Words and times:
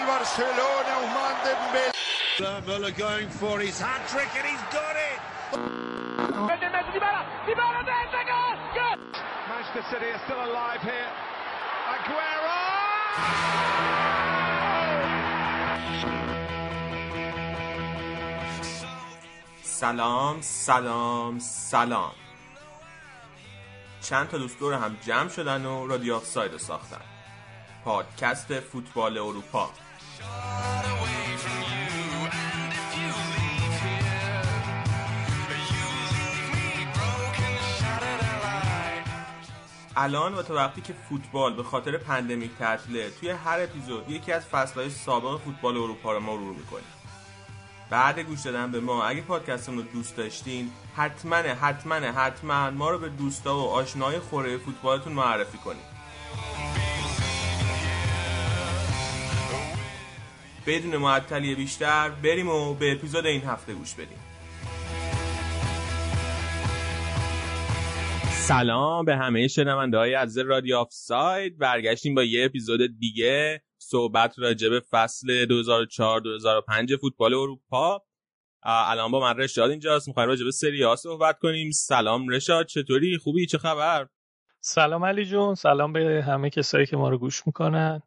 del 0.00 0.06
Barcelona, 0.06 0.92
Ousmane 1.00 1.40
Dembélé. 1.44 1.90
Muller 2.66 2.92
going 2.92 3.28
for 3.28 3.60
his 3.60 3.80
hat 3.80 4.06
trick 4.08 4.28
and 4.36 4.46
he's 4.46 4.64
got 4.72 4.96
it. 4.96 5.20
Manchester 9.48 9.84
City 9.90 10.06
are 10.06 10.20
still 10.24 10.42
alive 10.44 10.82
here. 10.82 11.10
Aguero! 11.94 12.60
سلام 19.62 20.40
سلام 20.40 21.38
سلام 21.38 22.12
چند 24.00 24.28
تا 24.28 24.38
دوست 24.38 24.58
دور 24.58 24.74
هم 24.74 24.96
جمع 25.06 25.28
شدن 25.28 25.66
و 25.66 25.86
رادیو 25.86 26.14
آفساید 26.14 26.52
رو 26.52 26.58
ساختن 26.58 27.00
پادکست 27.84 28.60
فوتبال 28.60 29.18
اروپا 29.18 29.70
الان 39.96 40.34
و 40.34 40.42
تا 40.42 40.54
وقتی 40.54 40.80
که 40.80 40.92
فوتبال 41.08 41.56
به 41.56 41.62
خاطر 41.62 41.96
پندمیک 41.96 42.50
تعطیله 42.58 43.10
توی 43.10 43.30
هر 43.30 43.60
اپیزود 43.60 44.10
یکی 44.10 44.32
از 44.32 44.46
فصلهای 44.46 44.90
سابق 44.90 45.40
فوتبال 45.40 45.76
اروپا 45.76 46.12
رو 46.12 46.20
مرور 46.20 46.54
می‌کنیم. 46.56 46.84
بعد 47.90 48.18
گوش 48.18 48.40
دادن 48.40 48.70
به 48.70 48.80
ما. 48.80 49.04
اگه 49.04 49.20
پادکستمون 49.20 49.78
رو 49.78 49.84
دوست 49.84 50.16
داشتین 50.16 50.70
حتما 50.96 51.36
حتما 51.36 51.94
حتما 51.94 52.70
ما 52.70 52.90
رو 52.90 52.98
به 52.98 53.08
دوستا 53.08 53.58
و 53.58 53.70
آشنای 53.70 54.18
خوره 54.18 54.58
فوتبالتون 54.58 55.12
معرفی 55.12 55.58
کنید. 55.58 55.99
بدون 60.66 60.96
معطلی 60.96 61.54
بیشتر 61.54 62.10
بریم 62.10 62.48
و 62.48 62.74
به 62.74 62.92
اپیزود 62.92 63.26
این 63.26 63.42
هفته 63.42 63.74
گوش 63.74 63.94
بدیم. 63.94 64.18
سلام 68.30 69.04
به 69.04 69.16
همه 69.16 69.48
شنونده 69.48 69.98
های 69.98 70.14
عزیز 70.14 70.38
رادیو 70.38 70.76
آفساید 70.76 71.58
برگشتیم 71.58 72.14
با 72.14 72.24
یه 72.24 72.44
اپیزود 72.44 72.80
دیگه. 72.98 73.62
صحبت 73.78 74.38
راجع 74.38 74.68
به 74.68 74.80
فصل 74.90 75.46
2004-2005 75.46 76.96
فوتبال 77.00 77.34
اروپا. 77.34 78.02
الان 78.62 79.10
با 79.10 79.20
من 79.20 79.36
رشاد 79.36 79.70
اینجاست. 79.70 80.08
می‌خوایم 80.08 80.28
راجع 80.28 80.44
به 80.44 80.50
سری 80.50 80.82
آ 80.82 80.96
صحبت 80.96 81.38
کنیم. 81.38 81.70
سلام 81.70 82.28
رشاد 82.28 82.66
چطوری؟ 82.66 83.18
خوبی؟ 83.18 83.46
چه 83.46 83.58
خبر؟ 83.58 84.06
سلام 84.60 85.04
علی 85.04 85.24
جون. 85.24 85.54
سلام 85.54 85.92
به 85.92 86.24
همه 86.26 86.50
کسایی 86.50 86.86
که 86.86 86.96
ما 86.96 87.08
رو 87.08 87.18
گوش 87.18 87.46
می‌کنن. 87.46 88.02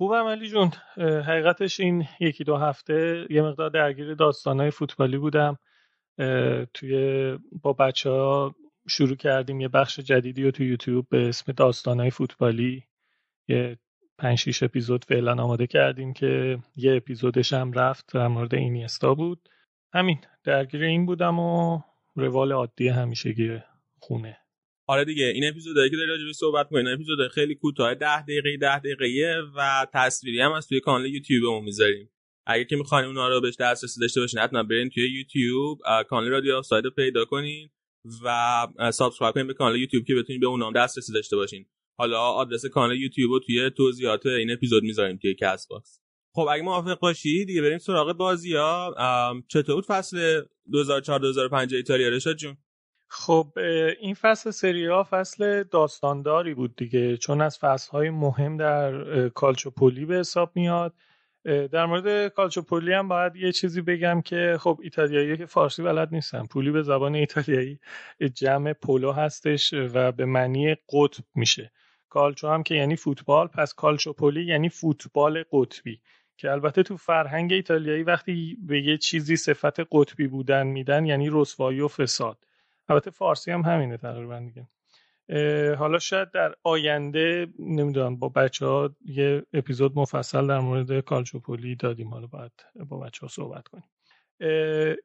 خوبم 0.00 0.26
علی 0.26 0.48
جون. 0.48 0.70
حقیقتش 0.98 1.80
این 1.80 2.06
یکی 2.20 2.44
دو 2.44 2.56
هفته 2.56 3.26
یه 3.30 3.42
مقدار 3.42 3.70
درگیر 3.70 4.14
داستانهای 4.14 4.70
فوتبالی 4.70 5.18
بودم. 5.18 5.58
توی 6.74 7.38
با 7.62 7.72
بچه 7.72 8.10
ها 8.10 8.54
شروع 8.88 9.16
کردیم 9.16 9.60
یه 9.60 9.68
بخش 9.68 10.00
جدیدی 10.00 10.44
رو 10.44 10.50
تو 10.50 10.64
یوتیوب 10.64 11.06
به 11.08 11.28
اسم 11.28 11.52
داستانهای 11.52 12.10
فوتبالی. 12.10 12.84
یه 13.48 13.78
پنج 14.18 14.38
شیش 14.38 14.62
اپیزود 14.62 15.04
فعلا 15.04 15.42
آماده 15.42 15.66
کردیم 15.66 16.12
که 16.12 16.58
یه 16.76 16.96
اپیزودش 16.96 17.52
هم 17.52 17.72
رفت 17.72 18.14
در 18.14 18.28
مورد 18.28 18.54
اینیستا 18.54 19.14
بود. 19.14 19.48
همین 19.92 20.18
درگیر 20.44 20.82
این 20.82 21.06
بودم 21.06 21.38
و 21.38 21.80
روال 22.16 22.52
عادی 22.52 22.88
همیشگی 22.88 23.58
خونه. 23.98 24.38
آره 24.90 25.04
دیگه 25.04 25.24
این 25.24 25.48
اپیزودایی 25.48 25.90
که 25.90 25.96
داری 25.96 26.08
راجع 26.08 26.32
صحبت 26.32 26.66
می‌کنی 26.70 26.92
اپیزود 26.92 27.28
خیلی 27.28 27.54
کوتاه 27.54 27.94
10 27.94 28.22
دقیقه 28.22 28.56
10 28.56 28.78
دقیقه 28.78 29.42
و 29.56 29.86
تصویری 29.94 30.40
هم 30.40 30.52
از 30.52 30.68
توی 30.68 30.80
کانال 30.80 31.06
یوتیوبمون 31.06 31.64
می‌ذاریم. 31.64 32.10
اگه 32.46 32.64
که 32.64 32.76
می‌خواین 32.76 33.06
اونها 33.06 33.28
رو 33.28 33.40
بهش 33.40 33.56
دسترسی 33.60 34.00
داشته 34.00 34.20
باشین 34.20 34.40
حتما 34.40 34.62
برین 34.62 34.90
توی 34.90 35.10
یوتیوب 35.10 35.78
کانال 36.08 36.30
رادیو 36.30 36.62
آفساید 36.62 36.84
پیدا 36.96 37.24
کنین 37.24 37.70
و 38.24 38.66
subscribe 38.92 39.34
کنین 39.34 39.46
به 39.46 39.54
کانال 39.54 39.80
یوتیوب 39.80 40.04
که 40.06 40.14
بتونین 40.14 40.40
به 40.40 40.46
اونها 40.46 40.72
دسترسی 40.76 41.12
داشته 41.12 41.36
باشین. 41.36 41.66
حالا 41.98 42.20
آدرس 42.20 42.66
کانال 42.66 42.96
یوتیوب 42.96 43.32
رو 43.32 43.40
توی 43.40 43.70
توضیحات 43.70 44.26
این 44.26 44.50
اپیزود 44.50 44.82
می‌ذاریم 44.82 45.16
توی 45.16 45.34
Castbox. 45.34 46.00
خب 46.34 46.48
اگه 46.52 46.62
موافق 46.62 46.98
باشی 46.98 47.44
دیگه 47.44 47.62
بریم 47.62 47.78
سراغ 47.78 48.12
بازی 48.12 48.54
ها 48.54 48.94
چطور 49.48 49.74
بود 49.74 49.86
فصل 49.86 50.42
2004 50.72 51.20
2005 51.20 51.74
ایتالیا 51.74 52.08
رشاد 52.08 52.36
جون؟ 52.36 52.56
خب 53.12 53.52
این 54.00 54.14
فصل 54.14 54.50
سری 54.50 54.86
آ 54.86 55.06
فصل 55.10 55.62
داستانداری 55.62 56.54
بود 56.54 56.76
دیگه. 56.76 57.16
چون 57.16 57.40
از 57.40 57.58
فصل 57.58 57.90
های 57.90 58.10
مهم 58.10 58.56
در 58.56 59.28
کالچوپولی 59.28 60.04
به 60.04 60.14
حساب 60.14 60.52
میاد. 60.54 60.94
در 61.44 61.86
مورد 61.86 62.28
کالچوپولی 62.28 62.92
هم 62.92 63.08
باید 63.08 63.36
یه 63.36 63.52
چیزی 63.52 63.80
بگم 63.82 64.20
که 64.20 64.56
خب 64.60 64.80
ایتالیایی 64.82 65.36
که 65.36 65.46
فارسی 65.46 65.82
بلد 65.82 66.08
نیستن. 66.12 66.46
پولی 66.46 66.70
به 66.70 66.82
زبان 66.82 67.14
ایتالیایی 67.14 67.78
جمع 68.34 68.72
پولو 68.72 69.12
هستش 69.12 69.74
و 69.74 70.12
به 70.12 70.24
معنی 70.24 70.74
قطب 70.74 71.24
میشه. 71.34 71.72
کالچو 72.08 72.48
هم 72.48 72.62
که 72.62 72.74
یعنی 72.74 72.96
فوتبال 72.96 73.46
پس 73.46 73.74
کالچوپولی 73.74 74.44
یعنی 74.44 74.68
فوتبال 74.68 75.44
قطبی. 75.52 76.00
که 76.36 76.50
البته 76.50 76.82
تو 76.82 76.96
فرهنگ 76.96 77.52
ایتالیایی 77.52 78.02
وقتی 78.02 78.56
به 78.66 78.82
یه 78.82 78.98
چیزی 78.98 79.36
صفت 79.36 79.80
قطبی 79.92 80.26
بودن 80.26 80.66
میدن 80.66 81.06
یعنی 81.06 81.28
رسوایی 81.32 81.80
و 81.80 81.88
فساد. 81.88 82.38
البته 82.90 83.10
فارسی 83.10 83.50
هم 83.50 83.62
همینه 83.62 83.96
تقریبا 83.96 84.38
دیگه. 84.38 84.66
حالا 85.74 85.98
شاید 85.98 86.30
در 86.30 86.54
آینده 86.62 87.46
نمی‌دونم 87.58 88.16
با 88.16 88.28
بچه 88.28 88.66
ها 88.66 88.96
یه 89.04 89.42
اپیزود 89.52 89.98
مفصل 89.98 90.46
در 90.46 90.58
مورد 90.58 91.00
کالچوپولی 91.00 91.76
دادیم. 91.76 92.08
حالا 92.08 92.26
باید 92.26 92.52
با 92.88 92.98
بچه 92.98 93.20
ها 93.20 93.28
صحبت 93.28 93.68
کنیم. 93.68 93.84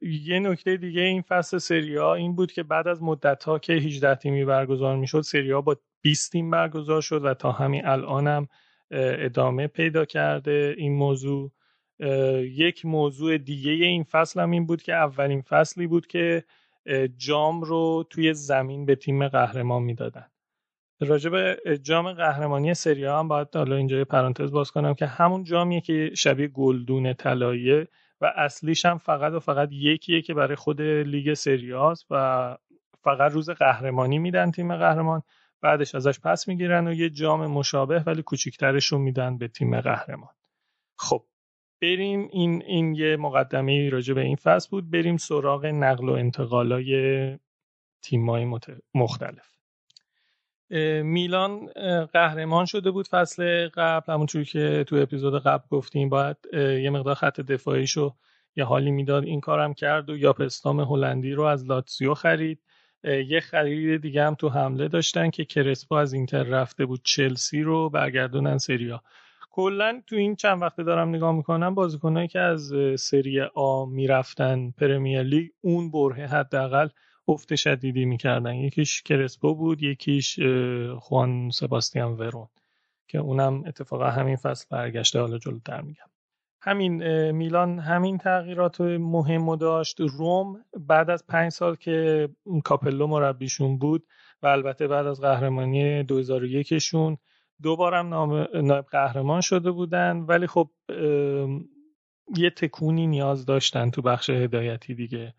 یه 0.02 0.40
نکته 0.40 0.78
دیگه 0.78 1.02
این 1.02 1.22
فصل 1.22 1.58
سری 1.58 1.96
ها 1.96 2.16
این 2.16 2.36
بود 2.36 2.52
که 2.52 2.64
بعد 2.64 2.88
از 2.88 3.04
مدت 3.04 3.44
ها 3.44 3.60
که 3.60 3.74
18 3.74 4.16
تیمی 4.16 4.46
برگزار 4.46 4.96
می‌شد 4.96 5.22
سری 5.22 5.52
ها 5.52 5.62
با 5.62 5.78
20 6.02 6.32
تیم 6.32 6.52
برگزار 6.52 7.02
شد 7.02 7.26
و 7.26 7.34
تا 7.34 7.52
همین 7.52 7.86
الان 7.86 8.28
هم 8.28 8.48
ادامه 8.92 9.68
پیدا 9.68 10.06
کرده 10.06 10.76
این 10.78 10.96
موضوع. 10.96 11.52
یک 12.42 12.86
موضوع 12.86 13.38
دیگه 13.38 13.72
این 13.72 14.04
فصل 14.04 14.40
هم 14.40 14.52
این 14.52 14.66
بود 14.66 14.82
که 14.82 14.94
اولین 14.94 15.42
فصلی 15.42 15.88
بود 15.88 16.08
که 16.08 16.44
جام 17.18 17.62
رو 17.62 18.06
توی 18.10 18.34
زمین 18.34 18.86
به 18.86 18.96
تیم 18.96 19.28
قهرمان 19.28 19.84
می‌دادن. 19.84 20.26
راجع 21.00 21.30
به 21.30 21.60
جام 21.84 22.14
قهرمانی 22.14 22.74
سری 22.74 23.06
هم 23.06 23.28
باید 23.28 23.56
حالا 23.56 23.76
اینجا 23.76 24.06
پرانتز 24.06 24.52
باز 24.52 24.72
کنم 24.72 24.94
که 24.94 25.06
همون 25.06 25.44
جامیه 25.44 25.82
که 25.82 26.12
شبیه 26.16 26.48
گلدون 26.48 27.14
طلاییه 27.14 27.88
و 28.22 28.34
اصلیش 28.36 28.86
هم 28.86 28.98
فقط 28.98 29.34
و 29.34 29.40
فقط 29.40 29.70
یکیه 29.72 30.22
که 30.22 30.34
برای 30.34 30.56
خود 30.56 30.82
لیگ 30.82 31.34
سریاست 31.34 32.06
و 32.10 32.58
فقط 33.04 33.32
روز 33.32 33.50
قهرمانی 33.50 34.20
میدن 34.20 34.52
تیم 34.52 34.78
قهرمان. 34.78 35.22
بعدش 35.62 35.96
ازش 35.96 36.20
پس 36.20 36.48
می‌گیرن 36.48 36.88
و 36.88 36.94
یه 36.94 37.10
جام 37.10 37.48
مشابه 37.48 38.00
ولی 38.00 38.22
کوچیکترش 38.24 38.86
رو 38.86 38.98
میدن 38.98 39.38
به 39.38 39.48
تیم 39.48 39.82
قهرمان. 39.82 40.34
خب 40.98 41.26
بریم 41.82 42.28
این 42.32 42.64
این 42.64 42.96
یه 42.96 43.18
مقدمه 43.18 43.90
راجع 43.90 44.14
به 44.14 44.22
این 44.22 44.36
فصل 44.36 44.68
بود 44.72 44.92
بریم 44.92 45.18
سراغ 45.18 45.66
نقل 45.66 46.10
و 46.10 46.14
انتقالای 46.14 47.38
تیم‌های 48.02 48.46
مختلف. 48.96 49.56
میلان 51.04 51.68
قهرمان 52.14 52.66
شده 52.66 52.92
بود 52.92 53.08
فصل 53.08 53.68
قبل 53.68 54.14
همونجوری 54.14 54.46
که 54.46 54.86
تو 54.88 54.96
اپیزود 54.96 55.44
قبل 55.44 55.64
گفتیم 55.70 56.10
باید 56.10 56.38
یه 56.54 56.90
مقدار 56.90 57.16
خط 57.16 57.42
دفاعیشو 57.42 58.16
یه 58.56 58.64
حالی 58.64 58.92
می‌داد. 58.92 59.24
این 59.24 59.42
کارم 59.42 59.74
کرد 59.74 60.10
و 60.10 60.18
یاپستام 60.18 60.80
هلندی 60.80 61.32
رو 61.32 61.44
از 61.44 61.66
لاتسیو 61.66 62.14
خرید. 62.14 62.60
یه 63.04 63.40
خرید 63.40 64.02
دیگه 64.02 64.24
هم 64.24 64.36
تو 64.36 64.50
حمله 64.50 64.88
داشتن 64.88 65.30
که 65.30 65.46
کرسپو 65.46 65.96
از 65.96 66.14
اینتر 66.14 66.44
رفته 66.44 66.86
بود 66.86 67.02
چلسی 67.04 67.62
رو 67.62 67.90
برگردونن 67.90 68.58
سریا. 68.58 69.02
کلا 69.56 70.02
تو 70.08 70.16
این 70.16 70.36
چند 70.36 70.62
وقته 70.62 70.84
دارم 70.84 71.10
نگاه 71.10 71.32
می‌کنم 71.32 71.76
بازیکنایی 71.76 72.28
که 72.28 72.40
از 72.40 72.74
سری 73.00 73.42
آ 73.42 73.86
می‌رفتن 73.86 74.72
پرمیر 74.72 75.24
لیگ 75.24 75.50
اون 75.62 75.92
بره 75.92 76.28
حداقل 76.28 76.88
افت 77.28 77.56
شدیدی 77.56 78.06
می‌کردن. 78.06 78.56
یکیش 78.56 79.02
کرسپو 79.02 79.56
بود 79.56 79.84
یکیش 79.84 80.40
خوان 81.00 81.50
سباستیان 81.50 82.14
ورون 82.14 82.48
که 83.08 83.18
اونم 83.18 83.64
اتفاقا 83.68 84.06
همین 84.06 84.36
فصل 84.36 84.66
برگشته 84.72 85.20
حالا 85.20 85.38
جلوتر 85.38 85.82
میگم. 85.82 86.10
همین 86.62 87.32
میلان 87.32 87.80
همین 87.80 88.18
تغییرات 88.18 88.82
مهم 88.82 89.56
داشت. 89.56 90.00
روم 90.00 90.66
بعد 90.80 91.10
از 91.10 91.28
پنج 91.28 91.52
سال 91.52 91.76
که 91.76 92.30
کاپلو 92.64 93.08
مربیشون 93.08 93.78
بود 93.78 94.04
و 94.44 94.48
البته 94.48 94.88
بعد 94.88 95.06
از 95.08 95.22
قهرمانی 95.22 96.04
2001شون 96.04 97.18
دوبارم 97.64 98.14
نایب 98.54 98.86
قهرمان 98.86 99.42
شده 99.42 99.72
بودن 99.72 100.18
ولی 100.18 100.48
خب 100.48 100.70
یه 102.38 102.50
تکونی 102.50 103.08
نیاز 103.08 103.46
داشتن 103.46 103.90
تو 103.90 104.02
بخش 104.02 104.30
هدایتی 104.30 104.96
دیگه. 104.96 105.34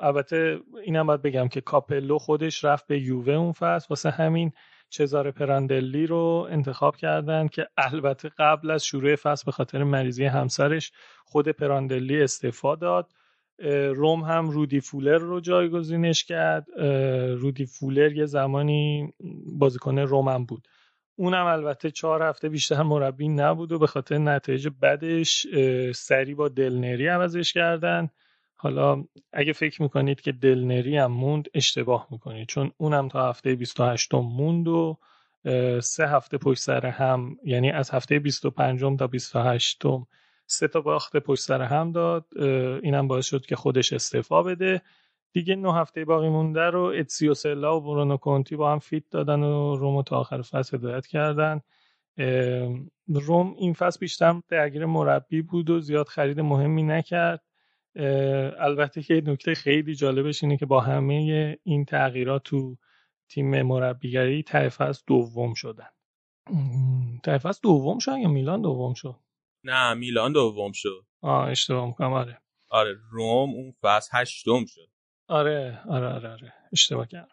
البته 0.00 0.60
اینم 0.84 1.06
باید 1.06 1.22
بگم 1.22 1.48
که 1.48 1.60
کاپلو 1.60 2.18
خودش 2.18 2.64
رفت 2.64 2.86
به 2.86 3.00
یووه 3.00 3.32
اون 3.32 3.52
فصل 3.52 3.86
واسه 3.90 4.10
همین 4.10 4.52
چزاره 4.90 5.30
پراندلی 5.30 6.06
رو 6.06 6.48
انتخاب 6.50 6.96
کردن 6.96 7.48
که 7.48 7.66
البته 7.76 8.30
قبل 8.38 8.70
از 8.70 8.84
شروع 8.84 9.16
فصل 9.16 9.42
به 9.46 9.52
خاطر 9.52 9.84
مریضی 9.84 10.24
همسرش 10.24 10.92
خود 11.24 11.48
پراندلی 11.48 12.22
استعفا 12.22 12.74
داد. 12.76 13.12
روم 13.94 14.20
هم 14.20 14.50
رودی 14.50 14.80
فولر 14.80 15.18
رو 15.18 15.40
جایگزینش 15.40 16.24
کرد. 16.24 16.66
رودی 17.38 17.66
فولر 17.66 18.12
یه 18.12 18.26
زمانی 18.26 19.12
بازیکن 19.58 19.98
روم 19.98 20.44
بود. 20.44 20.68
اونم 21.16 21.46
البته 21.46 21.90
چهار 21.90 22.22
هفته 22.22 22.48
بیشتر 22.48 22.82
مربی 22.82 23.28
نبود 23.28 23.72
و 23.72 23.78
به 23.78 23.86
خاطر 23.86 24.18
نتایج 24.18 24.68
بدش 24.82 25.46
سری 25.94 26.34
با 26.34 26.48
دلنری 26.48 27.08
عوضش 27.08 27.52
کردن. 27.52 28.08
حالا 28.54 29.04
اگه 29.32 29.52
فکر 29.52 29.82
می‌کنید 29.82 30.20
که 30.20 30.32
دلنری 30.32 30.96
هم 30.96 31.12
موند 31.12 31.48
اشتباه 31.54 32.08
می‌کنید. 32.10 32.48
چون 32.48 32.72
اونم 32.76 33.08
تا 33.08 33.28
هفته 33.28 33.54
28 33.54 34.14
موند 34.14 34.68
و 34.68 34.98
سه 35.80 36.08
هفته 36.08 36.38
پشت 36.38 36.62
سر 36.62 36.86
هم 36.86 37.36
یعنی 37.44 37.70
از 37.70 37.90
هفته 37.90 38.18
25 38.18 38.98
تا 38.98 39.06
28 39.06 39.82
سه 40.46 40.68
تا 40.68 40.80
باخت 40.80 41.16
پشت 41.16 41.42
سر 41.42 41.62
هم 41.62 41.92
داد. 41.92 42.24
اینم 42.82 43.08
باعث 43.08 43.26
شد 43.26 43.46
که 43.46 43.56
خودش 43.56 43.92
استعفا 43.92 44.42
بده. 44.42 44.82
دیگه 45.36 45.56
نه 45.56 45.74
هفته 45.74 46.04
باقی 46.04 46.28
مونده 46.28 46.60
رو 46.60 46.82
اتسیو 46.82 47.34
سلا 47.34 47.76
و 47.76 47.80
برونو 47.80 48.16
کونتی 48.16 48.56
با 48.56 48.72
هم 48.72 48.78
فیت 48.78 49.04
دادن 49.10 49.42
و 49.42 49.76
رومو 49.76 50.02
تا 50.02 50.16
آخر 50.16 50.42
فصل 50.42 50.76
هدایت 50.76 51.06
کردن. 51.06 51.60
روم 53.08 53.54
این 53.58 53.72
فصل 53.72 54.00
بیشتر 54.00 54.40
درگیر 54.48 54.86
مربی 54.86 55.42
بود 55.42 55.70
و 55.70 55.80
زیاد 55.80 56.08
خرید 56.08 56.40
مهمی 56.40 56.82
نکرد. 56.82 57.44
البته 58.58 59.02
که 59.02 59.22
نکته 59.26 59.54
خیلی 59.54 59.94
جالبش 59.94 60.42
اینه 60.44 60.56
که 60.56 60.66
با 60.66 60.80
همه 60.80 61.58
این 61.62 61.84
تغییرات 61.84 62.42
تو 62.42 62.76
تیم 63.28 63.62
مربیگری 63.62 64.42
ته 64.42 64.68
فصل 64.68 65.02
دوم 65.06 65.54
شدن. 65.54 65.90
ته 67.24 67.38
فصل 67.38 67.60
دوم 67.62 67.98
شد 67.98 68.18
یا 68.18 68.28
میلان 68.28 68.62
دوم 68.62 68.94
شد؟ 68.94 69.16
نه 69.64 69.94
میلان 69.94 70.32
دوم 70.32 70.72
شد. 70.72 71.06
آه 71.20 71.48
اشتباه 71.48 71.86
می‌کنم. 71.86 72.12
آره. 72.12 72.38
آره 72.68 72.96
روم 73.10 73.50
اون 73.50 73.74
فصل 73.82 74.10
هشتم 74.12 74.64
شد. 74.64 74.95
آره 75.28 75.80
آره 75.88 76.06
آره, 76.06 76.28
آره. 76.28 76.52
اشتباه 76.72 77.06
کردم. 77.06 77.28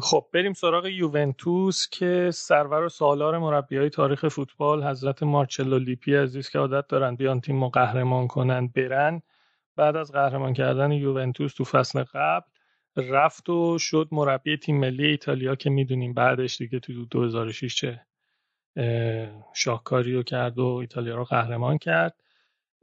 خب 0.00 0.26
بریم 0.32 0.52
سراغ 0.52 0.86
یوونتوس 0.86 1.88
که 1.88 2.30
سرور 2.34 2.84
و 2.84 2.88
سالار 2.88 3.38
مربی 3.38 3.76
های 3.76 3.90
تاریخ 3.90 4.28
فوتبال 4.28 4.84
حضرت 4.84 5.22
مارچلو 5.22 5.78
لیپی 5.78 6.14
عزیز 6.14 6.48
که 6.48 6.58
عادت 6.58 6.86
دارن 6.88 7.16
بیان 7.16 7.40
تیم 7.40 7.68
قهرمان 7.68 8.26
کنن 8.26 8.68
برن. 8.68 9.22
بعد 9.76 9.96
از 9.96 10.12
قهرمان 10.12 10.52
کردن 10.52 10.92
یوونتوس 10.92 11.54
تو 11.54 11.64
فصل 11.64 12.02
قبل 12.02 12.50
رفت 12.96 13.48
و 13.48 13.78
شد 13.78 14.08
مربی 14.12 14.56
تیم 14.56 14.80
ملی 14.80 15.06
ایتالیا 15.06 15.54
که 15.54 15.70
می‌دونیم 15.70 16.14
بعدش 16.14 16.56
دیگه 16.58 16.80
تو 16.80 17.04
2006 17.04 17.74
چه 17.74 18.06
شاهکاری 19.54 20.14
رو 20.14 20.22
کرد 20.22 20.58
و 20.58 20.66
ایتالیا 20.66 21.16
رو 21.16 21.24
قهرمان 21.24 21.78
کرد. 21.78 22.14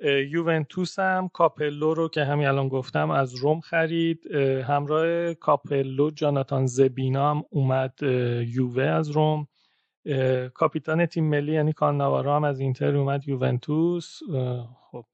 یوونتوس 0.03 0.99
هم 0.99 1.29
کاپلو 1.29 1.93
رو 1.93 2.09
که 2.09 2.23
همین 2.23 2.47
الان 2.47 2.67
گفتم 2.67 3.11
از 3.11 3.35
روم 3.35 3.59
خرید. 3.59 4.31
همراه 4.67 5.33
کاپلو 5.33 6.11
جاناتان 6.11 6.65
زبینا 6.65 7.31
هم 7.31 7.43
اومد 7.49 7.93
یووه 8.47 8.83
از 8.83 9.09
روم. 9.09 9.47
کاپیتان 10.53 11.05
تیم 11.05 11.29
ملی 11.29 11.53
یعنی 11.53 11.73
کاناوارو 11.73 12.35
هم 12.35 12.43
از 12.43 12.59
اینتر 12.59 12.95
اومد 12.95 13.27
یوونتوس. 13.27 14.19
خب 14.91 15.05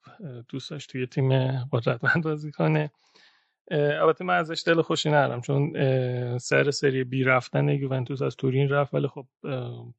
دوست 0.49 0.71
داشت 0.71 0.91
توی 0.91 1.07
تیم 1.07 1.51
قدرتمند 1.71 2.23
بازی 2.23 2.51
کنه. 2.51 2.91
البته 3.71 4.25
من 4.25 4.37
ازش 4.37 4.63
دل 4.65 4.81
خوشی 4.81 5.09
ندارم 5.09 5.41
چون 5.41 5.73
سر 6.37 6.71
سری 6.71 7.03
ب 7.03 7.23
رفتن 7.23 7.69
یوونتوس 7.69 8.21
از 8.21 8.35
تورین 8.35 8.69
رفت 8.69 8.93
ولی 8.93 9.07
خب 9.07 9.25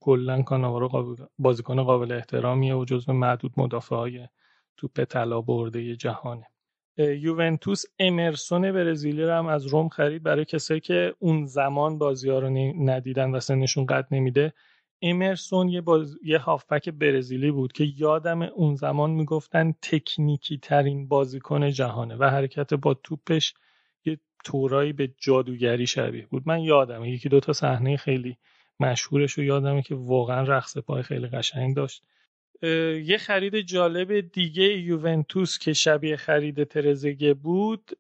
کلا 0.01 0.43
کاناوارا 0.43 1.17
بازیکن 1.39 1.83
قابل 1.83 2.13
احترامیه 2.13 2.75
و 2.75 2.85
جزو 2.85 3.13
معدود 3.13 3.53
مدافع 3.57 3.97
های 3.97 4.29
توپ 4.77 5.05
طلا 5.05 5.41
برده 5.41 5.97
جهانه. 5.97 6.47
یوونتوس 6.99 7.85
امرسون 7.99 8.73
برزیلی 8.73 9.23
رو 9.23 9.33
هم 9.33 9.47
از 9.47 9.67
روم 9.67 9.89
خرید 9.89 10.23
برای 10.23 10.45
کسایی 10.45 10.81
که 10.81 11.15
اون 11.19 11.47
زمان 11.47 11.99
بازی 11.99 12.31
ها 12.31 12.39
رو 12.39 12.51
ندیدن 12.85 13.31
و 13.31 13.41
سنشون 13.41 13.87
قد 13.87 14.07
نمیده. 14.11 14.53
امرسون 15.03 15.69
یه, 15.69 15.81
باز... 15.81 16.17
یه 16.25 16.39
هافبک 16.39 16.89
برزیلی 16.89 17.51
بود 17.51 17.73
که 17.73 17.85
یادم 17.97 18.43
اون 18.43 18.75
زمان 18.75 19.11
می‌گفتن 19.11 19.75
تکنیکی 19.83 20.59
ترین 20.59 21.09
بازیکن 21.09 21.71
جهانه 21.71 22.17
و 22.17 22.25
حرکت 22.25 22.75
با 22.75 22.95
توپش 22.95 23.55
یه 24.05 24.19
تورایی 24.45 24.93
به 24.93 25.15
جادوگری 25.19 25.87
شبیه 25.87 26.27
بود. 26.27 26.43
من 26.47 26.61
یادم 26.61 27.05
یکی 27.05 27.29
دوتا 27.29 27.53
صحنه 27.53 27.97
خیلی 27.97 28.37
مشهورش 28.81 29.33
رو 29.33 29.45
یادمه 29.45 29.83
که 29.83 29.95
واقعا 29.95 30.43
رقص 30.43 30.79
پای 30.79 31.03
خیلی 31.03 31.27
قشنگ 31.27 31.77
داشت. 31.77 32.03
یه 32.63 33.19
خرید 33.21 33.61
جالب 33.61 34.21
دیگه 34.21 34.65
یوونتوس 34.65 35.59
که 35.59 35.73
شبیه 35.73 36.17
خرید 36.17 36.65
ترزگه 36.65 37.35
بود 37.35 37.91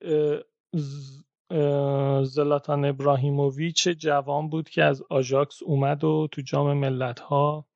زلاتان 2.24 2.84
ابراهیموویچ 2.84 3.88
جوان 3.88 4.48
بود 4.48 4.68
که 4.68 4.84
از 4.84 5.02
آژاکس 5.10 5.62
اومد 5.62 6.04
و 6.04 6.28
تو 6.32 6.42
جام 6.42 6.76
ملت 6.76 7.20
ها 7.20 7.66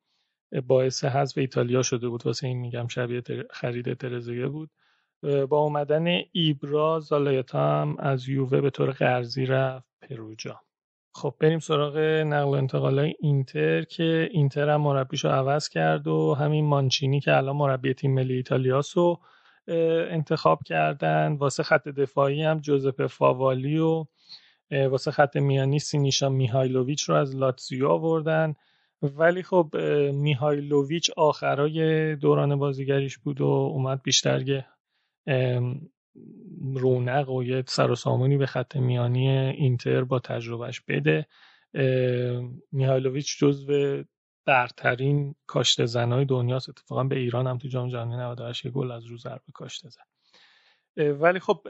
باعث 0.66 1.04
حذف 1.04 1.38
ایتالیا 1.38 1.82
شده 1.82 2.08
بود. 2.08 2.26
واسه 2.26 2.46
این 2.46 2.58
میگم 2.58 2.88
شبیه 2.88 3.22
خرید 3.50 3.94
ترزگه 3.94 4.46
بود. 4.46 4.70
با 5.22 5.58
اومدن 5.58 6.06
ایبرا 6.32 7.00
زالایتا 7.00 7.80
هم 7.80 7.96
از 7.98 8.28
یووه 8.28 8.60
به 8.60 8.70
طور 8.70 8.90
قرضی 8.90 9.46
رفت 9.46 9.86
پروجا 10.02 10.60
خب 11.18 11.34
بریم 11.40 11.58
سراغ 11.58 11.98
نقل 11.98 12.44
و 12.44 12.50
انتقال 12.50 13.12
اینتر 13.20 13.82
که 13.82 14.28
اینتر 14.32 14.68
هم 14.68 14.80
مربیشو 14.80 15.28
عوض 15.28 15.68
کرد 15.68 16.06
و 16.06 16.34
همین 16.34 16.64
مانچینی 16.64 17.20
که 17.20 17.36
الان 17.36 17.56
مربی 17.56 17.94
تیم 17.94 18.14
ملی 18.14 18.34
ایتالیاسو 18.34 19.18
انتخاب 20.10 20.58
کردن. 20.66 21.32
واسه 21.32 21.62
خط 21.62 21.88
دفاعی 21.88 22.42
هم 22.42 22.58
جوزپ 22.58 23.06
فاوالی 23.06 23.78
و 23.78 24.04
واسه 24.70 25.10
خط 25.10 25.36
میانی 25.36 25.78
سینیشا 25.78 26.28
میهایلوویچ 26.28 27.02
رو 27.02 27.14
از 27.14 27.36
لاتزیو 27.36 27.88
آوردن. 27.88 28.54
ولی 29.02 29.42
خب 29.42 29.76
میهایلوویچ 30.12 31.10
آخرای 31.16 32.16
دوران 32.16 32.56
بازیگریش 32.56 33.18
بود 33.18 33.40
و 33.40 33.46
اومد 33.46 34.02
بیشتر 34.02 34.64
رونق 36.74 37.30
و 37.30 37.44
یه 37.44 37.64
سر 37.66 37.90
و 37.90 37.94
سامونی 37.94 38.36
به 38.36 38.46
خط 38.46 38.76
میانی 38.76 39.28
اینتر 39.28 40.04
با 40.04 40.18
تجربهش 40.18 40.80
بده. 40.80 41.26
میهایلوویچ 42.72 43.38
جزو 43.38 44.02
برترین 44.46 45.34
کاشته 45.46 45.86
زنهای 45.86 46.24
دنیاست. 46.24 46.68
اتفاقا 46.68 47.04
به 47.04 47.18
ایران 47.18 47.46
هم 47.46 47.58
تو 47.58 47.68
جام 47.68 47.88
جهانی 47.88 48.16
98 48.16 48.68
گل 48.68 48.90
از 48.90 49.04
رو 49.04 49.16
ضربه 49.16 49.52
کاشته 49.52 49.88
زد. 49.88 50.08
ولی 51.20 51.38
خب 51.38 51.66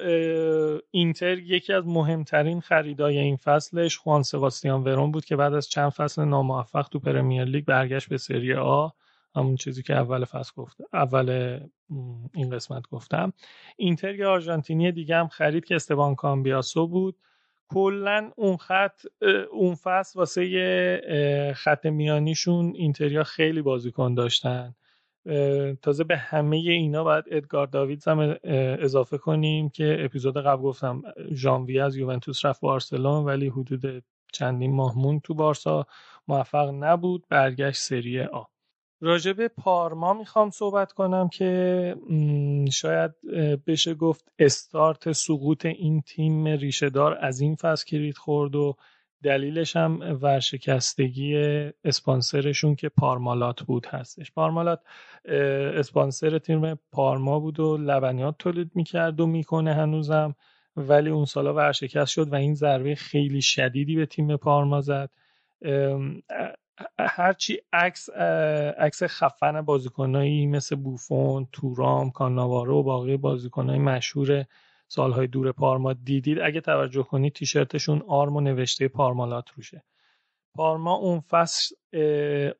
اینتر 0.90 1.38
یکی 1.38 1.72
از 1.72 1.86
مهمترین 1.86 2.60
خریدای 2.60 3.18
این 3.18 3.36
فصلش 3.36 3.96
خوان 3.96 4.22
سباستیان 4.22 4.84
ورون 4.84 5.12
بود 5.12 5.24
که 5.24 5.36
بعد 5.36 5.54
از 5.54 5.68
چند 5.68 5.90
فصل 5.90 6.24
ناموفق 6.24 6.88
تو 6.88 6.98
پرمیر 6.98 7.44
لیگ 7.44 7.64
برگشت 7.64 8.08
به 8.08 8.18
سری 8.18 8.54
آ. 8.54 8.88
همون 9.36 9.56
چیزی 9.56 9.82
که 9.82 9.94
اول 9.94 10.24
فصل 10.24 10.52
گفته 10.56 10.84
اول 10.92 11.60
این 12.34 12.50
قسمت 12.50 12.88
گفتم. 12.90 13.32
اینتر 13.76 14.14
یه 14.14 14.26
آرژانتینی 14.26 14.92
دیگه 14.92 15.16
هم 15.16 15.28
خرید 15.28 15.64
که 15.64 15.74
استبان 15.74 16.14
کامبیاسو 16.14 16.86
بود. 16.86 17.16
کلا 17.68 18.30
اون 18.36 18.56
خط 18.56 19.02
اون 19.52 19.74
فصل 19.74 20.18
واسه 20.18 21.52
خط 21.56 21.86
میانیشون 21.86 22.72
اینتریا 22.74 23.24
خیلی 23.24 23.62
بازیکن 23.62 24.14
داشتن. 24.14 24.74
تازه 25.82 26.04
به 26.04 26.16
همه 26.16 26.56
اینا 26.56 27.04
باید 27.04 27.24
ادگار 27.30 27.66
داویدز 27.66 28.08
هم 28.08 28.36
اضافه 28.80 29.18
کنیم 29.18 29.68
که 29.68 29.96
اپیزود 30.00 30.36
قبل 30.36 30.62
گفتم 30.62 31.02
ژانویه 31.32 31.82
از 31.84 31.96
یوونتوس 31.96 32.44
رفت 32.44 32.60
بارسلون 32.60 33.24
ولی 33.24 33.48
حدود 33.48 34.04
چندین 34.32 34.74
ماه 34.74 34.98
مون 34.98 35.20
تو 35.20 35.34
بارسا 35.34 35.86
موفق 36.28 36.70
نبود. 36.74 37.26
برگشت 37.28 37.80
سری 37.80 38.20
آ. 38.20 38.42
راجب 39.00 39.46
پارما 39.46 40.12
می‌خوام 40.14 40.50
صحبت 40.50 40.92
کنم 40.92 41.28
که 41.28 41.94
شاید 42.72 43.10
بشه 43.66 43.94
گفت 43.94 44.32
استارت 44.38 45.12
سقوط 45.12 45.66
این 45.66 46.00
تیم 46.00 46.46
ریشهدار 46.46 47.18
از 47.20 47.40
این 47.40 47.54
فصل 47.54 47.86
کلید 47.86 48.16
خورد 48.16 48.54
و 48.54 48.76
دلیلش 49.22 49.76
هم 49.76 50.18
ورشکستگی 50.22 51.36
اسپانسرشون 51.84 52.74
که 52.74 52.88
پارمالات 52.88 53.62
بود 53.62 53.86
هستش. 53.86 54.32
پارمالات 54.32 54.80
اسپانسر 55.78 56.38
تیم 56.38 56.74
پارما 56.74 57.40
بود 57.40 57.60
و 57.60 57.76
لبنیات 57.76 58.34
تولید 58.38 58.70
می‌کرد 58.74 59.20
و 59.20 59.26
می‌کنه 59.26 59.74
هنوزم 59.74 60.34
ولی 60.76 61.10
اون 61.10 61.24
سالا 61.24 61.54
ورشکست 61.54 62.10
شد 62.10 62.32
و 62.32 62.34
این 62.34 62.54
ضربه 62.54 62.94
خیلی 62.94 63.42
شدیدی 63.42 63.96
به 63.96 64.06
تیم 64.06 64.36
پارما 64.36 64.80
زد. 64.80 65.10
هرچی 66.98 67.58
عکس 67.72 68.10
عکس 68.78 69.02
خفن 69.02 69.60
بازیکنایی 69.60 70.46
مثل 70.46 70.76
بوفون، 70.76 71.48
تورام، 71.52 72.10
کاناوارو 72.10 72.78
و 72.78 72.82
باقی 72.82 73.16
بازیکنای 73.16 73.78
مشهور 73.78 74.44
سالهای 74.88 75.26
دور 75.26 75.52
پارما 75.52 75.92
دیدید. 75.92 76.38
اگه 76.38 76.60
توجه 76.60 77.02
کنید 77.02 77.32
تیشرتشون 77.32 78.02
آرم 78.08 78.36
و 78.36 78.40
نوشته 78.40 78.88
پارمالات 78.88 79.50
روشه. 79.56 79.84
پارما 80.56 80.94
اون 80.94 81.20
فصل 81.20 81.74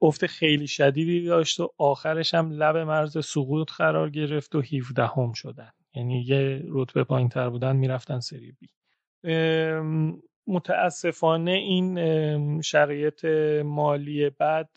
افت 0.03 0.27
خیلی 0.27 0.67
شدیدی 0.67 1.27
داشت 1.27 1.61
و 1.61 1.69
آخرش 1.79 2.35
هم 2.35 2.53
لب 2.53 2.77
مرز 2.77 3.27
سقوط 3.27 3.71
قرار 3.71 4.11
گرفت 4.11 4.55
و 4.55 4.61
17 4.61 5.07
هم 5.07 5.33
شدن. 5.33 5.71
یعنی 5.95 6.23
یه 6.23 6.63
رتبه 6.69 7.05
پایین 7.05 7.29
تر 7.29 7.49
بودن 7.49 7.77
می‌رفتن 7.77 8.21
سری 8.21 8.57
بی. 8.61 8.69
متاسفانه 10.49 11.51
این 11.51 12.61
شرایط 12.63 13.25
مالی 13.65 14.31
بعد 14.31 14.71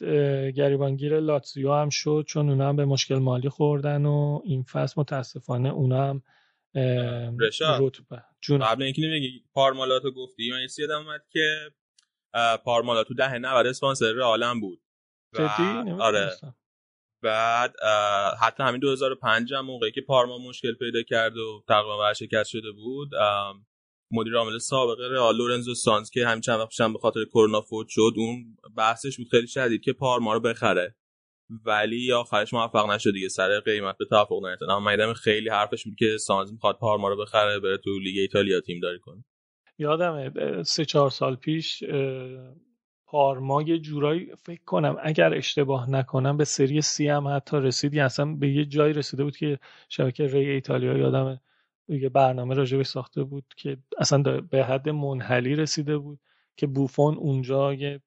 گریبانگیر 0.56 1.20
لاتزیو 1.20 1.74
هم 1.74 1.90
شد 1.90 2.26
چون 2.28 2.50
اونا 2.50 2.70
هم 2.70 2.76
به 2.76 2.86
مشکل 2.86 3.16
مالی 3.16 3.50
خوردن 3.50 4.06
و 4.06 4.42
این 4.44 4.64
فصل 4.64 5.02
متاسفانه 5.02 5.70
اونا 5.70 6.10
هم 6.10 6.24
رتبه. 7.80 8.24
جون 8.42 8.60
قبل 8.60 8.84
اینکه 8.84 9.02
نمیگی 9.02 9.44
پارمالاتو 9.54 10.12
گفتی 10.12 10.52
من 10.52 10.68
یادم 10.80 11.08
اومد 11.08 11.22
که 11.30 11.58
پارمالا 12.64 13.04
تو 13.04 13.14
دهه 13.14 13.38
90 13.38 13.68
اسپانسر 13.68 14.20
عالم 14.20 14.60
بود. 14.60 14.82
آره. 16.00 16.30
بعد 17.24 17.76
حتی 18.42 18.64
همین 18.64 18.80
2005 18.80 19.54
هم 19.54 19.66
موقعی 19.66 19.92
که 19.92 20.02
پارما 20.02 20.38
مشکل 20.38 20.74
پیدا 20.74 21.04
کرد 21.04 21.38
و 21.38 21.64
تقریبا 21.68 22.00
ورشکست 22.00 22.50
شده 22.50 22.72
بود 22.72 23.10
مدیر 24.12 24.36
عامل 24.36 24.58
سابق 24.58 25.00
رئال 25.12 25.38
لورنزو 25.38 25.76
سانز 25.76 26.10
که 26.10 26.28
همین 26.28 26.42
چند 26.42 26.60
وقت 26.60 26.82
به 26.94 27.00
خاطر 27.00 27.26
کرونا 27.26 27.62
فوت 27.62 27.88
شد 27.90 28.14
اون 28.18 28.58
بحثش 28.78 29.18
بود 29.18 29.28
خیلی 29.32 29.48
شدید 29.48 29.82
که 29.82 29.94
پارما 29.94 30.34
رو 30.34 30.40
بخره. 30.40 30.96
ولی 31.66 32.12
آخرش 32.14 32.54
موفق 32.54 32.92
نشد 32.92 33.14
دیگه 33.14 33.30
سر 33.30 33.60
قیمت 33.60 33.98
به 33.98 34.06
توافق 34.06 34.46
نیفتاد 34.46 34.70
اما 34.70 34.80
من 34.80 35.14
خیلی 35.14 35.50
حرفش 35.50 35.84
بود 35.84 35.96
که 35.96 36.18
سانز 36.18 36.52
می‌خواد 36.52 36.78
پارما 36.78 37.10
رو 37.10 37.22
بخره 37.22 37.60
بره 37.60 37.78
تو 37.78 38.00
لیگ 38.00 38.20
ایتالیا 38.20 38.62
تیم 38.62 38.80
داری 38.80 39.00
کنه. 39.00 39.24
یادم 39.78 40.34
سه 40.64 40.86
چهار 40.86 41.10
سال 41.10 41.36
پیش 41.36 41.84
پارما 43.06 43.62
یه 43.62 43.80
جورایی 43.80 44.36
فکر 44.46 44.64
کنم 44.66 44.96
اگر 45.04 45.34
اشتباه 45.34 45.90
نکنم 45.90 46.38
به 46.38 46.46
سری 46.46 46.82
سی 46.82 47.08
هم 47.08 47.28
حتی 47.28 47.58
رسیدی 47.58 48.00
اصلا 48.00 48.26
به 48.26 48.50
یه 48.50 48.66
جایی 48.66 48.94
رسیده 48.94 49.24
بود 49.24 49.38
که 49.38 49.60
شبکه 49.90 50.28
ری 50.28 50.50
ایتالیا 50.50 50.98
یادم 50.98 51.40
یه 51.96 52.10
برنامه 52.10 52.56
راجبش 52.56 52.88
ساخته 52.88 53.24
بود 53.24 53.46
که 53.58 53.78
اصلا 53.98 54.42
به 54.42 54.66
حد 54.66 54.90
منحلی 54.90 55.56
رسیده 55.56 55.98
بود 55.98 56.20
که 56.58 56.68
بوفون 56.68 57.16
اونجا 57.16 57.74
یه 57.74 58.02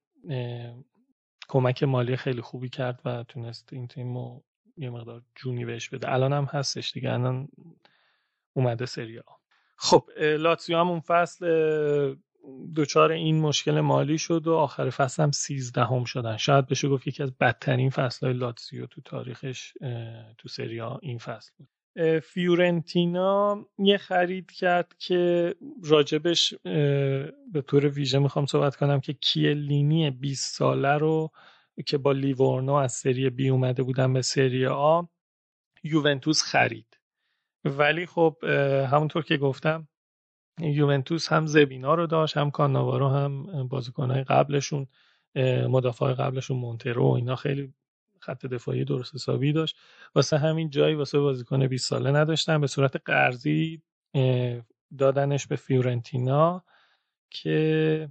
کمک 1.48 1.82
مالی 1.82 2.16
خیلی 2.16 2.40
خوبی 2.40 2.68
کرد 2.68 3.00
و 3.04 3.24
تونست 3.28 3.72
این 3.72 3.88
تیم 3.88 4.16
رو 4.16 4.44
یه 4.76 4.90
مقدار 4.90 5.22
جونی 5.34 5.64
بهش 5.64 5.88
بده. 5.88 6.12
الان 6.12 6.32
هم 6.32 6.44
هستش 6.44 6.92
دیگه 6.92 7.12
الان 7.12 7.48
اومده 8.52 8.86
سریا 8.86 9.24
خب 9.76 10.10
لاتزیو 10.18 10.78
هم 10.78 10.88
اون 10.88 11.00
فصل 11.00 11.46
دچار 12.76 13.12
این 13.12 13.40
مشکل 13.40 13.80
مالی 13.80 14.18
شد 14.18 14.46
و 14.46 14.54
آخر 14.54 14.90
فصل 14.90 15.22
هم 15.22 15.30
سیزدهم 15.30 16.04
شدن. 16.04 16.36
شاید 16.36 16.66
بشه 16.66 16.88
گفت 16.88 17.06
یکی 17.06 17.22
از 17.22 17.38
بدترین 17.38 17.90
فصل 17.90 18.26
های 18.26 18.36
لاتزیو 18.36 18.86
تو 18.86 19.00
تاریخش 19.00 19.72
تو 20.38 20.48
سریا 20.48 20.98
این 21.02 21.18
فصل 21.18 21.52
بود. 21.58 21.68
فیورنتینا 22.22 23.66
یه 23.78 23.98
خرید 23.98 24.50
کرد 24.50 24.94
که 24.98 25.54
راجبش 25.84 26.54
به 27.52 27.62
طور 27.66 27.88
ویژه 27.88 28.18
می‌خوام 28.18 28.46
صحبت 28.46 28.76
کنم 28.76 29.00
که 29.00 29.12
کیلینی 29.12 30.10
20 30.10 30.56
ساله 30.56 30.98
رو 30.98 31.30
که 31.86 31.98
با 31.98 32.12
لیورنو 32.12 32.72
از 32.72 32.92
سری 32.92 33.30
بی 33.30 33.48
اومده 33.48 33.82
بودن 33.82 34.12
به 34.12 34.22
سری 34.22 34.66
آ 34.66 35.02
یوونتوس 35.82 36.42
خرید. 36.42 37.00
ولی 37.64 38.06
خب 38.06 38.36
همونطور 38.90 39.24
که 39.24 39.36
گفتم 39.36 39.88
یوونتوس 40.60 41.32
هم 41.32 41.46
زبینا 41.46 41.94
رو 41.94 42.06
داشت 42.06 42.36
هم 42.36 42.50
کاناوارو 42.50 43.08
هم 43.08 43.68
بازیکنهای 43.68 44.24
قبلشون 44.24 44.86
مدافع 45.68 46.12
قبلشون 46.12 46.56
مونترو 46.56 47.08
و 47.08 47.12
اینا 47.12 47.36
خیلی 47.36 47.74
خط 48.24 48.46
دفاعی 48.46 48.84
درست 48.84 49.14
حسابی 49.14 49.52
داشت. 49.52 49.76
واسه 50.14 50.38
همین 50.38 50.70
جایی 50.70 50.94
واسه 50.94 51.18
بازیکن 51.18 51.66
20 51.66 51.88
ساله 51.88 52.10
نداشتن 52.10 52.60
به 52.60 52.66
صورت 52.66 52.96
قرضی 53.04 53.82
دادنش 54.98 55.46
به 55.46 55.56
فیورنتینا 55.56 56.64
که 57.30 58.08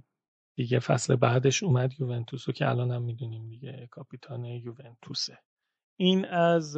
دیگه 0.56 0.78
فصل 0.78 1.16
بعدش 1.16 1.62
اومد 1.62 1.92
یوونتوس 2.00 2.50
که 2.50 2.68
الان 2.68 2.90
هم 2.90 3.02
می‌دونیم 3.02 3.48
دیگه 3.48 3.88
کاپیتان 3.90 4.44
یوونتوسه. 4.44 5.38
این 5.96 6.24
از 6.24 6.76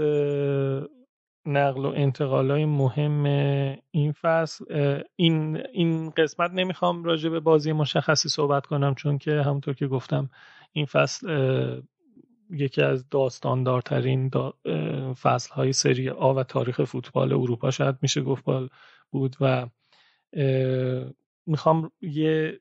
نقل 1.46 1.86
و 1.86 1.92
انتقال 1.96 2.50
های 2.50 2.64
مهم 2.64 3.24
این 3.90 4.12
فصل. 4.12 4.64
این, 5.16 5.56
این 5.72 6.10
قسمت 6.10 6.50
نمی‌خوام 6.50 7.04
راجع 7.04 7.28
به 7.28 7.40
بازی 7.40 7.72
مشخصی 7.72 8.28
صحبت 8.28 8.66
کنم 8.66 8.94
چون 8.94 9.18
که 9.18 9.42
همونطور 9.42 9.74
که 9.74 9.86
گفتم 9.86 10.30
این 10.72 10.86
فصل 10.86 11.26
یکی 12.50 12.82
از 12.82 13.08
داستاندارترین 13.08 14.28
دا 14.28 14.54
فصل 15.20 15.54
های 15.54 15.72
سری 15.72 16.08
آ 16.08 16.34
و 16.34 16.42
تاریخ 16.42 16.84
فوتبال 16.84 17.32
اروپا 17.32 17.70
شاید 17.70 17.96
میشه 18.02 18.22
گفت 18.22 18.44
بود 19.10 19.36
و 19.40 19.66
می‌خوام 21.46 21.90
یه 22.00 22.60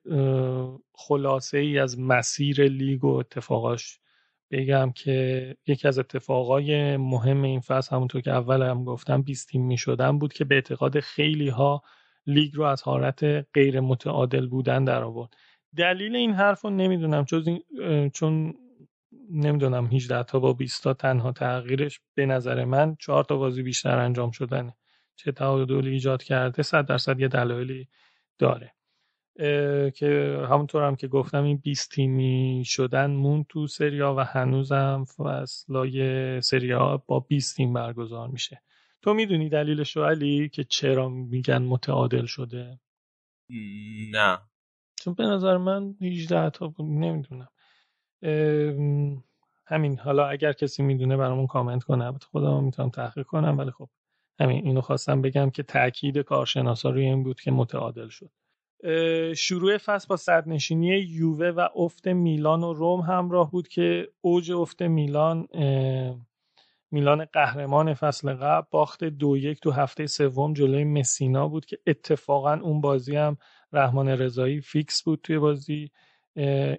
خلاصه 0.94 1.58
ای 1.58 1.80
از 1.80 2.00
مسیر 2.00 2.64
لیگ 2.64 3.04
و 3.04 3.08
اتفاقاش 3.08 4.00
بگم 4.52 4.92
که 4.92 5.56
یکی 5.68 5.88
از 5.88 6.00
اتفاقای 6.00 6.98
مهم 6.98 7.44
این 7.44 7.60
فصل 7.60 7.96
همونطور 7.96 8.22
که 8.22 8.32
اول 8.32 8.62
هم 8.62 8.84
گفتم 8.84 9.22
20 9.22 9.50
تیم 9.50 9.66
می 9.66 9.78
بود 10.20 10.34
که 10.34 10.46
به 10.46 10.56
اعتقاد 10.56 11.00
خیلی 11.00 11.50
ها 11.50 11.84
لیگ 12.28 12.56
رو 12.56 12.64
از 12.64 12.84
حالت 12.84 13.24
غیر 13.54 13.80
متعادل 13.80 14.48
بودن 14.48 14.84
در 14.84 15.04
آورد. 15.04 15.34
دلیل 15.78 16.16
این 16.16 16.34
حرف 16.34 16.62
رو 16.62 16.70
نمی‌دونم 16.70 17.26
چون 18.14 18.54
نمی‌دونم 19.32 19.86
18 19.86 20.24
تا 20.24 20.40
با 20.40 20.54
20 20.54 20.84
تا 20.84 20.94
تنها 20.94 21.32
تغییرش 21.32 22.00
به 22.16 22.26
نظر 22.26 22.66
من 22.66 22.96
4 23.00 23.24
تا 23.24 23.38
بازی 23.38 23.64
بیشتر 23.64 23.98
انجام 23.98 24.32
شدنه. 24.32 24.76
چه 25.16 25.32
تعادلی 25.32 25.90
ایجاد 25.90 26.24
کرده 26.24 26.64
100 26.64 26.86
درصد 26.86 27.20
یه 27.20 27.28
دلایلی 27.28 27.88
داره. 28.40 28.72
که 29.96 30.40
همونطور 30.50 30.84
هم 30.84 30.96
که 30.96 31.08
گفتم 31.08 31.44
این 31.44 31.58
20 31.58 31.92
تیمی 31.92 32.64
شدن 32.66 33.12
مون 33.12 33.46
تو 33.50 33.68
سریا 33.68 34.16
و 34.16 34.20
هنوزم 34.20 35.06
فصلای 35.18 36.42
سریا 36.42 37.04
با 37.08 37.20
20 37.20 37.56
تیم 37.56 37.74
برگزار 37.74 38.28
میشه. 38.28 38.62
تو 39.02 39.14
می‌دونی 39.14 39.50
دلیلش 39.50 39.98
علی 39.98 40.50
که 40.50 40.64
چرا 40.64 41.10
میگن 41.10 41.62
متعادل 41.62 42.26
شده؟ 42.26 42.80
نه. 44.12 44.38
چون 45.00 45.14
به 45.14 45.24
نظر 45.24 45.58
من 45.58 45.96
18 46.02 46.50
تا 46.50 46.68
بود 46.68 46.86
نمی‌دونم. 46.86 47.48
همین. 49.68 50.00
حالا 50.00 50.28
اگر 50.28 50.54
کسی 50.54 50.84
می‌دونه 50.84 51.18
برامون 51.18 51.48
کامنت 51.48 51.84
کنه 51.84 52.14
خودم 52.32 52.64
می‌تونم 52.64 52.90
تحقیق 52.90 53.26
کنم 53.26 53.58
ولی 53.58 53.72
خب 53.72 53.90
همین. 54.40 54.66
اینو 54.66 54.82
خواستم 54.82 55.22
بگم 55.22 55.50
که 55.50 55.64
تاکید 55.64 56.18
کارشناسا 56.18 56.90
روی 56.90 57.06
این 57.06 57.24
بود 57.24 57.42
که 57.42 57.52
متعادل 57.52 58.08
شد. 58.08 58.32
شروع 59.36 59.78
فصل 59.78 60.08
با 60.10 60.18
صدرنشینی 60.18 60.88
یووه 60.88 61.48
و 61.48 61.68
افت 61.76 62.08
میلان 62.08 62.64
و 62.64 62.74
روم 62.74 63.02
همراه 63.02 63.52
بود 63.52 63.68
که 63.68 64.08
اوج 64.22 64.52
افت 64.52 64.82
میلان 64.82 65.48
میلان 66.92 67.26
قهرمان 67.26 67.94
فصل 67.94 68.34
قبل 68.34 68.68
باخت 68.72 69.04
دو 69.04 69.38
یک 69.38 69.60
تو 69.60 69.72
هفته 69.72 70.08
سوم 70.08 70.54
جلوی 70.54 70.84
مسینا 70.84 71.48
بود 71.48 71.66
که 71.66 71.78
اتفاقا 71.88 72.54
اون 72.54 72.82
بازی 72.82 73.16
هم 73.16 73.38
رحمان 73.74 74.10
رضایی 74.10 74.62
فیکس 74.62 75.04
بود 75.04 75.20
توی 75.24 75.40
بازی. 75.40 75.92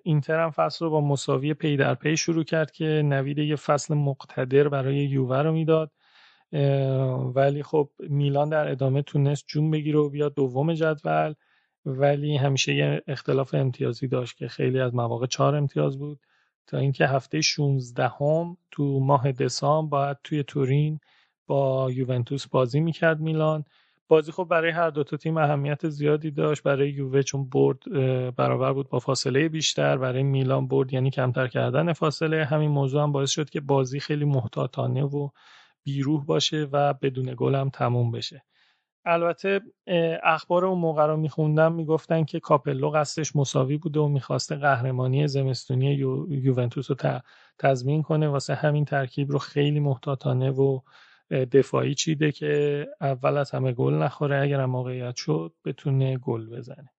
اینتر 0.04 0.40
هم 0.40 0.50
فصل 0.50 0.84
رو 0.84 0.90
با 0.90 1.00
مساوی 1.00 1.54
پی 1.54 1.76
در 1.76 1.94
پی 1.94 2.16
شروع 2.16 2.44
کرد 2.44 2.70
که 2.70 3.02
نوید 3.04 3.38
یه 3.38 3.56
فصل 3.56 3.94
مقتدر 3.94 4.68
برای 4.68 4.96
یووه 4.96 5.38
رو 5.38 5.52
می‌داد. 5.52 5.92
ولی 7.34 7.62
خب 7.62 7.90
میلان 7.98 8.48
در 8.48 8.68
ادامه 8.68 9.02
تونست 9.02 9.44
جون 9.48 9.70
بگیره 9.70 9.98
و 9.98 10.10
بیاد 10.10 10.34
دوم 10.34 10.74
جدول 10.74 11.34
ولی 11.86 12.36
همیشه 12.36 12.74
یه 12.74 13.02
اختلاف 13.06 13.54
امتیازی 13.54 14.08
داشت 14.08 14.36
که 14.36 14.48
خیلی 14.48 14.80
از 14.80 14.94
مواقع 14.94 15.26
چهار 15.26 15.56
امتیاز 15.56 15.98
بود. 15.98 16.20
تا 16.66 16.78
اینکه 16.78 17.06
هفته 17.06 17.40
16 17.40 18.08
هم 18.08 18.56
تو 18.70 19.00
ماه 19.00 19.32
دسامبر 19.32 19.90
باید 19.90 20.16
توی 20.24 20.42
تورین 20.42 21.00
با 21.46 21.90
یوونتوس 21.92 22.46
بازی 22.48 22.80
می‌کرد 22.80 23.20
میلان. 23.20 23.64
بازی 24.08 24.32
خب 24.32 24.44
برای 24.44 24.70
هر 24.70 24.90
دو 24.90 25.04
تا 25.04 25.16
تیم 25.16 25.36
اهمیت 25.36 25.88
زیادی 25.88 26.30
داشت. 26.30 26.62
برای 26.62 26.90
یووه 26.90 27.22
چون 27.22 27.48
برد 27.48 27.78
برابر 28.36 28.72
بود 28.72 28.88
با 28.88 28.98
فاصله 28.98 29.48
بیشتر. 29.48 29.96
برای 29.96 30.22
میلان 30.22 30.68
برد 30.68 30.92
یعنی 30.92 31.10
کمتر 31.10 31.48
کردن 31.48 31.92
فاصله. 31.92 32.44
همین 32.44 32.70
موضوع 32.70 33.02
هم 33.02 33.12
باعث 33.12 33.30
شد 33.30 33.50
که 33.50 33.60
بازی 33.60 34.00
خیلی 34.00 34.24
محتاطانه 34.24 35.04
و 35.04 35.28
بیروح 35.84 36.24
باشه 36.24 36.68
و 36.72 36.94
بدون 36.94 37.34
گل 37.36 37.54
هم 37.54 37.68
تموم 37.68 38.10
بشه. 38.10 38.42
البته 39.04 39.60
اخبار 40.22 40.64
اون 40.64 40.78
موقع 40.78 41.06
رو 41.06 41.16
میخوندم 41.16 41.72
می‌گفتن 41.72 42.24
که 42.24 42.40
کاپلو 42.40 42.90
قصدش 42.90 43.36
مساوی 43.36 43.76
بوده 43.76 44.00
و 44.00 44.08
می‌خواسته 44.08 44.56
قهرمانی 44.56 45.28
زمستونی 45.28 45.94
یو، 45.94 46.26
یوونتوس 46.32 46.90
رو 46.90 46.96
تضمین 47.58 48.02
کنه. 48.02 48.28
واسه 48.28 48.54
همین 48.54 48.84
ترکیب 48.84 49.30
رو 49.30 49.38
خیلی 49.38 49.80
محتاطانه 49.80 50.50
و 50.50 50.80
دفاعی 51.30 51.94
چیده 51.94 52.32
که 52.32 52.86
اول 53.00 53.36
از 53.36 53.50
همه 53.50 53.72
گل 53.72 53.94
نخوره. 53.94 54.42
اگر 54.42 54.60
هم 54.60 54.70
موقعیت 54.70 55.16
شد 55.16 55.52
بتونه 55.64 56.18
گل 56.18 56.46
بزنه. 56.46 56.90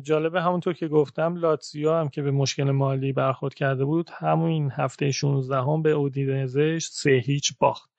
جالبه 0.00 0.42
همونطور 0.42 0.74
که 0.74 0.88
گفتم 0.88 1.36
لاتزیو 1.36 1.92
هم 1.92 2.08
که 2.08 2.22
به 2.22 2.30
مشکل 2.30 2.70
مالی 2.70 3.12
برخورد 3.12 3.54
کرده 3.54 3.84
بود 3.84 4.10
همون 4.12 4.70
هفته 4.70 5.10
16 5.10 5.56
هم 5.56 5.82
به 5.82 5.90
اودینزه 5.90 6.78
سه 6.78 7.10
هیچ 7.10 7.52
باخت. 7.58 7.90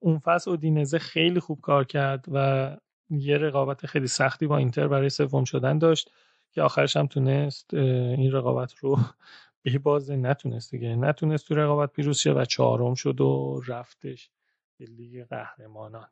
اون 0.00 0.18
فصل 0.18 0.50
اودینزه 0.50 0.98
خیلی 0.98 1.40
خوب 1.40 1.60
کار 1.60 1.84
کرد 1.84 2.24
و 2.32 2.70
یه 3.10 3.38
رقابت 3.38 3.86
خیلی 3.86 4.06
سختی 4.06 4.46
با 4.46 4.56
اینتر 4.56 4.88
برای 4.88 5.08
سوم 5.08 5.44
شدن 5.44 5.78
داشت 5.78 6.10
که 6.52 6.62
آخرش 6.62 6.96
هم 6.96 7.06
تونست 7.06 7.74
این 7.74 8.32
رقابت 8.32 8.74
رو 8.74 8.98
به 9.62 9.78
بازه 9.78 10.16
نتونست 10.16 10.70
دیگه. 10.70 10.96
نتونست 10.96 11.48
تو 11.48 11.54
رقابت 11.54 11.92
پیروز 11.92 12.18
شه 12.18 12.32
و 12.32 12.44
چهارم 12.44 12.94
شد 12.94 13.20
و 13.20 13.60
رفتش 13.66 14.30
به 14.78 14.84
لیگ 14.84 15.24
قهرمانان. 15.24 16.08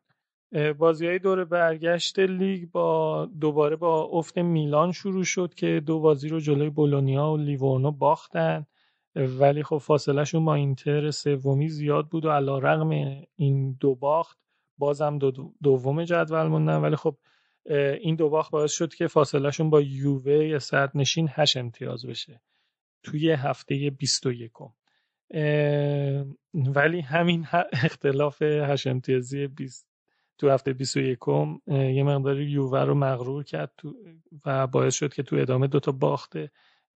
بازی 0.79 1.07
های 1.07 1.19
دور 1.19 1.45
برگشت 1.45 2.19
لیگ 2.19 2.71
با 2.71 3.27
دوباره 3.41 3.77
با 3.77 4.03
افت 4.03 4.39
میلان 4.39 4.93
شروع 4.93 5.25
شد 5.25 5.55
که 5.55 5.83
دو 5.87 6.01
بازی 6.01 6.29
رو 6.29 6.41
جلوی 6.41 6.71
بولونیا 6.71 7.31
و 7.31 7.37
لیورنو 7.37 7.91
باختن. 7.91 8.67
ولی 9.15 9.63
خب 9.63 9.79
فاصله 9.79 10.25
شون 10.25 10.45
با 10.45 10.55
اینتر 10.55 11.11
سومی 11.11 11.69
زیاد 11.69 12.09
بود 12.09 12.25
و 12.25 12.31
علا 12.31 12.59
رقم 12.59 12.91
این 13.37 13.77
دو 13.81 13.95
باخت 13.95 14.39
بازم 14.79 15.19
دو 15.19 15.53
دوم 15.63 16.05
جدول 16.05 16.47
موندن. 16.47 16.77
ولی 16.77 16.97
خب 16.97 17.17
این 18.01 18.17
دو 18.17 18.29
باخت 18.29 18.51
باعث 18.51 18.73
شد 18.73 18.95
که 18.95 19.07
فاصله 19.07 19.51
شون 19.51 19.71
با 19.71 19.81
یووه 19.81 20.59
صدرنشین 20.59 21.29
هش 21.33 21.57
امتیاز 21.57 22.07
بشه. 22.07 22.41
توی 23.03 23.31
هفته 23.31 23.91
21 23.91 24.53
ولی 26.55 27.01
همین 27.01 27.47
اختلاف 27.73 28.43
هش 28.43 28.87
امتیازی 28.87 29.47
20 29.47 29.87
تو 30.39 30.51
هفته 30.51 30.73
21 30.73 31.19
یه 31.69 32.03
مقدار 32.03 32.41
یووه 32.41 32.81
رو 32.81 32.95
مغرور 32.95 33.45
کرد 33.45 33.73
و 34.47 34.67
باعث 34.67 34.95
شد 34.95 35.15
که 35.15 35.23
تو 35.23 35.37
ادامه 35.37 35.67
دوتا 35.67 35.93
باخت 35.93 36.51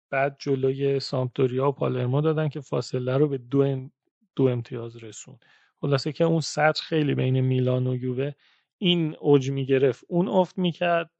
بد 0.10 0.36
جلوی 0.40 1.00
سامپدوریا 1.00 1.68
و 1.68 1.72
پالرمو 1.72 2.22
دادن 2.22 2.50
که 2.50 2.62
فاصله 2.62 3.18
رو 3.18 3.28
به 3.28 3.38
دو, 3.38 3.90
دو 4.36 4.44
امتیاز 4.44 5.04
رسون. 5.04 5.40
خلاصه 5.82 6.12
که 6.12 6.24
اون 6.24 6.42
سطح 6.42 6.84
خیلی 6.84 7.16
بین 7.16 7.42
میلان 7.42 7.88
و 7.88 7.96
یووه 7.96 8.32
این 8.78 9.16
اوج 9.20 9.52
می‌گرفت. 9.52 10.04
اون 10.08 10.28
افت 10.28 10.58
می‌کرد 10.58 11.12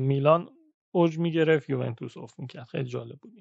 میلان 0.00 0.48
اوج 0.90 1.18
می‌گرفت 1.18 1.70
یوونتوس 1.70 2.16
افت 2.16 2.40
می‌کرد. 2.40 2.66
خیلی 2.68 2.84
جالب 2.84 3.18
بود 3.18 3.32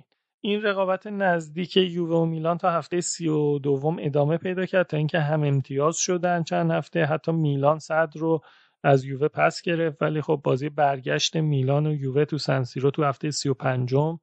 این 0.43 0.62
رقابت 0.62 1.07
نزدیک 1.07 1.77
یووه 1.77 2.17
و 2.17 2.25
میلان 2.25 2.57
تا 2.57 2.71
هفته 2.71 3.01
سی 3.01 3.27
و 3.27 3.60
دوم 3.60 3.98
ادامه 4.00 4.38
پیدا 4.38 4.65
کرد 4.65 4.88
تا 4.88 4.98
اینکه 4.98 5.19
هم 5.19 5.43
امتیاز 5.43 5.98
شدن 5.98 6.43
چند 6.43 6.71
هفته 6.71 7.05
حتی 7.05 7.31
میلان 7.31 7.79
صد 7.79 8.10
رو 8.15 8.41
از 8.83 9.05
یووه 9.05 9.27
پس 9.27 9.62
گرفت. 9.62 10.01
ولی 10.01 10.21
خب 10.21 10.41
بازی 10.43 10.69
برگشت 10.69 11.36
میلان 11.36 11.88
و 11.88 11.95
یووه 11.95 12.25
تو 12.25 12.38
سنسیرو 12.38 12.91
تو 12.91 13.03
هفته 13.03 13.31
سی 13.31 13.50
و 13.50 13.53
پنجم 13.53 14.19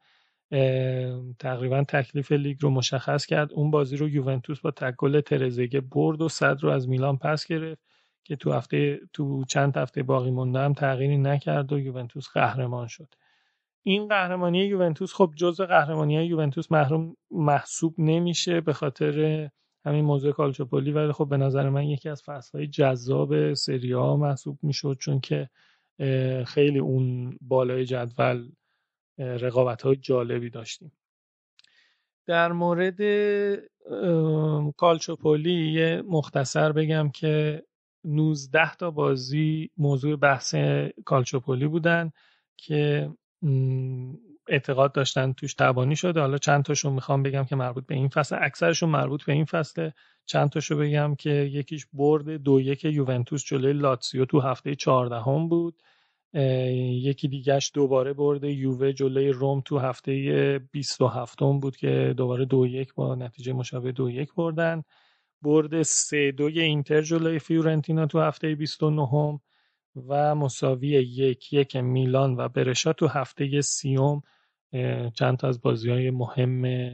تقریبا 1.39 1.85
تکلیف 1.89 2.33
لیگ 2.33 2.57
رو 2.61 2.71
مشخص 2.71 3.27
کرد. 3.27 3.53
اون 3.53 3.71
بازی 3.71 3.97
رو 3.97 4.09
یوونتوس 4.09 4.61
با 4.61 4.71
تکل 4.71 5.21
ترزگه 5.21 5.81
برد 5.81 6.23
و 6.23 6.29
صد 6.29 6.57
رو 6.63 6.71
از 6.71 6.89
میلان 6.89 7.19
پس 7.19 7.47
گرفت 7.47 7.83
که 8.25 8.37
تو 8.37 8.53
هفته 8.53 9.01
تو 9.13 9.45
چند 9.45 9.77
هفته 9.77 10.03
باقی 10.03 10.31
مونده 10.31 10.59
هم 10.59 10.73
تغییری 10.73 11.19
نکرد 11.19 11.73
و 11.73 11.79
یوونتوس 11.79 12.29
قهرمان 12.29 12.87
شد. 12.87 13.15
این 13.83 14.09
قهرمانی 14.09 14.65
یوونتوس 14.65 15.15
خب 15.15 15.33
جزء 15.37 15.67
قهرمانی 15.67 16.17
های 16.17 16.27
یوونتوس 16.27 16.73
محروم 16.73 17.17
محسوب 17.31 17.95
نمیشه 17.99 18.61
به 18.61 18.73
خاطر 18.73 19.49
همین 19.85 20.05
موضوع 20.05 20.33
کالچوپولی 20.33 20.93
ولی 20.93 21.13
خب 21.13 21.29
به 21.29 21.37
نظر 21.37 21.69
من 21.69 21.85
یکی 21.85 22.09
از 22.09 22.23
فصل 22.23 22.59
های 22.59 22.67
جذاب 22.67 23.55
سری 23.55 23.93
ها 23.93 24.17
محسوب 24.17 24.59
می‌شد 24.63 24.97
چون 25.01 25.21
که 25.21 25.49
خیلی 26.47 26.79
اون 26.79 27.39
بالای 27.41 27.85
جدول 27.85 28.51
رقابت 29.19 29.83
های 29.83 29.97
جالبی 29.97 30.51
داشتیم. 30.51 30.93
در 32.27 32.53
مورد 32.53 33.01
کالچوپولی 34.77 35.73
یه 35.73 36.03
مختصر 36.07 36.73
بگم 36.73 37.11
که 37.11 37.63
19 38.05 38.75
تا 38.75 38.91
بازی 38.91 39.71
موضوع 39.77 40.17
بحث 40.17 40.55
کالچوپولی 41.05 41.67
بودن 41.67 42.11
که 42.57 43.11
اعتقاد 44.49 44.93
داشتن 44.93 45.33
توش 45.33 45.55
تبانی 45.55 45.97
شده. 45.97 46.21
حالا 46.21 46.39
چند 46.39 46.65
تاشون 46.65 46.93
می‌خوام 46.93 47.23
بگم 47.23 47.45
که 47.45 47.57
مربوط 47.57 47.87
به 47.87 47.95
این 47.95 48.09
فصل 48.09 48.37
اکثرشون 48.41 48.91
مربوط 48.91 49.25
به 49.25 49.33
این 49.33 49.45
فصله. 49.45 49.95
چند 50.27 50.51
تاشو 50.51 50.77
بگم 50.77 51.15
که 51.15 51.31
یکیش 51.31 51.87
برد 51.93 52.29
دو 52.31 52.61
یک 52.61 52.85
یوونتوس 52.85 53.45
جلوی 53.45 53.73
لاتسیو 53.73 54.25
تو 54.25 54.41
هفته 54.41 54.75
چهاردهم 54.75 55.49
بود. 55.49 55.83
یکی 56.35 57.29
دیگهش 57.29 57.71
دوباره 57.75 58.13
برد 58.13 58.45
یووه 58.45 58.93
جلوی 58.93 59.29
روم 59.29 59.61
تو 59.61 59.79
هفته 59.79 60.61
27 60.73 61.39
بود 61.39 61.77
که 61.77 62.15
دوباره 62.17 62.45
دو 62.45 62.67
یک 62.67 62.95
با 62.95 63.15
نتیجه 63.15 63.53
مشابه 63.53 63.93
دو 63.93 64.11
یک 64.11 64.35
بردن. 64.35 64.83
برد 65.43 65.83
سه 65.83 66.33
دوی 66.33 66.61
اینتر 66.61 67.03
جلوی 67.03 67.39
فیورنتینا 67.39 68.07
تو 68.07 68.21
هفته 68.21 68.55
29 68.55 69.41
و 70.09 70.35
مساوی 70.35 70.89
یک 70.89 71.53
یک 71.53 71.77
میلان 71.77 72.37
و 72.37 72.49
برشا 72.49 72.93
تو 72.93 73.07
هفته 73.07 73.61
سیوم 73.61 74.23
چند 75.15 75.37
تا 75.39 75.49
از 75.49 75.61
بازی 75.61 75.91
های 75.91 76.11
مهم 76.11 76.91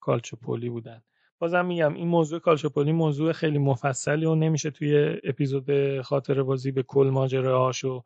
کالچوپولی 0.00 0.68
بودن. 0.68 1.02
بازم 1.38 1.66
میگم 1.66 1.94
این 1.94 2.08
موضوع 2.08 2.38
کالچوپولی 2.38 2.92
موضوع 2.92 3.32
خیلی 3.32 3.58
مفصلی 3.58 4.26
و 4.26 4.34
نمیشه 4.34 4.70
توی 4.70 5.16
اپیزود 5.24 6.00
خاطر 6.00 6.42
بازی 6.42 6.70
به 6.70 6.82
کل 6.82 7.10
ماجراهاشو 7.12 8.04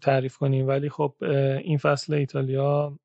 تعریف 0.00 0.36
کنیم. 0.36 0.68
ولی 0.68 0.88
خب 0.88 1.14
این 1.64 1.78
فصل 1.78 2.14
ایتالیا 2.14 2.98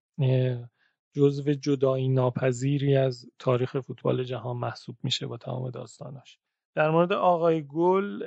جزو 1.13 1.53
جدایی 1.53 2.08
ناپذیری 2.08 2.95
از 2.95 3.25
تاریخ 3.39 3.79
فوتبال 3.79 4.23
جهان 4.23 4.58
محسوب 4.58 4.95
میشه 5.03 5.27
با 5.27 5.38
تمام 5.38 5.69
داستاناش. 5.69 6.39
در 6.75 6.89
مورد 6.89 7.13
آقای 7.13 7.63
گل 7.63 8.23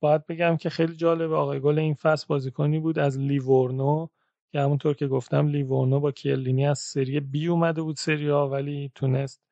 باید 0.00 0.26
بگم 0.26 0.56
که 0.56 0.70
خیلی 0.70 0.96
جالب 0.96 1.32
آقای 1.32 1.60
گل 1.60 1.78
این 1.78 1.94
فصل 1.94 2.26
بازیکنی 2.28 2.78
بود 2.78 2.98
از 2.98 3.18
لیورنو 3.18 4.08
که 4.52 4.60
همونطور 4.60 4.94
که 4.94 5.06
گفتم 5.06 5.48
لیورنو 5.48 6.00
با 6.00 6.12
کیلینی 6.12 6.66
از 6.66 6.78
سری 6.78 7.20
بی 7.20 7.46
اومده 7.46 7.82
بود 7.82 7.96
سری 7.96 8.28
ها 8.28 8.48
ولی 8.48 8.92
تونست 8.94 9.42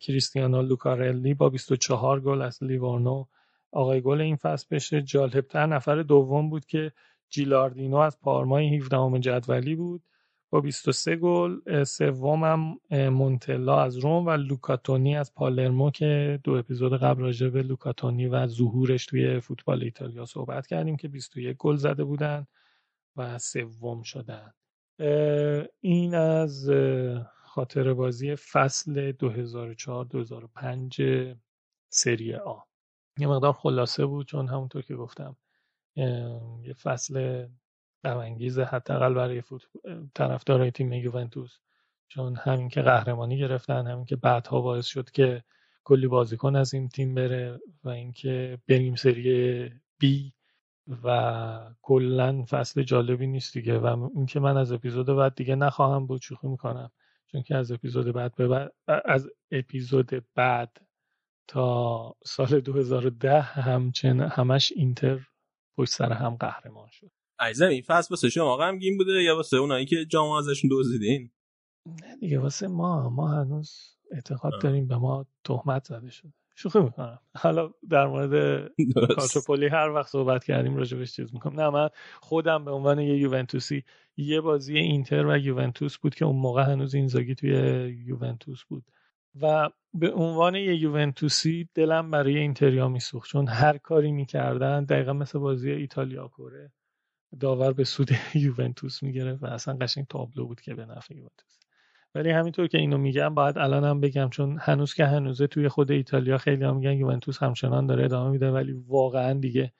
کریستیانو 0.00 0.62
لوکارلی 0.62 1.34
با 1.34 1.48
24 1.48 2.20
گل 2.20 2.42
از 2.42 2.62
لیورنو. 2.62 3.24
آقای 3.72 4.00
گل 4.00 4.20
این 4.20 4.36
فصل 4.36 4.66
بشه 4.70 5.02
جالبتر. 5.02 5.66
نفر 5.66 6.02
دوم 6.02 6.50
بود 6.50 6.66
که 6.66 6.92
جیلاردینو 7.28 7.96
از 7.96 8.20
پارمای 8.20 8.76
17 8.76 9.18
جدولی 9.20 9.74
بود. 9.74 10.02
با 10.50 10.60
23 10.60 11.16
گل 11.16 11.84
سومم 11.84 12.78
مونتلا 12.90 13.82
از 13.82 13.96
روم 13.96 14.26
و 14.26 14.30
لوکاتونی 14.30 15.16
از 15.16 15.34
پالرمو 15.34 15.90
که 15.90 16.40
دو 16.44 16.52
اپیزود 16.52 17.02
قبل 17.02 17.22
راجع 17.22 17.48
به 17.48 17.62
لوکاتونی 17.62 18.26
و 18.26 18.46
ظهورش 18.46 19.06
توی 19.06 19.40
فوتبال 19.40 19.82
ایتالیا 19.82 20.24
صحبت 20.24 20.66
کردیم 20.66 20.96
که 20.96 21.08
21 21.08 21.56
گل 21.56 21.76
زده 21.76 22.04
بودن 22.04 22.46
و 23.16 23.38
سوم 23.38 24.02
شدن. 24.02 24.52
این 25.80 26.14
از 26.14 26.70
خاطر 27.44 27.94
بازی 27.94 28.36
فصل 28.36 29.12
2004-2005 29.12 29.16
سری 31.88 32.34
آ. 32.34 32.58
یه 33.18 33.26
مقدار 33.26 33.52
خلاصه 33.52 34.06
بود 34.06 34.26
چون 34.26 34.48
همونطور 34.48 34.82
که 34.82 34.96
گفتم 34.96 35.36
یه 36.64 36.74
فصل 36.82 37.46
غمانگیز 38.04 38.58
حداقل 38.58 39.14
برای 39.14 39.40
فوت 39.40 39.62
طرفدارای 40.14 40.70
تیم 40.70 40.92
یوونتوس. 40.92 41.58
چون 42.08 42.36
همین 42.36 42.68
که 42.68 42.82
قهرمانی 42.82 43.38
گرفتن 43.38 43.86
همین 43.86 44.04
که 44.04 44.16
بعدها 44.16 44.60
باعث 44.60 44.86
شد 44.86 45.10
که 45.10 45.44
کلی 45.84 46.06
بازیکن 46.06 46.56
از 46.56 46.74
این 46.74 46.88
تیم 46.88 47.14
بره 47.14 47.60
و 47.84 47.88
اینکه 47.88 48.58
بریم 48.68 48.94
سری 48.94 49.70
بی 49.98 50.32
و 51.04 51.74
کلا 51.82 52.44
فصل 52.48 52.82
جالبی 52.82 53.26
نیست 53.26 53.54
دیگه. 53.54 53.78
و 53.78 54.08
اینکه 54.14 54.40
من 54.40 54.56
از 54.56 54.72
اپیزود 54.72 55.06
بعد 55.06 55.34
دیگه 55.34 55.54
نخواهم 55.54 56.06
بود 56.06 56.22
شوخی 56.22 56.48
می‌کنم. 56.48 56.90
چون 57.26 57.42
که 57.42 57.56
از 57.56 57.72
اپیزود 57.72 58.12
بعد 58.12 58.34
به 58.34 58.72
از 58.86 59.30
اپیزود 59.50 60.24
بعد 60.34 60.80
تا 61.48 62.16
سال 62.24 62.60
2010 62.60 63.40
همچن 63.40 64.20
همش 64.20 64.72
اینتر 64.76 65.20
پشت 65.76 65.92
سر 65.92 66.12
هم 66.12 66.36
قهرمان 66.36 66.88
شد. 66.90 67.10
عزیزم 67.40 67.68
این 67.68 67.82
فصل 67.82 68.08
واسه 68.10 68.28
شما 68.28 68.56
غمگین 68.56 68.98
بوده 68.98 69.22
یا 69.22 69.36
واسه 69.36 69.56
اونایی 69.56 69.86
که 69.86 70.04
جام 70.04 70.30
ازشون 70.30 70.70
دزدیدین؟ 70.72 71.30
نه 71.86 72.16
دیگه 72.16 72.38
واسه 72.38 72.68
ما 72.68 73.10
ما 73.10 73.28
هنوز 73.28 73.96
اعتقاد 74.10 74.52
داریم 74.62 74.88
به 74.88 74.96
ما 74.96 75.26
تهمت 75.44 75.84
زده 75.84 76.10
شده. 76.10 76.32
شوخی 76.56 76.80
می‌کنم. 76.80 77.18
حالا 77.36 77.70
در 77.90 78.06
مورد 78.06 78.66
کالچوپولی 79.16 79.66
هر 79.66 79.90
وقت 79.90 80.08
صحبت 80.08 80.44
کردیم 80.44 80.76
راجبش 80.76 81.12
چیز 81.12 81.34
می‌کنم. 81.34 81.60
نه 81.60 81.70
من 81.70 81.88
خودم 82.20 82.64
به 82.64 82.70
عنوان 82.70 82.98
یه 82.98 83.18
یوونتوسی 83.18 83.84
یه 84.16 84.40
بازی 84.40 84.78
اینتر 84.78 85.26
و 85.26 85.38
یوونتوس 85.38 85.98
بود 85.98 86.14
که 86.14 86.24
اون 86.24 86.36
موقع 86.36 86.62
هنوز 86.62 86.94
اینزاگی 86.94 87.34
توی 87.34 87.50
یوونتوس 88.06 88.64
بود. 88.64 88.84
و 89.40 89.70
به 89.94 90.12
عنوان 90.12 90.54
یه 90.54 90.76
یوونتوسی 90.76 91.68
دلم 91.74 92.10
برای 92.10 92.38
اینتریا 92.38 92.88
میسوخت. 92.88 93.30
چون 93.30 93.48
هر 93.48 93.78
کاری 93.78 94.12
می‌کردن 94.12 94.84
دقیقا 94.84 95.12
مثل 95.12 95.38
بازی 95.38 95.70
ایتالیا 95.70 96.28
کره 96.28 96.72
داور 97.40 97.72
به 97.72 97.84
سود 97.84 98.10
یوونتوس 98.34 99.02
می‌گرفت 99.02 99.42
و 99.42 99.46
اصلا 99.46 99.76
قشنگ 99.76 100.06
تابلو 100.06 100.46
بود 100.46 100.60
که 100.60 100.74
به 100.74 100.86
نفع 100.86 101.14
یوونتوس. 101.14 101.58
ولی 102.14 102.30
همینطور 102.30 102.66
که 102.66 102.78
اینو 102.78 102.98
میگم 102.98 103.34
باید 103.34 103.58
الان 103.58 103.84
هم 103.84 104.00
بگم 104.00 104.28
چون 104.30 104.58
هنوز 104.60 104.94
که 104.94 105.06
هنوزه 105.06 105.46
توی 105.46 105.68
خود 105.68 105.90
ایتالیا 105.90 106.38
خیلی 106.38 106.64
هم 106.64 106.76
میگن 106.76 106.92
یوونتوس 106.92 107.42
همچنان 107.42 107.86
داره 107.86 108.04
ادامه 108.04 108.30
میده 108.30 108.50
ولی 108.50 108.72
واقعا 108.72 109.32
دیگه 109.32 109.72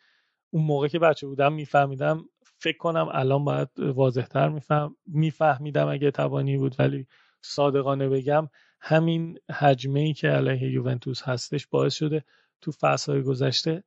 اون 0.51 0.65
موقع 0.65 0.89
که 0.89 0.99
بچه 0.99 1.27
بودم 1.27 1.53
میفهمیدم 1.53 2.25
فکر 2.43 2.79
کنم 2.79 3.09
الان 3.13 3.45
باید 3.45 3.69
واضحتر 3.79 4.49
میفهم 4.49 4.97
میفهمیدم 5.07 5.89
اگه 5.89 6.11
توانی 6.11 6.59
بود 6.59 6.77
ولی 6.79 7.07
صادقانه 7.43 8.09
بگم 8.09 8.49
همین 8.81 9.39
حجمه 9.51 10.01
ای 10.01 10.13
که 10.13 10.29
علیه 10.29 10.73
یوونتوس 10.73 11.23
هستش 11.23 11.67
باعث 11.67 11.95
شده 11.95 12.25
تو 12.61 12.73
فصلهای 12.73 13.23
گذشته 13.23 13.85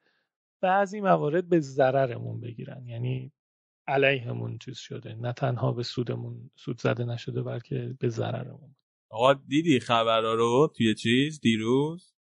بعضی 0.61 1.01
موارد 1.01 1.49
به 1.49 1.59
ضررمون 1.59 2.41
بگیرن. 2.41 2.87
یعنی 2.87 3.31
علیهمون 3.87 4.57
چیز 4.57 4.77
شده 4.77 5.13
نه 5.13 5.33
تنها 5.33 5.71
به 5.71 5.83
سودمون 5.83 6.51
سود 6.55 6.81
زده 6.81 7.05
نشده 7.05 7.43
بلکه 7.43 7.95
به 7.99 8.09
ضررمون. 8.09 8.75
آقا 9.09 9.33
دیدی 9.33 9.79
خبرها 9.79 10.33
رو 10.33 10.73
توی 10.77 10.95
چیز 10.95 11.39
دیروز؟ 11.39 12.13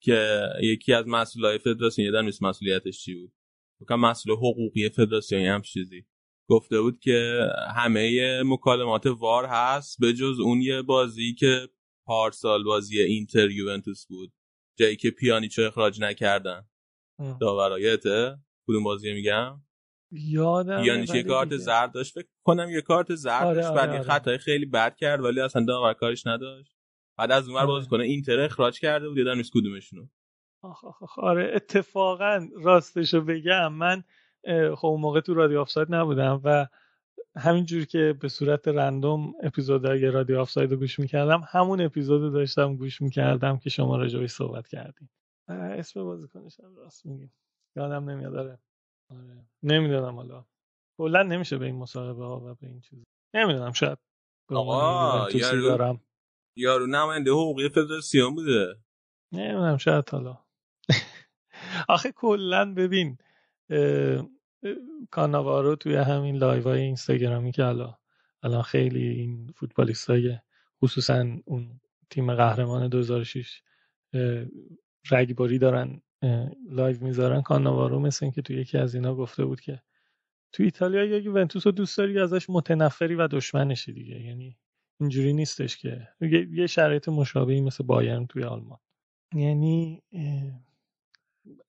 که 0.00 0.40
یکی 0.62 0.92
از 0.92 1.08
مسئولای 1.08 1.58
فدراسیون 1.58 2.06
یادم 2.06 2.24
نیست 2.24 2.42
مسئولیتش 2.42 3.04
چی 3.04 3.14
بود؟ 3.14 3.32
بکنم 3.80 4.00
مسئول 4.00 4.36
حقوقی 4.36 4.88
فدراسیون 4.88 5.42
هم 5.42 5.62
چیزی. 5.62 6.06
گفته 6.48 6.80
بود 6.80 7.00
که 7.00 7.40
همه 7.76 8.42
مکالمات 8.42 9.06
وار 9.06 9.46
هست 9.46 10.00
به 10.00 10.12
جز 10.12 10.40
اون 10.40 10.60
یه 10.60 10.82
بازی 10.82 11.34
که 11.34 11.68
پارسال 12.06 12.64
بازی 12.64 13.00
اینتر 13.02 13.50
یوونتوس 13.50 14.06
بود. 14.06 14.32
جایی 14.78 14.96
که 14.96 15.10
پیانیچو 15.10 15.62
اخراج 15.62 16.00
نکردن. 16.00 16.68
داورایته؟ 17.40 18.38
کدوم 18.68 18.84
بازی 18.84 19.12
میگم؟ 19.12 19.65
یادم 20.10 20.84
یعنی 20.84 21.06
یه 21.14 21.22
کارت 21.22 21.56
زرد 21.56 21.92
داشت. 21.92 22.14
فکر 22.14 22.28
کنم 22.44 22.70
یه 22.70 22.80
کارت 22.80 23.14
زرد 23.14 23.44
آره 23.44 23.54
داشت 23.54 23.68
آره 23.68 23.76
بعد 23.76 23.90
آره. 23.90 24.02
خطای 24.02 24.38
خیلی 24.38 24.66
بد 24.66 24.96
کرد 24.96 25.20
ولی 25.20 25.40
اصلا 25.40 25.64
داور 25.64 25.92
کارش 25.92 26.26
نداشت. 26.26 26.76
بعد 27.18 27.32
از 27.32 27.48
اونور 27.48 27.60
آره. 27.60 27.68
بازی 27.68 27.88
کنه 27.88 28.04
اینتر 28.04 28.40
اخراج 28.40 28.80
کرده 28.80 29.08
بود 29.08 29.18
یادم 29.18 29.36
نیست 29.36 29.52
کدومشونو. 29.54 30.06
آخ 30.62 30.84
آخ 30.84 31.02
آخ. 31.02 31.18
آره 31.18 31.52
اتفاقا 31.54 32.48
راستشو 32.56 33.20
بگم 33.20 33.72
من 33.72 34.04
خب 34.76 34.86
اون 34.86 35.00
موقع 35.00 35.20
تو 35.20 35.34
رادیو 35.34 35.60
آفساید 35.60 35.94
نبودم 35.94 36.40
و 36.44 36.66
همینجور 37.36 37.84
که 37.84 38.14
به 38.20 38.28
صورت 38.28 38.68
رندوم 38.68 39.32
اپیزودهای 39.42 40.06
رادیو 40.06 40.40
آفساید 40.40 40.70
رو 40.70 40.76
گوش 40.76 40.98
می‌کردم 40.98 41.42
همون 41.48 41.80
اپیزود 41.80 42.22
رو 42.22 42.30
داشتم 42.30 42.76
گوش 42.76 43.02
می‌کردم 43.02 43.58
که 43.58 43.70
شما 43.70 43.96
راجبش 43.96 44.30
صحبت 44.30 44.68
کردیم 44.68 45.10
اسم 45.48 46.04
بازیکنش 46.04 46.60
هم 46.60 46.76
راست 46.76 47.06
میگیم 47.06 47.32
یادم 47.76 48.10
نمیاد 48.10 48.58
آره. 49.10 49.46
نمی‌دونم 49.62 50.14
حالا. 50.16 50.44
کلا 50.98 51.22
نمیشه 51.22 51.58
به 51.58 51.66
این 51.66 51.76
مصاحبه 51.76 52.24
ها 52.24 52.40
و 52.40 52.54
به 52.54 52.66
این 52.66 52.80
چیز 52.80 53.04
نمی‌دونم 53.34 53.72
شاید 53.72 53.98
آقا، 54.48 55.30
یارو- 55.30 55.62
دارم. 55.62 56.00
یارو 56.56 56.86
نماینده 56.86 57.30
حقوقی 57.30 57.68
فدراسیون 57.68 58.34
بوده. 58.34 58.76
نمی‌دونم 59.32 59.76
شاید 59.76 60.10
حالا. 60.10 60.38
آخه 61.88 62.12
کلا 62.12 62.74
ببین 62.74 63.18
کاناوارو 65.10 65.76
توی 65.76 65.96
همین 65.96 66.36
live 66.36 66.62
های 66.62 66.80
اینستاگرامی 66.80 67.52
که 67.52 67.62
حالا 67.62 67.98
الان 68.42 68.62
خیلی 68.62 69.08
این 69.08 69.52
فوتبالیست 69.56 70.10
های 70.10 70.38
خصوصا 70.82 71.24
اون 71.44 71.80
تیم 72.10 72.34
قهرمان 72.34 72.88
2006 72.88 73.62
اه، 74.14 74.44
رگباری 75.10 75.58
دارن 75.58 76.02
live 76.70 77.04
می‌ذارن. 77.04 77.42
کاناوارو 77.42 78.00
مثل 78.00 78.24
اینکه 78.24 78.42
توی 78.42 78.56
یکی 78.56 78.78
از 78.78 78.94
اینا 78.94 79.14
گفته 79.14 79.44
بود 79.44 79.60
که 79.60 79.82
تو 80.52 80.62
ایتالیا 80.62 81.04
یا 81.04 81.18
یوونتوس 81.18 81.66
رو 81.66 81.72
دوست 81.72 81.98
داری 81.98 82.20
ازش 82.20 82.50
متنفری 82.50 83.14
و 83.14 83.28
دشمنشی 83.28 83.92
دیگه. 83.92 84.20
یعنی 84.20 84.58
اینجوری 85.00 85.32
نیستش 85.32 85.76
که. 85.76 86.08
یه- 86.20 86.66
شرایط 86.66 87.08
مشابهی 87.08 87.60
مثل 87.60 87.84
بایرن 87.84 88.26
توی 88.26 88.44
آلمان. 88.44 88.78
یعنی 89.34 90.02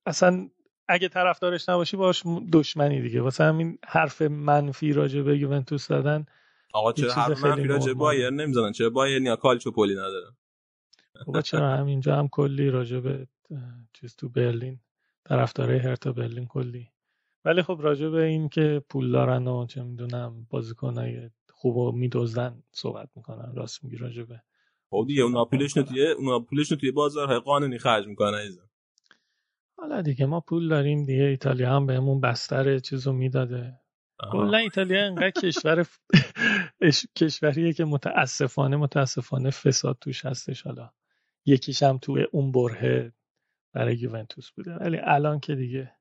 اصلا 0.06 0.48
اگه 0.88 1.08
طرفدارش 1.08 1.68
نباشی 1.68 1.96
باش 1.96 2.22
دشمنی 2.52 3.02
دیگه. 3.02 3.22
واسه 3.22 3.44
همین 3.44 3.78
حرف 3.86 4.22
منفی 4.22 4.92
راجع 4.92 5.22
به 5.22 5.38
یوونتوس 5.38 5.88
زدن 5.88 6.26
آقا 6.72 6.92
چرا 6.92 7.14
خیلی 7.14 7.40
منفی 7.40 7.64
راجع 7.64 7.86
به 7.86 7.88
نرمال. 7.88 7.94
بایر 7.94 8.30
نمی‌زنن 8.30 8.72
چرا 8.72 8.90
بایر 8.90 9.22
یا 9.22 9.36
کالچوپولی 9.36 9.94
نداره؟ 9.94 10.26
بابا 11.26 11.42
چرا 11.42 11.76
همینجا 11.76 12.16
هم 12.16 12.28
کلی 12.28 12.70
راجع 12.70 13.00
به 13.00 13.26
چیز 13.92 14.16
تو 14.16 14.28
برلین 14.28 14.80
طرفدارای 15.24 15.78
هرتا 15.78 16.12
برلین 16.12 16.46
کلی. 16.46 16.88
ولی 17.44 17.62
خب 17.62 17.78
راجع 17.80 18.08
به 18.08 18.22
این 18.22 18.48
که 18.48 18.82
پول 18.88 19.12
دارن 19.12 19.46
و 19.46 19.66
چه 19.66 19.82
می‌دونم 19.82 20.46
بازیکنای 20.50 21.30
خوب 21.50 21.76
و 21.76 21.92
میدزدن 21.92 22.62
صحبت 22.72 23.08
می‌کنن 23.16 23.54
راست 23.54 23.84
میگی 23.84 23.96
راجع 23.96 24.22
به 24.22 24.42
خب 24.90 25.04
دیگه 25.06 25.22
اونا 25.22 25.44
پولشونو 25.44 25.86
توی 25.86 26.06
اونا 26.06 26.40
پولشونو 26.40 26.80
توی 26.80 26.90
بازارهای 26.90 27.38
قانونی 27.38 27.78
خرج 27.78 28.06
می‌کنن 28.06 28.38
عزیزم. 28.38 28.70
حالا 29.78 30.02
دیگه 30.02 30.26
ما 30.26 30.40
پول 30.40 30.68
داریم 30.68 31.04
دیگه 31.04 31.22
ایتالیا 31.22 31.76
هم 31.76 31.86
بهمون 31.86 32.20
بستر 32.20 32.78
چیزو 32.78 33.12
می‌داده. 33.12 33.80
کلا 34.32 34.58
ایتالیا 34.58 35.06
انقدر 35.06 35.30
کشور 35.30 35.86
کشوریه 37.16 37.72
که 37.72 37.84
متاسفانه 37.84 38.76
متاسفانه 38.76 39.50
فساد 39.50 39.98
توش 40.00 40.24
هستش 40.24 40.62
حالا. 40.62 40.90
یکیش 41.46 41.82
هم 41.82 41.98
توی 41.98 42.26
اون 42.32 42.52
بره 42.52 43.12
برای 43.72 43.96
یوونتوس 43.96 44.50
بوده. 44.50 44.74
ولی 44.74 44.98
الان 45.02 45.40
که 45.40 45.54
دیگه 45.54 45.92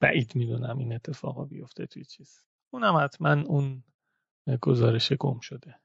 بعید 0.00 0.32
می‌دونم 0.34 0.78
این 0.78 0.92
اتفاقا 0.92 1.44
بیفته 1.44 1.86
توی 1.86 2.04
چیز. 2.04 2.44
اونم 2.72 2.96
حتما 2.96 3.32
اون 3.32 3.84
گزارش 4.60 5.12
گم 5.12 5.40
شده. 5.40 5.80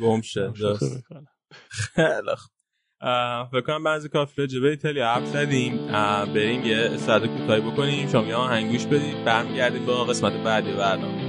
گم 0.00 0.20
شد 0.20 0.46
هم 0.46 0.54
شوخی 0.54 0.78
درست. 0.78 0.98
بکنم. 0.98 1.26
خیلی 1.70 2.36
خوب. 2.36 2.52
اه، 3.00 3.48
فکر 3.50 3.60
کنم 3.60 3.84
بعضی 3.84 4.08
کافی 4.08 4.40
راجع 4.40 4.60
به 4.60 4.68
ایتالیا 4.68 5.14
حرف 5.14 5.26
زدیم. 5.26 5.86
بریم 6.26 6.62
یه 6.64 6.76
استراحت 6.76 7.26
کوتاهی 7.26 7.60
بکنیم. 7.60 8.08
شما 8.08 8.26
یه 8.26 8.34
آهنگ 8.34 8.72
گوش 8.72 8.86
بدید. 8.86 9.24
برمیگردیم 9.24 9.86
با 9.86 10.04
قسمت 10.04 10.32
بعدی 10.32 10.72
برنامه. 10.72 11.21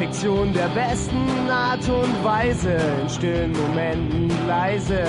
Perfektion 0.00 0.50
der 0.54 0.68
besten 0.68 1.50
Art 1.50 1.86
und 1.86 2.24
Weise, 2.24 2.78
in 3.02 3.08
stillen 3.10 3.52
Momenten 3.52 4.30
leise, 4.48 5.04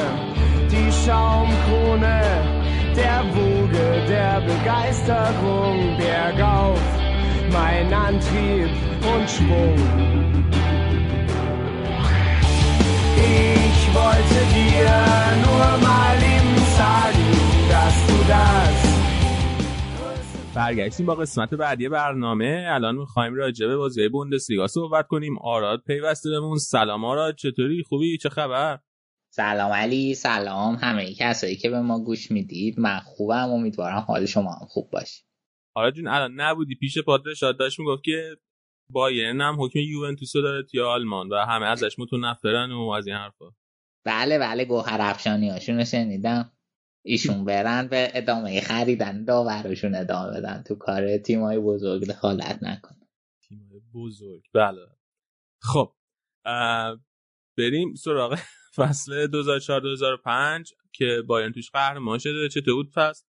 die 0.70 0.92
Schaumkrone 0.92 2.22
der 2.94 3.24
Woge 3.34 4.06
der 4.10 4.42
Begeisterung, 4.42 5.96
bergauf, 5.98 6.82
mein 7.54 7.94
Antrieb 7.94 8.70
und 9.16 9.30
Schwung. 9.30 9.76
Ich 13.16 13.96
wollte 13.96 14.40
dir 14.54 14.92
nur 15.46 15.88
mal 15.88 16.18
eben 16.18 16.58
sagen, 16.76 17.30
dass 17.70 17.96
du 18.08 18.16
das 18.28 18.91
برگشتیم 20.56 21.06
با 21.06 21.16
قسمت 21.16 21.54
بعدی 21.54 21.90
برنامه. 21.90 22.66
الان 22.70 22.96
می‌خوایم 22.96 23.36
راجع 23.36 23.68
به 23.68 23.78
بازی 23.78 24.10
بوندسلیگا 24.10 24.68
صحبت 24.68 25.08
کنیم. 25.08 25.38
آراد 25.40 25.84
پیوسته 25.88 26.30
بهمون. 26.30 26.58
سلام 26.58 27.06
آراد 27.06 27.36
چطوری؟ 27.36 27.84
خوبی؟ 27.84 28.18
چه 28.18 28.30
خبر؟ 28.30 28.80
سلام 29.34 29.72
علی 29.72 30.14
سلام 30.14 30.76
همه 30.76 31.14
کسایی 31.14 31.56
که 31.56 31.70
به 31.70 31.82
ما 31.82 32.00
گوش 32.00 32.32
می‌دید. 32.32 32.80
من 32.80 33.00
خوبم. 33.00 33.50
امیدوارم 33.50 34.06
حال 34.08 34.26
شما 34.26 34.52
هم 34.52 34.68
خوب 34.68 34.90
باشه. 34.92 35.24
آراد 35.76 35.94
جون 35.94 36.08
الان 36.08 36.42
نبودی. 36.42 36.76
پیش 36.76 36.98
پادشاه 36.98 37.54
داشت 37.54 37.80
می‌گفت 37.80 38.04
که 38.04 38.38
بایرن 38.90 39.42
هم 39.42 39.62
حکم 39.62 39.80
یوونتوس 39.80 40.34
داره 40.34 40.64
توی 40.64 40.82
آلمان 40.82 41.30
و 41.30 41.36
همه 41.36 41.66
ازش 41.66 41.96
متنفرن 42.00 42.72
و 42.72 42.90
از 42.90 43.08
این 43.08 43.16
حرفا. 43.16 43.46
بله 44.06 44.40
بله. 44.40 44.66
گوهر 44.66 44.98
افشانی 45.02 45.50
هاشون 45.50 45.84
شنیدم. 45.84 46.52
ایشون 47.04 47.46
برن 47.46 47.88
به 47.88 48.12
ادامه 48.14 48.62
خریدن 48.62 49.24
داورشون 49.24 49.96
ادامه 49.96 50.40
بدن. 50.40 50.64
تو 50.68 50.76
کار 50.76 51.18
تیمای 51.18 51.60
بزرگ 51.60 52.08
دخالت 52.08 52.60
نکن. 52.62 52.96
تیم‌های 53.48 53.82
بزرگ. 53.94 54.44
بله. 54.54 54.82
خب 55.62 55.94
بریم 57.58 57.94
سراغ 57.96 58.40
فصل 58.78 59.28
2004-2005 60.64 60.74
که 60.92 61.24
بایرن 61.28 61.52
توش 61.52 61.72
قهرمان 61.72 62.18
شده 62.18 62.50
چطور 62.50 62.74
بود 62.74 62.92
فصل؟ 62.94 63.24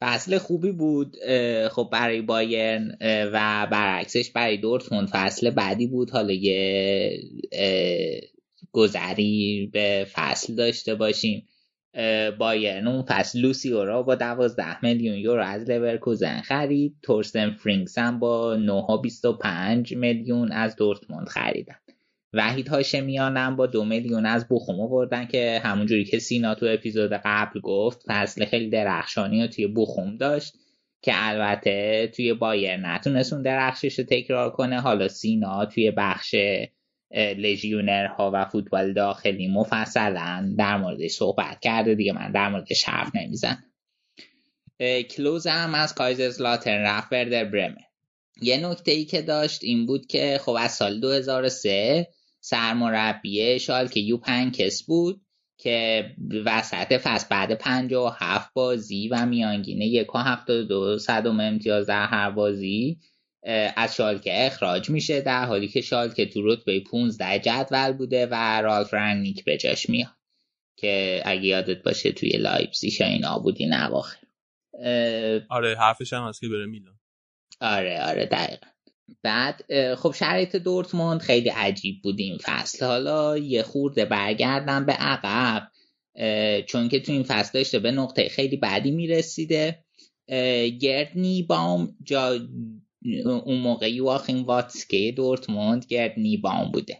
فصل 0.00 0.38
خوبی 0.38 0.72
بود. 0.72 1.16
خب 1.70 1.88
برای 1.92 2.22
بایرن 2.22 2.96
و 3.32 3.66
برعکسش 3.70 4.30
برای 4.30 4.56
دورتموند 4.56 5.08
فصل 5.08 5.50
بعدی 5.50 5.86
بود. 5.86 6.10
حالا 6.10 6.32
یه 6.32 7.18
گذری 8.72 9.70
به 9.72 10.06
فصل 10.12 10.54
داشته 10.54 10.94
باشیم. 10.94 11.48
بایرن. 12.38 12.88
اون 12.88 13.02
فصل 13.02 13.38
لوسیو 13.38 13.84
را 13.84 14.02
با 14.02 14.14
12 14.14 14.84
میلیون 14.84 15.14
یورو 15.14 15.44
از 15.44 15.70
لورکوزن 15.70 16.40
خرید. 16.40 16.96
تورستن 17.02 17.50
فرینگز 17.50 17.98
هم 17.98 18.18
با 18.18 18.58
9.25 19.86 19.92
میلیون 19.96 20.52
از 20.52 20.76
دورتموند 20.76 21.28
خریدن. 21.28 21.76
وحید 22.32 22.68
هاشمیان 22.68 23.36
هم 23.36 23.56
با 23.56 23.66
دو 23.66 23.84
میلیون 23.84 24.26
از 24.26 24.46
بخوم 24.50 24.80
آوردن 24.80 25.26
که 25.26 25.60
همونجوری 25.64 26.04
که 26.04 26.18
سینا 26.18 26.54
تو 26.54 26.66
اپیزود 26.68 27.12
قبل 27.24 27.60
گفت 27.60 28.02
فصل 28.06 28.44
خیلی 28.44 28.70
درخشانی 28.70 29.42
رو 29.42 29.46
توی 29.46 29.66
بخوم 29.66 30.16
داشت 30.16 30.54
که 31.02 31.12
البته 31.14 32.10
توی 32.16 32.34
بایرن 32.34 32.76
نتونست 32.76 33.32
اون 33.32 33.42
درخشش 33.42 33.98
رو 33.98 34.04
تکرار 34.04 34.50
کنه. 34.50 34.80
حالا 34.80 35.08
سینا 35.08 35.64
توی 35.64 35.90
بخش 35.90 36.34
لژیونرها 37.14 38.30
و 38.34 38.44
فوتبال 38.44 38.92
داخلی 38.92 39.48
مفصلا 39.48 40.54
در 40.58 40.76
موردش 40.76 41.10
صحبت 41.10 41.60
کرده 41.60 41.94
دیگه 41.94 42.12
من 42.12 42.32
در 42.32 42.48
موردش 42.48 42.84
حرف 42.84 43.10
نمیزن 43.14 43.64
کلوز 45.10 45.46
هم 45.46 45.74
از 45.74 45.94
کایزرزلاترن 45.94 46.86
رفت 46.86 47.12
وردر 47.12 47.44
برمه. 47.44 47.86
یه 48.42 48.56
نکته 48.66 48.90
ای 48.90 49.04
که 49.04 49.22
داشت 49.22 49.64
این 49.64 49.86
بود 49.86 50.06
که 50.06 50.40
خب 50.42 50.56
از 50.58 50.72
سال 50.72 51.00
2003 51.00 52.08
سرمربی 52.40 53.58
شالکه 53.58 54.00
یو 54.00 54.16
پنکس 54.16 54.82
بود 54.82 55.20
که 55.58 56.10
وسط 56.44 56.92
فصل 56.92 57.26
بعد 57.30 57.52
57 57.52 58.54
بازی 58.54 59.08
و 59.08 59.26
هفتاد 60.14 60.68
دو 60.68 60.98
صدم 60.98 61.40
امتیاز 61.40 61.86
در 61.86 62.06
هر 62.06 62.30
بازی 62.30 62.98
از 63.76 63.96
شالکه 63.96 64.46
اخراج 64.46 64.90
میشه 64.90 65.20
در 65.20 65.44
حالی 65.44 65.68
که 65.68 65.80
شالکه 65.80 66.26
تو 66.26 66.42
رتبه 66.46 66.80
15 66.80 67.38
جدول 67.38 67.92
بوده 67.92 68.26
و 68.26 68.62
رالف 68.62 68.94
رنگنیک 68.94 69.44
به 69.44 69.56
جاش 69.56 69.90
میاد. 69.90 70.08
که 70.76 71.22
اگه 71.24 71.44
یادت 71.44 71.82
باشه 71.82 72.12
توی 72.12 72.30
لایپزیگ 72.30 73.02
اینا 73.02 73.38
بود 73.38 73.66
این 73.66 73.86
اواخر 73.86 74.26
آره 75.48 75.76
حرفش 75.78 76.12
هم 76.12 76.28
هست 76.28 76.40
که 76.40 76.48
بره 76.48 76.66
میلان. 76.66 76.98
آره 77.60 78.02
آره 78.02 78.26
دقیقا. 78.26 78.66
بعد 79.22 79.64
خب 79.94 80.14
شرایط 80.18 80.56
دورتموند 80.56 81.20
خیلی 81.20 81.48
عجیب 81.48 82.02
بود 82.02 82.18
این 82.18 82.38
فصل. 82.42 82.86
حالا 82.86 83.38
یه 83.38 83.62
خورده 83.62 84.04
برگردم 84.04 84.86
به 84.86 84.92
عقب. 84.92 85.70
چون 86.66 86.88
که 86.88 87.00
تو 87.00 87.12
این 87.12 87.22
فصل 87.22 87.58
داشته 87.58 87.78
به 87.78 87.90
نقطه 87.90 88.28
خیلی 88.28 88.56
بدی 88.56 88.90
می‌رسیده. 88.90 89.84
گردنی 90.80 91.42
بام 91.42 91.96
جا 92.04 92.38
اون 93.24 93.60
موقع 93.60 93.92
یواخیم 93.92 94.44
واتسکه 94.44 95.12
دورتموند 95.16 95.86
گردنی 95.88 96.36
بام 96.36 96.70
بوده. 96.70 96.98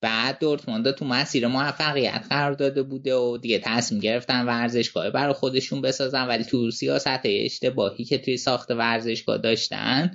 بعد 0.00 0.38
دورتموند 0.38 0.90
تو 0.90 1.04
مسیر 1.04 1.46
موفقیت 1.46 2.26
قرار 2.30 2.52
داده 2.52 2.82
بوده 2.82 3.14
و 3.14 3.38
دیگه 3.38 3.58
تصمیم 3.58 4.00
گرفتن 4.00 4.46
ورزشگاه 4.46 5.10
برای 5.10 5.32
خودشون 5.32 5.80
بسازن. 5.80 6.28
ولی 6.28 6.44
تو 6.44 6.70
سیاست 6.70 7.20
اشتباهی 7.24 8.04
که 8.04 8.18
توی 8.18 8.36
ساخت 8.36 8.70
ورزشگاه 8.70 9.38
داشتن 9.38 10.12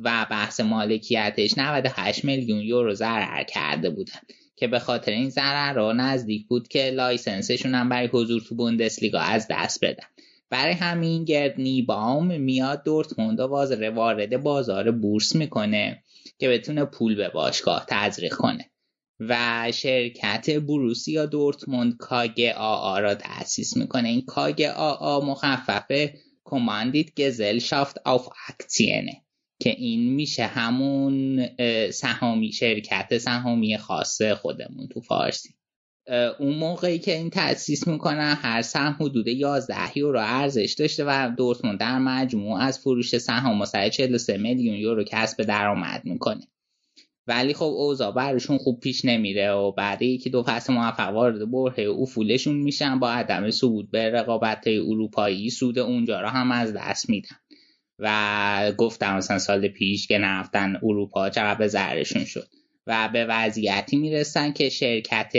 و 0.00 0.26
بحث 0.30 0.60
مالکیتش 0.60 1.58
98 1.58 2.24
میلیون 2.24 2.60
یورو 2.60 2.94
ضرر 2.94 3.42
کرده 3.44 3.90
بودن 3.90 4.20
که 4.56 4.66
به 4.66 4.78
خاطر 4.78 5.12
این 5.12 5.30
ضرر 5.30 5.72
را 5.72 5.92
نزدیک 5.92 6.46
بود 6.46 6.68
که 6.68 6.90
لایسنسشون 6.90 7.74
هم 7.74 7.88
برای 7.88 8.08
حضور 8.12 8.40
تو 8.40 8.54
بوندسلیگا 8.54 9.18
از 9.18 9.46
دست 9.50 9.84
بدن. 9.84 10.06
برای 10.50 10.72
همین 10.72 11.24
گرد 11.24 11.54
نیبام 11.60 12.40
میاد 12.40 12.84
دورتموند 12.84 13.40
وارد 13.40 14.42
بازار 14.42 14.90
بورس 14.90 15.36
می‌کنه 15.36 16.02
که 16.38 16.48
بتونه 16.48 16.84
پول 16.84 17.14
به 17.14 17.28
باشگاه 17.28 17.86
تزریق 17.88 18.34
کنه. 18.34 18.70
و 19.20 19.72
شرکت 19.74 20.50
بروسیا 20.50 21.26
دورتموند 21.26 21.96
کاگ 21.96 22.52
آ 22.56 22.98
را 22.98 23.14
تأسیس 23.14 23.76
می‌کنه. 23.76 24.08
این 24.08 24.22
کاگ 24.22 24.62
آ 24.76 25.20
مخفف 25.20 26.10
کماندید 26.44 27.20
گزل 27.20 27.58
شافت 27.58 27.98
آف 28.04 28.28
اکتینه 28.48 29.22
که 29.60 29.70
این 29.70 30.14
میشه 30.14 30.46
همون 30.46 31.46
سهامی 31.90 32.52
شرکت 32.52 33.18
سهامی 33.18 33.78
خاص 33.78 34.22
خودمون 34.22 34.88
تو 34.88 35.00
فارسی. 35.00 35.55
اون 36.38 36.54
موقعی 36.54 36.98
که 36.98 37.14
این 37.14 37.30
تأسیس 37.30 37.88
می‌کنن 37.88 38.36
هر 38.42 38.62
سهم 38.62 38.96
حدود 39.00 39.28
11 39.28 39.98
یورو 39.98 40.20
ارزش 40.20 40.74
داشته 40.78 41.04
و 41.06 41.30
دورتموند 41.36 41.80
در 41.80 41.98
مجموع 41.98 42.60
از 42.60 42.78
فروش 42.78 43.18
سهام 43.18 43.64
43 43.88 44.36
میلیون 44.36 44.76
یورو 44.76 45.04
کسب 45.04 45.42
درآمد 45.42 46.04
می‌کنه. 46.04 46.48
ولی 47.26 47.54
خب 47.54 47.64
اوضاع 47.64 48.12
برشون 48.12 48.58
خوب 48.58 48.80
پیش 48.80 49.04
نمیره 49.04 49.50
و 49.52 49.72
بعد 49.72 50.02
یکی 50.02 50.30
دو 50.30 50.42
فصل 50.42 50.72
موفق 50.72 51.12
وارد 51.12 51.50
بره 51.50 51.90
افولشون 51.90 52.56
میشن 52.56 52.98
با 52.98 53.10
عدم 53.10 53.50
صعود 53.50 53.90
به 53.90 54.10
رقابت 54.10 54.66
اروپایی 54.66 55.50
سود 55.50 55.78
اونجا 55.78 56.20
را 56.20 56.30
هم 56.30 56.52
از 56.52 56.72
دست 56.72 57.10
میدن. 57.10 57.36
و 57.98 58.72
گفتم 58.76 59.16
مثلا 59.16 59.38
سال 59.38 59.68
پیش 59.68 60.06
که 60.06 60.18
نرفتن 60.18 60.76
اروپا 60.82 61.30
چقدر 61.30 61.58
به 61.58 62.04
شد. 62.04 62.48
و 62.86 63.08
به 63.12 63.24
وضعیتی 63.24 63.96
می‌رسن 63.96 64.52
که 64.52 64.68
شرکت 64.68 65.32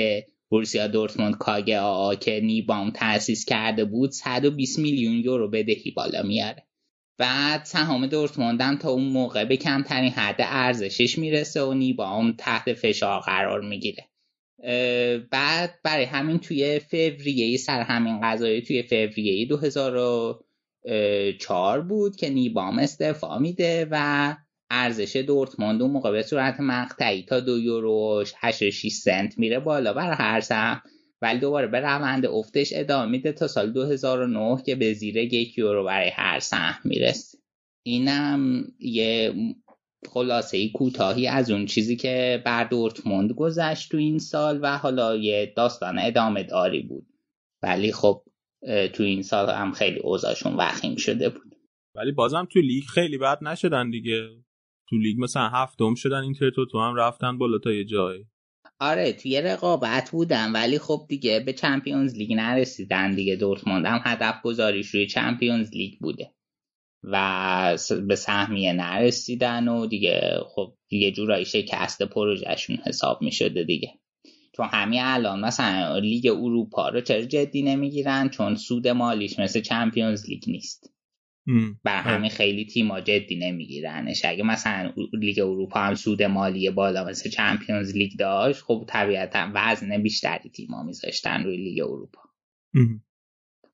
بورسیا 0.50 0.88
دورتموند 0.88 1.38
کاگه 1.38 1.80
آ 1.80 2.16
که 2.16 2.40
نیبام 2.44 2.92
تأسیس 2.92 3.46
کرده 3.46 3.86
بود 3.86 4.12
120 4.12 4.80
میلیون 4.80 5.14
یورو 5.14 5.50
بدهی 5.50 5.92
بالا 5.92 6.24
میاره. 6.24 6.64
بعد 7.20 7.66
سهام 7.66 8.08
دورتموند 8.08 8.80
تا 8.80 8.90
اون 8.90 9.04
موقع 9.04 9.46
به 9.46 9.58
کمترین 9.58 10.12
حد 10.12 10.36
ارزشش 10.40 11.18
می‌رسه 11.18 11.64
و 11.64 11.74
نیبام 11.74 12.36
تحت 12.38 12.74
فشار 12.74 13.20
قرار 13.20 13.62
می‌گیره. 13.62 14.10
بعد 15.32 15.80
برای 15.84 16.06
همین 16.06 16.40
توی 16.40 16.80
فوریه 16.80 17.58
سر 17.58 17.82
همین 17.82 18.22
قضایی 18.22 18.62
توی 18.62 18.84
فوریه 18.84 19.46
2004 19.46 21.82
بود 21.82 22.16
که 22.16 22.30
نیبام 22.30 22.80
استعفا 22.80 23.40
میده 23.40 23.88
و 23.92 24.36
ارزش 24.70 25.16
دورتموند 25.16 25.82
اون 25.82 25.92
موقع 25.92 26.12
به 26.12 26.24
صورت 26.24 26.60
مقطعی 26.60 27.24
تا 27.24 27.40
دو 27.40 27.60
یورو 27.60 28.24
86 28.38 28.92
سنت 28.92 29.40
میره 29.40 29.60
بالا 29.60 29.94
برای 29.94 30.16
هر 30.20 30.40
سهم. 30.40 30.82
ولی 31.22 31.40
دوباره 31.40 31.68
به 31.68 31.80
روند 31.80 32.26
افتش 32.26 32.70
ادامه 32.76 33.12
میده 33.12 33.32
تا 33.32 33.48
سال 33.48 33.72
2009 33.72 34.64
که 34.66 34.76
به 34.76 34.94
زیر 34.94 35.18
یک 35.18 35.58
یورو 35.58 35.84
برای 35.84 36.10
هر 36.10 36.40
سهم 36.40 36.80
می‌رسه. 36.84 37.38
اینم 37.86 38.64
یه 38.80 39.34
خلاصه 40.10 40.70
کوتاهی 40.70 41.28
از 41.28 41.52
اون 41.52 41.66
چیزی 41.66 41.96
که 41.96 42.42
بر 42.46 42.64
دورتموند 42.64 43.32
گذشت 43.32 43.92
تو 43.92 43.98
این 43.98 44.20
سال 44.20 44.60
و 44.62 44.78
حالا 44.78 45.16
یه 45.16 45.54
داستان 45.56 46.00
ادامه 46.00 46.44
داری 46.44 46.82
بود. 46.82 47.08
ولی 47.64 47.92
خب 47.92 48.24
تو 48.94 49.04
این 49.04 49.22
سال 49.22 49.50
هم 49.50 49.72
خیلی 49.72 50.00
اوضاعشون 50.00 50.54
وخیم 50.54 50.96
شده 50.96 51.30
بود. 51.30 51.56
ولی 51.96 52.12
بازم 52.12 52.48
تو 52.52 52.60
لیگ 52.60 52.84
خیلی 52.84 53.18
بد 53.18 53.38
نشدن 53.42 53.90
دیگه. 53.90 54.30
تو 54.90 54.98
لیگ 54.98 55.20
مثلا 55.20 55.50
هفتم 55.50 55.96
شدن 55.96 56.22
اینترتوتو 56.22 56.80
هم 56.80 56.96
رفتن 56.96 57.38
بالا 57.38 57.58
تا 57.58 57.72
یه 57.72 57.86
جایی. 57.86 58.26
آره 58.80 59.14
توی 59.14 59.42
رقابت 59.42 60.12
بودن 60.12 60.52
ولی 60.52 60.80
خب 60.80 61.06
دیگه 61.10 61.40
به 61.40 61.54
Champions 61.54 62.16
League 62.16 62.34
نرسیدن 62.34 63.16
دیگه. 63.16 63.36
دورتموند 63.36 63.86
هم 63.86 64.02
هدف 64.04 64.42
گذاریش 64.42 64.88
روی 64.88 65.08
Champions 65.08 65.70
League 65.74 66.00
بوده 66.00 66.32
و 67.04 67.78
به 68.08 68.16
سهمیه 68.16 68.74
نرسیدن 68.74 69.68
و 69.68 69.88
دیگه 69.88 70.40
خب 70.56 70.74
یه 70.92 71.12
جورایی 71.12 71.46
شکست 71.46 72.04
پروژهشون 72.04 72.76
حساب 72.86 73.22
می 73.22 73.32
شده 73.32 73.64
دیگه. 73.64 73.94
چون 74.56 74.68
همین 74.72 75.02
الان 75.04 75.40
مثلا 75.40 75.98
لیگ 75.98 76.28
اروپا 76.28 76.90
رو 76.90 77.02
چرا 77.02 77.22
جدی 77.22 77.62
نمی‌گیرن؟ 77.62 78.30
چون 78.30 78.56
سود 78.56 78.88
مالیش 78.88 79.40
مثل 79.40 79.62
Champions 79.62 80.30
League 80.30 80.44
نیست. 80.48 80.94
بر 81.84 82.02
همین 82.02 82.30
خیلی 82.30 82.66
تیما 82.66 83.02
جدی 83.02 83.36
نمیگیرنش. 83.36 84.26
اگه 84.26 84.44
مثلا 84.44 84.94
لیگ 85.14 85.40
اروپا 85.40 85.80
هم 85.80 85.96
سود 85.96 86.24
مالی 86.24 86.70
بالا 86.70 87.04
مثل 87.06 87.30
چمپیونز 87.30 87.96
لیگ 87.96 88.12
داشت 88.20 88.62
خب 88.62 88.86
طبیعتا 88.88 89.52
وزن 89.54 90.02
بیشتری 90.02 90.50
تیما 90.50 90.84
میذاشتن 90.84 91.44
روی 91.44 91.58
لیگ 91.58 91.84
اروپا. 91.84 92.22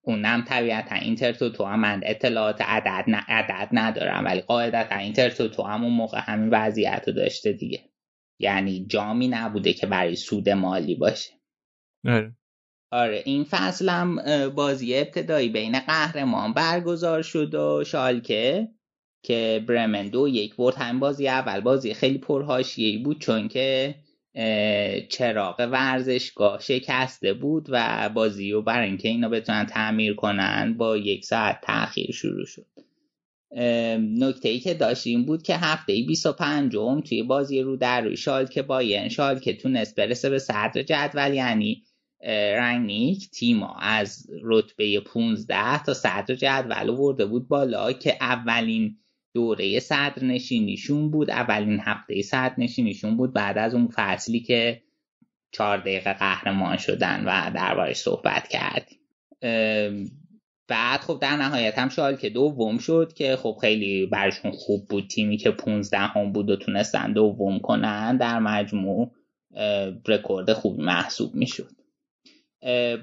اونم 0.01 0.43
طبیعتا 0.47 0.95
اینتر 0.95 1.33
تو 1.33 1.49
تو 1.49 1.65
هم 1.65 1.79
من 1.79 2.01
اطلاعات 2.03 2.61
عدد, 2.61 3.05
ن... 3.07 3.15
عدد 3.15 3.69
ندارم 3.71 4.25
ولی 4.25 4.41
قاعدتا 4.41 4.95
اینتر 4.95 5.29
تو 5.29 5.47
تو 5.47 5.63
هم 5.63 5.83
اون 5.83 5.93
موقع 5.93 6.19
همین 6.21 6.49
وضعیت 6.51 7.03
رو 7.07 7.13
داشته 7.13 7.53
دیگه. 7.53 7.89
یعنی 8.39 8.85
جامی 8.85 9.27
نبوده 9.27 9.73
که 9.73 9.87
برای 9.87 10.15
سود 10.15 10.49
مالی 10.49 10.95
باشه. 10.95 11.31
آره. 12.05 12.35
آره 12.93 13.21
این 13.25 13.43
فصل 13.43 13.89
هم 13.89 14.19
بازی 14.49 14.95
ابتدایی 14.95 15.49
بین 15.49 15.79
قهرمان 15.79 16.53
برگزار 16.53 17.21
شد 17.21 17.55
و 17.55 17.83
شالکه 17.83 18.67
که 19.23 19.63
برمن 19.67 20.07
دو 20.07 20.27
یک 20.27 20.55
برد. 20.55 20.75
همین 20.75 20.99
بازی 20.99 21.27
اول 21.27 21.59
بازی 21.59 21.93
خیلی 21.93 22.17
پرهاشیهی 22.17 22.97
بود 22.97 23.19
چون 23.19 23.47
که 23.47 23.95
چراغ 25.09 25.67
ورزشگاه 25.71 26.59
شکسته 26.59 27.33
بود 27.33 27.65
و 27.69 28.09
بازی 28.09 28.51
رو 28.51 28.61
برای 28.61 28.87
اینکه 28.87 29.09
اینا 29.09 29.29
بتونن 29.29 29.65
تعمیر 29.65 30.13
کنن 30.13 30.75
با 30.77 30.97
یک 30.97 31.25
ساعت 31.25 31.59
تاخیر 31.63 32.11
شروع 32.11 32.45
شد. 32.45 32.65
نکته 34.19 34.49
ای 34.49 34.59
که 34.59 34.73
داشت 34.73 35.07
این 35.07 35.25
بود 35.25 35.43
که 35.43 35.55
هفته 35.55 36.03
25 36.07 36.75
م 36.75 37.01
توی 37.01 37.23
بازی 37.23 37.61
رو 37.61 37.77
در 37.77 38.01
روی 38.01 38.17
شالکه 38.17 38.61
باین 38.61 39.09
که 39.43 39.53
تونست 39.53 39.95
برسه 39.95 40.29
به 40.29 40.39
صدر 40.39 40.83
جدول 40.83 41.33
یعنی 41.33 41.83
رنگنیک 42.29 43.29
تیما 43.29 43.75
از 43.79 44.27
رتبه 44.43 44.99
15 44.99 45.83
تا 45.83 45.93
صدر 45.93 46.35
جدول 46.35 46.89
ورده 46.89 47.25
بود 47.25 47.47
بالا 47.47 47.93
که 47.93 48.17
اولین 48.21 48.97
دوره 49.33 49.79
صدر 49.79 50.23
نشینیشون 50.23 51.11
بود 51.11 51.29
اولین 51.29 51.79
هفته 51.79 52.21
صدر 52.21 52.53
نشینیشون 52.57 53.17
بود 53.17 53.33
بعد 53.33 53.57
از 53.57 53.73
اون 53.73 53.87
فصلی 53.87 54.39
که 54.39 54.81
چهار 55.51 55.77
دقیقه 55.77 56.13
قهرمان 56.13 56.77
شدن 56.77 57.23
و 57.25 57.51
دربارش 57.55 57.97
صحبت 57.97 58.47
کردیم. 58.47 58.99
بعد 60.67 60.99
خب 60.99 61.19
در 61.21 61.37
نهایت 61.37 61.79
هم 61.79 61.89
شال 61.89 62.15
که 62.15 62.29
دوم 62.29 62.77
شد 62.77 63.13
که 63.13 63.35
خب 63.35 63.57
خیلی 63.61 64.05
برشون 64.05 64.51
خوب 64.51 64.87
بود. 64.87 65.07
تیمی 65.07 65.37
که 65.37 65.51
15 65.51 65.97
هم 65.97 66.31
بود 66.31 66.49
و 66.49 66.55
تونستن 66.55 67.13
دوم 67.13 67.59
کنن 67.59 68.17
در 68.17 68.39
مجموع 68.39 69.11
رکورد 70.07 70.53
خوبی 70.53 70.83
محسوب 70.83 71.35
می‌شد. 71.35 71.82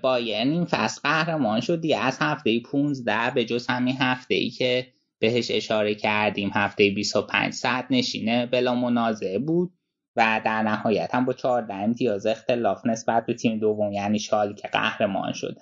بایرن 0.03 0.51
این 0.51 0.65
فصل 0.65 1.01
قهرمان 1.03 1.61
شد 1.61 1.81
دیگه. 1.81 1.99
از 1.99 2.19
هفته 2.21 2.61
15 2.61 3.31
به 3.35 3.45
جز 3.45 3.67
همین 3.67 3.97
هفته 3.97 4.35
ای 4.35 4.51
که 4.51 4.87
بهش 5.19 5.51
اشاره 5.51 5.95
کردیم 5.95 6.51
هفته 6.55 6.91
25 6.91 7.53
ساعت 7.53 7.87
نشینه 7.91 8.47
بلا 8.47 8.75
منازعه 8.75 9.39
بود 9.39 9.73
و 10.17 10.41
در 10.45 10.63
نهایت 10.63 11.15
هم 11.15 11.25
با 11.25 11.33
14 11.33 11.75
امتیاز 11.75 12.27
اختلاف 12.27 12.87
نسبت 12.87 13.27
به 13.27 13.35
تیم 13.35 13.59
دوم 13.59 13.93
یعنی 13.93 14.19
شال 14.19 14.55
که 14.55 14.69
قهرمان 14.69 15.33
شده. 15.33 15.61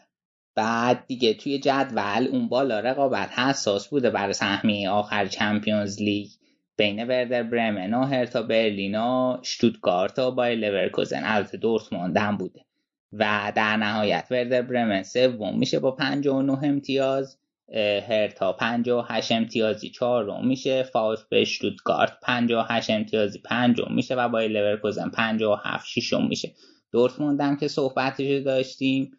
بعد 0.54 1.04
دیگه 1.06 1.34
توی 1.34 1.58
جدول 1.58 2.28
اون 2.32 2.48
بالا 2.48 2.80
رقابت 2.80 3.38
حساس 3.38 3.88
بوده 3.88 4.11
برای 4.11 4.32
سهمیه 4.32 4.90
آخر 4.90 5.26
چمپیونز 5.26 6.02
لیگ. 6.02 6.28
بین 6.76 7.04
وردر 7.08 7.42
برمن 7.42 7.94
و 7.94 8.04
هرتا 8.04 8.42
برلین 8.42 8.94
و 8.94 9.37
شتوتگارت 9.42 10.18
و 10.18 10.30
بای 10.30 10.56
لورکوزن. 10.56 11.22
البته 11.24 11.58
دورتموند 11.58 12.16
هم 12.16 12.37
بوده. 12.37 12.67
و 13.12 13.53
در 13.57 13.77
نهایت 13.77 14.27
وردر 14.31 14.62
برمن 14.62 15.03
سوم 15.03 15.59
میشه 15.59 15.79
با 15.79 15.90
59 15.90 16.64
امتیاز 16.64 17.38
هرتا 18.09 18.53
58 18.53 19.33
امتیازی 19.33 19.90
چهارم 19.90 20.47
میشه 20.47 20.87
به 21.31 21.44
شتوتگارت 21.44 22.18
58 22.23 22.90
امتیازی 22.90 23.38
پنجم 23.38 23.94
میشه 23.94 24.14
و 24.14 24.29
با 24.29 24.40
لورکوزن 24.40 25.09
57 25.09 25.87
ششم 25.87 26.27
میشه. 26.27 26.55
دورتموند 26.92 27.40
هم 27.40 27.57
که 27.57 27.68
صحبتش 27.68 28.42
داشتیم 28.42 29.11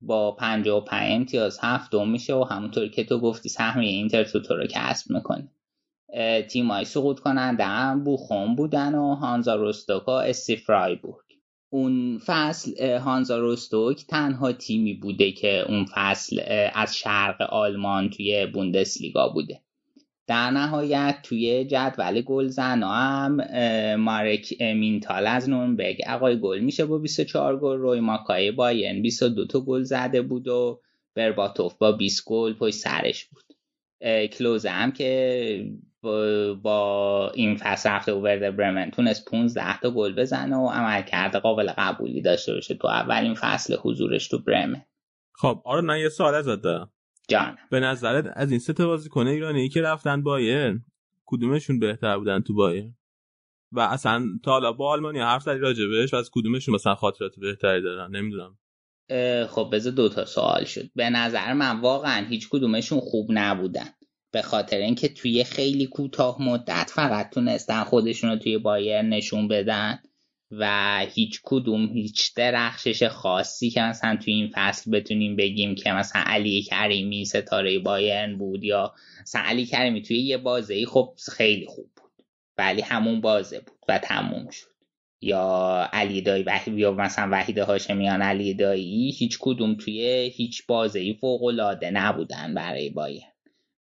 با 0.00 0.32
55 0.32 1.12
امتیاز 1.12 1.58
هفتم 1.62 2.08
میشه 2.08 2.34
و 2.34 2.44
همونطوری 2.44 2.88
که 2.88 3.04
تو 3.04 3.20
گفتی 3.20 3.48
سهمیه 3.48 3.90
اینتر 3.90 4.24
تو 4.24 4.40
تو 4.40 4.56
رو 4.56 4.66
کسب 4.70 5.10
می‌کنه. 5.10 5.48
تیمای 6.48 6.84
سقوط 6.84 7.20
کننده 7.20 7.64
هم 7.64 8.04
بوخون 8.04 8.56
بودن 8.56 8.94
و 8.94 9.14
هانزا 9.14 9.54
روستوک 9.54 10.08
و 10.08 10.10
استی 10.10 10.56
فرایبورگ 10.56 11.31
اون 11.74 12.18
فصل 12.26 12.96
هانزا 12.98 13.38
روستوک 13.38 14.06
تنها 14.06 14.52
تیمی 14.52 14.94
بوده 14.94 15.32
که 15.32 15.64
اون 15.68 15.86
فصل 15.94 16.40
از 16.74 16.96
شرق 16.96 17.40
آلمان 17.40 18.10
توی 18.10 18.46
بوندسلیگا 18.46 19.28
بوده. 19.28 19.60
در 20.26 20.50
نهایت 20.50 21.18
توی 21.22 21.64
جدول 21.64 22.20
گل 22.20 22.46
زن 22.46 22.82
هم 22.82 23.36
مارک 23.96 24.62
مینتال 24.62 25.26
از 25.26 25.50
نورنبرگ 25.50 26.00
آقای 26.08 26.40
گل 26.40 26.58
میشه 26.58 26.84
با 26.84 26.98
24 26.98 27.58
گل 27.58 27.78
روی 27.78 28.00
ماکای 28.00 28.50
باین 28.50 29.02
22 29.02 29.46
تا 29.46 29.60
گل 29.60 29.82
زده 29.82 30.22
بود 30.22 30.48
و 30.48 30.80
برباتوف 31.14 31.74
با 31.74 31.92
20 31.92 32.24
گل 32.26 32.52
پشت 32.52 32.74
سرش 32.74 33.24
بود. 33.24 33.44
کلوزه 34.28 34.70
هم 34.70 34.92
که 34.92 35.72
با 36.62 37.30
این 37.34 37.56
فصل 37.56 37.90
رفته 37.90 38.12
ورده 38.12 38.50
برمن. 38.50 38.90
تونست 38.90 39.30
15 39.30 39.80
تا 39.80 39.90
گل 39.90 40.14
بزنه 40.14 40.56
و 40.56 40.68
عمل 40.68 41.02
کرده 41.02 41.38
قابل 41.38 41.72
قبولی 41.78 42.22
داشته 42.22 42.54
باشه 42.54 42.74
تو 42.74 42.88
اولین 42.88 43.34
فصل 43.34 43.76
حضورش 43.82 44.28
تو 44.28 44.38
برمن. 44.38 44.82
خب 45.34 45.62
آره 45.64 45.80
من 45.80 45.98
یه 45.98 46.08
سوال 46.08 46.34
ازت 46.34 46.62
دارم. 46.62 46.92
جان 47.28 47.58
به 47.70 47.80
نظرت 47.80 48.32
از 48.36 48.50
این 48.50 48.60
سه 48.60 48.72
تا 48.72 48.86
بازیکن 48.86 49.26
ایرانی 49.26 49.68
که 49.68 49.82
رفتن 49.82 50.22
بایرن 50.22 50.84
کدومشون 51.26 51.78
بهتر 51.78 52.18
بودن 52.18 52.40
تو 52.40 52.54
بایرن؟ 52.54 52.94
و 53.72 53.80
اصلا 53.80 54.26
تا 54.44 54.50
حالا 54.50 54.72
با 54.72 54.90
آلمانیا 54.90 55.26
حرف 55.26 55.42
زدی 55.42 55.58
راجبش 55.58 56.14
و 56.14 56.16
از 56.16 56.30
کدومشون 56.32 56.74
مثلا 56.74 56.94
خاطرات 56.94 57.32
بهتری 57.40 57.82
دارن؟ 57.82 58.16
نمی‌دونم. 58.16 58.58
خب 59.46 59.68
بذار 59.72 59.92
دو 59.92 60.08
تا 60.08 60.24
سوال 60.24 60.64
شد. 60.64 60.90
به 60.94 61.10
نظر 61.10 61.52
من 61.52 61.80
واقعا 61.80 62.26
هیچ 62.26 62.48
کدومشون 62.50 63.00
خوب 63.00 63.26
نبودن. 63.30 63.88
به 64.32 64.42
خاطر 64.42 64.76
اینکه 64.76 65.08
توی 65.08 65.44
خیلی 65.44 65.86
کوتاه 65.86 66.42
مدت 66.42 66.90
فقط 66.94 67.30
تونستن 67.30 67.84
خودشون 67.84 68.30
رو 68.30 68.36
توی 68.36 68.58
بایر 68.58 69.02
نشون 69.02 69.48
بدن 69.48 69.98
و 70.50 70.98
هیچ 71.10 71.40
کدوم 71.44 71.86
هیچ 71.86 72.34
درخشش 72.34 73.02
خاصی 73.02 73.70
که 73.70 73.80
مثلا 73.80 74.16
توی 74.16 74.34
این 74.34 74.50
فصل 74.54 74.90
بتونیم 74.90 75.36
بگیم 75.36 75.74
که 75.74 75.92
مثلا 75.92 76.22
علی 76.26 76.62
کریمی 76.62 77.24
ستاره 77.24 77.78
بایرن 77.78 78.38
بود 78.38 78.64
یا 78.64 78.94
مثلا 79.22 79.42
علی 79.42 79.66
کریمی 79.66 80.02
توی 80.02 80.18
یه 80.18 80.36
بازه 80.36 80.86
خب 80.86 81.14
خیلی 81.32 81.66
خوب 81.66 81.90
بود 81.96 82.26
ولی 82.58 82.80
همون 82.80 83.20
بازه 83.20 83.60
بود 83.60 83.78
و 83.88 83.98
تموم 83.98 84.50
شد. 84.50 84.72
یا 85.20 85.88
علی 85.92 86.22
دایی 86.22 86.44
یا 86.66 86.92
مثلا 86.92 87.28
وحید 87.32 87.58
هاشمیان 87.58 88.22
علی 88.22 88.54
دایی 88.54 89.10
هیچ 89.10 89.38
کدوم 89.40 89.74
توی 89.74 90.32
هیچ 90.34 90.66
بازه 90.66 91.00
ای 91.00 91.14
فوق 91.20 91.44
العاده 91.44 91.90
نبودن 91.90 92.54
برای 92.54 92.90
بایر 92.90 93.31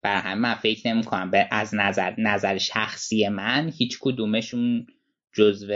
بر 0.02 0.22
هم 0.22 0.40
من 0.40 0.54
فکر 0.54 0.88
نمی 0.88 1.04
کنم 1.04 1.32
از 1.52 1.76
نظر 1.76 2.14
نظر 2.18 2.58
شخصی 2.58 3.28
من 3.28 3.72
هیچ 3.78 3.98
کدومشون 4.02 4.88
جزو 5.34 5.74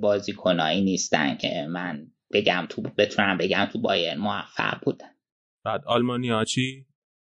بازیکنایی 0.00 0.82
نیستن 0.82 1.36
که 1.36 1.66
من 1.70 2.06
بگم 2.32 2.66
تو 2.68 2.82
بتونم 2.82 3.38
بگم 3.38 3.68
تو 3.72 3.80
بایر 3.80 4.14
موفق 4.14 4.80
بودن. 4.82 5.10
بعد 5.64 5.84
آلمانیا 5.86 6.44
چی؟ 6.44 6.86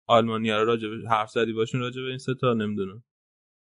آلمانیا 0.07 0.57
رو 0.61 0.65
راجع 0.65 0.87
حرف 1.09 1.29
زدی 1.29 1.53
باشون 1.53 1.81
راجع 1.81 2.01
به 2.01 2.07
این 2.07 2.17
ستا 2.17 2.53
نمی‌دونم. 2.53 3.03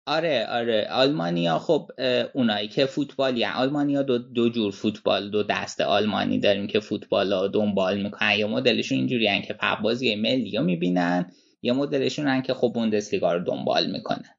آره 0.06 0.46
آره. 0.46 0.88
آلمانیا 0.90 1.58
خب 1.58 1.90
اونایی 2.32 2.68
که 2.68 2.86
فوتبال 2.86 3.38
یعنی 3.38 3.54
آلمانیا 3.54 4.02
دو, 4.02 4.18
دو 4.18 4.48
جور 4.48 4.72
فوتبال 4.72 5.30
دو 5.30 5.42
دست 5.42 5.80
آلمانی 5.80 6.38
داریم 6.38 6.66
که 6.66 6.80
فوتبال 6.80 7.32
رو 7.32 7.48
دنبال 7.48 8.02
می‌کنن. 8.02 8.32
یا 8.38 8.48
مدلشون 8.48 8.98
اینجوری 8.98 9.42
که 9.42 9.56
بازی 9.82 10.14
ملی 10.14 10.56
رو 10.56 10.64
می‌بینن. 10.64 11.32
یا 11.64 11.74
مدلشون 11.74 12.42
که 12.42 12.54
خب 12.54 12.72
بوندسلیگا 12.74 13.32
رو 13.32 13.44
دنبال 13.44 13.90
می‌کنن 13.90 14.30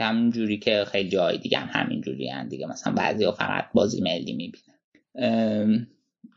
همین 0.00 0.30
جوری 0.30 0.58
که 0.58 0.84
خیلی 0.84 1.08
جای 1.08 1.38
دیگه 1.38 1.58
هم 1.58 1.80
همین 1.80 2.00
جوری 2.00 2.30
دیگه. 2.48 2.66
مثلا 2.66 2.92
بعضی 2.92 3.24
ها 3.24 3.32
فقط 3.32 3.64
بازی 3.74 4.00
ملی 4.00 4.32
می‌بینن. 4.32 5.86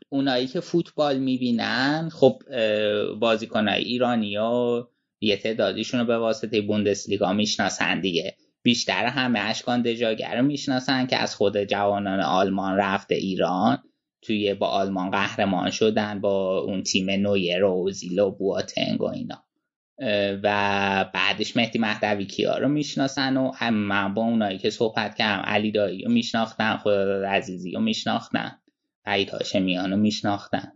اونایی 0.08 0.46
که 0.46 0.60
فوتبال 0.60 1.18
می‌بینن 1.18 2.08
خب 2.12 2.42
بازیکنهای 3.20 3.84
ایرانی 3.84 4.36
ها 4.36 4.90
یه 5.20 5.36
تعدادیشون 5.36 6.00
رو 6.00 6.06
به 6.06 6.18
واسطه 6.18 6.60
بوندسلیگا 6.60 7.32
می‌شناسن 7.32 8.00
دیگه. 8.00 8.36
بیشتر 8.62 9.06
همه 9.06 9.38
اشکان 9.38 9.82
دجاگر 9.82 10.36
رو 10.36 10.46
می‌شناسن 10.46 11.06
که 11.06 11.16
از 11.16 11.34
خود 11.34 11.64
جوانان 11.64 12.20
آلمان 12.20 12.76
رفته 12.76 13.14
ایران. 13.14 13.78
توی 14.22 14.54
با 14.54 14.66
آلمان 14.66 15.10
قهرمان 15.10 15.70
شدن 15.70 16.20
با 16.20 16.58
اون 16.58 16.82
تیم 16.82 17.10
نویر 17.10 17.64
و 17.64 17.90
زیلو 17.90 18.30
بواتنگ 18.30 19.02
و 19.02 19.04
اینا. 19.04 19.43
و 20.42 21.10
بعدش 21.14 21.56
مهدی 21.56 21.78
مهدوی 21.78 22.24
کیا 22.24 22.58
رو 22.58 22.68
می‌شناسن 22.68 23.36
و 23.36 23.52
هم 23.54 23.74
من 23.74 24.14
با 24.14 24.22
اونایی 24.22 24.58
که 24.58 24.70
صحبت 24.70 25.14
کردم 25.14 25.42
علی 25.42 25.72
دایی 25.72 26.04
رو 26.04 26.10
میشناختن 26.10 26.76
خدا 26.76 27.28
عزیزی 27.28 27.72
رو 27.72 27.80
میشناختن 27.80 28.58
عید 29.06 29.30
هاشمیان 29.30 29.90
رو 29.90 29.96
میشناختن. 29.96 30.72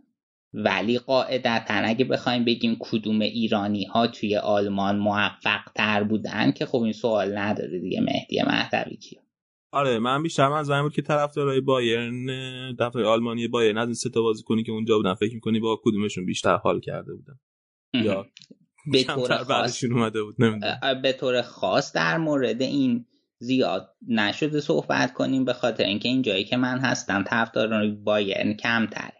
ولی 0.53 0.99
قاعدتا 0.99 1.73
اگه 1.73 2.05
بخوایم 2.05 2.45
بگیم 2.45 2.77
کدوم 2.79 3.21
ایرانی 3.21 3.85
ها 3.85 4.07
توی 4.07 4.37
آلمان 4.37 4.97
موفق 4.97 5.61
تر 5.75 6.03
بودن 6.03 6.51
که 6.51 6.65
خب 6.65 6.81
این 6.81 6.93
سوال 6.93 7.37
نداره 7.37 7.79
دیگه 7.79 8.01
مهدی 8.01 8.41
مهدوی 8.47 8.97
کیا. 8.97 9.19
آره 9.71 9.99
من 9.99 10.23
بیشتر 10.23 10.47
من 10.47 10.63
زنی 10.63 10.81
بود 10.81 10.93
که 10.93 11.01
طرفدارای 11.01 11.61
بایرن 11.61 12.25
دفعه 12.75 13.03
آلمانی 13.03 13.47
بایرن 13.47 13.77
از 13.77 13.87
این 13.87 13.93
سه 13.93 14.09
تا 14.09 14.21
بازیکنی 14.21 14.63
که 14.63 14.71
اونجا 14.71 14.97
بودن 14.97 15.13
فکر 15.13 15.33
می‌کنی 15.33 15.59
با 15.59 15.81
کدومشون 15.83 16.25
بیشتر 16.25 16.55
حال 16.55 16.79
کرده 16.79 17.13
بودن؟ 17.13 17.39
یا 17.93 18.25
به 18.91 19.03
طور 19.03 19.37
خاص. 19.43 19.83
اومده 19.83 20.23
بود 20.23 20.35
به 21.01 21.13
طور 21.13 21.41
خاص 21.41 21.93
در 21.93 22.17
مورد 22.17 22.61
این 22.61 23.05
زیاد 23.41 23.95
نشده 24.07 24.59
صحبت 24.59 25.13
کنیم 25.13 25.45
به 25.45 25.53
خاطر 25.53 25.83
اینکه 25.83 26.09
این 26.09 26.21
جایی 26.21 26.43
که 26.43 26.57
من 26.57 26.79
هستم 26.79 27.23
طرفدار 27.23 27.87
بایرن 27.87 28.53
کمتره. 28.53 29.13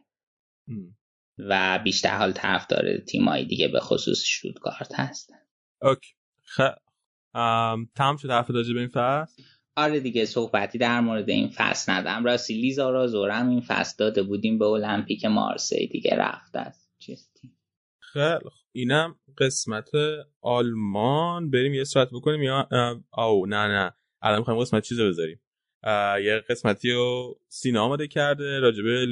و 1.37 1.79
بیشتر 1.83 2.17
حال 2.17 2.31
طرفدار 2.31 2.97
تیمایی 2.97 3.45
دیگه 3.45 3.67
به 3.67 3.79
خصوص 3.79 4.23
شوتگارت 4.25 4.99
هستن. 4.99 5.35
اوکی. 5.81 6.13
خ... 6.43 6.61
تمام 7.95 8.17
شد 8.17 8.29
حرف 8.29 8.49
راجع 8.51 8.73
به 8.73 8.79
این 8.79 8.89
فصل؟ 8.89 9.43
آره 9.75 9.99
دیگه 9.99 10.25
صحبتی 10.25 10.77
در 10.77 11.01
مورد 11.01 11.29
این 11.29 11.49
فصل 11.49 11.91
ندم 11.91 12.25
راستی 12.25 12.61
لیزا 12.61 12.89
را 12.89 13.07
زورم 13.07 13.49
این 13.49 13.61
فصل 13.61 13.95
داده 13.99 14.23
بودیم 14.23 14.57
به 14.57 14.65
المپیک 14.65 15.25
مارسی 15.25 15.87
دیگه 15.87 16.15
رفت 16.15 16.55
از 16.55 16.89
چیستی 16.99 17.51
خیلی 17.99 18.49
اینم 18.75 19.15
قسمت 19.37 19.89
آلمان. 20.41 21.49
بریم 21.51 21.73
یه 21.73 21.83
ساعت 21.83 22.09
بکنیم. 22.13 22.43
یا 22.43 22.67
او 23.17 23.45
نه 23.45 23.67
نه. 23.67 23.93
الان 24.21 24.39
می‌خوایم 24.39 24.61
قسمت 24.61 24.83
چیزو 24.83 25.07
بذاریم. 25.07 25.41
یه 26.23 26.43
قسمتی 26.49 26.91
رو 26.91 27.39
سینا 27.47 27.83
آماده 27.83 28.07
کرده 28.07 28.59
راجبه 28.59 29.05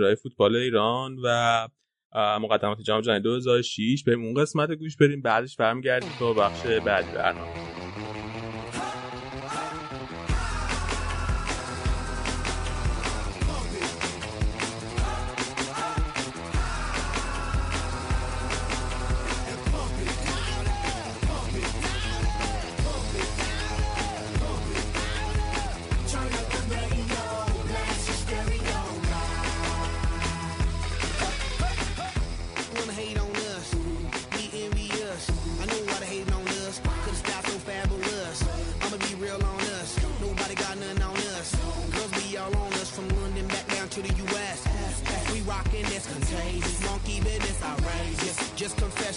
رای 0.00 0.14
فوتبال 0.14 0.56
ایران 0.56 1.16
و 1.24 1.68
مقدمات 2.14 2.80
جام 2.80 3.00
جهانی 3.00 3.20
2006 3.20 4.04
بریم 4.06 4.24
اون 4.24 4.34
قسمت 4.34 4.72
گوش 4.72 4.96
بریم 4.96 5.22
بعدش 5.22 5.56
برمیگردیم 5.56 6.10
تا 6.18 6.32
بخش 6.32 6.66
بعدی 6.66 7.12
برنامه. 7.12 7.81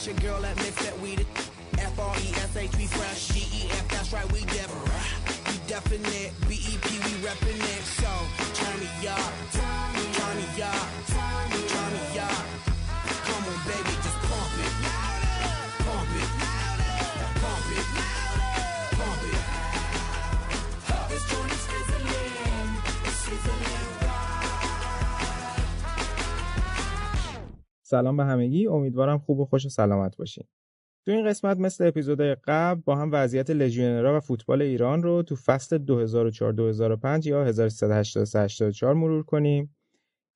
Your 0.06 0.14
girl 0.18 0.46
admits 0.46 0.86
that 0.86 1.00
we 1.00 1.16
the 1.16 1.26
F-R-E-S-H, 1.80 2.76
we 2.78 2.86
fresh. 2.86 3.30
G-E-F, 3.30 3.88
that's 3.88 4.14
right, 4.14 4.32
we 4.32 4.42
def. 4.42 4.70
We 5.50 5.58
definite. 5.68 6.32
B-E-P, 6.48 7.00
we 7.00 7.12
reppin' 7.26 7.65
سلام 27.88 28.18
به 28.18 28.26
همگی. 28.26 28.68
امیدوارم 28.68 29.18
خوب 29.18 29.40
و 29.40 29.46
خوش 29.46 29.66
و 29.66 29.70
سلامت 29.70 30.18
باشین. 30.18 30.44
تو 31.06 31.12
این 31.12 31.26
قسمت 31.26 31.58
مثل 31.58 31.88
اپیزودهای 31.88 32.36
قبل 32.44 32.82
با 32.86 32.96
هم 32.96 33.10
وضعیت 33.14 33.50
لژیونرها 33.50 34.18
و 34.18 34.20
فوتبال 34.20 34.62
ایران 34.62 35.04
رو 35.04 35.24
تو 35.24 35.36
فصل 35.36 35.78
2004-2005 37.22 37.26
یا 37.26 37.52
1383-84 37.52 38.84
مرور 38.84 39.24
کنیم 39.24 39.76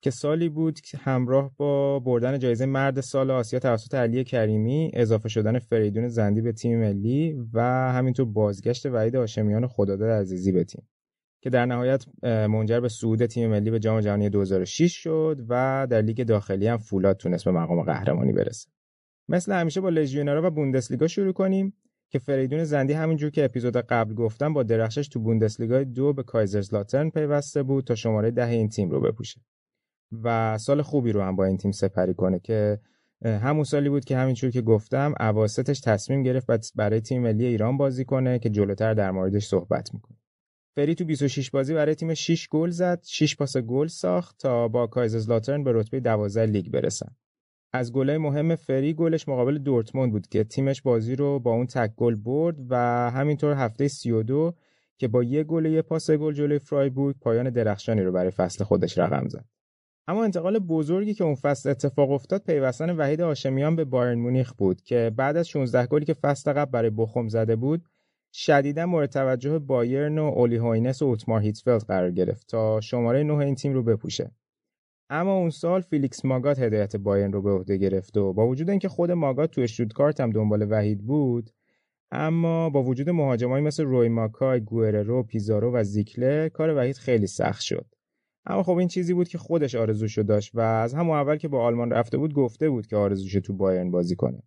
که 0.02 0.10
سالی 0.10 0.48
بود 0.48 0.80
که 0.80 0.98
همراه 0.98 1.50
با 1.56 1.98
بردن 1.98 2.38
جایزه 2.38 2.66
مرد 2.66 3.00
سال 3.00 3.30
آسیا 3.30 3.58
توسط 3.58 3.94
علی 3.94 4.24
کریمی 4.24 4.90
اضافه 4.94 5.28
شدن 5.28 5.58
فریدون 5.58 6.08
زندی 6.08 6.40
به 6.40 6.52
تیم 6.52 6.80
ملی 6.80 7.36
و 7.52 7.62
همینطور 7.92 8.26
بازگشت 8.26 8.86
وحید 8.86 9.14
هاشمیان 9.14 9.66
خداداد 9.66 10.10
عزیزی 10.10 10.52
به 10.52 10.64
تیم. 10.64 10.88
که 11.40 11.50
در 11.50 11.66
نهایت 11.66 12.04
منجر 12.22 12.80
به 12.80 12.88
صعود 12.88 13.26
تیم 13.26 13.50
ملی 13.50 13.70
به 13.70 13.78
جام 13.78 14.00
جهانی 14.00 14.30
2006 14.30 14.92
شد 14.92 15.40
و 15.48 15.86
در 15.90 16.02
لیگ 16.02 16.22
داخلی 16.22 16.66
هم 16.66 16.78
فولاد 16.78 17.16
تونست 17.16 17.44
به 17.44 17.50
مقام 17.50 17.82
قهرمانی 17.82 18.32
برسه. 18.32 18.70
مثل 19.28 19.52
همیشه 19.52 19.80
با 19.80 19.88
لژیونرها 19.88 20.46
و 20.46 20.50
بوندسلیگا 20.50 21.06
شروع 21.06 21.32
کنیم 21.32 21.74
که 22.10 22.18
فریدون 22.18 22.64
زندی 22.64 22.92
همینجور 22.92 23.30
که 23.30 23.44
اپیزود 23.44 23.76
قبل 23.76 24.14
گفتم 24.14 24.52
با 24.52 24.62
درخشش 24.62 25.08
تو 25.08 25.20
بوندسلیگا 25.20 25.84
دو 25.84 26.12
به 26.12 26.22
کایزرزلاترن 26.22 27.10
پیوسته 27.10 27.62
بود 27.62 27.84
تا 27.84 27.94
شماره 27.94 28.30
ده 28.30 28.46
این 28.46 28.68
تیم 28.68 28.90
رو 28.90 29.00
بپوشه. 29.00 29.40
و 30.22 30.58
سال 30.58 30.82
خوبی 30.82 31.12
رو 31.12 31.22
هم 31.22 31.36
با 31.36 31.44
این 31.44 31.56
تیم 31.56 31.70
سپری 31.70 32.14
کنه 32.14 32.38
که 32.38 32.80
همون 33.24 33.64
سالی 33.64 33.88
بود 33.88 34.04
که 34.04 34.16
همینجور 34.16 34.50
که 34.50 34.62
گفتم 34.62 35.14
اواسطش 35.20 35.80
تصمیم 35.80 36.22
گرفت 36.22 36.74
برای 36.74 37.00
تیم 37.00 37.22
ملی 37.22 37.46
ایران 37.46 37.76
بازی 37.76 38.04
کنه 38.04 38.38
که 38.38 38.50
جلوتر 38.50 38.94
در 38.94 39.10
موردش 39.10 39.46
صحبت 39.46 39.94
می‌کنه. 39.94 40.18
فری 40.74 40.94
تو 40.94 41.04
26 41.04 41.50
بازی 41.50 41.74
برای 41.74 41.94
تیم 41.94 42.14
6 42.14 42.48
گل 42.48 42.70
زد 42.70 43.00
6 43.04 43.36
پاس 43.36 43.56
گل 43.56 43.86
ساخت 43.86 44.38
تا 44.38 44.68
با 44.68 44.86
کایزرزلاترن 44.86 45.64
به 45.64 45.72
رتبه 45.72 46.00
12 46.00 46.46
لیگ 46.46 46.70
برسن 46.70 47.16
از 47.72 47.92
گلای 47.92 48.18
مهم 48.18 48.56
فری 48.56 48.94
گلش 48.94 49.28
مقابل 49.28 49.58
دورتموند 49.58 50.12
بود 50.12 50.26
که 50.26 50.44
تیمش 50.44 50.82
بازی 50.82 51.16
رو 51.16 51.38
با 51.38 51.52
اون 51.52 51.66
تک 51.66 51.94
گل 51.96 52.14
برد 52.14 52.56
و 52.68 52.76
همینطور 53.10 53.52
هفته 53.52 53.88
32 53.88 54.54
که 54.98 55.08
با 55.08 55.22
یه 55.22 55.44
گل 55.44 55.64
یه 55.64 55.82
پاس 55.82 56.10
گل 56.10 56.32
جلوی 56.32 56.58
فرایبورگ 56.58 57.16
پایان 57.20 57.50
درخشانی 57.50 58.02
رو 58.02 58.12
برای 58.12 58.30
فصل 58.30 58.64
خودش 58.64 58.98
رقم 58.98 59.28
زد. 59.28 59.44
اما 60.08 60.24
انتقال 60.24 60.58
بزرگی 60.58 61.14
که 61.14 61.24
اون 61.24 61.34
فصل 61.34 61.70
اتفاق 61.70 62.10
افتاد 62.10 62.42
پیوستن 62.42 62.90
وحید 62.90 63.20
هاشمیان 63.20 63.76
به 63.76 63.84
بایرن 63.84 64.18
مونیخ 64.18 64.52
بود 64.52 64.82
که 64.82 65.12
بعد 65.16 65.36
از 65.36 65.48
16 65.48 65.86
گلی 65.86 66.04
که 66.04 66.14
فصل 66.14 66.52
قبل 66.52 66.70
برای 66.70 66.90
بوخوم 66.90 67.28
زده 67.28 67.56
بود 67.56 67.84
شدیدا 68.32 68.86
مورد 68.86 69.10
توجه 69.10 69.58
بایرن 69.58 70.18
و 70.18 70.24
اولی 70.24 70.56
هوینس 70.56 71.02
و 71.02 71.04
اوتمار 71.04 71.40
هیتسفلد 71.40 71.82
قرار 71.82 72.10
گرفت 72.10 72.46
تا 72.46 72.80
شماره 72.80 73.22
9 73.22 73.34
این 73.34 73.54
تیم 73.54 73.72
رو 73.72 73.82
بپوشه. 73.82 74.30
اما 75.10 75.36
اون 75.36 75.50
سال 75.50 75.80
فیلیکس 75.80 76.24
ماگات 76.24 76.58
هدایت 76.58 76.96
بایرن 76.96 77.32
رو 77.32 77.42
به 77.42 77.50
عهده 77.50 77.76
گرفت 77.76 78.16
و 78.16 78.32
با 78.32 78.48
وجود 78.48 78.70
اینکه 78.70 78.88
خود 78.88 79.10
ماگات 79.10 79.50
تو 79.50 79.60
اشتوتگارت 79.60 80.20
هم 80.20 80.30
دنبال 80.30 80.66
وحید 80.70 81.06
بود 81.06 81.50
اما 82.12 82.70
با 82.70 82.82
وجود 82.82 83.10
مهاجمایی 83.10 83.64
مثل 83.64 83.84
روی 83.84 84.08
ماکای، 84.08 84.60
گوئررو، 84.60 85.22
پیزارو 85.22 85.72
و 85.74 85.84
زیکلر 85.84 86.48
کار 86.48 86.76
وحید 86.76 86.96
خیلی 86.96 87.26
سخت 87.26 87.60
شد. 87.60 87.86
اما 88.46 88.62
خب 88.62 88.76
این 88.76 88.88
چیزی 88.88 89.14
بود 89.14 89.28
که 89.28 89.38
خودش 89.38 89.74
آرزوشو 89.74 90.22
داشت 90.22 90.54
و 90.54 90.60
از 90.60 90.94
همون 90.94 91.16
اول 91.16 91.36
که 91.36 91.48
به 91.48 91.62
آلمان 91.62 91.90
رفته 91.90 92.18
بود 92.18 92.34
گفته 92.34 92.70
بود 92.70 92.86
که 92.86 92.96
آرزوش 92.96 93.32
تو 93.32 93.52
بایرن 93.52 93.90
بازی 93.90 94.16
کنه. 94.16 94.42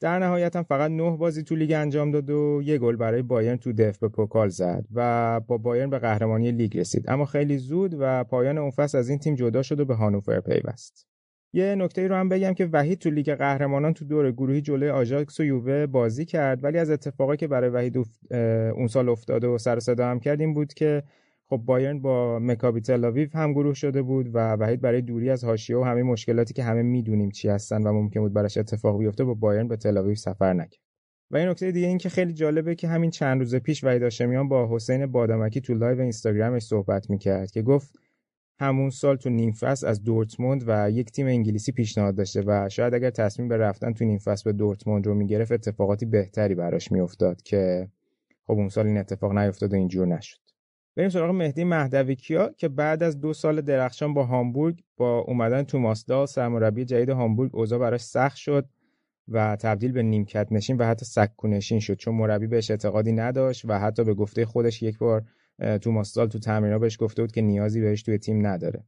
در 0.00 0.18
نهایت 0.18 0.56
هم 0.56 0.62
فقط 0.62 0.90
نه 0.90 1.16
بازی 1.16 1.42
تو 1.42 1.56
لیگ 1.56 1.72
انجام 1.72 2.10
داد 2.10 2.30
و 2.30 2.62
یه 2.64 2.78
گل 2.78 2.96
برای 2.96 3.22
بایرن 3.22 3.56
تو 3.56 3.72
DFB-Pokal 3.72 4.48
زد 4.48 4.84
و 4.94 5.40
با 5.40 5.58
بایرن 5.58 5.90
به 5.90 5.98
قهرمانی 5.98 6.52
لیگ 6.52 6.78
رسید. 6.78 7.10
اما 7.10 7.24
خیلی 7.24 7.58
زود 7.58 7.96
و 7.98 8.24
پایان 8.24 8.58
اون 8.58 8.70
فصل 8.70 8.98
از 8.98 9.08
این 9.08 9.18
تیم 9.18 9.34
جدا 9.34 9.62
شد 9.62 9.80
و 9.80 9.84
به 9.84 9.94
هانوفر 9.94 10.40
پیوست. 10.40 11.06
یه 11.52 11.74
نکته 11.74 12.08
رو 12.08 12.14
هم 12.14 12.28
بگم 12.28 12.54
که 12.54 12.68
وحید 12.72 12.98
تو 12.98 13.10
لیگ 13.10 13.34
قهرمانان 13.34 13.94
تو 13.94 14.04
دور 14.04 14.32
گروهی 14.32 14.60
جلوی 14.60 14.90
آژاکس 14.90 15.40
و 15.40 15.44
یووه 15.44 15.86
بازی 15.86 16.24
کرد 16.24 16.64
ولی 16.64 16.78
از 16.78 16.90
اتفاقی 16.90 17.36
که 17.36 17.46
برای 17.46 17.70
وحید 17.70 17.96
اون 18.76 18.86
سال 18.86 19.08
افتاده 19.08 19.46
و 19.46 19.58
سر 19.58 19.80
صدا 19.80 20.06
هم 20.06 20.20
کرد 20.20 20.40
این 20.40 20.54
بود 20.54 20.74
که 20.74 21.02
خب 21.48 21.56
بایرن 21.56 22.00
با 22.00 22.38
مکابی 22.38 22.80
تلاویو 22.80 23.28
هم 23.32 23.52
گروه 23.52 23.74
شده 23.74 24.02
بود 24.02 24.34
و 24.34 24.52
وحید 24.52 24.80
برای 24.80 25.02
دوری 25.02 25.30
از 25.30 25.44
حاشیه 25.44 25.76
و 25.76 25.82
همه 25.82 26.02
مشکلاتی 26.02 26.54
که 26.54 26.62
همه 26.62 26.82
می‌دونیم 26.82 27.30
چی 27.30 27.48
هستن 27.48 27.82
و 27.82 27.92
ممکن 27.92 28.20
بود 28.20 28.32
براش 28.32 28.56
اتفاق 28.56 28.98
بیفته 28.98 29.24
با 29.24 29.34
بایرن 29.34 29.68
به 29.68 29.76
تلاویو 29.76 30.14
سفر 30.14 30.52
نکرد. 30.52 30.80
و 31.30 31.36
این 31.36 31.48
نکته 31.48 31.72
دیگه 31.72 31.86
این 31.86 31.98
که 31.98 32.08
خیلی 32.08 32.32
جالبه 32.32 32.74
که 32.74 32.88
همین 32.88 33.10
چند 33.10 33.38
روز 33.38 33.54
پیش 33.54 33.84
وحید 33.84 34.02
هاشمیان 34.02 34.48
با 34.48 34.68
حسین 34.74 35.06
بادامکی 35.06 35.60
تو 35.60 35.74
لایو 35.74 36.00
اینستاگرامش 36.00 36.62
صحبت 36.62 37.10
می‌کرد 37.10 37.50
که 37.50 37.62
گفت 37.62 37.98
همون 38.60 38.90
سال 38.90 39.16
تو 39.16 39.30
نیم 39.30 39.52
از 39.62 40.02
دورتموند 40.04 40.64
و 40.66 40.90
یک 40.90 41.10
تیم 41.10 41.26
انگلیسی 41.26 41.72
پیشنهاد 41.72 42.14
داشته 42.16 42.42
و 42.46 42.68
شاید 42.68 42.94
اگر 42.94 43.10
تصمیم 43.10 43.48
به 43.48 43.56
رفتن 43.56 43.92
تو 43.92 44.04
نیم 44.04 44.18
به 44.44 44.52
دورتموند 44.52 45.06
رو 45.06 45.14
می‌گرفت 45.14 45.52
اتفاقاتی 45.52 46.06
بهتری 46.06 46.54
براش 46.54 46.92
میافتاد 46.92 47.42
که 47.42 47.88
خب 48.46 48.52
اون 48.52 48.68
سال 48.68 48.86
این 48.86 48.98
اتفاق 48.98 49.38
نیفتاد 49.38 49.72
و 49.72 49.76
اینجور 49.76 50.06
نشد. 50.06 50.38
بریم 50.96 51.08
سراغ 51.08 51.30
مهدی 51.30 51.64
مهدوی 51.64 52.14
کیا 52.14 52.50
که 52.56 52.68
بعد 52.68 53.02
از 53.02 53.20
دو 53.20 53.32
سال 53.32 53.60
درخشان 53.60 54.14
با 54.14 54.24
هامبورگ 54.24 54.82
با 54.96 55.18
اومدن 55.18 55.62
توماس 55.62 56.06
دال 56.06 56.26
سرمربی 56.26 56.84
جدید 56.84 57.08
هامبورگ 57.08 57.56
اوضاع 57.56 57.78
براش 57.78 58.00
سخت 58.00 58.36
شد 58.36 58.68
و 59.28 59.56
تبدیل 59.56 59.92
به 59.92 60.02
نیمکت 60.02 60.48
نشین 60.50 60.76
و 60.76 60.84
حتی 60.84 61.04
سکو 61.04 61.48
نشین 61.48 61.80
شد. 61.80 61.94
چون 61.94 62.14
مربی 62.14 62.46
بهش 62.46 62.70
اعتقادی 62.70 63.12
نداشت 63.12 63.64
و 63.64 63.78
حتی 63.78 64.04
به 64.04 64.14
گفته 64.14 64.46
خودش 64.46 64.82
یک 64.82 64.98
بار 64.98 65.22
توماس 65.80 66.14
دال 66.14 66.28
تو 66.28 66.38
تمرین‌ها 66.38 66.78
بهش 66.78 66.96
گفته 67.00 67.22
بود 67.22 67.32
که 67.32 67.40
نیازی 67.40 67.80
بهش 67.80 68.02
توی 68.02 68.18
تیم 68.18 68.46
نداره. 68.46 68.84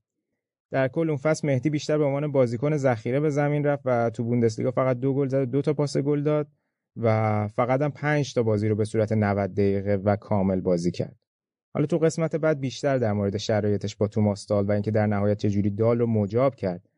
در 0.71 0.89
کل 0.89 1.09
اون 1.09 1.19
فصل 1.19 1.47
مهدی 1.47 1.71
بیشتر 1.71 1.99
به 1.99 2.05
عنوان 2.05 2.33
بازیکن 2.33 2.77
ذخیره 2.77 3.21
به 3.21 3.31
زمین 3.31 3.65
رفت 3.65 3.83
و 3.85 4.11
تو 4.11 4.25
بوندسلیگا 4.25 4.71
فقط 4.71 4.99
دو 4.99 5.15
گل 5.15 5.29
زد 5.29 5.43
و 5.43 5.47
دو 5.47 5.63
تا 5.63 5.75
پاس 5.75 5.97
گل 5.97 6.23
داد 6.23 6.49
و 6.97 7.49
فقط 7.49 7.83
هم 7.83 7.91
5 7.91 8.35
تا 8.35 8.43
بازی 8.43 8.69
رو 8.69 8.75
به 8.75 8.85
صورت 8.85 9.13
90 9.13 9.55
دقیقه 9.55 9.95
و 9.95 10.17
کامل 10.17 10.61
بازی 10.61 10.91
کرد. 10.91 11.17
حالا 11.75 11.87
تو 11.87 11.99
قسمت 11.99 12.37
بعد 12.37 12.61
بیشتر 12.61 12.99
در 12.99 13.13
مورد 13.13 13.37
شرایطش 13.37 13.97
با 13.97 14.09
توماس 14.09 14.47
دال 14.47 14.67
و 14.67 14.73
اینکه 14.73 14.91
در 14.91 15.07
نهایت 15.07 15.39
چجوری 15.39 15.71
دال 15.71 15.99
رو 15.99 16.07
مجاب 16.07 16.55
کرد 16.55 16.89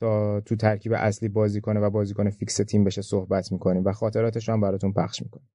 تا 0.00 0.40
تو 0.40 0.56
ترکیب 0.56 0.92
اصلی 0.92 1.28
بازی 1.28 1.60
کنه 1.60 1.80
و 1.80 1.90
بازیکن 1.90 2.30
فیکس 2.30 2.56
تیم 2.56 2.84
بشه 2.84 3.02
صحبت 3.02 3.52
می‌کنیم 3.52 3.84
و 3.84 3.92
خاطراتش 3.92 4.48
رو 4.48 4.54
هم 4.54 4.60
براتون 4.60 4.92
پخش 4.92 5.22
می‌کنیم. 5.22 5.48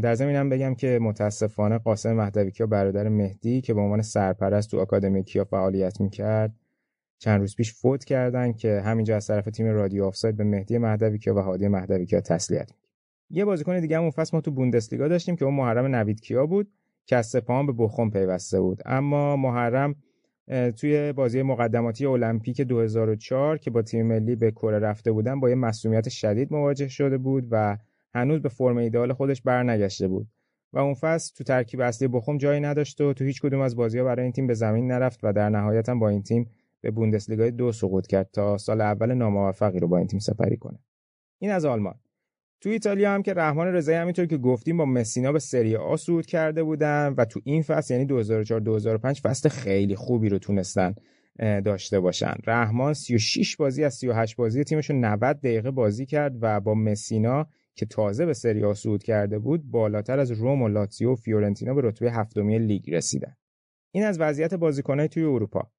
در 0.00 0.14
زمینم 0.14 0.48
بگم 0.48 0.74
که 0.74 0.98
متاسفانه 1.02 1.78
قاسم 1.78 2.12
مهدوی 2.12 2.50
کیا 2.50 2.66
برادر 2.66 3.08
مهدی 3.08 3.60
که 3.60 3.74
به 3.74 3.80
عنوان 3.80 4.02
سرپرست 4.02 4.70
تو 4.70 4.80
آکادمی 4.80 5.24
کیا 5.24 5.44
فعالیت 5.44 6.00
می‌کرد 6.00 6.54
چند 7.18 7.40
روز 7.40 7.56
پیش 7.56 7.74
فوت 7.74 8.04
کردن 8.04 8.52
که 8.52 8.80
همینجا 8.84 9.16
از 9.16 9.26
طرف 9.26 9.44
تیم 9.44 9.66
رادیو 9.66 10.04
آفساید 10.04 10.36
به 10.36 10.44
مهدی 10.44 10.78
مهدوی 10.78 11.18
کیا 11.18 11.34
و 11.34 11.38
هادی 11.38 11.68
مهدوی 11.68 12.06
کیا 12.06 12.20
تسلیت 12.20 12.70
میگیم 12.70 12.88
یه 13.30 13.44
بازیکن 13.44 13.80
دیگه 13.80 13.98
اون 13.98 14.10
فصل 14.10 14.36
ما 14.36 14.40
تو 14.40 14.50
بوندسلیگا 14.50 15.08
داشتیم 15.08 15.36
که 15.36 15.44
اون 15.44 15.54
محرم 15.54 15.94
نوید 15.94 16.20
کیا 16.20 16.46
بود. 16.46 16.72
که 17.08 17.16
از 17.16 17.26
سپاهان 17.26 17.66
به 17.66 17.72
بخوم 17.72 18.10
پیوسته 18.10 18.60
بود. 18.60 18.82
اما 18.86 19.36
محرم 19.36 19.94
توی 20.76 21.12
بازی 21.12 21.42
مقدماتی 21.42 22.06
المپیک 22.06 22.60
2004 22.60 23.58
که 23.58 23.70
با 23.70 23.82
تیم 23.82 24.06
ملی 24.06 24.36
به 24.36 24.50
کره 24.50 24.78
رفته 24.78 25.12
بودن 25.12 25.40
با 25.40 25.48
یه 25.48 25.54
مسئولیت 25.54 26.08
شدید 26.08 26.52
مواجه 26.52 26.88
شده 26.88 27.18
بود 27.18 27.48
و 27.50 27.78
هنوز 28.14 28.42
به 28.42 28.48
فرم 28.48 28.76
ایدال 28.76 29.12
خودش 29.12 29.42
برنگشته 29.42 30.08
بود. 30.08 30.26
و 30.72 30.78
اون 30.78 30.94
فصل 30.94 31.34
تو 31.36 31.44
ترکیب 31.44 31.80
اصلی 31.80 32.08
بخوم 32.08 32.38
جایی 32.38 32.60
نداشت 32.60 33.00
و 33.00 33.12
تو 33.12 33.24
هیچ 33.24 33.42
کدوم 33.42 33.60
از 33.60 33.76
بازی‌ها 33.76 34.04
برای 34.04 34.22
این 34.22 34.32
تیم 34.32 34.46
به 34.46 34.54
زمین 34.54 34.86
نرفت 34.86 35.20
و 35.22 35.32
در 35.32 35.48
نهایت 35.48 35.88
هم 35.88 35.98
با 35.98 36.08
این 36.08 36.22
تیم 36.22 36.50
به 36.80 36.90
بوندسلیگای 36.90 37.50
دو 37.50 37.72
سقوط 37.72 38.06
کرد 38.06 38.30
تا 38.32 38.58
سال 38.58 38.80
اول 38.80 39.14
ناموفقی 39.14 39.78
رو 39.78 39.88
با 39.88 39.98
این 39.98 40.06
تیم 40.06 40.18
سپری 40.18 40.56
کنه. 40.56 40.78
این 41.38 41.50
از 41.50 41.64
آلمان. 41.64 41.94
تو 42.60 42.68
ایتالیا 42.68 43.14
هم 43.14 43.22
که 43.22 43.34
رحمان 43.34 43.66
رضایی 43.66 43.98
همینطور 43.98 44.26
که 44.26 44.36
گفتیم 44.36 44.76
با 44.76 44.84
مسینا 44.84 45.32
به 45.32 45.38
سری 45.38 45.76
آ 45.76 45.96
صعود 45.96 46.26
کرده 46.26 46.62
بودن 46.62 47.14
و 47.16 47.24
تو 47.24 47.40
این 47.44 47.62
فصل 47.62 47.94
یعنی 47.94 48.06
2004 48.06 48.60
2005 48.60 49.20
فصل 49.20 49.48
خیلی 49.48 49.96
خوبی 49.96 50.28
رو 50.28 50.38
تونستن 50.38 50.94
داشته 51.38 52.00
باشن. 52.00 52.34
رحمان 52.46 52.94
36 52.94 53.56
بازی 53.56 53.84
از 53.84 53.94
38 53.94 54.36
بازی 54.36 54.64
تیمش 54.64 54.90
90 54.90 55.36
دقیقه 55.40 55.70
بازی 55.70 56.06
کرد 56.06 56.36
و 56.40 56.60
با 56.60 56.74
مسینا 56.74 57.46
که 57.74 57.86
تازه 57.86 58.26
به 58.26 58.34
سری 58.34 58.64
آ 58.64 58.74
صعود 58.74 59.02
کرده 59.02 59.38
بود 59.38 59.70
بالاتر 59.70 60.18
از 60.18 60.30
روم 60.30 60.62
و 60.62 60.68
لاتزیو 60.68 61.12
و 61.12 61.14
فیورنتینا 61.14 61.74
به 61.74 61.80
رتبه 61.84 62.12
هفتمی 62.12 62.58
لیگ 62.58 62.94
رسیدن. 62.94 63.34
این 63.94 64.04
از 64.04 64.20
وضعیت 64.20 64.54
بازیکنهای 64.54 65.08
توی 65.08 65.22
اروپا. 65.22 65.70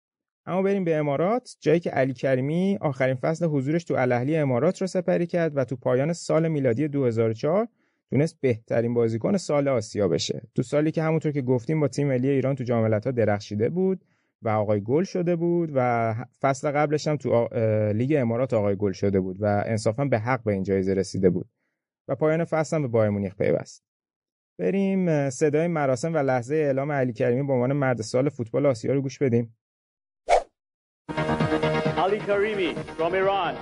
اما 0.49 0.61
بریم 0.61 0.83
به 0.83 0.95
امارات 0.95 1.55
جایی 1.59 1.79
که 1.79 1.89
علی 1.89 2.13
کریمی 2.13 2.77
آخرین 2.81 3.15
فصل 3.15 3.45
حضورش 3.45 3.83
تو 3.83 3.93
الاهلی 3.93 4.37
امارات 4.37 4.81
رو 4.81 4.87
سپری 4.87 5.27
کرد 5.27 5.57
و 5.57 5.63
تو 5.63 5.75
پایان 5.75 6.13
سال 6.13 6.47
میلادی 6.47 6.87
2004 6.87 7.67
تونست 8.09 8.37
بهترین 8.41 8.93
بازیکن 8.93 9.37
سال 9.37 9.67
آسیا 9.67 10.07
بشه. 10.07 10.41
تو 10.55 10.63
سالی 10.63 10.91
که 10.91 11.03
همونطور 11.03 11.31
که 11.31 11.41
گفتیم 11.41 11.79
با 11.79 11.87
تیم 11.87 12.07
ملی 12.07 12.29
ایران 12.29 12.55
تو 12.55 12.63
جام 12.63 12.93
ها 12.93 12.99
درخشیده 12.99 13.69
بود 13.69 14.05
و 14.41 14.49
آقای 14.49 14.81
گل 14.81 15.03
شده 15.03 15.35
بود 15.35 15.71
و 15.73 16.15
فصل 16.41 16.71
قبلش 16.71 17.07
هم 17.07 17.17
تو 17.17 17.47
لیگ 17.93 18.15
امارات 18.17 18.53
آقای 18.53 18.75
گل 18.75 18.91
شده 18.91 19.19
بود 19.19 19.37
و 19.39 19.63
انصافا 19.65 20.05
به 20.05 20.19
حق 20.19 20.43
به 20.43 20.53
این 20.53 20.63
جایزه 20.63 20.93
رسیده 20.93 21.29
بود 21.29 21.49
و 22.07 22.15
پایان 22.15 22.43
فصل 22.43 22.75
هم 22.75 22.81
به 22.81 22.87
بایر 22.87 23.09
مونیخ 23.09 23.35
پیوست. 23.35 23.83
بریم 24.59 25.29
صدای 25.29 25.67
مراسم 25.67 26.13
و 26.13 26.17
لحظه 26.17 26.55
اعلام 26.55 26.91
علی 26.91 27.13
کریمی 27.13 27.47
به 27.47 27.53
عنوان 27.53 27.73
مرد 27.73 28.01
سال 28.01 28.29
فوتبال 28.29 28.65
آسیا 28.65 28.93
رو 28.93 29.01
گوش 29.01 29.19
بدیم. 29.19 29.55
Ali 32.09 32.19
Karimi 32.21 32.73
from 32.95 33.13
Iran. 33.13 33.53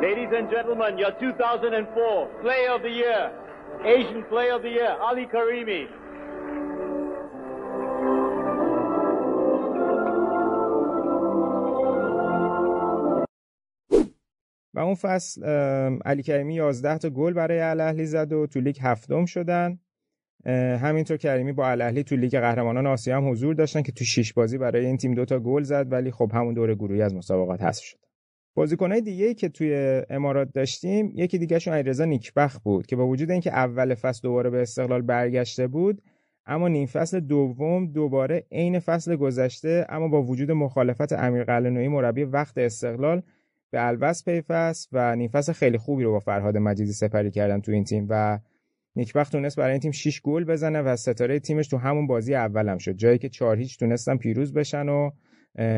Ladies 0.00 0.32
and 0.34 0.50
gentlemen, 0.50 0.96
your 0.96 1.10
2004 1.20 2.28
Player 2.40 2.70
of 2.70 2.80
the 2.80 2.88
Year, 2.88 3.30
Asian 3.84 4.24
Player 4.24 4.54
of 4.54 4.62
the 4.62 4.70
Year, 4.70 4.96
Ali 4.98 5.26
Karimi. 5.26 5.86
و 14.74 14.78
اون 14.78 14.94
فصل 14.94 15.44
علی 16.04 16.22
کریمی 16.22 16.54
11 16.54 16.98
تا 16.98 17.10
گل 17.10 17.32
برای 17.32 17.60
الاهلی 17.60 18.06
زد 18.06 18.32
و 18.32 18.46
تو 18.46 18.60
لیگ 18.60 18.76
هفتم 18.80 19.24
شدن. 19.24 19.78
همینطور 20.80 21.16
کریمی 21.16 21.52
با 21.52 21.68
الاهلی 21.68 22.02
تو 22.02 22.16
لیگ 22.16 22.38
قهرمانان 22.38 22.86
آسیا 22.86 23.16
هم 23.16 23.30
حضور 23.30 23.54
داشتن 23.54 23.82
که 23.82 23.92
تو 23.92 24.04
6 24.04 24.32
بازی 24.32 24.58
برای 24.58 24.86
این 24.86 24.96
تیم 24.96 25.14
دوتا 25.14 25.38
گل 25.38 25.62
زد 25.62 25.92
ولی 25.92 26.10
خب 26.10 26.30
همون 26.34 26.54
دور 26.54 26.74
گروهی 26.74 27.02
از 27.02 27.14
مسابقات 27.14 27.62
حذف 27.62 27.82
شد. 27.82 27.98
بازیکنهای 28.54 29.00
دیگه 29.00 29.34
که 29.34 29.48
توی 29.48 30.02
امارات 30.10 30.52
داشتیم 30.52 31.12
یکی 31.14 31.38
دیگهشون 31.38 31.74
علیرضا 31.74 32.04
نیکبخت 32.04 32.62
بود 32.62 32.86
که 32.86 32.96
با 32.96 33.06
وجود 33.06 33.30
اینکه 33.30 33.52
اول 33.52 33.94
فصل 33.94 34.20
دوباره 34.22 34.50
به 34.50 34.62
استقلال 34.62 35.02
برگشته 35.02 35.66
بود 35.66 36.02
اما 36.46 36.68
نیم 36.68 36.86
فصل 36.86 37.20
دوم 37.20 37.86
دوباره 37.86 38.46
عین 38.52 38.78
فصل 38.78 39.16
گذشته 39.16 39.86
اما 39.88 40.08
با 40.08 40.22
وجود 40.22 40.50
مخالفت 40.50 41.12
امیر 41.12 41.44
قلعه‌نویی 41.44 41.88
مربی 41.88 42.24
وقت 42.24 42.58
استقلال 42.58 43.22
به 43.74 43.86
الوس 43.86 44.24
پیفست 44.24 44.88
و 44.92 45.16
نیم 45.16 45.30
خیلی 45.54 45.78
خوبی 45.78 46.04
رو 46.04 46.12
با 46.12 46.18
فرهاد 46.18 46.56
مجیدی 46.56 46.92
سپری 46.92 47.30
کردن 47.30 47.60
تو 47.60 47.72
این 47.72 47.84
تیم 47.84 48.06
و 48.10 48.38
نیکبخت 48.96 49.32
تونست 49.32 49.56
برای 49.56 49.70
این 49.70 49.80
تیم 49.80 49.90
6 49.90 50.20
گل 50.20 50.44
بزنه 50.44 50.82
و 50.82 50.96
ستاره 50.96 51.40
تیمش 51.40 51.68
تو 51.68 51.76
همون 51.76 52.06
بازی 52.06 52.34
اولم 52.34 52.78
شد. 52.78 52.92
جایی 52.92 53.18
که 53.18 53.28
4 53.28 53.58
هیچ 53.58 53.78
تونستن 53.78 54.16
پیروز 54.16 54.52
بشن 54.52 54.88
و 54.88 55.10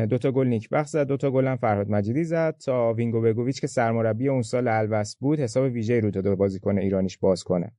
دوتا 0.05 0.31
گل 0.31 0.47
نیکبخت 0.47 0.87
زد 0.87 1.07
دوتا 1.07 1.31
گل 1.31 1.47
هم 1.47 1.55
فرهاد 1.55 1.89
مجیدی 1.89 2.23
زد 2.23 2.55
تا 2.65 2.93
وینکو 2.93 3.21
بگوویچ 3.21 3.61
که 3.61 3.67
سرمربی 3.67 4.27
اون 4.27 4.41
سال 4.41 4.67
الوصل 4.67 5.15
بود 5.15 5.39
حساب 5.39 5.63
ویژه 5.63 5.99
رو 5.99 6.11
دوتا 6.11 6.35
بازیکن 6.35 6.77
ایرانیش 6.77 7.17
باز 7.17 7.43
کنه. 7.43 7.71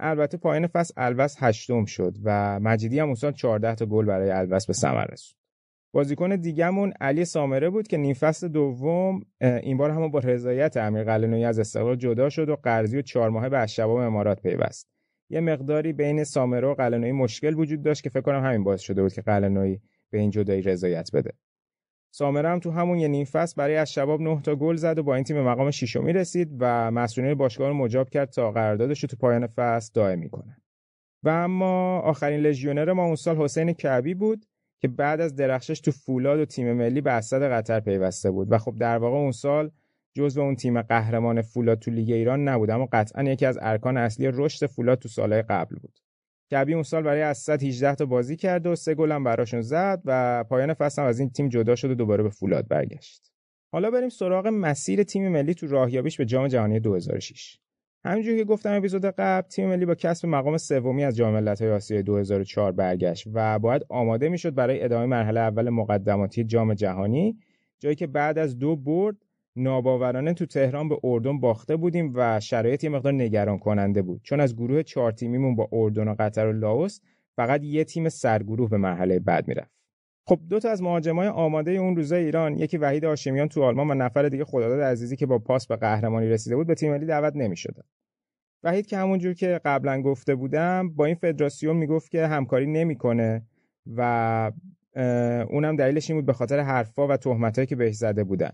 البته 0.00 0.36
پایان 0.36 0.66
فصل 0.66 0.94
الوصل 0.96 1.36
هشتم 1.38 1.84
شد 1.84 2.16
و 2.24 2.60
مجیدی 2.60 2.98
هم 2.98 3.06
اون 3.06 3.14
سال 3.14 3.32
14 3.32 3.74
تا 3.74 3.86
گل 3.86 4.04
برای 4.04 4.30
الوصل 4.30 4.66
به 4.66 4.72
ثمر 4.72 5.04
رسوند. 5.04 5.39
بازیکن 5.92 6.36
دیگهمون 6.36 6.92
علی 7.00 7.24
سامره 7.24 7.70
بود 7.70 7.88
که 7.88 7.96
نیم 7.96 8.14
فصل 8.14 8.48
دوم 8.48 9.20
این 9.40 9.76
بار 9.76 9.90
هم 9.90 10.10
با 10.10 10.18
رضایت 10.18 10.76
امیر 10.76 11.04
قلعه‌نویی 11.04 11.44
از 11.44 11.58
استقلال 11.58 11.96
جدا 11.96 12.28
شد 12.28 12.48
و 12.48 12.56
قرضی 12.56 12.98
و 12.98 13.02
چهار 13.02 13.30
ماهه 13.30 13.48
به 13.48 13.58
الشباب 13.58 13.96
امارات 13.96 14.42
پیوست. 14.42 14.88
یه 15.30 15.40
مقداری 15.40 15.92
بین 15.92 16.24
سامره 16.24 16.68
و 16.68 16.74
قلعه‌نویی 16.74 17.12
مشکل 17.12 17.54
وجود 17.54 17.82
داشت 17.82 18.02
که 18.02 18.10
فکر 18.10 18.20
کنم 18.20 18.44
همین 18.44 18.64
باعث 18.64 18.80
شده 18.80 19.02
بود 19.02 19.12
که 19.12 19.22
قلعه‌نویی 19.22 19.80
به 20.10 20.18
این 20.18 20.30
جدایی 20.30 20.62
رضایت 20.62 21.10
بده. 21.14 21.32
سامره 22.12 22.48
هم 22.48 22.58
تو 22.58 22.70
همون 22.70 22.98
یه 22.98 23.08
نیم 23.08 23.24
فصل 23.24 23.54
برای 23.56 23.76
از 23.76 23.92
شباب 23.92 24.22
9 24.22 24.40
تا 24.42 24.56
گل 24.56 24.76
زد 24.76 24.98
و 24.98 25.02
با 25.02 25.14
این 25.14 25.24
تیم 25.24 25.40
مقام 25.40 25.70
ششمی 25.70 26.12
رسید 26.12 26.56
و 26.58 26.90
مسئولین 26.90 27.34
باشگاه 27.34 27.68
رو 27.68 27.74
مجاب 27.74 28.10
کرد 28.10 28.30
تا 28.30 28.52
قراردادش 28.52 29.02
رو 29.02 29.06
تو 29.06 29.16
پایان 29.16 29.46
فصل 29.46 29.90
دائمی 29.94 30.28
کنه 30.28 30.56
و 31.22 31.28
اما 31.28 31.98
آخرین 31.98 32.40
لژیونر 32.40 32.92
ما 32.92 33.04
اون 33.04 33.16
سال 33.16 33.36
حسین 33.36 33.72
کعبی 33.72 34.14
بود 34.14 34.46
که 34.80 34.88
بعد 34.88 35.20
از 35.20 35.36
درخشش 35.36 35.80
تو 35.80 35.90
فولاد 35.90 36.40
و 36.40 36.44
تیم 36.44 36.72
ملی 36.72 37.00
به 37.00 37.12
اسد 37.12 37.42
قطر 37.42 37.80
پیوسته 37.80 38.30
بود. 38.30 38.52
و 38.52 38.58
خب 38.58 38.74
در 38.80 38.98
واقع 38.98 39.16
اون 39.16 39.32
سال 39.32 39.70
جزو 40.14 40.40
اون 40.40 40.56
تیم 40.56 40.82
قهرمان 40.82 41.42
فولاد 41.42 41.78
تو 41.78 41.90
لیگ 41.90 42.10
ایران 42.10 42.48
نبود 42.48 42.70
اما 42.70 42.88
قطعا 42.92 43.22
یکی 43.22 43.46
از 43.46 43.58
ارکان 43.62 43.96
اصلی 43.96 44.30
رشد 44.32 44.66
فولاد 44.66 44.98
تو 44.98 45.08
سالهای 45.08 45.42
قبل 45.42 45.76
بود. 45.76 45.98
کبی 46.50 46.74
اون 46.74 46.82
سال 46.82 47.02
برای 47.02 47.22
اسد 47.22 47.62
18 47.62 47.94
تا 47.94 48.06
بازی 48.06 48.36
کرد 48.36 48.66
و 48.66 48.76
سه 48.76 48.94
گل 48.94 49.12
هم 49.12 49.24
براشون 49.24 49.60
زد 49.60 50.02
و 50.04 50.44
پایان 50.44 50.74
فصل 50.74 51.02
هم 51.02 51.08
از 51.08 51.20
این 51.20 51.30
تیم 51.30 51.48
جدا 51.48 51.74
شد 51.74 51.90
و 51.90 51.94
دوباره 51.94 52.22
به 52.22 52.30
فولاد 52.30 52.68
برگشت. 52.68 53.32
حالا 53.72 53.90
بریم 53.90 54.08
سراغ 54.08 54.46
مسیر 54.46 55.02
تیم 55.02 55.28
ملی 55.28 55.54
تو 55.54 55.66
راهیابیش 55.66 56.16
به 56.16 56.24
جام 56.24 56.48
جهانی 56.48 56.80
2006 56.80 57.58
همونجوری 58.04 58.38
که 58.38 58.44
گفتم 58.44 58.72
اپیزود 58.72 59.04
قبل 59.04 59.48
تیم 59.48 59.68
ملی 59.68 59.86
با 59.86 59.94
کسب 59.94 60.28
مقام 60.28 60.56
سومی 60.56 61.04
از 61.04 61.16
جام 61.16 61.34
ملت‌های 61.34 61.70
آسیا 61.70 62.02
2004 62.02 62.72
برگشت 62.72 63.28
و 63.32 63.58
باید 63.58 63.86
آماده 63.88 64.28
می‌شد 64.28 64.54
برای 64.54 64.82
ادامه 64.82 65.06
مرحله 65.06 65.40
اول 65.40 65.70
مقدماتی 65.70 66.44
جام 66.44 66.74
جهانی 66.74 67.38
جایی 67.78 67.96
که 67.96 68.06
بعد 68.06 68.38
از 68.38 68.58
دو 68.58 68.76
برد 68.76 69.16
ناباورانه 69.56 70.34
تو 70.34 70.46
تهران 70.46 70.88
به 70.88 70.98
اردن 71.04 71.40
باخته 71.40 71.76
بودیم 71.76 72.12
و 72.14 72.40
شرایط 72.40 72.84
یه 72.84 72.90
مقدار 72.90 73.12
نگران 73.12 73.58
کننده 73.58 74.02
بود. 74.02 74.20
چون 74.22 74.40
از 74.40 74.56
گروه 74.56 74.82
چهار 74.82 75.12
تیمیمون 75.12 75.56
با 75.56 75.68
اردن 75.72 76.08
و 76.08 76.14
قطر 76.18 76.46
و 76.46 76.52
لاوس 76.52 77.00
فقط 77.36 77.62
یه 77.64 77.84
تیم 77.84 78.08
سرگروه 78.08 78.70
به 78.70 78.76
مرحله 78.76 79.18
بعد 79.18 79.48
می‌رفت. 79.48 79.79
خب 80.30 80.40
دو 80.48 80.60
تا 80.60 80.70
از 80.70 80.82
مهاجمای 80.82 81.28
آماده 81.28 81.70
اون 81.70 81.96
روزای 81.96 82.24
ایران 82.24 82.58
یکی 82.58 82.78
وحید 82.78 83.04
هاشمیان 83.04 83.48
تو 83.48 83.62
آلمان 83.62 83.90
و 83.90 83.94
نفر 83.94 84.28
دیگه 84.28 84.44
خداداد 84.44 84.80
عزیزی 84.80 85.16
که 85.16 85.26
با 85.26 85.38
پاس 85.38 85.66
به 85.66 85.76
قهرمانی 85.76 86.28
رسیده 86.28 86.56
بود 86.56 86.66
به 86.66 86.74
تیم 86.74 86.92
ملی 86.92 87.06
دعوت 87.06 87.36
نمی‌شدن. 87.36 87.82
وحید 88.62 88.86
که 88.86 88.96
همونجور 88.96 89.34
که 89.34 89.60
قبلا 89.64 90.02
گفته 90.02 90.34
بودم 90.34 90.90
با 90.90 91.04
این 91.04 91.14
فدراسیون 91.14 91.76
می‌گفت 91.76 92.10
که 92.10 92.26
همکاری 92.26 92.66
نمی‌کنه 92.66 93.42
و 93.96 94.52
اونم 95.48 95.76
دلیلش 95.76 96.10
این 96.10 96.18
بود 96.18 96.26
به 96.26 96.32
خاطر 96.32 96.60
حرفا 96.60 97.06
و 97.06 97.16
تهمتایی 97.16 97.66
که 97.66 97.76
بهش 97.76 97.94
زده 97.94 98.24
بودن. 98.24 98.50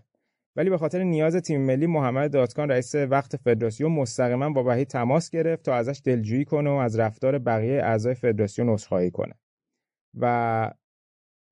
ولی 0.55 0.69
به 0.69 0.77
خاطر 0.77 1.03
نیاز 1.03 1.35
تیم 1.35 1.61
ملی 1.61 1.87
محمد 1.87 2.31
دادکان 2.31 2.69
رئیس 2.69 2.95
وقت 2.95 3.35
فدراسیون 3.35 3.91
مستقیما 3.91 4.49
با 4.49 4.63
وحید 4.63 4.87
تماس 4.87 5.29
گرفت 5.29 5.63
تا 5.65 5.75
ازش 5.75 6.01
دلجویی 6.05 6.45
کنه 6.45 6.69
و 6.69 6.73
از 6.73 6.99
رفتار 6.99 7.39
بقیه 7.39 7.83
اعضای 7.83 8.13
فدراسیون 8.13 8.69
عذرخواهی 8.69 9.11
کنه. 9.11 9.33
و 10.19 10.71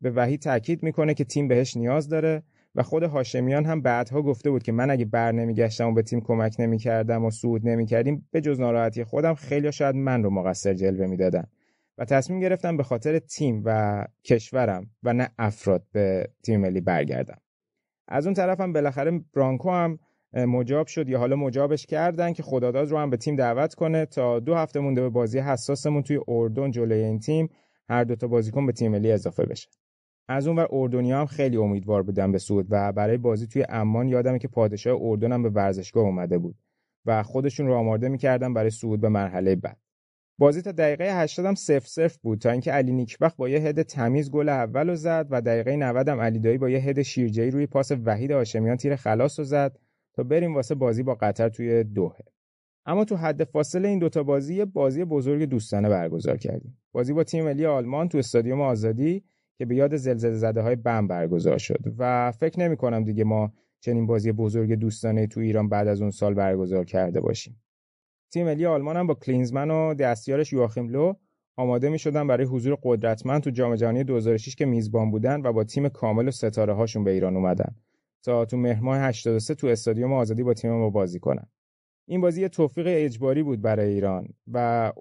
به 0.02 0.12
وحید 0.12 0.42
تاکید 0.42 0.84
می‌کنه 0.84 1.14
که 1.14 1.24
تیم 1.24 1.48
بهش 1.48 1.78
نیاز 1.78 2.10
داره 2.10 2.44
و 2.76 2.84
خود 2.84 3.04
هاشمیان 3.04 3.66
هم 3.66 3.82
بعدها 3.82 4.22
گفته 4.22 4.50
بود 4.50 4.64
که 4.64 4.72
من 4.72 4.90
اگه 4.90 5.06
بر 5.06 5.32
نمیگشتم 5.32 5.88
و 5.88 5.94
به 5.94 6.02
تیم 6.02 6.22
کمک 6.22 6.56
نمی‌کردم 6.60 7.26
و 7.26 7.32
صعود 7.32 7.68
نمی‌کردیم 7.68 8.28
به 8.32 8.42
جز 8.42 8.60
ناراحتی 8.60 9.04
خودم 9.04 9.34
خیلی 9.34 9.72
شاید 9.72 9.96
من 9.96 10.24
رو 10.24 10.30
مقصر 10.30 10.74
جلوه 10.74 11.08
می‌دادن. 11.08 11.44
و 11.98 12.06
تصمیم 12.06 12.40
گرفتم 12.40 12.78
به 12.78 12.84
خاطر 12.84 13.20
تیم 13.20 13.62
و 13.66 14.04
کشورم 14.24 14.90
و 15.04 15.14
نه 15.14 15.30
افراد 15.38 15.84
به 15.92 16.30
تیم 16.44 16.60
ملی 16.60 16.82
برگردم. 16.82 17.38
از 18.08 18.26
اون 18.26 18.34
طرفم 18.34 18.74
بالاخره 18.74 19.22
برانکو 19.36 19.72
هم 19.72 20.00
مجاب 20.34 20.88
شد 20.88 21.10
یا 21.10 21.20
حالا 21.20 21.36
مجابش 21.36 21.86
کردن 21.86 22.34
که 22.34 22.44
خداداد 22.44 22.92
رو 22.92 22.98
هم 22.98 23.10
به 23.10 23.18
تیم 23.18 23.36
دعوت 23.36 23.74
کنه 23.74 24.06
تا 24.06 24.40
دو 24.40 24.56
هفته 24.56 24.80
مونده 24.80 25.02
به 25.02 25.10
بازی 25.10 25.40
حساسمون 25.40 26.04
توی 26.04 26.20
اردن 26.28 26.72
جلوی 26.72 27.04
این 27.04 27.20
تیم 27.20 27.50
هر 27.90 28.04
دوتا 28.04 28.28
بازیکن 28.28 28.66
به 28.66 28.72
تیم 28.72 28.92
ملی 28.92 29.12
اضافه 29.12 29.46
بشه. 29.46 29.70
از 30.28 30.48
اون 30.48 30.58
ور 30.58 30.68
اردنی 30.72 31.12
هم 31.12 31.26
خیلی 31.26 31.58
امیدوار 31.58 32.04
بودن 32.04 32.32
به 32.32 32.38
سود 32.38 32.68
و 32.70 32.92
برای 32.92 33.18
بازی 33.18 33.48
توی 33.48 33.66
امان 33.70 34.08
یادمه 34.08 34.40
که 34.40 34.48
پادشاه 34.48 34.98
اردن 35.02 35.32
هم 35.32 35.44
به 35.44 35.50
ورزشگاه 35.50 36.04
اومده 36.04 36.38
بود 36.38 36.56
و 37.06 37.24
خودشون 37.24 37.68
رو 37.68 37.74
آماده 37.74 38.10
می‌کردن 38.10 38.54
برای 38.54 38.70
صعود 38.70 39.02
به 39.02 39.10
مرحله 39.10 39.56
بعد. 39.56 39.78
بازی 40.38 40.62
تا 40.62 40.72
دقیقه 40.72 41.22
80 41.22 41.46
هم 41.46 41.56
0 41.56 41.80
0 41.80 42.12
بود 42.24 42.40
تا 42.40 42.52
اینکه 42.52 42.72
علی 42.72 42.92
نیکبخت 42.92 43.38
با 43.38 43.50
یه 43.50 43.60
هد 43.60 43.82
تمیز 43.82 44.32
گل 44.32 44.50
اول 44.50 44.90
رو 44.90 44.96
زد 44.96 45.28
و 45.30 45.42
دقیقه 45.42 45.76
90 45.76 46.10
هم 46.10 46.20
علی 46.20 46.40
دایی 46.40 46.58
با 46.58 46.70
یه 46.70 46.80
هد 46.80 47.02
شیرجه‌ای 47.02 47.52
روی 47.52 47.68
پاس 47.68 47.92
وحید 48.06 48.32
هاشمیان 48.32 48.78
تیر 48.78 48.96
خلاص 48.96 49.40
رو 49.40 49.46
زد 49.46 49.80
تا 50.14 50.24
بریم 50.24 50.56
واسه 50.56 50.76
بازی 50.76 51.04
با 51.04 51.16
قطر 51.16 51.50
توی 51.50 51.84
دوحه. 51.84 52.26
اما 52.86 53.06
تو 53.06 53.16
حد 53.16 53.44
فاصله 53.44 53.88
این 53.88 54.00
دوتا 54.00 54.24
بازی 54.24 54.66
بازی 54.66 55.06
بزرگ 55.06 55.44
دوستانه 55.44 55.90
برگزار 55.90 56.38
کردیم. 56.38 56.78
بازی 56.92 57.14
با 57.14 57.24
تیم 57.24 57.46
ملی 57.46 57.66
آلمان 57.66 58.10
تو 58.10 58.18
استادیوم 58.18 58.62
آزادی 58.62 59.24
که 59.58 59.66
به 59.66 59.76
یاد 59.76 59.96
زلزله 59.96 60.34
زده 60.34 60.62
های 60.62 60.76
بم 60.76 61.08
برگزار 61.08 61.58
شد. 61.58 61.80
و 61.98 62.32
فکر 62.32 62.60
نمی 62.60 62.78
کنم 62.78 63.04
دیگه 63.04 63.24
ما 63.24 63.54
چنین 63.80 64.08
بازی 64.08 64.32
بزرگ 64.32 64.74
دوستانه 64.74 65.28
تو 65.28 65.40
ایران 65.40 65.70
بعد 65.70 65.88
از 65.88 66.02
اون 66.02 66.12
سال 66.12 66.34
برگزار 66.34 66.86
کرده 66.86 67.22
باشیم. 67.22 67.62
تیم 68.34 68.46
ملی 68.46 68.66
آلمان 68.66 68.98
هم 68.98 69.08
با 69.08 69.14
کلینزمن 69.14 69.72
و 69.72 69.94
دستیارش 69.94 70.54
یواخیم 70.54 70.90
لو 70.90 71.14
آماده 71.58 71.90
می 71.90 72.00
شدن 72.00 72.28
برای 72.28 72.46
حضور 72.46 72.78
قدرتمند 72.84 73.42
تو 73.42 73.50
جام 73.50 73.76
جهانی 73.76 74.04
2006 74.04 74.56
که 74.56 74.66
میزبان 74.66 75.12
بودن 75.12 75.42
و 75.42 75.54
با 75.54 75.64
تیم 75.64 75.90
کامل 75.90 76.28
و 76.28 76.32
ستاره 76.32 76.74
هاشون 76.74 77.04
به 77.04 77.12
ایران 77.12 77.36
اومدن. 77.36 77.76
تا 78.24 78.46
تو 78.46 78.58
مهر 78.58 78.80
ماه 78.80 79.00
83 79.00 79.56
تو 79.56 79.68
استادیوم 79.68 80.14
آزادی 80.14 80.44
با 80.44 80.54
تیم 80.54 80.72
ما 80.72 80.90
بازی 80.90 81.20
کنن. 81.20 81.48
این 82.08 82.22
بازی 82.22 82.42
یه 82.42 82.50
توفیق 82.50 82.86
اجباری 82.90 83.44
بود 83.44 83.62
برای 83.62 83.94
ایران 83.94 84.28
و 84.48 84.92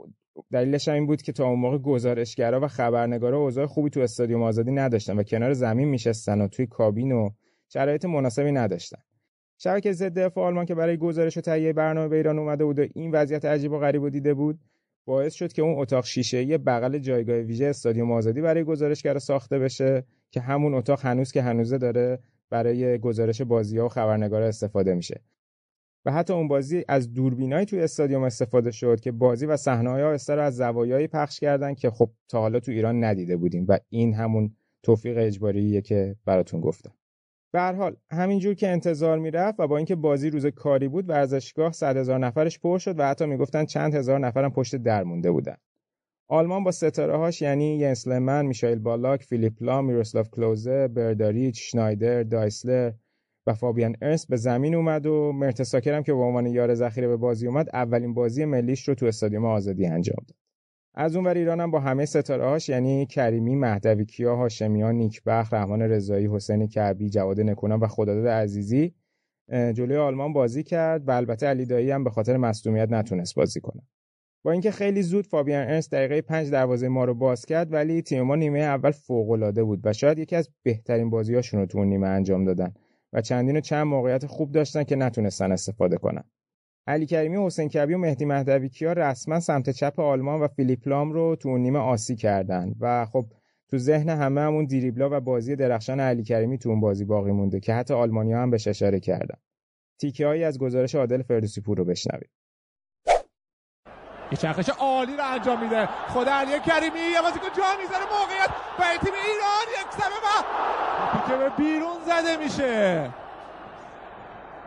دلیلش 0.53 0.89
این 0.89 1.07
بود 1.07 1.23
که 1.23 1.33
تا 1.33 1.49
اون 1.49 1.59
موقع 1.59 1.79
گزارشگرا 1.79 2.61
و 2.61 2.69
خبرنگارا 2.69 3.39
اوضاع 3.39 3.67
خوبی 3.67 3.91
تو 3.91 4.01
استادیوم 4.01 4.43
آزادی 4.43 4.73
نداشتن 4.73 5.19
و 5.19 5.23
کنار 5.23 5.53
زمین 5.53 5.89
میشستن 5.89 6.41
و 6.41 6.49
توی 6.49 6.67
کابین 6.67 7.13
و 7.13 7.31
شرایط 7.69 8.05
مناسبی 8.05 8.53
نداشتن. 8.53 8.99
شبکه 9.59 9.93
ضد 9.93 10.19
دفاع 10.19 10.47
آلمان 10.47 10.67
که 10.67 10.75
برای 10.75 10.97
گزارش 10.97 11.37
و 11.37 11.41
تهیه 11.41 11.73
برنامه 11.73 12.09
به 12.09 12.17
ایران 12.17 12.39
اومده 12.39 12.65
بود 12.65 12.79
و 12.79 12.87
این 12.95 13.11
وضعیت 13.11 13.45
عجیب 13.45 13.73
و 13.73 13.79
غریب 13.79 14.03
و 14.03 14.11
دیده 14.11 14.35
بود 14.35 14.59
باعث 15.05 15.35
شد 15.35 15.53
که 15.53 15.63
اون 15.63 15.75
اتاق 15.79 16.05
شیشه 16.05 16.59
بغل 16.59 16.99
جایگاه 16.99 17.37
ویژه 17.37 17.67
استادیوم 17.67 18.13
آزادی 18.13 18.41
برای 18.41 18.65
گزارشگرا 18.65 19.19
ساخته 19.19 19.59
بشه 19.59 20.05
که 20.31 20.41
همون 20.41 20.75
اتاق 20.75 21.01
هنوز 21.01 21.33
که 21.33 21.43
هنوزه 21.43 21.79
داره 21.79 22.19
برای 22.51 22.99
گزارش 22.99 23.43
بازی 23.43 23.79
ها 23.79 23.87
و 23.87 23.89
خبرنگارا 23.89 24.47
استفاده 24.47 24.95
میشه. 24.95 25.21
و 26.07 26.13
حتی 26.13 26.33
اون 26.33 26.49
بازی 26.49 26.85
از 26.89 27.13
دوربینای 27.13 27.65
توی 27.65 27.81
استادیوم 27.81 28.23
استفاده 28.23 28.71
شد 28.71 29.01
که 29.01 29.13
بازی 29.13 29.47
و 29.47 29.57
صحنه‌های 29.57 30.03
آهسته 30.03 30.35
رو 30.35 30.43
از 30.43 30.57
زوایایی 30.57 31.07
پخش 31.07 31.41
کردن 31.41 31.75
که 31.75 31.91
خب 31.91 32.11
تا 32.29 32.41
حالا 32.41 32.61
تو 32.61 32.73
ایران 32.73 33.05
ندیده 33.05 33.37
بودیم 33.37 33.67
و 33.69 33.79
این 33.89 34.15
همون 34.15 34.57
توفیق 34.83 35.19
اجباریه 35.19 35.81
که 35.81 36.17
براتون 36.25 36.61
گفتم. 36.61 36.93
به 37.53 37.61
هر 37.61 37.73
حال 37.73 37.97
همینجور 38.11 38.55
که 38.55 38.69
انتظار 38.69 39.19
می‌رفت 39.19 39.61
و 39.61 39.67
با 39.67 39.77
اینکه 39.77 39.95
بازی 39.95 40.31
روز 40.31 40.47
کاری 40.47 40.89
بود 40.89 41.09
ورزشگاه 41.09 41.73
صد 41.73 41.97
هزار 41.97 42.19
نفرش 42.19 42.59
پر 42.59 42.79
شد 42.79 42.99
و 42.99 43.07
حتی 43.07 43.27
می‌گفتن 43.27 43.65
چند 43.65 43.95
هزار 43.95 44.19
نفرم 44.19 44.53
پشت 44.53 44.77
در 44.77 45.05
مونده 45.05 45.31
بودن. 45.31 45.57
آلمان 46.29 46.65
با 46.65 46.71
ستاره 46.71 47.17
هاش 47.17 47.43
یعنی 47.43 47.79
ینس 47.79 48.09
لمن، 48.09 48.47
میشایل 48.47 48.79
بالاک، 48.79 49.23
فیلیپ 49.23 49.63
لام، 49.63 49.85
میروسلاف 49.85 50.31
کلوزه، 50.31 50.89
برداریچ، 50.89 51.71
شنایدر، 51.71 52.23
دایسلر 52.23 52.93
و 53.47 53.55
فابیان 53.55 53.97
ارنست 54.03 54.29
به 54.29 54.37
زمین 54.37 54.75
اومد 54.75 55.07
و 55.07 55.33
مرتساکر 55.33 55.95
هم 55.95 56.03
که 56.03 56.13
به 56.13 56.21
عنوان 56.21 56.47
یار 56.47 56.75
ذخیره 56.75 57.09
به 57.09 57.17
بازی 57.17 57.47
اومد 57.47 57.69
اولین 57.73 58.15
بازی 58.15 58.45
ملیش 58.45 58.89
رو 58.89 58.95
تو 58.95 59.07
استادیوم 59.07 59.45
آزادی 59.45 59.87
انجام 59.87 60.25
داد. 60.29 60.37
از 60.95 61.17
اونور 61.17 61.35
ایران 61.35 61.61
هم 61.61 61.71
با 61.71 61.81
همه 61.81 62.05
ستاره 62.05 62.45
هاش 62.45 62.69
یعنی 62.69 63.07
کریمی، 63.07 63.57
مهدوی 63.57 64.05
کیا، 64.05 64.37
هاشمیان، 64.37 64.95
نیکبخت، 64.95 65.55
رحمان 65.55 65.83
رضایی، 65.83 66.29
حسین 66.33 66.67
کعبی، 66.67 67.11
جواد 67.11 67.41
نکونام 67.41 67.81
و 67.81 67.87
خداداد 67.87 68.27
عزیزی 68.27 68.95
جلوی 69.51 69.97
آلمان 69.97 70.33
بازی 70.33 70.63
کرد 70.63 71.09
و 71.09 71.11
البته 71.11 71.47
علی 71.47 71.67
دایی 71.67 71.91
هم 71.91 72.05
به 72.05 72.11
خاطر 72.11 72.37
مصدومیت 72.37 72.89
نتونست 72.91 73.35
بازی 73.35 73.61
کنه. 73.61 73.83
با 74.45 74.53
اینکه 74.53 74.71
خیلی 74.71 75.03
زود 75.03 75.27
فابیان 75.27 75.63
ارنست 75.63 75.93
دقیقه 75.93 76.23
5 76.23 76.51
دروازه 76.51 76.89
ما 76.89 77.05
رو 77.05 77.15
باز 77.15 77.47
کرد 77.47 77.73
ولی 77.73 78.03
تیم 78.03 78.23
ما 78.23 78.37
نیمه 78.37 78.59
اول 78.59 78.91
فوق 78.91 79.55
بود 79.55 79.81
و 79.85 79.93
شاید 79.93 80.19
یکی 80.19 80.37
از 80.37 80.49
بهترین 80.63 81.11
بازیاشون 81.11 81.61
رو 81.61 81.67
تو 81.67 81.79
اون 81.79 81.89
نیمه 81.89 82.09
انجام 82.09 82.45
دادن 82.45 82.75
و 83.15 83.21
چندین 83.21 83.57
و 83.57 83.61
چند 83.61 83.87
موقعیت 83.87 84.27
خوب 84.27 84.53
داشتن 84.53 84.85
که 84.85 84.97
نتونستن 84.97 85.53
استفاده 85.53 85.97
کنن. 85.97 86.25
علی 86.87 87.07
کریمی 87.07 87.47
حسین 87.47 87.69
کبی 87.69 87.95
و 87.95 87.99
مهدی 87.99 88.25
مهدوی 88.25 88.69
کیا 88.69 88.93
رسما 88.93 89.41
سمت 89.41 89.71
چپ 89.71 90.01
آلمان 90.01 90.41
و 90.41 90.49
فیلیپ 90.49 90.89
لام 90.89 91.13
رو 91.13 91.37
تو 91.37 91.59
نیمه 91.59 91.79
آسی 91.79 92.17
کردن 92.17 92.75
و 92.81 93.07
خب 93.07 93.27
تو 93.71 93.79
ذهن 93.79 94.09
همه 94.09 94.41
همون 94.41 94.65
دیریبلا 94.65 95.09
و 95.13 95.21
بازی 95.21 95.57
درخشان 95.57 96.01
علی 96.01 96.23
کریمی 96.23 96.59
تو 96.59 96.69
اون 96.69 96.81
بازی 96.81 97.05
باقی 97.05 97.33
مونده 97.33 97.61
که 97.61 97.75
حتی 97.75 97.95
آلمانیا 97.95 98.43
هم 98.43 98.51
بهش 98.51 98.69
اشاره 98.69 99.01
کردن. 99.01 99.39
تیکه 100.01 100.27
هایی 100.27 100.45
از 100.45 100.59
گزارش 100.59 100.95
عادل 100.95 101.23
فردوسی 101.23 101.61
پور 101.61 101.79
رو 101.79 101.85
بشنوید. 101.85 102.31
یه 104.33 104.39
چرخش 104.39 104.69
عالی 104.69 105.17
رو 105.17 105.33
انجام 105.33 105.63
میده 105.65 105.87
خود 105.87 106.29
علی 106.29 106.61
کریمی 106.61 106.99
یه 106.99 107.23
بازیکن 107.23 107.49
جا 107.57 107.63
می‌ذاره 107.83 108.05
موقعیت 108.05 108.51
برای 108.79 108.99
تیم 108.99 109.15
ایران 109.15 109.67
یک 109.81 109.93
سمه 109.93 110.21
که 111.29 111.37
به 111.37 111.49
بیرون 111.49 111.97
زده 112.07 112.37
میشه. 112.45 113.11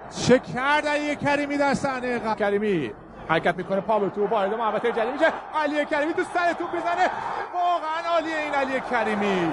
چه 0.10 0.40
کرد 0.40 0.88
علی 0.88 1.16
کریمی 1.16 1.58
در 1.58 1.74
صحنه 1.74 2.20
قبل. 2.20 2.40
کریمی 2.40 2.92
حرکت 3.30 3.56
می‌کنه 3.58 3.82
پا 3.82 4.00
به 4.00 4.10
تو 4.10 4.28
وارد 4.28 4.54
محوطه 4.54 4.92
جدید 4.92 5.14
میشه. 5.14 5.26
علی 5.64 5.86
کریمی 5.86 6.14
تو 6.14 6.24
سر 6.24 6.54
تو 6.54 6.64
می‌زنه. 6.74 7.12
واقعا 7.54 8.14
عالیه 8.14 8.38
این 8.38 8.54
علی 8.54 8.82
کریمی. 8.92 9.52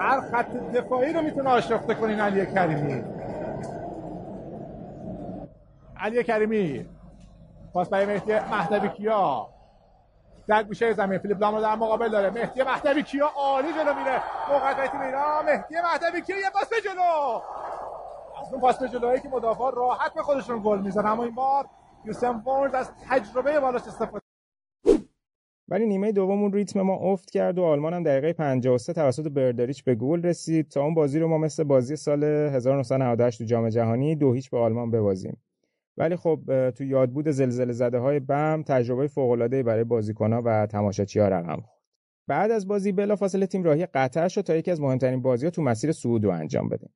هر 0.00 0.20
خط 0.20 0.50
دفاعی 0.74 1.12
رو 1.12 1.22
می‌تونه 1.22 1.50
آشفته 1.50 1.94
کنه 1.94 2.10
این 2.10 2.20
علی 2.20 2.46
کریمی. 2.46 3.04
علی 6.00 6.24
کریمی. 6.24 6.86
پاس 7.72 7.88
برای 7.88 8.06
مهدی 8.06 8.32
مهدوی 8.32 8.88
کیا. 8.88 9.48
در 10.48 10.62
گوشه 10.62 10.92
زمین. 10.92 11.18
فیلیپ 11.18 11.40
لام 11.40 11.54
رو 11.54 11.60
در 11.60 11.74
مقابل 11.74 12.08
داره. 12.08 12.30
مهدی 12.30 12.62
مهدوی 12.62 13.02
کیا 13.02 13.26
عالی 13.36 13.68
جلو 13.72 13.94
میره. 13.94 14.22
موقعیت 14.50 14.90
تیم 14.90 15.00
ایران. 15.00 15.44
مهدی 15.44 15.74
مهدوی 15.74 16.20
کیا 16.20 16.36
یه 16.36 16.50
پاس 16.50 16.68
به 16.68 16.76
جلو. 16.84 17.40
از 18.40 18.52
اون 18.52 18.60
پاس 18.60 18.78
به 18.78 18.88
جلویی 18.88 19.20
که 19.20 19.28
مدافع 19.28 19.70
راحت 19.76 20.14
به 20.14 20.22
خودشون 20.22 20.62
گل 20.64 20.80
می‌زنن. 20.80 21.06
اما 21.06 21.24
این 21.24 21.34
بار 21.34 21.66
یوسف 22.04 22.34
وونز 22.46 22.74
از 22.74 22.90
تجربه 23.08 23.60
بالاش 23.60 23.82
استفاده 23.82 24.24
ولی 25.68 25.86
نیمه 25.86 26.12
دوم 26.12 26.52
ریتم 26.52 26.82
ما 26.82 26.94
افت 26.94 27.30
کرد 27.30 27.58
و 27.58 27.64
آلمان 27.64 27.94
هم 27.94 28.02
دقیقه 28.02 28.32
53 28.32 28.92
توسط 28.92 29.28
برداریچ 29.28 29.84
به 29.84 29.94
گل 29.94 30.22
رسید. 30.22 30.68
تا 30.68 30.82
اون 30.82 30.94
بازی 30.94 31.18
رو 31.18 31.28
ما 31.28 31.38
مثل 31.38 31.64
بازی 31.64 31.96
سال 31.96 32.24
1998 32.24 33.38
تو 33.38 33.44
جام 33.44 33.68
جهانی 33.68 34.16
دو 34.16 34.32
هیچ 34.32 34.50
به 34.50 34.58
آلمان 34.58 34.90
ببازیم. 34.90 35.42
ولی 35.96 36.16
خب 36.16 36.70
تو 36.70 36.84
یادبود 36.84 37.30
زلزله 37.30 37.72
زده 37.72 37.98
های 37.98 38.20
بم 38.20 38.64
تجربه 38.66 39.06
فوق 39.06 39.30
العاده 39.30 39.62
برای 39.62 39.84
بازیکن‌ها 39.84 40.42
و 40.44 40.66
تماشاچی‌ها 40.66 41.28
رقم 41.28 41.60
خورد. 41.60 41.80
بعد 42.28 42.50
از 42.50 42.68
بازی 42.68 42.92
بلافاصله 42.92 43.46
تیم 43.46 43.62
راهی 43.62 43.86
قطر 43.86 44.28
شد 44.28 44.40
تا 44.40 44.56
یکی 44.56 44.70
از 44.70 44.80
مهمترین 44.80 45.22
بازی‌ها 45.22 45.50
تو 45.50 45.62
مسیر 45.62 45.92
صعود 45.92 46.24
رو 46.24 46.30
انجام 46.30 46.68
بده. 46.68 46.88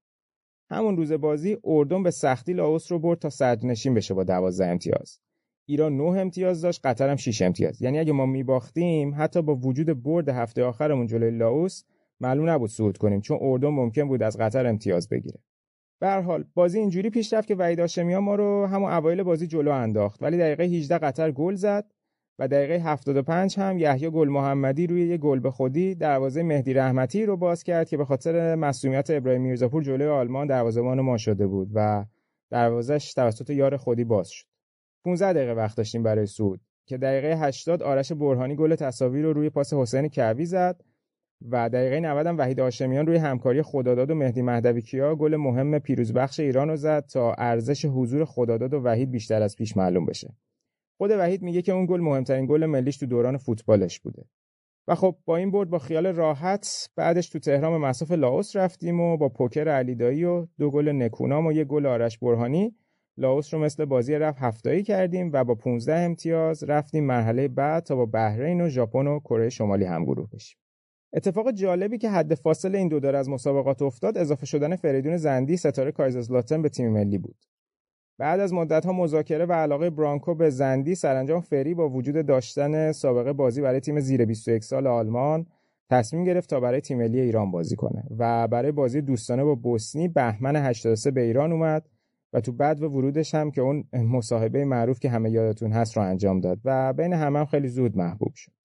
همون 0.71 0.97
روز 0.97 1.13
بازی 1.13 1.59
اردن 1.65 2.03
به 2.03 2.11
سختی 2.11 2.53
لاوس 2.53 2.93
رو 2.93 2.99
برد 2.99 3.19
تا 3.19 3.31
صدرنشین 3.31 3.95
بشه 3.95 4.15
با 4.15 4.25
12 4.25 4.67
امتیاز. 4.67 5.21
ایران 5.67 5.97
9 5.97 6.03
امتیاز 6.03 6.61
داشت 6.61 6.87
قطر 6.87 7.09
هم 7.09 7.17
6 7.17 7.43
امتیاز. 7.43 7.83
یعنی 7.83 7.99
اگه 7.99 8.13
ما 8.13 8.27
میباختیم 8.27 9.15
حتی 9.17 9.43
با 9.43 9.55
وجود 9.55 10.03
برد 10.03 10.29
هفته 10.29 10.65
آخرمون 10.65 11.07
جلوی 11.07 11.31
لاوس 11.31 11.85
معلوم 12.21 12.49
نبود 12.49 12.71
صعود 12.71 12.99
کنیم 12.99 13.21
چون 13.21 13.39
اردن 13.41 13.69
ممکن 13.69 14.09
بود 14.09 14.23
از 14.23 14.37
قطر 14.39 14.67
امتیاز 14.67 15.09
بگیره. 15.09 15.41
به 16.01 16.11
حال 16.11 16.45
بازی 16.55 16.79
اینجوری 16.79 17.11
پیش 17.11 17.33
رفت 17.33 17.49
که 17.49 17.55
وحید 17.55 17.81
هاشمیان 17.81 18.25
ما 18.25 18.35
رو 18.35 18.67
همون 18.67 18.93
اوایل 18.93 19.23
بازی 19.23 19.47
جلو 19.47 19.71
انداخت. 19.71 20.23
ولی 20.23 20.39
دقیقه 20.39 20.65
18 20.65 20.99
قطر 20.99 21.31
گل 21.31 21.55
زد 21.55 21.85
و 22.39 22.49
دقیقه 22.49 22.75
75 22.75 23.59
هم 23.59 23.79
یحیی 23.79 24.11
گل 24.11 24.29
محمدی 24.29 24.87
روی 24.87 25.09
یه 25.09 25.17
گل 25.17 25.41
به 25.41 25.51
خودی 25.51 25.95
دروازه 25.95 26.43
مهدی 26.43 26.75
رحمتی 26.75 27.27
رو 27.27 27.37
باز 27.37 27.63
کرد 27.63 27.89
که 27.89 27.97
به 27.97 28.05
خاطر 28.05 28.55
مسئولیت 28.55 29.11
ابراهیم 29.11 29.43
میرزاپور 29.43 29.83
جلوی 29.83 30.09
آلمان 30.09 30.47
دروازه‌بان 30.47 31.01
ما 31.01 31.17
شده 31.17 31.47
بود 31.47 31.71
و 31.75 32.05
دروازش 32.51 33.15
توسط 33.15 33.51
یار 33.51 33.77
خودی 33.77 34.05
باز 34.05 34.29
شد. 34.29 34.47
15 35.05 35.33
دقیقه 35.33 35.53
وقت 35.53 35.77
داشتیم 35.77 36.03
برای 36.03 36.27
سود 36.27 36.61
که 36.87 36.99
دقیقه 36.99 37.37
80 37.37 37.83
آرش 37.83 38.13
برهانی 38.13 38.57
گل 38.57 38.75
تصاویر 38.75 39.25
رو 39.25 39.33
روی 39.33 39.51
پاس 39.51 39.75
حسین 39.75 40.09
کعبی 40.09 40.47
زد. 40.47 40.81
و 41.43 41.69
دقیقه 41.69 42.01
90 42.01 42.27
هم 42.27 42.39
وحید 42.39 42.59
هاشمیان 42.59 43.07
روی 43.07 43.17
همکاری 43.17 43.63
خداداد 43.63 44.11
و 44.11 44.15
مهدی 44.15 44.43
مهدوی 44.43 44.83
کیا 44.83 45.15
گل 45.15 45.37
مهم 45.37 45.79
پیروزبخش 45.79 46.41
ایران 46.41 46.69
رو 46.69 46.77
زد 46.77 47.07
تا 47.07 47.33
ارزش 47.33 47.85
حضور 47.85 48.25
خداداد 48.25 48.75
و 48.75 48.81
وحید 48.81 49.11
بیشتر 49.11 49.43
از 49.43 49.57
پیش 49.57 49.77
معلوم 49.77 50.07
بشه 50.07 50.35
خود 50.99 51.11
وحید 51.11 51.43
میگه 51.43 51.63
که 51.63 51.73
اون 51.73 51.87
گل 51.87 52.01
مهمترین 52.01 52.47
گل 52.47 52.67
ملیش 52.67 52.97
تو 52.97 53.07
دوران 53.07 53.37
فوتبالش 53.37 54.01
بوده 54.01 54.25
و 54.89 54.95
خب 54.95 55.17
با 55.25 55.37
این 55.37 55.51
برد 55.51 55.71
با 55.71 55.79
خیال 55.79 56.07
راحت 56.07 56.91
بعدش 56.97 57.29
تو 57.29 57.39
تهران 57.39 57.73
به 57.73 57.79
مصاف 57.79 58.11
لاوس 58.11 58.57
رفتیم 58.57 59.01
و 59.01 59.17
با 59.17 59.29
پوکر 59.29 59.69
علیدایی 59.69 60.25
و 60.25 60.47
دو 60.59 60.71
گل 60.71 60.89
نکونام 60.89 61.47
و 61.47 61.53
یه 61.53 61.65
گل 61.65 61.87
آرش 61.87 62.19
برهانی 62.19 62.75
لاوس 63.17 63.55
رو 63.55 63.61
مثل 63.61 63.85
بازی 63.85 64.15
رفت 64.15 64.39
هفتایی 64.41 64.83
کردیم 64.83 65.31
و 65.33 65.45
با 65.45 65.55
15 65.55 65.95
امتیاز 65.95 66.65
رفتیم 66.65 67.05
مرحله 67.05 67.49
بعد 67.49 67.83
تا 67.83 67.97
با 67.97 68.07
بحرین 68.07 68.61
و 68.61 68.69
ژاپن 68.69 69.07
و 69.07 69.21
کره 69.21 69.49
شمالی 69.49 69.85
همگروه 69.85 70.29
بشیم. 70.33 70.59
اتفاق 71.13 71.51
جالبی 71.51 71.99
که 71.99 72.11
حد 72.11 72.35
فاصل 72.35 72.75
این 72.75 72.89
دو 72.89 73.01
دور 73.01 73.17
از 73.17 73.29
مسابقات 73.29 73.83
افتاد 73.83 74.19
اضافه 74.19 74.47
شدن 74.47 74.77
فریدون 74.77 75.17
زندی 75.17 75.57
ستاره 75.57 75.93
کایزرزلاتن 75.93 76.63
به 76.63 76.69
تیم 76.69 76.93
ملی 76.93 77.19
بود. 77.19 77.37
بعد 78.19 78.41
از 78.41 78.53
مدت‌ها 78.53 78.93
مذاکره 78.93 79.47
و 79.47 79.53
علاقه 79.53 79.91
برانکو 79.91 80.35
به 80.35 80.51
زندی 80.51 80.95
سرانجام 80.95 81.41
فری 81.41 81.75
با 81.75 81.89
وجود 81.89 82.27
داشتن 82.27 82.93
سابقه 82.93 83.33
بازی 83.33 83.61
برای 83.61 83.81
تیم 83.81 84.01
زیر 84.01 84.25
21 84.25 84.65
سال 84.65 84.87
آلمان 84.87 85.47
تصمیم 85.91 86.25
گرفت 86.25 86.51
تا 86.51 86.61
برای 86.61 86.81
تیم 86.81 86.99
ملی 86.99 87.21
ایران 87.21 87.51
بازی 87.51 87.77
کنه 87.77 88.05
و 88.19 88.49
برای 88.49 88.73
بازی 88.73 89.01
دوستانه 89.01 89.45
با 89.45 89.55
بوسنی 89.55 90.09
بهمن 90.09 90.57
83 90.57 91.11
به 91.11 91.21
ایران 91.21 91.53
اومد 91.53 91.89
و 92.33 92.41
تو 92.41 92.53
بعد 92.53 92.83
و 92.83 92.89
ورودش 92.89 93.35
هم 93.35 93.51
که 93.51 93.61
اون 93.61 93.85
مصاحبه 93.93 94.65
معروف 94.65 95.01
که 95.01 95.11
همه 95.11 95.31
یادتون 95.31 95.73
هست 95.73 95.97
رو 95.97 96.03
انجام 96.03 96.41
داد 96.41 96.59
و 96.65 96.93
بین 96.93 97.13
همه 97.13 97.39
هم 97.39 97.47
خیلی 97.47 97.69
زود 97.69 97.97
محبوب 97.97 98.33
شد 98.35 98.58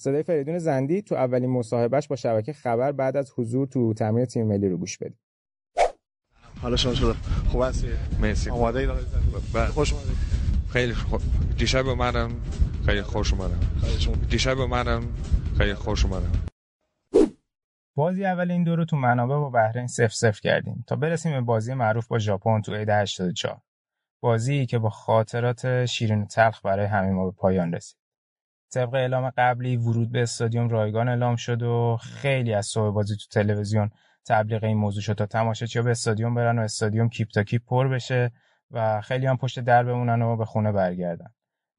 صدای 0.00 0.22
فریدون 0.22 0.58
زندی 0.58 1.02
تو 1.02 1.14
اولین 1.14 1.50
مصاحبهش 1.50 2.08
با 2.08 2.16
شبکه 2.16 2.52
خبر 2.52 2.92
بعد 2.92 3.16
از 3.16 3.32
حضور 3.36 3.66
تو 3.66 3.94
تمرین 3.94 4.26
تیم 4.26 4.46
ملی 4.46 4.68
رو 4.68 4.76
گوش 4.76 4.98
بدید 4.98 5.18
حالا 6.62 6.76
شما 6.76 6.94
شده 6.94 7.12
خوب 7.48 7.62
هستی؟ 7.62 7.88
مرسی. 8.20 8.50
آماده 8.50 8.78
اید 8.78 8.90
بله. 9.54 9.66
خوش 9.66 9.92
اومدید. 9.92 10.16
خیلی 10.68 10.94
خوب 10.94 11.20
دیشب 11.58 11.86
اومدم 11.86 12.30
خیلی 12.86 13.02
خوش 13.02 13.32
اومدم. 13.32 13.60
دیشب 14.30 14.58
اومدم 14.58 15.02
خیلی 15.58 15.74
خوش 15.74 16.04
اومدم. 16.04 16.32
بازی 17.96 18.24
اول 18.24 18.50
این 18.50 18.64
دو 18.64 18.76
رو 18.76 18.84
تو 18.84 18.96
منابع 18.96 19.34
با 19.34 19.50
بحرین 19.50 19.86
0 19.86 20.08
0 20.08 20.40
کردیم. 20.40 20.84
تا 20.86 20.96
برسیم 20.96 21.32
به 21.32 21.40
بازی 21.40 21.74
معروف 21.74 22.08
با 22.08 22.18
ژاپن 22.18 22.60
تو 22.60 22.74
عید 22.74 22.88
84 22.90 23.60
بازی 24.22 24.66
که 24.66 24.78
با 24.78 24.90
خاطرات 24.90 25.84
شیرین 25.86 26.22
و 26.22 26.26
تلخ 26.26 26.66
برای 26.66 26.86
همه 26.86 27.10
ما 27.10 27.30
به 27.30 27.36
پایان 27.36 27.74
رسید. 27.74 27.99
طبق 28.70 28.94
اعلام 28.94 29.30
قبلی 29.30 29.76
ورود 29.76 30.12
به 30.12 30.22
استادیوم 30.22 30.68
رایگان 30.68 31.08
اعلام 31.08 31.36
شد 31.36 31.62
و 31.62 31.98
خیلی 32.02 32.54
از 32.54 32.66
صبح 32.66 32.94
بازی 32.94 33.16
تو 33.16 33.26
تلویزیون 33.30 33.90
تبلیغ 34.28 34.64
این 34.64 34.76
موضوع 34.76 35.02
شد 35.02 35.12
تا 35.12 35.26
تماشاچی‌ها 35.26 35.84
به 35.84 35.90
استادیوم 35.90 36.34
برن 36.34 36.58
و 36.58 36.62
استادیوم 36.62 37.08
کیپ 37.08 37.28
تا 37.28 37.42
کیپ 37.42 37.62
پر 37.66 37.88
بشه 37.88 38.32
و 38.70 39.00
خیلی 39.00 39.26
هم 39.26 39.36
پشت 39.36 39.60
در 39.60 39.82
بمونن 39.82 40.22
و 40.22 40.36
به 40.36 40.44
خونه 40.44 40.72
برگردن. 40.72 41.28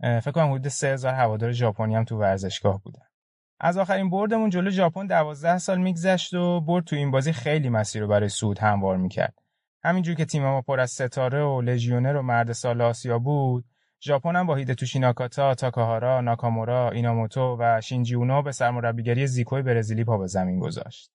فکر 0.01 0.31
کنم 0.31 0.51
حدود 0.51 0.67
3000 0.67 1.13
هوادار 1.13 1.51
ژاپنی 1.51 1.95
هم 1.95 2.03
تو 2.03 2.17
ورزشگاه 2.17 2.81
بودن. 2.83 3.03
از 3.59 3.77
آخرین 3.77 4.09
بردمون 4.09 4.49
جلو 4.49 4.69
ژاپن 4.69 5.07
12 5.07 5.57
سال 5.57 5.77
میگذشت 5.77 6.33
و 6.33 6.61
برد 6.61 6.85
تو 6.85 6.95
این 6.95 7.11
بازی 7.11 7.33
خیلی 7.33 7.69
مسیر 7.69 8.01
رو 8.01 8.07
برای 8.07 8.29
سود 8.29 8.59
هموار 8.59 8.97
می‌کرد. 8.97 9.33
همینجور 9.83 10.15
که 10.15 10.25
تیم 10.25 10.43
ما 10.43 10.61
پر 10.61 10.79
از 10.79 10.91
ستاره 10.91 11.43
و 11.43 11.61
لژیونر 11.61 12.15
و 12.15 12.21
مرد 12.21 12.51
سال 12.51 12.81
آسیا 12.81 13.19
بود 13.19 13.65
ژاپن 14.03 14.35
هم 14.35 14.47
با 14.47 14.55
هیدتوشی 14.55 14.99
ناکاتا، 14.99 15.55
تاکاهارا، 15.55 16.21
ناکامورا، 16.21 16.91
ایناموتو 16.91 17.57
و 17.59 17.81
شینجی 17.81 18.15
اونو 18.15 18.41
به 18.41 18.51
سرمربیگری 18.51 19.27
زیکوی 19.27 19.61
برزیلی 19.61 20.03
پا 20.03 20.17
به 20.17 20.27
زمین 20.27 20.59
گذاشت. 20.59 21.11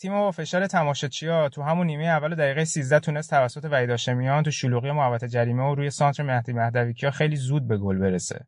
تیم 0.00 0.12
با 0.12 0.30
فشار 0.30 0.66
تماشاچی‌ها 0.66 1.48
تو 1.48 1.62
همون 1.62 1.86
نیمه 1.86 2.04
اول 2.04 2.34
دقیقه 2.34 2.64
13 2.64 3.00
تونست 3.00 3.30
توسط 3.30 3.64
وحید 3.64 3.90
هاشمیان 3.90 4.42
تو 4.42 4.50
شلوغی 4.50 4.90
محوطه 4.92 5.28
جریمه 5.28 5.62
و 5.62 5.74
روی 5.74 5.90
سانتر 5.90 6.22
مهدی 6.22 6.52
مهدویکیا 6.52 7.10
خیلی 7.10 7.36
زود 7.36 7.68
به 7.68 7.78
گل 7.78 7.98
برسه. 7.98 8.46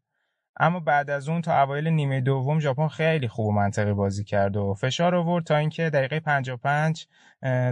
اما 0.60 0.80
بعد 0.80 1.10
از 1.10 1.28
اون 1.28 1.42
تا 1.42 1.62
اوایل 1.62 1.88
نیمه 1.88 2.20
دوم 2.20 2.60
ژاپن 2.60 2.88
خیلی 2.88 3.28
خوب 3.28 3.46
و 3.46 3.52
منطقی 3.52 3.92
بازی 3.92 4.24
کرد 4.24 4.56
و 4.56 4.74
فشار 4.74 5.14
آورد 5.14 5.44
تا 5.44 5.56
اینکه 5.56 5.90
دقیقه 5.90 6.20
55 6.20 7.06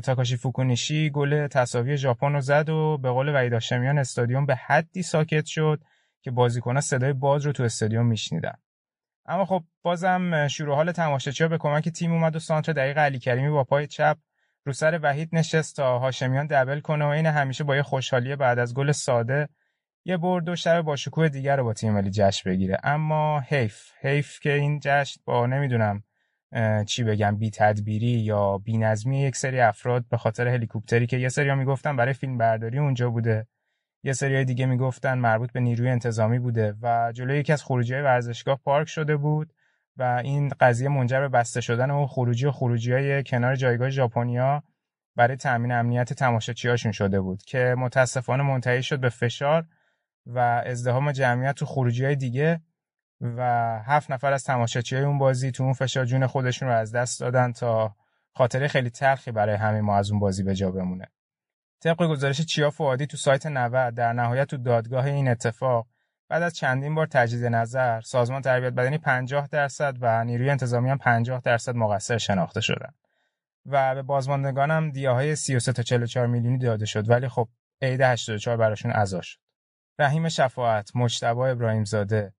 تاکاشی 0.04 0.36
فوکونیشی 0.36 1.10
گل 1.10 1.46
تساوی 1.46 1.96
ژاپن 1.96 2.32
رو 2.32 2.40
زد 2.40 2.68
و 2.68 2.98
به 2.98 3.10
قول 3.10 3.34
وحید 3.34 3.52
هاشمیان 3.52 3.98
استادیوم 3.98 4.46
به 4.46 4.54
حدی 4.54 5.02
ساکت 5.02 5.46
شد 5.46 5.80
که 6.26 6.30
بازیکن‌ها 6.32 6.80
صدای 6.80 7.12
باز 7.12 7.46
رو 7.46 7.52
تو 7.52 7.62
استادیوم 7.62 8.06
میشنیدن. 8.06 8.54
اما 9.26 9.44
خب 9.44 9.64
بازم 9.82 10.48
شروع 10.48 10.74
حال 10.74 10.92
تماشاچی‌ها 10.92 11.48
به 11.48 11.58
کمک 11.58 11.88
تیم 11.88 12.12
اومد 12.12 12.36
و 12.36 12.38
سانتر 12.38 12.72
دقیق 12.72 12.98
علی 12.98 13.18
کریمی 13.18 13.50
با 13.50 13.64
پای 13.64 13.86
چپ 13.86 14.18
رو 14.64 14.72
سر 14.72 15.00
وحید 15.02 15.28
نشست 15.32 15.76
تا 15.76 15.98
هاشمیان 15.98 16.46
دبل 16.46 16.80
کنه 16.80 17.04
و 17.04 17.08
این 17.08 17.26
همیشه 17.26 17.64
با 17.64 17.76
یه 17.76 17.82
خوشحالی 17.82 18.36
بعد 18.36 18.58
از 18.58 18.74
گل 18.74 18.92
ساده 18.92 19.48
یه 20.04 20.16
برد 20.16 20.48
و 20.48 20.56
شب 20.56 20.82
با 20.82 20.96
شکوه 20.96 21.28
دیگر 21.28 21.56
رو 21.56 21.64
با 21.64 21.72
تیم 21.72 21.92
ملی 21.92 22.10
جشن 22.10 22.50
بگیره 22.50 22.78
اما 22.84 23.40
حیف 23.40 23.90
حیف 24.00 24.40
که 24.40 24.52
این 24.52 24.80
جشن 24.82 25.20
با 25.24 25.46
نمی‌دونم 25.46 26.02
چی 26.86 27.04
بگم 27.04 27.36
بی 27.36 27.50
تدبیری 27.50 28.06
یا 28.06 28.58
بی 28.58 28.78
نظمی 28.78 29.22
یک 29.22 29.36
سری 29.36 29.60
افراد 29.60 30.04
به 30.08 30.16
خاطر 30.16 30.48
هلیکوپتری 30.48 31.06
که 31.06 31.16
یه 31.16 31.28
سری 31.28 31.48
ها 31.48 31.54
می‌گفتن 31.54 31.96
برای 31.96 32.14
فیلم 32.14 32.38
برداری 32.38 32.78
اونجا 32.78 33.10
بوده 33.10 33.46
یه 34.06 34.12
سری 34.12 34.44
دیگه 34.44 34.66
می‌گفتن 34.66 35.18
مربوط 35.18 35.52
به 35.52 35.60
نیروی 35.60 35.88
انتظامی 35.88 36.38
بوده 36.38 36.74
و 36.82 37.12
جلوی 37.12 37.38
یکی 37.38 37.52
از 37.52 37.64
خروجی 37.64 37.94
ورزشگاه 37.94 38.60
پارک 38.64 38.88
شده 38.88 39.16
بود 39.16 39.52
و 39.96 40.02
این 40.24 40.52
قضیه 40.60 40.88
منجر 40.88 41.20
به 41.20 41.28
بسته 41.28 41.60
شدن 41.60 41.90
اون 41.90 42.06
خروجی 42.06 42.46
و 42.46 42.52
خروجی 42.52 42.92
های 42.92 43.24
کنار 43.24 43.56
جایگاه 43.56 43.90
ژاپنیا 43.90 44.62
برای 45.16 45.36
تامین 45.36 45.72
امنیت 45.72 46.12
تماشاچیاشون 46.12 46.92
شده 46.92 47.20
بود 47.20 47.42
که 47.42 47.74
متاسفانه 47.78 48.42
منتهی 48.42 48.82
شد 48.82 49.00
به 49.00 49.08
فشار 49.08 49.66
و 50.26 50.38
ازدهام 50.66 51.12
جمعیت 51.12 51.54
تو 51.54 51.66
خروجی 51.66 52.04
های 52.04 52.16
دیگه 52.16 52.60
و 53.20 53.42
هفت 53.86 54.10
نفر 54.10 54.32
از 54.32 54.44
تماشاچی 54.44 54.96
های 54.96 55.04
اون 55.04 55.18
بازی 55.18 55.50
تو 55.50 55.62
اون 55.62 55.72
فشار 55.72 56.04
جون 56.04 56.26
خودشون 56.26 56.68
رو 56.68 56.74
از 56.74 56.92
دست 56.92 57.20
دادن 57.20 57.52
تا 57.52 57.96
خاطره 58.32 58.68
خیلی 58.68 58.90
تلخی 58.90 59.32
برای 59.32 59.56
همه 59.56 59.80
ما 59.80 59.96
از 59.96 60.10
اون 60.10 60.20
بازی 60.20 60.42
به 60.42 60.54
جا 60.54 60.70
بمونه. 60.70 61.08
طبق 61.80 62.06
گزارش 62.06 62.40
چیا 62.40 62.70
فوادی 62.70 63.06
تو 63.06 63.16
سایت 63.16 63.46
90 63.46 63.94
در 63.94 64.12
نهایت 64.12 64.48
تو 64.48 64.56
دادگاه 64.56 65.04
این 65.04 65.28
اتفاق 65.28 65.86
بعد 66.28 66.42
از 66.42 66.56
چندین 66.56 66.94
بار 66.94 67.06
تجدید 67.06 67.44
نظر 67.44 68.00
سازمان 68.00 68.42
تربیت 68.42 68.72
بدنی 68.72 68.98
50 68.98 69.48
درصد 69.52 69.96
و 70.00 70.24
نیروی 70.24 70.50
انتظامی 70.50 70.90
هم 70.90 70.98
50 70.98 71.40
درصد 71.40 71.74
مقصر 71.76 72.18
شناخته 72.18 72.60
شدن 72.60 72.92
و 73.66 73.94
به 73.94 74.02
بازماندگان 74.02 74.70
هم 74.70 74.90
دیاهای 74.90 75.36
33 75.36 75.72
تا 75.72 75.82
44 75.82 76.26
میلیونی 76.26 76.58
داده 76.58 76.86
شد 76.86 77.10
ولی 77.10 77.28
خب 77.28 77.48
عید 77.82 78.00
84 78.00 78.56
براشون 78.56 78.90
عزا 78.90 79.20
شد 79.20 79.38
رحیم 79.98 80.28
شفاعت، 80.28 80.96
مجتبی 80.96 81.40
ابراهیمزاده، 81.40 82.32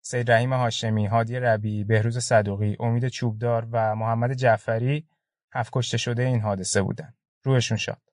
سید 0.00 0.30
رحیم 0.30 0.52
هاشمی، 0.52 1.06
هادی 1.06 1.36
ربی، 1.36 1.84
بهروز 1.84 2.18
صدوقی، 2.18 2.76
امید 2.80 3.08
چوبدار 3.08 3.68
و 3.70 3.94
محمد 3.96 4.32
جعفری 4.32 5.08
هفت 5.52 5.70
کشته 5.72 5.96
شده 5.96 6.22
این 6.22 6.40
حادثه 6.40 6.82
بودن. 6.82 7.14
روحشون 7.42 7.78
شاد. 7.78 8.03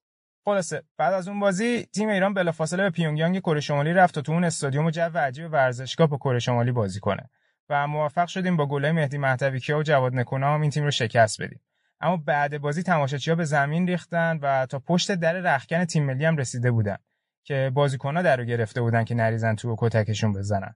خلاصه 0.46 0.84
بعد 0.98 1.14
از 1.14 1.28
اون 1.28 1.40
بازی 1.40 1.84
تیم 1.84 2.10
ایران 2.10 2.34
بلافاصله 2.34 2.84
به 2.84 2.90
پیونگیانگ 2.90 3.40
کره 3.40 3.60
شمالی 3.60 3.94
رفت 3.94 4.18
و 4.18 4.22
تو 4.22 4.32
اون 4.32 4.44
استادیوم 4.44 4.90
جو 4.90 5.18
عجیب 5.18 5.54
ورزشگاه 5.54 6.08
با 6.08 6.18
کره 6.18 6.40
شمالی 6.40 6.72
بازی 6.72 7.00
کنه. 7.00 7.30
و 7.70 7.88
موفق 7.88 8.28
شدیم 8.28 8.58
با 8.58 8.66
گله 8.66 8.92
مهدی 8.92 9.18
مهدویکیا 9.18 9.78
و 9.78 9.84
جواد 9.84 10.16
نکونا 10.16 10.54
هم 10.54 10.62
این 10.62 10.72
تیم 10.72 10.84
رو 10.84 10.92
شکست 10.92 11.42
بدیم. 11.42 11.62
اما 12.00 12.18
بعد 12.18 12.58
بازی 12.58 12.84
تماشاچی‌ها 12.84 13.36
به 13.36 13.44
زمین 13.44 13.88
ریختن 13.88 14.40
و 14.42 14.66
تا 14.66 14.80
پشت 14.80 15.12
در 15.12 15.34
رخکن 15.34 15.86
تیم 15.86 16.06
ملی 16.06 16.26
هم 16.26 16.38
رسیده 16.38 16.72
بودن 16.72 16.98
که 17.44 17.72
بازیکن‌ها 17.74 18.22
در 18.22 18.38
رو 18.38 18.44
گرفته 18.44 18.82
بودن 18.82 19.04
که 19.04 19.16
نریزن 19.16 19.56
تو 19.56 19.72
و 19.72 19.76
کتکشون 19.80 20.34
بزنن. 20.34 20.76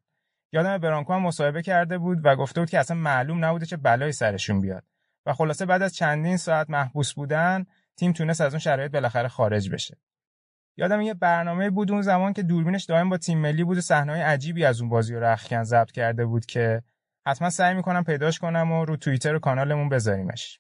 یادم 0.52 0.78
برانکو 0.78 1.14
هم 1.14 1.22
مصاحبه 1.22 1.62
کرده 1.62 1.98
بود 1.98 2.18
و 2.24 2.36
گفته 2.36 2.62
بود 2.62 2.70
که 2.70 2.80
اصلا 2.80 2.98
معلوم 2.98 3.46
نبوده 3.46 3.66
چه 3.66 3.78
بلایی 3.78 4.12
سرشون 4.12 4.62
بیاد. 4.62 4.84
و 5.26 5.34
خلاصه 5.34 5.66
بعد 5.66 5.82
از 5.82 5.96
چندین 5.96 6.38
ساعت 6.38 6.70
محبوس 6.70 7.14
بودن 7.14 7.66
تیم 7.98 8.12
تونست 8.12 8.42
از 8.42 8.54
اون 8.54 8.60
شرایط 8.60 8.92
بالاخره 8.92 9.28
خارج 9.28 9.70
بشه. 9.70 9.98
یادم 10.78 11.02
یه 11.02 11.14
برنامه 11.14 11.70
بود 11.70 11.92
اون 11.92 12.02
زمان 12.02 12.34
که 12.34 12.44
دوربینش 12.44 12.84
دائم 12.84 13.10
با 13.10 13.18
تیم 13.18 13.38
ملی 13.38 13.64
بود 13.64 13.78
و 13.78 13.82
صحنه‌های 13.82 14.22
عجیبی 14.22 14.66
از 14.66 14.82
اون 14.82 14.90
بازی 14.90 15.16
رو 15.16 15.24
رخکن 15.24 15.64
ضبط 15.64 15.92
کرده 15.92 16.26
بود 16.26 16.46
که 16.46 16.82
حتما 17.28 17.50
سعی 17.50 17.74
می‌کنم 17.74 18.04
پیداش 18.04 18.40
کنم 18.40 18.72
و 18.72 18.86
رو 18.86 18.98
توییتر 18.98 19.36
و 19.36 19.40
کانالمون 19.40 19.90
بذاریمش. 19.90 20.60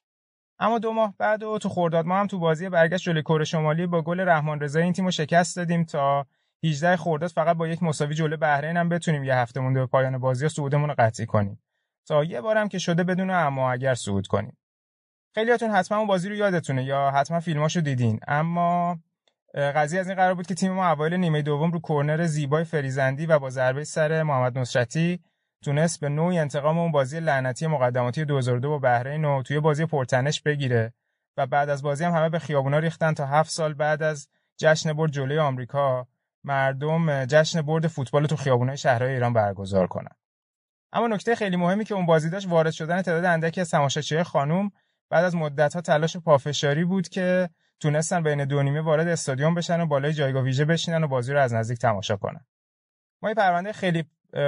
اما 0.59 0.79
دو 0.79 0.91
ماه 0.91 1.13
بعد 1.17 1.43
و 1.43 1.57
تو 1.57 1.69
خرداد 1.69 2.05
ما 2.05 2.19
هم 2.19 2.27
تو 2.27 2.39
بازی 2.39 2.69
برگشت 2.69 3.03
جلوی 3.03 3.21
کره 3.21 3.43
شمالی 3.43 3.87
با 3.87 4.01
گل 4.01 4.19
رحمان 4.19 4.59
رضایی 4.59 4.83
این 4.83 4.93
تیمو 4.93 5.11
شکست 5.11 5.55
دادیم 5.55 5.83
تا 5.83 6.27
18 6.63 6.97
خرداد 6.97 7.29
فقط 7.29 7.57
با 7.57 7.67
یک 7.67 7.83
مساوی 7.83 8.15
جلوی 8.15 8.37
بحرین 8.37 8.77
هم 8.77 8.89
بتونیم 8.89 9.23
یه 9.23 9.35
هفته 9.35 9.59
مونده 9.59 9.79
به 9.79 9.85
پایان 9.85 10.17
بازی 10.17 10.49
صعودمون 10.49 10.89
رو 10.89 10.95
قطعی 10.97 11.25
کنیم. 11.25 11.63
تا 12.07 12.23
یه 12.23 12.41
بارم 12.41 12.67
که 12.67 12.79
شده 12.79 13.03
بدون 13.03 13.29
اما 13.29 13.71
اگر 13.71 13.95
صعود 13.95 14.27
کنیم. 14.27 14.57
خیلیاتون 15.35 15.71
حتما 15.71 15.97
اون 15.97 16.07
بازی 16.07 16.29
رو 16.29 16.35
یادتونه 16.35 16.83
یا 16.83 17.11
حتما 17.11 17.39
فیلماشو 17.39 17.79
دیدین. 17.79 18.19
اما 18.27 18.99
قضیه 19.55 19.99
از 19.99 20.07
این 20.07 20.15
قرار 20.15 20.33
بود 20.33 20.47
که 20.47 20.55
تیم 20.55 20.71
ما 20.71 20.89
اوایل 20.89 21.13
نیمه 21.13 21.41
دوم 21.41 21.71
رو 21.71 21.79
کرنر 21.79 22.25
زیبای 22.25 22.63
فریزندی 22.63 23.25
و 23.25 23.39
با 23.39 23.49
ضربه 23.49 23.83
سر 23.83 24.23
محمد 24.23 24.57
نصرتی 24.57 25.19
تونست 25.63 25.99
به 25.99 26.09
نوعی 26.09 26.37
انتقام 26.39 26.77
اون 26.77 26.91
بازی 26.91 27.19
لعنتی 27.19 27.67
مقدماتی 27.67 28.25
2002 28.25 28.69
با 28.69 28.79
بحرین 28.79 29.25
و 29.25 29.43
توی 29.43 29.59
بازی 29.59 29.85
پرتنش 29.85 30.41
بگیره. 30.41 30.93
و 31.37 31.45
بعد 31.47 31.69
از 31.69 31.83
بازی 31.83 32.03
هم 32.03 32.11
همه 32.11 32.29
به 32.29 32.39
خیابونا 32.39 32.79
ریختن 32.79 33.13
تا 33.13 33.25
هفت 33.25 33.51
سال 33.51 33.73
بعد 33.73 34.03
از 34.03 34.27
جشن 34.57 34.93
برد 34.93 35.11
جلوی 35.11 35.39
آمریکا 35.39 36.07
مردم 36.43 37.25
جشن 37.25 37.61
برد 37.61 37.87
فوتبال 37.87 38.25
تو 38.25 38.35
خیابونای 38.35 38.77
شهرهای 38.77 39.13
ایران 39.13 39.33
برگزار 39.33 39.87
کنن. 39.87 40.15
اما 40.93 41.07
نکته 41.07 41.35
خیلی 41.35 41.55
مهمی 41.55 41.85
که 41.85 41.95
اون 41.95 42.05
بازی 42.05 42.29
داشت 42.29 42.47
وارد 42.49 42.71
شدن 42.71 43.01
تعداد 43.01 43.25
اندکی 43.25 43.61
از 43.61 43.69
تماشاچیهای 43.69 44.23
خانوم 44.23 44.71
بعد 45.09 45.25
از 45.25 45.35
مدت‌ها 45.35 45.81
تلاش 45.81 46.17
پافشاری 46.17 46.85
بود 46.85 47.09
که 47.09 47.49
تونستن 47.79 48.23
بین 48.23 48.45
دو 48.45 48.63
نیمه 48.63 48.81
وارد 48.81 49.07
استادیوم 49.07 49.55
بشن 49.55 49.81
و 49.81 49.85
بالای 49.85 50.13
جایگاه 50.13 50.43
ویژه 50.43 50.65
بشینن 50.65 51.03
و 51.03 51.07
بازی 51.07 51.33
رو 51.33 51.39
از 51.39 51.53
نزدیک 51.53 51.79
تماشا 51.79 52.17
کنن 52.17 52.45
ما 53.21 53.29
یه 53.29 53.35
پرونده 53.35 53.73
خیلی 53.73 54.03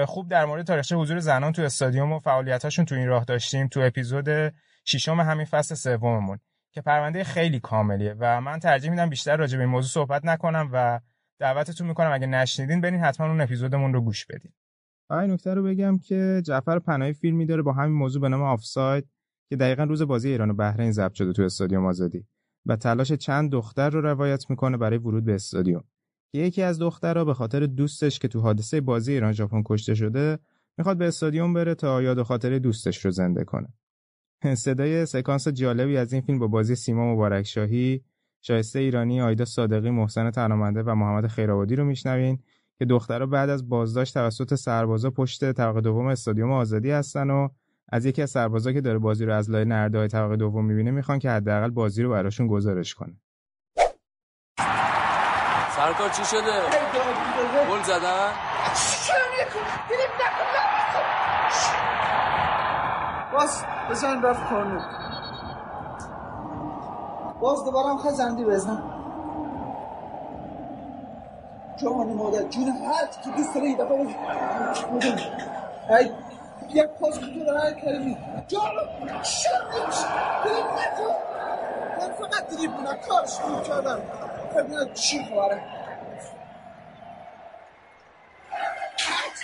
خوب 0.05 0.29
در 0.29 0.45
مورد 0.45 0.65
تاریخچه 0.65 0.95
حضور 0.95 1.19
زنان 1.19 1.51
تو 1.51 1.61
استادیوم 1.61 2.11
و 2.11 2.19
فعالیتاشون 2.19 2.85
تو 2.85 2.95
این 2.95 3.07
راه 3.07 3.23
داشتیم 3.23 3.67
تو 3.67 3.79
اپیزود 3.79 4.53
ششم 4.85 5.19
همین 5.19 5.45
فصل 5.45 5.75
سوممون 5.75 6.39
که 6.71 6.81
پرونده 6.81 7.23
خیلی 7.23 7.59
کاملیه 7.59 8.15
و 8.19 8.41
من 8.41 8.59
ترجیح 8.59 8.89
میدم 8.89 9.09
بیشتر 9.09 9.37
راجع 9.37 9.57
به 9.57 9.63
این 9.63 9.71
موضوع 9.71 9.89
صحبت 9.89 10.25
نکنم 10.25 10.69
و 10.73 10.99
دعوتتون 11.39 11.87
می‌کنم 11.87 12.11
اگه 12.11 12.27
نشنیدین 12.27 12.81
برین 12.81 12.99
حتما 12.99 13.27
اون 13.27 13.41
اپیزودمون 13.41 13.93
رو 13.93 14.01
گوش 14.01 14.25
بدین. 14.25 14.53
این 15.11 15.31
نکته 15.31 15.53
رو 15.53 15.63
بگم 15.63 15.97
که 15.97 16.41
جعفر 16.45 16.79
پناهی 16.79 17.13
فیلمی 17.13 17.45
داره 17.45 17.61
با 17.61 17.73
همین 17.73 17.95
موضوع 17.95 18.21
به 18.21 18.29
نام 18.29 18.41
آفساید 18.41 19.07
که 19.49 19.55
دقیقا 19.55 19.83
روز 19.83 20.01
بازی 20.01 20.29
ایران 20.29 20.49
و 20.49 20.53
بحرین 20.53 20.91
ضبط 20.91 21.13
شده 21.13 21.33
تو 21.33 21.41
استادیوم 21.43 21.85
آزادی 21.85 22.25
و 22.65 22.75
تلاش 22.75 23.11
چند 23.11 23.51
دختر 23.51 23.89
رو 23.89 24.01
روایت 24.01 24.49
می‌کنه 24.49 24.77
برای 24.77 24.97
ورود 24.97 25.25
به 25.25 25.35
استادیوم. 25.35 25.83
که 26.31 26.37
یکی 26.37 26.61
از 26.61 26.79
دخترها 26.79 27.25
به 27.25 27.33
خاطر 27.33 27.65
دوستش 27.65 28.19
که 28.19 28.27
تو 28.27 28.39
حادثه 28.39 28.81
بازی 28.81 29.13
ایران 29.13 29.31
ژاپن 29.31 29.61
کشته 29.65 29.95
شده 29.95 30.39
می‌خواد 30.77 30.97
به 30.97 31.07
استادیوم 31.07 31.53
بره 31.53 31.75
تا 31.75 32.01
یاد 32.01 32.17
و 32.17 32.23
خاطر 32.23 32.59
دوستش 32.59 33.05
رو 33.05 33.11
زنده 33.11 33.43
کنه. 33.43 33.67
صدای 34.55 35.05
سکانس 35.05 35.47
جالبی 35.47 35.97
از 35.97 36.13
این 36.13 36.21
فیلم 36.21 36.39
با 36.39 36.47
بازی 36.47 36.75
سیما 36.75 37.13
مبارک 37.13 37.45
شاهی 37.45 38.01
شایسته 38.41 38.79
ایرانی 38.79 39.21
آیدا 39.21 39.45
صادقی 39.45 39.89
محسن 39.89 40.31
تنامنده 40.31 40.83
و 40.83 40.95
محمد 40.95 41.27
خیرآبادی 41.27 41.75
رو 41.75 41.85
میشنوین 41.85 42.39
که 42.79 42.85
دخترها 42.85 43.25
بعد 43.25 43.49
از 43.49 43.69
بازداشت 43.69 44.13
توسط 44.13 44.55
سربازا 44.55 45.09
پشت 45.09 45.51
طبقه 45.51 45.81
دوم 45.81 46.05
استادیوم 46.05 46.51
آزادی 46.51 46.91
هستن 46.91 47.29
و 47.29 47.47
از 47.91 48.05
یکی 48.05 48.21
از 48.21 48.29
سربازا 48.29 48.71
که 48.71 48.81
داره 48.81 48.97
بازی 48.97 49.25
رو 49.25 49.33
از 49.33 49.49
لای 49.49 49.65
نرده 49.65 49.97
های 49.97 50.07
طبقه 50.07 50.35
دوم 50.35 50.65
می‌بینه 50.65 50.91
می‌خوان 50.91 51.19
که 51.19 51.29
حداقل 51.29 51.69
بازی 51.69 52.03
رو 52.03 52.09
براشون 52.09 52.47
گزارش 52.47 52.95
کنه. 52.95 53.13
سرکار 55.75 56.09
چی 56.09 56.25
شده؟ 56.25 56.61
گل 57.71 57.83
زدن؟ 57.83 58.31
باز 63.33 63.63
بزن 63.91 64.21
رفت 64.21 64.49
کارنو 64.49 64.79
باز 67.39 67.65
دوباره 67.65 67.89
هم 67.89 67.97
خزندی 67.97 68.45
بزن. 68.45 68.83
جوانی 71.81 72.13
مادر 72.13 72.43
جون 72.43 72.67
هر 72.67 73.07
که 73.23 73.29
دوست 73.37 73.55
داره 73.55 73.67
یه 73.67 73.77
دفعه 73.77 74.05
بزن. 74.05 74.15
یک 76.69 76.85
پاس 76.85 77.19
که 77.19 77.25
تو 77.25 77.57
هر 77.57 77.71
کلمی 77.71 78.17
جانو 78.47 79.23
شرمش 79.23 79.95
من 81.99 82.11
فقط 82.13 82.47
دلیب 82.47 82.71
بودم 82.71 82.97
کارش 83.09 83.39
رو 83.39 83.61
کردم. 83.61 84.01
ببینم 84.55 84.93
چی 84.93 85.25
خبره 85.25 85.63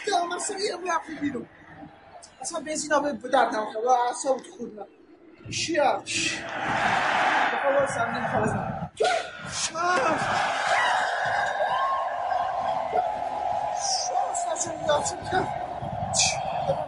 دارم 0.08 0.32
اصلا 0.32 0.58
یه 0.58 0.94
رفتی 0.96 1.16
بیرون. 1.22 1.46
اصلا 2.42 2.60
بنزین 2.60 2.92
ها 2.92 3.00
به 3.00 3.12
درد 3.30 3.56
نمی‌خواد 3.56 3.86
اعصاب 3.86 4.38
تو 4.38 4.52
خود 4.58 4.80
نه 4.80 4.86
چی 5.52 5.78
هست 5.80 6.44
بخواه 7.54 7.74
باید 7.74 7.90
سم 7.90 8.16
نمی‌خواد 8.16 8.44
بزنم 8.44 8.92
شانس 14.56 14.68
نشون 14.68 15.30
که 15.32 15.63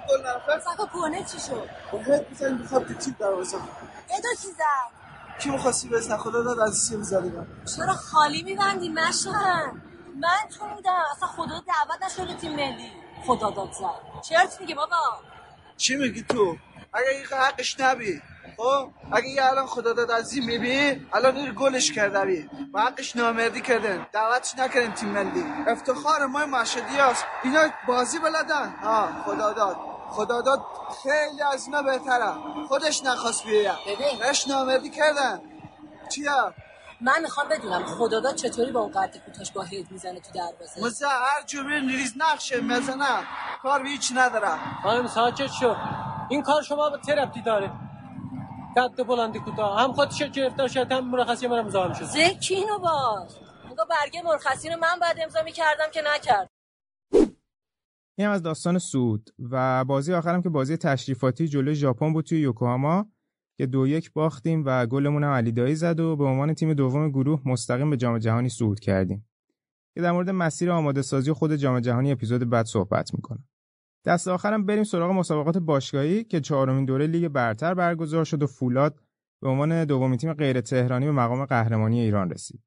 گل 0.09 0.21
نرفت 0.27 0.59
سکا 0.73 0.85
کنه 0.85 1.23
چی 1.23 1.39
شد؟ 1.39 1.69
باید 1.91 2.29
بزنیم 2.29 2.57
بخواد 2.57 2.87
تو 2.87 2.93
تیم 2.93 3.15
در 3.19 3.31
بزن 3.31 3.57
ادو 3.57 4.29
کی 4.41 4.47
زد؟ 4.47 5.39
کی 5.39 5.49
می‌خواستی 5.49 5.89
بزن 5.89 6.17
خدا 6.17 6.43
داد 6.43 6.59
از 6.59 6.75
سیم 6.77 7.03
زدی 7.03 7.29
من 7.29 7.47
چرا 7.75 7.93
خالی 7.93 8.43
میبندی؟ 8.43 8.89
مشن 8.89 9.71
من 10.19 10.49
تو 10.59 10.65
بودم. 10.75 11.03
اصلا 11.15 11.27
خدا 11.27 11.63
دعوت 11.67 12.03
نشده 12.05 12.35
تیم 12.35 12.55
ملی. 12.55 12.91
خدا 13.25 13.49
داد 13.51 13.71
زد. 13.71 14.21
چرت 14.21 14.61
میگه 14.61 14.75
بابا؟ 14.75 14.95
چی 15.77 15.95
میگی 15.95 16.23
تو؟ 16.23 16.57
اگه 16.93 17.09
این 17.09 17.25
حقش 17.25 17.79
نبی 17.79 18.21
خب؟ 18.57 18.89
اگه 19.11 19.27
یه 19.27 19.45
الان 19.45 19.65
خدا 19.67 19.93
داد 19.93 20.11
از 20.11 20.33
این 20.33 20.45
میبی 20.45 21.07
الان 21.13 21.35
این 21.35 21.53
گلش 21.57 21.91
کرده 21.91 22.25
بی 22.25 22.49
و 22.73 22.81
حقش 22.81 23.15
نامردی 23.15 23.61
کردن. 23.61 24.07
دعوتش 24.13 24.55
نکردن 24.55 24.93
تیم 24.93 25.09
ملی. 25.09 25.45
افتخار 25.67 26.25
ما 26.25 26.45
مشهدی 26.45 26.95
هست 26.95 27.25
اینا 27.43 27.59
بازی 27.87 28.19
بلدن. 28.19 28.75
ها 28.83 29.09
خدا 29.25 29.53
داد. 29.53 29.94
خدا 30.09 30.41
داد 30.41 30.61
خیلی 31.03 31.41
از 31.41 31.65
اینا 31.65 31.81
بهتره 31.81 32.33
خودش 32.67 33.03
نخواست 33.03 33.43
بیاید 33.45 33.77
ببین. 33.87 34.19
بهش 34.19 34.47
نامردی 34.47 34.89
کردن. 34.89 35.41
چیه 36.09 36.31
من 37.01 37.21
می‌خوام 37.21 37.47
بدونم 37.49 37.85
خداداد 37.85 38.35
چطوری 38.35 38.71
با 38.71 38.79
اون 38.79 38.91
قد 38.91 39.17
کوتاش 39.25 39.51
با 39.51 39.63
هید 39.63 39.91
می‌زنه 39.91 40.19
تو 40.19 40.31
دروازه؟ 40.31 40.85
مزه 40.85 41.07
هر 41.07 41.43
جوری 41.45 41.81
نیریز 41.81 42.13
نقشه 42.17 42.61
مزنه 42.61 43.23
کار 43.63 43.83
به 43.83 43.89
هیچ 43.89 44.11
نداره. 44.15 44.81
خانم 44.83 45.07
ساکت 45.07 45.47
شو. 45.47 45.75
این 46.29 46.43
کار 46.43 46.61
شما 46.61 46.89
به 46.89 46.97
ترپتی 46.97 47.41
داره. 47.41 47.71
قد 48.77 49.03
بلندی 49.07 49.39
کوتاه. 49.39 49.81
هم 49.81 49.93
خودش 49.93 50.23
گرفتار 50.23 50.67
شد 50.67 50.91
هم 50.91 51.09
مرخصی 51.09 51.47
من 51.47 51.59
امضا 51.59 51.93
شد 51.93 52.05
زکی 52.05 52.55
اینو 52.55 52.79
باز 52.79 53.35
انگار 53.69 53.85
برگه 53.85 54.21
مرخصی 54.21 54.69
رو 54.69 54.77
من 54.77 54.99
بعد 55.01 55.17
امضا 55.21 55.41
می‌کردم 55.41 55.91
که 55.91 56.01
نکرد. 56.15 56.49
این 58.17 58.27
هم 58.27 58.33
از 58.33 58.43
داستان 58.43 58.77
سود 58.77 59.29
و 59.39 59.85
بازی 59.85 60.13
آخرم 60.13 60.41
که 60.41 60.49
بازی 60.49 60.77
تشریفاتی 60.77 61.47
جلوی 61.47 61.75
ژاپن 61.75 62.13
بود 62.13 62.25
توی 62.25 62.39
یوکوهاما 62.39 63.05
که 63.57 63.65
دو 63.65 63.87
یک 63.87 64.13
باختیم 64.13 64.63
و 64.65 64.85
گلمون 64.85 65.23
هم 65.23 65.29
علی 65.29 65.51
دایی 65.51 65.75
زد 65.75 65.99
و 65.99 66.15
به 66.15 66.23
عنوان 66.23 66.53
تیم 66.53 66.73
دوم 66.73 67.09
گروه 67.09 67.41
مستقیم 67.45 67.89
به 67.89 67.97
جام 67.97 68.17
جهانی 68.17 68.49
صعود 68.49 68.79
کردیم. 68.79 69.27
که 69.95 70.01
در 70.01 70.11
مورد 70.11 70.29
مسیر 70.29 70.71
آماده 70.71 71.01
سازی 71.01 71.31
خود 71.31 71.55
جام 71.55 71.79
جهانی 71.79 72.11
اپیزود 72.11 72.49
بعد 72.49 72.65
صحبت 72.65 73.13
می‌کنم. 73.13 73.43
دست 74.05 74.27
آخرم 74.27 74.65
بریم 74.65 74.83
سراغ 74.83 75.11
مسابقات 75.11 75.57
باشگاهی 75.57 76.23
که 76.23 76.39
چهارمین 76.39 76.85
دوره 76.85 77.07
لیگ 77.07 77.27
برتر 77.27 77.73
برگزار 77.73 78.25
شد 78.25 78.43
و 78.43 78.47
فولاد 78.47 78.99
به 79.41 79.49
عنوان 79.49 79.85
دومین 79.85 80.17
تیم 80.17 80.33
غیر 80.33 80.61
تهرانی 80.61 81.05
به 81.05 81.11
مقام 81.11 81.45
قهرمانی 81.45 81.99
ایران 81.99 82.29
رسید. 82.29 82.61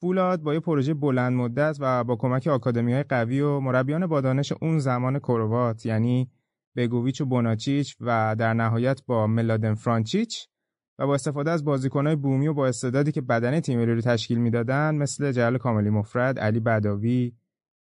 فولاد 0.00 0.42
با 0.42 0.54
یه 0.54 0.60
پروژه 0.60 0.94
بلند 0.94 1.32
مدت 1.32 1.76
و 1.80 2.04
با 2.04 2.16
کمک 2.16 2.46
آکادمی 2.46 2.92
های 2.92 3.02
قوی 3.02 3.40
و 3.40 3.60
مربیان 3.60 4.06
با 4.06 4.20
دانش 4.20 4.52
اون 4.62 4.78
زمان 4.78 5.18
کروات 5.18 5.86
یعنی 5.86 6.30
بگوویچ 6.76 7.20
و 7.20 7.24
بوناچیچ 7.24 7.96
و 8.00 8.36
در 8.38 8.54
نهایت 8.54 9.00
با 9.06 9.26
ملادن 9.26 9.74
فرانچیچ 9.74 10.48
و 10.98 11.06
با 11.06 11.14
استفاده 11.14 11.50
از 11.50 11.64
بازیکنهای 11.64 12.16
بومی 12.16 12.48
و 12.48 12.54
با 12.54 12.66
استعدادی 12.66 13.12
که 13.12 13.20
بدنه 13.20 13.60
تیم 13.60 13.80
رو 13.80 14.00
تشکیل 14.00 14.38
می‌دادن 14.38 14.94
مثل 14.94 15.32
جلال 15.32 15.58
کاملی 15.58 15.90
مفرد، 15.90 16.38
علی 16.38 16.60
بداوی، 16.60 17.32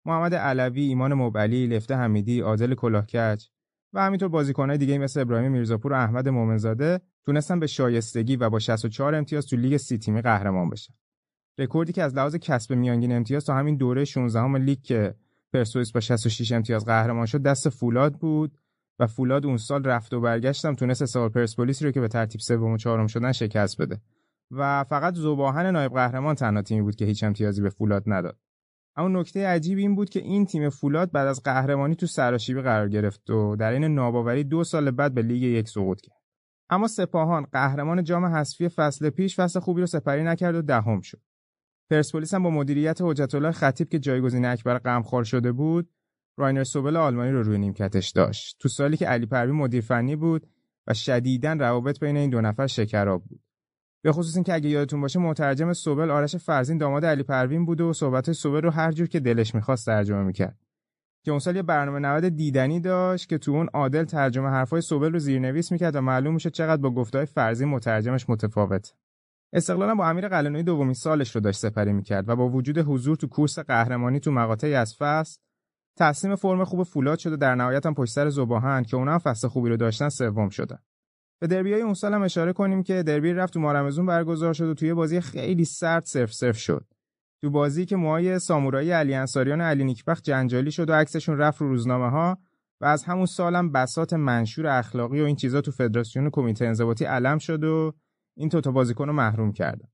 محمد 0.06 0.36
علوی، 0.36 0.82
ایمان 0.82 1.14
مبعلی، 1.14 1.68
لفته 1.68 1.96
حمیدی، 1.96 2.40
عادل 2.40 2.76
کلاه‌کج 2.76 3.46
و 3.94 4.02
همینطور 4.06 4.30
بازیکنهای 4.30 4.78
دیگه 4.78 4.98
مثل 4.98 5.20
ابراهیم 5.20 5.52
میرزاپور 5.52 5.94
و 5.94 5.96
احمد 5.96 6.30
مومنزاده 6.30 7.02
تونستن 7.26 7.60
به 7.60 7.68
شایستگی 7.68 8.36
و 8.36 8.50
با 8.50 8.60
64 8.60 9.16
امتیاز 9.16 9.48
تو 9.48 9.56
لیگ 9.56 9.78
سی 9.78 9.98
تیمی 9.98 10.22
قهرمان 10.22 10.70
بشن. 10.70 10.94
رکوردی 11.58 11.94
که 11.94 12.04
از 12.04 12.16
لحاظ 12.16 12.36
کسب 12.36 12.74
میانگین 12.74 13.12
امتیاز 13.12 13.46
تا 13.46 13.56
همین 13.56 13.78
دوره 13.78 14.06
16 14.06 14.40
ام 14.40 14.56
لیگ 14.56 14.82
که 14.82 15.16
پرسپولیس 15.54 15.92
با 15.92 16.00
66 16.00 16.52
امتیاز 16.52 16.86
قهرمان 16.86 17.26
شد 17.26 17.42
دست 17.42 17.70
فولاد 17.70 18.14
بود 18.14 18.58
و 19.00 19.08
فولاد 19.08 19.46
اون 19.46 19.58
سال 19.58 19.84
رفت 19.84 20.14
و 20.14 20.22
برگشتم 20.22 20.76
تونست 20.76 21.06
استقلال 21.06 21.30
پرسپولیس 21.30 21.84
رو 21.84 21.92
که 21.92 22.02
به 22.02 22.08
ترتیب 22.08 22.42
سوم 22.42 22.72
و 22.72 22.78
چهارم 22.78 23.08
شدن 23.08 23.32
شکست 23.32 23.82
بده. 23.82 24.02
و 24.52 24.84
فقط 24.84 25.16
ذوب‌آهن 25.16 25.66
نایب 25.66 25.94
قهرمان 25.94 26.36
تنها 26.36 26.62
تیمی 26.62 26.82
بود 26.82 26.96
که 26.96 27.06
هیچ 27.06 27.24
امتیازی 27.24 27.62
به 27.62 27.70
فولاد 27.70 28.04
نداد. 28.06 28.38
اما 28.96 29.20
نکته 29.20 29.48
عجیب 29.48 29.78
این 29.78 29.96
بود 29.96 30.10
که 30.10 30.20
این 30.20 30.46
تیم 30.46 30.70
فولاد 30.70 31.12
بعد 31.12 31.28
از 31.28 31.44
قهرمانی 31.44 31.96
تو 31.96 32.06
سراشیبی 32.06 32.62
قرار 32.62 32.90
گرفت 32.90 33.30
و 33.30 33.56
در 33.56 33.72
عین 33.72 33.84
ناباوری 33.84 34.44
دو 34.44 34.64
سال 34.64 34.92
بعد 34.92 35.14
به 35.14 35.22
لیگ 35.22 35.42
یک 35.42 35.70
سقوط 35.70 36.02
کرد. 36.02 36.18
اما 36.70 36.88
سپاهان 36.88 37.44
قهرمان 37.44 38.04
جام 38.04 38.26
حذفی 38.26 38.70
فصل 38.70 39.10
پیش 39.10 39.36
فصل 39.40 39.60
خوبی 39.60 39.82
رو 39.82 39.88
سپری 39.88 40.24
نکرد 40.24 40.56
و 40.56 40.62
دهم 40.62 41.02
شد. 41.02 41.22
پرسپولیس 41.90 42.34
هم 42.34 42.44
با 42.44 42.50
مدیریت 42.50 42.98
حجت 43.02 43.36
الله 43.36 43.52
خطیب 43.52 43.90
که 43.90 44.00
جایگزین 44.00 44.46
اکبر 44.46 44.78
غمخوار 44.78 45.24
شده 45.24 45.52
بود 45.52 45.90
راینر 46.38 46.64
زوبل 46.64 46.96
آلمانی 46.96 47.32
رو 47.32 47.44
روی 47.44 47.58
نیمکتش 47.58 48.10
داشت. 48.10 48.58
تو 48.60 48.70
سالی 48.70 48.98
که 48.98 49.06
علی 49.06 49.26
پروین 49.26 49.56
مدیر 49.56 49.82
فنی 49.82 50.16
بود 50.16 50.48
و 50.88 50.94
شدیداً 50.94 51.54
روابط 51.54 52.00
بین 52.00 52.18
این 52.18 52.30
دو 52.30 52.42
نفر 52.42 52.68
شکراب 52.68 53.24
بود. 53.24 53.42
به 54.02 54.12
خصوص 54.12 54.36
اینکه 54.36 54.54
اگه 54.54 54.70
یادتون 54.70 55.02
باشه 55.02 55.20
مترجم 55.20 55.74
سوبل 55.74 56.12
آرش 56.12 56.36
فرزین 56.36 56.78
داماد 56.78 57.06
علی 57.06 57.24
پروین 57.24 57.66
بوده 57.66 57.84
و 57.84 57.94
صحبت 57.94 58.32
سوبل 58.32 58.62
رو 58.62 58.70
هر 58.70 58.92
جور 58.92 59.08
که 59.08 59.20
دلش 59.20 59.56
می‌خواست 59.56 59.86
ترجمه 59.86 60.24
می‌کرد. 60.24 60.58
که 61.24 61.32
اون 61.32 61.40
سال 61.40 61.56
یه 61.56 61.62
برنامه 61.62 62.00
90 62.00 62.26
دیدنی 62.28 62.80
داشت 62.80 63.30
که 63.30 63.38
تو 63.38 63.52
اون 63.52 63.68
عادل 63.74 64.04
ترجمه 64.04 64.50
حرفای 64.50 64.82
سوبل 64.82 65.14
رو 65.14 65.20
زیرنویس 65.20 65.72
می‌کرد 65.72 65.96
و 65.96 66.02
معلوم 66.02 66.34
میشه 66.34 66.50
چقدر 66.50 66.82
با 66.82 66.92
گفتهای 66.92 67.26
فرزین 67.26 67.68
مترجمش 67.68 68.30
متفاوت 68.30 68.94
استقلال 69.54 69.96
با 69.96 70.08
امیر 70.08 70.28
قلنوی 70.28 70.64
دومین 70.64 70.94
سالش 70.94 71.36
رو 71.36 71.42
داشت 71.42 71.60
سپری 71.60 71.94
می‌کرد 71.94 72.30
و 72.30 72.36
با 72.36 72.50
وجود 72.50 72.78
حضور 72.78 73.16
تو 73.16 73.28
کورس 73.28 73.60
قهرمانی 73.60 74.20
تو 74.20 74.32
مقاطعی 74.32 74.74
از 74.74 74.96
فصل 75.00 75.40
تصمیم 75.98 76.36
فرم 76.36 76.64
خوب 76.64 76.84
فولاد 76.84 77.20
شد 77.20 77.34
و 77.34 77.38
در 77.38 77.56
نهایت 77.56 77.86
هم 77.86 77.94
پشت 77.94 78.14
سر 78.14 78.30
زباهن 78.30 78.84
که 78.84 78.98
اونا 78.98 79.12
هم 79.12 79.18
فصل 79.18 79.48
خوبی 79.48 79.70
رو 79.70 79.78
داشتن 79.78 80.10
سوم 80.10 80.50
شدن. 80.50 80.80
به 81.40 81.48
دربی 81.48 81.74
های 81.74 81.82
اون 81.82 81.94
سال 81.94 82.14
هم 82.14 82.22
اشاره 82.22 82.54
کنیم 82.54 82.84
که 82.84 83.04
دربی 83.04 83.34
رفت 83.34 83.54
تو 83.54 83.60
مارمزون 83.60 84.06
برگزار 84.06 84.54
شد 84.54 84.66
و 84.66 84.74
توی 84.74 84.94
بازی 84.94 85.22
خیلی 85.22 85.66
سرد 85.66 86.06
صرف 86.06 86.34
صرف 86.34 86.58
شد. 86.58 86.86
تو 87.42 87.50
بازی 87.50 87.86
که 87.86 87.96
موهای 87.96 88.40
سامورایی 88.40 88.92
علی 88.92 89.14
انصاریان 89.14 89.62
و 89.62 89.64
علی 89.64 89.84
نیکبخت 89.84 90.24
جنجالی 90.24 90.72
شد 90.72 90.90
و 90.90 90.94
عکسشون 90.94 91.38
رفت 91.38 91.62
رو 91.62 91.70
روزنامه 91.70 92.10
ها 92.10 92.38
و 92.82 92.86
از 92.86 93.04
همون 93.04 93.26
سالم 93.26 93.72
بسات 93.72 94.14
منشور 94.14 94.68
اخلاقی 94.68 95.22
و 95.22 95.26
این 95.26 95.36
چیزا 95.36 95.62
تو 95.62 95.72
فدراسیون 95.72 96.30
کمیته 96.30 96.66
انضباطی 96.66 97.06
علم 97.06 97.38
شد 97.38 97.64
و 97.64 97.94
این 98.38 98.50
تو 98.50 98.72
بازیکن 98.72 99.08
رو 99.08 99.14
محروم 99.14 99.52
کردن 99.52 99.88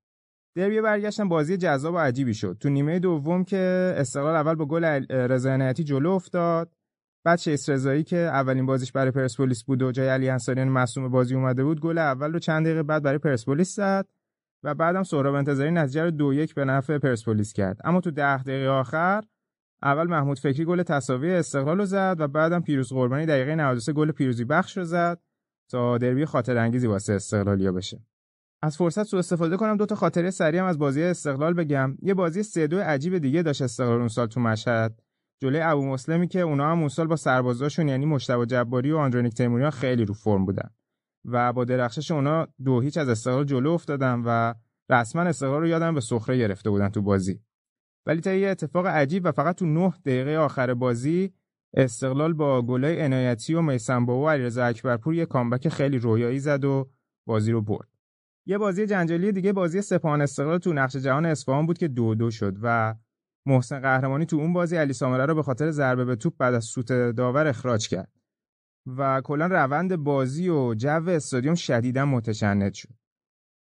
دربی 0.56 0.82
برگشتن 0.82 1.30
بازی 1.30 1.58
جذاب 1.58 1.94
و 1.94 1.98
عجیبی 1.98 2.34
شد. 2.34 2.58
تو 2.60 2.70
نیمه 2.70 3.00
دوم 3.00 3.44
که 3.44 3.94
استقلال 3.98 4.36
اول 4.36 4.56
با 4.56 4.66
گل 4.66 4.86
رضا 5.10 5.74
جلو 5.74 6.12
افتاد. 6.12 6.72
بعد 7.26 7.39
شیس 7.39 7.70
رضایی 7.70 8.04
که 8.04 8.18
اولین 8.18 8.66
بازیش 8.66 8.91
برای 8.91 9.12
پرسپولیس 9.12 9.64
بود 9.64 9.82
و 9.82 9.91
جای 9.91 10.08
علی 10.08 10.30
انصاریان 10.30 10.70
مصوم 10.70 11.10
بازی 11.10 11.36
اومده 11.36 11.64
بود 11.64 11.80
گل 11.80 11.98
اول 11.98 12.34
رو 12.34 12.39
چند 12.39 12.66
دقیقه 12.66 12.84
بعد 12.84 13.04
برای 13.04 13.18
پرسپولیس 13.18 13.76
زد 13.76 14.08
و 14.64 14.76
بعدم 14.76 15.04
سهراب 15.04 15.36
انتظاری 15.36 15.72
نتیجه 15.72 16.04
رو 16.04 16.12
دو 16.12 16.34
یک 16.34 16.56
به 16.56 16.66
نفع 16.66 16.98
پرسپولیس 16.98 17.54
کرد. 17.54 17.80
اما 17.84 18.02
تو 18.02 18.12
ده 18.12 18.44
دقیقه 18.44 18.70
آخر 18.70 19.24
اول 19.84 20.08
محمود 20.08 20.39
فکری 20.39 20.66
گل 20.66 20.84
تساوی 20.84 21.34
استقلال 21.34 21.78
رو 21.78 21.86
زد 21.86 22.16
و 22.20 22.28
بعدم 22.28 22.62
پیروز 22.62 22.94
قربانی 22.94 23.26
دقیقه 23.26 23.56
93 23.56 23.94
گل 23.94 24.12
پیروزی 24.12 24.46
بخش 24.46 24.78
رو 24.78 24.84
زد 24.84 25.20
تا 25.72 25.98
دربی 25.98 26.26
خاطر 26.26 26.58
انگیزی 26.58 26.88
واسه 26.88 27.14
استقلالیا 27.14 27.72
بشه. 27.72 28.00
از 28.64 28.78
فرصت 28.78 29.03
سوء 29.03 29.20
استفاده 29.20 29.57
کنم. 29.57 29.78
دو 29.78 29.86
تا 29.86 29.95
خاطره 29.95 30.32
سریع 30.32 30.59
هم 30.59 30.66
از 30.66 30.78
بازی 30.80 31.03
استقلال 31.03 31.53
بگم. 31.53 31.97
یه 32.01 32.14
بازی 32.14 32.43
سه 32.43 32.68
دو 32.68 32.80
عجیب 32.80 33.18
دیگه 33.18 33.41
داشت 33.41 33.61
استقلال 33.61 33.99
اون 33.99 34.07
سال 34.07 34.28
تو 34.28 34.39
مشهد. 34.39 35.01
جلوی 35.41 35.61
ابو 35.61 35.86
مسلمی 35.86 36.28
که 36.28 36.39
اونا 36.39 36.72
هم 36.72 36.80
اون 36.80 36.89
سال 36.89 37.07
با 37.07 37.16
سربازاشون 37.16 37.88
یعنی 37.88 38.05
مشتبه 38.05 38.45
جباری 38.45 38.91
و 38.91 38.97
آندرونیک 38.97 39.34
تیموریان 39.34 39.72
خیلی 39.72 40.05
رو 40.05 40.14
فرم 40.14 40.45
بودن. 40.45 40.70
و 41.26 41.53
با 41.53 41.66
درخشش 41.66 42.11
اونا 42.11 42.47
دو 42.66 42.82
هیچ 42.82 42.97
از 42.97 43.09
استقلال 43.09 43.45
جلو 43.45 43.72
افتادن 43.72 44.22
و 44.26 44.53
رسما 44.89 45.22
استقلال 45.22 45.61
رو 45.61 45.68
یادم 45.68 45.93
به 45.93 46.01
سخره 46.01 46.38
گرفته 46.38 46.70
بودن 46.70 46.89
تو 46.89 47.01
بازی. 47.01 47.39
ولی 48.05 48.22
تا 48.22 48.34
یه 48.34 48.49
اتفاق 48.49 48.86
عجیب 48.88 49.26
و 49.26 49.32
فقط 49.32 49.55
تو 49.55 49.66
نه 49.66 49.93
دقیقه 50.05 50.38
آخر 50.38 50.74
بازی 50.74 51.34
استقلال 51.74 52.34
با 52.34 52.61
گلای 52.61 53.01
عنایتی 53.01 53.53
و 53.53 53.61
میسن 53.61 54.03
و 54.03 54.30
علیرضا 54.30 54.66
اکبرپور 54.66 55.14
یه 55.14 55.26
کامبک 55.26 55.70
خیلی 55.70 55.97
رویایی 55.97 56.39
زد 56.39 56.66
و 56.66 56.89
بازی 57.28 57.51
رو 57.51 57.61
برد. 57.61 57.93
یه 58.46 58.58
بازی 58.58 58.88
جنجالی 58.88 59.32
دیگه 59.32 59.54
بازی 59.54 59.82
سپاهان 59.82 60.22
استقلال 60.22 60.58
تو 60.58 60.74
نقش 60.74 60.96
جهان 60.96 61.26
اصفهان 61.26 61.66
بود 61.66 61.78
که 61.78 61.88
دو 61.88 62.16
دو 62.16 62.32
شد 62.32 62.58
و 62.62 62.96
محسن 63.46 63.80
قهرمانی 63.80 64.26
تو 64.26 64.36
اون 64.36 64.54
بازی 64.54 64.76
علی 64.76 64.94
سامره 64.94 65.26
رو 65.26 65.36
به 65.36 65.44
خاطر 65.44 65.72
ضربه 65.72 66.06
به 66.06 66.16
توپ 66.16 66.34
بعد 66.38 66.54
از 66.54 66.66
سوت 66.66 66.94
داور 66.94 67.48
اخراج 67.48 67.88
کرد 67.88 68.12
و 68.98 69.22
کلا 69.22 69.48
روند 69.48 69.96
بازی 69.96 70.50
و 70.50 70.74
جو 70.74 71.10
استادیوم 71.10 71.56
شدیدا 71.56 72.06
متشنج 72.06 72.74
شد. 72.74 72.94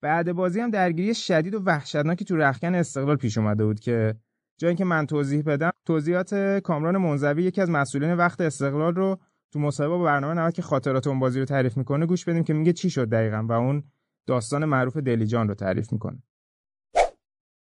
بعد 0.02 0.34
بازی 0.34 0.60
هم 0.60 0.70
درگیری 0.70 1.14
شدید 1.14 1.54
و 1.54 1.60
وحشتناکی 1.60 2.26
تو 2.26 2.36
رخکن 2.36 2.76
استقلال 2.76 3.16
پیش 3.16 3.38
اومده 3.38 3.66
بود 3.66 3.80
که 3.80 4.16
جای 4.58 4.68
اینکه 4.68 4.86
من 4.86 5.06
توضیح 5.06 5.44
بدم 5.44 5.72
توضیحات 5.86 6.60
کامران 6.60 6.98
منزوی 6.98 7.44
یکی 7.44 7.62
از 7.62 7.70
مسئولین 7.70 8.14
وقت 8.14 8.42
استقلال 8.42 8.96
رو 8.96 9.20
تو 9.54 9.60
مصاحبه 9.60 9.98
با 9.98 10.04
برنامه 10.04 10.42
90 10.42 10.54
که 10.54 10.62
خاطرات 10.62 11.08
اون 11.08 11.20
بازی 11.20 11.40
رو 11.40 11.46
تعریف 11.46 11.78
می‌کنه 11.78 12.06
گوش 12.06 12.26
بدیم 12.26 12.44
که 12.44 12.54
میگه 12.54 12.74
چی 12.74 12.90
شد 12.90 13.10
دقیقا 13.10 13.46
و 13.50 13.52
اون 13.52 13.84
داستان 14.26 14.66
معروف 14.66 14.98
دلیجان 14.98 15.48
رو 15.48 15.56
تعریف 15.56 15.94
می‌کنه. 15.94 16.24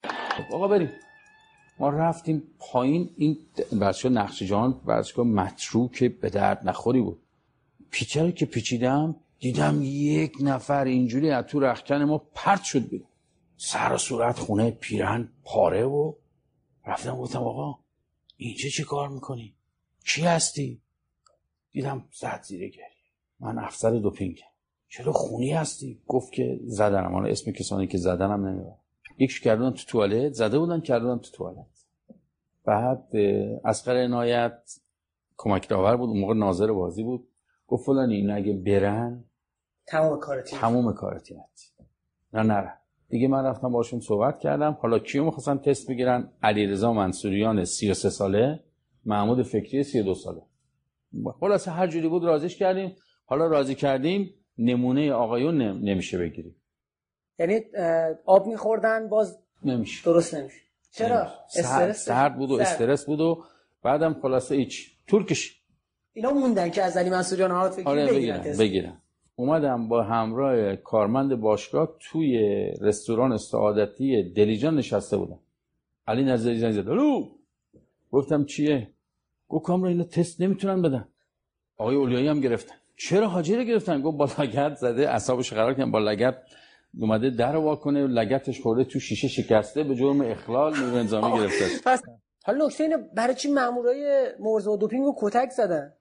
خب 0.03 0.53
آقا 0.53 0.67
بریم. 0.67 0.89
ما 1.79 1.89
رفتیم 1.89 2.43
پایین. 2.59 3.09
این 3.17 3.37
ورزشگاه 3.71 4.11
نقش 4.11 4.43
جهان 4.43 4.81
ورزشگاه 4.85 5.25
متروک 5.25 6.03
به 6.03 6.29
درد 6.29 6.69
نخوری 6.69 7.01
بود. 7.01 7.21
پیچه 7.91 8.31
که 8.31 8.45
پیچیدم 8.45 9.15
دیدم 9.39 9.79
یک 9.81 10.33
نفر 10.41 10.85
اینجوری 10.85 11.29
از 11.29 11.45
تو 11.45 11.59
رخکن 11.59 12.03
ما 12.03 12.17
پرت 12.17 12.63
شد 12.63 12.89
بیرون. 12.89 13.07
سر 13.57 13.93
و 13.93 13.97
صورت 13.97 14.39
خونه 14.39 14.71
پیرن 14.71 15.29
پاره 15.43 15.85
و 15.85 16.13
رفتم 16.85 17.15
گفتم 17.15 17.39
آقا 17.39 17.79
اینجا 18.37 18.69
چه 18.69 18.83
کار 18.83 19.09
می‌کنی؟ 19.09 19.55
چی 20.03 20.21
هستی؟ 20.21 20.81
دیدم 21.71 22.07
زد 22.11 22.43
زیره 22.43 22.69
گریه. 22.69 22.85
من 23.39 23.59
افسر 23.59 23.91
دوپینگ 23.91 24.39
چرا 24.91 25.11
خونی 25.11 25.51
هستی؟ 25.51 26.01
گفت 26.07 26.33
که 26.33 26.59
زدنم. 26.63 27.13
حالا 27.13 27.29
اسم 27.29 27.51
کسانی 27.51 27.87
که 27.87 27.97
زدنم 27.97 28.47
نمی‌برم. 28.47 28.77
یکش 29.17 29.41
کردن 29.41 29.71
تو 29.71 29.83
توالت 29.87 30.33
زده 30.33 30.59
بودن 30.59 30.81
کردن 30.81 31.17
تو 31.17 31.31
توالت. 31.31 31.85
بعد 32.65 33.15
اسقر 33.65 34.03
عنایت 34.03 34.79
کمک 35.37 35.69
داور 35.69 35.97
بود. 35.97 36.09
اون 36.09 36.19
موقع 36.19 36.33
ناظر 36.33 36.71
بازی 36.71 37.03
بود. 37.03 37.27
گفت 37.67 37.85
فلان 37.85 38.09
این 38.09 38.31
اگه 38.31 38.53
برن 38.53 39.23
تمام 39.87 40.19
کارتی 40.19 40.55
تمام 40.55 40.93
کارتی 40.93 41.35
نه 42.33 42.43
نره 42.43 42.73
دیگه 43.09 43.27
من 43.27 43.45
رفتم 43.45 43.71
باشون 43.71 43.99
صحبت 43.99 44.39
کردم. 44.39 44.77
حالا 44.81 44.99
کیو 44.99 45.25
می‌خواستن 45.25 45.57
تست 45.57 45.89
بگیرن؟ 45.89 46.31
علیرضا 46.43 46.93
منصوریان 46.93 47.65
33 47.65 48.09
ساله 48.09 48.63
محمود 49.05 49.43
فکری 49.43 49.83
32 49.83 50.15
ساله. 50.15 50.41
خلاصه 51.39 51.71
هر 51.71 51.87
جوری 51.87 52.07
بود 52.07 52.23
راضیش 52.23 52.57
کردیم. 52.57 52.95
حالا 53.25 53.47
راضی 53.47 53.75
کردیم. 53.75 54.33
نمونه 54.61 55.11
آقایون 55.13 55.61
نمیشه 55.61 56.17
بگیریم 56.17 56.55
یعنی 57.39 57.61
آب 58.25 58.47
میخوردن 58.47 59.09
باز 59.09 59.39
نمیشه. 59.63 60.05
درست 60.05 60.35
نمیشه. 60.35 60.61
چرا؟ 60.91 61.27
استرس؟ 61.55 62.05
سرد 62.05 62.37
بود 62.37 62.51
و 62.51 62.59
استرس 62.59 63.05
بود 63.05 63.19
و 63.19 63.43
بعدم 63.83 64.13
خلاصه 64.21 64.55
هیچ. 64.55 64.91
ترکش. 65.07 65.61
اینا 66.13 66.31
موندن 66.31 66.69
که 66.69 66.83
از 66.83 66.97
علی 66.97 67.09
منصوریان 67.09 67.51
هات 67.51 67.71
فکری 67.71 67.85
آره 67.85 68.07
بگیرن 68.07 68.57
بگیرن 68.59 68.97
اومدم 69.35 69.87
با 69.87 70.03
همراه 70.03 70.75
کارمند 70.75 71.35
باشگاه 71.35 71.97
توی 71.99 72.37
رستوران 72.81 73.37
سعادتی 73.37 74.23
دلیجان 74.23 74.77
نشسته 74.77 75.17
بودم. 75.17 75.39
علی 76.07 76.23
نظری 76.23 76.59
زنگ 76.59 76.71
زد. 76.71 76.89
الو! 76.89 77.29
گفتم 78.11 78.45
چیه؟ 78.45 78.87
گفت 79.49 79.65
کامرا 79.65 79.89
اینا 79.89 80.03
تست 80.03 80.41
نمی‌تونن 80.41 80.81
بدن. 80.81 81.07
آقای 81.77 81.95
اولیایی 81.95 82.27
هم 82.27 82.39
گرفتن. 82.39 82.75
چرا 83.09 83.27
حاجی 83.27 83.55
رو 83.55 83.63
گرفتن؟ 83.63 84.01
گفت 84.01 84.17
با 84.17 84.43
لگت 84.43 84.75
زده 84.75 85.09
اعصابش 85.09 85.53
قرار 85.53 85.73
کردن 85.73 85.91
با 85.91 85.99
لگت 85.99 86.37
اومده 86.99 87.29
در 87.29 87.55
وا 87.55 87.75
کنه 87.75 88.07
لگتش 88.07 88.61
خورده 88.61 88.83
تو 88.83 88.99
شیشه 88.99 89.27
شکسته 89.27 89.83
به 89.83 89.95
جرم 89.95 90.21
اخلال 90.21 90.79
نیرو 90.79 90.95
انظامی 90.95 91.39
گرفته 91.39 91.65
پس 91.85 92.01
حالا 92.43 92.65
نکته 92.65 92.83
اینه 92.83 92.97
برای 92.97 93.35
چی 93.35 93.51
مامورای 93.51 94.29
مرزا 94.39 94.71
و 94.71 94.77
دوپینگ 94.77 95.03
رو 95.03 95.15
کتک 95.17 95.49
زدن؟ 95.49 95.93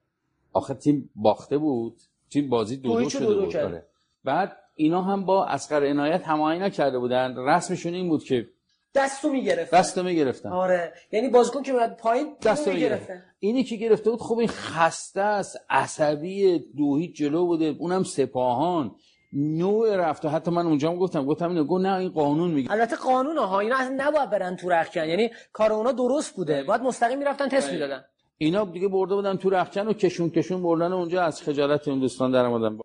آخه 0.53 0.73
تیم 0.73 1.09
باخته 1.15 1.57
بود 1.57 2.01
تیم 2.29 2.49
بازی 2.49 2.77
دو 2.77 3.01
دو 3.01 3.09
شده 3.09 3.25
بود. 3.25 3.55
آره. 3.55 3.85
بعد 4.23 4.57
اینا 4.75 5.01
هم 5.01 5.25
با 5.25 5.45
اسقر 5.45 5.89
عنایت 5.89 6.27
هماهنگ 6.27 6.61
نکرده 6.61 6.99
بودن. 6.99 7.35
رسمشون 7.37 7.93
این 7.93 8.09
بود 8.09 8.23
که 8.23 8.47
دستو 8.95 9.29
می‌گرفتن. 9.29 9.79
دستو 9.79 10.03
می‌گرفتن. 10.03 10.49
آره. 10.49 10.93
یعنی 11.11 11.29
بازیکن 11.29 11.63
که 11.63 11.71
میاد 11.73 11.97
پایین 11.97 12.35
دستو 12.43 12.71
می‌گرفتن. 12.71 13.23
اینی 13.39 13.63
که 13.63 13.75
گرفته 13.75 14.09
بود 14.09 14.21
خب 14.21 14.37
این 14.37 14.47
خسته 14.47 15.21
است 15.21 15.57
عصبی 15.69 16.59
دو 16.77 16.97
هیچ 16.97 17.15
جلو 17.15 17.45
بوده 17.45 17.75
اونم 17.79 18.03
سپاهان. 18.03 18.95
نوع 19.33 19.95
رفته 19.95 20.29
حتی 20.29 20.51
من 20.51 20.65
اونجا 20.65 20.89
هم 20.89 20.95
گفتم 20.95 21.25
گفتم 21.25 21.49
اینو 21.49 21.63
گفت 21.63 21.85
نه 21.85 21.95
این 21.95 22.09
قانون 22.09 22.51
میگه. 22.51 22.71
البته 22.71 22.95
قانون 22.95 23.37
ها 23.37 23.59
اینا 23.59 23.75
اصلا 23.75 23.95
نباید 23.97 24.29
برن 24.29 24.55
تو 24.55 24.69
رخکن 24.69 25.03
یعنی 25.03 25.29
کار 25.53 25.73
اونا 25.73 25.91
درست 25.91 26.35
بوده. 26.35 26.63
باید 26.63 26.81
مستقیم 26.81 27.17
می‌رفتن 27.17 27.47
تست 27.47 27.71
می‌دادن. 27.71 28.03
اینا 28.37 28.65
دیگه 28.65 28.87
برده 28.87 29.15
بودن 29.15 29.37
تو 29.37 29.49
رخکن 29.49 29.87
و 29.87 29.93
کشون 29.93 30.29
کشون 30.29 30.63
بردن 30.63 30.93
اونجا 30.93 31.23
از 31.23 31.41
خجالت 31.41 31.87
اون 31.87 31.99
دوستان 31.99 32.31
در 32.31 32.45
اومدن 32.45 32.77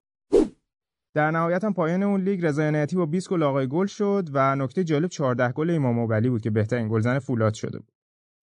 در 1.16 1.30
نهایت 1.30 1.64
هم 1.64 1.74
پایان 1.74 2.02
اون 2.02 2.20
لیگ 2.20 2.46
رضا 2.46 2.86
با 2.96 3.06
20 3.06 3.28
گل 3.28 3.42
آقای 3.42 3.68
گل 3.68 3.86
شد 3.86 4.28
و 4.32 4.56
نکته 4.56 4.84
جالب 4.84 5.08
14 5.08 5.52
گل 5.52 5.70
امام 5.70 5.98
ولی 5.98 6.28
بود 6.28 6.40
که 6.40 6.50
بهترین 6.50 6.88
گلزن 6.88 7.18
فولاد 7.18 7.54
شده 7.54 7.78
بود 7.78 7.92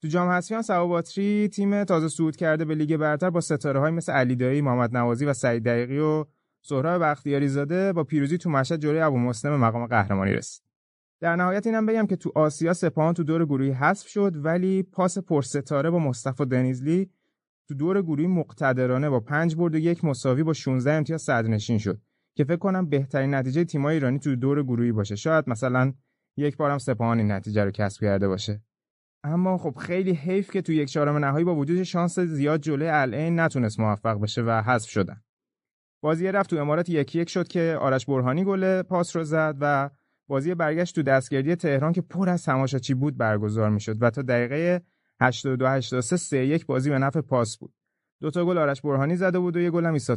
تو 0.02 0.08
جام 0.08 0.30
حذفی 0.30 0.62
سواباتری 0.62 1.48
تیم 1.48 1.84
تازه 1.84 2.08
صعود 2.08 2.36
کرده 2.36 2.66
به 2.66 2.76
لیگ 2.76 2.98
برتر 2.98 3.30
با 3.30 3.42
ستاره 3.42 3.80
های 3.80 3.92
مثل 3.92 4.12
علی 4.12 4.36
دایی، 4.36 4.62
محمد 4.62 4.98
نوازی 4.98 5.26
و 5.26 5.34
سعید 5.34 5.64
دقیقی 5.64 6.00
و 6.00 6.26
سهراب 6.62 7.04
بختیاری 7.04 7.48
زاده 7.48 7.94
با 7.94 8.04
پیروزی 8.04 8.38
تو 8.38 8.50
مشهد 8.50 8.80
جلوی 8.80 9.00
ابو 9.00 9.18
مسلم 9.18 9.56
مقام 9.56 9.86
قهرمانی 9.86 10.34
رسید. 10.34 10.64
در 11.22 11.36
نهایت 11.36 11.68
اینم 11.68 11.86
بگم 11.86 12.08
که 12.08 12.16
تو 12.16 12.32
آسیا 12.36 12.74
سپاهان 12.74 13.14
تو 13.14 13.24
دور 13.24 13.46
گروهی 13.46 13.72
حذف 13.72 14.08
شد 14.08 14.34
ولی 14.36 14.84
پاس 14.84 15.18
پرستاره 15.18 15.90
با 15.90 16.00
مصطفی 16.00 16.46
دنیزلی 16.46 17.10
تو 17.68 17.74
دور 17.74 18.02
گروهی 18.02 18.28
مقتدرانه 18.28 19.10
با 19.10 19.20
پنج 19.20 19.56
برد 19.56 19.76
و 19.76 19.78
یک 19.78 20.06
مساوی 20.06 20.44
با 20.44 20.54
16 20.54 20.94
امتیاز 20.94 21.22
صدرنشین 21.22 21.78
شد 21.78 22.02
که 22.36 22.44
فکر 22.44 22.58
کنم 22.58 22.90
بهترین 22.90 23.34
نتیجه 23.34 23.64
تیم‌های 23.64 23.94
ایرانی 23.94 24.20
تو 24.20 24.36
دور 24.36 24.64
گروهی 24.64 24.92
باشه. 24.92 25.16
شاید 25.16 25.50
مثلا 25.50 25.94
یک 26.38 26.58
بارم 26.58 26.78
سپاهان 26.78 27.18
این 27.18 27.32
نتیجه 27.32 27.64
رو 27.64 27.72
کسب 27.72 28.02
کرده 28.02 28.28
باشه. 28.28 28.62
اما 29.24 29.58
خب 29.58 29.76
خیلی 29.78 30.12
حیف 30.12 30.52
که 30.52 30.62
تو 30.62 30.72
یک 30.72 30.90
چهارم 30.90 31.18
نهایی 31.18 31.46
با 31.46 31.56
وجود 31.56 31.84
شانس 31.84 32.20
زیاد 32.20 32.62
جلوی 32.62 32.88
العین 32.88 33.40
نتونست 33.40 33.80
موفق 33.80 34.20
بشه 34.20 34.42
و 34.42 34.64
حذف 34.66 34.90
شدن. 34.90 35.22
بازی 36.02 36.28
رفت 36.28 36.50
تو 36.50 36.58
امارات 36.58 36.90
یکی 36.90 37.20
یک 37.20 37.30
شد 37.30 37.48
که 37.48 37.78
آرش 37.82 38.06
برهانی 38.06 38.44
گل 38.44 38.82
پاس 38.82 39.16
رو 39.16 39.24
زد 39.24 39.58
و 39.60 39.90
بازی 40.28 40.56
برگشت 40.56 40.96
تو 40.96 41.04
دستگردی 41.04 41.56
تهران 41.56 41.94
که 41.94 42.02
پر 42.02 42.30
از 42.30 42.44
تماشاچی 42.44 42.94
بود 42.94 43.18
برگزار 43.18 43.70
می‌شد 43.70 44.02
و 44.02 44.10
تا 44.10 44.22
دقیقه 44.22 44.82
82 45.22 45.68
83 45.68 46.18
3 46.18 46.38
1 46.38 46.66
بازی 46.66 46.90
به 46.90 47.00
نفع 47.00 47.22
پاس 47.22 47.58
بود. 47.58 47.74
دو 48.22 48.32
تا 48.32 48.46
گل 48.46 48.58
آرش 48.58 48.82
برهانی 48.82 49.16
زده 49.16 49.40
بود 49.40 49.56
و 49.56 49.60
یه 49.60 49.72
گل 49.72 49.86
هم 49.86 49.94
ایسا 49.94 50.16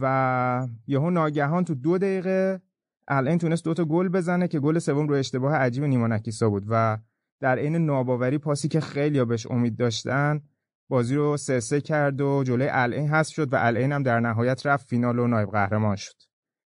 و 0.00 0.68
یهو 0.86 1.10
ناگهان 1.10 1.64
تو 1.64 1.74
دو 1.74 1.98
دقیقه 1.98 2.60
الان 3.08 3.38
تونست 3.38 3.64
دو 3.64 3.74
تا 3.74 3.84
گل 3.84 4.08
بزنه 4.08 4.48
که 4.48 4.60
گل 4.60 4.78
سوم 4.78 5.08
رو 5.08 5.14
اشتباه 5.14 5.54
عجیب 5.54 5.84
نیما 5.84 6.06
نکیسا 6.06 6.50
بود 6.50 6.64
و 6.68 6.98
در 7.40 7.58
عین 7.58 7.76
ناباوری 7.76 8.38
پاسی 8.38 8.68
که 8.68 8.80
خیلی 8.80 9.24
بهش 9.24 9.46
امید 9.50 9.76
داشتن 9.76 10.40
بازی 10.88 11.14
رو 11.14 11.36
سه 11.36 11.60
سه 11.60 11.80
کرد 11.80 12.20
و 12.20 12.44
جلوی 12.44 12.68
العین 12.72 13.08
حذف 13.08 13.34
شد 13.34 13.52
و 13.52 13.56
العین 13.60 13.92
هم 13.92 14.02
در 14.02 14.20
نهایت 14.20 14.66
رفت 14.66 14.88
فینال 14.88 15.18
و 15.18 15.26
نایب 15.26 15.50
قهرمان 15.50 15.96
شد. 15.96 16.14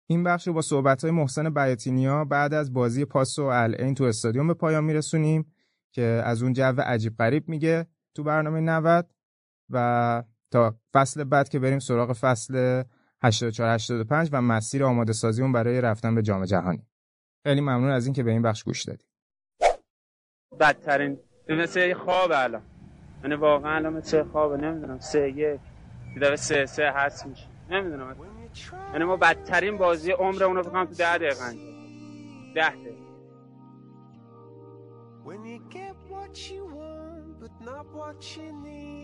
این 0.07 0.25
بخش 0.25 0.47
رو 0.47 0.53
با 0.53 0.63
صحبت 0.63 1.03
های 1.03 1.11
محسن 1.11 1.51
بیاتینیا 1.51 2.25
بعد 2.25 2.55
از 2.55 2.73
بازی 2.73 3.05
پاس 3.05 3.39
و 3.39 3.43
العین 3.43 3.95
تو 3.95 4.05
استادیوم 4.05 4.47
به 4.47 4.55
پایان 4.55 4.85
میرسونیم 4.85 5.53
که 5.93 6.23
از 6.25 6.43
اون 6.43 6.53
جو 6.53 6.81
عجیب 6.81 7.17
غریب 7.17 7.49
میگه 7.49 7.87
تو 8.15 8.23
برنامه 8.23 8.61
90 8.61 9.11
و 9.71 10.23
تا 10.51 10.79
فصل 10.93 11.25
بعد 11.25 11.49
که 11.49 11.59
بریم 11.59 11.79
سراغ 11.79 12.13
فصل 12.13 12.83
84 13.25 13.69
85 13.75 14.29
و 14.33 14.43
مسیر 14.43 14.85
آماده 14.85 15.13
سازی 15.13 15.43
اون 15.43 15.53
برای 15.53 15.81
رفتن 15.81 16.15
به 16.15 16.23
جام 16.23 16.45
جهانی. 16.45 16.87
خیلی 17.47 17.61
ممنون 17.61 17.91
از 17.91 18.07
اینکه 18.07 18.23
به 18.23 18.31
این 18.31 18.43
بخش 18.43 18.65
گوش 18.65 18.83
دادید 18.83 19.07
بدترین 20.61 21.19
مثل 21.49 21.95
خواب 21.95 22.31
الان. 22.35 22.63
یعنی 23.23 23.35
واقعا 23.35 23.77
الان 23.77 23.93
مثل 23.93 24.23
خوابه 24.23 24.57
نمی‌دونم 24.57 24.99
سه 24.99 25.31
یک 25.31 25.61
دیگه 26.15 26.37
سه 26.37 26.67
سه 26.67 26.91
هست 26.91 27.27
میشه. 27.27 27.47
نمی‌دونم. 27.71 28.17
یعنی 28.93 29.05
ما 29.05 29.17
بدترین 29.17 29.79
بازی 29.79 30.13
عمرمون 30.13 30.57
رو 30.57 30.63
بکنم 30.63 30.85
تو 30.85 30.95
ده 30.95 31.19
دقیقه 31.19 31.43
انجام 31.43 32.55
ده 32.55 32.71
دقیقه. 32.71 33.05
When 35.25 35.45
you 35.53 35.59
get 35.77 35.97
what 36.13 36.35
you 36.51 36.63
want, 36.77 37.27
but 37.41 37.55
not 37.69 37.87
what 37.99 38.21
you 38.37 38.49
need. 38.67 39.04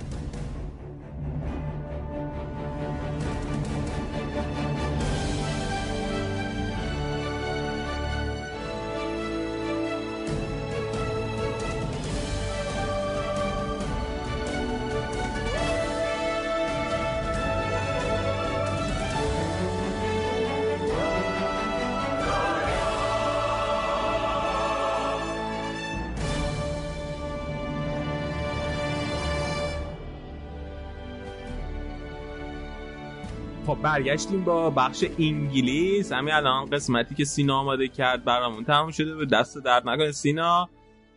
برگشتیم 33.83 34.43
با 34.43 34.69
بخش 34.69 35.03
انگلیس. 35.19 36.11
همین 36.11 36.33
الان 36.33 36.65
قسمتی 36.65 37.15
که 37.15 37.25
سینا 37.25 37.59
آماده 37.59 37.87
کرد 37.87 38.25
برامون 38.25 38.65
تموم 38.65 38.91
شده 38.91 39.15
به 39.15 39.25
دست 39.25 39.57
درد 39.57 39.89
نکنه. 39.89 40.11
سینا 40.11 40.69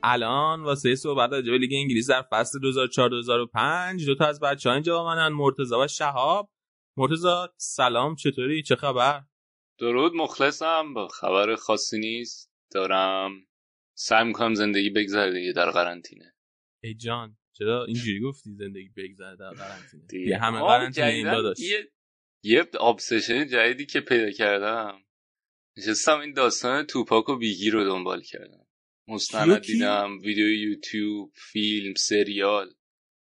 الان 0.03 0.63
واسه 0.63 0.95
صحبت 0.95 1.33
راجع 1.33 1.51
به 1.51 1.59
لیگ 1.59 1.71
انگلیس 1.75 2.11
در 2.11 2.23
فصل 2.31 2.59
2004 2.59 3.09
2005 3.09 4.07
دو 4.07 4.15
تا 4.15 4.27
از 4.27 4.41
بچه‌ها 4.41 4.75
اینجا 4.75 4.99
با 4.99 5.05
منن. 5.05 5.33
مرتضی 5.33 5.75
و 5.75 5.87
شهاب. 5.89 6.51
مرتضی 6.97 7.29
سلام 7.57 8.15
چطوری؟ 8.15 8.63
چه 8.63 8.77
خبر؟ 8.77 9.23
درود 9.79 10.13
مخلصم. 10.15 10.95
با 10.95 11.09
خبر 11.09 11.55
خاصی 11.55 11.99
نیست. 11.99 12.51
دارم 12.73 13.31
سعی 13.95 14.25
می‌کنم 14.25 14.55
زندگی 14.55 14.91
بگذره 14.91 15.33
دیگه 15.33 15.53
در 15.53 15.71
قرنطینه. 15.71 16.35
ای 16.83 16.95
جان 16.95 17.37
چرا 17.53 17.85
اینجوری 17.85 18.21
گفتی 18.21 18.51
زندگی 18.51 18.91
بگذره 18.97 19.37
در 19.37 19.51
قرنطینه. 19.51 20.29
یه 20.29 20.39
همه 20.39 20.61
قرنطینه 20.61 21.07
این 21.07 21.33
داداش 21.33 21.61
یه 21.61 21.94
یه 22.45 22.69
obsession 22.81 23.47
جدیدی 23.47 23.87
که 23.87 24.01
پیدا 24.01 24.31
کردم. 24.31 25.05
نشستم 25.77 26.19
این 26.19 26.33
داستان 26.33 26.87
توپاک 26.87 27.29
و 27.29 27.37
بیگی 27.37 27.71
رو 27.71 27.85
دنبال 27.85 28.23
کردم. 28.23 28.67
مستند؟ 29.09 29.59
دیدم 29.59 30.19
ویدیو 30.19 30.49
یوتیوب 30.49 31.33
فیلم 31.35 31.95
سریال. 31.95 32.75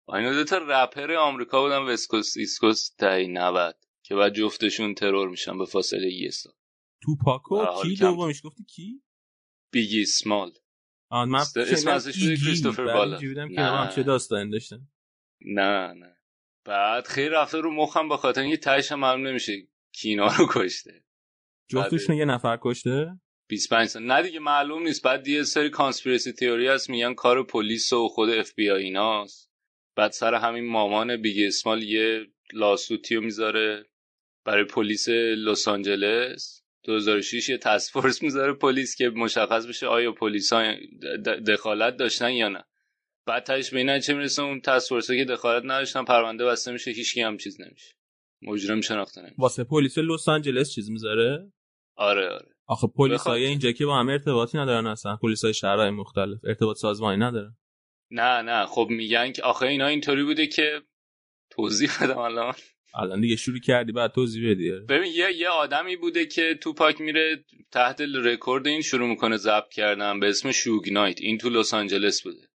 اینا 0.07 0.33
دو 0.33 0.43
تا 0.43 0.57
رپر 0.57 1.13
آمریکا 1.13 1.61
بودن 1.61 1.81
West 1.81 2.06
Coast 2.06 2.37
East 2.37 2.65
Coast 2.65 2.99
دهه 2.99 3.27
90 3.27 3.77
که 4.03 4.15
بعد 4.15 4.33
جفتشون 4.33 4.93
ترور 4.93 5.29
میشن 5.29 5.57
به 5.57 5.65
فاصله 5.65 6.13
یه 6.13 6.29
سال. 6.29 6.53
توپاکو 7.01 7.65
کی 7.83 7.95
دومیش؟ 7.95 8.41
گفتی 8.45 8.63
کی؟ 8.63 9.01
بیگی 9.71 10.01
اسمالز. 10.01 10.51
آن 11.09 11.29
من 11.29 11.39
اسم 11.39 11.89
ازش. 11.89 12.43
کریستوفر 12.43 12.85
والاس. 12.85 13.91
چه 13.95 14.03
داستانی 14.03 14.51
داشتن. 14.51 14.87
نه 15.41 15.93
نه. 15.93 16.16
بعد 16.67 17.07
خیلی 17.07 17.29
رفته 17.29 17.57
رو 17.57 17.71
مخم 17.71 18.09
به 18.09 18.17
خاطر 18.17 18.41
اینکه 18.41 18.57
تهش 18.57 18.91
هم 18.91 18.99
معلوم 18.99 19.27
نمیشه 19.27 19.53
کی 19.91 20.09
اینا 20.09 20.27
رو 20.37 20.47
کشته. 20.51 21.03
جفتشون 21.67 22.15
یه 22.15 22.25
نفر 22.25 22.57
کشته؟ 22.61 23.19
25 23.47 23.87
سال 23.87 24.03
نه 24.03 24.21
دیگه 24.21 24.39
معلوم 24.39 24.83
نیست. 24.83 25.03
بعد 25.03 25.27
یه 25.27 25.43
سری 25.43 25.69
conspiracy 25.69 26.31
theory 26.31 26.67
هست 26.67 26.89
میگن 26.89 27.13
کار 27.13 27.43
پلیس 27.43 27.93
و 27.93 28.07
خود 28.07 28.29
اف 28.29 28.53
بی 28.53 28.69
آی 28.69 28.83
ایناست. 28.83 29.51
بعد 29.95 30.11
سر 30.11 30.33
همین 30.33 30.67
مامان 30.67 31.21
بیگ 31.21 31.47
اسمال 31.47 31.83
یه 31.83 32.25
lawsuit 32.53 33.13
ی 33.13 33.21
می‌ذاره 33.21 33.85
برای 34.45 34.63
پلیس 34.63 35.09
لس 35.09 35.67
آنجلس. 35.67 36.63
2006 36.83 37.49
یه 37.49 37.57
task 37.57 37.93
force 37.93 38.23
می‌ذاره 38.23 38.53
پلیس 38.53 38.95
که 38.95 39.09
مشخص 39.09 39.65
بشه 39.65 39.87
آیا 39.87 40.11
پلیس 40.11 40.53
ها 40.53 40.73
دخالت 41.47 41.97
داشتن 41.97 42.31
یا 42.31 42.49
نه. 42.49 42.63
بعد 43.27 43.43
تاش 43.43 43.69
به 43.69 43.79
این 43.79 43.99
چه 43.99 44.13
می‌رسه؟ 44.13 44.41
اون 44.41 44.61
تسک 44.61 44.89
فورس 44.89 45.11
که 45.11 45.25
دخالت 45.25 45.63
نداشتن 45.65 46.03
پرونده 46.03 46.45
بسته 46.45 46.71
میشه 46.71 46.91
هیچ 46.91 47.17
هم 47.17 47.37
چیز 47.37 47.61
نمیشه. 47.61 47.95
مجرم 48.41 48.81
شناخته 48.81 49.21
نمیشه. 49.21 49.35
واسه 49.37 49.63
پلیس 49.63 49.97
لس 49.97 50.29
آنجلس 50.29 50.71
چیز 50.71 50.91
می‌ذاره؟ 50.91 51.51
آره 51.95 52.29
آره. 52.29 52.55
آخه 52.67 52.87
پلیس 52.87 53.21
های 53.21 53.45
اینجا 53.45 53.71
که 53.71 53.85
با 53.85 53.99
هم 53.99 54.09
ارتباطی 54.09 54.57
ندارن 54.57 54.87
اصلا. 54.87 55.15
پلیس 55.15 55.43
های 55.43 55.53
شهرهای 55.53 55.89
مختلف. 55.89 56.39
ارتباط 56.43 56.77
سازمانی 56.77 57.17
ندارن 57.23 57.57
نه 58.11 58.41
نه. 58.41 58.65
خب 58.65 58.87
میگن 58.89 59.31
که 59.31 59.43
آخه 59.43 59.65
اینا 59.65 59.87
اینطوری 59.87 60.23
بوده 60.23 60.47
که 60.47 60.81
توضیح 61.51 61.89
بدم 62.01 62.17
الان. 62.17 62.53
الان 62.95 63.21
دیگه 63.21 63.35
شروع 63.35 63.59
کردی 63.59 63.91
بعد 63.91 64.11
توضیح 64.11 64.51
بدی. 64.51 64.71
ببین 64.71 65.11
یه 65.13 65.31
یه 65.37 65.49
آدمی 65.49 65.95
بوده 65.95 66.25
که 66.25 66.59
تو 66.61 66.73
پاک 66.73 67.01
میره 67.01 67.45
Death 67.71 68.01
Row 68.01 68.23
Record 68.23 68.67
این 68.67 68.81
شروع 68.81 69.09
می‌کنه 69.09 69.37
ضبط 69.37 69.69
کردن 69.73 70.19
به 70.19 70.29
اسم 70.29 70.51
شوگ 70.51 70.89
نایت. 70.91 71.21
این 71.21 71.37
تو 71.37 71.49
لس 71.49 71.73
آنجلس 71.73 72.23
بوده. 72.23 72.47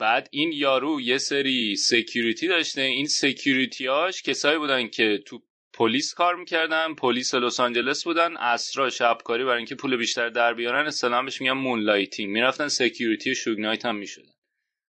بعد 0.00 0.28
این 0.32 0.52
یارو 0.52 1.00
یه 1.00 1.18
سری 1.18 1.76
security 1.76 2.48
داشته. 2.48 2.80
این 2.80 3.06
security 3.06 3.90
یاش 3.90 4.22
کسایی 4.22 4.58
بودن 4.58 4.88
که 4.88 5.22
تو 5.26 5.42
پلیس 5.74 6.14
کار 6.14 6.36
می‌کردن 6.36 6.94
پلیس 6.94 7.34
لس 7.34 7.60
آنجلس 7.60 8.04
بودن. 8.04 8.36
extra 8.36 8.90
شبکاری 8.90 9.44
برای 9.44 9.56
اینکه 9.56 9.74
پول 9.74 9.96
بیشتر 9.96 10.28
در 10.28 10.54
بیارن. 10.54 10.86
اصطلاحا 10.86 11.22
بهش 11.22 11.40
میگن 11.40 11.52
moonlighting 11.52 12.30
می‌رفتن 12.32 12.68
security 12.68 13.34
شوگ 13.34 13.60
نایت 13.60 13.86
هم 13.86 13.96
می‌شدن. 13.96 14.32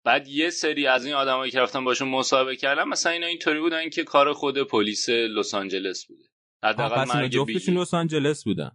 بعد 0.05 0.29
یه 0.29 0.51
سری 0.51 0.87
از 0.87 1.05
این 1.05 1.15
آدمایی 1.15 1.53
که 1.53 1.61
رفتن 1.61 1.85
باشون 1.85 2.09
مصاحبه 2.09 2.57
کردن 2.57 2.85
مثلا 2.85 3.13
اینا 3.13 3.27
اینطوری 3.27 3.61
بودن 3.61 3.91
که 3.91 4.05
کار 4.05 4.33
خود 4.33 4.63
پلیس 4.63 5.09
لس 5.09 5.55
آنجلس 5.55 6.07
بوده. 6.07 6.25
حداقل 6.65 7.05
مرگ 7.05 7.31
جفتشون. 7.31 7.79
لس 7.79 7.95
آنجلس 7.95 8.45
بودن. 8.45 8.71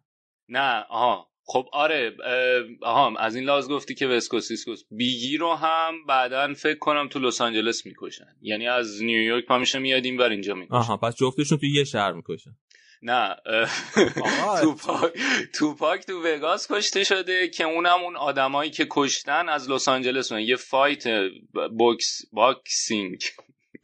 نه 0.49 0.85
آها. 0.89 1.28
خب 1.51 1.65
آره 1.73 2.15
اه، 2.25 2.89
آها 2.91 3.19
از 3.19 3.35
این 3.35 3.45
لحاظ 3.45 3.69
گفتی 3.69 3.95
که 3.95 4.07
West 4.07 4.23
Coast 4.23 4.43
East 4.43 4.59
Coast. 4.59 4.83
بیگی 4.91 5.37
رو 5.37 5.53
هم 5.53 6.05
بعدا 6.07 6.53
فکر 6.53 6.79
کنم 6.79 7.07
تو 7.07 7.19
لس 7.19 7.41
آنجلس 7.41 7.85
می‌کشن. 7.85 8.25
یعنی 8.41 8.67
از 8.67 9.03
نیویورک 9.03 9.45
پا 9.45 9.57
میشه 9.57 9.79
میاد 9.79 10.05
این 10.05 10.17
بر 10.17 10.29
اینجا 10.29 10.53
می‌کشن 10.53 10.75
آها 10.75 10.97
پس 10.97 11.15
جفتشون 11.15 11.57
تو 11.57 11.65
یه 11.65 11.83
شهر 11.83 12.11
می‌کشن. 12.11 12.51
نه 13.01 13.35
توپاک 14.61 15.13
توپاک 15.55 16.05
تو 16.05 16.23
وگاس 16.23 16.71
کشته 16.71 17.03
شده 17.03 17.47
که 17.47 17.63
اونم 17.63 18.03
اون 18.03 18.15
آدمایی 18.15 18.71
که 18.71 18.87
کشتن 18.89 19.49
از 19.49 19.69
لس 19.69 19.87
آنجلس 19.87 20.31
یه 20.31 20.55
fight 20.55 21.03
بوکس 21.77 22.21
boxing. 22.31 23.21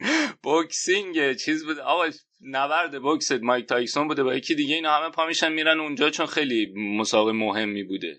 boxing 0.42 1.36
چیز 1.36 1.64
بود 1.64 1.78
آقا 1.78 2.04
نبرد 2.46 3.02
بوکس 3.02 3.32
مایک 3.32 3.66
تایسون 3.66 4.08
بوده. 4.08 4.22
با 4.22 4.34
یکی 4.34 4.54
دیگه 4.54 4.74
اینا 4.74 4.96
همه 4.96 5.10
پا 5.10 5.26
میشن 5.26 5.52
میرن 5.52 5.80
اونجا 5.80 6.10
چون 6.10 6.26
خیلی 6.26 6.72
مسابقه 6.76 7.32
مهمی 7.32 7.84
بوده. 7.84 8.16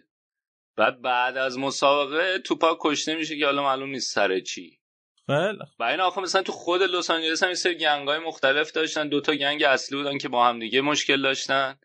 بعد 0.76 1.02
بعد 1.02 1.38
از 1.38 1.58
مسابقه 1.60 2.40
توپاک 2.40 2.78
کشته 2.82 3.16
میشه 3.16 3.38
که 3.38 3.45
حالا 3.45 3.64
معلوم 3.64 3.90
نیست 3.90 4.14
سر 4.14 4.40
چی. 4.40 4.80
خیلی 5.28 5.60
و 5.80 5.84
این 5.84 5.99
آخه 5.99 6.22
مثلا 6.22 6.44
تو 6.44 6.52
خود 6.52 6.82
لس 6.82 7.12
آنجلس 7.12 7.44
هم 7.44 7.54
سری 7.54 7.76
gang 7.76 8.07
های 8.08 8.20
مختلف 8.20 8.72
داشتن. 8.72 9.08
دوتا 9.08 9.36
gang 9.36 9.64
اصلی 9.64 9.98
بودن 9.98 10.18
که 10.18 10.30
با 10.30 10.48
هم 10.48 10.60
دیگه 10.60 10.82
مشکل 10.82 11.22
داشتن. 11.22 11.80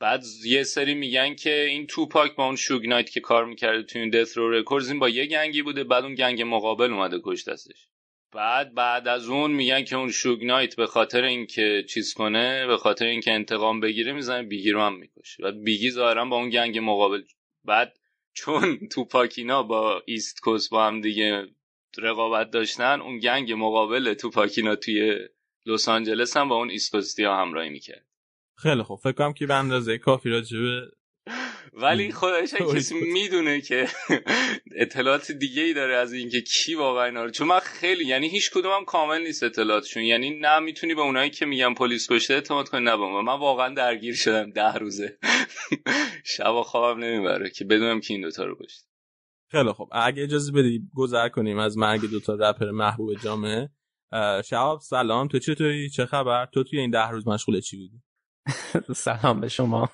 بعد 0.00 0.24
یه 0.44 0.62
سری 0.62 0.94
میگن 0.94 1.34
که 1.34 1.64
این 1.64 1.86
توپاک 1.86 2.36
با 2.36 2.46
اون 2.46 2.56
شوگ 2.56 2.86
نایت 2.86 3.10
که 3.10 3.20
کار 3.20 3.44
می‌کرده 3.44 3.82
تو 3.82 3.98
این 3.98 4.10
Death 4.10 4.38
Row 4.38 4.50
Records 4.50 4.88
این 4.88 4.98
با 4.98 5.08
یه 5.08 5.26
gang 5.26 5.55
ی 5.55 5.62
بوده. 5.62 5.84
بعد 5.84 6.04
اون 6.04 6.14
gang 6.14 6.42
مقابل 6.42 6.92
اومده 6.92 7.20
کشتتش. 7.24 7.89
بعد 8.32 8.74
بعد 8.74 9.08
از 9.08 9.28
اون 9.28 9.50
میگن 9.50 9.84
که 9.84 9.96
اون 9.96 10.10
شوگ 10.10 10.44
نایت 10.44 10.76
به 10.76 10.86
خاطر 10.86 11.24
اینکه 11.24 11.84
چیز 11.88 12.14
کنه 12.14 12.66
به 12.66 12.76
خاطر 12.76 13.06
اینکه 13.06 13.32
انتقام 13.32 13.80
بگیره 13.80 14.12
می‌زنه 14.12 14.42
بیگی 14.42 14.70
رو 14.70 14.80
هم 14.80 14.98
می‌کشه. 14.98 15.42
بعد 15.42 15.62
بیگی 15.62 15.90
ظاهرا 15.90 16.24
با 16.24 16.36
اون 16.36 16.50
gang 16.50 16.78
مقابل. 16.78 17.22
بعد 17.64 17.98
چون 18.32 18.88
توپاکینا 18.92 19.62
با 19.62 20.02
East 20.06 20.40
Coast 20.40 20.70
با 20.70 20.86
هم 20.86 21.00
دیگه 21.00 21.48
رقابت 21.98 22.50
داشتن 22.50 23.00
اون 23.00 23.18
gang 23.18 23.52
مقابل 23.52 24.14
توپاکینا 24.14 24.76
توی 24.76 25.18
لس 25.66 25.88
آنجلس 25.88 26.36
هم 26.36 26.48
با 26.48 26.56
اون 26.56 26.70
East 26.70 26.92
Coast 26.92 27.29
یا 27.29 27.36
همراهی 27.36 27.70
می‌کرد. 27.70 28.06
خیلی 28.56 28.82
خوب. 28.82 28.98
فکر 28.98 29.12
کنم 29.12 29.32
که 29.32 29.46
به 29.46 29.54
اندازه 29.54 29.98
کافی 29.98 30.28
راجبه 30.28 30.90
ولی 31.72 32.12
خودش 32.12 32.54
کسی 32.74 32.94
می‌دونه 32.94 33.60
که 33.60 33.88
اطلاعات 34.76 35.32
دیگه 35.32 35.62
ای 35.62 35.74
داره 35.74 35.96
از 35.96 36.12
اینکه 36.12 36.40
کی 36.40 36.74
واقعا 36.74 37.04
اینا 37.04 37.24
رو 37.24 37.30
چون 37.30 37.48
من 37.48 37.60
خیلی 37.60 38.04
یعنی 38.04 38.28
هیچ 38.28 38.50
کدومم 38.50 38.84
کامل 38.84 39.22
نیست 39.22 39.42
اطلاعاتشون. 39.42 40.02
یعنی 40.02 40.30
نه 40.30 40.58
می‌تونی 40.58 40.94
به 40.94 41.00
اونایی 41.00 41.30
که 41.30 41.46
میگن 41.46 41.74
پلیس 41.74 42.12
کشته 42.12 42.34
اعتماد 42.34 42.68
کنی 42.68 42.84
نه 42.84 42.96
من 42.96 43.38
واقعا 43.38 43.74
درگیر 43.74 44.14
شدم 44.14 44.50
ده 44.50 44.74
روزه. 44.74 45.18
شب 46.36 46.62
خوابم 46.62 47.04
نمی‌بره 47.04 47.50
که 47.50 47.64
بدونم 47.64 48.00
کی 48.00 48.14
این 48.14 48.22
دوتا 48.22 48.44
رو 48.44 48.56
کشته. 48.56 48.86
خیلی 49.50 49.72
خوب. 49.72 49.88
اگه 49.92 50.22
اجازه 50.22 50.52
بدی 50.52 50.80
گذر 50.94 51.28
کنیم 51.28 51.58
از 51.58 51.78
مرگ 51.78 52.10
دوتا 52.10 52.34
رپر 52.34 52.70
محبوب 52.70 53.14
جامعه. 53.14 53.68
شهاب 54.44 54.80
سلام. 54.80 55.28
تو 55.28 55.38
چطوری 55.38 55.90
چه 55.90 56.06
خبر؟ 56.06 56.46
تو 56.46 56.64
توی 56.64 56.78
این 56.78 56.90
ده 56.90 57.08
روز 57.08 57.28
مشغول 57.28 57.60
چی 57.60 57.76
بودی؟ 57.76 58.02
سلام 58.94 59.40
به 59.40 59.48
شما. 59.48 59.90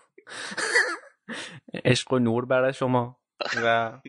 عشق 1.84 2.12
و 2.12 2.18
نور 2.18 2.44
برای 2.44 2.72
شما. 2.72 3.20
و 3.64 4.00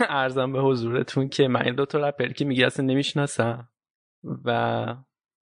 عرضم 0.00 0.52
به 0.52 0.60
حضورتون 0.60 1.28
که 1.28 1.48
من 1.48 1.62
این 1.62 1.74
دو 1.74 1.86
تا 1.86 2.08
رپر 2.08 2.28
که 2.28 2.44
میگی 2.44 2.64
اصلا 2.64 2.86
نمی‌شناسم. 2.86 3.68
و 4.44 4.50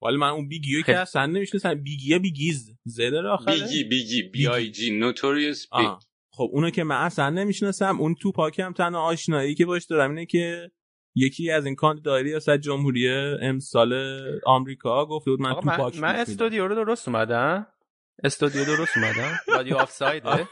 ولی 0.03 0.17
من 0.17 0.29
اون 0.29 0.49
بیگیو 0.49 0.83
که 0.83 0.99
اصلا 0.99 1.27
نمی‌شناسم. 1.27 1.75
بیگیه 1.75 2.19
بیگیز 2.19 2.79
زده 2.85 3.29
آخره. 3.29 3.55
بیگی 3.55 3.85
بیگی 3.85 4.23
B.I.G 4.23 4.99
نوتوریوس 4.99 5.67
بیگ 5.77 5.91
خب 6.33 6.49
اونو 6.53 6.71
که 6.71 6.85
من 6.85 6.97
اصلا 6.97 7.31
نمی‌شناسم. 7.31 8.01
اون 8.01 8.15
توپاکی 8.15 8.63
هم 8.63 8.73
تنها 8.73 9.01
آشنایی 9.01 9.55
که 9.55 9.67
باش 9.67 9.85
دارم 9.85 10.11
اینه 10.11 10.27
که 10.27 10.71
یکی 11.15 11.51
از 11.51 11.67
این 11.67 11.75
کاندیدای 11.75 12.23
ریاست 12.23 12.57
جمهوری 12.57 13.09
امسال 13.43 14.21
آمریکا 14.47 15.07
گفته 15.07 15.31
بود 15.31 15.41
من 15.41 15.55
توپاک 15.55 15.99
من 15.99 16.15
استودیو 16.15 16.69
رو 16.69 16.75
درست 16.75 17.09
اومدم؟ 17.09 17.67
استودیو 18.25 18.65
درست 18.65 18.97
اومدم 18.97 19.39
رادیو 19.49 19.77
آف 19.77 19.91
سایده 19.91 20.49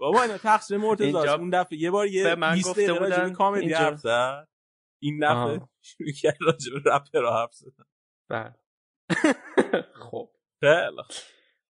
بابا 0.00 0.22
اینا 0.22 0.38
تقصیر 0.38 0.78
مرتضی 0.78 1.16
اون 1.16 1.50
دفعه 1.50 1.78
یه 1.78 1.90
بار 1.90 2.06
یه 2.06 2.34
من 2.34 2.60
گفته 2.60 2.92
بودم 2.92 3.32
کامدی 3.32 3.72
حرف 3.72 3.98
زد. 3.98 4.48
این 5.02 5.18
دفعه 5.22 5.68
شروع 5.82 6.10
کرد 6.20 6.36
راجع 6.40 6.72
به 6.72 6.90
رپر 6.90 7.32
حرف 7.32 7.54
زدن. 7.54 7.84
بله. 8.28 8.54
خب. 10.10 10.30
خیلی 10.60 11.02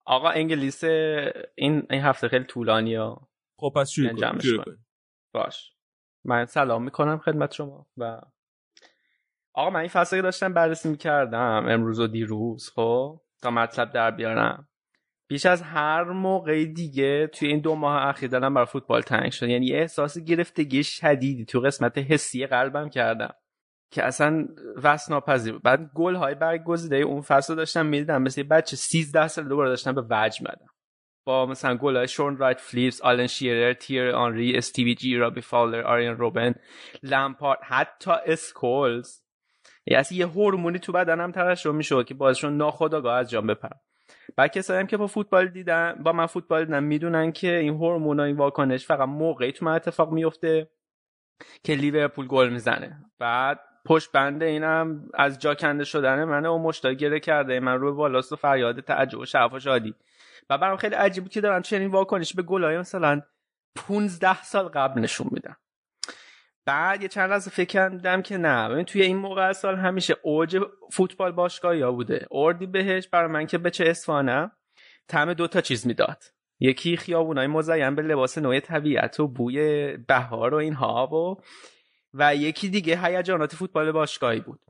آقا 0.07 0.29
انگلیس 0.29 0.85
این 0.85 1.87
این 1.91 2.03
هفته 2.03 2.29
خیلی 2.29 2.45
طولانیه. 2.45 3.17
خب 3.59 3.73
پس 3.77 3.91
شروع 3.91 4.33
کن 4.65 4.85
باش. 5.35 5.75
من 6.25 6.47
سلام 6.47 6.85
می‌کنم 6.85 7.19
خدمت 7.19 7.53
شما 7.53 7.87
و 7.97 8.21
آقا 9.55 9.71
من 9.71 9.81
این 9.81 9.89
فصلی 9.89 10.23
داشتم 10.23 10.55
بررسی 10.55 10.89
می‌کردم 10.89 11.67
امروز 11.69 12.01
و 12.01 12.07
دیروز 12.07 12.71
خب؟ 12.71 13.24
تا 13.45 13.51
مطلب 13.51 13.93
در 13.93 14.11
بیارم. 14.11 14.69
بیش 15.29 15.47
از 15.47 15.63
هر 15.63 16.05
موقع 16.05 16.65
دیگه 16.65 17.27
توی 17.27 17.49
این 17.49 17.61
دو 17.61 17.75
ماه 17.75 18.07
اخیر 18.07 18.31
دلم 18.31 18.55
برای 18.55 18.67
فوتبال 18.67 19.01
تنگ 19.03 19.31
شد. 19.31 19.49
یعنی 19.49 19.67
یه 19.67 19.77
احساس 19.77 20.19
گرفتگی 20.19 20.85
شدیدی 20.85 21.45
تو 21.45 21.61
قسمت 21.61 21.99
حسی 21.99 22.47
قلبم 22.47 22.89
کردم 22.89 23.35
که 23.91 24.05
اصلا 24.05 24.49
وصف 24.83 25.13
ناپذیر 25.13 25.59
بعد 25.59 25.91
گل 25.95 26.15
های 26.15 26.35
برگزیده 26.35 26.97
اون 26.97 27.21
فصل 27.21 27.55
داشتم 27.55 27.87
می‌دیدم. 27.87 28.23
مثل 28.23 28.43
بچه 28.43 28.77
13 28.77 29.29
سال 29.29 29.49
دوباره 29.49 29.69
داشتم 29.69 29.95
به 29.95 30.03
وجد 30.11 30.43
اومدم 30.43 30.67
با 31.27 31.47
مثلا 31.47 31.77
گل 31.77 31.97
های 31.97 32.09
شون 32.09 32.37
رایت 32.37 32.61
فلیپس 32.61 33.03
آلن 33.03 33.27
شیرر 33.27 33.73
تیری 33.73 34.11
آنری 34.11 34.57
استیوی 34.57 34.95
جی 34.95 35.17
رابی 35.17 35.41
فالر 35.41 35.81
آرین 35.81 36.17
روبن 36.17 36.55
لمپارد 37.03 37.59
حتی 37.63 38.11
اسکولز. 38.27 39.24
یعنی 39.87 40.05
یه 40.11 40.27
هورمونی 40.27 40.79
تو 40.79 40.93
بدنم 40.93 41.33
ترشح 41.33 41.71
می‌شد 41.71 42.05
که 42.05 42.15
باعثشون 42.15 42.57
ناخودآگاه 42.57 43.19
از 43.19 43.31
جان 43.31 43.47
بپرم. 43.47 43.81
بعد 44.37 44.53
کسایی 44.53 44.87
که 44.87 44.97
با 44.97 45.07
فوتبال 45.07 45.49
دیدن 45.49 45.95
با 46.03 46.13
من 46.13 46.27
فوتبال 46.27 46.65
دیدن 46.65 46.85
می‌دونن 46.85 47.33
که 47.33 47.57
این 47.57 47.75
هورمون 47.75 48.21
این 48.21 48.37
واکنش 48.37 48.87
فقط 48.87 49.09
موقعی 49.09 49.53
تو 49.53 49.65
من 49.65 49.73
اتفاق 49.73 50.13
میفته 50.13 50.71
که 51.65 51.75
لیورپول 51.75 52.27
گل 52.27 52.49
می‌زنه. 52.49 53.05
بعد 53.19 53.61
پشت 53.87 54.13
بنده 54.13 54.45
اینم 54.45 55.09
از 55.15 55.39
جا 55.39 55.55
کنده 55.55 55.85
شدن 55.85 56.25
منه 56.25 56.49
و 56.49 56.59
مشتاق 56.59 56.93
گره 56.93 57.21
کرده. 57.21 57.61
من 57.61 57.79
روی 57.79 57.93
بالاست 57.93 58.33
و 58.33 58.37
فریاد 58.37 58.81
تعجب 58.81 59.19
و 59.19 59.25
شعف 59.25 59.53
و 59.53 59.59
شادی. 59.59 59.95
و 60.51 60.59
برام 60.59 60.77
خیلی 60.77 60.95
عجیب 60.95 61.25
بود 61.25 61.33
که 61.33 61.41
دارن 61.41 61.63
چنین 61.63 61.91
واکنش 61.91 62.35
به 62.35 62.43
گلای 62.43 62.79
مثلا 62.79 63.23
15 63.77 64.43
سال 64.43 64.69
قبل 64.69 65.01
نشون 65.01 65.29
میدن. 65.31 65.57
بعد 66.67 67.03
یه 67.03 67.09
چند 67.09 67.31
لحظه 67.31 67.51
فکر 67.51 67.69
کردم 67.69 68.23
که 68.23 68.39
نه. 68.39 68.69
ببین 68.69 68.85
توی 68.85 69.03
این 69.03 69.17
موقع 69.17 69.53
سال 69.53 69.77
همیشه 69.77 70.17
اوج 70.23 70.59
فوتبال 70.93 71.33
باشگاه 71.33 71.77
یا 71.77 71.93
بوده. 71.93 72.27
اردی 72.31 72.67
بهش 72.67 73.09
برای 73.09 73.31
من 73.31 73.47
که 73.47 73.59
به 73.59 73.71
چه 73.71 73.85
اصفانم 73.85 74.53
طعم 75.09 75.35
دو 75.35 75.47
تا 75.47 75.61
چیز 75.61 75.87
می‌داد. 75.87 76.23
یکی 76.61 76.97
خیابونای 76.97 77.47
مزین 77.47 77.95
به 77.95 78.03
لباس 78.03 78.39
نوع 78.39 78.61
طبیعت 78.61 79.21
و 79.21 79.29
بوی 79.29 79.97
بهار 79.97 80.55
و 80.55 80.57
اینها 80.57 81.07
و 81.07 81.43
و 82.15 82.35
یکی 82.35 82.69
دیگه 82.69 83.05
هیجانات 83.05 83.55
فوتبال 83.55 83.93
باشگاهی 83.93 84.41
بود. 84.41 84.61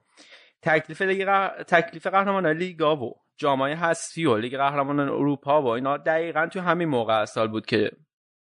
تکلیف 0.62 1.02
لیگ 1.02 1.28
تکلیف 1.48 2.06
قهرمان 2.06 2.46
لیگا 2.46 2.96
و 2.96 3.14
جامعه 3.36 3.74
حذفی 3.74 4.24
و 4.24 4.36
لیگ 4.36 4.56
قهرمانان 4.56 5.08
اروپا 5.08 5.62
و 5.62 5.66
اینا 5.66 5.96
دقیقا 5.96 6.46
تو 6.46 6.60
همین 6.60 6.88
موقع 6.88 7.24
سال 7.24 7.48
بود 7.48 7.66
که 7.66 7.90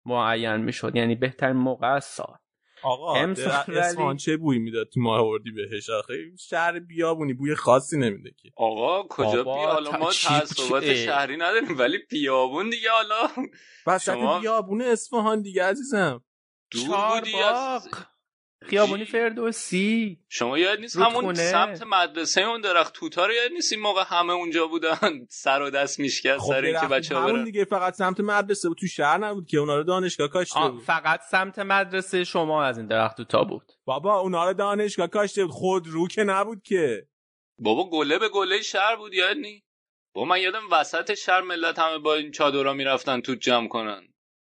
معین 0.06 0.56
می‌شد. 0.56 0.96
یعنی 0.96 1.14
بهترین 1.14 1.56
موقع 1.56 1.98
سال. 1.98 2.36
آقا 2.82 3.24
اصفهان 3.68 4.16
چه 4.24 4.36
بوی 4.36 4.59
می‌داد 4.59 4.88
تو 4.88 5.00
ماه 5.00 5.20
اردی 5.22 5.50
بهش 5.50 5.90
آخه 5.90 6.14
شهر 6.38 6.78
بیابونی 6.78 7.32
بوی 7.32 7.54
خاصی 7.54 7.98
نمیده 7.98 8.30
که. 8.42 8.50
آقا 8.56 9.02
کجا 9.09 9.42
بیا؟ 9.42 9.52
حالا 9.52 9.90
ما 9.98 10.12
تعصبات 10.12 10.94
شهری 10.94 11.36
نداریم 11.36 11.78
ولی 11.78 11.98
بیابون 12.10 12.70
دیگه 12.70 12.90
حالا. 12.90 13.48
بس 13.86 14.04
شما... 14.04 14.40
بیابون 14.40 14.82
اصفهان 14.82 15.42
دیگه 15.42 15.64
عزیزم. 15.64 16.24
دور 16.70 17.20
بودی 17.20 17.36
از 17.36 17.88
خیابونی 18.66 19.05
فردوسی. 19.05 20.18
شما 20.28 20.59
یاد 20.59 20.80
نیست 20.80 20.97
همون 20.97 21.34
سمت 21.34 21.82
مدرسه 21.82 22.40
اون 22.40 22.60
درخت 22.60 22.94
توتا 22.94 23.26
رو 23.26 23.32
یاد 23.32 23.52
نیست 23.52 23.72
این 23.72 23.82
موقع 23.82 24.02
همه 24.06 24.32
اونجا 24.32 24.66
بودن؟ 24.66 25.26
سر 25.28 25.62
و 25.62 25.70
دست 25.70 26.01
میشکست 26.01 26.40
خب 26.40 26.52
سر 26.52 26.64
اینکه 26.64 26.86
بچه‌ها 26.86 27.20
برن. 27.20 27.30
همون 27.30 27.44
دیگه 27.44 27.64
فقط 27.64 27.94
سمت 27.94 28.20
مدرسه 28.20 28.68
بود 28.68 28.78
تو 28.78 28.86
شهر 28.86 29.18
نبود 29.18 29.47
که 29.47 29.59
اونا 29.59 29.76
رو 29.76 29.82
دانشگاه 29.82 30.28
کاشته 30.28 30.60
بود. 30.60 30.82
فقط 30.82 31.20
سمت 31.30 31.59
مدرسه 31.59 32.24
شما 32.24 32.64
از 32.64 32.78
این 32.78 32.86
درخت 32.86 33.16
توتا 33.16 33.44
بود. 33.44 33.72
بابا 33.84 34.18
اونا 34.18 34.44
رو 34.44 34.55
دانشگاه 34.55 35.06
کاشته 35.06 35.44
بود. 35.44 35.55
خود 35.55 35.86
رو 35.86 36.09
که 36.09 36.24
نبود 36.24 36.62
که. 36.62 37.06
بابا 37.59 37.90
گله 37.90 38.18
به 38.18 38.28
گله 38.28 38.62
شهر 38.62 38.97
بود 38.97 39.14
یاد 39.14 39.36
نی. 39.36 39.64
بابا 40.14 40.28
من 40.28 40.40
یادم 40.40 40.62
وسط 40.70 41.14
شهر 41.14 41.40
ملت 41.40 41.78
همه 41.78 41.98
با 41.98 42.14
این 42.14 42.30
چادرها 42.30 42.72
می‌رفتن 42.72 43.20
تو 43.20 43.34
جمع 43.34 43.68
کنن. 43.68 44.09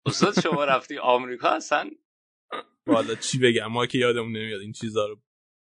استاد 0.06 0.40
شما 0.40 0.64
رفتی 0.64 0.98
آمریکا؟ 0.98 1.48
اصلا 1.48 1.90
والا 2.86 3.14
چی 3.14 3.38
بگم؟ 3.38 3.66
ما 3.66 3.86
که 3.86 3.98
یادمون 3.98 4.36
نمیاد 4.36 4.60
این 4.60 4.72
چیزا 4.72 5.06
رو. 5.06 5.20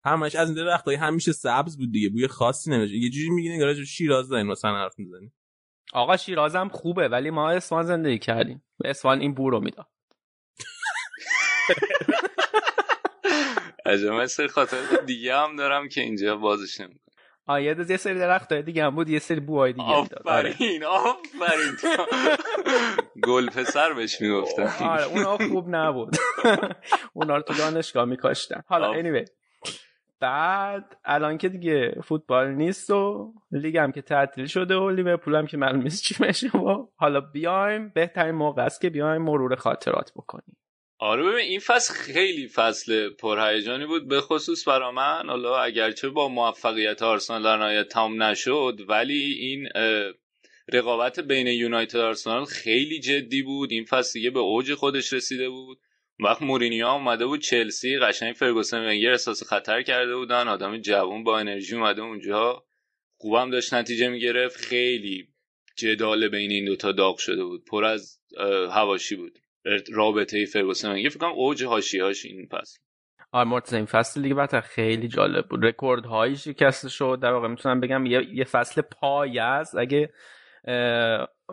همش 0.04 0.34
از 0.34 0.48
این 0.48 0.64
درختای 0.64 0.94
همیشه 0.96 1.32
سبز 1.32 1.76
بود 1.78 1.92
دیگه 1.92 2.08
بوی 2.08 2.28
خاصی 2.28 2.70
نمیشه 2.70 2.94
یه 2.94 3.10
جوری 3.10 3.30
میگین 3.30 3.52
انگار 3.52 3.84
شیراز 3.84 4.28
دارین 4.28 4.46
مثلا 4.46 4.74
حرف 4.76 4.98
می‌زنی. 4.98 5.32
آقا 5.92 6.16
شیراز 6.16 6.56
هم 6.56 6.68
خوبه 6.68 7.08
ولی 7.08 7.30
ما 7.30 7.50
اصفهان 7.50 7.84
زندگی 7.84 8.18
کردیم. 8.18 8.64
اصفهان 8.84 9.20
این 9.20 9.34
بو 9.34 9.50
رو 9.50 9.60
می‌داد. 9.60 9.86
عجب 13.86 14.08
مثل 14.08 14.46
خاطر 14.46 14.96
دیگه 15.06 15.36
هم 15.36 15.56
دارم 15.56 15.88
که 15.88 16.00
اینجا 16.00 16.36
بازش 16.36 16.80
نمی‌کنم. 16.80 17.01
آیه 17.46 17.76
یه 17.88 17.96
سری 17.96 18.18
درخت 18.18 18.52
دیگه 18.52 18.84
هم 18.84 18.94
بود 18.94 19.08
یه 19.08 19.18
سری 19.18 19.40
بوهای 19.40 19.72
دیگه 19.72 19.84
آفرین 19.84 20.84
آفرین. 20.84 21.76
گل 23.26 23.50
پسر 23.50 23.92
بهش 23.92 24.20
می‌گفتن 24.20 24.86
آره 24.86 25.04
اونا 25.04 25.38
خوب 25.38 25.66
نبود. 25.68 26.16
اونا 27.14 27.36
رو 27.36 27.42
تو 27.42 27.54
دانشگاه 27.54 28.04
میکاشتن. 28.04 28.62
حالا 28.66 29.02
anyway. 29.02 29.28
بعد 30.20 30.96
الان 31.04 31.38
که 31.38 31.48
دیگه 31.48 31.94
فوتبال 32.04 32.48
نیست 32.48 32.90
و 32.90 33.32
لیگ 33.50 33.76
هم 33.76 33.92
که 33.92 34.02
تعطیل 34.02 34.46
شده 34.46 34.76
و 34.76 34.90
لیورپول 34.90 35.34
هم 35.34 35.46
که 35.46 35.56
معلوم 35.56 35.82
نیست 35.82 36.02
چی 36.04 36.14
میشه 36.20 36.58
و 36.58 36.86
حالا 36.96 37.20
بیایم 37.20 37.88
بهترین 37.88 38.34
موقع 38.34 38.62
است 38.62 38.80
که 38.80 38.90
بیایم 38.90 39.22
مرور 39.22 39.54
خاطرات 39.54 40.12
بکنیم. 40.16 40.56
آره 41.02 41.22
ببین 41.22 41.36
این 41.36 41.60
فصل 41.60 41.94
خیلی 41.94 42.48
فصل 42.48 43.08
پرهیجانی 43.08 43.86
بود 43.86 44.08
به 44.08 44.20
خصوص 44.20 44.68
برا 44.68 44.92
من. 44.92 45.28
حالا 45.28 45.58
اگرچه 45.58 46.08
با 46.08 46.28
موفقیت 46.28 47.02
آرسنال 47.02 47.42
در 47.42 47.56
نهایت 47.56 47.88
تمام 47.88 48.22
نشد 48.22 48.80
ولی 48.88 49.32
این 49.32 49.68
رقابت 50.72 51.20
بین 51.20 51.46
یونایتد 51.46 51.98
آرسنال 51.98 52.44
خیلی 52.44 53.00
جدی 53.00 53.42
بود. 53.42 53.72
این 53.72 53.84
فصل 53.84 54.12
دیگه 54.12 54.30
به 54.30 54.40
اوج 54.40 54.74
خودش 54.74 55.12
رسیده 55.12 55.48
بود. 55.48 55.78
وقت 56.18 56.42
مورینیو 56.42 56.86
اومده 56.86 57.26
بود 57.26 57.40
چلسی 57.40 57.98
قشنگ 57.98 58.34
فرگوسن 58.34 58.86
ونگر 58.86 59.10
احساس 59.10 59.42
خطر 59.42 59.82
کرده 59.82 60.16
بودن. 60.16 60.48
آدم 60.48 60.78
جوون 60.78 61.24
با 61.24 61.38
انرژی 61.38 61.76
اومده 61.76 62.02
اونجا. 62.02 62.64
خوبم 63.16 63.50
داشت 63.50 63.74
نتیجه 63.74 64.08
می‌گرفت. 64.08 64.56
خیلی 64.56 65.28
جدال 65.76 66.28
بین 66.28 66.50
این 66.50 66.64
دوتا 66.64 66.92
داغ 66.92 67.18
شده 67.18 67.44
بود. 67.44 67.64
پر 67.64 67.84
از 67.84 68.18
هواشی 68.70 69.16
بود. 69.16 69.38
رابطه 69.92 70.44
فرگوسن 70.46 70.92
ونگر 70.92 71.08
فکر 71.08 71.18
کنم 71.18 71.32
اوج 71.32 71.64
هاش 71.64 71.94
این 72.24 72.48
فصل. 72.50 72.78
آره 73.32 73.48
مرتضی 73.48 73.76
این 73.76 73.86
فصل 73.86 74.22
دیگه 74.22 74.34
بعد 74.34 74.60
خیلی 74.60 75.08
جالب 75.08 75.48
بود. 75.48 75.64
رکورد 75.64 76.06
هایی 76.06 76.36
شکسته 76.36 76.88
شد. 76.88 77.18
در 77.22 77.32
واقع 77.32 77.48
می‌تونم 77.48 77.80
بگم 77.80 78.06
یه, 78.06 78.28
یه 78.34 78.44
فصل 78.44 78.82
پای 78.82 79.38
است. 79.38 79.76
اگه 79.76 80.12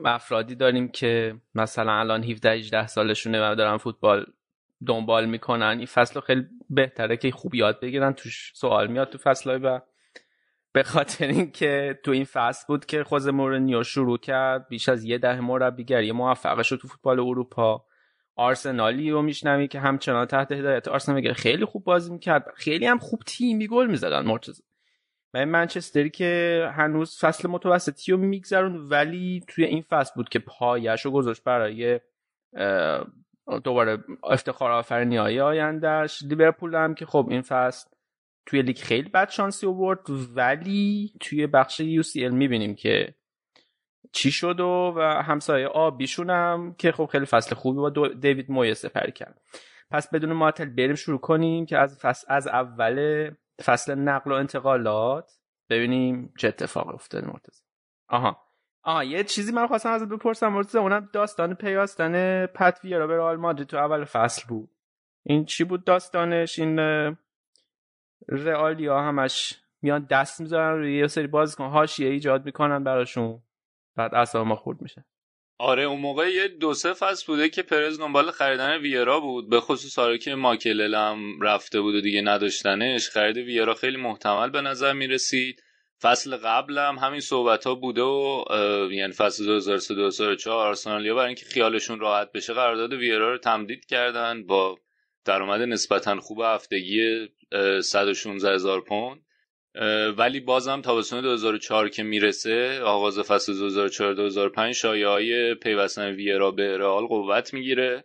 افرادی 0.05 0.55
داریم 0.55 0.87
که 0.87 1.35
مثلا 1.55 1.99
الان 1.99 2.23
17 2.23 2.51
18 2.51 2.87
سالشونه 2.87 3.51
و 3.51 3.55
دارن 3.55 3.77
فوتبال 3.77 4.25
دنبال 4.87 5.25
می‌کنن 5.25 5.75
این 5.77 5.85
فصل 5.85 6.19
خیلی 6.19 6.43
بهتره 6.69 7.17
که 7.17 7.31
خوب 7.31 7.55
یاد 7.55 7.79
بگیرن. 7.79 8.13
توش 8.13 8.51
سوال 8.55 8.87
میاد 8.87 9.09
تو 9.09 9.17
فصل 9.17 9.59
و 9.63 9.79
به 10.73 10.83
خاطر 10.83 11.27
اینکه 11.27 11.99
تو 12.03 12.11
این 12.11 12.23
فصل 12.23 12.65
بود 12.67 12.85
که 12.85 13.03
خوز 13.03 13.27
مورینیو 13.27 13.83
شروع 13.83 14.17
کرد 14.17 14.67
بیش 14.67 14.89
از 14.89 15.03
یه 15.03 15.17
ده 15.17 15.41
مربیگری 15.41 16.11
موفقش 16.11 16.67
شد 16.69 16.75
تو 16.75 16.87
فوتبال 16.87 17.19
اروپا 17.19 17.85
آرسنالی 18.39 19.11
رو 19.11 19.21
میشنوی 19.21 19.67
که 19.67 19.79
همچنان 19.79 20.25
تحت 20.25 20.51
هدایت 20.51 20.87
آرسنال 20.87 21.33
خیلی 21.33 21.65
خوب 21.65 21.83
بازی 21.83 22.11
می‌کرد. 22.11 22.53
خیلی 22.55 22.85
هم 22.85 22.97
خوب 22.97 23.19
تیمی 23.25 23.67
گل 23.67 23.87
می‌زدن 23.87 24.25
مرتضی. 24.25 24.63
و 25.33 25.45
منچستری 25.45 26.09
که 26.09 26.63
هنوز 26.73 27.19
فصل 27.19 27.49
متوسطی 27.49 28.11
رو 28.11 28.17
میگذرون 28.17 28.75
ولی 28.75 29.43
توی 29.47 29.65
این 29.65 29.81
فصل 29.81 30.11
بود 30.15 30.29
که 30.29 30.39
پایش 30.39 31.05
رو 31.05 31.11
گذاشت 31.11 31.43
برای 31.43 31.99
دوباره 33.63 34.03
افتخار 34.23 34.71
آفرینی 34.71 35.17
های 35.17 35.41
آیندهش 35.41 36.23
لیورپول 36.23 36.75
هم 36.75 36.95
که 36.95 37.05
خب 37.05 37.27
این 37.29 37.41
فصل 37.41 37.89
توی 38.45 38.61
لیگ 38.61 38.77
خیلی 38.77 39.09
بد 39.09 39.29
شانسی 39.29 39.65
اوورد 39.65 39.99
ولی 40.35 41.13
توی 41.19 41.47
بخش 41.47 41.79
یو 41.79 42.03
سی 42.03 42.25
ال 42.25 42.31
می‌بینیم 42.31 42.75
که 42.75 43.15
چی 44.11 44.31
شد 44.31 44.59
و, 44.59 44.93
و 44.95 45.01
همسایه 45.01 45.67
آبیشون 45.67 46.29
هم 46.29 46.75
که 46.77 46.91
خب 46.91 47.05
خیلی 47.05 47.25
فصل 47.25 47.55
خوبی 47.55 47.79
با 47.79 48.07
دیوید 48.07 48.51
مویه 48.51 48.73
سپری 48.73 49.11
کرد. 49.11 49.41
پس 49.91 50.09
بدون 50.09 50.33
معطل 50.33 50.65
بریم 50.65 50.95
شروع 50.95 51.19
کنیم 51.19 51.65
که 51.65 51.77
از 51.77 51.99
فصل 51.99 52.27
از 52.29 52.47
اول 52.47 53.29
فصل 53.63 53.95
نقل 53.95 54.31
و 54.31 54.33
انتقالات 54.33 55.31
ببینیم 55.69 56.33
چه 56.37 56.47
اتفاقی 56.47 56.93
افتاده 56.93 57.27
مرتضی. 57.27 57.63
آها. 58.07 58.37
آها 58.83 59.03
یه 59.03 59.23
چیزی 59.23 59.51
من 59.51 59.67
خواستم 59.67 59.91
ازت 59.91 60.07
بپرسم 60.07 60.47
مرتضی 60.47 60.77
اونم 60.77 61.09
داستان 61.13 61.53
پیاستن 61.53 62.45
پت 62.45 62.79
ویرا 62.83 63.07
به 63.07 63.17
رئال 63.17 63.37
مادرید 63.37 63.67
تو 63.67 63.77
اول 63.77 64.03
فصل 64.03 64.47
بود. 64.47 64.69
این 65.23 65.45
چی 65.45 65.63
بود 65.63 65.83
داستانش؟ 65.83 66.59
این 66.59 66.79
رئالیا 68.27 69.01
همش 69.01 69.61
میان 69.81 70.07
دست 70.09 70.41
می‌ذارن 70.41 70.77
روی 70.77 70.97
یه 70.97 71.07
سری 71.07 71.27
بازیکن 71.27 71.69
حاشیه 71.69 72.09
ایجاد 72.09 72.45
می‌کنن 72.45 72.83
براشون. 72.83 73.41
بعد 73.95 74.15
اصلا 74.15 74.43
ما 74.43 74.55
خورد 74.55 74.81
میشه. 74.81 75.05
آره 75.57 75.83
اون 75.83 75.99
موقع 75.99 76.29
یه 76.29 76.47
دو 76.47 76.73
سه 76.73 76.93
فصل 76.93 77.25
بوده 77.27 77.49
که 77.49 77.61
پرز 77.61 77.99
دنبال 77.99 78.31
خریدن 78.31 78.77
ویرا 78.77 79.19
بود. 79.19 79.49
به 79.49 79.59
خصوص 79.59 79.99
آره 79.99 80.17
که 80.17 80.35
ماکلل 80.35 80.95
هم 80.95 81.41
رفته 81.41 81.81
بود 81.81 81.95
و 81.95 82.01
دیگه 82.01 82.21
نداشتنش. 82.21 83.09
خرید 83.09 83.37
ویرا 83.37 83.73
خیلی 83.73 83.97
محتمل 83.97 84.49
به 84.49 84.61
نظر 84.61 84.93
می‌رسید. 84.93 85.63
فصل 86.01 86.37
قبل 86.37 86.77
هم 86.77 86.95
همین 86.95 87.19
صحبت 87.19 87.67
ها 87.67 87.75
بوده 87.75 88.01
و 88.01 88.45
یعنی 88.91 89.13
فصل 89.13 89.45
2003 89.45 89.95
2004 89.95 90.67
آرسنالیا 90.67 91.15
برای 91.15 91.27
اینکه 91.27 91.45
خیالشون 91.45 91.99
راحت 91.99 92.31
بشه 92.31 92.53
قرارداد 92.53 92.93
ویرا 92.93 93.31
رو 93.31 93.37
تمدید 93.37 93.85
کردن 93.85 94.45
با 94.45 94.77
درآمد 95.25 95.61
نسبتا 95.61 96.19
خوب 96.19 96.41
هفتگی 96.41 97.27
116 97.83 98.53
هزار 98.53 98.81
پوند. 98.81 99.21
ولی 100.17 100.39
بازم 100.39 100.81
تابستون 100.81 101.21
2004 101.21 101.89
که 101.89 102.03
می‌رسه 102.03 102.81
آغاز 102.81 103.19
فصل 103.19 103.53
2004 103.53 104.13
2005 104.13 104.75
شایعه 104.75 105.07
های 105.07 105.55
پیوستن 105.55 106.11
ویرا 106.11 106.51
به 106.51 106.77
رئال 106.77 107.07
قوت 107.07 107.53
می‌گیره. 107.53 108.03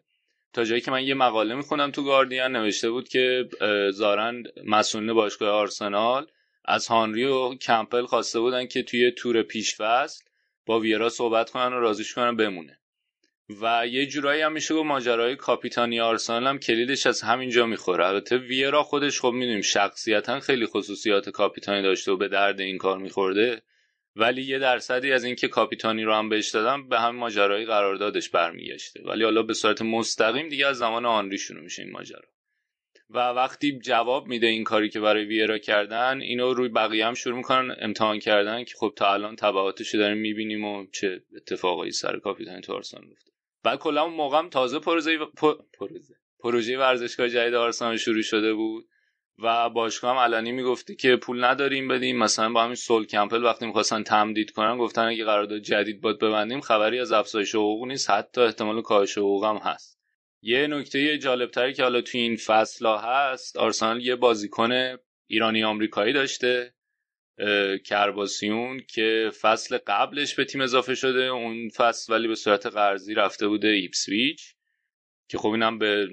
تا 0.52 0.64
جایی 0.64 0.80
که 0.80 0.90
من 0.90 1.02
یه 1.02 1.14
مقاله 1.14 1.54
می‌خونم 1.54 1.90
تو 1.90 2.04
گاردین 2.04 2.42
نوشته 2.42 2.90
بود 2.90 3.08
که 3.08 3.48
زارن 3.90 4.42
مسئولین 4.64 5.12
باشگاه 5.12 5.50
آرسنال 5.50 6.26
از 6.64 6.86
هانری 6.86 7.24
و 7.24 7.54
کمپل 7.54 8.06
خواسته 8.06 8.40
بودن 8.40 8.66
که 8.66 8.82
توی 8.82 9.10
تور 9.10 9.42
پیش 9.42 9.74
فصل 9.76 10.24
با 10.66 10.80
ویرا 10.80 11.08
صحبت 11.08 11.50
کنن 11.50 11.72
و 11.72 11.80
رازیش 11.80 12.14
کنن 12.14 12.36
بمونه. 12.36 12.78
و 13.48 13.86
یه 13.86 14.06
جورایی 14.06 14.42
هم 14.42 14.52
میشه 14.52 14.74
گفت 14.74 14.86
ماجرای 14.86 15.36
کاپیتانی 15.36 16.00
آرسنال 16.00 16.46
هم 16.46 16.58
کلیدش 16.58 17.06
از 17.06 17.22
همینجا 17.22 17.66
می‌خوره. 17.66 18.06
البته 18.06 18.38
ویرا 18.38 18.82
خودش 18.82 19.20
خب 19.20 19.30
می‌دونیم 19.30 19.60
شخصیتا 19.60 20.40
خیلی 20.40 20.66
خصوصیات 20.66 21.28
کاپیتانی 21.30 21.82
داشته 21.82 22.12
و 22.12 22.16
به 22.16 22.28
درد 22.28 22.60
این 22.60 22.78
کار 22.78 22.98
میخورده. 22.98 23.62
ولی 24.16 24.42
یه 24.42 24.58
درصدی 24.58 25.12
از 25.12 25.24
اینکه 25.24 25.48
کاپیتانی 25.48 26.04
رو 26.04 26.14
هم 26.14 26.28
بهش 26.28 26.50
دادم 26.50 26.88
به 26.88 27.00
همین 27.00 27.20
ماجرای 27.20 27.64
قراردادش 27.64 28.30
برمیگشته. 28.30 29.02
ولی 29.04 29.24
حالا 29.24 29.42
به 29.42 29.54
صورت 29.54 29.82
مستقیم 29.82 30.48
دیگه 30.48 30.66
از 30.66 30.76
زمان 30.78 31.06
آنری 31.06 31.38
شروع 31.38 31.62
میشه 31.62 31.82
این 31.82 31.92
ماجرا. 31.92 32.28
و 33.10 33.18
وقتی 33.18 33.78
جواب 33.78 34.26
میده 34.26 34.46
این 34.46 34.64
کاری 34.64 34.88
که 34.88 35.00
برای 35.00 35.24
ویرا 35.24 35.58
کردن 35.58 36.20
اینو 36.20 36.54
روی 36.54 36.68
بقیه 36.68 37.06
هم 37.06 37.14
شروع 37.14 37.36
می‌کنن 37.36 37.76
امتحان 37.80 38.18
کردن 38.18 38.64
که 38.64 38.74
خب 38.76 38.92
تا 38.96 39.12
الان 39.12 39.36
تبعاتش 39.36 39.94
داریم 39.94 40.18
می‌بینیم 40.18 40.64
و 40.64 40.86
چه 40.92 41.22
اتفاقایی 41.36 41.92
سر 41.92 42.18
کاپیتانی 42.18 42.60
تو 42.60 42.72
آرسنال 42.72 43.04
بعد 43.64 43.78
کلا 43.78 44.02
اون 44.02 44.14
موقع 44.14 44.38
هم 44.38 44.48
تازه 44.48 44.78
پروژه 44.78 45.18
پروژه. 45.78 46.14
پروژه 46.40 46.78
ورزشگاه 46.78 47.28
جدید 47.28 47.54
آرسنال 47.54 47.96
شروع 47.96 48.22
شده 48.22 48.54
بود 48.54 48.88
و 49.38 49.70
باشگاه 49.70 50.10
هم 50.10 50.18
علنی 50.18 50.52
می‌گفتی 50.52 50.96
که 50.96 51.16
پول 51.16 51.44
نداریم 51.44 51.88
بدیم. 51.88 52.18
مثلا 52.18 52.52
با 52.52 52.62
همین 52.62 52.74
سول 52.74 53.06
کمپل 53.06 53.44
وقتی 53.44 53.66
می‌خواستن 53.66 54.02
تمدید 54.02 54.50
کنن 54.50 54.78
گفتن 54.78 55.02
اگه 55.02 55.24
قرارداد 55.24 55.58
جدید 55.58 56.00
باد 56.00 56.18
ببندیم 56.18 56.60
خبری 56.60 57.00
از 57.00 57.12
افزایش 57.12 57.54
حقوق 57.54 57.86
نیست. 57.86 58.10
حتی 58.10 58.40
احتمال 58.40 58.82
کاهش 58.82 59.18
حقوق 59.18 59.44
هم 59.44 59.56
هست. 59.56 59.98
یه 60.42 60.66
نکته 60.66 61.18
جالبتری 61.18 61.72
که 61.72 61.82
حالا 61.82 62.00
تو 62.00 62.18
این 62.18 62.36
فصل 62.36 62.86
هست 62.86 63.56
آرسنال 63.56 64.00
یه 64.00 64.16
بازیکن 64.16 64.96
ایرانی 65.26 65.64
آمریکایی 65.64 66.12
داشته. 66.12 66.73
کرباسیون 67.84 68.80
که 68.80 69.30
فصل 69.40 69.78
قبلش 69.86 70.34
به 70.34 70.44
تیم 70.44 70.60
اضافه 70.60 70.94
شده 70.94 71.24
اون 71.24 71.68
فصل 71.68 72.12
ولی 72.12 72.28
به 72.28 72.34
صورت 72.34 72.66
قرضی 72.66 73.14
رفته 73.14 73.48
بوده 73.48 73.68
ایپسویچ 73.68 74.54
که 75.28 75.38
خب 75.38 75.48
اینم 75.48 75.78
به 75.78 76.08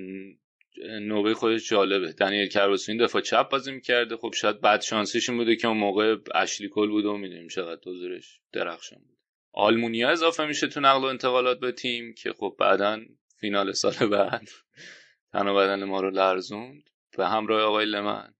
نوبه 1.01 1.33
خودش 1.33 1.69
جالبه. 1.69 2.13
دنیل 2.13 2.47
کرباسیون 2.47 2.97
دفاع 2.97 3.21
چپ 3.21 3.49
بازی 3.49 3.71
می‌کرده. 3.71 4.17
خب 4.17 4.33
شاید 4.33 4.61
بعد 4.61 4.81
شانسیش 4.81 5.29
این 5.29 5.37
بوده 5.37 5.55
که 5.55 5.67
اون 5.67 5.77
موقع 5.77 6.15
اشلی 6.35 6.69
کل 6.69 6.89
بوده 6.89 7.07
و 7.07 7.17
می‌دونیم 7.17 7.47
چقدر 7.47 7.81
حضورش 7.85 8.39
درخشان 8.51 8.99
بود. 8.99 9.17
آلمونیا 9.53 10.09
اضافه 10.09 10.45
میشه 10.45 10.67
تو 10.67 10.79
نقل 10.79 11.01
و 11.01 11.05
انتقالات 11.05 11.59
به 11.59 11.71
تیم 11.71 12.13
که 12.13 12.33
خب 12.33 12.55
بعدا 12.59 12.99
فینال 13.37 13.71
سال 13.71 14.09
بعد 14.09 14.49
تن 15.33 15.55
بدن 15.55 15.83
ما 15.83 16.01
رو 16.01 16.09
لرزوند 16.09 16.89
به 17.17 17.27
همراه 17.27 17.61
آقای 17.61 17.85
لمن. 17.85 18.33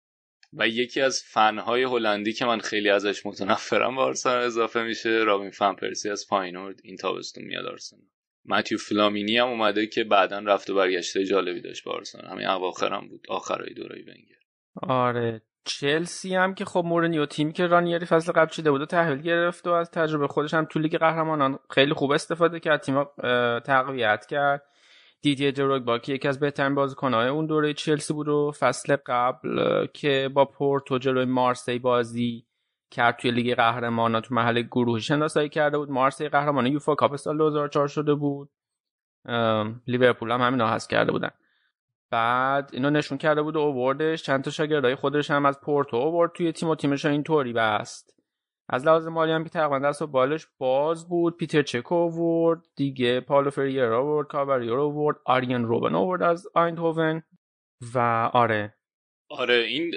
و 0.54 0.68
یکی 0.68 1.02
از 1.02 1.24
فنهای 1.26 1.84
هلندی 1.84 2.34
که 2.34 2.46
من 2.46 2.60
خیلی 2.60 2.90
ازش 2.90 3.26
متنفرم 3.26 3.96
به 3.96 4.30
اضافه 4.30 4.84
میشه 4.84 5.10
رابین 5.10 5.52
فن 5.52 5.74
پرسی 5.74 6.10
از 6.10 6.28
پاینورد. 6.30 6.80
این 6.84 6.96
تابستون 6.96 7.44
میاد 7.44 7.66
آرسنال. 7.66 8.02
ماتیو 8.46 8.78
فلامینی 8.78 9.38
هم 9.38 9.48
اومده 9.48 9.88
که 9.88 10.04
بعدا 10.04 10.40
رفت 10.40 10.70
و 10.70 10.76
برگشته 10.76 11.26
جالبی 11.26 11.62
داشت 11.62 11.84
به 11.84 11.92
آرسنال. 11.92 12.26
همین 12.26 12.48
اواخرم 12.48 13.08
بود 13.08 13.26
آخرای 13.30 13.74
دورای 13.74 14.02
ونگر. 14.02 14.42
آره. 14.82 15.42
چلسی 15.66 16.36
هم 16.36 16.54
که 16.54 16.66
خب 16.66 16.84
مورینیو 16.86 17.26
تیمی 17.26 17.54
که 17.54 17.68
رانیری 17.68 18.06
فصل 18.06 18.32
قبل 18.32 18.50
چیده 18.50 18.72
بود 18.72 18.82
و 18.82 18.86
تحویل 18.86 19.22
گرفت 19.22 19.68
و 19.68 19.72
از 19.72 19.92
تجربه 19.92 20.28
خودش 20.28 20.54
هم 20.54 20.66
تو 20.66 20.80
لیگ 20.80 20.98
قهرمانان 20.98 21.60
خیلی 21.70 21.94
خوب 21.94 22.12
استفاده 22.12 22.60
کرد. 22.60 22.82
تیم 22.82 23.04
تقویت 23.60 24.26
کرد. 24.26 24.64
دیدی 25.22 25.52
دروگبا 25.52 26.00
که 26.00 26.14
یکی 26.14 26.28
از 26.28 26.40
بهترین 26.40 26.76
بازیکنهای 26.76 27.28
اون 27.28 27.46
دوره 27.46 27.74
چلسی 27.74 28.14
بود 28.14 28.28
و 28.28 28.52
فصل 28.60 28.96
قبل 29.06 29.86
که 29.94 30.30
با 30.34 30.46
پورتو 30.46 30.98
جلوی 30.98 31.26
مارسی 31.26 31.80
بازی 31.80 32.46
کرد 32.92 33.18
توی 33.18 33.32
لیگ 33.32 33.56
قهرمانان 33.56 34.22
تو 34.22 34.36
مرحله 34.36 34.62
گروهی 34.62 35.02
شناسایی 35.02 35.50
کرده 35.50 35.78
بود. 35.78 35.92
مارسی 35.92 36.30
قهرمان 36.30 36.68
یوفا 36.68 36.96
کاپ 36.96 37.16
سال 37.16 37.38
2004 37.38 37.88
شده 37.88 38.16
بود. 38.16 38.50
لیورپول 39.88 40.32
هم 40.32 40.42
همینا 40.42 40.68
هست 40.68 40.90
کرده 40.90 41.12
بودن. 41.12 41.32
بعد 42.10 42.70
اینو 42.74 42.90
نشون 42.90 43.18
کرده 43.18 43.42
بود 43.42 43.58
اووردش. 43.58 44.24
چند 44.24 44.44
تا 44.44 44.52
شاگردای 44.52 44.96
خودش 44.96 45.32
هم 45.32 45.46
از 45.46 45.62
پورتو 45.62 45.98
اوورد 45.98 46.32
توی 46.32 46.52
تیم 46.52 46.70
و 46.70 46.76
تیمش 46.76 47.06
اینطوری 47.06 47.54
بست. 47.54 48.21
از 48.74 48.86
لحاظ 48.86 49.08
مالی 49.08 49.32
هم 49.32 49.44
که 49.44 49.50
تقریبا 49.50 49.80
دست 49.80 50.02
و 50.02 50.08
بالش 50.08 50.48
باز 50.58 51.10
بود. 51.10 51.38
پیتر 51.38 51.62
چک 51.62 51.92
اوورد 51.92 52.60
دیگه 52.76 53.20
پائولو 53.20 53.50
فریرا 53.50 53.84
اوورد 53.84 54.28
کاروالیو 54.28 54.80
اوورد 54.80 55.18
آرین 55.26 55.66
روبن 55.66 55.96
اوورد 55.96 56.24
از 56.24 56.48
آیندهوون 56.54 57.24
و 57.94 58.30
آره. 58.34 58.74
آره 59.30 59.56
این 59.56 59.92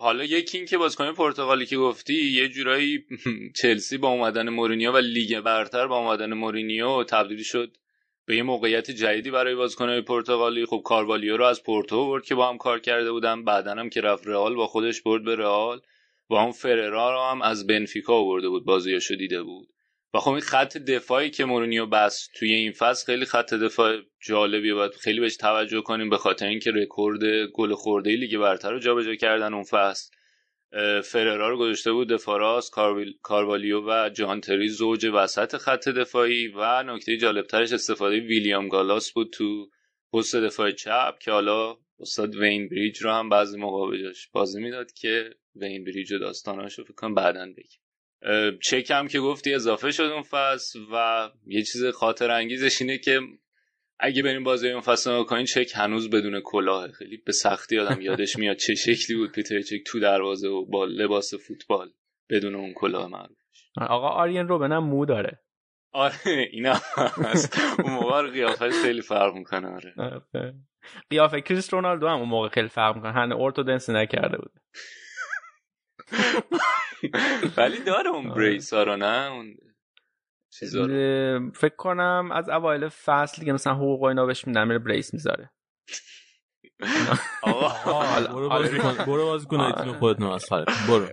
حالا 0.00 0.24
یکی 0.24 0.58
این 0.58 0.66
که 0.66 0.78
بازیکن 0.78 1.12
پرتغالی 1.12 1.66
که 1.66 1.76
گفتی 1.76 2.14
یه 2.14 2.48
جورایی 2.48 3.04
چلسی 3.62 3.98
با 3.98 4.08
اومدن 4.08 4.48
مورینیو 4.48 4.92
و 4.92 4.96
لیگ 4.96 5.40
برتر 5.40 5.86
با 5.86 5.98
اومدن 5.98 6.32
مورینیو 6.32 7.04
تبدیل 7.04 7.42
شد 7.42 7.76
به 8.26 8.36
یه 8.36 8.42
موقعیت 8.42 8.90
جدیدی 8.90 9.30
برای 9.30 9.54
بازیکن‌های 9.54 10.00
پرتغالی. 10.00 10.66
خب 10.66 10.82
کاروالیو 10.84 11.36
رو 11.36 11.44
از 11.44 11.62
پورتو 11.62 12.06
برد 12.06 12.24
که 12.24 12.34
با 12.34 12.48
هم 12.48 12.58
کار 12.58 12.78
کرده 12.78 13.12
بودن 13.12 13.44
بعدا 13.44 13.70
هم 13.70 13.90
که 13.90 14.00
رفت 14.00 14.26
رئال 14.26 14.54
با 14.54 14.66
خودش 14.66 15.02
برد 15.02 15.24
به 15.24 15.36
رئال. 15.36 15.80
و 16.30 16.34
اون 16.34 16.52
فریرا 16.52 17.12
رو 17.12 17.30
هم 17.30 17.42
از 17.42 17.66
بنفیکا 17.66 18.14
آورده 18.14 18.48
بود 18.48 18.64
بازیاشو 18.64 19.14
دیده 19.14 19.42
بود. 19.42 19.68
و 20.14 20.18
خب 20.18 20.30
این 20.30 20.40
خط 20.40 20.76
دفاعی 20.76 21.30
که 21.30 21.44
مورینیو 21.44 21.86
بس 21.86 22.28
توی 22.34 22.54
این 22.54 22.72
فصل 22.72 23.06
خیلی 23.06 23.24
خط 23.24 23.54
دفاع 23.54 23.96
جالبیه. 24.20 24.74
باید 24.74 24.94
خیلی 24.94 25.20
بهش 25.20 25.36
توجه 25.36 25.80
کنیم 25.80 26.10
به 26.10 26.16
خاطر 26.16 26.46
اینکه 26.46 26.70
رکورد 26.70 27.20
گل 27.54 27.74
خورده 27.74 28.10
لیگ 28.10 28.38
برتر 28.38 28.72
رو 28.72 28.78
جابجا 28.78 29.14
کردن 29.14 29.54
اون 29.54 29.62
فصل. 29.62 30.10
فریرا 31.04 31.48
رو 31.48 31.58
گذاشته 31.58 31.92
بود 31.92 32.08
دفاع 32.08 32.39
راست 32.39 32.70
کاروالیو 33.22 33.80
و 33.86 34.08
جان 34.08 34.40
تری 34.40 34.68
زوج 34.68 35.06
وسط 35.14 35.56
خط 35.56 35.88
دفاعی. 35.88 36.48
و 36.56 36.82
نکته 36.82 37.16
جالبترش 37.16 37.72
استفاده 37.72 38.20
ویلیام 38.20 38.68
گالاس 38.68 39.12
بود 39.12 39.30
تو 39.32 39.68
پست 40.12 40.36
دفاع 40.36 40.70
چپ 40.70 41.18
که 41.18 41.30
حالا 41.30 41.76
استاد 42.00 42.36
وین 42.36 42.68
بریج 42.68 43.02
رو 43.02 43.10
هم 43.10 43.28
بعضی 43.28 43.58
موقع 43.58 43.96
بجاش 43.96 44.28
بازی 44.28 44.60
می‌داد 44.60 44.92
که 44.92 45.30
وین 45.60 45.84
بریج 45.84 46.12
و 46.12 46.18
داستاناشو 46.18 46.84
فکر 46.84 46.94
کنم 46.94 47.14
بعدا 47.14 47.46
بگیم. 47.56 47.80
چک 48.62 48.90
هم 48.90 49.08
که 49.08 49.20
گفتی 49.20 49.54
اضافه 49.54 49.90
شد 49.90 50.02
اون 50.02 50.22
فصل 50.22 50.78
و 50.92 51.28
یه 51.46 51.62
چیز 51.62 51.84
خاطر 51.84 52.30
انگیزش 52.30 52.82
اینه 52.82 52.98
که 52.98 53.20
اگه 54.00 54.22
بریم 54.22 54.44
بازی 54.44 54.70
اون 54.70 54.80
فصل 54.80 55.10
نگاه 55.10 55.26
کنین 55.26 55.44
چک 55.44 55.72
هنوز 55.74 56.10
بدون 56.10 56.40
کلاه. 56.44 56.92
خیلی 56.92 57.16
به 57.16 57.32
سختی 57.32 57.78
آدم 57.78 58.00
یادش 58.00 58.36
میاد 58.36 58.56
چه 58.56 58.74
شکلی 58.74 59.16
بود 59.16 59.32
پیتر 59.32 59.62
چک 59.62 59.80
تو 59.86 60.00
دروازه 60.00 60.48
و 60.48 60.64
با 60.64 60.84
لباس 60.84 61.34
فوتبال 61.34 61.90
بدون 62.30 62.54
اون 62.54 62.72
کلاه 62.74 63.06
معروف 63.06 63.38
آقا 63.80 64.08
آریان 64.08 64.48
رو 64.48 64.58
بنم 64.58 64.84
مو 64.84 65.06
داره. 65.06 65.42
آره 65.92 66.14
اینا 66.52 66.74
هست. 66.96 67.58
اون 67.84 67.92
موقع 67.92 68.30
قیافش 68.30 68.72
خیلی 68.82 69.02
فرق 69.02 69.34
می‌کنه 69.34 69.68
آره. 69.68 70.54
قیافه 71.10 71.40
کریس 71.40 71.74
رونالدو 71.74 72.08
هم 72.08 72.18
اون 72.18 72.28
موقع 72.28 72.48
خیلی 72.48 72.68
فرق 72.68 72.96
می‌کنه. 72.96 73.12
هنه 73.12 73.36
ارتودنس 73.36 73.90
نکرده 73.90 74.36
بود. 74.36 74.52
ولی 77.56 77.78
داره 77.78 78.10
اون 78.10 78.28
بریس 78.28 78.72
ها 78.74 78.82
رو 78.82 78.96
نه؟ 78.96 79.30
اون 79.32 79.56
فکر 81.54 81.76
کنم 81.76 82.30
از 82.32 82.48
اوایل 82.48 82.88
فصل 82.88 83.40
دیگه 83.40 83.52
مثلا 83.52 83.74
حقوق 83.74 84.04
اینا 84.04 84.26
بهش 84.26 84.46
میدن 84.46 84.66
میره 84.68 84.78
بریس 84.78 85.14
می‌ذاره. 85.14 85.50
برو 88.26 88.48
بازی 89.26 89.46
کن 89.46 89.72
تیم 89.72 89.92
خودت 89.92 90.20
مسخره 90.20 90.64
برو. 90.88 91.08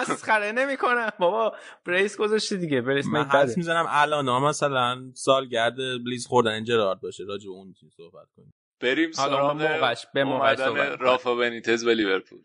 مسخره 0.00 0.52
نمی‌کنم. 0.52 1.10
بابا 1.18 1.56
بریس 1.86 2.16
گذاشتی 2.16 2.56
دیگه 2.56 2.80
بریس 2.80 3.06
من 3.06 3.24
حدس 3.24 3.56
می‌زنم 3.56 3.86
الان 3.88 4.42
مثلا 4.42 5.12
سالگرد 5.14 5.76
بلیز 5.76 6.26
خوردن 6.26 6.64
جرارد 6.64 7.00
باشه 7.00 7.24
راجع 7.28 7.46
به 7.46 7.52
اون 7.52 7.72
چیز 7.72 7.94
صحبت 7.96 8.28
کنیم. 8.36 8.52
بریم 8.80 9.12
سراغ 9.12 9.56
به 10.14 10.24
موقعش 10.24 10.58
رافا 11.00 11.34
بنیتز 11.34 11.84
به 11.84 11.94
لیورپول. 11.94 12.40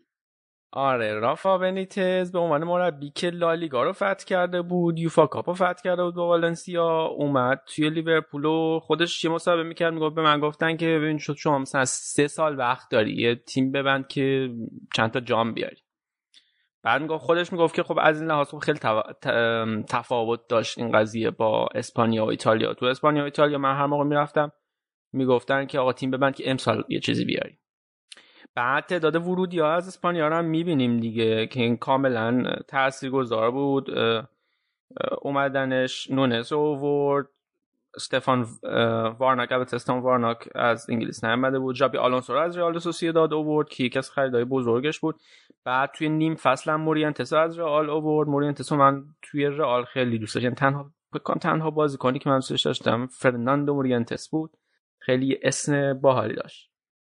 آره 0.72 1.14
رافا 1.14 1.58
بنیتز 1.58 2.32
به 2.32 2.38
عنوان 2.38 2.64
مربی 2.64 3.10
که 3.10 3.30
لالیگا 3.30 3.82
رو 3.82 3.92
فتح 3.92 4.24
کرده 4.26 4.62
بود 4.62 4.98
یوفا 4.98 5.26
کاپ 5.26 5.48
رو 5.48 5.54
فتح 5.54 5.82
کرده 5.84 6.04
بود 6.04 6.14
با 6.14 6.28
والنسیا 6.28 7.04
اومد 7.04 7.60
توی 7.66 7.90
لیورپول 7.90 8.44
و 8.44 8.80
خودش 8.82 9.24
یه 9.24 9.30
مصاحبه 9.30 9.62
می‌کرد 9.62 9.94
می‌گفت 9.94 10.14
به 10.14 10.22
من 10.22 10.40
گفتن 10.40 10.76
که 10.76 10.86
ببین 10.86 11.18
شد 11.18 11.34
شما 11.34 11.58
مثلا 11.58 11.84
سه 11.84 12.26
سال 12.26 12.58
وقت 12.58 12.90
داری 12.90 13.16
یه 13.16 13.34
تیم 13.34 13.72
ببند 13.72 14.08
که 14.08 14.50
چند 14.94 15.10
تا 15.10 15.20
جام 15.20 15.54
بیاری. 15.54 15.76
بعد 16.82 17.02
می‌گفت 17.02 17.24
خودش 17.24 17.52
می‌گفت 17.52 17.74
که 17.74 17.82
خب 17.82 17.98
از 18.00 18.20
این 18.20 18.30
لحاظ 18.30 18.48
خب 18.48 18.58
خیلی 18.58 18.78
تفاوت 19.88 20.40
داشت 20.48 20.78
این 20.78 20.92
قضیه 20.92 21.30
با 21.30 21.68
اسپانیا 21.74 22.24
و 22.24 22.30
ایتالیا. 22.30 22.74
تو 22.74 22.86
اسپانیا 22.86 23.22
و 23.22 23.24
ایتالیا 23.24 23.58
من 23.58 23.76
هر 23.76 23.86
موقع 23.86 24.04
می‌رفتم 24.04 24.52
می‌گفتن 25.12 25.66
که 25.66 25.78
آقا 25.78 25.92
تیم 25.92 26.10
ببند 26.10 26.34
که 26.34 26.50
امسال 26.50 26.84
یه 26.88 27.00
چیزی 27.00 27.24
بیاری. 27.24 27.57
بعد 28.58 28.86
تعداد 28.86 29.16
ورودی 29.16 29.58
ها 29.58 29.72
از 29.72 29.88
اسپانیا 29.88 30.30
هم 30.30 30.44
می‌بینیم 30.44 31.00
دیگه 31.00 31.46
که 31.46 31.60
این 31.60 31.76
کاملا 31.76 32.44
تاثیرگذار 32.68 33.50
بود. 33.50 33.90
اومدنش 35.22 36.10
نونس 36.10 36.52
اوورد 36.52 37.28
استفان 37.94 38.46
وارناک 39.18 39.52
البته 39.52 39.76
استفان 39.76 40.00
وارناک 40.00 40.48
از 40.54 40.90
انگلیس 40.90 41.24
نیامده 41.24 41.58
بود. 41.58 41.76
جابی 41.76 41.98
آلونسو 41.98 42.32
از 42.32 42.58
رئال 42.58 42.78
سوسییداد 42.78 43.32
اوورد 43.32 43.68
که 43.68 43.84
یکی 43.84 43.98
از 43.98 44.10
خریدای 44.10 44.44
بزرگش 44.44 45.00
بود. 45.00 45.20
بعد 45.64 45.90
توی 45.94 46.08
نیم 46.08 46.34
فصل 46.34 46.70
هم 46.70 46.80
مورینتس 46.80 47.32
از 47.32 47.58
رئال 47.58 47.90
اوورد 47.90 48.28
مورینتس 48.28 48.72
من 48.72 49.04
توی 49.22 49.46
رئال 49.46 49.84
خیلی 49.84 50.18
دوست 50.18 50.34
داشتم. 50.34 50.54
تنها 50.54 50.90
بکن 51.14 51.34
تنها 51.34 51.70
بازیکنی 51.70 52.18
که 52.18 52.30
من 52.30 52.36
دوستش 52.36 52.62
داشتم 52.62 53.06
فرناندو 53.06 53.74
مورینتس 53.74 54.28
بود. 54.28 54.50
خیلی 54.98 55.38
اسم 55.42 55.94
باحالی 56.00 56.34
داشت. 56.34 56.70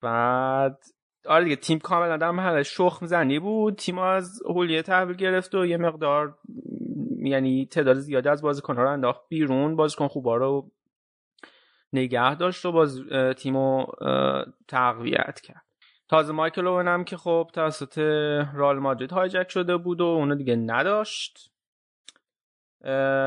بعد 0.02 0.78
آره 1.26 1.44
دیگه 1.44 1.56
تیم 1.56 1.78
کاملا 1.78 2.16
در 2.16 2.30
محل 2.30 2.62
شخم 2.62 3.06
زنی 3.06 3.38
بود. 3.38 3.76
تیم 3.76 3.98
از 3.98 4.42
هولیه 4.47 4.82
تحویل 4.82 5.16
گرفت 5.16 5.55
و 5.55 5.66
یه 5.66 5.76
مقدار 5.76 6.38
یعنی 7.22 7.66
تعداد 7.66 7.97
زیادی 7.97 8.28
از 8.28 8.42
بازیکن‌ها 8.42 8.82
رو 8.82 8.90
انداخت 8.90 9.20
بیرون. 9.28 9.76
بازیکن 9.76 10.09
خوبا 10.09 10.36
رو 10.36 10.70
نگه 11.92 12.34
داشت 12.34 12.66
و 12.66 12.72
باز 12.72 13.01
تیم 13.36 13.56
رو 13.56 13.86
تقویت 14.68 15.40
کرد. 15.40 15.62
تازه 16.09 16.32
مایکل 16.32 16.66
اوون 16.66 16.88
هم 16.88 17.05
که 17.05 17.16
خب 17.16 17.51
توسط 17.52 17.98
رال 18.55 18.78
مادرید 18.78 19.12
هایجک 19.12 19.51
شده 19.51 19.76
بود 19.76 20.01
و 20.01 20.05
اونو 20.05 20.34
دیگه 20.34 20.56
نداشت. 20.56 21.51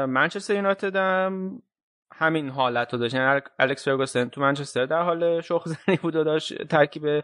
منچستر 0.08 0.54
یونایتد 0.54 0.96
هم 0.96 1.62
همین 2.14 2.50
حالت 2.50 2.94
رو 2.94 3.00
داشت. 3.00 3.14
یعنی 3.14 3.42
الکس 3.60 3.86
فرگوسن 3.86 4.30
تو 4.30 4.42
منچستر 4.42 4.86
در 4.86 5.02
حال 5.02 5.42
شخ 5.42 5.64
زنی 5.66 5.98
بود 5.98 6.16
و 6.16 6.24
داشت 6.24 6.64
ترکیب 6.64 7.24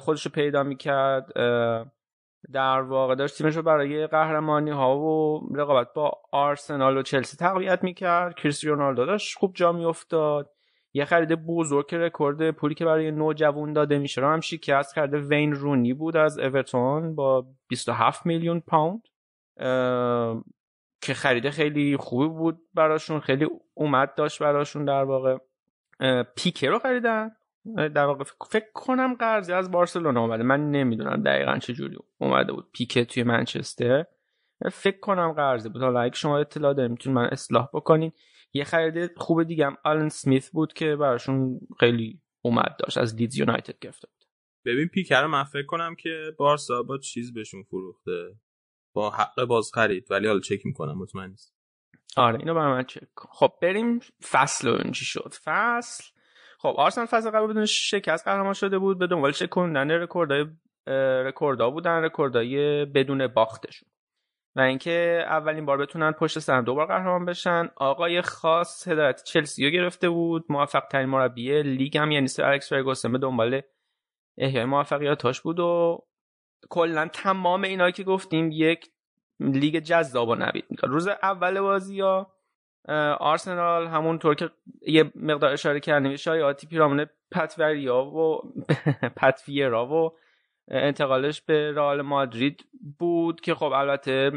خودش 0.00 0.26
رو 0.26 0.32
پیدا 0.32 0.62
می‌کرد 0.62 1.32
در 2.52 2.80
واقع 2.80 3.14
داشت 3.14 3.38
تیمش 3.38 3.56
رو 3.56 3.62
برای 3.62 4.06
قهرمانی 4.06 4.70
ها 4.70 4.98
و 4.98 5.40
رقابت 5.54 5.92
با 5.94 6.12
آرسنال 6.32 6.96
و 6.96 7.02
چلسی 7.02 7.36
تقویت 7.36 7.84
می‌کرد. 7.84 8.34
کریستیانو 8.34 8.76
رونالدو 8.76 9.06
داشت 9.06 9.38
خوب 9.38 9.52
جا 9.54 9.72
میافتاد. 9.72 10.50
یه 10.92 11.04
خرید 11.04 11.46
بزرگ 11.46 11.86
که 11.86 11.98
رکورد 11.98 12.50
پولی 12.50 12.74
که 12.74 12.84
برای 12.84 13.10
نوجوان 13.10 13.72
داده 13.72 13.98
میشه 13.98 14.20
رو 14.20 14.28
هم 14.28 14.40
شکست 14.40 14.94
کرده. 14.94 15.18
وین 15.18 15.52
رونی 15.52 15.94
بود 15.94 16.16
از 16.16 16.38
اورتون 16.38 17.14
با 17.14 17.46
27 17.68 18.26
میلیون 18.26 18.60
پوند. 18.60 19.02
که 21.02 21.14
خرید 21.14 21.50
خیلی 21.50 21.96
خوبی 21.96 22.28
بود 22.28 22.58
براشون. 22.74 23.20
خیلی 23.20 23.48
اومد 23.74 24.14
داشت 24.14 24.42
براشون 24.42 24.84
در 24.84 25.04
واقع. 25.04 25.38
پیکه 26.36 26.70
رو 26.70 26.78
خریدن. 26.78 27.30
در 27.76 28.04
واقع 28.04 28.24
فکر 28.50 28.72
کنم 28.74 29.14
قرضی 29.14 29.52
از 29.52 29.70
بارسلونا 29.70 30.20
اومده. 30.20 30.42
من 30.42 30.70
نمی‌دونم 30.70 31.22
دقیقا 31.22 31.58
چه 31.58 31.72
جوری 31.72 31.96
اومده 32.18 32.52
بود. 32.52 32.68
پیکه 32.72 33.04
توی 33.04 33.22
منچستر. 33.22 34.04
فکر 34.72 35.00
کنم 35.00 35.32
قرضی 35.32 35.68
بود. 35.68 35.82
حالا 35.82 36.00
اگه 36.00 36.14
شما 36.14 36.38
اطلاع 36.38 36.74
دارید 36.74 36.90
می‌تونید 36.90 37.18
من 37.18 37.24
اصلاح 37.24 37.68
بکنین. 37.74 38.12
یه 38.52 38.64
خرید 38.64 39.18
خوب 39.18 39.42
دیگه 39.42 39.66
هم 39.66 39.76
آلن 39.84 40.08
سمیث 40.08 40.50
بود 40.50 40.72
که 40.72 40.96
براشون 40.96 41.60
خیلی 41.80 42.20
اومد 42.42 42.76
داشت. 42.78 42.98
از 42.98 43.14
لیدز 43.14 43.38
یونایتد 43.38 43.78
گرفته 43.78 44.08
بود. 44.08 44.24
ببین 44.64 44.88
پیکه 44.88 45.16
رو 45.16 45.28
من 45.28 45.44
فکر 45.44 45.66
کنم 45.66 45.94
که 45.94 46.34
بارسا 46.38 46.82
با 46.82 46.98
چیز 46.98 47.32
بهشون 47.32 47.62
فروخته. 47.62 48.36
با 48.92 49.10
حق 49.10 49.44
باز 49.44 49.70
خرید 49.74 50.06
ولی 50.10 50.26
حالا 50.26 50.40
چک 50.40 50.66
می‌کنم 50.66 50.98
مطمئن 50.98 51.30
نیست 51.30 51.54
آره 52.16 52.38
اینو 52.38 52.54
برای 52.54 52.72
من 52.72 52.84
چک 52.84 53.08
خب 53.16 53.52
بریم 53.62 54.00
فصل 54.30 54.68
و 54.68 54.90
چی 54.90 55.04
شد. 55.04 55.34
فصل 55.44 56.04
خب 56.62 56.74
آرسنال 56.76 57.06
فصل 57.06 57.30
قبل 57.30 57.46
بدون 57.46 57.66
شکست 57.66 58.24
قهرمان 58.24 58.52
شده 58.52 58.78
بود 58.78 58.98
به 58.98 59.06
دنبال 59.06 59.32
شکوندن 59.32 59.90
رکوردای 59.90 60.46
رکوردها 61.26 61.70
بودن 61.70 62.04
رکوردای 62.04 62.84
بدون 62.84 63.26
باختشون. 63.26 63.88
و 64.56 64.60
اینکه 64.60 65.24
اولین 65.26 65.66
بار 65.66 65.78
بتونن 65.78 66.12
پشت 66.12 66.38
سر 66.38 66.60
دوبار 66.60 66.86
قهرمان 66.86 67.24
بشن 67.24 67.68
آقای 67.76 68.22
خاص 68.22 68.88
هدایت 68.88 69.22
چلسی 69.22 69.64
رو 69.64 69.70
گرفته 69.70 70.08
بود 70.08 70.44
موفق 70.48 70.84
ترین 70.90 71.08
مربی 71.08 71.62
لیگ 71.62 71.98
هم 71.98 72.10
یعنی 72.10 72.28
سر 72.28 72.44
الکس 72.44 72.68
فرگوسن 72.68 73.12
به 73.12 73.18
دنبال 73.18 73.60
احیای 74.38 74.64
موفقیتاش 74.64 75.40
بود 75.40 75.60
و 75.60 75.98
کلا 76.70 77.08
تمام 77.08 77.62
اینا 77.62 77.90
که 77.90 78.04
گفتیم 78.04 78.50
یک 78.52 78.90
لیگ 79.40 79.78
جذاب 79.78 80.28
و 80.28 80.34
نوید 80.34 80.64
روز 80.82 81.08
اول 81.08 81.60
بازی 81.60 82.00
ها 82.00 82.32
آرسنال 83.20 83.86
همونطور 83.86 84.34
که 84.34 84.50
یه 84.86 85.12
مقدار 85.14 85.52
اشاره 85.52 85.80
کردیم 85.80 86.16
شایعاتی 86.16 86.66
پیرامون 86.66 87.06
پتوریا 87.32 88.04
و 88.04 88.40
پتویرا 89.16 89.86
و 89.86 90.12
انتقالش 90.68 91.40
به 91.40 91.72
رئال 91.72 92.02
مادرید 92.02 92.64
بود 92.98 93.40
که 93.40 93.54
خب 93.54 93.72
البته 93.72 94.32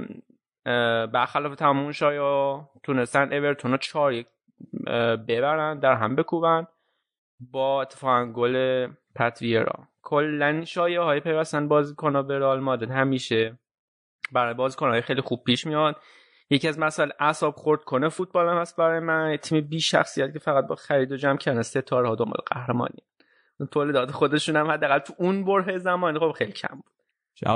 برخلاف 1.14 1.56
تمام 1.56 1.92
شایع 1.92 2.62
تونستن 2.84 3.34
اورتون 3.34 3.72
رو 3.72 3.78
چهار 3.78 4.14
یک 4.14 4.28
ببرن 5.28 5.80
در 5.80 5.94
هم 5.94 6.16
بکوبن 6.16 6.68
با 7.40 7.82
اتفاقا 7.82 8.26
گل 8.26 8.88
پتویرا. 9.16 9.88
کلا 10.02 10.66
شایعه 10.66 11.02
های 11.02 11.20
پیوستن 11.20 11.68
بازیکن 11.68 12.28
به 12.28 12.40
رئال 12.40 12.60
مادرید 12.60 12.92
همیشه 12.92 13.60
برای 14.32 14.54
بازیکن 14.54 14.90
های 14.90 15.02
خیلی 15.02 15.22
خوب 15.22 15.44
پیش 15.44 15.68
میاد. 15.68 15.96
یکی 16.54 16.68
از 16.68 16.80
مسائل 16.80 17.10
اعصاب 17.20 17.56
خورد 17.56 17.84
کنه 17.84 18.10
فوتبال 18.10 18.50
هم 18.50 18.58
هست 18.58 18.76
برای 18.76 19.00
من. 19.00 19.38
تیم 19.38 19.62
بی 19.62 19.80
شخصیت 19.80 20.34
که 20.34 20.40
فقط 20.40 20.68
با 20.68 20.76
خرید 20.76 21.12
و 21.12 21.16
جمع 21.16 21.38
کردن 21.38 21.62
ستاره 21.62 22.08
ها 22.08 22.16
دنبال 22.16 22.42
قهرمانی. 22.46 23.04
تولیدات 23.72 24.12
خودشون 24.12 24.56
هم 24.56 24.72
حداقل 24.72 25.00
تو 25.00 25.14
اون 25.18 25.46
بره 25.46 25.78
زمانی. 25.78 26.20
خب 26.20 26.32
خیلی 26.32 26.52
کم 26.52 26.76
بود. 26.76 26.94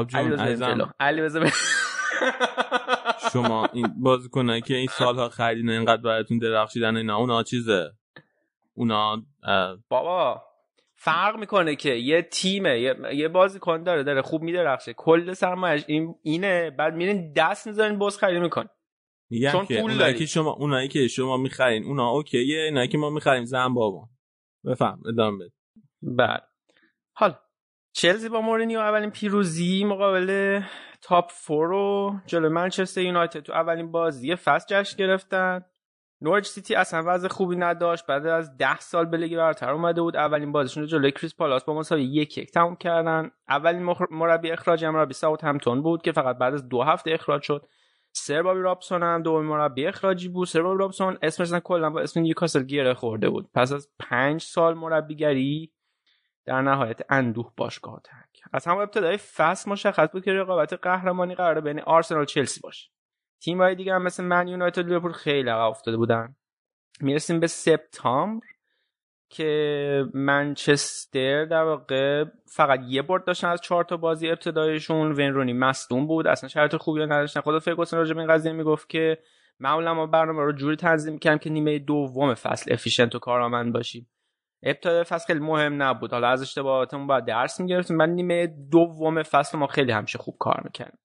جان 0.07 0.39
عزیزم. 0.39 0.93
علی 0.99 1.21
بذار 1.21 1.53
شما 3.33 3.69
این 3.73 3.93
بازیکنایی 3.97 4.61
که 4.61 4.75
این 4.75 4.87
سالها 4.87 5.29
خریدین 5.29 5.69
اینقدر 5.69 6.01
براتون 6.01 6.37
درخشیدن 6.37 6.97
اینا 6.97 7.17
اونا 7.17 7.43
چیزه؟ 7.43 7.91
اونا 8.73 9.23
بابا 9.89 10.43
فرق 10.95 11.35
می‌کنه 11.37 11.75
که 11.75 11.89
یه 11.89 12.21
تیمه 12.21 12.79
یه, 12.79 12.95
یه 13.13 13.27
بازیکن 13.27 13.83
داره 13.83 14.03
داره 14.03 14.21
خوب 14.21 14.41
میدرخشه. 14.41 14.93
کل 14.93 15.33
سرمایش 15.33 15.83
این 15.87 16.15
اینه. 16.23 16.69
بعد 16.69 16.93
میرین 16.93 17.33
دست 17.33 17.67
می‌ذارین 17.67 17.99
باز 17.99 18.17
خرید 18.17 18.41
میکن 18.41 18.65
میگم 19.29 19.51
چون 19.51 19.65
که 19.65 19.73
پول 19.73 19.81
اونایی 19.81 19.99
داری. 19.99 20.13
که 20.13 20.25
شما 20.25 20.51
اونایی 20.51 20.87
که 20.87 21.07
شما 21.07 21.37
می‌خرین 21.37 21.83
اونا 21.83 22.09
اوکیه 22.09 22.63
اینایی 22.63 22.87
که 22.87 22.97
ما 22.97 23.09
می‌خریم 23.09 23.45
زن 23.45 23.73
بابا. 23.73 24.09
بفهم 24.65 25.01
ادامه 25.07 25.37
بده. 25.37 25.53
بعد 26.01 26.43
حالا 27.13 27.35
چلسی 27.93 28.29
با 28.29 28.41
مورینیو 28.41 28.79
اولین 28.79 29.09
پیروزی 29.09 29.83
مقابل 29.83 30.61
top 31.01 31.31
four 31.31 31.67
رو 31.67 32.15
جلو 32.25 32.49
منچستر 32.49 33.01
یونایتد 33.01 33.39
تو 33.39 33.53
اولین 33.53 33.91
بازی 33.91 34.35
فصل 34.35 34.65
جشن 34.69 34.97
گرفتن. 34.97 35.65
نوریچ 36.21 36.45
سیتی 36.45 36.75
اصلا 36.75 37.03
وضع 37.05 37.27
خوبی 37.27 37.55
نداشت. 37.55 38.05
بعد 38.05 38.25
از 38.25 38.57
ده 38.57 38.79
سال 38.79 39.05
به 39.05 39.17
لیگ 39.17 39.37
برتر 39.37 39.69
اومده 39.69 40.01
بود. 40.01 40.15
اولین 40.15 40.51
بازیشون 40.51 40.83
رو 40.83 40.89
جلوی 40.89 41.11
کریستال 41.11 41.35
پالاس 41.35 41.63
با 41.63 41.73
مساوی 41.73 42.03
یک 42.03 42.37
یک 42.37 42.51
تموم 42.51 42.75
کردن. 42.75 43.31
اولین 43.49 43.95
مربی 44.11 44.51
اخراج 44.51 44.85
هم 44.85 44.93
مربی 44.93 45.13
ساوتهمپتون 45.13 45.81
بود 45.81 46.01
که 46.01 46.11
فقط 46.11 46.37
بعد 46.37 46.53
از 46.53 46.69
دو 46.69 46.83
هفته 46.83 47.11
اخراج 47.11 47.41
شد. 47.41 47.67
سر 48.17 48.41
بابی 48.41 48.61
رابسون 48.61 49.03
هم 49.03 49.23
دومین 49.23 49.49
مربی 49.49 49.87
اخراجی 49.87 50.29
بود. 50.29 50.47
سر 50.47 50.61
بابی 50.61 50.79
رابسون 50.79 51.17
اسمش 51.21 51.47
اصلا 51.47 51.59
کلا 51.59 51.89
با 51.89 52.01
اسم 52.01 52.19
نیوکاسل 52.19 52.63
گره 52.63 52.93
خورده 52.93 53.29
بود. 53.29 53.49
پس 53.53 53.71
از 53.71 53.89
پنج 53.99 54.41
سال 54.41 54.73
مربیگری 54.73 55.73
در 56.45 56.61
نهایت 56.61 56.99
اندوه 57.09 57.53
باشگاه 57.57 58.01
ترک 58.03 58.41
از 58.53 58.65
همون 58.65 58.81
ابتدای 58.81 59.17
فصل 59.17 59.71
مشخص 59.71 60.09
بود 60.11 60.23
که 60.25 60.33
رقابت 60.33 60.73
قهرمانی 60.73 61.35
قراره 61.35 61.61
بین 61.61 61.79
آرسنال 61.79 62.25
چلسی 62.25 62.61
باشه. 62.61 62.89
تیم‌های 63.41 63.75
دیگه 63.75 63.93
هم 63.93 64.03
مثل 64.03 64.23
من 64.23 64.47
یونایتد 64.47 64.87
لیورپول 64.87 65.11
خیلی 65.11 65.49
عقب 65.49 65.69
افتاده 65.69 65.97
بودن. 65.97 66.35
می‌رسیم 67.01 67.39
به 67.39 67.47
سپتامبر. 67.47 68.47
که 69.29 70.05
منچستر 70.13 71.45
در 71.45 71.63
واقع 71.63 72.25
فقط 72.45 72.79
یه 72.87 73.01
برد 73.01 73.25
داشتن 73.25 73.47
از 73.47 73.61
چهار 73.61 73.83
تا 73.83 73.97
بازی 73.97 74.29
ابتدایشون. 74.29 75.11
وین 75.11 75.33
رونی 75.33 75.53
مصدوم 75.53 76.07
بود. 76.07 76.27
اصلا 76.27 76.49
شرایط 76.49 76.75
خوبی 76.75 77.05
نداشتن. 77.05 77.41
خود 77.41 77.59
فرگوسن 77.59 77.97
راجع 77.97 78.13
به 78.13 78.19
این 78.19 78.29
قضیه 78.29 78.51
می‌گفت 78.51 78.89
که 78.89 79.17
معمولا 79.59 79.93
ما 79.93 80.05
برنامه 80.05 80.41
رو 80.43 80.51
جوری 80.51 80.75
تنظیم 80.75 81.13
می‌کردیم 81.13 81.39
که 81.39 81.49
نیمه 81.49 81.79
دوم 81.79 82.33
فصل 82.33 82.73
efficient 82.73 83.15
و 83.15 83.19
کارآمد 83.19 83.73
باشیم. 83.73 84.09
ابتدای 84.63 85.03
فصل 85.03 85.27
خیلی 85.27 85.39
مهم 85.39 85.83
نبود. 85.83 86.11
حالا 86.11 86.27
از 86.27 86.41
اشتباهاتمون 86.41 87.07
باید 87.07 87.25
درس 87.25 87.59
می‌گرفتیم. 87.59 87.97
بعد 87.97 88.09
نیمه 88.09 88.47
دوم 88.71 89.23
فصل 89.23 89.57
ما 89.57 89.67
خیلی 89.67 89.91
همیشه 89.91 90.17
خوب 90.17 90.35
کار 90.39 90.61
می‌کردیم. 90.63 90.99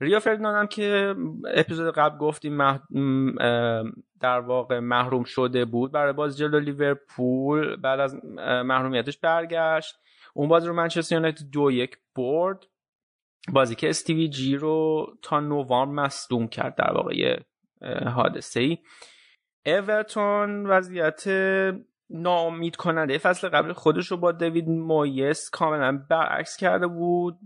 ریو 0.00 0.20
فردیناند 0.20 0.56
هم 0.56 0.66
که 0.66 1.14
اپیزود 1.54 1.94
قبل 1.94 2.18
گفتیم 2.18 2.56
مح... 2.56 2.78
در 4.20 4.40
واقع 4.40 4.78
محروم 4.78 5.24
شده 5.24 5.64
بود 5.64 5.92
برای 5.92 6.12
باز 6.12 6.38
جلو 6.38 6.60
لیورپول 6.60 7.76
بعد 7.76 8.00
از 8.00 8.24
محرومیتش 8.44 9.18
برگشت. 9.18 9.96
اون 10.34 10.48
بازی 10.48 10.66
رو 10.66 10.74
منچستر 10.74 11.14
یونایتد 11.14 11.50
دو 11.52 11.70
یک 11.70 11.96
برد. 12.16 12.66
بازی 13.52 13.74
که 13.74 13.88
استیوی 13.88 14.28
جی 14.28 14.56
رو 14.56 15.06
تا 15.22 15.40
نوامبر 15.40 16.02
مصدوم 16.02 16.48
کرد 16.48 16.74
در 16.74 16.92
واقع 16.92 17.16
یه 17.16 17.38
حادثه 18.06 18.60
ای 18.60 18.78
اورتون 19.66 20.66
وضعیت 20.66 21.24
ناامید 22.10 22.76
کننده 22.76 23.18
فصل 23.18 23.48
قبل 23.48 23.72
خودش 23.72 24.06
رو 24.06 24.16
با 24.16 24.32
دیوید 24.32 24.68
مویس 24.68 25.50
کاملا 25.50 26.04
برعکس 26.10 26.56
کرده 26.56 26.86
بود. 26.86 27.38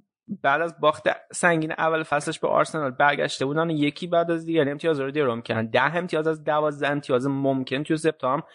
بعد 0.42 0.60
از 0.60 0.80
باخت 0.80 1.08
سنگین 1.32 1.72
اول 1.72 2.02
فصلش 2.02 2.38
به 2.38 2.48
آرسنال 2.48 2.90
برگشته 2.90 3.44
بودن 3.44 3.70
یکی 3.70 4.06
بعد 4.06 4.30
از 4.30 4.44
دیگر 4.44 4.68
امتیاز 4.68 5.00
رو 5.00 5.10
درام 5.10 5.42
کردن. 5.42 5.66
ده 5.66 5.96
امتیاز 5.96 6.26
از 6.26 6.44
دوازده 6.44 6.88
امتیاز 6.88 7.26
ممکن 7.26 7.82
توی 7.82 7.96
سپتامبر 7.96 8.46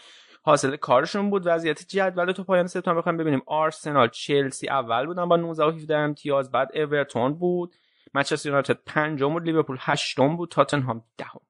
حاصل 0.44 0.76
کارشون 0.76 1.30
بود. 1.30 1.42
وضعیت 1.46 1.88
جدول 1.88 2.32
تو 2.32 2.44
پایان 2.44 2.68
سپتامبر 2.68 3.00
بخوایم 3.00 3.18
ببینیم. 3.18 3.42
آرسنال 3.48 4.08
چلسی 4.08 4.70
اول 4.70 5.06
بودن 5.06 5.30
با 5.30 5.36
19 5.36 5.64
و 5.64 5.72
17 5.72 5.98
امتیاز 5.98 6.52
بعد 6.52 6.78
اورتون 6.78 7.34
بود. 7.34 7.76
منچستر 8.14 8.50
یونایتد 8.50 8.78
پنجم 8.86 9.34
بود. 9.34 9.44
لیورپول 9.44 9.78
هشتم 9.80 10.38
بود. 10.38 10.52
تاتنهام 10.52 11.04
دهم. 11.18 11.42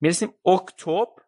می‌رسیم 0.00 0.34
اکتبر. 0.46 1.22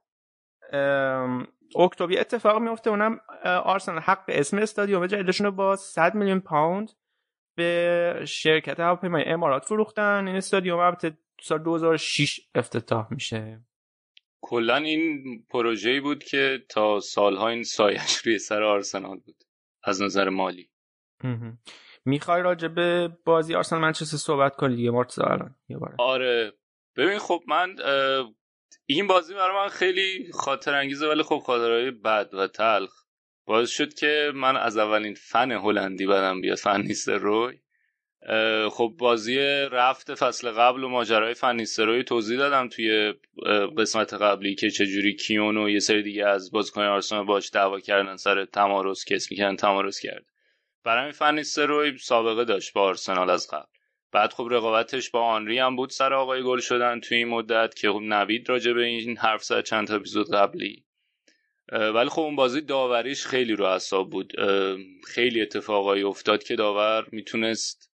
اکتبر 1.77 2.21
اتفاق 2.21 2.59
میفته 2.59 2.91
اونم 2.91 3.21
آرسنال 3.45 3.99
حق 3.99 4.25
اسم 4.29 4.59
استادیوم 4.59 5.07
جدیدشون 5.07 5.45
رو 5.45 5.53
با 5.53 5.77
100 5.77 6.15
میلیون 6.15 6.41
پوند 6.41 6.91
به 7.59 8.25
شرکت 8.29 8.81
هواپیمای 8.81 9.25
امارات 9.25 9.65
فروختن. 9.65 10.27
این 10.27 10.37
استادیوم 10.37 10.79
البته 10.79 11.19
سال 11.41 11.59
2006 11.59 12.41
افتتاح 12.55 13.07
میشه. 13.11 13.61
کلا 14.41 14.77
این 14.77 15.23
پروژه‌ای 15.51 16.01
بود 16.01 16.25
که 16.25 16.65
تا 16.69 17.01
سالها 17.01 17.49
این 17.49 17.63
سایش 17.63 18.17
روی 18.17 18.39
سر 18.39 18.63
آرسنال 18.63 19.19
بود 19.19 19.37
از 19.85 20.03
نظر 20.03 20.29
مالی. 20.29 20.71
می‌خوای 22.05 22.43
راجع 22.43 22.69
به 22.69 23.17
بازی 23.25 23.55
آرسنال 23.55 23.83
منچستر 23.83 24.17
صحبت 24.17 24.57
کنی 24.57 24.77
دیگه 24.77 24.91
مرتضی 24.91 25.23
الان. 25.23 25.55
یه 25.69 25.79
بار. 25.79 25.95
آره. 25.99 26.53
ببین 26.97 27.19
خب 27.19 27.43
من 27.47 27.77
این 28.87 29.07
بازی 29.07 29.35
برای 29.35 29.57
من 29.57 29.69
خیلی 29.69 30.33
خاطر 30.33 30.75
انگیزه 30.75 31.09
ولی 31.09 31.23
خب 31.23 31.39
خاطرهای 31.39 31.91
بد 31.91 32.35
و 32.35 32.47
تلخ. 32.47 32.98
باعث 33.49 33.71
شد 33.71 33.95
که 33.95 34.33
من 34.35 34.57
از 34.57 34.79
اولین 34.79 35.15
فن 35.15 35.53
هلندی 35.53 36.07
بدم 36.07 36.41
بیاد 36.41 36.59
اه، 38.23 38.69
خب 38.71 38.95
بازی 38.99 39.39
رفت 39.73 40.15
فصل 40.15 40.51
قبل 40.51 40.85
و 40.85 40.89
ماجرای 40.89 41.35
فن 41.35 41.57
نیستروی 41.57 42.05
توضیح 42.05 42.39
دادم 42.39 42.69
توی 42.69 43.15
قسمت 43.79 44.15
قبلی 44.15 44.55
که 44.55 44.71
چجوری 44.71 45.15
کیون 45.15 45.57
و 45.57 45.71
یه 45.71 45.79
سری 45.79 46.03
دیگه 46.03 46.27
از 46.27 46.51
بازیکن 46.51 46.83
آرسنال 46.83 47.25
باش 47.25 47.51
دعوا 47.53 47.81
کردن 47.81 48.17
سر 48.17 48.45
تمارز 48.45 49.05
کس 49.05 49.31
می‌کردن 49.31 49.57
تمارز 49.57 49.99
کرد. 49.99 50.25
برای 50.85 51.01
همین 51.01 51.13
فن 51.13 51.35
نیستروی 51.35 51.99
سابقه 51.99 52.45
داشت 52.45 52.73
با 52.73 52.83
آرسنال 52.83 53.31
از 53.31 53.49
قبل. 53.51 53.67
بعد 54.13 54.33
خب 54.33 54.49
رقابتش 54.51 55.11
با 55.11 55.21
آنری 55.21 55.59
هم 55.59 55.77
بود 55.77 55.91
سر 55.91 56.15
آقای 56.15 56.43
گل 56.43 56.61
شدن 56.61 57.01
توی 57.01 57.19
این 57.19 57.29
مدت 57.29 57.75
که 57.75 57.93
خب 57.93 58.01
نوید 58.03 58.49
راجع 58.49 58.73
به 58.73 58.85
این 58.85 59.17
حرف 59.17 59.45
زد 59.45 59.65
چند 59.65 59.89
تا 59.89 59.97
اپیزود 59.97 60.31
قبلی. 60.33 60.85
ولی 61.73 62.09
خب 62.09 62.23
اون 62.23 62.37
بازی 62.37 62.61
داوریش 62.61 63.27
خیلی 63.27 63.53
رو 63.53 63.65
اعصاب 63.65 64.11
بود. 64.11 64.33
خیلی 65.07 65.41
اتفاقایی 65.41 66.03
افتاد 66.03 66.43
که 66.43 66.57
داور 66.57 67.07
می‌تونست 67.13 67.91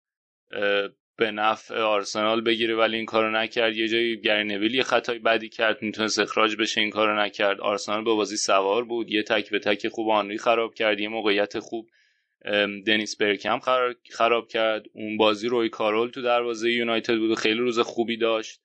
به 1.16 1.30
نفع 1.30 1.78
آرسنال 1.78 2.40
بگیره 2.40 2.76
ولی 2.76 2.96
این 2.96 3.06
کارو 3.06 3.30
نکرد. 3.30 3.76
یه 3.76 3.88
جایی 3.88 4.20
گری 4.20 4.44
نویل 4.44 4.74
یه 4.74 4.82
خطای 4.82 5.18
بدی 5.18 5.48
کرد 5.48 5.82
می‌تونست 5.82 6.18
اخراج 6.18 6.56
بشه 6.56 6.80
این 6.80 6.90
کارو 6.90 7.20
نکرد. 7.20 7.60
آرسنال 7.60 8.04
به 8.04 8.12
بازی 8.12 8.36
سوار 8.36 8.84
بود. 8.84 9.10
یه 9.10 9.22
تک 9.22 9.50
به 9.50 9.58
تک 9.58 9.88
خوب 9.88 10.10
آنری 10.10 10.38
خراب 10.38 10.74
کرد 10.74 11.00
یه 11.00 11.08
موقعیت 11.08 11.58
خوب 11.58 11.88
دنیس 12.86 13.16
برکم 13.16 13.58
خراب, 14.10 14.48
کرد. 14.48 14.84
اون 14.92 15.16
بازی 15.16 15.48
روی 15.48 15.68
کارول 15.68 16.10
تو 16.10 16.22
دروازه 16.22 16.70
یونایتد 16.70 17.16
بود 17.16 17.30
و 17.30 17.34
خیلی 17.34 17.58
روز 17.58 17.78
خوبی 17.78 18.16
داشت. 18.16 18.60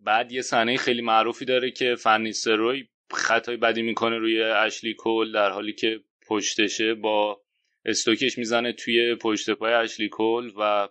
بعد 0.00 0.32
یه 0.32 0.42
صحنه 0.42 0.76
خیلی 0.76 1.02
معروفی 1.02 1.44
داره 1.44 1.70
که 1.70 1.94
فنیستروی 1.94 2.88
خطای 3.10 3.56
بدی 3.56 3.82
می‌کنه 3.82 4.18
روی 4.18 4.42
اشلی 4.42 4.94
کول 4.94 5.32
در 5.32 5.50
حالی 5.50 5.72
که 5.72 6.00
پشتشه 6.26 6.94
با 6.94 7.40
استوکش 7.84 8.38
می‌زنه 8.38 8.72
توی 8.72 9.14
پشت 9.14 9.50
پای 9.50 9.72
اشلی 9.72 10.08
کول 10.08 10.52
و 10.56 10.88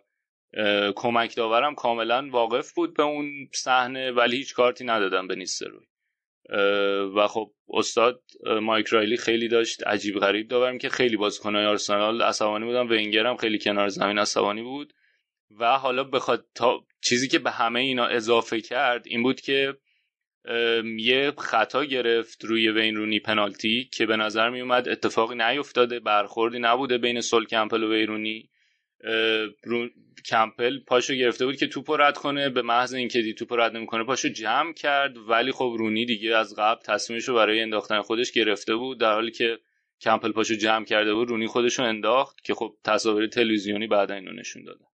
کمک 0.95 1.35
داورم 1.35 1.75
کاملا 1.75 2.29
واقف 2.31 2.73
بود 2.73 2.97
به 2.97 3.03
اون 3.03 3.49
صحنه 3.53 4.11
ولی 4.11 4.37
هیچ 4.37 4.53
کارتی 4.53 4.85
ندادن 4.85 5.27
به 5.27 5.35
نیستروی 5.35 5.87
و 7.15 7.27
خب 7.27 7.51
استاد 7.69 8.23
مایک 8.61 8.87
رایلی 8.87 9.17
خیلی 9.17 9.47
داشت 9.47 9.87
عجیب 9.87 10.19
غریب 10.19 10.47
داورم 10.47 10.77
که 10.77 10.89
خیلی 10.89 11.17
بازیکنهای 11.17 11.65
آرسنال 11.65 12.21
عصبانی 12.21 12.65
بودن. 12.65 12.87
ونگر 12.87 13.27
هم 13.27 13.37
خیلی 13.37 13.59
کنار 13.59 13.87
زمین 13.87 14.19
عصبانی 14.19 14.61
بود. 14.61 14.93
و 15.59 15.77
حالا 15.77 16.03
بخواد 16.03 16.45
تا 16.55 16.83
چیزی 17.01 17.27
که 17.27 17.39
به 17.39 17.51
همه 17.51 17.79
اینا 17.79 18.05
اضافه 18.05 18.61
کرد 18.61 19.03
این 19.07 19.23
بود 19.23 19.41
که 19.41 19.77
یه 20.97 21.33
خطا 21.37 21.85
گرفت 21.85 22.45
روی 22.45 22.69
وین 22.69 22.95
رونی 22.95 23.19
پنالتی 23.19 23.89
که 23.93 24.05
به 24.05 24.15
نظر 24.15 24.49
می 24.49 24.61
اومد 24.61 24.89
اتفاقی 24.89 25.35
نیفتاده 25.35 25.99
برخوردی 25.99 26.59
نبوده 26.59 26.97
بین 26.97 27.21
سول 27.21 27.45
کمپل 27.45 27.83
و 27.83 27.93
ویرونی 27.93 28.49
رو... 29.63 29.89
کمپل 30.25 30.79
پاشو 30.79 31.13
گرفته 31.13 31.45
بود 31.45 31.55
که 31.55 31.67
توپو 31.67 31.97
رد 31.97 32.17
کنه 32.17 32.49
به 32.49 32.61
محض 32.61 32.93
اینکه 32.93 33.21
دی 33.21 33.33
توپو 33.33 33.55
رد 33.55 33.77
نمی‌کنه 33.77 34.03
پاشو 34.03 34.29
جمع 34.29 34.73
کرد 34.73 35.17
ولی 35.17 35.51
خب 35.51 35.75
رونی 35.77 36.05
دیگه 36.05 36.35
از 36.35 36.55
قبل 36.57 36.81
تصمیمش 36.81 37.27
رو 37.27 37.35
برای 37.35 37.61
انداختن 37.61 38.01
خودش 38.01 38.31
گرفته 38.31 38.75
بود 38.75 38.99
در 38.99 39.13
حالی 39.13 39.31
که 39.31 39.59
کمپل 40.01 40.31
پاشو 40.31 40.53
جمع 40.53 40.85
کرده 40.85 41.13
بود 41.13 41.29
رونی 41.29 41.47
خودشو 41.47 41.83
انداخت 41.83 42.43
که 42.43 42.53
خب 42.53 42.75
تصاویر 42.83 43.27
تلویزیونی 43.27 43.87
بعد 43.87 44.11
اینو 44.11 44.31
نشون 44.31 44.63
دادن 44.63 44.85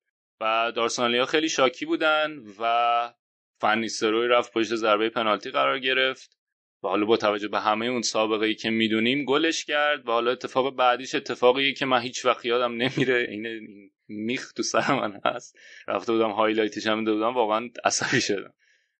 و 0.41 0.71
آرسنالیا 0.75 1.25
خیلی 1.25 1.49
شاکی 1.49 1.85
بودن 1.85 2.39
و 2.59 3.13
فن 3.61 3.74
نیستلروی 3.74 4.27
رفت 4.27 4.53
پشت 4.53 4.75
ضربه 4.75 5.09
پنالتی 5.09 5.51
قرار 5.51 5.79
گرفت. 5.79 6.37
و 6.83 6.87
حالا 6.87 7.05
با 7.05 7.17
توجه 7.17 7.47
به 7.47 7.59
همه 7.59 7.85
اون 7.85 8.01
سابقه 8.01 8.45
ای 8.45 8.55
که 8.55 8.69
می‌دونیم 8.69 9.25
گلش 9.25 9.65
کرد. 9.65 10.07
و 10.07 10.11
حالا 10.11 10.31
اتفاق 10.31 10.75
بعدیش 10.75 11.15
اتفاقیه 11.15 11.73
که 11.73 11.85
من 11.85 12.01
هیچ 12.01 12.25
وقت 12.25 12.45
یادم 12.45 12.73
نمیره. 12.73 13.27
این 13.29 13.69
میخ 14.07 14.51
تو 14.51 14.63
سر 14.63 14.93
من 14.93 15.19
هست. 15.25 15.57
رفته 15.87 16.11
بودم 16.11 16.31
highlight 16.31 16.77
ش 16.77 16.87
هم 16.87 17.05
بودم. 17.05 17.33
واقعا 17.33 17.69
عصبی 17.85 18.21
شدم. 18.21 18.53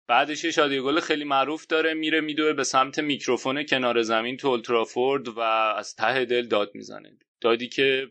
بعدش 0.07 0.43
یه 0.43 0.51
شادی 0.51 0.79
گل 0.79 0.99
خیلی 0.99 1.23
معروف 1.23 1.67
داره. 1.67 1.93
میره 1.93 2.21
میدوه 2.21 2.53
به 2.53 2.63
سمت 2.63 2.99
میکروفون 2.99 3.63
کنار 3.63 4.01
زمین 4.01 4.37
تو 4.37 4.47
اولدترافورد 4.47 5.27
و 5.27 5.39
از 5.39 5.95
ته 5.95 6.25
دل 6.25 6.47
داد 6.47 6.71
می‌زنه. 6.73 7.17
دادی 7.41 7.69
که 7.69 8.07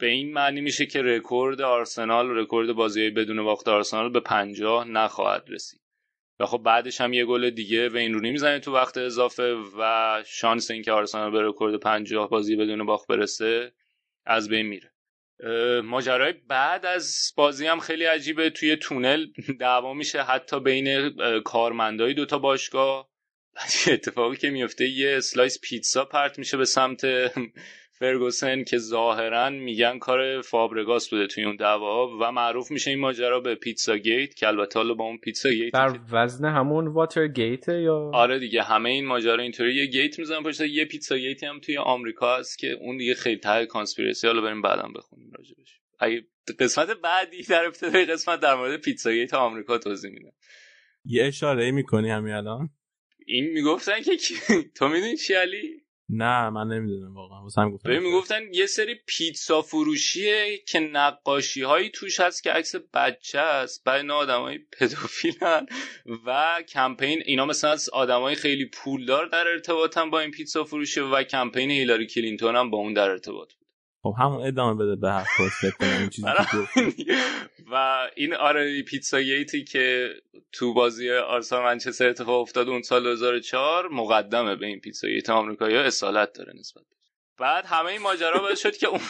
به 0.00 0.06
این 0.06 0.32
معنی 0.32 0.60
میشه 0.60 0.86
که 0.86 1.02
رکورد 1.02 1.60
آرسنال 1.60 2.30
رکورد 2.30 2.72
بازی 2.72 3.10
بدون 3.10 3.44
باخت 3.44 3.68
آرسنال 3.68 4.12
به 4.12 4.20
پنجاه 4.20 4.84
نخواهد 4.88 5.44
رسید. 5.48 5.80
و 6.40 6.46
خب 6.46 6.58
بعدش 6.58 7.00
هم 7.00 7.12
یه 7.12 7.24
گل 7.24 7.50
دیگه 7.50 7.88
وین 7.88 8.14
رونی 8.14 8.30
می‌زنه 8.30 8.58
تو 8.58 8.74
وقت 8.74 8.98
اضافه 8.98 9.56
و 9.78 10.22
شانس 10.26 10.70
اینکه 10.70 10.92
آرسنال 10.92 11.30
به 11.30 11.42
رکورد 11.42 11.76
پنجاه 11.76 12.30
بازی 12.30 12.56
بدون 12.56 12.86
باخت 12.86 13.06
برسه 13.06 13.72
از 14.24 14.48
بین 14.48 14.66
میره. 14.66 14.92
ماجرای 15.84 16.32
بعد 16.32 16.86
از 16.86 17.32
بازی 17.36 17.66
هم 17.66 17.80
خیلی 17.80 18.04
عجیبه. 18.04 18.50
توی 18.50 18.76
تونل 18.76 19.26
دعوا 19.60 19.94
میشه 19.94 20.22
حتی 20.22 20.60
بین 20.60 21.10
کارمندای 21.40 22.14
دوتا 22.14 22.38
باشگاه. 22.38 23.10
اتفاقی 23.88 24.36
که 24.36 24.50
میفته 24.50 24.88
یه 24.88 25.16
slice 25.16 25.60
پیتزا 25.60 26.04
پرت 26.04 26.38
میشه 26.38 26.56
به 26.56 26.64
سمت 26.64 27.04
فرگوسن 28.00 28.64
که 28.64 28.78
ظاهرا 28.78 29.50
میگن 29.50 29.98
کار 29.98 30.40
فابرگاس 30.40 31.10
بوده 31.10 31.26
توی 31.26 31.44
اون 31.44 31.56
دعوا 31.56 32.18
و 32.20 32.32
معروف 32.32 32.70
میشه 32.70 32.90
این 32.90 33.00
ماجرا 33.00 33.40
به 33.40 33.54
پیتزا 33.54 33.96
گیت 33.96 34.34
که 34.34 34.48
البته 34.48 34.78
حالا 34.78 34.94
با 34.94 35.04
اون 35.04 35.18
پیتزا 35.18 35.50
گیت 35.50 35.72
بر 35.72 35.98
وزن 36.12 36.44
همون 36.44 36.86
واتر 36.86 37.26
گیت 37.28 37.68
یا؟ 37.68 38.10
آره 38.14 38.38
دیگه 38.38 38.62
همه 38.62 38.90
این 38.90 39.06
ماجرا 39.06 39.42
اینطوری. 39.42 39.74
یه 39.74 39.86
gate 39.86 40.18
می‌زنن 40.18 40.42
پشت 40.42 40.60
یه 40.60 40.84
پیتزا 40.84 41.16
گیتی 41.18 41.46
هم 41.46 41.60
توی 41.60 41.78
آمریکا 41.78 42.36
هست 42.36 42.58
که 42.58 42.70
اون 42.80 42.96
دیگه 42.96 43.14
خیلی 43.14 43.40
ته 43.40 43.66
conspiracy. 43.66 44.26
حالا 44.26 44.40
بریم 44.40 44.62
بعدم 44.62 44.92
بخونیم 44.96 45.30
راجبش 45.38 45.80
اگه 45.98 46.24
قسمت 46.58 46.88
بعدی 47.02 47.42
در 47.42 47.64
ابتدای 47.64 48.04
قسمت 48.04 48.40
در 48.40 48.54
مورد 48.54 48.80
پیتزا 48.80 49.12
گیت 49.12 49.34
آمریکا 49.34 49.78
توضیح 49.78 50.10
میدم. 50.10 50.32
یه 51.04 51.24
اشاره 51.24 51.70
می‌کنی 51.70 52.10
همین 52.10 52.34
الان؟ 52.34 52.70
این 53.26 53.44
می‌گفتن 53.52 54.02
که 54.02 54.12
تو 54.76 54.88
می‌دونی 54.88 55.16
چی 55.16 55.34
علی؟ 55.34 55.82
نه 56.12 56.50
من 56.50 56.68
نمی‌دونم 56.68 57.14
واقعا. 57.14 57.42
واسه 57.42 57.60
هم 57.60 57.70
گفتم. 57.70 57.98
می‌گفتن 57.98 58.40
یه 58.52 58.66
سری 58.66 58.94
پیتزا 59.06 59.62
فروشیه 59.62 60.58
که 60.68 60.80
نقاشی 60.80 61.62
هایی 61.62 61.90
توش 61.90 62.20
هست 62.20 62.42
که 62.42 62.50
عکس 62.50 62.74
بچه 62.94 63.38
است 63.38 63.84
برای 63.84 64.02
نه 64.02 64.12
آدمای 64.12 64.58
پدوفیلن 64.78 65.66
و 66.26 66.62
کمپین 66.68 67.22
اینا 67.26 67.46
مثلا 67.46 67.70
از 67.70 67.88
آدمای 67.88 68.34
خیلی 68.34 68.66
پولدار 68.66 69.26
در 69.26 69.48
ارتباطن 69.48 70.10
با 70.10 70.20
این 70.20 70.30
پیتزا 70.30 70.64
فروشی 70.64 71.00
و 71.00 71.22
کمپین 71.22 71.70
هیلاری 71.70 72.06
کلینتون 72.06 72.56
هم 72.56 72.70
با 72.70 72.78
اون 72.78 72.92
در 72.92 73.10
ارتباط. 73.10 73.52
خب 74.02 74.14
همون 74.18 74.46
ادامه 74.46 74.84
بده 74.84 74.96
به 74.96 75.24
کنم 75.78 75.98
این 75.98 76.08
چیزی 76.08 76.28
و 77.72 78.06
این 78.16 78.34
آره 78.34 78.82
پیتزا 78.82 79.20
گیتی 79.20 79.64
که 79.64 80.14
تو 80.52 80.74
بازی 80.74 81.10
آرسنال 81.10 81.62
منچستر 81.62 82.08
اتفاق 82.08 82.40
افتاد 82.40 82.68
اون 82.68 82.82
سال 82.82 83.02
2004 83.02 83.88
مقدمه 83.88 84.56
به 84.56 84.66
این 84.66 84.80
پیتزا 84.80 85.08
گیت 85.08 85.30
آمریکایی 85.30 85.76
ها 85.76 85.82
اصالت 85.82 86.32
داره 86.32 86.52
نسبت 86.58 86.82
بعد 87.40 87.66
همه 87.66 87.86
این 87.86 88.00
ماجرا 88.00 88.40
باعث 88.40 88.60
شد 88.60 88.76
که 88.76 88.86
اون 88.86 89.00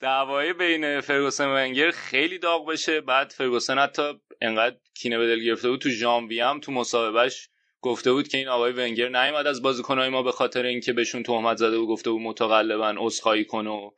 دعوای 0.00 0.52
بین 0.52 1.00
فرگوسن 1.00 1.48
و 1.48 1.54
ونگر 1.54 1.90
خیلی 1.90 2.38
داغ 2.38 2.70
بشه. 2.70 3.00
بعد 3.00 3.30
فرگوسن 3.30 3.78
حتی 3.78 4.20
انقدر 4.40 4.76
کینه 4.94 5.18
به 5.18 5.26
دل 5.26 5.44
گرفته 5.44 5.68
بود. 5.68 5.80
تو 5.80 5.88
ژانویه 5.88 6.46
هم 6.46 6.60
تو 6.60 6.72
مصاحبهش 6.72 7.48
گفته 7.80 8.12
بود 8.12 8.28
که 8.28 8.38
این 8.38 8.48
آقای 8.48 8.72
ونگر 8.72 9.08
نیومد 9.08 9.46
از 9.46 9.62
بازیکنهای 9.62 10.08
ما 10.08 10.22
به 10.22 10.32
خاطر 10.32 10.62
اینکه 10.62 10.92
بهشون 10.92 11.22
تهمت 11.22 11.56
زده 11.56 11.76
و 11.76 11.86
گفته 11.86 12.10
بود 12.10 12.22
متقلبا 12.22 12.94
عذرخواهی 12.98 13.44
کن 13.44 13.66
و 13.66 13.90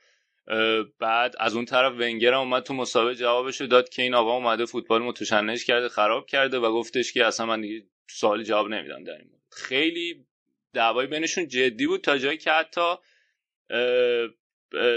بعد 0.99 1.35
از 1.39 1.55
اون 1.55 1.65
طرف 1.65 1.93
ونگر 1.93 2.33
هم 2.33 2.41
اومد 2.41 2.63
تو 2.63 2.75
مسابقه 2.75 3.15
جوابشو 3.15 3.67
داد 3.67 3.89
که 3.89 4.03
این 4.03 4.15
آقا 4.15 4.35
اومده 4.35 4.65
فوتبال 4.65 5.03
متشنج 5.03 5.65
کرده 5.65 5.89
خراب 5.89 6.27
کرده 6.27 6.59
و 6.59 6.73
گفتش 6.73 7.13
که 7.13 7.27
اصلا 7.27 7.47
من 7.47 7.61
دیگه 7.61 7.87
سوال 8.11 8.43
جواب 8.43 8.69
نمیدم 8.69 9.05
در 9.05 9.13
این 9.13 9.31
خیلی 9.51 10.27
دعوای 10.73 11.07
بینشون 11.07 11.49
جدی 11.49 11.87
بود 11.87 12.01
تا 12.01 12.19
جایی 12.19 12.39
که 12.39 12.51
حتی 12.51 12.95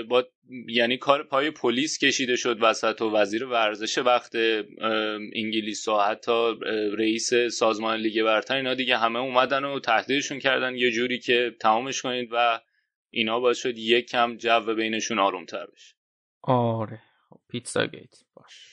با 0.10 0.23
یعنی 0.68 0.98
کار 0.98 1.23
پای 1.23 1.52
پلیس 1.52 1.98
کشیده 1.98 2.35
شد 2.35 2.57
وسط 2.61 3.02
و 3.02 3.11
وزیر 3.11 3.45
ورزش 3.45 3.98
وقت 3.98 4.35
انگلیس 5.35 5.88
و 5.88 5.98
حتی 5.98 6.56
رئیس 6.98 7.34
سازمان 7.34 7.99
لیگ 7.99 8.23
برتر 8.23 8.56
اینا 8.56 8.73
دیگه 8.73 8.98
همه 8.98 9.19
اومدن 9.19 9.64
و 9.64 9.80
تهدیدشون 9.80 10.39
کردن. 10.39 10.76
یه 10.76 10.91
جوری 10.91 11.19
که 11.19 11.56
تمامش 11.60 12.02
کنید 12.02 12.30
و 12.31 12.60
اینا 13.10 13.39
باعث 13.39 13.57
شد 13.57 13.77
یک 13.77 14.10
کم 14.10 14.38
جو 14.38 14.76
بینشون 14.76 15.19
آرومتر 15.19 15.65
بشه. 15.65 15.95
آره. 16.41 17.02
خب، 17.30 17.39
پیتزا 17.49 17.85
گیت. 17.85 18.15
باش. 18.35 18.72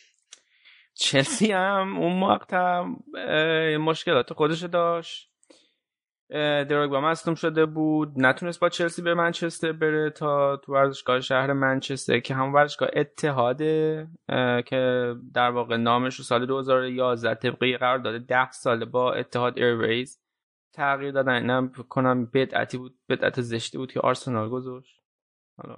چلسی 0.95 1.53
هم 1.53 1.99
اون 1.99 2.19
مقطع 2.19 2.81
مشکلات 3.77 4.33
خودش 4.33 4.63
داشت. 4.63 5.31
با 6.91 7.01
مصدوم 7.01 7.35
شده 7.35 7.67
بود. 7.67 8.13
نتونست 8.17 8.61
با 8.61 8.69
چلسی 8.69 9.03
به 9.03 9.15
منچستر 9.15 9.73
بره 9.73 10.11
تا 10.11 10.57
تو 10.57 10.73
ورزشگاه 10.73 11.21
شهر 11.21 11.53
منچستر 11.53 12.19
که 12.19 12.35
هم 12.35 12.55
ورزشگاه 12.55 12.89
اتحاده 12.93 14.07
که 14.67 15.15
در 15.35 15.51
واقع 15.51 15.77
نامش 15.77 16.17
رو 16.17 16.25
سال 16.25 16.47
2011 16.47 17.35
طبقی 17.35 17.77
قرار 17.77 17.99
داده 17.99 18.19
ده 18.19 18.51
ساله 18.51 18.85
با 18.85 19.13
اتحاد 19.13 19.59
ایرویز 19.59 20.21
تغییر 20.75 21.13
دادن. 21.13 21.33
اینم 21.33 21.73
کنم 21.73 22.27
بدعتی 22.27 22.79
بود 22.79 22.99
بدعت 23.09 23.41
زشتی 23.41 23.79
بود 23.79 23.93
که 23.93 24.01
آرسنال 24.01 24.49
گذاشت. 24.49 25.01
حالا. 25.57 25.77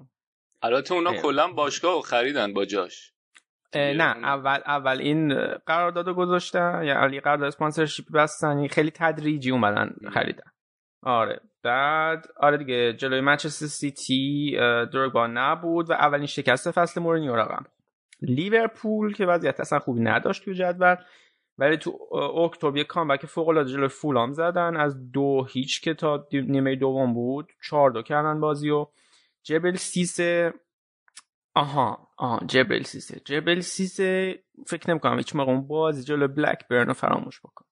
البته 0.62 0.94
اونا 0.94 1.12
کلا 1.12 1.52
باشگاه 1.52 2.02
خریدن 2.02 2.52
با 2.52 2.64
جاش. 2.64 3.12
نه 3.74 4.16
اول 4.16 4.58
اول 4.66 4.98
این 4.98 5.34
قرارداد 5.66 6.08
گذاشتن 6.08 6.84
یا 6.84 7.00
علی 7.00 7.20
قرارداد 7.20 7.46
sponsorship 7.46 8.06
بستن 8.14 8.66
خیلی 8.66 8.90
تدریجی 8.94 9.50
اومدن 9.50 9.90
خریدن. 10.12 10.50
آره. 11.02 11.40
بعد 11.62 12.26
آره 12.36 12.56
دیگه 12.56 12.92
جلوی 12.92 13.20
منچستر 13.20 13.66
سیتی 13.66 14.56
دروگبا 14.92 15.26
نبود 15.26 15.90
و 15.90 15.92
اولین 15.92 16.26
شکست 16.26 16.70
فصل 16.70 17.00
مورینیو 17.00 17.36
رقم 17.36 17.64
لیورپول 18.22 19.12
که 19.12 19.26
وضعیت 19.26 19.60
اصلا 19.60 19.78
خوبی 19.78 20.00
نداشت 20.00 20.44
تو 20.44 20.52
جدول 20.52 20.96
ولی 21.58 21.76
تو 21.76 22.14
اکتبر 22.36 22.76
یک 22.76 22.86
comeback 22.86 23.26
فوق 23.26 23.48
العاده 23.48 23.70
جلوی 23.70 23.88
فولام 23.88 24.32
زدن. 24.32 24.76
از 24.76 25.10
دو 25.10 25.46
هیچ 25.50 25.80
که 25.80 25.94
تا 25.94 26.28
نیمه 26.32 26.76
دوم 26.76 27.14
بود 27.14 27.52
چهار 27.68 27.90
دو 27.90 28.02
کردن 28.02 28.40
بازی 28.40 28.70
و 28.70 28.86
جبل 29.42 29.74
سیسه 29.74 30.54
آها 31.54 32.08
آها 32.18 32.46
جبل 32.46 32.82
سیسه. 32.82 33.20
جبل 33.24 33.60
سیسه 33.60 34.42
فکر 34.66 34.90
نمی‌کنم 34.90 35.16
هیچ 35.16 35.36
موقع 35.36 35.52
اون 35.52 35.66
بازی 35.66 36.02
جلو 36.02 36.28
بلک 36.28 36.68
برن 36.68 36.86
رو 36.86 36.92
فراموش 36.94 37.40
بکن 37.40 37.64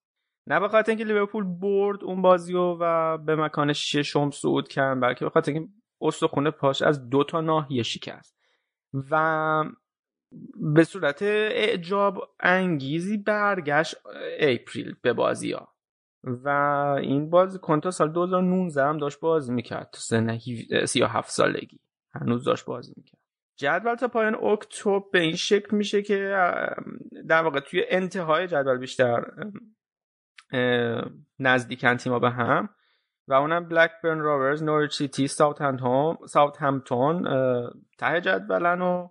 نه 0.47 0.61
به 0.61 0.69
خاطر 0.69 0.91
اینکه 0.91 1.05
لیورپول 1.05 1.45
برد 1.45 2.05
اون 2.05 2.23
بازی 2.23 2.53
رو 2.53 2.79
و 2.81 3.19
به 3.19 3.37
مکان 3.37 3.73
ششم 3.73 4.31
صعود 4.31 4.69
کرد 4.69 5.01
بلکه 5.01 5.25
به 5.25 5.31
خاطر 5.31 5.53
اینکه 5.53 5.73
استخونه 6.01 6.51
پاش 6.51 6.83
از 6.83 7.09
دو 7.09 7.25
تا 7.25 7.41
ناحیه 7.41 7.83
شکست. 7.83 8.39
و 9.11 9.65
به 10.75 10.85
صورت 10.85 11.23
اعجاب 11.23 12.35
انگیزی 12.41 13.17
برگشت 13.17 13.97
اپریل 14.39 14.95
به 15.03 15.13
بازی 15.13 15.53
ها 15.53 15.75
و 16.25 16.49
این 17.01 17.31
بازی 17.31 17.59
کنتا 17.59 17.91
سال 17.91 18.13
2019 18.13 18.85
هم 18.85 18.99
داشت 18.99 19.21
بازی 19.21 19.53
می‌کرد 19.53 19.91
تو 19.93 20.01
سن 20.01 20.39
37 20.87 21.31
سالگی. 21.31 21.81
هنوز 22.15 22.45
داشت 22.45 22.65
بازی 22.65 22.93
می‌کرد. 22.97 23.18
جدول 23.59 23.95
تا 23.95 24.09
پایان 24.09 24.35
اکتبر 24.35 25.01
به 25.13 25.21
این 25.21 25.37
شکل 25.37 25.77
میشه 25.77 26.03
که 26.03 26.37
در 27.29 27.43
واقع 27.43 27.61
توی 27.61 27.85
انتهای 27.89 28.47
جدول 28.47 28.79
بیشتر 28.79 29.25
نزدیکن 31.39 31.97
تیما 31.97 32.19
به 32.19 32.31
هم. 32.31 32.69
و 33.29 33.33
اونم 33.33 33.69
بلکبرن 33.69 34.19
راورز 34.19 34.63
نوریچ 34.63 34.97
سیتی 34.97 35.29
ساوت 35.29 35.63
همتون 36.61 37.23
ته 37.99 38.21
جدولن 38.21 38.83
و 38.83 39.09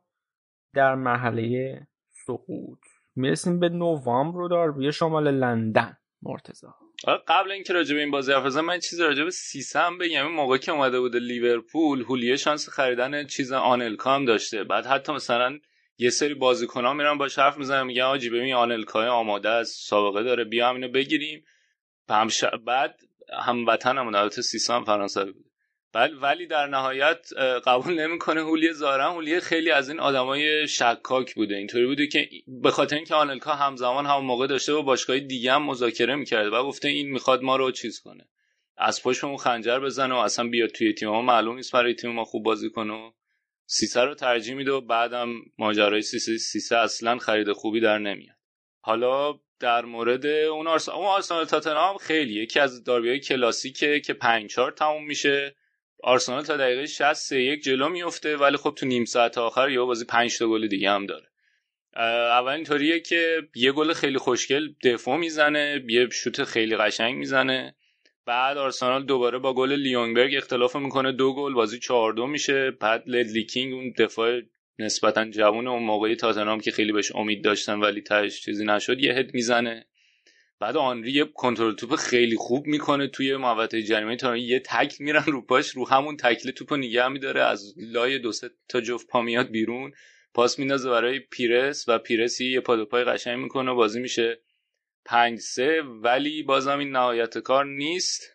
در 0.73 0.95
مرحله 0.95 1.87
سقوط. 2.25 2.79
می‌رسیم 3.15 3.59
به 3.59 3.69
نوامبر 3.69 4.37
رو 4.37 4.47
دار 4.47 4.67
روی 4.67 4.91
شمال 4.91 5.31
لندن 5.31 5.97
مرتضی. 6.21 6.67
قبل 7.27 7.51
اینکه 7.51 7.73
راجع 7.73 7.95
به 7.95 8.01
این 8.01 8.11
بازی 8.11 8.31
حرف 8.31 8.45
بزنم 8.45 8.65
من 8.65 8.79
چیزی 8.79 9.03
راجع 9.03 9.23
به 9.23 9.31
سیسه 9.31 9.79
هم 9.79 9.97
بگم. 9.97 10.25
این 10.25 10.35
موقع 10.35 10.57
که 10.57 10.71
اومده 10.71 10.99
بوده 10.99 11.19
لیورپول 11.19 12.01
هولیه 12.01 12.35
شانس 12.35 12.69
خریدن 12.69 13.27
چیز 13.27 13.51
آنلکا 13.51 14.15
هم 14.15 14.25
داشته. 14.25 14.63
بعد 14.63 14.85
حتی 14.85 15.11
مثلا 15.11 15.59
یه 15.97 16.09
سری 16.09 16.33
بازیکن‌ها 16.33 16.93
میرن 16.93 17.17
با 17.17 17.27
حرف 17.37 17.57
می‌زنن 17.57 17.83
میگن 17.83 18.01
آجی 18.01 18.29
ببین 18.29 18.53
آنلکا 18.53 19.09
آماده 19.09 19.49
از 19.49 19.69
سابقه 19.69 20.23
داره 20.23 20.43
بیا 20.43 20.71
اینو 20.71 20.87
بگیریم. 20.87 21.45
بعد 22.65 22.99
هم 23.33 23.65
وطن 23.65 23.97
هم 23.97 24.07
البته 24.07 24.41
سیسا 24.41 24.75
هم 24.75 24.83
فرانسه 24.83 25.25
بود. 25.25 25.46
ولی 26.21 26.47
در 26.47 26.67
نهایت 26.67 27.29
قبول 27.65 27.93
نمی‌کنه 27.93 28.41
هولیه 28.41 28.73
ظاهرا 28.73 29.11
هولیه 29.11 29.39
خیلی 29.39 29.71
از 29.71 29.89
این 29.89 29.99
آدمای 29.99 30.67
شکاک 30.67 31.35
بوده. 31.35 31.55
اینطوری 31.55 31.85
بوده 31.85 32.07
که 32.07 32.29
به 32.47 32.71
خاطر 32.71 32.95
اینکه 32.95 33.15
آنلکا 33.15 33.53
همزمان 33.53 34.05
هم 34.05 34.19
موقع 34.19 34.47
داشته 34.47 34.73
با 34.73 34.81
باشگاه 34.81 35.19
دیگه 35.19 35.53
هم 35.53 35.63
مذاکره 35.63 36.15
می‌کرده 36.15 36.49
و 36.49 36.63
گفته 36.63 36.87
این 36.87 37.11
می‌خواد 37.11 37.43
ما 37.43 37.55
رو 37.55 37.71
چیز 37.71 37.99
کنه. 37.99 38.27
از 38.77 39.03
پشتمون 39.03 39.37
خنجر 39.37 39.79
بزنه 39.79 40.15
و 40.15 40.17
اصلا 40.17 40.47
بیاد 40.47 40.69
توی 40.69 40.93
تیم 40.93 41.09
ما. 41.09 41.21
معلوم 41.21 41.55
نیست 41.55 41.71
برای 41.71 41.93
تیم 41.93 42.11
ما 42.11 42.25
خوب 42.25 42.43
بازی 42.43 42.69
کنه 42.69 42.93
و 42.93 43.11
سیسه 43.65 44.01
رو 44.01 44.15
ترجیح 44.15 44.55
میده 44.55 44.71
و 44.71 44.81
بعدم 44.81 45.29
ماجرای 45.57 46.01
سیسه 46.01 46.37
سیسه 46.37 46.77
اصلا 46.77 47.17
خرید 47.17 47.51
خوبی 47.51 47.79
در 47.79 47.97
نمیاد. 47.97 48.37
حالا 48.79 49.39
در 49.59 49.85
مورد 49.85 50.25
اون 50.25 50.67
آرسنال 50.67 50.97
اون 50.97 51.05
آرسنال 51.05 51.45
تاتنهام 51.45 51.97
خیلی. 51.97 52.33
یکی 52.33 52.59
از 52.59 52.83
داربی‌های 52.83 53.19
کلاسیکه 53.19 53.99
که 53.99 54.13
5 54.13 54.49
4 54.49 54.71
تموم 54.71 55.05
میشه. 55.05 55.55
آرسنال 56.03 56.43
تا 56.43 56.57
دقیقه 56.57 56.85
60 56.85 57.31
یک 57.31 57.63
جلو 57.63 57.89
میفته 57.89 58.37
ولی 58.37 58.57
خب 58.57 58.73
تو 58.77 58.85
نیم 58.85 59.05
ساعت 59.05 59.37
آخر 59.37 59.69
یا 59.69 59.85
بازی 59.85 60.05
5 60.05 60.37
تا 60.37 60.47
گل 60.47 60.67
دیگه 60.67 60.91
هم 60.91 61.05
داره. 61.05 61.27
اول 62.29 62.51
اینطوریه 62.51 62.99
که 62.99 63.47
یه 63.55 63.71
گل 63.71 63.93
خیلی 63.93 64.17
خوشگل 64.17 64.69
دفاع 64.83 65.17
می‌زنه 65.17 65.83
یه 65.87 66.09
شوت 66.09 66.43
خیلی 66.43 66.77
قشنگ 66.77 67.15
می‌زنه. 67.15 67.75
بعد 68.25 68.57
آرسنال 68.57 69.05
دوباره 69.05 69.37
با 69.37 69.53
گل 69.53 69.73
لیونگبرگ 69.73 70.35
اختلاف 70.35 70.75
می‌کنه 70.75 71.11
دو 71.11 71.33
گل 71.33 71.53
بازی 71.53 71.79
4 71.79 72.13
دو 72.13 72.27
میشه. 72.27 72.71
بعد 72.71 73.03
لدلی 73.05 73.43
کینگ 73.43 73.73
اون 73.73 73.93
دفاع 73.97 74.41
نسبتا 74.79 75.25
جوون 75.25 75.67
اون 75.67 75.83
موقعی 75.83 76.15
تاتنهام 76.15 76.59
که 76.59 76.71
خیلی 76.71 76.91
بهش 76.91 77.11
امید 77.15 77.43
داشتن 77.43 77.79
ولی 77.79 78.01
تهش 78.01 78.41
چیزی 78.41 78.65
نشد 78.65 78.99
یه 78.99 79.13
هد 79.13 79.33
می‌زنه. 79.33 79.85
بعد 80.59 80.77
آنری 80.77 81.11
یه 81.11 81.25
کنترل 81.25 81.75
توپ 81.75 81.95
خیلی 81.95 82.35
خوب 82.35 82.67
می‌کنه 82.67 83.07
توی 83.07 83.35
محوطه 83.35 83.83
جریمه 83.83 84.15
تا 84.15 84.37
یه 84.37 84.59
تک 84.59 85.01
میرن 85.01 85.23
رو 85.25 85.41
پاش 85.41 85.69
رو 85.69 85.87
همون 85.87 86.17
تکل 86.17 86.51
توپ 86.51 86.73
نگه 86.73 87.07
میداره. 87.07 87.41
از 87.41 87.73
لای 87.77 88.19
دو 88.19 88.31
سه 88.31 88.49
تا 88.69 88.81
جفت 88.81 89.07
پا 89.07 89.21
میاد 89.21 89.49
بیرون. 89.49 89.91
پاس 90.33 90.59
میندازه 90.59 90.89
برای 90.89 91.19
پیرس 91.19 91.85
و 91.87 91.99
پیرسی 91.99 92.51
یه 92.51 92.59
پا 92.59 92.85
پای 92.85 93.03
قشنگ 93.03 93.39
می‌کنه 93.39 93.71
و 93.71 93.75
بازی 93.75 93.99
میشه 93.99 94.41
پنج 95.05 95.39
سه. 95.39 95.81
ولی 95.81 96.43
بازم 96.43 96.79
این 96.79 96.91
نهایت 96.91 97.37
کار 97.37 97.65
نیست. 97.65 98.33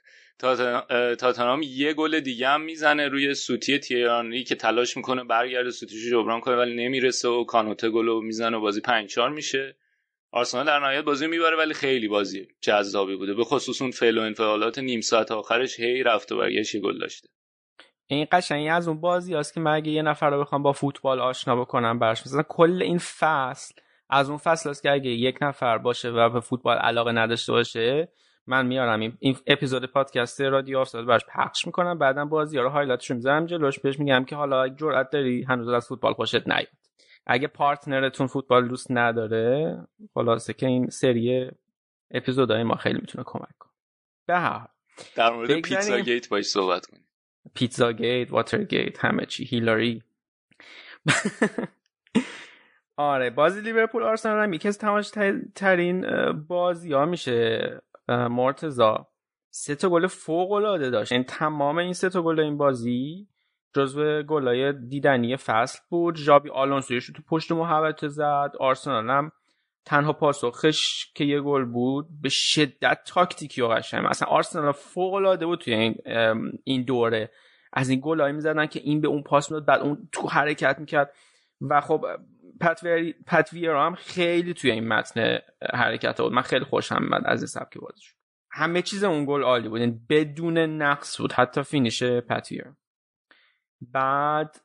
تاتنام 1.19 1.63
یه 1.63 1.93
گل 1.93 2.21
دیگه 2.21 2.49
هم 2.49 2.61
می‌زنه 2.61 3.09
روی 3.09 3.35
سوتی 3.35 3.79
تیرانی 3.79 4.45
که 4.45 4.55
تلاش 4.55 4.97
می‌کنه 4.97 5.25
برگرده 5.25 5.71
سوتیشو 5.71 6.11
جبران 6.11 6.41
کنه 6.41 6.57
ولی 6.57 6.75
نمی‌رسه 6.75 7.29
و 7.29 7.45
کانوته 7.45 7.91
گل 7.91 8.25
می‌زنه 8.25 8.57
و 8.57 8.61
بازی 8.61 8.81
5 8.81 9.19
میشه. 9.19 9.77
آرسنال 10.33 10.67
در 10.67 10.79
نهایت 10.79 11.05
بازی 11.05 11.27
می‌بره 11.27 11.57
ولی 11.57 11.75
خیلی 11.75 12.09
بازی 12.09 12.49
جذابی 12.61 13.17
بوده. 13.17 13.35
به 13.35 13.45
خصوص 13.45 13.83
اون 13.83 13.91
فعل 13.91 14.19
و 14.19 14.21
انفعالات 14.21 14.79
نیم 14.79 15.01
ساعت 15.01 15.33
آخرش 15.33 15.81
هی 15.81 16.03
رفت 16.03 16.33
و 16.33 16.39
برگشت 16.39 16.77
گل 16.77 16.99
داشته. 16.99 17.29
این 18.07 18.27
قشنگی 18.33 18.69
از 18.69 18.89
اون 18.89 19.01
بازی 19.01 19.35
است 19.35 19.55
که 19.55 19.61
من 19.61 19.75
اگه 19.75 19.91
یه 19.91 20.03
نفر 20.03 20.31
رو 20.31 20.41
بخوام 20.41 20.63
با 20.63 20.73
فوتبال 20.73 21.21
آشنا 21.21 21.57
بکنم 21.57 21.99
براش 21.99 22.21
مثلا 22.27 22.43
کل 22.43 22.83
این 22.83 22.99
فصل 22.99 23.75
از 24.11 24.29
اون 24.29 24.39
فصل 24.39 24.71
است 24.71 24.83
که 24.83 24.91
اگه 24.91 25.11
یک 25.11 25.39
نفر 25.41 25.79
باشه 25.79 26.11
و 26.11 26.29
به 26.29 26.41
فوتبال 26.41 26.77
علاقه 26.77 27.13
نداشته 27.13 27.53
باشه 27.53 28.09
من 28.47 28.67
میارم 28.67 29.01
این 29.01 29.37
اپیزود 29.47 29.85
پادکست 29.87 30.41
رادیو 30.41 30.79
آفساید 30.79 31.07
براش 31.07 31.23
پخش 31.35 31.67
می‌کنم 31.67 31.99
بعدا 31.99 32.25
بازی 32.25 32.57
ها 32.57 32.63
رو 32.63 32.71
highlight 32.71 33.03
ش 33.03 33.11
می‌ذارم 33.11 33.47
جلوش 33.47 33.79
بهش 33.79 33.99
میگم 33.99 34.25
که 34.25 34.37
حالا 34.37 34.69
جرأت 34.69 35.11
داری 35.11 35.43
هنوز 35.43 35.69
از 35.69 35.89
فوتبال 35.89 36.13
خوشت 36.13 36.49
نیاد 36.49 36.82
اگه 37.27 37.49
partner 37.49 38.03
تون 38.03 38.27
فوتبال 38.27 38.69
دوست 38.69 38.87
نداره 38.91 39.77
خلاصه 40.15 40.53
که 40.53 40.67
این 40.67 40.87
سری 40.91 41.51
اپیزودهای 42.11 42.63
ما 42.63 42.75
خیلی 42.75 42.99
می‌تونه 43.01 43.25
کمک 43.27 43.59
کنه. 43.59 43.73
به 44.27 44.39
هر 44.39 44.69
در 45.17 45.31
مورد 45.31 45.61
پیتزا 45.61 46.01
گیت 46.01 46.29
باش 46.29 46.45
صحبت 46.45 46.87
کنیم. 46.87 47.07
پیتزا 47.55 47.93
گیت 47.93 48.33
واتر 48.33 48.65
گیت 48.65 49.05
همه 49.05 49.27
چی. 49.27 49.45
هیلاری. 49.45 50.03
آره 52.97 53.31
بازی 53.31 53.61
لیورپول 53.61 54.03
آرسنال 54.03 54.45
هم 54.45 54.53
یکی 54.53 54.69
از 54.69 54.79
تماش 54.79 55.11
ترین 55.55 56.07
بازی 56.33 56.93
ها 56.93 57.05
میشه 57.05 57.81
مرتزا 58.09 59.09
سه 59.51 59.75
تا 59.75 59.89
گل 59.89 60.07
فوق 60.07 60.53
العاده 60.53 60.91
داشت. 60.91 61.13
این 61.13 61.21
یعنی 61.21 61.39
تمام 61.39 61.79
این 61.79 61.93
سه 61.93 62.09
تا 62.09 62.23
گل 62.23 62.41
این 62.41 62.57
بازی 62.57 63.29
جزو 63.75 64.23
گلای 64.23 64.73
دیدنی 64.73 65.37
فصل 65.37 65.79
بود. 65.89 66.17
ژابی 66.17 66.51
آلونسو 66.51 67.01
تو 67.01 67.23
پشت 67.29 67.53
محوطه 67.53 68.09
زد. 68.09 68.53
آرسنال 68.61 69.11
هم 69.11 69.33
تنها 69.85 70.13
پاسخش 70.13 71.07
که 71.15 71.25
یه 71.25 71.41
گل 71.41 71.65
بود 71.65 72.07
به 72.23 72.29
شدت 72.29 73.01
تاکتیکی 73.07 73.63
و 73.63 73.69
قشنگ. 73.69 74.07
مثلا 74.07 74.29
آرسنال 74.29 74.73
فوق 74.73 75.15
العاده 75.15 75.47
بود 75.47 75.59
توی 75.59 75.75
این 75.75 75.95
این 76.65 76.83
دوره. 76.83 77.31
از 77.73 77.89
این 77.89 78.01
گلایی 78.05 78.35
می‌زدن 78.35 78.67
که 78.67 78.81
این 78.81 79.01
به 79.01 79.09
اون 79.09 79.23
پاس 79.23 79.51
می‌داد 79.51 79.67
بعد 79.67 79.81
اون 79.81 80.09
تو 80.13 80.29
حرکت 80.29 80.77
می‌کرد. 80.79 81.13
و 81.61 81.81
خب 81.81 82.07
پتویر 83.27 83.71
هم 83.71 83.95
خیلی 83.95 84.55
توی 84.55 84.71
این 84.71 84.89
متن 84.89 85.39
حرکت 85.75 86.21
بود 86.21 86.33
من 86.33 86.43
خیلی 86.43 86.65
خوشم 86.65 86.95
اومد 86.95 87.23
از 87.25 87.41
این 87.41 87.47
سبک 87.47 87.79
بازیش 87.79 88.15
همه 88.51 88.83
چیز 88.83 89.05
اون 89.05 89.25
گل 89.25 89.43
عالی 89.43 89.69
بود. 89.69 89.81
یعنی 89.81 90.01
بدون 90.09 90.59
نقص 90.59 91.21
بود. 91.21 91.33
حتی 91.33 91.63
فینیش 91.63 92.03
پتویر 92.03 92.65
بعد 93.93 94.57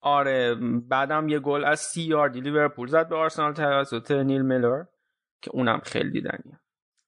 آره 0.00 0.54
بعدم 0.88 1.28
یه 1.28 1.38
گل 1.38 1.64
از 1.64 1.80
سی 1.80 2.02
یاردی 2.02 2.40
لیورپول 2.40 2.88
زد 2.88 3.08
به 3.08 3.16
آرسنال 3.16 3.52
توسط 3.52 4.10
نیل 4.10 4.42
میلر 4.42 4.84
که 5.42 5.50
اونم 5.50 5.80
خیلی 5.84 6.10
دیدنیه. 6.10 6.60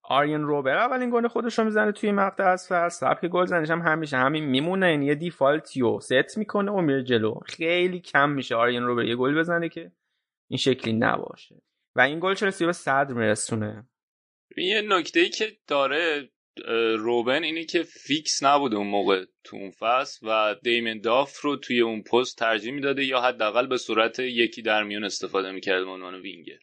آرین 0.03 0.43
روبن 0.43 0.77
اولین 0.77 1.11
گل 1.11 1.29
خودش 1.29 1.59
رو 1.59 1.65
می‌زنه 1.65 1.93
توی 1.93 2.13
مقطع 2.13 2.45
از 2.45 2.69
فصل 2.69 2.89
سبک 2.89 3.27
گل 3.27 3.45
زنش 3.45 3.71
هم 3.71 3.81
همیشه 3.83 4.17
همین 4.17 4.45
میمونه 4.45 4.91
یعنی 4.91 5.07
یه 5.07 5.15
default 5.15 6.01
ای 6.01 6.07
رو 6.07 6.20
set 6.20 6.39
می‌کنه 6.39 6.73
و 6.73 6.81
میره 6.81 7.03
جلو. 7.03 7.35
خیلی 7.47 8.01
کم 8.01 8.31
میشه 8.31 8.57
آرین 8.57 8.87
روبن 8.87 9.05
یه 9.05 9.17
گل 9.17 9.39
بزنه 9.39 9.69
که 9.69 9.93
این 10.51 10.59
شکلی 10.59 10.93
نباشه. 10.93 11.63
و 11.97 12.01
این 12.01 12.21
گل 12.21 12.35
چلسی 12.35 12.67
به 12.67 12.73
صدر 12.73 13.13
میرسونه؟ 13.13 13.89
یه 14.57 14.83
نکته 14.89 15.21
ای 15.21 15.29
که 15.29 15.45
داره 15.67 16.31
روبن 16.99 17.45
اینه 17.45 17.65
که 17.65 17.83
فیکس 17.83 18.43
نبوده 18.43 18.77
اون 18.77 18.87
موقع 18.87 19.25
تو 19.45 19.57
اون 19.57 19.71
فصل 19.71 20.27
و 20.27 20.57
دیمین 20.63 21.01
داف 21.01 21.41
رو 21.41 21.57
توی 21.57 21.81
اون 21.81 22.03
پست 22.03 22.39
ترجیح 22.39 22.73
می‌داده 22.73 23.05
یا 23.05 23.21
حداقل 23.21 23.67
به 23.67 23.77
صورت 23.77 24.19
یکی 24.19 24.63
در 24.63 24.83
میون 24.83 25.05
استفاده 25.05 25.51
می‌کرد 25.51 25.85
به 25.85 25.91
عنوان 25.91 26.21
وینگر 26.21 26.59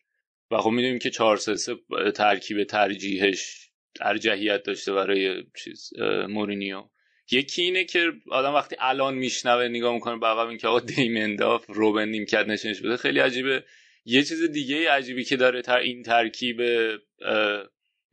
و 0.51 0.57
خب 0.57 0.69
می‌دونیم 0.69 0.99
که 0.99 1.09
4 1.09 1.37
3 1.37 1.75
ترکیب 2.15 2.63
ترجیحش 2.63 3.69
ارجحیت 4.01 4.63
داشته 4.63 4.93
برای 4.93 5.43
چیز 5.63 5.93
مورینیو. 6.29 6.83
یکی 7.31 7.61
اینه 7.61 7.83
که 7.83 8.11
آدم 8.31 8.53
وقتی 8.53 8.75
الان 8.79 9.13
میشنوه 9.13 9.67
نگاه 9.67 9.93
می‌کنه 9.93 10.19
به 10.19 10.27
عقب 10.27 10.47
اینکه 10.47 10.67
آقا 10.67 10.79
دیمنداف 10.79 11.65
روبن 11.67 12.09
نیمکت 12.09 12.47
نشینش 12.47 12.81
بوده 12.81 12.97
خیلی 12.97 13.19
عجیبه. 13.19 13.63
یه 14.05 14.23
چیز 14.23 14.43
دیگه 14.51 14.91
عجیبی 14.91 15.23
که 15.23 15.35
داره 15.35 15.61
تر 15.61 15.77
این 15.77 16.03
ترکیب 16.03 16.61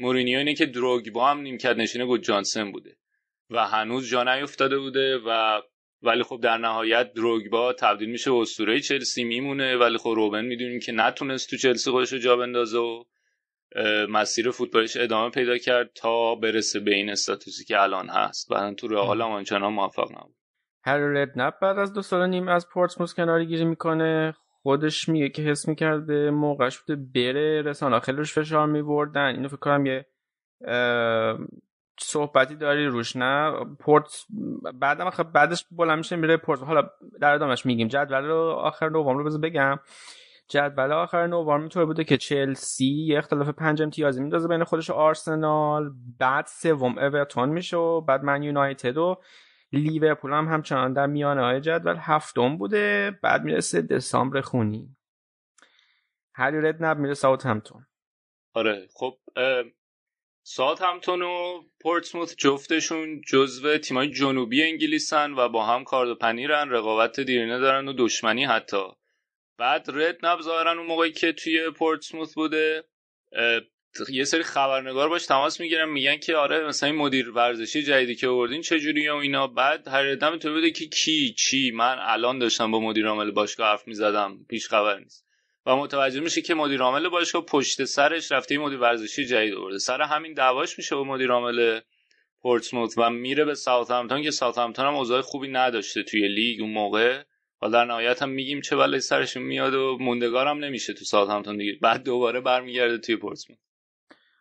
مورینیو 0.00 0.38
اینه 0.38 0.54
که 0.54 0.66
دروگبا 0.66 1.26
هم 1.26 1.40
نیمکت 1.40 1.76
نشینه 1.76 2.04
بود 2.04 2.22
جانسن 2.22 2.72
بوده. 2.72 2.96
و 3.50 3.66
هنوز 3.66 4.10
جا 4.10 4.24
نیفتاده 4.24 4.78
بوده 4.78 5.18
و 5.26 5.60
ولی 6.02 6.22
خب 6.22 6.40
در 6.42 6.58
نهایت 6.58 7.12
دروگبا 7.12 7.72
تبدیل 7.72 8.10
میشه 8.10 8.30
به 8.30 8.36
اسطوره 8.36 8.80
چلسی 8.80 9.24
میمونه. 9.24 9.76
ولی 9.76 9.98
خب 9.98 10.12
روبن 10.16 10.44
می‌دونیم 10.44 10.80
که 10.80 10.92
نتونست 10.92 11.50
تو 11.50 11.56
چلسی 11.56 11.90
خودش 11.90 12.12
رو 12.12 12.18
جا 12.18 12.36
بندازه 12.36 12.78
و 12.78 13.04
مسیر 14.08 14.50
فوتبالش 14.50 14.96
ادامه 14.96 15.30
پیدا 15.30 15.58
کرد 15.58 15.90
تا 15.94 16.34
برسه 16.34 16.80
به 16.80 16.94
این 16.94 17.10
استاتوسی 17.10 17.64
که 17.64 17.80
الان 17.80 18.08
هست. 18.08 18.48
بعدا 18.50 18.74
تو 18.74 18.88
رئال 18.88 19.22
هم 19.22 19.30
آنچنان 19.30 19.72
موفق 19.72 20.10
نبود. 20.12 20.36
هری 20.84 21.26
نپ 21.36 21.54
بعد 21.62 21.78
از 21.78 21.92
دو 21.92 22.02
سال 22.02 22.28
نیم 22.28 22.48
از 22.48 22.68
پورتسموث 22.68 23.14
کناری 23.14 23.46
گیری 23.46 23.64
می‌کنه. 23.64 24.34
خودش 24.62 25.08
میگه 25.08 25.28
که 25.28 25.42
حس 25.42 25.68
می‌کرده 25.68 26.30
موقعش 26.30 26.78
بوده 26.78 27.02
بره 27.14 27.62
رسانه. 27.62 27.98
روش 27.98 28.32
فشار 28.32 28.66
میبردن. 28.66 29.26
اینو 29.26 29.48
فکر 29.48 29.56
کنم 29.56 29.86
یه 29.86 30.06
صحبتی 32.00 32.56
داری 32.56 32.86
روش 32.86 33.16
نه؟ 33.16 33.64
پورت 33.80 34.24
بعدم 34.74 35.10
خب 35.10 35.32
بعدش 35.32 35.64
بلند 35.70 35.98
میشه 35.98 36.16
میره 36.16 36.36
پورت. 36.36 36.62
حالا 36.62 36.90
در 37.20 37.34
ادامش 37.34 37.66
میگیم. 37.66 37.88
جدول 37.88 38.24
رو 38.24 38.36
آخر 38.36 38.88
نوامبر 38.88 39.18
رو 39.18 39.24
بذار 39.24 39.40
بگم. 39.40 39.78
جدول 40.48 40.92
آخر 40.92 41.26
نوامبر 41.26 41.58
می‌تونه 41.58 41.86
بوده 41.86 42.04
که 42.04 42.16
چلسی 42.16 43.06
یه 43.06 43.18
اختلاف 43.18 43.48
پنج 43.48 43.82
امتیازی 43.82 44.20
میندازه 44.20 44.48
بین 44.48 44.64
خودش 44.64 44.90
آرسنال. 44.90 45.90
بعد 46.18 46.46
سوم 46.46 46.98
اورتون 46.98 47.48
میشه 47.48 47.76
و 47.76 48.00
بعد 48.00 48.24
من 48.24 48.42
یونایتد 48.42 48.96
و 48.96 49.16
لیورپول 49.72 50.32
هم 50.32 50.48
همچنان 50.48 50.92
در 50.92 51.06
میانه 51.06 51.42
های 51.42 51.60
جدول 51.60 51.96
هفتم 52.00 52.56
بوده 52.56 53.18
بعد 53.22 53.42
می‌رسه 53.42 53.82
دسامبر 53.82 54.40
خونی. 54.40 54.96
هری 56.34 56.60
ردنب 56.60 56.98
میره 56.98 57.14
ساوت 57.14 57.46
همتون 57.46 57.86
آره 58.54 58.88
خب 58.94 59.18
ساوت 60.42 60.82
همتون 60.82 61.22
و 61.22 61.62
پورتسموث 61.80 62.34
جفتشون 62.38 63.20
جزو 63.20 63.78
تیمای 63.78 64.10
جنوبی 64.10 64.62
انگلیسن 64.62 65.32
و 65.32 65.48
با 65.48 65.66
هم 65.66 65.84
کارد 65.84 66.08
و 66.08 66.14
پنیرن 66.14 66.70
رقابت 66.70 67.20
دیرینه 67.20 67.58
دارن 67.58 67.88
و 67.88 67.92
دشمنی 67.98 68.44
حتی. 68.44 68.84
بعد 69.58 69.86
ردنپ 69.88 70.40
ظاهرا 70.40 70.72
اون 70.72 70.86
موقعی 70.86 71.12
که 71.12 71.32
توی 71.32 71.70
پورتسموث 71.70 72.34
بوده 72.34 72.84
یه 74.10 74.24
سری 74.24 74.42
خبرنگار 74.42 75.08
باش 75.08 75.26
تماس 75.26 75.60
می‌گیرن 75.60 75.88
میگن 75.88 76.16
که 76.16 76.36
آره 76.36 76.66
مثلا 76.66 76.88
این 76.88 76.98
مدیر 76.98 77.30
ورزشی 77.30 77.82
جدیدی 77.82 78.14
که 78.14 78.28
آوردین 78.28 78.62
چجوری 78.62 79.08
و 79.08 79.14
اینا. 79.14 79.46
بعد 79.46 79.88
هری 79.88 80.02
ردنپ 80.02 80.38
اینطوری 80.38 80.54
بوده 80.54 80.70
که 80.70 80.86
کی 80.86 81.34
چی. 81.38 81.70
من 81.70 81.96
الان 82.00 82.38
داشتم 82.38 82.70
با 82.70 82.80
مدیر 82.80 83.06
عامل 83.06 83.30
باشگاه 83.30 83.68
حرف 83.68 83.88
می‌زدم. 83.88 84.38
پیش 84.48 84.68
خبر 84.68 84.98
نیست. 84.98 85.26
و 85.66 85.76
متوجه 85.76 86.20
میشه 86.20 86.42
که 86.42 86.54
مدیر 86.54 86.80
عامل 86.80 87.08
باشگاه 87.08 87.44
پشت 87.44 87.84
سرش 87.84 88.32
رفته 88.32 88.58
مدیر 88.58 88.78
ورزشی 88.78 89.26
جدید 89.26 89.54
آورده. 89.54 89.78
سر 89.78 90.02
همین 90.02 90.32
دعواش 90.32 90.78
میشه 90.78 90.94
با 90.94 91.04
مدیر 91.04 91.30
عامل 91.30 91.80
پورتسموث 92.42 92.94
و 92.96 93.10
میره 93.10 93.44
به 93.44 93.54
ساوثهمپتون 93.54 94.22
که 94.22 94.30
ساوثهمپتون 94.30 94.86
هم 94.86 94.94
اوضاع 94.94 95.20
خوبی 95.20 95.48
نداشته 95.48 96.02
توی 96.02 96.28
لیگ 96.28 96.60
اون 96.60 96.72
موقع. 96.72 97.22
و 97.62 97.68
در 97.70 97.84
نهایت 97.84 98.22
هم 98.22 98.28
میگیم 98.28 98.60
چه 98.60 98.76
بلایی 98.76 99.00
سرشون 99.00 99.42
میاد 99.42 99.74
و 99.74 99.98
موندگارم 100.00 100.64
نمیشه 100.64 100.92
تو 100.92 101.04
ساوثهمپتون 101.04 101.56
دیگه. 101.56 101.78
بعد 101.82 102.04
دوباره 102.04 102.40
برمیگرده 102.40 102.98
توی 102.98 103.16
پورتسموث 103.16 103.58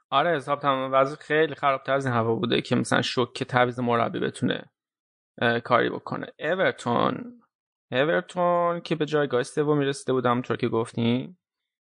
آره 0.09 0.35
حساب 0.35 0.59
تمام 0.59 0.93
وضع 0.93 1.15
خیلی 1.15 1.55
خرابتر 1.55 1.93
از 1.93 2.05
این 2.05 2.15
هوا 2.15 2.35
بوده 2.35 2.61
که 2.61 2.75
مثلا 2.75 3.01
شوک 3.01 3.43
تعویض 3.43 3.79
مربی 3.79 4.19
بتونه 4.19 4.71
کاری 5.63 5.89
بکنه. 5.89 6.27
اورتون 6.39 7.41
اورتون 7.91 8.81
که 8.81 8.95
به 8.95 9.05
جایگاه 9.05 9.43
سوم 9.43 9.79
رسیده 9.79 10.13
بود 10.13 10.25
همونطور 10.25 10.57
که 10.57 10.67
گفتیم. 10.67 11.39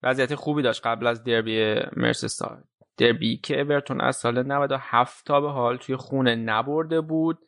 وضعیت 0.03 0.35
خوبی 0.35 0.63
داشت 0.63 0.87
قبل 0.87 1.07
از 1.07 1.25
دربی 1.25 1.75
مرسیساید 1.97 2.65
دربی 2.97 3.37
که 3.37 3.61
اورتون 3.61 4.01
از 4.01 4.17
سال 4.17 4.43
97 4.43 5.27
تا 5.27 5.41
به 5.41 5.51
حال 5.51 5.77
توی 5.77 5.97
خونه 5.97 6.35
نبرده 6.35 7.01
بود 7.01 7.39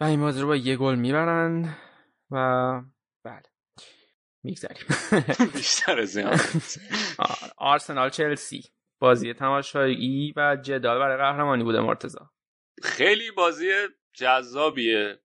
و 0.00 0.04
این 0.04 0.20
بازی 0.20 0.40
رو 0.40 0.46
با 0.46 0.56
یه 0.56 0.76
گل 0.76 0.94
می‌برن 0.94 1.76
و 2.30 2.36
بله 3.24 3.42
میگذریم. 4.44 4.86
بیشتر 5.54 6.00
از 6.00 6.18
آرسنال 7.58 8.10
چلسی. 8.10 8.75
بازی 8.98 9.34
تماشایی 9.34 10.32
و 10.36 10.56
جدال 10.62 10.98
برای 10.98 11.16
قهرمانی 11.16 11.64
بوده 11.64 11.80
مرتزا 11.80 12.30
خیلی 12.82 13.30
بازی 13.30 13.70
جذابیه. 14.14 15.18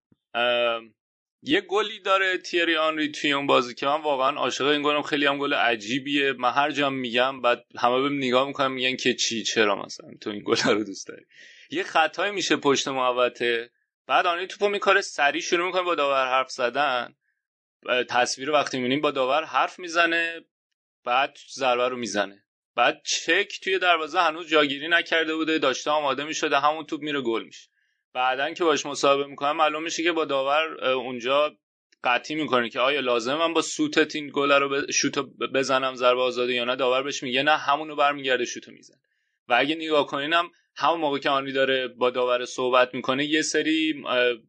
یه 1.43 1.61
گلی 1.61 1.99
داره 1.99 2.37
تیری 2.37 2.77
آنری 2.77 3.11
توی 3.11 3.33
اون 3.33 3.47
بازی 3.47 3.75
که 3.75 3.85
من 3.85 4.01
واقعا 4.01 4.37
عاشق 4.37 4.65
این 4.65 4.81
گلم. 4.81 5.01
خیلی 5.01 5.25
هم 5.25 5.37
گل 5.37 5.53
عجیبیه. 5.53 6.33
من 6.33 6.51
هر 6.51 6.71
جا 6.71 6.89
میگم 6.89 7.41
بعد 7.41 7.65
همه 7.79 8.01
بهم 8.01 8.17
نگاه 8.17 8.47
می‌کنم 8.47 8.71
میگن 8.71 8.95
که 8.95 9.13
چی 9.13 9.43
چرا 9.43 9.83
مثلا 9.83 10.09
تو 10.21 10.29
این 10.29 10.43
گل 10.45 10.55
رو 10.65 10.83
دوست 10.83 11.07
داری؟ 11.07 11.25
یه 11.69 11.83
خطای 11.83 12.31
میشه 12.31 12.55
پشت 12.55 12.87
محوطه. 12.87 13.71
بعد 14.07 14.25
آنری 14.25 14.47
توپو 14.47 14.69
میکاره 14.69 15.01
سری 15.01 15.41
شروع 15.41 15.65
می‌کنه 15.65 15.81
با 15.81 15.95
داور 15.95 16.27
حرف 16.27 16.51
زدن. 16.51 17.15
تصویر 18.09 18.51
وقتی 18.51 18.77
می‌بینیم 18.77 19.01
با 19.01 19.11
داور 19.11 19.43
حرف 19.43 19.79
می‌زنه 19.79 20.45
بعد 21.05 21.37
ضربه 21.53 21.89
رو 21.89 21.97
می‌زنه. 21.97 22.43
بعد 22.81 23.01
چک 23.05 23.59
توی 23.63 23.79
دروازه 23.79 24.19
هنوز 24.19 24.47
جاگیری 24.47 24.87
نکرده 24.87 25.35
بوده 25.35 25.57
داشته 25.57 25.91
آماده 25.91 26.23
می‌شده 26.23 26.59
همون 26.59 26.85
توپ 26.85 27.01
میره 27.01 27.21
گل 27.21 27.43
میشه. 27.43 27.69
بعدا 28.13 28.53
که 28.53 28.63
باش 28.63 28.85
مصاحبه 28.85 29.25
می‌کنم 29.25 29.57
معلوم 29.57 29.83
میشه 29.83 30.03
که 30.03 30.11
با 30.11 30.25
داور 30.25 30.85
اونجا 30.85 31.57
قطعی 32.03 32.35
می‌کنه 32.35 32.69
که 32.69 32.79
آیا 32.79 32.99
لازم 32.99 33.35
من 33.35 33.53
با 33.53 33.61
سوتت 33.61 34.15
این 34.15 34.31
گل 34.33 34.51
رو 34.51 34.69
ب... 34.69 34.91
شوتو 34.91 35.23
بزنم 35.53 35.95
ضربه 35.95 36.21
آزاده 36.21 36.53
یا 36.53 36.63
نه؟ 36.63 36.75
داور 36.75 37.03
بهش 37.03 37.23
میگه 37.23 37.43
نه 37.43 37.57
همونو 37.57 37.95
برمیگرده 37.95 38.45
شوتو 38.45 38.71
می‌زنه. 38.71 39.01
و 39.47 39.55
اگه 39.59 39.75
نگاه 39.75 40.07
کنینم 40.07 40.49
همون 40.75 40.99
موقع 40.99 41.19
که 41.19 41.29
آنی 41.29 41.51
داره 41.51 41.87
با 41.87 42.09
داور 42.09 42.45
صحبت 42.45 42.93
می‌کنه 42.93 43.25
یه 43.25 43.41
سری 43.41 44.03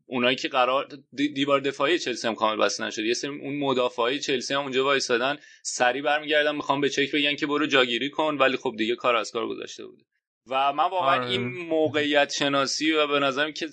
اونایی 0.06 0.36
که 0.36 0.48
قرار 0.48 0.88
دیوار 1.34 1.60
دفاعی 1.60 1.98
چلسی 1.98 2.28
هم 2.28 2.34
کامل 2.34 2.64
بسته 2.64 2.84
نشده. 2.84 3.06
یه 3.06 3.14
سری 3.14 3.30
اون 3.30 3.58
مدافعای 3.58 4.20
چلسی 4.20 4.54
هم 4.54 4.60
اونجا 4.60 4.84
وایسادن 4.84 5.38
سری 5.62 6.02
برمیگردن 6.02 6.56
می‌خوام 6.56 6.80
به 6.80 6.88
چک 6.88 7.12
بگن 7.12 7.36
که 7.36 7.46
برو 7.46 7.66
جاگیری 7.66 8.10
کن 8.10 8.36
ولی 8.40 8.56
خب 8.56 8.74
دیگه 8.78 8.96
کار 8.96 9.16
از 9.16 9.30
کار 9.30 9.46
گذاشته 9.46 9.86
بوده. 9.86 10.02
و 10.46 10.72
من 10.72 10.90
واقعا 10.90 11.28
این 11.28 11.42
موقعیت 11.46 12.32
شناسی 12.32 12.92
و 12.92 13.06
به 13.06 13.18
نظرم 13.18 13.52
که 13.52 13.68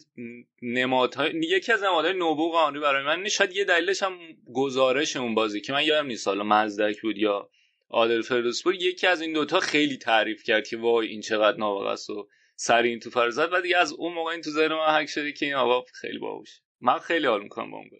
نمادهای 0.61 1.31
یکی 1.43 1.71
از 1.71 1.83
نمادهای 1.83 2.13
نوبوغ 2.13 2.55
آنری 2.55 2.79
برای 2.79 3.05
من 3.05 3.29
شاید 3.29 3.55
یه 3.55 3.65
دلیلش 3.65 4.03
هم 4.03 4.19
گزارش 4.53 5.15
اون 5.15 5.35
بازی 5.35 5.61
که 5.61 5.73
من 5.73 5.83
یادم 5.83 6.07
نیست 6.07 6.27
حالا 6.27 6.43
مزدک 6.43 7.01
بود 7.01 7.17
یا 7.17 7.49
عادل 7.89 8.21
فردوسپور 8.21 8.75
یکی 8.75 9.07
از 9.07 9.21
این 9.21 9.33
دوتا 9.33 9.59
خیلی 9.59 9.97
تعریف 9.97 10.43
کرد 10.43 10.67
که 10.67 10.77
وای 10.77 11.07
این 11.07 11.21
چقدر 11.21 11.57
نابغه 11.57 11.89
است 11.89 12.09
و 12.09 12.27
سر 12.61 12.81
این 12.81 12.99
تو 12.99 13.09
فرزاد 13.09 13.53
و 13.53 13.61
دیگه 13.61 13.77
از 13.77 13.93
اون 13.93 14.13
موقع 14.13 14.31
این 14.31 14.41
تو 14.41 14.49
ذهن 14.49 14.73
من 14.73 14.95
حک 14.95 15.05
شده 15.05 15.31
که 15.31 15.45
این 15.45 15.55
آقا 15.55 15.81
خیلی 15.93 16.19
باهوش 16.19 16.61
من 16.81 16.99
خیلی 16.99 17.27
حال 17.27 17.43
می‌کنم 17.43 17.71
با 17.71 17.77
اون 17.77 17.87
گل 17.87 17.97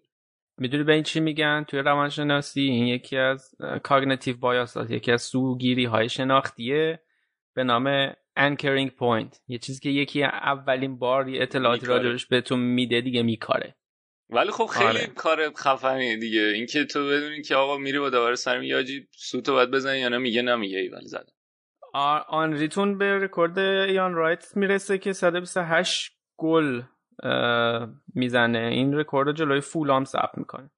می‌دونی 0.58 0.84
به 0.84 0.94
این 0.94 1.04
چی 1.04 1.20
میگن؟ 1.20 1.66
توی 1.68 1.80
روانشناسی 1.80 2.62
این 2.62 2.88
یکی 2.88 3.18
از 3.18 3.56
cognitive 3.84 4.38
bias 4.38 4.78
یکی 4.90 5.12
از 5.12 5.22
سوگیری 5.22 5.86
های 5.86 6.10
شناختیه 6.10 7.00
به 7.56 7.64
نام 7.64 8.12
anchoring 8.14 8.90
point. 8.90 9.38
یه 9.48 9.58
چیزی 9.58 9.80
که 9.80 9.90
یکی 9.90 10.24
اولین 10.24 11.00
بار 11.00 11.30
یه 11.30 11.42
اطلاعاتی 11.42 11.86
راجبش 11.86 12.26
بهتون 12.26 12.60
میده 12.60 13.02
دیگه 13.02 13.24
میکاره. 13.24 13.76
ولی 14.30 14.52
خب 14.52 14.66
خیلی 14.66 14.88
آره. 14.88 15.08
کار 15.08 15.54
خفنی 15.54 16.18
دیگه. 16.18 16.42
اینکه 16.42 16.86
تو 16.86 17.08
بدونی 17.08 17.42
که 17.42 17.56
آقا 17.56 17.78
میری 17.78 18.00
با 18.00 18.10
داور 18.10 18.36
سر 18.36 18.60
میاجی 18.60 19.08
سوتو 19.12 19.54
باید 19.54 19.72
بزنی 19.72 20.00
یا 20.00 20.10
نه 20.10 20.18
میگه 20.18 20.42
نمیگه 20.42 20.78
ای 20.78 20.88
ولی 20.88 21.08
زدم 21.94 22.26
آنریتون 22.28 22.98
به 22.98 23.20
رکورد 23.20 23.60
ایان 23.60 24.14
رایت 24.14 24.58
می‌رسه 24.58 24.98
که 24.98 25.14
128 25.14 26.18
گل 26.38 26.82
می‌زنه. 28.16 28.60
این 28.60 28.94
رکورد 28.94 29.36
جلوی 29.36 29.62
فولام 29.62 30.06
ثبت 30.06 30.38
می‌کنه. 30.38 30.72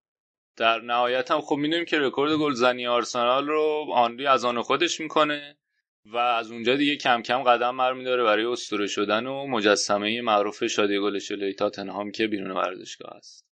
در 0.58 0.82
نهایت 0.82 1.32
هم 1.32 1.42
خب 1.42 1.56
می‌دونیم 1.56 1.86
که 1.86 2.00
رکورد 2.00 2.32
گل 2.32 2.54
زنی 2.54 2.88
آرسنال 2.88 3.48
رو 3.48 3.86
آنری 3.94 4.28
از 4.28 4.46
آن 4.46 4.62
خودش 4.62 5.00
می‌کنه 5.00 5.58
و 6.06 6.18
از 6.18 6.52
اونجا 6.52 6.76
دیگه 6.76 6.96
کم 6.96 7.22
کم 7.22 7.44
قدم 7.44 7.78
برمیداره 7.78 8.24
برای 8.24 8.46
اسطوره 8.46 8.88
شدن 8.88 9.26
و 9.26 9.48
مجسمه 9.48 10.22
معروف 10.22 10.68
شادی 10.68 11.00
گل 11.00 11.20
جلوی 11.20 11.54
تاتنهام 11.54 12.12
که 12.12 12.28
بیرون 12.28 12.52
ورزشگاه 12.52 13.14
است. 13.14 13.46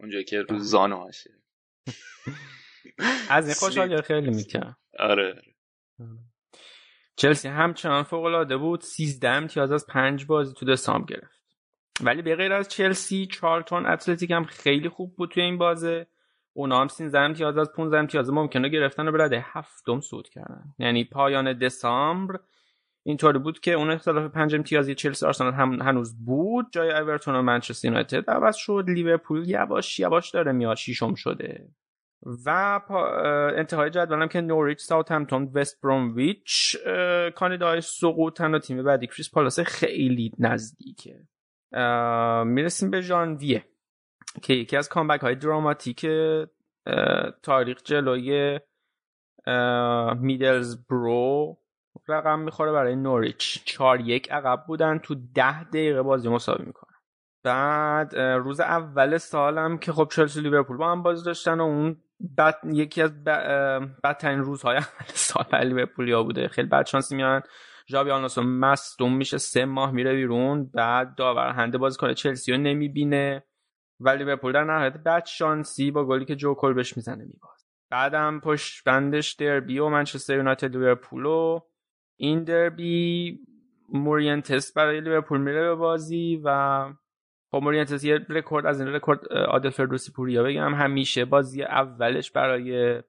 اونجا 0.00 0.22
که 0.22 0.42
روز 0.42 0.70
زانو 0.70 0.96
هاشه 0.96 1.30
از 3.30 3.46
این 3.46 3.54
خوشحالی 3.54 4.02
خیلی 4.02 4.30
می‌کنم. 4.30 4.76
آره. 4.98 5.42
چلسی 7.22 7.48
همچنان 7.48 8.02
فوق 8.02 8.24
العاده 8.24 8.56
بود. 8.56 8.80
13 8.80 9.28
امتیاز 9.28 9.72
از 9.72 9.86
5 9.86 10.26
بازی 10.26 10.54
تو 10.54 10.66
دسامبر 10.66 11.06
گرفت. 11.06 11.40
ولی 12.00 12.22
به 12.22 12.36
غیر 12.36 12.52
از 12.52 12.68
چلسی 12.68 13.26
چارلتون 13.26 13.86
اتلتیک 13.86 14.30
هم 14.30 14.44
خیلی 14.44 14.88
خوب 14.88 15.16
بود 15.16 15.30
توی 15.30 15.42
این 15.42 15.58
بازه. 15.58 16.06
اونا 16.52 16.80
هم 16.80 16.88
13 16.88 17.18
امتیاز 17.18 17.58
از 17.58 17.72
15 17.72 17.98
امتیاز 17.98 18.30
ممکنه 18.30 18.68
گرفتن 18.68 19.08
و 19.08 19.12
به 19.12 19.24
رده 19.24 19.44
هفتم 19.48 20.00
صعود 20.00 20.28
کردن. 20.28 20.64
یعنی 20.78 21.04
پایان 21.04 21.58
دسامبر 21.58 22.40
اینطوری 23.02 23.38
بود 23.38 23.60
که 23.60 23.72
اون 23.72 23.90
اختلاف 23.90 24.32
5 24.32 24.54
امتیازی 24.54 24.94
چلسی 24.94 25.26
آرسنال 25.26 25.52
هم 25.52 25.82
هنوز 25.82 26.24
بود. 26.24 26.66
جای 26.72 26.90
اورتون 26.90 27.34
و 27.34 27.42
منچستر 27.42 27.88
یونایتد 27.88 28.30
عوض 28.30 28.56
شد. 28.56 28.84
لیورپول 28.88 29.48
یواش 29.48 30.00
یواش 30.00 30.30
داره 30.30 30.52
میاد. 30.52 30.76
شیشم 30.76 31.14
شده. 31.14 31.68
و 32.46 32.80
انتهای 33.56 33.90
جدولم 33.90 34.28
که 34.28 34.40
نوریچ 34.40 34.78
ساوثهمپتون 34.78 35.50
وست 35.54 35.80
برومویچ 35.82 36.76
کاندیدای 37.34 37.80
سقوطن 37.80 38.54
و 38.54 38.58
تیم 38.58 38.82
بعدی 38.82 39.06
کریستال 39.06 39.30
پالاس 39.30 39.60
خیلی 39.60 40.32
نزدیکه. 40.38 41.20
می‌رسیم 42.44 42.90
به 42.90 43.00
ژانویه 43.00 43.64
که 44.42 44.54
یکی 44.54 44.76
از 44.76 44.88
comeback 44.88 45.20
های 45.20 45.34
دراماتیک 45.34 46.06
تاریخ 47.42 47.82
جلوی 47.84 48.60
میدلز 50.20 50.86
برو 50.86 51.58
رقم 52.08 52.38
می‌خوره 52.38 52.72
برای 52.72 52.96
نوریچ. 52.96 53.64
چهار 53.64 54.00
یک 54.00 54.32
عقب 54.32 54.64
بودن 54.66 54.98
تو 54.98 55.14
ده 55.34 55.64
دقیقه 55.64 56.02
بازی 56.02 56.28
مساوی 56.28 56.64
می‌کنن. 56.66 56.92
بعد 57.44 58.16
روز 58.16 58.60
اول 58.60 59.18
سالم 59.18 59.78
که 59.78 59.92
خب 59.92 60.08
چلسی 60.12 60.40
لیورپول 60.40 60.76
با 60.76 60.92
هم 60.92 61.02
بازی 61.02 61.24
داشتن 61.24 61.60
و 61.60 61.62
اون 61.62 61.96
بعد 62.36 62.58
یکی 62.72 63.02
از 63.02 63.24
بدترین 64.04 64.38
روزهای 64.38 64.80
سال 65.06 65.64
لیورپولیا 65.64 66.22
بوده. 66.22 66.48
خیلی 66.48 66.68
بد 66.68 66.86
شانسی 66.86 67.16
میان 67.16 67.42
ژابی 67.88 68.10
آلونسو 68.10 68.42
مصدوم 68.42 69.16
میشه 69.16 69.38
سه 69.38 69.64
ماه 69.64 69.92
میره 69.92 70.14
بیرون. 70.14 70.70
بعد 70.74 71.14
داور 71.14 71.50
هنده 71.50 71.78
بازی 71.78 71.98
کنه. 71.98 72.14
چلسی 72.14 72.52
رو 72.52 72.58
نمی‌بینه. 72.58 73.44
ولی 74.00 74.18
لیورپول 74.18 74.52
در 74.52 74.64
نهایت 74.64 74.92
بد 74.92 75.24
شانسی 75.26 75.90
با 75.90 76.04
گلی 76.04 76.24
که 76.24 76.36
جو 76.36 76.54
بهش 76.54 76.96
می‌زنه 76.96 77.24
میباز 77.24 77.66
بعدم 77.90 78.40
پشت 78.40 78.84
بندش 78.84 79.32
دربی 79.32 79.78
و 79.78 79.88
منچستر 79.88 80.36
یونایتد 80.36 80.76
لیورپول 80.76 81.26
و 81.26 81.60
این 82.16 82.44
دربی 82.44 83.38
مورینتس 83.88 84.72
برای 84.72 85.00
لیورپول 85.00 85.40
میره 85.40 85.62
به 85.62 85.74
بازی 85.74 86.40
و 86.44 86.84
خب 87.54 87.60
مورینتس 87.62 88.04
یه 88.04 88.18
رکورد 88.28 88.66
از 88.66 88.80
این 88.80 88.88
رکورد 88.88 89.32
عادل 89.32 89.70
فردوسی 89.70 90.12
پوریا 90.12 90.42
بگم. 90.42 90.74
همیشه 90.74 91.24
بازی 91.24 91.62
اولش 91.62 92.30
برای 92.30 93.02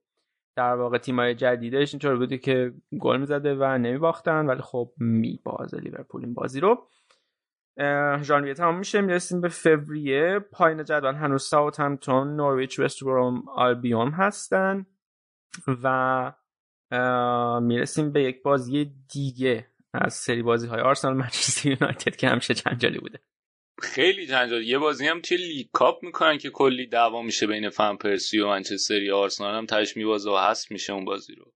در 0.57 0.75
واقع 0.75 0.97
تیمای 0.97 1.35
جدیدش 1.35 1.93
اینطور 1.93 2.15
بوده 2.15 2.37
که 2.37 2.73
گل 2.99 3.19
می‌زده 3.19 3.55
و 3.55 3.77
نمیباختن 3.77 4.45
ولی 4.45 4.61
خب 4.61 4.91
میبازه 4.97 5.77
لیورپول 5.77 6.25
این 6.25 6.33
بازی 6.33 6.59
رو. 6.59 6.87
ژانویه 8.21 8.53
تمام 8.53 8.77
میشه 8.77 9.01
می‌رسیم 9.01 9.41
به 9.41 9.47
فوریه. 9.47 10.39
پایین 10.39 10.83
جدول 10.83 11.15
هنوز 11.15 11.43
ساوثهمپتون 11.43 12.35
نورویچ 12.35 12.79
وستبروم 12.79 13.49
آلبیون 13.49 14.11
هستن 14.11 14.85
و 15.83 16.31
می‌رسیم 17.61 18.11
به 18.11 18.23
یک 18.23 18.43
بازی 18.43 18.93
دیگه 19.13 19.67
از 19.93 20.13
سری 20.13 20.43
بازی 20.43 20.67
های 20.67 20.81
آرسنال 20.81 21.13
منچستر 21.13 21.69
یونایتد 21.69 22.15
که 22.15 22.27
همیشه 22.27 22.53
جنجالی 22.53 22.99
بوده. 22.99 23.19
خیلی 23.83 24.27
جنجالی 24.27 24.65
یه 24.65 24.77
بازی 24.77 25.07
هم 25.07 25.21
توی 25.21 25.37
لیگ 25.37 25.67
کاپ 25.71 26.03
می‌کنن 26.03 26.37
که 26.37 26.49
کلی 26.49 26.87
دعوا 26.87 27.21
میشه 27.21 27.47
بین 27.47 27.69
فن 27.69 27.95
پرسی 27.95 28.39
و 28.39 28.47
منچستر 28.47 29.01
یا 29.01 29.17
آرسنال 29.17 29.55
هم 29.55 29.65
تاش 29.65 29.97
میبازه 29.97 30.31
و 30.31 30.35
هست 30.35 30.71
میشه 30.71 30.93
اون 30.93 31.05
بازی 31.05 31.35
رو. 31.35 31.53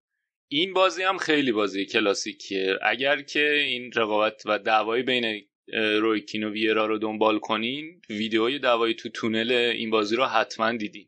این 0.51 0.73
بازی 0.73 1.03
هم 1.03 1.17
خیلی 1.17 1.51
بازی 1.51 1.85
کلاسیکیه. 1.85 2.79
اگر 2.83 3.21
که 3.21 3.53
این 3.53 3.91
رقابت 3.95 4.41
و 4.45 4.59
دعوای 4.59 5.03
بین 5.03 5.47
روی 5.73 6.21
کین 6.21 6.43
و 6.43 6.49
ویرا 6.49 6.85
رو 6.85 6.97
دنبال 6.97 7.39
کنین 7.39 8.01
ویدیوی 8.09 8.59
دعوای 8.59 8.93
تو 8.93 9.09
تونل 9.09 9.51
این 9.51 9.89
بازی 9.89 10.15
رو 10.15 10.25
حتما 10.25 10.71
دیدین. 10.71 11.07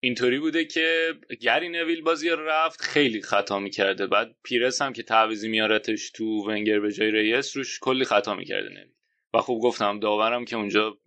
اینطوری 0.00 0.38
بوده 0.38 0.64
که 0.64 1.14
گری 1.40 1.68
نویل 1.68 2.02
بازی 2.02 2.28
رفت 2.28 2.80
خیلی 2.80 3.22
خطا 3.22 3.58
می‌کرده. 3.58 4.06
بعد 4.06 4.36
پیرس 4.44 4.82
هم 4.82 4.92
که 4.92 5.02
تعویضی 5.02 5.48
میارتش 5.48 6.10
تو 6.10 6.24
ونگر 6.24 6.80
به 6.80 6.92
جای 6.92 7.10
ریس 7.10 7.56
روش 7.56 7.78
کلی 7.80 8.04
خطا 8.04 8.34
می‌کرده 8.34 8.68
نویل. 8.68 8.97
و 9.34 9.40
خوب 9.40 9.62
گفتم 9.62 10.00
داورم 10.00 10.44
که 10.44 10.56
اونجا 10.56 10.98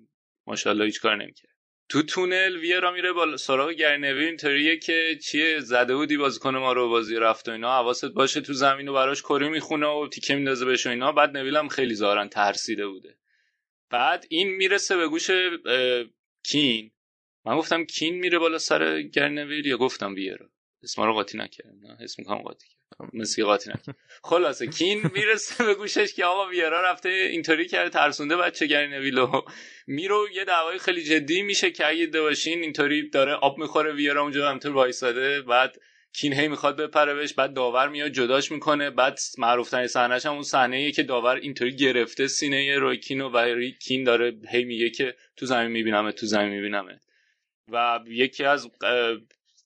ماشاءالله 0.47 0.85
هیچ 0.85 1.01
کار 1.01 1.15
نمی‌کرد. 1.15 1.51
تو 1.89 2.03
تونل 2.03 2.57
ویرا 2.57 2.91
میره 2.91 3.11
با 3.11 3.37
سراغ 3.37 3.71
گری 3.71 3.97
نویل 3.97 4.27
اینطوریه 4.27 4.77
که 4.77 5.19
چیه 5.23 5.59
زده 5.59 5.95
بودی 5.95 6.17
بازیکن 6.17 6.55
ما 6.55 6.73
رو 6.73 6.89
بازی 6.89 7.15
رفت 7.15 7.49
و 7.49 7.51
اینا 7.51 7.71
حواست 7.71 8.05
باشه 8.05 8.41
تو 8.41 8.53
زمین 8.53 8.87
و 8.87 8.93
براش 8.93 9.21
کری 9.21 9.49
می‌خونه 9.49 9.87
و 9.87 10.07
تیکه 10.07 10.35
میندازه 10.35 10.65
بهش 10.65 10.85
و 10.85 10.89
اینا. 10.89 11.11
بعد 11.11 11.37
نویل 11.37 11.57
هم 11.57 11.67
خیلی 11.67 11.95
زارن 11.95 12.29
ترسیده 12.29 12.87
بوده. 12.87 13.17
بعد 13.89 14.25
این 14.29 14.49
می‌رسه 14.49 14.97
به 14.97 15.07
گوش 15.07 15.31
کین. 16.43 16.91
من 17.45 17.57
گفتم 17.57 17.85
کین 17.85 18.15
میره 18.15 18.39
بالا 18.39 18.57
سر 18.57 19.01
گرنویل 19.01 19.65
یا 19.65 19.77
گفتم 19.77 20.13
ویرا. 20.13 20.49
اسم 20.83 21.01
رو 21.01 21.13
قاطی 21.13 21.37
نکردم 21.37 21.97
اسم 21.99 22.23
کام 22.23 22.41
قاطی 22.41 22.67
کردم. 22.67 22.80
مسی 23.13 23.43
قاطی 23.43 23.69
نکردم 23.69 23.95
خلاصه 24.23 24.67
کین 24.67 25.01
می‌رسه 25.13 25.63
به 25.63 25.75
گوشش 25.75 26.13
که 26.13 26.25
آقا 26.25 26.49
ویرا 26.49 26.91
رفته 26.91 27.09
اینطوری 27.09 27.67
کرده 27.67 27.89
ترسونده 27.89 28.37
بچه 28.37 28.65
گرنویلو 28.65 29.41
میرو 29.87 30.27
یه 30.33 30.45
دعوای 30.45 30.79
خیلی 30.79 31.03
جدی 31.03 31.41
میشه 31.41 31.71
که 31.71 31.87
اگه 31.87 32.07
باشین 32.07 32.63
اینطوری 32.63 33.09
داره 33.09 33.33
آب 33.33 33.57
می‌خوره 33.57 33.93
ویرا 33.93 34.21
اونجا 34.21 34.49
همطور 34.49 34.71
وایساده 34.71 35.41
بعد 35.41 35.77
کین 36.13 36.33
هی 36.33 36.47
می‌خواد 36.47 36.77
بپره 36.77 37.13
بهش 37.13 37.33
بعد 37.33 37.53
داور 37.53 37.89
میاد 37.89 38.11
جداش 38.11 38.51
می‌کنه 38.51 38.89
بعد 38.89 39.19
معروف 39.37 39.69
ترین 39.69 39.87
صحنهش 39.87 40.25
هم 40.25 40.33
اون 40.33 40.43
صحنه 40.43 40.91
که 40.91 41.03
داور 41.03 41.35
اینطوری 41.35 41.75
گرفته 41.75 42.27
سینه 42.27 42.77
روی 42.77 42.97
کینو 42.97 43.29
و 43.29 43.69
کین 43.71 44.03
داره 44.03 44.33
هی 44.49 44.63
میگه 44.63 44.89
که 44.89 45.15
تو 45.35 45.45
زمین 45.45 45.71
میبینمه 45.71 46.11
تو 46.11 46.25
زمین 46.25 46.49
میبینمه 46.49 46.99
و 47.71 47.99
یکی 48.07 48.43
از 48.43 48.69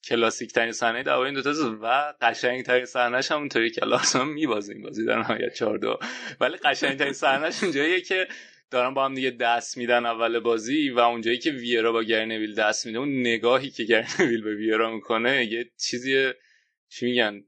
کلاسیک 0.05 0.51
ترین 0.51 0.71
صحنه 0.71 1.03
دعوای 1.03 1.25
این 1.25 1.33
دوتا 1.33 1.77
و 1.81 2.13
قشنگ 2.21 2.63
ترین 2.63 2.85
صحنهش 2.85 3.31
هم 3.31 3.37
اونطوری 3.37 3.69
که 3.69 3.85
لارسون 3.85 4.27
میبازه 4.27 4.73
این 4.73 4.81
بازی 4.81 5.05
در 5.05 5.19
نهایت 5.19 5.53
4 5.53 5.77
2 5.77 5.99
ولی 6.39 6.57
قشنگ 6.57 6.97
ترین 6.97 7.13
صحنهش 7.13 7.63
اونجاییه 7.63 8.01
که 8.01 8.27
دارن 8.71 8.93
با 8.93 9.05
هم 9.05 9.13
دیگه 9.13 9.31
دست 9.31 9.77
میدن 9.77 10.05
اول 10.05 10.39
بازی 10.39 10.89
و 10.89 10.99
اونجایی 10.99 11.37
که 11.37 11.51
ویرا 11.51 11.91
با 11.91 12.03
گرنویل 12.03 12.55
دست 12.55 12.85
میده 12.85 12.99
اون 12.99 13.19
نگاهی 13.19 13.69
که 13.69 13.83
گرنویل 13.83 14.41
به 14.41 14.55
ویرا 14.55 14.91
می‌کنه 14.95 15.45
یه 15.45 15.71
چیزی 15.77 16.31
چی 16.89 17.05
میگن 17.05 17.43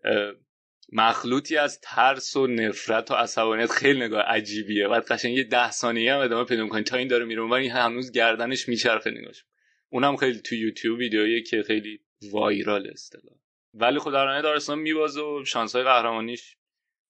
مخلوطی 0.92 1.58
از 1.58 1.80
ترس 1.82 2.36
و 2.36 2.48
نفرت 2.48 3.12
و 3.12 3.14
عصبانیت 3.14 3.72
خیلی 3.72 4.00
نگاه 4.00 4.22
عجیبیه. 4.22 4.88
بعد 4.88 5.06
قشنگ 5.06 5.38
یه 5.38 5.44
ده 5.44 5.72
ثانیه 5.72 6.14
هم 6.14 6.20
ادامه 6.20 6.44
پیدا 6.44 6.64
می‌کنی 6.64 6.84
تا 6.84 6.98
این 6.98 7.08
داره 7.08 7.26
میره 7.26 7.42
ولی 7.42 7.68
هنوز 7.68 8.12
گردنش 8.12 8.68
میچرخه 8.68 9.12
نگاهش. 9.12 9.44
اونم 9.90 10.16
خیلی 10.16 10.40
تو 10.40 10.56
یوتیوب 10.56 11.00
ویدیویی 11.00 11.44
که 11.44 11.64
خیلی 11.64 12.00
viral 12.32 12.88
اصطلاح. 12.88 13.38
ولی 13.74 14.00
خود 14.00 14.14
در 14.14 14.26
نهایت 14.26 14.70
میبازه 14.70 15.22
و 15.22 15.44
شانس 15.46 15.76
های 15.76 15.84
قهرمانیش 15.84 16.58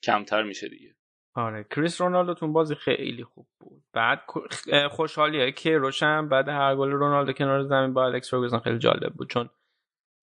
کمتر 0.04 0.44
میشه 0.44 0.70
دیگه. 0.70 0.96
آره 1.36 1.64
کریس 1.64 2.02
رونالدو 2.02 2.34
تون 2.34 2.54
بازی 2.54 2.76
خیلی 2.76 3.24
خوب 3.24 3.48
بود. 3.60 3.84
بعد 3.94 4.22
خوشحالیه 4.92 5.52
کروش 5.52 6.30
بعد 6.30 6.50
هر 6.50 6.76
گل 6.76 6.92
رونالدو 6.92 7.34
کنار 7.34 7.64
زمین 7.64 7.94
با 7.94 8.06
الکس 8.06 8.32
فرگوسن 8.32 8.60
خیلی 8.60 8.78
جالب 8.78 9.14
بود 9.14 9.30
چون 9.30 9.50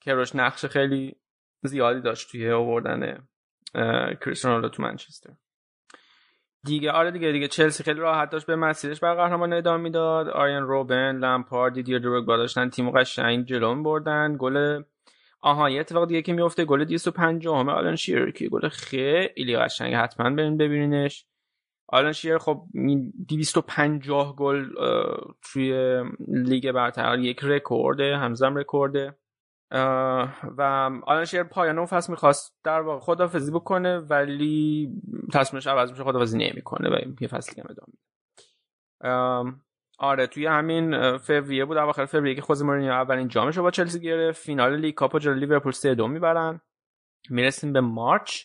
کروش 0.05 0.35
نقش 0.35 0.65
خیلی 0.67 1.17
زیادی 1.65 2.01
داشت 2.01 2.31
توی 2.31 2.51
آوردن 2.51 3.29
کریس 4.25 4.45
رونالدو 4.45 4.69
تو 4.69 4.83
منچستر. 4.83 5.37
دیگه 6.65 6.91
آره 6.91 7.11
دیگه 7.11 7.33
دیگه 7.33 7.49
چلسی 7.49 7.85
خیلی 7.85 8.01
راحت 8.01 8.31
داشت 8.31 8.47
به 8.47 8.57
مسیرش 8.57 9.01
بر 9.01 9.15
قهرمان 9.15 9.53
ادامه 9.53 9.83
می‌داد. 9.83 10.29
آرین 10.29 10.63
روبن 10.63 11.19
لامپارد 11.19 11.75
دیدیه 11.75 11.99
دروگبا 11.99 12.37
داشتن 12.37 12.69
تیم 12.69 12.91
قشنگ 12.91 13.47
جلو 13.47 13.83
بردن. 13.83 14.37
گل 14.39 14.83
آها 15.41 15.71
یه 15.71 15.81
اتفاق 15.81 16.09
دیگه 16.09 16.23
که 16.23 16.33
میفته 16.33 16.65
گل 16.65 16.85
250 16.85 17.61
ام 17.61 17.73
آلن 17.73 17.97
شیرر 17.97 18.31
که 18.31 18.49
گل 18.49 18.69
خیلی 18.69 19.57
قشنگ 19.57 19.95
حتما 19.95 20.31
برین 20.31 20.57
ببینینش. 20.57 21.27
آلن 21.89 22.13
شیرر 22.13 22.39
خب 22.39 22.63
250 23.29 24.37
گل 24.37 24.69
توی 25.43 26.01
لیگ 26.29 26.73
برتر 26.73 27.19
یک 27.19 27.41
رکورده 27.43 28.17
هنوزم 28.17 28.57
رکورده 28.57 29.17
و 30.57 30.63
آلن 31.07 31.25
شیرر 31.25 31.43
پایان 31.43 31.87
فصل 31.87 32.13
می‌خواست 32.13 32.57
در 32.65 32.81
واقع 32.81 33.01
خدافظی 33.01 33.51
بکنه 33.53 33.99
ولی 33.99 34.91
تصمیمش 35.33 35.67
عوض 35.67 35.91
میشه 35.91 36.05
خدافظی 36.05 36.39
نمی‌کنه 36.39 36.89
و 36.89 36.99
یه 37.21 37.29
فصلی 37.29 37.63
هم 37.63 37.69
ادامه 37.71 37.95
آره 39.99 40.27
توی 40.27 40.47
همین 40.47 41.19
فوریه 41.19 41.65
بود 41.65 41.77
اواخر 41.77 42.07
فوریه 42.07 42.35
که 42.35 42.43
خوزه 42.43 42.65
مورینیو 42.65 42.93
اولین 42.93 43.29
جامش 43.29 43.57
رو 43.57 43.63
با 43.63 43.71
چلسی 43.71 44.01
گرفت 44.01 44.43
فینال 44.43 44.77
League 44.77 44.95
Cup 44.95 45.19
جلوی 45.19 45.41
لیورپول 45.41 45.73
3 45.73 45.95
2 45.95 46.09
می‌برن. 46.09 46.61
می‌رسیم 47.31 47.73
به 47.73 47.81
مارچ. 47.81 48.45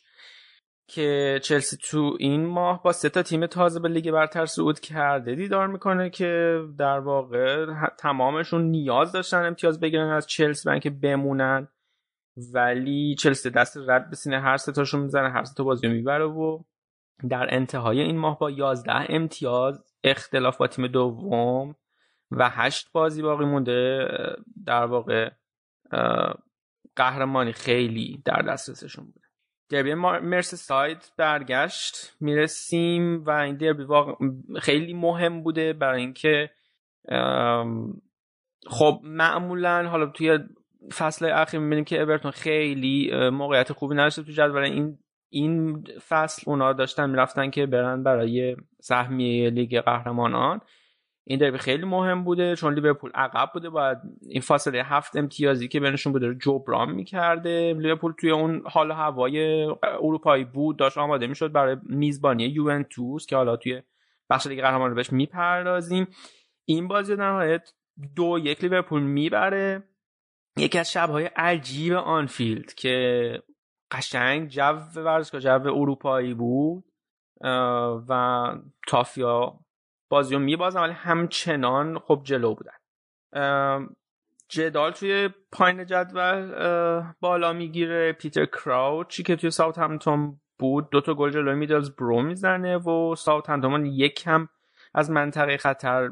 که 0.90 1.40
چلسی 1.44 1.78
تو 1.78 2.18
این 2.20 2.46
ماه 2.46 2.84
با 2.84 2.92
سه 2.92 3.10
تا 3.10 3.24
تیم 3.24 3.46
تازه 3.46 3.80
به 3.80 3.90
لیگ 3.90 4.12
برتر 4.12 4.46
صعود 4.46 4.80
کرده. 4.80 5.36
دیدار 5.36 5.68
می‌کنه 5.68 6.10
که 6.10 6.62
در 6.78 7.00
واقع 7.00 7.66
تمامشون 8.00 8.62
نیاز 8.62 9.12
داشتن 9.12 9.46
امتیاز 9.46 9.80
بگیرن 9.80 10.10
از 10.10 10.28
چلسی 10.28 10.66
برای 10.66 10.76
اینکه 10.76 10.90
بمونن. 10.90 11.68
ولی 12.54 13.16
چلسی 13.16 13.50
دست 13.50 13.78
رد 13.88 14.10
به 14.10 14.16
سینه 14.16 14.40
هر 14.40 14.58
سه 14.58 14.72
تاشون 14.72 15.02
می‌زنه 15.02 15.30
هر 15.30 15.44
سه 15.44 15.54
تا 15.58 15.64
بازی 15.64 15.88
می‌بره 15.88 16.26
و 16.26 16.64
در 17.30 17.48
انتهای 17.56 18.02
این 18.02 18.18
ماه 18.18 18.40
با 18.40 18.52
11 18.52 18.92
امتیاز 19.10 19.84
اختلاف 20.04 20.58
با 20.58 20.68
تیم 20.68 20.88
دوم 20.88 21.76
و 22.32 22.50
هشت 22.50 22.92
بازی 22.92 23.22
باقی 23.22 23.46
مونده. 23.46 24.08
در 24.66 24.86
واقع 24.86 25.30
قهرمانی 26.96 27.52
خیلی 27.52 28.22
در 28.26 28.42
دسترسشون 28.42 29.14
دربی 29.70 29.94
مرس 29.94 30.56
ساید 30.56 31.12
برگشت. 31.18 32.16
می‌رسیم 32.20 33.24
و 33.24 33.30
این 33.30 33.58
دربی 33.58 33.84
واقع 33.84 34.14
خیلی 34.60 34.94
مهم 34.94 35.44
بوده 35.44 35.74
برای 35.74 36.02
اینکه 36.02 36.50
خب 38.68 39.00
معمولا 39.04 39.88
حالا 39.90 40.06
توی 40.06 40.40
فصل 40.98 41.26
اخیر 41.26 41.60
می‌بینیم 41.60 41.86
که 41.86 42.02
اورتون 42.02 42.32
خیلی 42.32 43.12
موقعیت 43.30 43.74
خوبی 43.74 43.96
نداشته 43.96 44.24
تو 44.24 44.32
جدول. 44.32 44.64
این 44.64 44.98
این 45.30 45.84
فصل 46.10 46.44
اونا 46.46 46.74
داشتن 46.74 47.10
می‌رفتن 47.10 47.50
که 47.50 47.66
برن 47.66 48.04
برای 48.04 48.56
سهمیه 48.82 49.50
لیگ 49.50 49.80
قهرمانان. 49.82 50.62
این 51.30 51.40
دربی 51.40 51.58
خیلی 51.58 51.86
مهم 51.86 52.24
بوده 52.24 52.56
چون 52.56 52.74
لیورپول 52.74 53.12
عقب 53.16 53.50
بوده 53.54 53.70
باید 53.70 53.98
این 54.22 54.42
فاصله 54.42 54.84
هفت 54.84 55.16
امتیازی 55.16 55.68
که 55.68 55.80
بینشون 55.80 56.14
بوده 56.14 56.28
رو 56.28 56.34
جبران 56.34 56.92
می‌کرده. 56.92 57.74
لیورپول 57.74 58.14
توی 58.20 58.32
اون 58.32 58.64
حال 58.66 58.92
هوای 58.92 59.64
اروپایی 59.84 60.44
بود 60.44 60.78
داشت 60.78 60.98
آماده 60.98 61.28
می‌شد 61.28 61.52
برای 61.52 61.78
میزبانی 61.84 62.44
یوونتوس 62.44 63.26
که 63.26 63.36
حالا 63.36 63.56
توی 63.56 63.82
بخش 64.30 64.48
لیگ 64.48 64.62
قهرمانان 64.62 64.90
رو 64.90 64.96
بهش 64.96 65.14
می‌پردازیم. 65.14 66.08
این 66.66 66.88
بازی 66.88 67.16
در 67.16 67.32
نهایت 67.32 67.74
دو 68.16 68.40
یک 68.44 68.64
لیورپول 68.64 69.02
می‌بره. 69.02 69.84
یکی 70.58 70.80
از 70.80 70.92
شبهای 70.92 71.26
عجیب 71.26 71.94
آنفیلد 71.94 72.74
که 72.74 73.44
قشنگ 73.92 74.48
جو 74.48 74.78
ورزشگاه 74.96 75.42
جو 75.42 75.68
اروپایی 75.68 76.34
بود 76.34 76.84
و 78.10 78.54
تافیا 78.88 79.60
بازی 80.10 80.36
رو 80.36 80.42
میبازن 80.42 80.82
ولی 80.82 80.94
همچنان 80.94 82.00
خب 82.00 82.22
جلو 82.24 82.56
بودن. 82.56 82.78
جدال 84.50 84.92
توی 84.92 85.30
پایین 85.52 85.86
جدول 85.86 86.54
بالا 87.20 87.54
می‌گیره. 87.54 88.14
پیتر 88.14 88.46
کراوچی 88.46 89.24
که 89.24 89.36
توی 89.36 89.52
ساوت 89.52 89.78
همتون 89.78 90.40
بود 90.60 90.90
دوتا 90.90 91.14
گل 91.14 91.30
جلوی 91.30 91.56
میدلز 91.56 91.90
برو 91.90 92.22
می‌زنه 92.22 92.78
و 92.78 93.16
ساوت 93.16 93.50
همتون 93.50 93.86
یک 93.86 94.28
هم 94.28 94.50
از 94.94 95.12
منطقه 95.12 95.58
خطر 95.58 96.10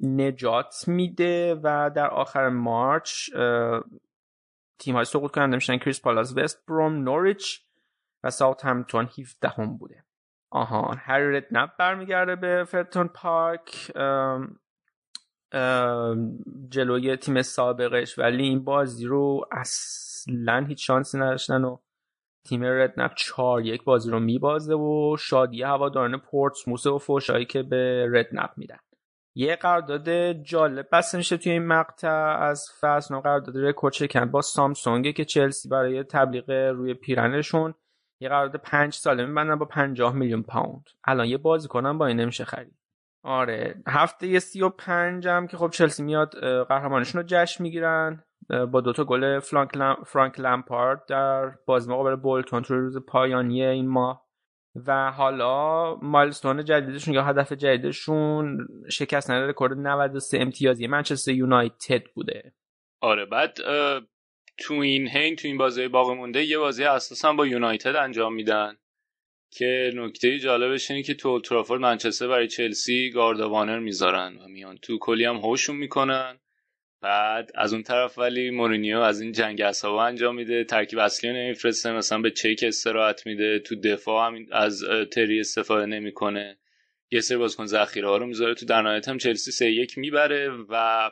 نجات 0.00 0.84
میده 0.86 1.54
و 1.54 1.90
در 1.96 2.10
آخر 2.10 2.48
مارچ 2.48 3.30
تیم 4.78 4.94
های 4.94 5.04
سقوط 5.04 5.30
کننده 5.30 5.56
میشن 5.56 5.78
کریس 5.78 6.02
پالاس 6.02 6.36
وست 6.36 6.66
بروم 6.66 6.92
نوریچ 6.92 7.60
و 8.22 8.30
ساوت 8.30 8.64
همتون 8.64 9.08
17 9.18 9.48
هم 9.48 9.76
بوده. 9.76 10.04
آها 10.50 10.94
هری 10.98 11.36
ردنپ 11.36 11.70
برمیگرده 11.78 12.36
به 12.36 12.64
فرتون 12.64 13.08
پارک. 13.08 13.92
جلوی 16.68 17.16
تیم 17.16 17.42
سابقش. 17.42 18.18
ولی 18.18 18.42
این 18.42 18.64
بازی 18.64 19.06
رو 19.06 19.44
اصلا 19.52 20.64
هیچ 20.68 20.86
شانسی 20.86 21.18
نداشتن 21.18 21.64
و 21.64 21.76
تیم 22.46 22.64
ردنپ 22.64 23.14
چهار 23.14 23.66
یک 23.66 23.84
بازی 23.84 24.10
رو 24.10 24.20
میبازه 24.20 24.74
و 24.74 25.16
شادی 25.20 25.62
هواداران 25.62 26.18
پورتسموس 26.18 26.86
و 26.86 26.98
فوشایی 26.98 27.44
که 27.44 27.62
به 27.62 28.08
ردنپ 28.12 28.50
میدن. 28.56 28.78
یه 29.34 29.56
قرارداد 29.56 30.32
جالب 30.32 30.88
بسته 30.92 31.18
میشه 31.18 31.36
توی 31.36 31.52
این 31.52 31.66
مقطع 31.66 32.38
از 32.40 32.70
فصل 32.80 33.20
قرارداد 33.20 33.56
رکورد 33.56 33.92
شکن 33.92 34.30
با 34.30 34.40
سامسونگ 34.40 35.14
که 35.14 35.24
چلسی 35.24 35.68
برای 35.68 36.04
تبلیغ 36.04 36.50
روی 36.50 36.94
پیرنشون 36.94 37.74
یه 38.20 38.28
قرارداد 38.28 38.60
پنج 38.60 38.94
ساله 38.94 39.26
میبندن 39.26 39.56
با 39.56 39.66
پنجاه 39.66 40.14
میلیون 40.14 40.42
پوند. 40.42 40.84
الان 41.04 41.26
یه 41.26 41.38
بازی 41.38 41.68
کنم 41.68 41.98
با 41.98 42.06
این 42.06 42.20
نمیشه 42.20 42.44
خرید. 42.44 42.78
آره 43.22 43.82
هفته 43.88 44.38
سی 44.38 44.62
و 44.62 44.68
پنجم 44.68 45.46
که 45.46 45.56
خب 45.56 45.70
چلسی 45.70 46.02
میاد 46.02 46.34
قهرمانشون 46.64 47.20
رو 47.20 47.26
جشن 47.30 47.62
می‌گیرن 47.62 48.24
با 48.70 48.80
دوتا 48.80 49.04
گل 49.04 49.38
فرانک 50.04 50.40
لمپارد 50.40 51.06
در 51.08 51.50
بازی 51.66 51.90
مقابل 51.90 52.16
بولتون 52.16 52.62
تو 52.62 52.74
روز 52.74 52.98
پایانی 53.06 53.62
این 53.62 53.88
ماه. 53.88 54.28
و 54.86 55.10
حالا 55.10 55.94
مایلستون 55.94 56.64
جدیدشون 56.64 57.14
یا 57.14 57.22
هدف 57.22 57.52
جدیدشون 57.52 58.68
شکست 58.90 59.30
نداره 59.30 59.48
رکورد 59.48 59.78
93 59.78 60.38
امتیازی 60.40 60.86
منچستر 60.86 61.32
یونایتد 61.32 62.02
بوده. 62.14 62.52
آره 63.00 63.26
بعد 63.26 63.58
تو 64.58 64.74
این 64.74 65.08
هین 65.08 65.36
تو 65.36 65.48
این 65.48 65.58
بازی 65.58 65.88
باقی 65.88 66.14
مونده 66.14 66.44
یه 66.44 66.58
بازی 66.58 66.84
اساسا 66.84 67.32
با 67.32 67.46
یونایتد 67.46 67.96
انجام 67.96 68.34
میدن. 68.34 68.76
که 69.50 69.90
نکته 69.94 70.38
جالبش 70.38 70.90
اینه 70.90 71.02
که 71.02 71.14
تو 71.14 71.40
ترافورد 71.40 71.80
منچستر 71.80 72.28
برای 72.28 72.48
چلسی 72.48 73.10
گاردوانر 73.10 73.78
می‌ذارن 73.78 74.36
و 74.36 74.48
میان 74.48 74.78
تو 74.82 74.98
کلی 74.98 75.24
هم 75.24 75.36
هوشون 75.36 75.76
می‌کنن. 75.76 76.40
بعد 77.00 77.50
از 77.54 77.72
اون 77.72 77.82
طرف 77.82 78.18
ولی 78.18 78.50
مورینیو 78.50 78.98
از 78.98 79.20
این 79.20 79.32
جنگ 79.32 79.60
اصابه 79.60 80.02
انجام 80.02 80.34
میده 80.34 80.64
ترکیب 80.64 80.98
اصلی 80.98 81.30
نمیفرسته 81.30 81.92
مثلا 81.92 82.18
به 82.18 82.30
چیک 82.30 82.62
استراحت 82.62 83.26
میده 83.26 83.58
تو 83.58 83.80
دفاع 83.80 84.26
هم 84.26 84.46
از 84.52 84.84
تری 85.12 85.40
استفاده 85.40 85.86
نمی‌کنه. 85.86 86.58
یه 87.10 87.20
سری 87.20 87.38
بازیکن 87.38 87.66
ذخیره 87.66 88.08
ها 88.08 88.16
رو 88.16 88.26
می‌ذاره. 88.26 88.54
تو 88.54 88.66
در 88.66 88.82
نهایت 88.82 89.08
هم 89.08 89.18
چلسی 89.18 89.50
سه 89.50 89.70
یک 89.70 89.98
می‌بره 89.98 90.50
و 90.68 91.10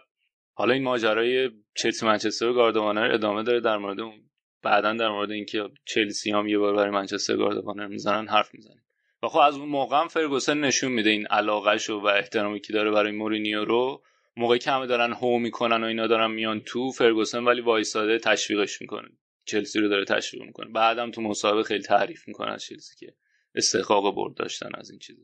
حالا 0.58 0.74
این 0.74 0.82
ماجرای 0.82 1.50
چلسی 1.74 2.06
منچستر 2.06 2.52
گاردوانر 2.52 3.10
ادامه 3.12 3.42
داره 3.42 3.60
در 3.60 3.76
مورد 3.76 4.00
اون 4.00 4.30
بعدا 4.62 4.92
در 4.92 5.08
مورد 5.08 5.30
اینکه 5.30 5.70
چلسی 5.84 6.30
هم 6.30 6.48
یه 6.48 6.58
بار 6.58 6.74
برای 6.76 6.90
منچستر 6.90 7.36
گاردوانر 7.36 7.86
می‌زنن 7.86 8.28
حرف 8.28 8.54
می‌زنیم 8.54 8.82
و 9.22 9.28
خب 9.28 9.38
از 9.38 9.56
اون 9.56 9.68
موقع 9.68 10.00
هم 10.00 10.08
فرگوسن 10.08 10.60
نشون 10.60 10.92
میده 10.92 11.10
این 11.10 11.26
علاقهش 11.26 11.90
و 11.90 12.06
احترامی 12.06 12.60
که 12.60 12.72
داره 12.72 12.90
برای 12.90 13.12
مورینیو 13.12 13.64
رو. 13.64 14.02
موقعی 14.36 14.58
که 14.58 14.70
همه 14.70 14.86
دارن 14.86 15.12
هو 15.12 15.38
می‌کنن 15.38 15.84
و 15.84 15.86
اینا 15.86 16.06
دارن 16.06 16.30
میان 16.30 16.60
تو 16.60 16.90
فرگوسن 16.90 17.44
ولی 17.44 17.60
وایساده 17.60 18.18
تشویقش 18.18 18.80
می‌کنه. 18.80 19.08
چلسی 19.44 19.80
رو 19.80 19.88
داره 19.88 20.04
تشویق 20.04 20.42
می‌کنه. 20.42 20.72
بعدم 20.72 21.10
تو 21.10 21.22
مصاحبه 21.22 21.62
خیلی 21.62 21.82
تعریف 21.82 22.28
می‌کنه 22.28 22.52
از 22.52 22.64
چلسی 22.64 23.06
که 23.06 23.14
استحقاق 23.54 24.14
برد 24.14 24.34
داشتن 24.34 24.70
از 24.74 24.90
این 24.90 24.98
چیزا. 24.98 25.22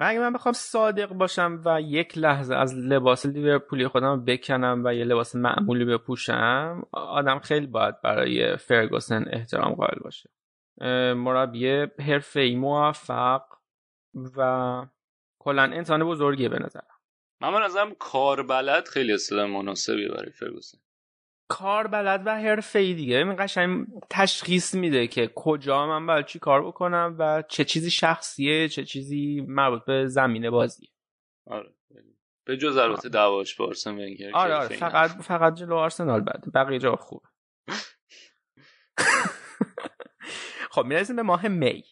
و 0.00 0.04
اگه 0.06 0.20
من 0.20 0.32
بخوام 0.32 0.52
صادق 0.52 1.08
باشم 1.08 1.62
و 1.64 1.80
یک 1.80 2.18
لحظه 2.18 2.54
از 2.54 2.74
لباس 2.74 3.26
لیورپولی 3.26 3.88
خودم 3.88 4.24
بکنم 4.24 4.82
و 4.84 4.94
یه 4.94 5.04
لباس 5.04 5.36
معمولی 5.36 5.84
بپوشم 5.84 6.82
آدم 6.92 7.38
خیلی 7.38 7.66
باید 7.66 8.00
برای 8.00 8.56
فرگوسن 8.56 9.24
احترام 9.32 9.74
قائل 9.74 9.98
باشه. 10.04 10.30
مربی 11.14 11.86
حرفه‌ای 12.06 12.56
موفق 12.56 13.42
و 14.36 14.86
کلا 15.38 15.62
انسان 15.62 16.04
بزرگیه 16.04 16.48
به 16.48 16.58
نظرم. 16.58 16.96
من 17.40 17.48
من 17.48 17.62
ازم 17.62 17.94
کار 17.98 18.42
بلد 18.42 18.88
خیلی 18.88 19.12
اصطلاح 19.12 19.46
مناسبی 19.46 20.08
برای 20.08 20.30
فرگوسن. 20.30 20.78
کار 21.50 21.86
بلد 21.86 22.22
و 22.26 22.30
حرفه 22.40 22.78
ای 22.78 22.94
دیگه. 22.94 23.16
این 23.16 23.36
قشنگ 23.38 23.86
تشخیص 24.10 24.74
میده 24.74 25.06
که 25.06 25.30
کجا 25.34 25.86
من 25.86 26.06
باید 26.06 26.26
چی 26.26 26.38
کار 26.38 26.66
بکنم 26.66 27.16
و 27.18 27.42
چه 27.48 27.64
چیزی 27.64 27.90
شخصیه 27.90 28.68
چه 28.68 28.84
چیزی 28.84 29.44
مربوط 29.48 29.84
به 29.84 30.06
زمینه 30.06 30.50
بازیه. 30.50 30.88
آره. 31.46 31.74
به 32.44 32.56
جز 32.56 32.76
البته 32.76 33.08
دعواش 33.08 33.54
با 33.54 33.66
آرسن 33.66 33.94
ونگر 33.94 34.30
آره 34.34 34.54
آره. 34.54 34.76
فقط 34.76 35.10
فقط 35.10 35.54
جلو 35.54 35.76
آرسنال 35.76 36.20
بد 36.20 36.44
بقیه 36.54 36.78
جا 36.78 36.96
خوب 36.96 37.22
خب 40.74 40.84
می‌رسیم 40.84 41.16
به 41.16 41.22
ماه 41.22 41.48
می. 41.48 41.84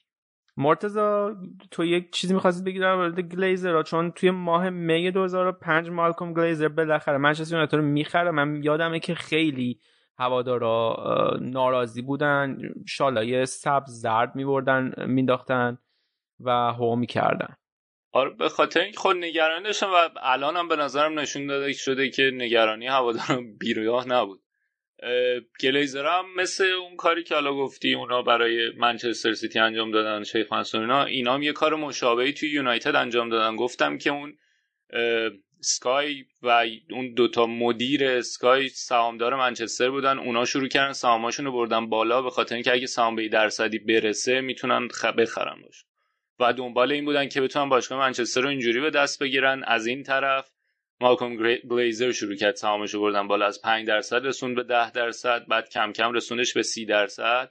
مرتزا 0.59 1.37
تو 1.71 1.85
یک 1.85 2.13
چیزی 2.13 2.35
می‌خواستید 2.35 2.65
بگی 2.65 2.79
در 2.79 2.95
مورد 2.95 3.21
گلیزر 3.21 3.83
چون 3.83 4.11
توی 4.11 4.31
ماه 4.31 4.71
می 4.71 5.11
2005 5.11 5.91
مالکوم 5.91 6.35
گلیزر 6.35 6.69
بالاخره 6.69 7.19
منچستر 7.19 7.53
یونایتد 7.53 7.75
رو 7.75 7.83
می‌خره. 7.83 8.31
من 8.31 8.63
یادمه 8.63 9.01
که 9.01 9.15
خیلی 9.15 9.81
هوادارا 10.19 10.97
ناراضی 11.41 12.03
بودن 12.03 12.59
شالای 12.87 13.47
سبز 13.47 13.91
زرد 13.91 14.37
میبردن 14.37 14.93
مینداختن 15.07 15.79
و 16.41 16.51
هو 16.51 16.97
می‌کردن. 16.97 17.57
آره 18.13 18.31
به 18.31 18.49
خاطر 18.49 18.81
اینکه 18.81 18.99
خود 18.99 19.17
نگرانی 19.17 19.65
داشتم 19.65 19.87
و 19.87 20.09
الان 20.23 20.57
هم 20.57 20.69
به 20.69 20.77
نظرم 20.77 21.19
نشون 21.19 21.47
داده 21.47 21.73
شده 21.73 22.11
که 22.11 22.31
نگرانی 22.35 22.87
هواداران 22.87 23.57
بیرویاه 23.59 24.09
نبود. 24.09 24.41
گلیزر 25.61 26.07
هم 26.07 26.35
مثل 26.37 26.65
اون 26.65 26.97
کاری 26.97 27.23
که 27.23 27.35
حالا 27.35 27.55
گفتی 27.55 27.95
اونا 27.95 28.23
برای 28.23 28.71
منچستر 28.77 29.33
سیتی 29.33 29.59
انجام 29.59 29.91
دادن 29.91 30.25
شیخ 30.25 30.53
منصور 30.53 30.81
اینا 30.81 31.05
اینا 31.05 31.35
هم 31.35 31.43
یه 31.43 31.53
کار 31.53 31.75
مشابهی 31.75 32.33
توی 32.33 32.51
یونایتد 32.51 32.95
انجام 32.95 33.29
دادن. 33.29 33.57
گفتم 33.57 33.99
که 33.99 34.11
اون 34.11 34.39
سکای 35.61 36.25
و 36.43 36.65
اون 36.91 37.15
دوتا 37.15 37.47
مدیر 37.47 38.05
اسکای 38.05 38.69
سهامدار 38.69 39.37
منچستر 39.37 39.91
بودن 39.91 40.19
اونا 40.19 40.45
شروع 40.45 40.69
کردن 40.69 40.93
سهاماشون 40.93 41.47
رو 41.47 41.53
بردن 41.53 41.89
بالا 41.89 42.23
به 42.23 42.31
خاطر 42.31 42.55
اینکه 42.55 42.73
اگه 42.73 42.87
سهام 42.87 43.17
به 43.17 43.29
درصدی 43.29 43.79
برسه 43.79 44.41
می‌تونن 44.41 44.89
بخرن 45.19 45.63
باش 45.63 45.85
و 46.41 46.53
دنبال 46.53 46.93
این 46.93 47.05
بودن 47.05 47.29
که 47.29 47.41
بتونن 47.41 47.69
باشگاه 47.69 47.99
منچستر 47.99 48.41
رو 48.41 48.49
اینجوری 48.49 48.81
به 48.81 48.91
دست 48.91 49.23
بگیرن. 49.23 49.65
از 49.65 49.87
این 49.87 50.03
طرف 50.03 50.51
مالکوم 51.01 51.37
گلیزر 51.71 52.13
شروع 52.13 52.35
کرد 52.35 52.55
سهامش 52.55 52.95
رو 52.95 53.01
بردن 53.01 53.29
بالا. 53.29 53.47
از 53.47 53.63
5 53.63 53.87
درصد 53.87 54.27
رسوند 54.27 54.57
به 54.57 54.63
10 54.63 54.91
درصد 54.91 55.47
بعد 55.49 55.71
کم 55.71 55.93
کم 55.93 56.13
رسوندش 56.13 56.53
به 56.53 56.63
30 56.63 56.85
درصد. 56.85 57.51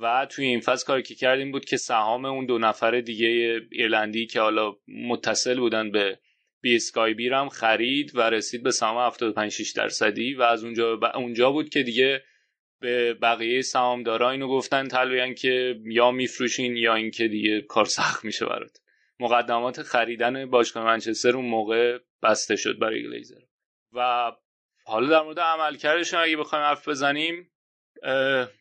و 0.00 0.26
توی 0.30 0.44
این 0.44 0.60
فاز 0.60 0.84
کاری 0.84 1.02
که 1.02 1.14
کردیم 1.14 1.52
بود 1.52 1.64
که 1.64 1.76
سهام 1.76 2.24
اون 2.24 2.46
دو 2.46 2.58
نفر 2.58 3.00
دیگه 3.00 3.60
ایرلندی 3.72 4.26
که 4.26 4.40
حالا 4.40 4.76
متصل 4.88 5.60
بودن 5.60 5.90
به 5.90 6.18
بی 6.60 6.76
اسکای 6.76 7.14
بیرم 7.14 7.48
خرید 7.48 8.12
و 8.14 8.20
رسید 8.20 8.62
به 8.62 8.70
سهام 8.70 9.06
75 9.06 9.52
6 9.52 9.72
درصدی. 9.72 10.34
و 10.34 10.42
از 10.42 10.64
اونجا 10.64 11.00
اونجا 11.14 11.50
بود 11.50 11.68
که 11.68 11.82
دیگه 11.82 12.22
به 12.80 13.14
بقیه 13.14 13.62
سهامدارا 13.62 14.30
اینو 14.30 14.48
گفتن 14.48 14.88
تلویان 14.88 15.34
که 15.34 15.80
یا 15.84 16.10
میفروشین 16.10 16.76
یا 16.76 16.94
اینکه 16.94 17.28
دیگه 17.28 17.60
کار 17.60 17.84
سخت 17.84 18.24
میشه 18.24 18.46
برات. 18.46 18.78
مقدمات 19.20 19.82
خریدن 19.82 20.50
باشگاه 20.50 20.84
منچستر 20.84 21.36
اون 21.36 21.46
موقع 21.46 21.98
بسته 22.22 22.56
شد 22.56 22.78
برای 22.78 23.02
گلیزر. 23.02 23.40
و 23.92 24.32
حالا 24.84 25.08
در 25.08 25.22
مورد 25.22 25.40
عملکردشون 25.40 26.20
اگه 26.20 26.36
بخوایم 26.36 26.64
حرف 26.64 26.88
بزنیم 26.88 27.50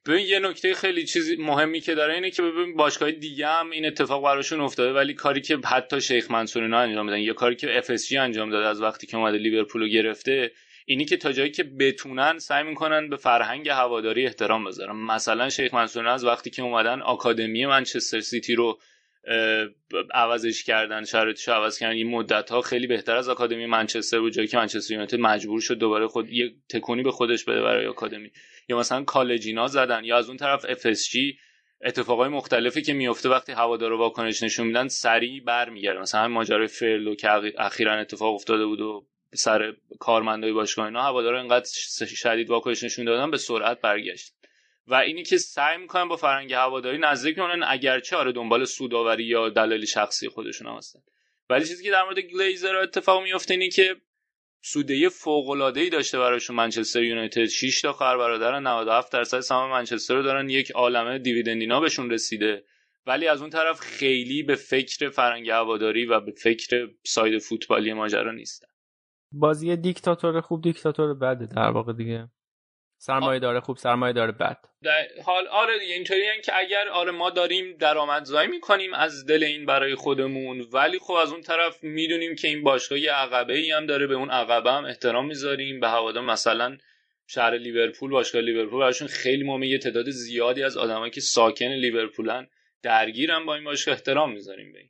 ببین 0.06 0.26
یه 0.28 0.40
نکته 0.40 0.74
خیلی 0.74 1.06
چیزی 1.06 1.36
مهمی 1.36 1.80
که 1.80 1.96
داره 1.96 2.14
اینه 2.14 2.32
که 2.32 2.42
ببین 2.42 2.76
باشگاه 2.76 3.12
دیگه 3.12 3.48
هم 3.48 3.72
این 3.72 3.86
اتفاق 3.86 4.24
براشون 4.24 4.60
افتاده 4.62 4.94
ولی 4.94 5.14
کاری 5.14 5.42
که 5.42 5.58
حتی 5.66 6.02
شیخ 6.02 6.32
منصور 6.32 6.64
اینا 6.64 6.80
انجام 6.80 7.08
دادن 7.08 7.20
یا 7.20 7.34
کاری 7.34 7.56
که 7.56 7.78
اف 7.78 7.92
انجام 8.12 8.50
داده 8.50 8.68
از 8.68 8.82
وقتی 8.82 9.08
که 9.08 9.18
اومده 9.18 9.38
لیورپول 9.38 9.82
رو 9.82 9.88
گرفته 9.88 10.52
اینی 10.86 11.06
که 11.06 11.18
تا 11.18 11.32
جایی 11.32 11.52
که 11.52 11.64
بتونن 11.64 12.40
سعی 12.40 12.64
می‌کنن 12.64 13.10
به 13.10 13.18
فرهنگ 13.18 13.70
هواداری 13.70 14.26
احترام 14.26 14.64
بذارن. 14.66 14.96
مثلا 14.96 15.50
شیخ 15.50 15.74
منصور 15.74 16.08
از 16.08 16.26
وقتی 16.26 16.50
که 16.50 16.62
اومدن 16.62 17.02
آکادمی 17.02 17.66
منچستر 17.66 18.20
سیتی 18.20 18.56
رو 18.56 18.80
عوضش 20.14 20.64
کردن 20.64 21.04
شرایطش 21.04 21.50
عوض 21.50 21.80
کردن. 21.80 21.94
این 21.94 22.10
مدت 22.10 22.50
ها 22.50 22.62
خیلی 22.62 22.88
بهتر 22.88 23.16
از 23.16 23.30
آکادمی 23.30 23.66
منچستر 23.66 24.20
بود 24.20 24.34
جایی 24.34 24.48
که 24.48 24.58
منچستر 24.58 24.94
یونایتد 24.94 25.20
مجبور 25.20 25.62
شد 25.62 25.78
دوباره 25.78 26.08
خود 26.08 26.30
یه 26.30 26.54
تکونی 26.70 27.04
به 27.04 27.12
خودش 27.12 27.44
بده 27.44 27.62
برای 27.62 27.88
آکادمی. 27.88 28.32
یا 28.70 28.78
مثلا 28.78 29.04
کالجینا 29.04 29.68
زدن 29.68 30.04
یا 30.04 30.18
از 30.18 30.28
اون 30.28 30.38
طرف 30.38 30.66
FSG 30.66 31.18
اتفاقای 31.84 32.30
مختلفی 32.30 32.82
که 32.82 32.94
میفته 32.94 33.30
وقتی 33.30 33.52
هوادارا 33.52 33.98
واکنش 33.98 34.44
نشون 34.44 34.68
میدن 34.68 34.88
سریع 34.88 35.44
برمیگرده. 35.44 36.00
مثلا 36.00 36.28
ماجرای 36.28 36.68
فرلو 36.68 37.16
که 37.16 37.30
اخیرا 37.58 37.94
اتفاق 38.00 38.36
افتاده 38.36 38.66
بود 38.66 38.82
و 38.82 39.06
سر 39.34 39.74
کارمندای 40.00 40.52
باشگاه 40.52 40.86
اینا 40.86 41.04
هوادارا 41.04 41.40
اینقدر 41.40 41.70
شدید 42.16 42.50
واکنش 42.50 42.84
نشون 42.84 43.06
دادن 43.06 43.32
به 43.32 43.38
سرعت 43.38 43.82
برگشت. 43.82 44.34
و 44.88 44.96
اینی 44.96 45.24
که 45.24 45.38
سعی 45.38 45.78
می‌کنن 45.78 46.08
با 46.08 46.16
فرهنگ 46.16 46.54
هواداری 46.54 46.98
نزدیک 46.98 47.36
کنن 47.36 47.64
اگرچه 47.68 48.16
آره 48.16 48.32
دنبال 48.32 48.66
سوداوری 48.66 49.24
یا 49.24 49.50
دلایل 49.50 49.86
شخصی 49.86 50.30
خودشون 50.30 50.78
هستن. 50.78 51.00
ولی 51.50 51.66
چیزی 51.66 51.84
که 51.84 51.92
در 51.92 52.04
مورد 52.04 52.20
گلیزر 52.20 52.76
اتفاق 52.76 53.24
میفته 53.24 53.54
اینه 53.54 53.70
که 53.70 53.96
سودی 54.62 55.10
فوق 55.10 55.50
العاده 55.50 55.82
ای 55.82 55.90
داشته 55.90 56.20
براشون 56.20 56.56
منچستر 56.56 57.04
یونایتد. 57.04 57.46
6 57.46 57.82
تا 57.82 57.94
خواهر 57.94 58.18
برادر 58.18 58.60
97 58.60 59.12
درصد 59.12 59.40
سهام 59.40 59.72
منچستر 59.72 60.16
رو 60.16 60.24
دارن. 60.24 60.50
یک 60.50 60.72
عالمه 60.72 61.20
دیویدندینا 61.20 61.80
بهشون 61.80 62.12
رسیده. 62.12 62.64
ولی 63.06 63.28
از 63.28 63.42
اون 63.42 63.50
طرف 63.50 63.80
خیلی 63.80 64.44
به 64.44 64.56
فکر 64.56 65.10
فرهنگ 65.10 65.50
هواداری 65.50 66.06
و 66.06 66.20
به 66.20 66.32
فکر 66.32 66.90
side 67.04 67.42
فوتبالی 67.42 67.94
ماجرا 67.94 68.32
نیستن. 68.32 68.68
بازی 69.32 69.76
دیکتاتور 69.76 70.42
خوب 70.42 70.64
دیکتاتور 70.64 71.14
بده 71.14 71.46
در 71.46 71.70
واقع 71.70 71.94
دیگه. 71.94 72.30
سرمایه 72.98 73.40
داره 73.40 73.60
خوب 73.60 73.78
سرمایه 73.78 74.14
داره 74.14 74.32
بد. 74.32 74.58
حال 75.26 75.48
آره 75.48 75.80
دیگه 75.80 75.94
اینطوری 75.94 76.22
که 76.46 76.58
اگر 76.58 76.90
آره 76.90 77.12
ما 77.12 77.30
داریم 77.30 77.78
درآمدزایی 77.78 78.48
می‌کنیم 78.48 78.94
از 78.94 79.26
دل 79.26 79.44
این 79.44 79.66
برای 79.66 79.96
خودمون 79.96 80.62
ولی 80.74 81.00
خب 81.00 81.14
از 81.14 81.32
اون 81.32 81.42
طرف 81.42 81.84
می‌دونیم 81.84 82.36
که 82.36 82.48
این 82.48 82.64
باشگاه 82.64 83.00
یه 83.00 83.12
عقبه 83.12 83.58
ای 83.58 83.72
هم 83.72 83.86
داره 83.86 84.08
به 84.08 84.14
اون 84.14 84.30
عقبه 84.30 84.72
هم 84.72 84.86
احترام 84.86 85.28
می‌ذاریم. 85.28 85.80
به 85.80 85.88
هوادار 85.88 86.24
مثلا 86.24 86.78
شهر 87.28 87.58
لیورپول 87.58 88.12
باشگاه 88.12 88.42
لیورپول 88.42 88.80
براشون 88.80 89.08
خیلی 89.08 89.44
مهمه 89.44 89.68
یه 89.68 89.78
تعداد 89.78 90.10
زیادی 90.10 90.64
از 90.64 90.78
آدمایی 90.78 91.12
که 91.12 91.22
ساکن 91.22 91.66
لیورپولن 91.66 92.48
درگیرن 92.84 93.46
با 93.46 93.56
این 93.56 93.64
باشگاه 93.64 93.96
احترام 93.96 94.32
می‌ذاریم 94.32 94.72
به 94.74 94.80
این. 94.80 94.90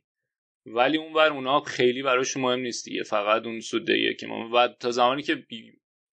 ولی 0.66 0.98
اونور 0.98 1.32
اونا 1.32 1.60
خیلی 1.60 2.02
براشون 2.02 2.42
مهم 2.42 2.60
نیست 2.60 2.84
دیگه 2.84 3.02
فقط 3.02 3.46
اون 3.46 3.60
سودیه 3.60 4.14
که 4.14 4.26
ما 4.26 4.50
و 4.54 4.68
تا 4.68 4.90
زمانی 4.90 5.22
که 5.22 5.34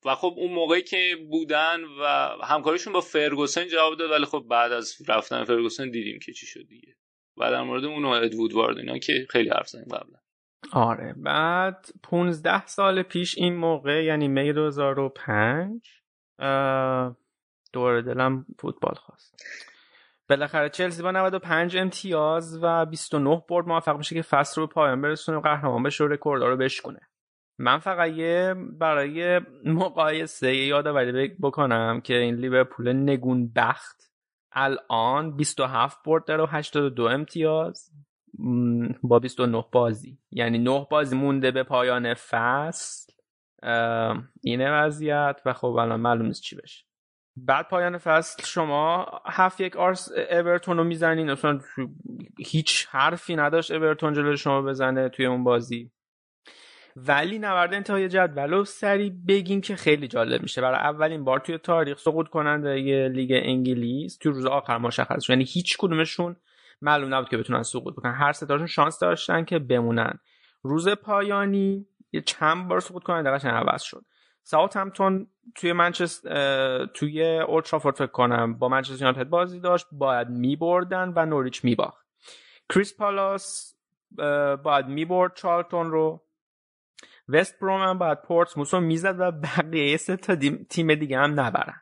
و 0.05 0.15
خب 0.15 0.33
اون 0.37 0.51
موقعی 0.51 0.81
که 0.81 1.15
بودن 1.29 1.83
و 1.83 2.27
همکاریشون 2.43 2.93
با 2.93 3.01
فرگوسن 3.01 3.67
جواب 3.67 3.97
داد 3.97 4.11
ولی 4.11 4.25
خب 4.25 4.45
بعد 4.49 4.71
از 4.71 4.97
رفتن 5.07 5.43
فرگوسن 5.43 5.89
دیدیم 5.89 6.19
که 6.19 6.33
چی 6.33 6.45
شد 6.45 6.67
دیگه. 6.67 6.95
و 7.37 7.51
در 7.51 7.61
مورد 7.61 7.85
اون 7.85 8.05
ادوود 8.05 8.53
وارد 8.53 8.77
اینا 8.77 8.97
که 8.97 9.27
خیلی 9.29 9.49
حرف 9.49 9.67
زدیم 9.67 9.95
قبلا. 9.95 10.19
آره 10.71 11.13
بعد 11.17 11.89
15 12.03 12.65
سال 12.65 13.03
پیش 13.03 13.37
این 13.37 13.55
موقع 13.55 14.03
یعنی 14.03 14.27
می 14.27 14.53
2005 14.53 15.81
دور 17.73 18.01
دلم 18.01 18.45
فوتبال 18.59 18.95
خواست. 18.95 19.35
بالاخره 20.29 20.69
چلسی 20.69 21.03
با 21.03 21.11
95 21.11 21.77
امتیاز 21.77 22.59
و 22.61 22.85
29 22.85 23.43
برد 23.49 23.67
موفق 23.67 23.97
میشه 23.97 24.15
که 24.15 24.21
فصل 24.21 24.61
رو 24.61 24.67
پایان 24.67 25.01
برسونه 25.01 25.37
و 25.37 25.41
قهرمان 25.41 25.83
بشه 25.83 26.03
و 26.03 26.07
رکوردها 26.07 26.49
رو 26.49 26.57
بشکنه 26.57 26.99
من 27.63 27.79
فقط 27.79 28.11
یه 28.11 28.55
برای 28.79 29.41
مقایسه 29.65 30.55
یادآوری 30.55 31.27
بکنم 31.27 32.01
که 32.01 32.17
این 32.17 32.35
لیورپول 32.35 32.93
نگون 32.93 33.51
بخت 33.55 34.11
الان 34.51 35.35
27 35.35 35.97
برد 36.05 36.25
داره 36.25 36.43
و 36.43 36.47
82 36.49 37.03
امتیاز. 37.03 37.91
با 39.03 39.19
29 39.19 39.63
بازی. 39.71 40.17
یعنی 40.31 40.57
9 40.57 40.87
بازی 40.89 41.15
مونده 41.15 41.51
به 41.51 41.63
پایان 41.63 42.13
فصل. 42.13 43.13
اینه 44.41 44.71
وضعیت 44.71 45.41
و 45.45 45.53
خب 45.53 45.67
الان 45.67 45.99
معلوم 45.99 46.25
نیست 46.25 46.41
چی 46.41 46.55
بشه. 46.55 46.85
بعد 47.35 47.67
پایان 47.67 47.97
فصل 47.97 48.43
شما 48.45 49.07
هفت 49.25 49.61
یک 49.61 49.75
آرس 49.77 50.11
اورتون 50.31 50.77
رو 50.77 50.83
می‌زنین. 50.83 51.29
اصلا 51.29 51.59
هیچ 52.39 52.87
حرفی 52.89 53.35
نداشت 53.35 53.71
اورتون 53.71 54.13
جلوی 54.13 54.37
شما 54.37 54.61
بزنه 54.61 55.09
توی 55.09 55.25
اون 55.25 55.43
بازی. 55.43 55.91
ولی 56.95 57.39
نورد 57.39 57.73
انتهای 57.73 58.09
جدول 58.09 58.49
رو 58.49 58.65
سری 58.65 59.09
بگیم 59.09 59.61
که 59.61 59.75
خیلی 59.75 60.07
جالب 60.07 60.41
میشه. 60.41 60.61
برای 60.61 60.79
اولین 60.79 61.23
بار 61.23 61.39
توی 61.39 61.57
تاریخ 61.57 61.99
سقوط 61.99 62.27
کننده 62.27 63.07
لیگ 63.07 63.31
انگلیس 63.43 64.17
توی 64.17 64.31
روز 64.31 64.45
آخر 64.45 64.77
مشخص 64.77 65.29
یعنی 65.29 65.43
هیچ 65.43 65.77
کدومشون 65.79 66.35
معلوم 66.81 67.13
نبود 67.13 67.29
که 67.29 67.37
بتونن 67.37 67.63
سقوط 67.63 67.93
بکنن. 67.93 68.13
هر 68.13 68.31
ستاشون 68.31 68.67
شانس 68.67 68.99
داشتن 68.99 69.45
که 69.45 69.59
بمونن. 69.59 70.19
روز 70.63 70.89
پایانی 70.89 71.85
یه 72.11 72.21
چند 72.21 72.67
بار 72.67 72.79
سقوط 72.79 73.03
کننده 73.03 73.29
عوض 73.29 73.81
شد. 73.81 74.05
ساوت 74.43 74.77
همتون 74.77 75.27
توی 75.55 75.73
منچستر 75.73 76.85
توی 76.85 77.39
اولترافورد 77.39 77.95
فکر 77.95 78.07
کنم 78.07 78.53
با 78.53 78.69
منچستر 78.69 79.05
یونایتد 79.05 79.29
بازی 79.29 79.59
داشت. 79.59 79.87
باید 79.91 80.29
میبردن 80.29 81.13
و 81.15 81.25
نوریچ 81.25 81.63
میباخت. 81.65 82.05
کریس 82.73 82.97
پالاس 82.97 83.75
باید 84.63 84.87
می‌برد 84.87 85.35
چارلتون 85.35 85.91
رو. 85.91 86.21
وست 87.29 87.59
بروم 87.59 87.81
هم 87.81 87.97
باید 87.97 88.21
پورتسموس 88.21 88.73
رو 88.73 88.79
می‌زد 88.79 89.19
و 89.19 89.31
بقیه 89.31 89.97
سه 89.97 90.17
تا 90.17 90.35
تیم 90.69 90.95
دیگه 90.95 91.17
هم 91.17 91.39
نبرن. 91.39 91.81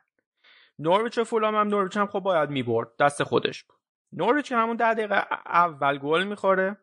نورویچ 0.78 1.18
و 1.18 1.24
فولام 1.24 1.54
هم 1.54 1.68
نورویچ 1.68 1.96
هم 1.96 2.06
خب 2.06 2.20
باید 2.20 2.50
می‌برد. 2.50 2.88
دست 3.00 3.22
خودش 3.22 3.64
بود. 3.64 3.76
نورویچ 4.12 4.52
همون 4.52 4.76
ده 4.76 4.94
دقیقه 4.94 5.26
اول 5.46 5.98
گل 5.98 6.24
می‌خوره. 6.24 6.76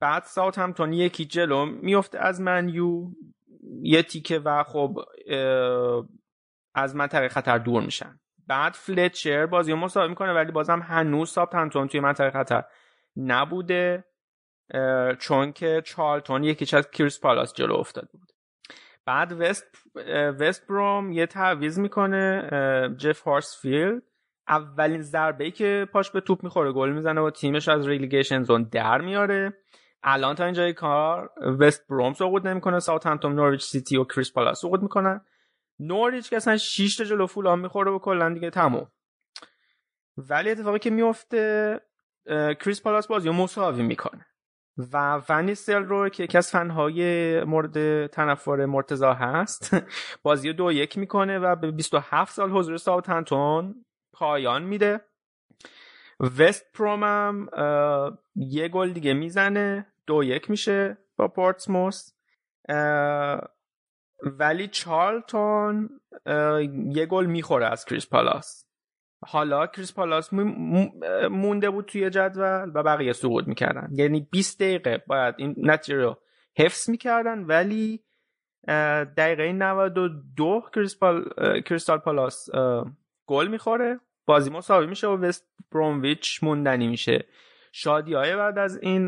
بعد 0.00 0.22
ساوت 0.22 0.58
همتون 0.58 0.92
یکی 0.92 1.24
جلو 1.24 1.66
میفته 1.66 2.18
از 2.18 2.40
منیو 2.40 3.10
یه 3.82 4.02
تیکه 4.02 4.38
و 4.38 4.62
خب 4.62 4.98
از 6.74 6.96
منطقه 6.96 7.28
خطر 7.28 7.58
دور 7.58 7.82
میشن. 7.82 8.20
بعد 8.46 8.72
فلچر 8.72 9.46
بازی 9.46 9.74
مساوی 9.74 10.08
می‌کنه 10.08 10.32
ولی 10.32 10.52
بازم 10.52 10.80
هنوز 10.80 11.30
ساوت 11.30 11.54
همتون 11.54 11.88
توی 11.88 12.00
منطقه 12.00 12.30
خطر 12.30 12.64
نبوده. 13.16 14.04
چون 15.18 15.52
که 15.52 15.82
چارلتون 15.84 16.44
یکیش 16.44 16.74
از 16.74 16.90
کریس 16.90 17.20
پالاس 17.20 17.52
جلو 17.52 17.74
افتاده 17.74 18.08
بود. 18.12 18.32
بعد 19.06 19.32
وست 19.32 19.66
وست 20.40 20.66
بروم 20.66 21.12
یه 21.12 21.26
تعویض 21.26 21.78
می‌کنه 21.78 22.50
جف 22.96 23.20
هورسفیلد. 23.20 24.02
اولین 24.48 25.02
ضربه 25.02 25.44
ای 25.44 25.50
که 25.50 25.86
پاش 25.92 26.10
به 26.10 26.20
توپ 26.20 26.44
می‌خوره 26.44 26.72
گل 26.72 26.90
می‌زنه 26.90 27.20
و 27.20 27.30
تیمش 27.30 27.68
از 27.68 27.88
relegation 27.88 28.42
zone 28.42 28.62
در 28.62 29.00
میاره 29.00 29.52
الان 30.02 30.34
تا 30.34 30.44
اینجای 30.44 30.72
کار 30.72 31.30
وست 31.60 31.88
بروم 31.88 32.12
سقوط 32.12 32.46
نمی‌کنه 32.46 32.80
ساوتهمپتون 32.80 33.34
نوریچ 33.34 33.64
سیتی 33.64 33.96
و 33.96 34.04
کریستال 34.04 34.32
پالاس 34.32 34.60
سقوط 34.60 34.80
می‌کنن. 34.80 35.20
نوریچ 35.78 36.30
که 36.30 36.36
اصلا 36.36 36.56
6 36.56 36.96
تا 36.96 37.04
جلو 37.04 37.26
فولام 37.26 37.60
می‌خوره 37.60 37.90
و 37.90 37.98
کلا 37.98 38.34
دیگه 38.34 38.50
تموم. 38.50 38.90
ولی 40.16 40.50
اتفاقی 40.50 40.78
که 40.78 40.90
میفته 40.90 41.80
کریستال 42.60 42.82
پالاس 42.82 43.06
بازی 43.06 43.30
مساوی 43.30 43.82
می‌کنه. 43.82 44.26
و 44.78 45.22
ون 45.28 45.84
نیستلروی 45.84 46.08
که 46.08 46.22
یکی 46.24 46.38
از 46.38 46.50
فنهای 46.50 47.44
مورد 47.44 48.06
تنفر 48.06 48.66
مرتضی 48.66 49.14
هست 49.14 49.76
بازی 50.22 50.52
دو 50.52 50.72
یک 50.72 50.98
می‌کنه 50.98 51.38
و 51.38 51.56
به 51.56 51.70
27 51.70 52.32
سال 52.32 52.50
حضور 52.50 52.76
ساوثهمپتون 52.76 53.84
پایان 54.12 54.62
میده. 54.62 55.00
وست 56.38 56.72
پرومم 56.74 57.48
یه 58.36 58.68
گل 58.68 58.92
دیگه 58.92 59.14
می‌زنه 59.14 59.86
دو 60.06 60.24
یک 60.24 60.50
میشه 60.50 60.98
با 61.16 61.28
پورتسموس 61.28 62.12
ولی 64.22 64.68
چارلتون 64.68 66.00
یه 66.90 67.06
گل 67.06 67.26
می‌خوره 67.26 67.66
از 67.66 67.84
کریس 67.84 68.06
پالاس. 68.06 68.67
حالا 69.26 69.66
کریس 69.66 69.94
پالاس 69.94 70.32
مونده 71.30 71.70
بود 71.70 71.84
توی 71.84 72.10
جدول 72.10 72.70
و 72.74 72.82
بقیه 72.82 73.12
سقوط 73.12 73.48
می‌کردن. 73.48 73.88
یعنی 73.92 74.28
20 74.30 74.60
دقیقه 74.60 75.02
باید 75.06 75.34
این 75.38 75.54
نتیجه 75.58 75.96
رو 75.98 76.18
حفظ 76.56 76.90
می‌کردن 76.90 77.44
ولی 77.44 78.04
دقیقه 79.16 79.52
92 79.52 80.62
کریستال 81.64 81.98
پالاس 82.04 82.48
گل 83.26 83.48
می‌خوره. 83.48 84.00
بازی 84.26 84.50
مساوی 84.50 84.86
میشه 84.86 85.06
و 85.06 85.16
وست 85.16 85.48
برومویچ 85.72 86.42
موندنی 86.42 86.86
میشه. 86.86 87.26
شادی 87.72 88.14
های 88.14 88.36
بعد 88.36 88.58
از 88.58 88.78
این 88.82 89.06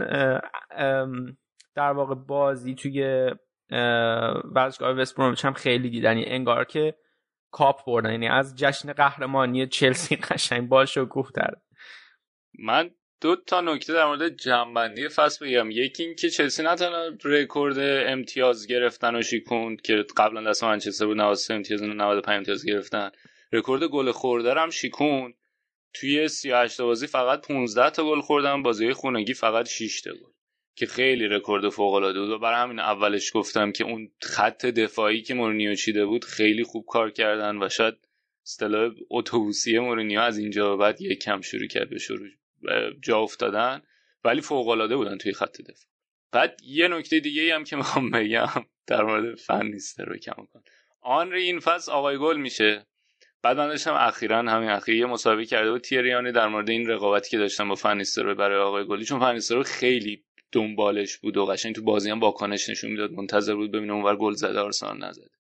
در 1.74 1.93
واقع 1.93 2.15
بازی 2.15 2.74
توی 2.74 3.31
ورزشگاه 4.55 4.91
وست 4.91 5.16
برومویچ 5.16 5.45
هم 5.45 5.53
خیلی 5.53 5.91
دیدنی. 5.91 6.24
انگار 6.27 6.65
که 6.65 6.95
کاپ 7.51 7.87
بردن. 7.87 8.11
یعنی 8.11 8.29
از 8.29 8.57
جشن 8.57 8.93
قهرمانی 8.93 9.67
چلسی 9.67 10.17
قشنگ 10.31 10.73
خفن‌تر 10.73 11.55
من 12.59 12.91
دو 13.21 13.37
تا 13.37 13.61
نکته 13.61 13.93
در 13.93 14.07
مورد 14.07 14.37
جمع‌بندی 14.37 15.09
فصل 15.09 15.47
بگم. 15.47 15.71
یکی 15.71 16.03
این 16.03 16.15
که 16.15 16.31
چلسی 16.31 16.63
نه 16.63 16.77
تنها 16.77 17.11
رکورد 17.25 17.79
امتیاز 18.09 18.67
گرفتن 18.67 19.17
و 19.17 19.23
شکوند 19.23 19.81
که 19.81 20.05
قبلا 20.17 20.51
دست 20.51 20.65
منچستر 20.65 21.07
بود 21.07 21.17
93 21.17 21.55
امتیاز 21.55 21.83
95 21.83 22.37
امتیاز 22.37 22.67
گرفتن. 22.67 23.11
رکورد 23.53 23.85
گل 23.85 24.11
خورده 24.11 24.55
هم 24.55 24.71
شکوند 24.71 25.35
توی 25.95 26.29
38 26.29 26.81
بازی 26.81 27.07
فقط 27.07 27.47
15 27.49 27.91
تا 27.91 28.05
گل 28.05 28.21
خوردن 28.21 28.63
بازی 28.63 28.93
خونگی 28.93 29.35
فقط 29.35 29.69
6 29.69 30.01
تا 30.01 30.11
گل. 30.11 30.31
که 30.81 30.86
خیلی 30.86 31.28
رکورد 31.28 31.69
فوق 31.69 31.94
العاده 31.94 32.20
بود. 32.20 32.31
و 32.31 32.39
برای 32.39 32.61
همین 32.61 32.78
اولش 32.78 33.31
گفتم 33.35 33.73
که 33.73 33.85
اون 33.85 34.11
خط 34.23 34.66
دفاعی 34.66 35.23
که 35.23 35.35
مورینیو 35.35 35.74
چیده 35.74 36.07
بود 36.07 36.24
خیلی 36.24 36.65
خوب 36.65 36.86
کار 36.86 37.11
کردن 37.11 37.62
و 37.62 37.69
شاید 37.69 37.94
اصطلاح 38.47 38.93
اتوبوسی 39.11 39.78
مورینیو 39.78 40.20
از 40.20 40.39
اینجا 40.39 40.77
بعد 40.77 41.01
یک 41.01 41.23
کم 41.23 41.40
شروع 41.40 41.66
کرد 41.66 41.90
به 41.90 41.98
شروع 41.98 42.28
جا 43.02 43.19
افتادن. 43.19 43.82
ولی 44.24 44.40
فوق 44.40 44.69
العاده 44.69 44.97
بودن 44.97 45.19
توی 45.19 45.32
خط 45.32 45.61
دفاع. 45.61 45.90
بعد 46.32 46.61
یه 46.65 46.89
نکته 46.89 47.20
دیگه 47.20 47.55
هم 47.55 47.65
که 47.65 47.77
می‌خوام 47.77 48.11
بگم 48.11 48.66
در 48.86 49.02
مورد 49.02 49.35
فن 49.35 49.66
نیست 49.66 50.01
رو 50.01 50.16
کم 50.16 50.47
کن 50.52 50.62
آن 51.01 51.32
این 51.32 51.61
فصل 51.61 51.93
آقای 51.93 52.19
گل 52.19 52.36
میشه. 52.36 52.86
بعد 53.43 53.57
من 53.57 53.69
داشتم 53.69 53.94
اخیرا 53.94 54.39
همین 54.39 54.69
اخیر 54.69 54.94
یه 54.94 55.07
مسابقه 55.07 55.44
کرده 55.44 55.70
بود. 55.70 55.81
تیریانی 55.81 56.32
در 56.32 56.48
مورد 56.48 56.70
این 56.70 56.89
رقابتی 56.89 57.31
که 57.31 57.39
داشتم 57.39 57.69
با 57.69 57.74
فنیستر 57.74 58.35
برای 58.35 58.61
آقای 58.61 58.85
گلی 58.86 59.05
چون 59.05 59.20
فنیستر 59.20 59.62
خیلی 59.62 60.24
دنبالش 60.53 61.17
بود 61.17 61.37
و 61.37 61.47
قشنگ 61.47 61.75
تو 61.75 61.83
بازی 61.83 62.11
هم 62.11 62.21
واکنش 62.21 62.69
نشون 62.69 62.91
می‌داد. 62.91 63.13
منتظر 63.13 63.55
بود 63.55 63.71
ببینه 63.71 63.93
اونور 63.93 64.17
گل 64.17 64.33
زده 64.33 64.61
آرسنال 64.61 65.05
نزده 65.05 65.31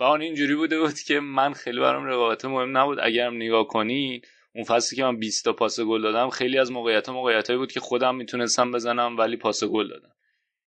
و 0.00 0.04
آن 0.04 0.20
اینجوری 0.20 0.54
بوده 0.54 0.80
بود 0.80 0.94
که 0.94 1.20
من 1.20 1.52
خیلی 1.52 1.80
برام 1.80 2.04
رقابت 2.04 2.44
مهم 2.44 2.76
نبود. 2.76 2.98
اگرم 3.02 3.36
نگاه 3.36 3.66
کنین 3.66 4.22
اون 4.54 4.64
فصلی 4.64 4.96
که 4.96 5.04
من 5.04 5.18
20 5.18 5.44
تا 5.44 5.52
پاس 5.52 5.80
گل 5.80 6.02
دادم 6.02 6.30
خیلی 6.30 6.58
از 6.58 6.72
موقعیت 6.72 7.08
موقعیتایی 7.08 7.58
بود 7.58 7.72
که 7.72 7.80
خودم 7.80 8.14
می‌تونستم 8.14 8.72
بزنم 8.72 9.16
ولی 9.18 9.36
پاس 9.36 9.64
گل 9.64 9.88
دادم. 9.88 10.12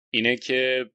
اینه 0.09 0.35
که 0.35 0.91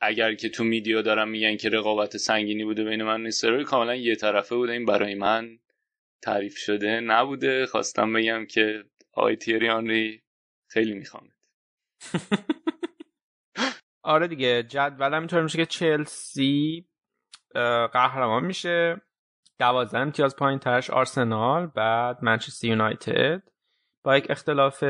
اگر 0.00 0.34
که 0.34 0.48
تو 0.48 0.64
میدیا 0.64 1.02
دارم 1.02 1.28
میگن 1.28 1.56
که 1.56 1.68
رقابت 1.68 2.16
سنگینی 2.16 2.64
بوده 2.64 2.84
بین 2.84 3.02
من 3.02 3.22
نیستروی 3.22 3.64
کاملا 3.64 3.94
یه 3.96 4.14
طرفه 4.14 4.54
بوده. 4.56 4.72
این 4.72 4.84
برای 4.84 5.14
من 5.14 5.58
تعریف 6.22 6.56
شده 6.56 7.00
نبوده. 7.00 7.66
خواستم 7.66 8.12
بگم 8.12 8.46
که 8.46 8.84
آقای 9.12 9.36
تیری 9.36 9.68
آنری 9.68 10.22
خیلی 10.68 10.94
می‌خوام 10.94 11.28
آره 14.02 14.28
دیگه 14.28 14.62
جدول 14.62 15.14
اینطور 15.14 15.42
میشه 15.42 15.58
که 15.58 15.66
چلسی 15.66 16.86
قهرمان 17.92 18.44
میشه. 18.44 19.00
دوازده 19.58 19.98
امتیاز 19.98 20.36
پایین 20.36 20.58
ترش 20.58 20.90
آرسنال 20.90 21.66
بعد 21.66 22.24
منچستر 22.24 22.66
یونایتد. 22.66 23.42
با 24.04 24.16
یک 24.16 24.30
اختلاف 24.30 24.84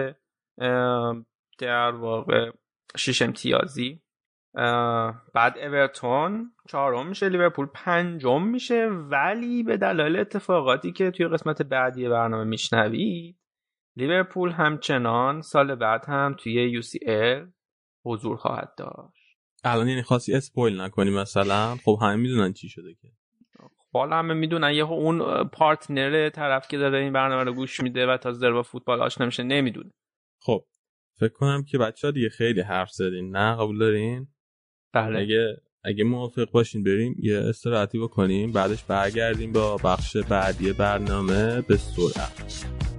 در 1.59 1.91
واقع 1.91 2.51
شش 2.97 3.23
امتیازی. 3.23 4.03
بعد 5.35 5.59
اورتون 5.59 6.53
چهارم 6.69 7.07
میشه. 7.07 7.28
لیورپول 7.28 7.66
پنجم 7.66 8.43
میشه. 8.43 8.87
ولی 8.87 9.62
به 9.62 9.77
دلایل 9.77 10.16
اتفاقاتی 10.16 10.93
که 10.93 11.11
توی 11.11 11.28
قسمت 11.28 11.62
بعدی 11.62 12.09
برنامه 12.09 12.45
میشنوید 12.45 13.40
لیورپول 14.01 14.51
همچنان 14.51 15.43
سال 15.43 15.75
بعد 15.75 16.05
هم 16.05 16.37
توی 16.39 16.53
یو 16.53 16.83
سی 16.83 16.99
ال 17.07 17.51
حضور 18.05 18.37
خواهد 18.37 18.75
داشت. 18.77 19.39
الان 19.65 19.89
یعنی 19.89 20.03
خاصی 20.03 20.35
اسپویل 20.35 20.81
نکنی 20.81 21.11
مثلا؟ 21.11 21.77
خب 21.85 21.99
همه 22.03 22.17
می‌دونن 22.17 22.53
چی 22.53 22.69
شده 22.69 22.95
که. 22.95 23.09
بالا 23.93 24.17
همه 24.17 24.35
می‌دونن. 24.35 24.73
یه 24.73 24.85
اون 24.85 25.45
پارتنر 25.45 26.29
طرف 26.29 26.69
که 26.69 26.79
داره 26.79 26.99
این 26.99 27.13
برنامه 27.13 27.45
رو 27.45 27.53
گوش 27.53 27.81
میده 27.81 28.07
و 28.07 28.17
تازه 28.17 28.41
داره 28.41 28.55
با 28.55 28.63
فوتبال 28.63 29.03
آشنا 29.03 29.27
میشه 29.27 29.43
نمی‌دونه. 29.43 29.91
خب 30.43 30.65
فکر 31.19 31.33
کنم 31.33 31.65
که 31.65 31.79
بچه 31.79 32.09
ها 32.09 32.11
دیگه 32.11 32.29
خیلی 32.29 32.61
حرف 32.61 32.91
زدین 32.91 33.37
نه؟ 33.37 33.57
قبول 33.57 33.79
دارین؟ 33.79 34.29
بله. 34.93 35.19
اگه 35.19 35.57
اگه 35.85 36.05
موافق 36.05 36.51
باشین 36.51 36.85
بریم 36.85 37.17
یه 37.19 37.39
استراحتی 37.39 37.99
بکنیم 37.99 38.53
بعدش 38.53 38.85
برگردیم 38.85 39.53
با 39.53 39.77
بخش 39.77 40.17
بعدی 40.17 40.73
برنامه 40.73 41.61
به 41.61 41.77
سرعت. 41.77 42.90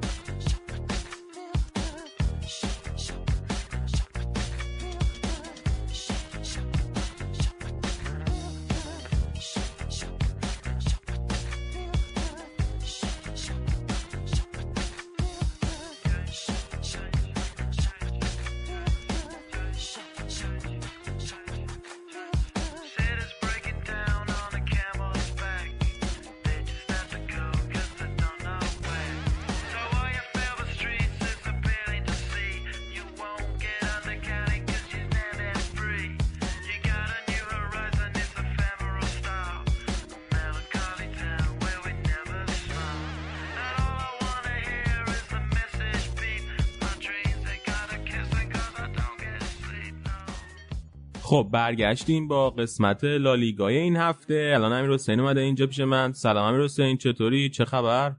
برگشتیم 51.72 52.28
با 52.28 52.50
قسمت 52.50 53.04
لالیگای 53.04 53.78
این 53.78 53.96
هفته. 53.96 54.52
الان 54.56 54.74
امیر 54.74 54.94
حسین 54.94 55.20
اومده 55.20 55.40
اینجا 55.40 55.68
پیش 55.68 55.80
من. 55.80 56.12
سلام 56.12 56.54
امیر 56.54 56.64
حسین 56.64 56.98
چطوری؟ 56.98 57.50
چه 57.50 57.66
خبر؟ 57.66 58.16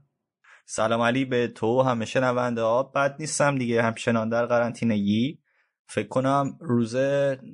سلام 0.65 1.01
علی 1.01 1.25
به 1.25 1.47
تو 1.47 1.81
همه 1.81 2.05
شنونده 2.05 2.61
ها. 2.61 2.83
بد 2.83 3.15
نیستم 3.19 3.57
دیگه 3.57 3.83
همچنان 3.83 4.29
در 4.29 4.45
قرنطینگی 4.45 5.39
فکر 5.87 6.07
کنم 6.07 6.57
روز 6.59 6.95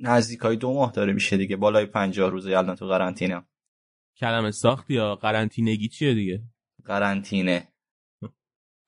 نزدیک 0.02 0.40
های 0.40 0.56
دو 0.56 0.72
ماه 0.72 0.92
داره 0.92 1.12
میشه 1.12 1.36
دیگه 1.36 1.56
بالای 1.56 1.86
پنجاه 1.86 2.30
روزه 2.30 2.58
الان 2.58 2.76
تو 2.76 2.86
قرنطینه. 2.86 3.42
کلمه 4.16 4.50
ساختی 4.50 4.94
یا 4.94 5.16
قرنطینگی 5.16 5.88
چیه 5.88 6.14
دیگه؟ 6.14 6.42
قرنطینه. 6.84 7.68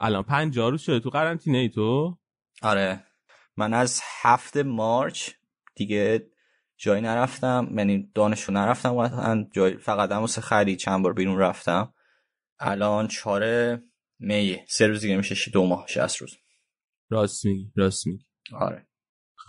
الان 0.01 0.23
پنجاه 0.23 0.71
روز 0.71 0.83
شده 0.83 1.01
تو 1.01 1.11
قرنطینه 1.11 1.59
ای 1.59 1.69
تو؟ 1.69 2.19
آره. 2.63 3.05
من 3.57 3.75
از 3.75 4.01
هفت 4.23 4.57
مارچ 4.57 5.31
دیگه 5.75 6.32
جایی 6.83 7.03
نرفتم 7.03 7.75
یعنی 7.77 8.11
دانشو 8.15 8.53
نرفتم 8.53 8.95
و 8.95 9.09
جای 9.55 9.77
فقط 9.77 10.13
هم 10.13 10.19
واسه 10.19 10.41
خرید 10.41 10.79
چند 10.79 11.03
بار 11.03 11.13
بیرون 11.13 11.39
رفتم. 11.39 11.95
الان 12.59 13.09
چهار 13.09 13.77
می 14.19 14.59
سه 14.69 14.87
روز 14.87 15.01
دیگه 15.01 15.17
میشه 15.17 15.51
دو 15.51 15.67
ماه 15.67 15.87
شست 15.89 16.17
روز. 16.17 16.37
راست 17.11 17.47
میگی 17.47 17.73
راست 17.77 18.07
میگی. 18.07 18.25
آره. 18.53 18.87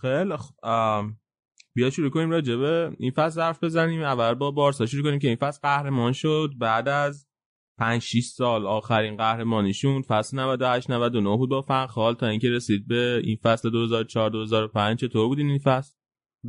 خیلی 0.01 0.37
خب 0.37 0.53
بیا 1.75 1.89
شروع 1.89 2.09
کنیم 2.09 2.29
راجبه 2.29 2.95
این 2.99 3.11
فصل 3.11 3.41
حرف 3.41 3.63
بزنیم 3.63 4.03
اول 4.03 4.33
با 4.33 4.51
بارسا 4.51 4.85
شروع 4.85 5.03
کنیم 5.03 5.19
که 5.19 5.27
این 5.27 5.37
فصل 5.37 5.59
قهرمان 5.61 6.13
شد 6.13 6.49
بعد 6.59 6.87
از 6.87 7.27
5 7.77 8.01
6 8.01 8.25
سال 8.25 8.67
آخرین 8.67 9.17
قهرمانیشون 9.17 10.01
فصل 10.01 10.39
98 10.39 10.89
99 10.89 11.37
بود 11.37 11.49
با 11.49 11.61
فنخال 11.61 12.15
تا 12.15 12.27
اینکه 12.27 12.49
رسید 12.49 12.87
به 12.87 13.21
این 13.23 13.37
فصل 13.43 13.69
2004 13.69 14.29
2005 14.29 14.99
چطور 14.99 15.27
بود 15.27 15.39
این 15.39 15.59
فصل؟ 15.59 16.02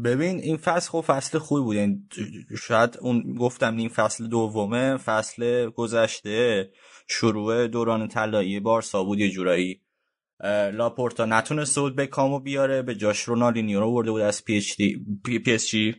ببین 0.04 0.38
این 0.38 0.56
فصل 0.56 0.90
خب 0.90 1.00
فصل 1.00 1.38
خوبی 1.38 1.62
بود. 1.62 1.76
یعنی 1.76 2.08
شاید 2.58 2.98
اون 3.00 3.34
گفتم 3.34 3.76
این 3.76 3.88
فصل 3.88 4.26
دومه 4.26 4.96
فصل 4.96 5.70
گذشته 5.70 6.70
شروع 7.08 7.66
دوران 7.66 8.08
طلایی 8.08 8.60
بارسا 8.60 9.04
بود 9.04 9.20
یه 9.20 9.30
جورایی. 9.30 9.80
لاپورتا 10.72 11.24
نتونسته 11.24 11.80
بود 11.80 11.96
بکهامو 11.96 12.40
بیاره 12.40 12.82
به 12.82 12.94
جاش 12.94 13.22
رونالدینیو 13.22 13.80
رو 13.80 13.92
برده 13.92 14.10
بود 14.10 14.20
از 14.20 14.44
پی 14.44 14.56
اچ 14.56 14.76
دی 14.76 15.04
پی 15.24 15.52
اس 15.52 15.66
جی. 15.66 15.94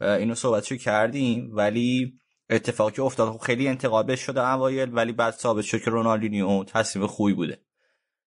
اینو 0.00 0.34
صحبتشو 0.34 0.76
کردیم 0.76 1.50
ولی 1.52 2.14
اتفاقی 2.50 3.02
افتاد. 3.02 3.32
خب 3.32 3.38
خیلی 3.38 3.68
انتقاد 3.68 4.14
شده 4.14 4.48
اوایل 4.48 4.90
ولی 4.94 5.12
بعد 5.12 5.34
ثابت 5.34 5.64
شد 5.64 5.82
که 5.82 5.90
رونالدینیو 5.90 6.64
تصمیم 6.64 7.06
خوبی 7.06 7.32
بوده. 7.32 7.60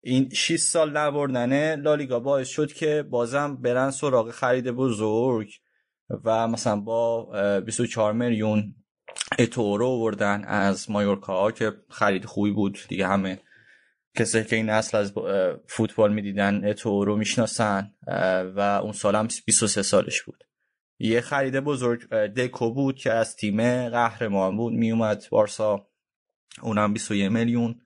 این 0.01 0.29
6 0.29 0.59
سال 0.59 0.97
نبردن 0.97 1.81
لالیگا 1.81 2.19
باعث 2.19 2.47
شد 2.47 2.73
که 2.73 3.03
بازم 3.09 3.55
برن 3.55 3.91
سراغ 3.91 4.31
خرید 4.31 4.71
بزرگ 4.71 5.51
و 6.23 6.47
مثلا 6.47 6.75
با 6.79 7.25
24 7.59 8.13
میلیون 8.13 8.75
اتورو 9.39 9.99
بردن 9.99 10.43
از 10.45 10.91
مایورکا 10.91 11.51
که 11.51 11.71
خرید 11.89 12.25
خوبی 12.25 12.51
بود. 12.51 12.79
دیگه 12.87 13.07
همه 13.07 13.39
کسی 14.15 14.43
که 14.43 14.55
این 14.55 14.69
اصل 14.69 14.97
از 14.97 15.13
فوتبال 15.67 16.13
می‌دیدن 16.13 16.65
اتورو 16.69 17.15
می‌شناسن 17.15 17.93
و 18.55 18.79
اون 18.83 18.91
سال 18.91 19.15
هم 19.15 19.27
23 19.45 19.81
سالش 19.81 20.21
بود. 20.21 20.43
یه 20.99 21.21
خرید 21.21 21.59
بزرگ 21.59 22.09
دکو 22.09 22.73
بود 22.73 22.95
که 22.95 23.13
از 23.13 23.35
تیم 23.35 23.89
قهرمان 23.89 24.57
بود 24.57 24.73
میومد 24.73 25.23
بارسا. 25.31 25.87
اونم 26.61 26.93
21 26.93 27.31
میلیون. 27.31 27.81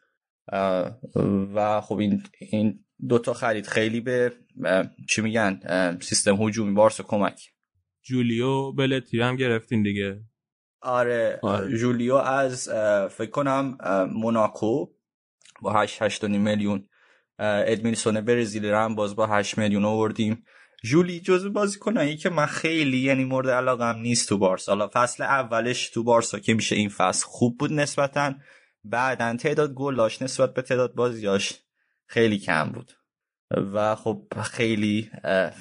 و 1.55 1.81
خب 1.81 1.97
این 1.97 2.23
این 2.39 2.79
دوتا 3.09 3.33
خرید 3.33 3.67
خیلی 3.67 4.01
به 4.01 4.33
چی 5.09 5.21
میگن 5.21 5.59
سیستم 6.01 6.41
هجومی 6.41 6.73
بارسا 6.73 7.03
کمک. 7.03 7.49
جولیو 8.01 8.71
بلتی 8.71 9.21
هم 9.21 9.35
گرفتین 9.35 9.83
دیگه. 9.83 10.21
آره, 10.81 11.39
آره. 11.43 11.77
جولیو 11.77 12.15
از 12.15 12.69
فکر 13.11 13.29
کنم 13.29 13.77
موناکو 14.13 14.85
با 15.61 15.73
8 15.73 16.01
8 16.01 16.23
میلیون 16.23 16.89
ادمیلسون 17.39 18.21
برزیل 18.21 18.65
هم 18.65 18.95
باز 18.95 19.15
با 19.15 19.27
8 19.27 19.57
میلیون 19.57 19.85
آوردیم. 19.85 20.43
جولی 20.83 21.19
جزو 21.19 21.51
بازیکنایی 21.51 22.17
که 22.17 22.29
من 22.29 22.45
خیلی 22.45 22.97
یعنی 22.97 23.23
مورد 23.23 23.49
علاقم 23.49 23.99
نیست 23.99 24.29
تو 24.29 24.37
بارسا. 24.37 24.71
حالا 24.71 24.89
فصل 24.93 25.23
اولش 25.23 25.89
تو 25.89 26.03
بارسا 26.03 26.39
که 26.39 26.53
میشه 26.53 26.75
این 26.75 26.89
فصل 26.89 27.25
خوب 27.25 27.57
بود 27.57 27.73
نسبتا. 27.73 28.33
بعدا 28.83 29.35
تعداد 29.37 29.73
گلاش 29.73 30.21
نسبت 30.21 30.53
به 30.53 30.61
تعداد 30.61 30.95
بازیاش 30.95 31.53
خیلی 32.05 32.39
کم 32.39 32.71
بود. 32.71 32.91
و 33.73 33.95
خب 33.95 34.27
خیلی 34.43 35.11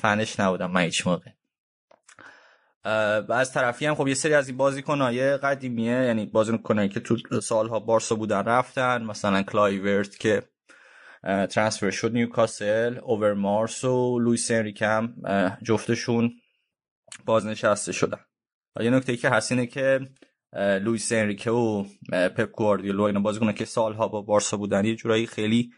فنش 0.03 0.41
نبودم 0.41 0.71
من 0.71 0.81
هیچ 0.81 1.07
موقع. 1.07 1.31
و 3.29 3.33
از 3.33 3.53
طرفی 3.53 3.87
هم 3.87 3.95
خب 3.95 4.09
یه 4.09 4.15
سری 4.15 4.35
از 4.35 4.49
این 4.49 4.57
بازیکنهای 4.57 5.37
قدیمیه 5.37 5.93
یعنی 5.93 6.27
بازیکنایی 6.27 6.89
که 6.89 7.01
تو 7.01 7.41
سالها 7.41 7.81
بارسا 7.81 8.15
بودن 8.15 8.45
رفتن. 8.45 9.03
مثلا 9.03 9.43
کلایورت 9.43 10.19
که 10.19 10.43
ترانسفر 11.23 11.91
شد 11.91 12.13
نیوکاسل 12.13 12.99
اوورمارس 13.03 13.85
و 13.85 14.19
لوییس 14.19 14.51
انریکه‌م 14.51 15.15
جفتشون 15.63 16.33
بازنشسته 17.25 17.93
شدن. 17.93 18.21
یه 18.81 18.91
نکته 18.91 19.13
ای 19.13 19.19
که 19.19 19.31
هست 19.31 19.53
اینه 19.53 19.67
که 19.67 20.01
لوییس 20.55 21.13
انریکه 21.13 21.51
و 21.51 21.85
پپ 22.13 22.53
گواردیولا 22.53 23.07
اینا. 23.07 23.21
بازیکنه 23.21 23.53
که 23.53 23.65
سالها 23.65 24.09
با 24.09 24.23
بارسا 24.23 24.57
بودن 24.57 24.85
یه 24.85 24.95
جورایی 24.95 25.27
خیلی 25.27 25.73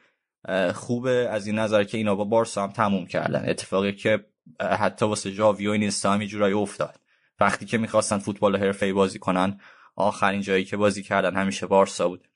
خوبه. 0.74 1.28
از 1.30 1.46
این 1.46 1.58
نظر 1.58 1.84
که 1.84 1.98
اینا 1.98 2.14
با 2.14 2.24
بارسا 2.24 2.62
هم 2.62 2.72
تموم 2.72 3.06
کردن. 3.06 3.48
اتفاقی 3.48 3.92
که 3.92 4.26
حتی 4.60 5.04
واسه 5.04 5.32
جاوی 5.32 5.66
و 5.66 5.70
این 5.70 5.90
هم 6.04 6.22
یه 6.22 6.28
جورایی 6.28 6.54
افتاد. 6.54 7.00
وقتی 7.40 7.66
که 7.66 7.78
می‌خواستن 7.78 8.18
فوتبال 8.18 8.56
حرفه‌ای 8.56 8.92
بازی 8.92 9.18
کنن 9.18 9.60
آخرین 9.96 10.40
جایی 10.40 10.64
که 10.64 10.76
بازی 10.76 11.02
کردن 11.02 11.36
همیشه 11.36 11.66
بارسا 11.66 12.08
بود. 12.08 12.28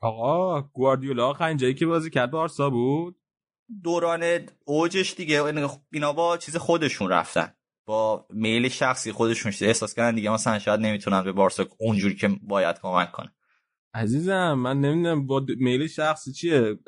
آقا 0.00 0.62
گواردیولا 0.62 1.28
آخرین 1.28 1.56
جایی 1.56 1.74
که 1.74 1.86
بازی 1.86 2.10
کرد 2.10 2.30
بارسا 2.30 2.70
بود؟ 2.70 3.16
دوران 3.82 4.46
اوجش 4.64 5.14
دیگه. 5.14 5.44
اینا 5.92 6.12
با 6.12 6.36
چیز 6.36 6.56
خودشون 6.56 7.08
رفتن. 7.08 7.54
با 7.86 8.26
میل 8.30 8.68
شخصی 8.68 9.12
خودشون 9.12 9.52
شده 9.52 9.66
احساس 9.66 9.94
کردن 9.94 10.14
دیگه 10.14 10.30
مثلا 10.30 10.58
شاید 10.58 10.80
نمی‌تونن 10.80 11.24
به 11.24 11.32
بارسا 11.32 11.66
اونجوری 11.78 12.14
که 12.14 12.30
باید 12.42 12.80
کمک 12.80 13.12
کنه 13.12 13.32
عزیزم 13.94 14.52
من 14.54 14.80
نمی‌دونم 14.80 15.26
با 15.26 15.46
میل 15.58 15.86
شخصی 15.86 16.32
چیه. 16.32 16.78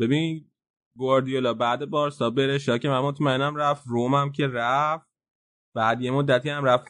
ببین 0.00 0.50
گواردیولا 0.96 1.54
بعد 1.54 1.84
بارسا 1.84 2.30
بره 2.30 2.58
که 2.58 2.88
من 2.88 3.00
مطمئنم 3.00 3.56
رفت 3.56 3.82
روم 3.86 4.14
هم 4.14 4.32
که 4.32 4.46
رفت 4.46 5.06
بعد 5.74 6.02
یه 6.02 6.10
مدتی 6.10 6.50
هم 6.50 6.64
رفت 6.64 6.86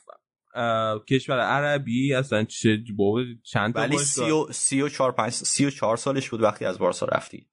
کشور 1.09 1.41
عربی 1.41 2.15
اصلا 2.15 2.45
چه 2.45 2.85
چند 3.43 3.75
تا 3.75 3.81
ولی 3.81 3.99
سی 3.99 4.31
و, 4.31 4.53
سی 4.53 4.83
و 4.83 4.89
چار, 4.89 5.13
پنج 5.13 5.33
سی 5.33 5.67
و 5.67 5.71
چار 5.71 5.97
سالش 5.97 6.31
بود 6.31 6.43
وقتی 6.43 6.65
از 6.65 6.79
بارسا 6.79 7.07
رفتی. 7.07 7.49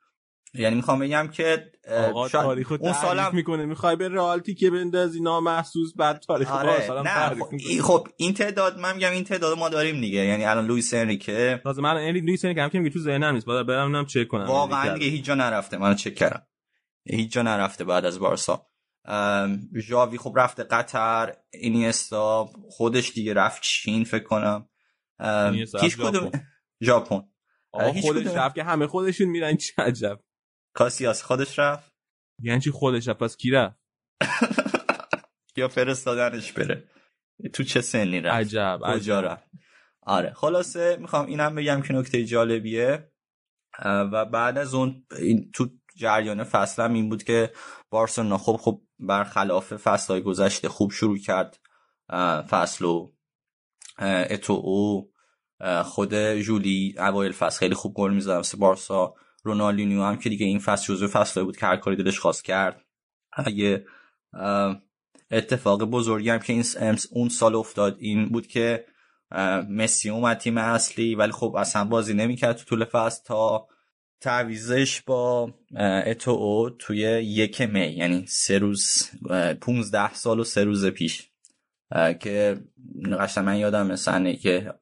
یعنی 0.54 0.76
می‌خوام 0.76 1.00
بگم 1.00 1.28
که 1.28 1.72
آقا 1.90 2.30
تاریخ 2.30 2.72
اون 2.72 2.94
سالم 2.94 3.30
می‌کنه. 3.34 3.66
می‌خوای 3.66 3.96
به 3.96 4.10
رئالتی 4.10 4.56
که 4.56 4.70
بندازی 4.70 5.22
نامحسوس 5.22 5.94
بعد 5.96 6.20
تاریخ 6.20 6.52
آره. 6.52 7.02
نه 7.02 7.30
خب, 7.30 7.82
خب 7.82 8.08
این 8.18 8.34
تعداد 8.34 8.80
من 8.80 8.96
میگم 8.96 9.12
این 9.12 9.24
تعداد 9.24 9.58
ما 9.58 9.70
داریم 9.70 10.02
دیگه. 10.02 10.26
یعنی 10.26 10.46
الان 10.46 10.66
لوئیس 10.66 10.94
انریکه 10.94 11.62
تازه 11.64 11.82
من 11.82 11.90
انری 11.90 12.22
لوئیس 12.22 12.46
انریکه 12.46 12.62
هم 12.62 12.70
که 12.70 12.80
میگه 12.80 12.94
تو 12.94 13.00
ذهنم 13.00 13.34
نیست. 13.34 13.46
باید 13.46 13.68
برم 13.68 13.84
اونم 13.84 14.06
چک 14.06 14.28
کنم. 14.28 14.46
واقعا 14.46 14.98
دیگه 14.98 15.12
هیچ 15.12 15.26
جا 15.26 15.36
نرفته. 15.36 15.78
من 15.78 15.96
چک 15.96 16.16
کردم. 16.16 16.48
هیچ 17.06 17.32
جا 17.32 17.42
نرفته 17.42 17.84
بعد 17.84 18.06
از 18.06 18.20
بارسا. 18.20 18.68
ژاوی 19.88 20.18
خب 20.18 20.34
رفته 20.38 20.64
قطر 20.64 21.34
اینیستا 21.54 22.50
خودش 22.70 23.14
دیگه 23.14 23.34
رفت 23.34 23.62
چین 23.62 24.04
فکر 24.04 24.24
کنم. 24.24 24.70
هیچ 25.82 25.98
کدوم 25.98 26.32
ژاپن. 26.84 27.22
خودش 28.02 28.26
رفت 28.26 28.56
که 28.56 28.64
همه 28.64 28.88
خودشون 28.88 29.28
میرن 29.28 29.58
چه 29.58 29.74
عجب. 29.78 30.20
کاسیاس 30.74 31.24
خودش 31.24 31.60
رفت؟ 31.60 31.92
یعنی 32.42 32.62
چی 32.62 32.72
خودش 32.72 33.08
رفت؟ 33.08 33.20
پس 33.20 33.38
کی 33.38 33.52
رفت؟ 33.52 33.80
یا 35.58 35.68
فرستادنش 35.68 36.52
بره. 36.52 36.90
تو 37.54 37.64
چه 37.64 37.82
سنی 37.82 38.22
رفت؟ 38.22 38.36
عجب 38.36 38.80
کجا 38.84 39.20
رفت؟ 39.20 39.44
آره 40.02 40.34
خلاصه 40.34 40.98
می‌خوام 41.00 41.26
اینم 41.26 41.56
بگم 41.56 41.82
که 41.82 41.94
نکته 41.94 42.26
جالبیه. 42.26 43.14
و 43.86 44.26
بعد 44.26 44.58
از 44.58 44.74
اون 44.74 45.06
این 45.20 45.52
تو 45.52 45.70
جریان 45.96 46.44
فصلم 46.44 46.94
این 46.94 47.10
بود 47.10 47.24
که 47.24 47.54
بارسلونا 47.90 48.38
خب 48.38 48.58
خب 48.62 48.82
برخلاف 49.00 49.74
فصلهای 49.74 50.22
گذشته 50.22 50.70
خوب 50.70 50.92
شروع 50.92 51.18
کرد 51.18 51.60
فصل 52.50 52.86
و 52.86 53.14
اتو 54.00 54.54
او 54.54 55.12
خود 55.84 56.16
جولی 56.34 56.96
اوایل 56.98 57.32
فصل. 57.32 57.60
خیلی 57.60 57.76
خوب 57.76 57.94
گل 57.94 58.14
می‌زد. 58.14 58.40
مثل 58.40 58.58
بارسا 58.58 59.16
رونالدینیو 59.44 60.04
هم 60.04 60.18
که 60.18 60.30
دیگه 60.30 60.46
این 60.46 60.60
فصل 60.60 60.94
جزو 60.94 61.08
فصل 61.08 61.44
بود 61.44 61.58
که 61.58 61.66
هر 61.66 61.78
کاری 61.78 61.96
دلش 61.96 62.20
خواست 62.20 62.44
کرد. 62.44 62.86
اگه 63.34 63.86
اتفاق 65.32 65.84
بزرگی 65.84 66.30
هم 66.30 66.40
که 66.40 66.54
این 66.54 66.64
اون 67.12 67.30
سال 67.30 67.56
افتاد 67.56 67.98
این 68.00 68.30
بود 68.30 68.48
که 68.48 68.86
مسی 69.70 70.10
اومد 70.10 70.38
تیم 70.38 70.58
اصلی 70.58 71.16
ولی 71.16 71.32
خب 71.32 71.56
اصلا 71.56 71.86
بازی 71.86 72.14
نمی‌کرد 72.14 72.56
تو 72.56 72.66
طول 72.66 72.86
فصل 72.86 73.24
تا 73.24 73.68
تعویزش 74.22 75.02
با 75.02 75.54
اتو 76.06 76.32
او 76.32 76.70
توی 76.70 76.98
یک 77.24 77.62
می 77.62 77.88
یعنی 77.88 78.26
سه 78.28 78.58
روز 78.58 79.10
پونزده 79.62 80.14
سال 80.14 80.40
و 80.40 80.44
سه 80.44 80.64
روز 80.64 80.86
پیش. 80.86 81.30
که 82.20 82.58
قشنگ 83.20 83.46
من 83.46 83.58
یادم 83.58 83.96
سنه 83.96 84.36
که 84.36 84.74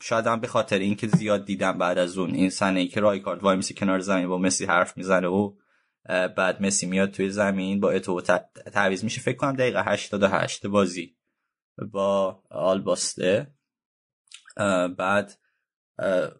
شاید 0.00 0.26
هم 0.26 0.40
به 0.40 0.46
خاطر 0.46 0.78
اینکه 0.78 1.06
زیاد 1.06 1.44
دیدم 1.44 1.78
بعد 1.78 1.98
از 1.98 2.18
اون 2.18 2.34
این 2.34 2.50
سنه 2.50 2.80
ای 2.80 2.88
که 2.88 3.00
رایکارد 3.00 3.42
وای 3.42 3.56
میسی 3.56 3.74
کنار 3.74 4.00
زمین 4.00 4.28
با 4.28 4.38
مسی 4.38 4.64
حرف 4.64 4.96
می‌زنه 4.96 5.28
و 5.28 5.52
بعد 6.08 6.62
مسی 6.62 6.86
میاد 6.86 7.10
توی 7.10 7.30
زمین 7.30 7.80
با 7.80 7.90
اتو 7.90 8.20
تعویز 8.72 9.04
میشه. 9.04 9.20
فکر 9.20 9.36
کنم 9.36 9.52
دقیقه 9.52 9.82
88 9.84 10.66
بازی 10.66 11.16
با 11.92 12.42
آلباسته 12.50 13.54
بعد 14.98 15.38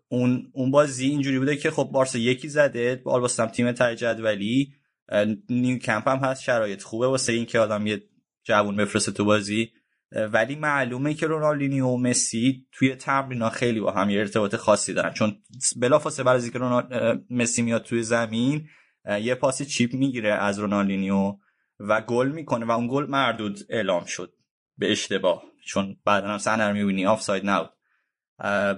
اون 0.09 0.51
اون 0.53 0.71
بازی 0.71 1.07
اینجوری 1.07 1.39
بوده 1.39 1.57
که 1.57 1.71
خب 1.71 1.91
بارسا 1.93 2.19
یکی 2.19 2.49
زده 2.49 2.97
با 3.05 3.13
آلباسته 3.13 3.43
هم 3.43 3.49
تیم 3.49 3.73
تر 3.73 3.95
جدولی. 3.95 4.75
نیو 5.49 5.79
کمپ 5.79 6.09
هم 6.09 6.19
هست 6.19 6.43
شرایط 6.43 6.83
خوبه 6.83 7.07
واسه 7.07 7.33
اینکه 7.33 7.59
آدم 7.59 7.87
یه 7.87 8.03
جوون 8.45 8.77
بفرسته 8.77 9.13
تو 9.13 9.25
بازی. 9.25 9.73
ولی 10.33 10.57
معلومه 10.57 11.15
که 11.15 11.27
رونالدینیو 11.27 11.87
و 11.87 11.97
مسی 11.97 12.67
توی 12.73 12.95
تمرینا 12.95 13.51
خیلی 13.51 13.81
با 13.81 13.93
هم 13.93 14.11
یه 14.11 14.21
ارتباط 14.21 14.57
خاصی 14.57 14.95
دارن. 14.95 15.13
چون 15.13 15.37
بلافاصله 15.77 16.25
بعد 16.25 16.37
از 16.37 16.45
اینکه 16.45 16.59
مسی 17.31 17.63
میاد 17.63 17.83
توی 17.83 18.03
زمین 18.03 18.69
یه 19.21 19.35
پاسی 19.35 19.65
چیپ 19.65 19.95
می‌گیره 19.95 20.33
از 20.33 20.59
رونالدینیو 20.59 21.35
و 21.81 22.01
گل 22.01 22.29
می‌کنه 22.29 22.67
و 22.67 22.71
اون 22.71 22.89
گل 22.91 23.07
مردود 23.07 23.59
اعلام 23.69 24.05
شد 24.05 24.33
به 24.79 24.93
اشتباه. 24.93 25.43
چون 25.67 25.97
بعدا 26.05 26.29
هم 26.29 26.39
سنر 26.39 26.73
می‌بینی 26.73 27.07
آفساید 27.07 27.47
نبود. 27.47 27.71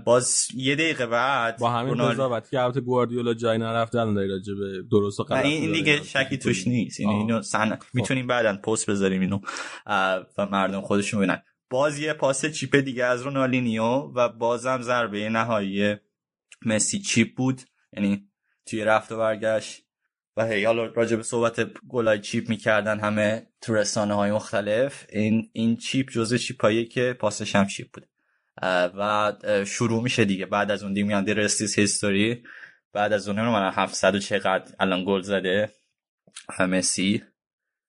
باز 0.04 0.48
یه 0.54 0.74
دقیقه 0.74 1.06
بعد 1.06 1.58
با 1.58 1.70
همین 1.70 1.90
رونالد... 1.90 2.12
قضاوت 2.12 2.50
که 2.50 2.60
البته 2.60 2.80
گواردیولا 2.80 3.34
جای 3.34 3.58
نرفته 3.58 4.00
الان 4.00 4.16
راجع 4.16 4.54
به 4.54 4.82
درست 4.90 5.20
و 5.20 5.24
غلط 5.24 5.44
این 5.44 5.72
دیگه 5.72 6.02
شکی 6.02 6.38
توش 6.38 6.66
نیست. 6.66 7.00
این 7.00 7.08
اینو 7.08 7.42
سن 7.42 7.76
خب. 7.76 7.82
می‌تونیم 7.94 8.26
بعدا 8.26 8.56
پست 8.56 8.90
بذاریم 8.90 9.20
اینو 9.20 9.38
و 10.38 10.46
مردم 10.50 10.80
خودشون 10.80 11.20
ببینن. 11.20 11.42
باز 11.70 11.98
یه 11.98 12.12
پاس 12.12 12.46
چیپ 12.46 12.76
دیگه 12.76 13.04
از 13.04 13.22
رونالدینیو 13.22 14.12
و 14.14 14.28
بازم 14.28 14.82
ضربه 14.82 15.28
نهایی 15.28 15.96
مسی 16.66 16.98
چیپ 16.98 17.34
بود. 17.36 17.60
یعنی 17.92 18.28
توی 18.66 18.84
رفت 18.84 19.12
و 19.12 19.18
برگشت 19.18 19.82
و 20.36 20.46
هی 20.46 20.64
حالا 20.64 20.84
راجع 20.84 21.16
به 21.16 21.22
صحبت 21.22 21.66
گلای 21.88 22.20
چیپ 22.20 22.48
می‌کردن 22.48 23.00
همه 23.00 23.46
تو 23.60 23.74
رسانه 23.74 24.14
های 24.14 24.32
مختلف 24.32 25.06
این 25.12 25.50
این 25.52 25.76
چیپ 25.76 26.10
جزء 26.10 26.36
چیپایی 26.36 26.84
که 26.84 27.16
پاسش 27.20 27.56
هم 27.56 27.66
چیپ 27.66 27.86
بود 27.92 28.06
و 28.62 29.32
شروع 29.66 30.02
میشه 30.02 30.24
دیگه. 30.24 30.46
بعد 30.46 30.70
از 30.70 30.82
اون 30.82 30.92
دیگه 30.92 31.06
میان 31.06 31.28
هیستوری 31.76 32.42
بعد 32.92 33.12
از 33.12 33.28
اون 33.28 33.40
من 33.40 33.72
700 33.74 34.14
و 34.14 34.18
چقدر 34.18 34.74
الان 34.80 35.04
گل 35.06 35.20
زده 35.20 35.70
مسی. 36.60 37.22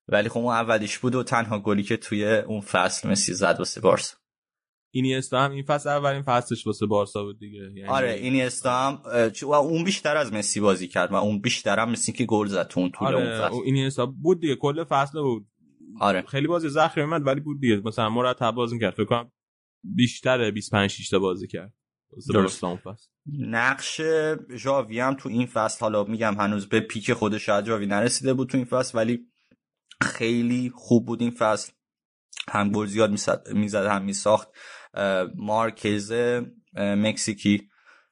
ولی 0.08 0.28
خب 0.28 0.38
اون 0.38 0.54
اولیش 0.54 0.98
بود 0.98 1.14
و 1.14 1.22
تنها 1.22 1.58
گلی 1.58 1.82
که 1.82 1.96
توی 1.96 2.24
اون 2.24 2.60
فصل 2.60 3.08
مسی 3.08 3.34
زد 3.34 3.56
واسه 3.58 3.80
بارسا. 3.80 4.16
اینیستا 4.90 5.40
هم 5.40 5.50
این 5.50 5.62
فصل 5.62 5.88
اولین 5.88 6.22
فصلش 6.22 6.66
واسه 6.66 6.86
بارسا 6.86 7.22
بود 7.22 7.38
دیگه. 7.38 7.58
یعنی 7.58 7.84
آره 7.84 8.12
اینیستا 8.12 8.88
هم 8.88 9.02
و 9.42 9.52
اون 9.52 9.84
بیشتر 9.84 10.16
از 10.16 10.32
مسی 10.32 10.60
بازی 10.60 10.88
کرد 10.88 11.12
و 11.12 11.14
اون 11.14 11.40
بیشتر 11.40 11.78
هم 11.78 11.90
مسی 11.90 12.12
که 12.12 12.24
گل 12.24 12.46
زد 12.46 12.66
تو 12.66 12.80
اون 12.80 12.90
طول 12.90 13.08
آره 13.08 13.16
اون 13.16 13.48
فصل. 13.48 13.56
اینیستا 13.64 14.06
بود 14.06 14.40
دیگه 14.40 14.56
کل 14.56 14.84
فصل 14.84 15.20
بود. 15.20 15.46
آره. 16.00 16.22
خیلی 16.22 16.46
بازی 16.46 16.68
زخمی 16.68 17.02
اومد 17.02 17.26
ولی 17.26 17.40
بود 17.40 17.60
دیگه. 17.60 17.82
مثلا 17.84 18.10
مرتب 18.10 18.50
بازی 18.50 18.78
کرد 18.78 18.94
فکر 18.94 19.04
کنم 19.04 19.32
بیشتر 19.94 20.50
25 20.50 20.90
6 20.90 21.08
تا 21.08 21.18
بازی 21.18 21.46
کرد. 21.46 21.72
درست. 22.32 22.64
نقش 23.38 24.00
ژاوی 24.56 25.00
هم 25.00 25.14
تو 25.14 25.28
این 25.28 25.46
فصل 25.46 25.80
حالا 25.80 26.04
میگم 26.04 26.34
هنوز 26.34 26.68
به 26.68 26.80
پیک 26.80 27.12
خودش 27.12 27.46
شاید 27.46 27.64
جاوی 27.64 27.86
نرسیده 27.86 28.34
بود 28.34 28.48
تو 28.48 28.56
این 28.56 28.66
فصل 28.66 28.98
ولی 28.98 29.26
خیلی 30.02 30.72
خوب 30.74 31.06
بود 31.06 31.22
این 31.22 31.30
فصل. 31.30 31.72
هم 32.48 32.72
گل 32.72 32.86
زیاد 32.86 33.10
می‌زد 33.52 33.86
هم 33.86 34.04
میساخت. 34.04 34.48
مارکز 35.36 36.12
مکزیکی 36.74 37.68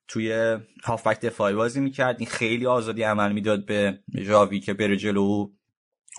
توی 0.08 0.58
هافبک 0.84 1.20
دفاعی 1.20 1.54
بازی 1.54 1.80
می‌کرد. 1.80 2.16
این 2.18 2.28
خیلی 2.28 2.66
آزادی 2.66 3.02
عمل 3.02 3.32
می‌داد 3.32 3.66
به 3.66 3.98
ژاوی 4.18 4.60
که 4.60 4.74
بره 4.74 4.96
جلو 4.96 5.52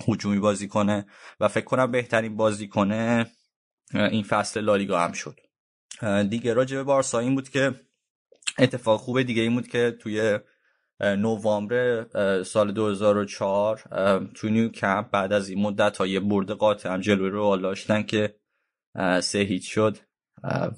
هجومی 0.07 0.39
بازی 0.39 0.67
کنه. 0.67 1.05
و 1.39 1.47
فکر 1.47 1.65
کنم 1.65 1.91
بهترین 1.91 2.37
بازی 2.37 2.67
کنه 2.67 3.31
این 3.93 4.23
فصل 4.23 4.61
لالیگا 4.61 4.99
هم 4.99 5.11
شد. 5.11 5.39
دیگه 6.29 6.53
راجع 6.53 6.77
به 6.77 6.83
بارسا 6.83 7.19
این 7.19 7.35
بود 7.35 7.49
که 7.49 7.75
اتفاق 8.59 8.99
خوبه 8.99 9.23
دیگه 9.23 9.41
این 9.41 9.53
بود 9.53 9.67
که 9.67 9.97
توی 9.99 10.39
نوامبر 10.99 12.05
سال 12.43 12.71
2004 12.71 13.81
توی 14.33 14.51
نیو 14.51 14.69
کمپ 14.69 15.11
بعد 15.11 15.33
از 15.33 15.49
این 15.49 15.61
مدت 15.61 15.97
ها 15.97 16.07
یه 16.07 16.19
برد 16.19 16.51
قاطع 16.51 16.89
هم 16.89 17.01
جلوی 17.01 17.29
رو 17.29 17.57
داشتن 17.57 18.03
که 18.03 18.35
سه 19.21 19.39
هیچ 19.39 19.73
شد. 19.73 19.97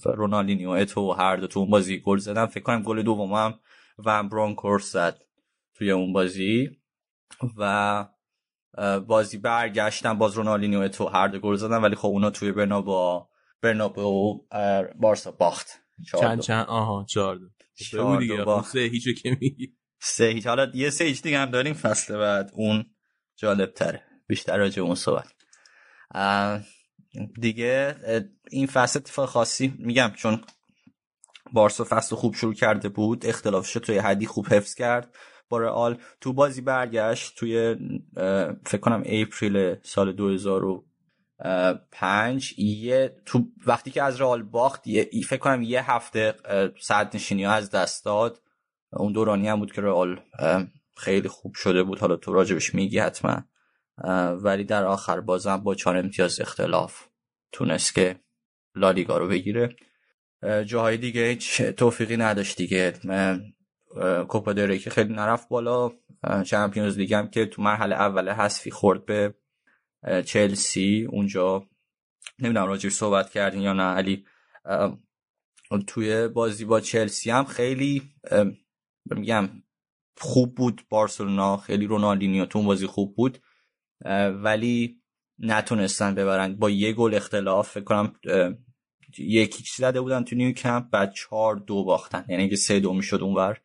رونالدینیو 0.05 0.69
اتو 0.69 1.11
هر 1.11 1.35
دو 1.35 1.47
تو 1.47 1.59
اون 1.59 1.69
بازی 1.69 1.99
گل 1.99 2.17
زدن. 2.17 2.45
فکر 2.45 2.63
کنم 2.63 2.83
گل 2.83 3.01
دوم 3.01 3.33
هم 3.33 3.59
و 4.05 4.23
برانکورس 4.23 4.91
زد 4.91 5.21
توی 5.73 5.91
اون 5.91 6.13
بازی 6.13 6.77
و 7.57 8.05
بازی 9.07 9.37
برگشتن. 9.37 10.13
باز 10.13 10.33
رونالدینیو 10.33 10.87
تو 10.87 11.07
هر 11.07 11.27
دو 11.27 11.39
گل 11.39 11.55
زدن. 11.55 11.77
ولی 11.77 11.95
خب 11.95 12.07
اونا 12.07 12.29
توی 12.29 12.51
برنابا 12.51 13.29
برنابو 13.61 14.45
بارسا 14.99 15.31
باخت. 15.31 15.67
چند 16.19 16.39
چند؟ 16.39 16.65
آها 16.65 17.05
چهار 17.09 17.35
دو. 17.35 17.49
دیگه. 18.19 18.45
خب 18.45 18.61
سه 18.61 18.79
هیچو 18.79 19.13
که 19.13 19.37
میگی. 19.41 19.77
سه 20.01 20.25
هیچ. 20.25 20.47
حالا 20.47 20.71
یه 20.73 20.89
سه 20.89 21.03
هیچ 21.03 21.21
دیگه 21.21 21.39
هم 21.39 21.51
داریم. 21.51 21.73
فصل 21.73 22.17
بعد 22.17 22.51
اون 22.53 22.85
جالب 23.35 23.73
تره 23.73 24.03
بیشتر 24.27 24.57
راجع 24.57 24.81
اون 24.81 24.95
صحبت. 24.95 25.33
دیگه 27.41 27.95
این 28.51 28.67
فصل 28.67 28.99
اتفاق 28.99 29.29
خاصی 29.29 29.73
میگم 29.79 30.11
چون 30.15 30.41
بارسا 31.53 31.85
فصل 31.89 32.15
خوب 32.15 32.35
شروع 32.35 32.53
کرده 32.53 32.89
بود. 32.89 33.25
اختلافش 33.25 33.73
توی 33.73 33.97
حدی 33.97 34.25
خوب 34.25 34.47
حفظ 34.47 34.75
کرد. 34.75 35.15
با 35.49 35.57
رئال 35.57 36.01
تو 36.21 36.33
بازی 36.33 36.61
برگشت 36.61 37.35
توی 37.35 37.75
فکر 38.65 38.77
کنم 38.81 39.03
اپریل 39.05 39.75
سال 39.83 40.15
2005 41.43 42.59
یه 42.59 43.15
تو 43.25 43.47
وقتی 43.65 43.91
که 43.91 44.03
از 44.03 44.21
رئال 44.21 44.43
باخت 44.43 44.87
یه 44.87 45.09
فکر 45.27 45.39
کنم 45.39 45.61
یه 45.61 45.91
هفته 45.91 46.33
صد 46.79 47.15
نشینی 47.15 47.45
از 47.45 47.71
دست 47.71 48.05
داد. 48.05 48.41
اون 48.93 49.13
دورانی 49.13 49.47
هم 49.47 49.59
بود 49.59 49.73
که 49.73 49.81
رئال 49.81 50.19
خیلی 50.97 51.27
خوب 51.27 51.53
شده 51.55 51.83
بود. 51.83 51.99
حالا 51.99 52.15
تو 52.15 52.33
راجبش 52.33 52.75
میگی 52.75 52.99
حتما. 52.99 53.43
ولی 54.43 54.63
در 54.63 54.83
آخر 54.83 55.19
بازم 55.19 55.57
با 55.57 55.75
چهار 55.75 55.97
امتیاز 55.97 56.41
اختلاف 56.41 57.07
تونست 57.51 57.95
که 57.95 58.19
لالیگا 58.75 59.17
رو 59.17 59.27
بگیره. 59.27 59.75
جاهای 60.65 60.97
دیگه 60.97 61.27
هیچ 61.27 61.61
توفیقی 61.61 62.17
نداشت 62.17 62.57
دیگه. 62.57 62.93
کوپا 64.27 64.53
که 64.77 64.89
خیلی 64.89 65.13
نرفت 65.13 65.49
بالا. 65.49 65.91
چمپیونز 66.45 66.97
لیگ 66.97 67.13
هم 67.13 67.29
که 67.29 67.45
تو 67.45 67.61
مرحله 67.61 67.95
اول 67.95 68.29
حذفی 68.29 68.71
خورد 68.71 69.05
به 69.05 69.33
چلسی 70.25 71.07
اونجا. 71.11 71.69
نمی‌دونم 72.39 72.67
راجعش 72.67 72.93
صحبت 72.93 73.29
کردین 73.29 73.61
یا 73.61 73.73
نه. 73.73 73.83
علی 73.83 74.25
توی 75.87 76.27
بازی 76.27 76.65
با 76.65 76.79
چلسی 76.79 77.29
هم 77.31 77.45
خیلی 77.45 78.01
میگم 79.05 79.49
خوب 80.17 80.55
بود 80.55 80.81
بارسلونا 80.89 81.57
خیلی 81.57 81.85
رونالدینیو 81.85 82.45
تو 82.45 82.63
بازی 82.63 82.85
خوب 82.85 83.15
بود 83.15 83.37
ولی 84.43 85.01
نتونستن 85.39 86.15
ببرن. 86.15 86.55
با 86.55 86.69
یه 86.69 86.93
گل 86.93 87.13
اختلاف 87.13 87.69
فکر 87.69 87.83
کنم 87.83 88.13
یکی 89.17 89.63
زده 89.77 90.01
بودن 90.01 90.23
تو 90.23 90.35
نیو 90.35 90.51
کمپ 90.51 90.89
بعد 90.89 91.13
چهار 91.13 91.55
دو 91.55 91.83
باختن. 91.83 92.25
یعنی 92.29 92.49
که 92.49 92.55
سه 92.55 92.79
دو 92.79 92.93
می‌شد 92.93 93.21
اونور. 93.21 93.61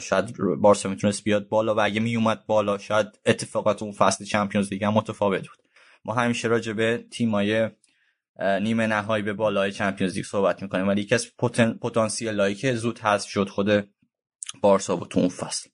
شاید 0.00 0.36
بارسا 0.60 0.88
می‌تونست 0.88 1.24
بیاد 1.24 1.48
بالا 1.48 1.74
و 1.74 1.80
اگه 1.80 2.00
میومد 2.00 2.46
بالا 2.46 2.78
شاید 2.78 3.06
اتفاقات 3.26 3.82
اون 3.82 3.92
فصل 3.92 4.24
چمپیونز 4.24 4.72
لیگ 4.72 4.84
هم 4.84 4.94
متفاوت 4.94 5.48
بود. 5.48 5.58
ما 6.04 6.14
همیشه 6.14 6.48
راجع 6.48 6.72
به 6.72 7.04
تیمای 7.10 7.70
نیمه 8.40 8.86
نهایی 8.86 9.22
به 9.22 9.32
بالای 9.32 9.72
چمپیونز 9.72 10.14
لیگ 10.14 10.24
صحبت 10.24 10.62
می‌کنیم 10.62 10.88
ولی 10.88 11.00
یکی 11.00 11.14
از 11.14 11.36
پتانسیل 11.80 12.54
که 12.54 12.74
زود 12.74 12.98
هست 12.98 13.26
شد 13.26 13.48
خود 13.48 13.88
بارسا 14.60 14.96
بود 14.96 15.08
تو 15.08 15.20
اون 15.20 15.28
فصل. 15.28 15.70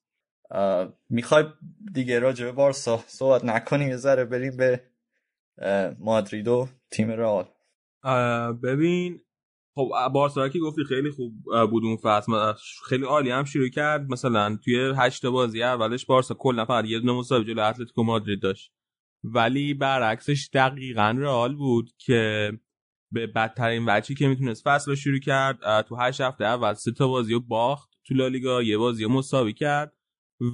می‌خوای 1.09 1.45
دیگه 1.93 2.19
راجع 2.19 2.45
به 2.45 2.53
بارسا 2.53 3.05
صحبت 3.07 3.45
نکنیم؟ 3.45 3.89
یه 3.89 3.97
ذره 3.97 4.25
بریم 4.25 4.57
به 4.57 4.83
مادرید 5.99 6.49
و 6.49 6.69
تیم 6.91 7.11
رئال. 7.11 7.49
ببین 8.63 9.21
خب 9.77 9.91
بارسا 10.15 10.49
که 10.49 10.59
گفتی 10.59 10.85
خیلی 10.85 11.11
خوب 11.11 11.35
بود 11.71 11.85
اون 11.85 11.97
فصل. 11.97 12.53
خیلی 12.89 13.05
عالی 13.05 13.31
هم 13.31 13.45
شروع 13.45 13.69
کرد. 13.69 14.11
مثلا 14.11 14.59
توی 14.65 14.93
هشت 14.97 15.27
بازی 15.27 15.63
اولش 15.63 16.07
بارسا 16.07 16.35
کلا 16.35 16.65
فقط 16.65 16.85
یه 16.85 17.01
دونه 17.01 17.13
مساوی 17.13 17.45
جلو 17.45 17.63
اتلتیکو 17.63 18.03
مادرید 18.03 18.43
داشت. 18.43 18.73
ولی 19.25 19.75
برعکسش 19.75 20.49
دقیقا 20.53 21.17
رئال 21.19 21.55
بود 21.55 21.91
که 21.99 22.53
به 23.13 23.27
بدترین 23.27 23.85
وجهی 23.89 24.15
که 24.15 24.29
می‌تونست 24.29 24.63
فصل 24.69 24.91
رو 24.91 24.97
شروع 24.97 25.19
کرد 25.19 25.83
تو 25.83 25.97
هشت 25.97 26.21
هفته 26.21 26.45
اول 26.45 26.75
سه 26.75 26.93
تا 26.93 27.09
بازی 27.09 27.33
رو 27.33 27.41
باخت 27.41 27.91
تو 28.07 28.15
لالیگا 28.15 28.63
یه 28.63 28.79
بازی 28.79 29.05
رو 29.05 29.11
مساوی 29.11 29.53
کرد 29.53 29.97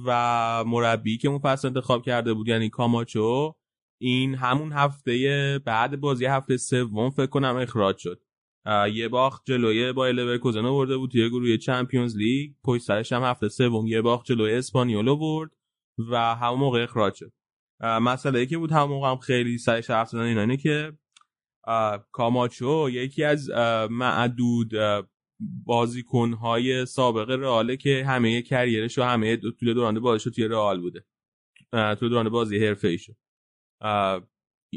و 0.05 0.63
مربی 0.67 1.17
که 1.17 1.27
اون 1.27 1.39
فصل 1.39 1.67
انتخاب 1.67 2.03
کرده 2.05 2.33
بود 2.33 2.47
یعنی 2.47 2.69
کاماچو 2.69 3.53
این 4.01 4.35
همون 4.35 4.71
هفته 4.71 5.59
بعد 5.65 5.99
بازی 5.99 6.25
هفته 6.25 6.57
سوم 6.57 7.09
فکر 7.09 7.25
کنم 7.25 7.55
اخراج 7.55 7.97
شد. 7.97 8.22
یه 8.93 9.07
باخت 9.07 9.41
جلوی 9.45 9.93
با 9.93 10.09
لورکوزن 10.09 10.61
برده 10.61 10.97
بود 10.97 11.11
توی 11.11 11.29
گروه 11.29 11.57
چمپیونز 11.57 12.17
لیگ. 12.17 12.51
پشت 12.63 12.83
سرش 12.83 13.11
هم 13.11 13.23
هفته 13.23 13.49
سوم 13.49 13.87
یه 13.87 14.01
باخت 14.01 14.25
جلوی 14.25 14.53
اسپانیولو 14.53 15.17
برد 15.17 15.51
و 16.11 16.35
همون 16.35 16.59
موقع 16.59 16.83
اخراج 16.83 17.13
شد. 17.15 17.33
مسئله 17.79 18.45
که 18.45 18.57
بود 18.57 18.71
همون 18.71 18.89
موقع 18.89 19.11
هم 19.11 19.17
خیلی 19.17 19.57
سرش 19.57 19.89
حرف 19.89 20.09
زدن 20.09 20.21
اینا 20.21 20.41
اینه 20.41 20.57
که 20.57 20.97
کاماچو 22.11 22.89
یکی 22.89 23.23
از 23.23 23.49
معدود 23.89 24.71
بازیکنهای 25.65 26.85
سابق 26.85 27.29
رئاله 27.29 27.77
که 27.77 28.05
همه 28.07 28.41
کریرش 28.41 28.97
و 28.97 29.03
همه 29.03 29.37
طول 29.37 29.73
دوران 29.73 29.99
بازیش 29.99 30.35
توی 30.35 30.47
رئال 30.47 30.81
بوده. 30.81 31.05
طول 31.71 32.09
دوران 32.09 32.29
بازی 32.29 32.65
حرفه 32.65 32.87
ایشو 32.87 33.13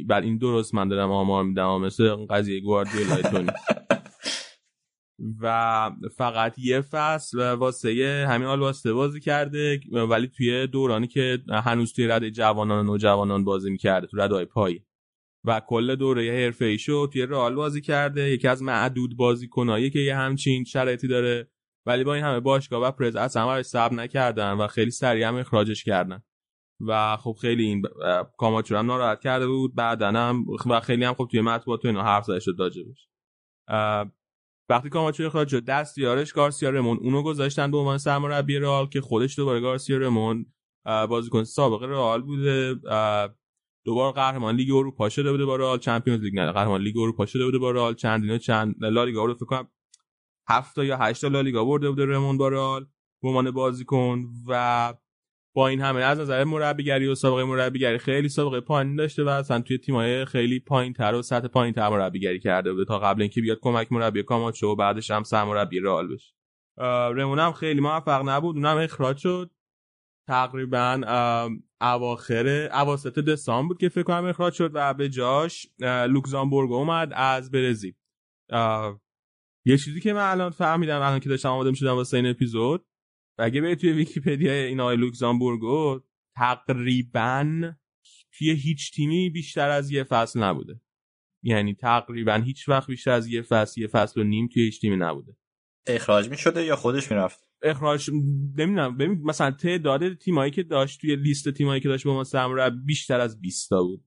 بر 0.04 0.20
این 0.20 0.38
درست 0.38 0.74
من 0.74 0.88
دارم 0.88 1.10
آمار 1.10 1.44
میدم 1.44 1.80
مثل 1.80 2.26
قضیه 2.30 2.60
گواردیولا 2.60 3.46
و 5.40 5.90
فقط 6.16 6.58
یه 6.58 6.80
فصل 6.80 7.52
واسه 7.52 8.26
همین 8.28 8.48
حال 8.48 8.60
واسه 8.60 8.92
بازی 8.92 9.20
کرده 9.20 9.80
ولی 9.92 10.26
توی 10.26 10.66
دورانی 10.66 11.06
که 11.06 11.38
هنوز 11.64 11.92
توی 11.92 12.06
رده 12.06 12.30
جوانان 12.30 12.78
و 12.78 12.92
نوجوانان 12.92 13.44
بازی 13.44 13.70
می‌کرده 13.70 14.06
تو 14.06 14.16
رده 14.16 14.44
پایی 14.44 14.82
و 15.46 15.60
کل 15.60 15.94
دوره 15.94 16.32
حرفه 16.32 16.64
ایشو 16.64 17.06
توی 17.06 17.26
رئال 17.26 17.54
بازی 17.54 17.80
کرده 17.80 18.30
یکی 18.30 18.48
از 18.48 18.62
معدود 18.62 19.16
بازیکنایی 19.16 19.90
که 19.90 19.98
یه 19.98 20.16
همچین 20.16 20.64
شرایطی 20.64 21.08
داره. 21.08 21.50
ولی 21.86 22.04
با 22.04 22.14
این 22.14 22.24
همه 22.24 22.40
باشگاه 22.40 22.82
و 22.82 22.90
پرز 22.90 23.16
اصلا 23.16 23.46
براش 23.46 23.64
صبر 23.64 23.94
نکردن 23.94 24.52
و 24.52 24.66
خیلی 24.66 24.90
سریع 24.90 25.28
هم 25.28 25.34
اخراجش 25.36 25.84
کردن. 25.84 26.22
و 26.80 27.16
خب 27.16 27.36
خیلی 27.40 27.64
این 27.64 27.82
کاماچو 28.38 28.76
هم 28.76 28.86
ناراحت 28.86 29.20
کرده 29.20 29.46
بود. 29.46 29.74
بعدا 29.74 30.08
هم 30.08 30.46
و 30.70 30.80
خیلی 30.80 31.04
هم 31.04 31.14
خب 31.14 31.28
توی 31.30 31.40
مطبوعات 31.40 31.82
تو 31.82 31.88
اینو 31.88 32.02
حرف 32.02 32.24
زده 32.24 32.40
شد 32.40 32.54
راجبش 32.58 33.08
وقتی 34.68 34.88
کاماچو 34.88 35.26
اخراج 35.26 35.48
شد 35.48 35.64
دست 35.64 35.98
یارش 35.98 36.32
گارسیا 36.32 36.70
رمون. 36.70 36.98
اونو 37.00 37.22
گذاشتن 37.22 37.70
به 37.70 37.76
عنوان 37.76 37.98
سرمربی 37.98 38.58
رئال 38.58 38.86
که 38.86 39.00
خودش 39.00 39.38
دوباره 39.38 39.60
گارسیا 39.60 39.98
رمون 39.98 40.46
بازیکن 40.84 41.44
سابق 41.44 41.82
رئال 41.82 42.22
بوده. 42.22 42.74
دوباره 43.84 44.12
قهرمان 44.12 44.54
لیگ 44.56 44.74
اروپا 44.74 45.08
شده 45.08 45.30
بوده 45.30 45.44
با 45.44 45.56
رئال 45.56 45.78
چمپیونز 45.78 46.22
لیگ 46.22 46.34
نه 46.34 46.52
قهرمان 46.52 46.80
لیگ 46.80 46.98
اروپا 46.98 47.26
شده 47.26 47.44
بوده 47.44 47.58
با 47.58 47.70
رئال. 47.70 47.94
چندین 47.94 48.38
چند 48.38 48.74
لالیگا 48.80 49.24
رو 49.24 49.34
فکر 49.34 49.44
کنم 49.44 49.68
7 50.48 50.78
یا 50.78 50.96
8 50.96 51.20
تا 51.20 51.28
لالیگا 51.28 51.64
برده 51.64 51.90
بوده 51.90 52.06
رمون 52.06 52.38
با 52.38 52.48
رئال 52.48 52.86
به 53.22 53.28
عنوان 53.28 53.50
بازیکن 53.50 54.24
و 54.46 54.94
با 55.56 55.68
این 55.68 55.80
همه 55.80 56.00
از 56.00 56.20
نظر 56.20 56.44
مربیگری 56.44 57.06
و 57.06 57.14
سابقه 57.14 57.44
مربیگری 57.44 57.98
خیلی 57.98 58.28
سابقه 58.28 58.60
پایین 58.60 58.96
داشته 58.96 59.24
و 59.24 59.28
اصلا 59.28 59.60
توی 59.60 59.78
تیم‌های 59.78 60.24
خیلی 60.24 60.60
پایین‌تر 60.60 61.14
و 61.14 61.22
سطح 61.22 61.48
پایین‌تر 61.48 61.88
مربیگری 61.88 62.40
کرده 62.40 62.72
بوده 62.72 62.84
تا 62.84 62.98
قبل 62.98 63.22
اینکه 63.22 63.40
بیاد 63.40 63.58
کمک 63.60 63.92
مربی 63.92 64.22
کاماچو 64.22 64.68
و 64.68 64.74
بعدش 64.74 65.10
هم 65.10 65.22
سرمربی 65.22 65.80
رئال 65.80 66.08
بشه. 66.14 66.34
رمون 67.16 67.38
هم 67.38 67.52
خیلی 67.52 67.80
موفق 67.80 68.28
نبود 68.28 68.56
اونم 68.56 68.76
اخراج 68.76 69.16
شد. 69.16 69.50
تقریبا 70.28 71.00
اواخر 71.80 72.68
اواسط 72.72 73.18
دسامبر 73.18 73.68
بود 73.68 73.78
که 73.78 73.88
فکر 73.88 74.02
کنم 74.02 74.24
اخراج 74.24 74.52
شد 74.52 74.70
و 74.74 74.94
به 74.94 75.08
جاش 75.08 75.66
لوکزامبورگ 76.08 76.72
اومد 76.72 77.12
از 77.14 77.50
برزیل. 77.50 77.94
یه 79.66 79.78
چیزی 79.78 80.00
که 80.00 80.12
من 80.12 80.30
الان 80.30 80.50
فهمیدم 80.50 81.00
الان 81.00 81.20
که 81.20 81.28
داشتم 81.28 81.48
آماده 81.48 81.70
می‌شدم 81.70 81.94
واسه 81.94 82.16
این 82.16 82.26
اپیزود 82.26 82.85
اگه 83.38 83.60
بری 83.60 83.74
توی 83.74 83.92
ویکیپدیا 83.92 84.52
این 84.52 84.80
آقای 84.80 84.96
لوکزامبورگو 84.96 86.00
تقریبا 86.36 87.72
توی 88.38 88.50
هیچ 88.50 88.94
تیمی 88.94 89.30
بیشتر 89.30 89.68
از 89.68 89.90
یه 89.90 90.04
فصل 90.04 90.42
نبوده. 90.42 90.80
یعنی 91.42 91.74
تقریبا 91.74 92.34
هیچ 92.34 92.68
وقت 92.68 92.86
بیشتر 92.90 93.10
از 93.10 93.26
یه 93.26 93.42
فصل 93.42 93.80
یه 93.80 93.86
فصل 93.86 94.20
و 94.20 94.24
نیم 94.24 94.48
توی 94.48 94.62
هیچ 94.62 94.80
تیمی 94.80 94.96
نبوده. 94.96 95.36
اخراج 95.86 96.28
می 96.28 96.36
شده 96.36 96.64
یا 96.64 96.76
خودش 96.76 97.10
می‌رفت؟ 97.10 97.48
اخراج 97.62 98.10
نمی‌دونم. 98.56 98.96
ببین 98.96 99.22
مثلا 99.22 99.50
تعداد 99.50 100.14
تیمایی 100.14 100.50
که 100.50 100.62
داشت 100.62 101.00
توی 101.00 101.16
لیست 101.16 101.48
تیمایی 101.48 101.80
که 101.80 101.88
داشت 101.88 102.06
با 102.06 102.14
ما 102.14 102.24
سمرا 102.24 102.70
بیشتر 102.70 103.20
از 103.20 103.40
20 103.40 103.70
تا 103.70 103.82
بود. 103.82 104.04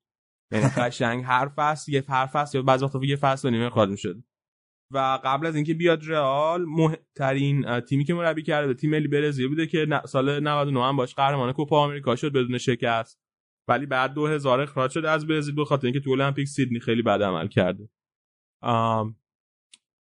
یعنی 0.51 0.65
قشنگ 0.77 1.23
هر 1.25 1.51
فصل 1.55 1.91
یه 1.91 2.03
هر 2.07 2.25
فصل 2.25 2.57
یا 2.57 2.61
بعضی 2.61 2.85
وقتا 2.85 2.99
یه 3.03 3.15
فصل 3.15 3.47
و 3.47 3.51
نیم 3.51 3.61
اخراج 3.61 3.89
می‌شد. 3.89 4.23
و 4.91 5.19
قبل 5.23 5.45
از 5.47 5.55
اینکه 5.55 5.73
بیاد 5.73 6.07
رئال 6.07 6.65
مهمترین 6.65 7.79
تیمی 7.79 8.05
که 8.05 8.13
مربی 8.13 8.43
کرده 8.43 8.73
تیم 8.73 8.89
ملی 8.89 9.07
برزیل 9.07 9.47
بوده 9.47 9.67
که 9.67 9.87
سال 10.05 10.39
99 10.39 10.83
هم 10.83 10.95
باش 10.95 11.15
قهرمان 11.15 11.53
کوپا 11.53 11.83
آمریکا 11.83 12.15
شد 12.15 12.33
بدون 12.33 12.57
شکست. 12.57 13.19
ولی 13.67 13.85
بعد 13.85 14.13
2000 14.13 14.61
اخراج 14.61 14.91
شد 14.91 15.05
از 15.05 15.27
برزیل 15.27 15.55
به 15.55 15.65
خاطر 15.65 15.87
اینکه 15.87 15.99
تو 15.99 16.11
المپیک 16.11 16.47
سیدنی 16.47 16.79
خیلی 16.79 17.01
بد 17.01 17.23
عمل 17.23 17.47
کرده. 17.47 17.89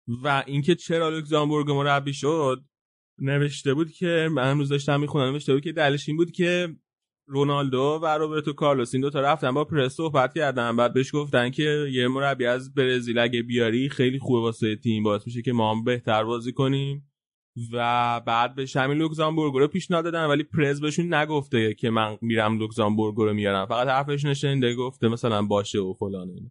و 0.09 0.42
اینکه 0.47 0.74
چرا 0.74 1.09
لوکزامبورگ 1.09 1.70
مربی 1.70 2.12
شد 2.12 2.64
نوشته 3.18 3.74
بود 3.74 3.90
که 3.90 4.28
من 4.32 4.51
امروز 4.51 4.68
داشتم 4.68 5.01
می‌خونم 5.01 5.32
نوشته 5.32 5.52
بود 5.55 5.62
که 5.62 5.72
دلش 5.72 6.09
این 6.09 6.16
بود 6.16 6.30
که 6.30 6.76
رونالدو 7.31 8.01
و 8.02 8.07
روبرتو 8.07 8.52
کارلوس 8.52 8.94
این 8.94 9.01
دو 9.01 9.11
تا 9.11 9.20
رفتن 9.20 9.51
با 9.51 9.65
پرس 9.65 9.94
صحبت 9.94 10.35
کردن. 10.35 10.77
بعد 10.77 10.93
بهش 10.93 11.15
گفتن 11.15 11.51
که 11.51 11.89
یه 11.93 12.09
مربی 12.09 12.47
از 12.47 12.74
برزیل 12.74 13.19
اگه 13.19 13.43
بیاری 13.43 13.89
خیلی 13.89 14.19
خوبه 14.19 14.40
واسه 14.40 14.77
تیم 14.77 15.02
باعث 15.02 15.27
میشه 15.27 15.43
که 15.43 15.52
ما 15.52 15.74
هم 15.74 15.85
بهتر 15.85 16.24
بازی 16.24 16.52
کنیم. 16.52 17.11
و 17.73 18.20
بعد 18.20 18.55
به 18.55 18.66
همین 18.74 18.98
لوکزامبورگ 18.98 19.55
رو 19.55 19.69
پیشنهاد 19.69 20.05
دادن 20.05 20.27
ولی 20.27 20.43
پرز 20.43 20.81
بهشون 20.81 21.15
نگفته 21.15 21.74
که 21.74 21.90
من 21.90 22.19
میرم 22.20 22.59
لوکزامبورگ 22.59 23.16
رو 23.16 23.35
میارم. 23.35 23.66
فقط 23.66 23.89
حرفش 23.89 24.24
نشنده 24.24 24.74
گفته 24.74 25.09
مثلا 25.09 25.43
باشه 25.43 25.78
و 25.78 25.94
فلان 25.94 26.51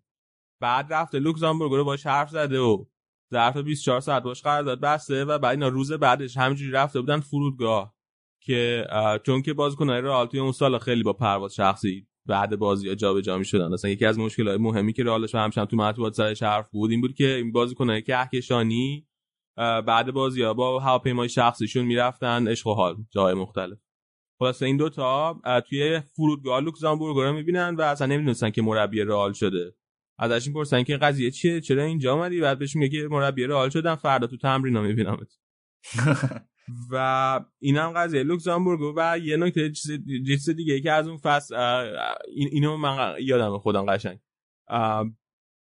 بعد 0.61 0.93
رفته 0.93 1.19
لوکزامبورگ 1.19 1.72
رو 1.72 1.84
باش 1.84 2.06
حرف 2.06 2.30
زده 2.30 2.60
و 2.60 2.85
ظرف 3.31 3.57
24 3.57 3.99
ساعت 3.99 4.23
باش 4.23 4.41
قرارداد 4.41 4.81
بسته 4.81 5.26
و 5.26 5.39
بعد 5.39 5.51
اینا 5.51 5.68
روز 5.68 5.91
بعدش 5.91 6.38
همینجوری 6.38 6.72
رفته 6.72 7.01
بودن 7.01 7.19
فرودگاه. 7.19 7.98
که 8.41 8.87
چون 9.25 9.41
که 9.41 9.53
بازیکن‌های 9.53 10.01
رئال 10.01 10.27
توی 10.27 10.39
اون 10.39 10.51
سال 10.51 10.77
خیلی 10.77 11.03
با 11.03 11.13
پرواز 11.13 11.55
شخصی 11.55 12.07
بعد 12.25 12.55
بازی 12.55 12.95
جابجا 12.95 13.37
می‌شدن. 13.37 13.73
اصلا 13.73 13.91
یکی 13.91 14.05
از 14.05 14.19
مشکلات 14.19 14.59
مهمی 14.59 14.93
که 14.93 15.03
رئالش 15.03 15.35
همشم 15.35 15.65
تو 15.65 15.77
مطبوعات 15.77 16.13
سرش 16.13 16.43
حرف 16.43 16.69
بود 16.69 16.91
این 16.91 17.01
بود 17.01 17.13
که 17.13 17.35
این 17.35 17.51
بازیکن‌های 17.51 18.01
کهکشانی 18.01 19.07
بعد 19.57 20.11
بازی 20.11 20.41
ها 20.41 20.53
با 20.53 20.79
هواپیمای 20.79 21.29
شخصیشون 21.29 21.85
می‌رفتن 21.85 22.47
عشق 22.47 22.67
و 22.67 22.73
حال 22.73 22.95
جای 23.11 23.33
مختلف. 23.33 23.77
خلاصه 24.39 24.65
این 24.65 24.77
دوتا 24.77 25.41
توی 25.69 25.99
فرودگاه 25.99 26.61
لوکزامبورگ 26.61 27.17
رو 27.17 27.33
می‌بینن 27.33 27.75
و 27.75 27.81
اصلا 27.81 28.07
نمی‌دونستن 28.07 28.49
که 28.49 28.61
مربی 28.61 29.01
رئال 29.01 29.33
شده. 29.33 29.75
ازش 30.19 30.47
می‌پرسن 30.47 30.83
که 30.83 30.97
قضیه 30.97 31.31
چیه؟ 31.31 31.61
چرا 31.61 31.83
اینجا 31.83 32.13
اومدی؟ 32.13 32.41
بعد 32.41 32.59
بهش 32.59 32.75
میگه 32.75 33.01
که 33.01 33.07
مربی 33.07 33.43
رئال 33.43 33.69
شدم 33.69 33.95
فردا 33.95 34.27
تو 34.27 34.37
تمرین 34.37 34.75
ها 34.75 34.81
میبینمت. 34.81 35.37
و 36.91 37.39
این 37.59 37.77
هم 37.77 37.91
قضیه. 37.91 38.23
لوکزامبورگ 38.23 38.93
و 38.97 39.19
یه 39.19 39.37
نکته 39.37 39.71
چیز 39.71 40.49
دیگه 40.49 40.81
که 40.81 40.91
از 40.91 41.07
اون 41.07 41.17
فصل 41.17 41.55
اینو 42.27 42.77
من 42.77 43.15
یادم 43.21 43.57
خودم 43.57 43.85
قشنگ. 43.85 44.19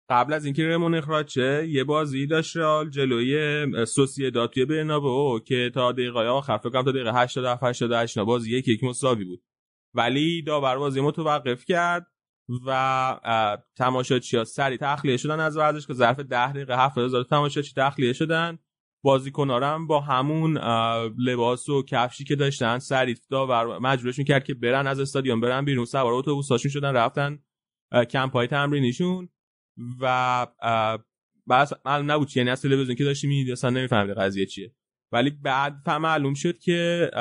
قبل 0.10 0.34
از 0.34 0.46
اینکه 0.46 0.68
رمون 0.68 0.96
اخراج 0.96 1.30
شه 1.30 1.68
یه 1.68 1.84
بازی 1.84 2.28
داشت 2.28 2.58
رئال 2.58 2.90
جلوی 2.90 3.86
سوسییداد 3.86 4.50
توی 4.50 4.66
برنابئو 4.66 5.40
که 5.40 5.72
تا 5.74 5.92
دقیقه 5.92 6.20
آخر 6.20 6.58
فکر 6.58 6.70
کنم 6.70 6.84
تا 6.84 6.92
دقیقه 6.92 7.14
87 7.14 7.64
88 7.64 8.20
بازی 8.20 8.58
یک 8.58 8.68
یک 8.68 8.84
مساوی 8.84 9.26
بود. 9.26 9.44
ولی 9.94 10.42
داور 10.42 10.78
بازی 10.78 11.02
متوقف 11.02 11.66
کرد 11.66 12.08
و 12.68 13.60
تماشاچی 13.78 14.38
ها 14.38 14.44
سری 14.44 14.78
تخلیه 14.78 15.18
شدن 15.18 15.40
از 15.40 15.58
ورزش 15.58 15.88
که 15.88 15.94
ظرف 15.94 16.20
10 16.20 16.52
دقیقه 16.54 16.86
7000 16.86 17.24
تماشاچی 17.24 17.74
تخلیه 17.78 18.14
شدن. 18.14 18.60
بازیکنارم 19.08 19.88
با 19.88 20.02
همون 20.02 20.58
لباس 21.18 21.70
و 21.70 21.84
کفشی 21.84 22.24
که 22.24 22.36
داشتن 22.36 22.80
سری 22.80 23.16
داور 23.30 23.80
مجبورش 23.80 24.18
می‌کرد 24.18 24.44
که 24.44 24.54
برن 24.54 24.88
از 24.88 25.00
استادیوم 25.00 25.42
برن 25.42 25.66
بیرون. 25.66 25.86
سوار 25.86 26.14
اتوبوساشون 26.14 26.72
شدن 26.72 26.94
رفتن 26.94 27.40
کمپ 28.10 28.34
های 28.34 28.48
تمرینیشون 28.48 29.30
و 30.02 30.48
بس 31.50 31.74
معلوم 31.86 32.12
نبود 32.12 32.38
یعنی 32.38 32.50
از 32.50 32.62
تلویزیون 32.62 32.96
که 32.96 33.04
داشتی 33.04 33.28
می‌دید 33.28 33.52
اصلا 33.52 33.70
نمی‌فهمید 33.70 34.18
قضیه 34.18 34.46
چیه. 34.46 34.76
ولی 35.12 35.30
بعد 35.30 35.90
معلوم 35.90 36.34
شد 36.34 36.60
که 36.60 37.12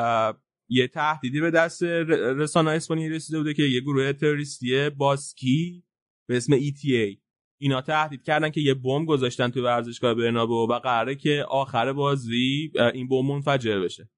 یه 0.68 0.88
تهدیدی 0.88 1.40
به 1.40 1.50
دست 1.50 1.82
رسانه 1.82 2.70
اسپانیایی 2.70 3.10
رسیده 3.10 3.38
بوده 3.38 3.54
که 3.54 3.62
یه 3.62 3.80
گروه 3.80 4.12
تروریستی 4.12 4.90
باسکی 4.90 5.84
به 6.28 6.36
اسم 6.36 6.56
ETA 6.56 7.25
اینا 7.60 7.80
تهدید 7.80 8.22
کردن 8.22 8.50
که 8.50 8.60
یه 8.60 8.74
بمب 8.74 9.08
گذاشتن 9.08 9.48
تو 9.48 9.64
ورزشگاه 9.64 10.14
برنابو 10.14 10.68
و 10.70 10.78
قراره 10.78 11.14
که 11.14 11.46
آخر 11.48 11.92
بازی 11.92 12.72
این 12.94 13.08
بمب 13.08 13.24
منفجر 13.24 13.80
بشه. 13.80 14.10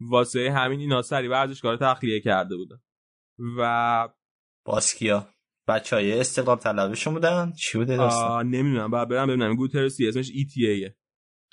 واسه 0.00 0.50
همین 0.50 0.80
اینا 0.80 1.02
سری 1.02 1.28
ورزشگاه 1.28 1.72
رو 1.72 1.78
تخلیه 1.80 2.20
کرده 2.20 2.56
بودن. 2.56 2.80
و 3.58 4.08
باسکیا. 4.64 5.28
بچه 5.68 5.96
های 5.96 6.20
استقلال 6.20 6.56
طلبشون 6.56 7.14
بودن؟ 7.14 7.52
چی 7.52 7.78
بوده 7.78 7.96
داستان؟ 7.96 8.46
نمی‌دونم. 8.48 8.90
بعد 8.90 9.08
برم 9.08 9.28
ببینم. 9.28 9.56
گوترسی 9.56 10.08
اسمش 10.08 10.30
ETA 10.30 10.92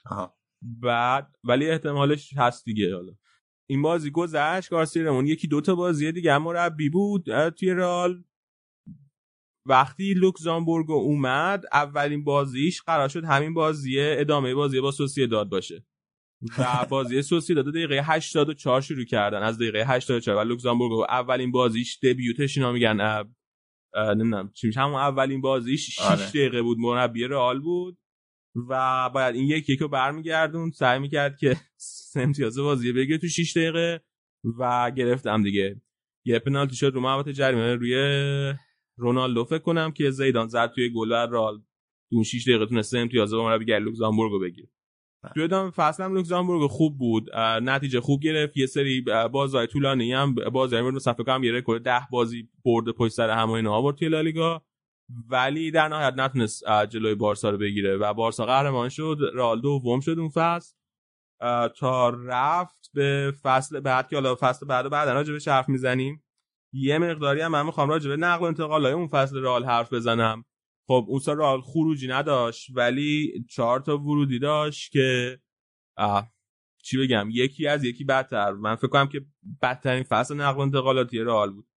آها. 0.05 0.37
بعد 0.61 1.35
ولی 1.43 1.69
احتمالش 1.69 2.33
هست 2.37 2.65
دیگه 2.65 2.95
حالا. 2.95 3.13
این 3.69 3.81
بازی 3.81 4.11
گذشت 4.11 4.69
گارسیرمون 4.69 5.27
یکی 5.27 5.47
دوتا 5.47 5.75
بازی 5.75 6.11
دیگه 6.11 6.33
هم 6.33 6.43
مربی 6.43 6.89
بود 6.89 7.49
توی 7.49 7.71
رال 7.71 8.23
وقتی 9.67 10.13
لوکزامبورگ 10.13 10.91
اومد 10.91 11.63
اولین 11.73 12.23
بازیش 12.23 12.81
قرار 12.81 13.09
شد 13.09 13.25
همین 13.25 13.53
بازی 13.53 13.99
ادامه 13.99 14.53
بازی 14.53 14.81
با 14.81 14.91
سوسی 14.91 15.27
داد 15.27 15.49
باشه. 15.49 15.85
و 16.57 16.85
بازی 16.89 17.21
سوسی 17.21 17.53
داد 17.53 17.69
دقیقه 17.69 18.01
84 18.03 18.81
شروع 18.81 19.05
کردن. 19.05 19.43
از 19.43 19.57
دقیقه 19.57 19.85
84 19.87 20.37
و 20.37 20.47
لوکزامبورگ 20.47 20.91
اولین 21.09 21.51
بازیش 21.51 21.99
دبیوتش 22.03 22.57
اینا 22.57 22.71
میگن 22.71 23.23
نمی‌دونم 23.95 24.51
چی 24.53 24.67
میشه 24.67 24.79
همون 24.79 24.95
اولین 24.95 25.41
بازیش 25.41 25.89
6 25.89 25.99
آره. 25.99 26.29
دقیقه 26.29 26.61
بود 26.61 26.77
مربی 26.79 27.23
رئال 27.23 27.59
بود. 27.59 27.97
و 28.69 29.09
باید 29.09 29.35
این 29.35 29.47
یک 29.47 29.69
یکو 29.69 29.87
برمیگردون 29.87 30.71
سعی 30.71 30.99
می‌کرد 30.99 31.37
که 31.37 31.57
امتیاز 32.15 32.59
بازی 32.59 32.91
بگیره 32.93 33.17
تو 33.17 33.27
6 33.27 33.57
دقیقه 33.57 34.01
و 34.59 34.91
گرفتم 34.91 35.43
دیگه. 35.43 35.81
یه 36.25 36.39
پنالتی 36.39 36.75
شد 36.75 36.91
رو 36.93 37.01
محوطه 37.01 37.33
جریمه 37.33 37.75
روی 37.75 37.93
رونالدو 38.97 39.43
فکر 39.45 39.57
کنم 39.57 39.91
که 39.91 40.11
زیدان 40.11 40.47
زد 40.47 40.71
توی 40.71 40.89
گل 40.89 41.27
رال 41.29 41.61
اون 42.11 42.23
6 42.23 42.47
دقیقه 42.47 42.65
تونسته 42.65 42.99
امتیاز 42.99 43.33
با 43.33 43.45
مربی 43.45 43.79
لوکزامبورگ 43.79 44.31
رو 44.31 44.39
بگیره. 44.39 44.69
بله. 45.23 45.33
توی 45.33 45.43
ادامه 45.43 45.71
فصل 45.71 46.03
هم 46.03 46.13
لوکزامبورگ 46.13 46.69
خوب 46.69 46.97
بود. 46.97 47.35
نتیجه 47.35 48.01
خوب 48.01 48.21
گرفت. 48.21 48.57
یه 48.57 48.65
سری 48.65 49.01
بازهای 49.31 49.67
طولانی 49.67 50.13
هم 50.13 50.35
بازی 50.35 50.75
هم 50.75 50.95
مثلا 50.95 51.13
فکر 51.13 51.23
کنم 51.23 51.43
یه 51.43 51.51
رکورد 51.51 51.83
ده 51.83 52.07
بازی 52.11 52.49
برد 52.65 52.91
پشت 52.91 53.13
سر 53.13 53.29
هم 53.29 53.49
اینا 53.49 53.73
آورد 53.73 53.95
توی 53.95 54.09
لالیگا. 54.09 54.63
ولی 55.29 55.71
در 55.71 55.87
نهایت 55.87 56.13
نتونست 56.17 56.63
جلوی 56.89 57.15
بارسا 57.15 57.49
رو 57.49 57.57
بگیره 57.57 57.97
و 57.97 58.13
بارسا 58.13 58.45
قهرمان 58.45 58.89
شد. 58.89 59.17
رئال 59.33 59.61
دوم 59.61 59.99
شد 59.99 60.19
اون 60.19 60.29
فصل. 60.29 60.75
تا 61.79 62.09
رفت 62.09 62.89
به 62.93 63.33
فصل 63.43 63.79
بعد 63.79 64.07
که 64.07 64.15
حالا 64.15 64.35
فصل 64.35 64.65
بعد 64.65 64.89
بعد 64.89 65.09
راجع 65.09 65.33
به 65.33 65.39
حرف 65.51 65.69
می‌زنیم. 65.69 66.23
یه 66.73 66.97
مقداری 66.97 67.41
هم 67.41 67.51
من 67.51 67.65
می‌خوام 67.65 67.89
راجع 67.89 68.09
به 68.09 68.17
نقل 68.17 68.41
و 68.41 68.47
انتقالای 68.47 68.93
اون 68.93 69.07
فصل 69.07 69.37
رئال 69.37 69.65
حرف 69.65 69.93
بزنم. 69.93 70.45
خب 70.87 71.05
اون 71.07 71.19
سال 71.19 71.37
رئال 71.37 71.61
خروجی 71.61 72.07
نداشت 72.07 72.69
ولی 72.75 73.45
چهار 73.49 73.79
تا 73.79 73.97
ورودی 73.97 74.39
داشت 74.39 74.91
که 74.91 75.39
چی 76.83 76.97
بگم 76.97 77.27
یکی 77.31 77.67
از 77.67 77.83
یکی 77.83 78.03
بدتر. 78.03 78.51
من 78.51 78.75
فکر 78.75 78.87
کنم 78.87 79.07
که 79.07 79.25
بدترین 79.61 80.03
فصل 80.03 80.35
نقل 80.35 80.57
و 80.57 80.59
انتقالاتی 80.59 81.19
رئال 81.19 81.51
بود. 81.51 81.67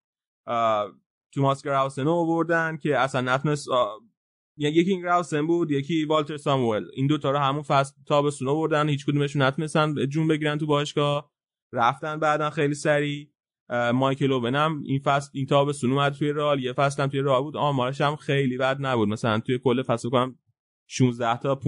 توماس 1.33 1.63
گراوسن 1.63 2.03
رو 2.03 2.11
آوردن 2.11 2.77
که 2.77 2.97
اصلا 2.97 3.35
نتونست 3.35 3.67
یکی 4.57 4.91
این 4.91 5.01
گراوسن 5.01 5.47
بود 5.47 5.71
یکی 5.71 6.05
والتر 6.05 6.37
ساموئل. 6.37 6.85
این 6.93 7.07
دوتا 7.07 7.31
رو 7.31 7.37
همون 7.37 7.61
فصل 7.61 7.93
تابستون 8.07 8.47
آوردن 8.47 8.89
هیچ 8.89 9.05
کدومشون 9.05 9.41
نتونستن 9.41 10.05
جون 10.05 10.27
بگیرن 10.27 10.57
تو 10.57 10.65
باشگاه. 10.65 11.31
رفتن 11.73 12.19
بعدا 12.19 12.49
خیلی 12.49 12.73
سریع. 12.73 13.30
مایکل 13.93 14.55
هم 14.55 14.83
این 14.85 14.99
فصل 14.99 15.29
این 15.33 15.45
تابستون 15.45 15.91
اومد 15.91 16.13
توی 16.13 16.31
رال 16.31 16.63
یه 16.63 16.73
فصل 16.73 17.03
هم 17.03 17.09
توی 17.09 17.19
رال 17.19 17.41
بود 17.41 17.57
آمارش 17.57 18.01
هم 18.01 18.15
خیلی 18.15 18.57
بد 18.57 18.77
نبود. 18.79 19.09
مثلا 19.09 19.39
توی 19.39 19.59
کل 19.63 19.83
فصل 19.83 20.09
کنم 20.09 20.35
16 20.87 21.37
تا 21.37 21.59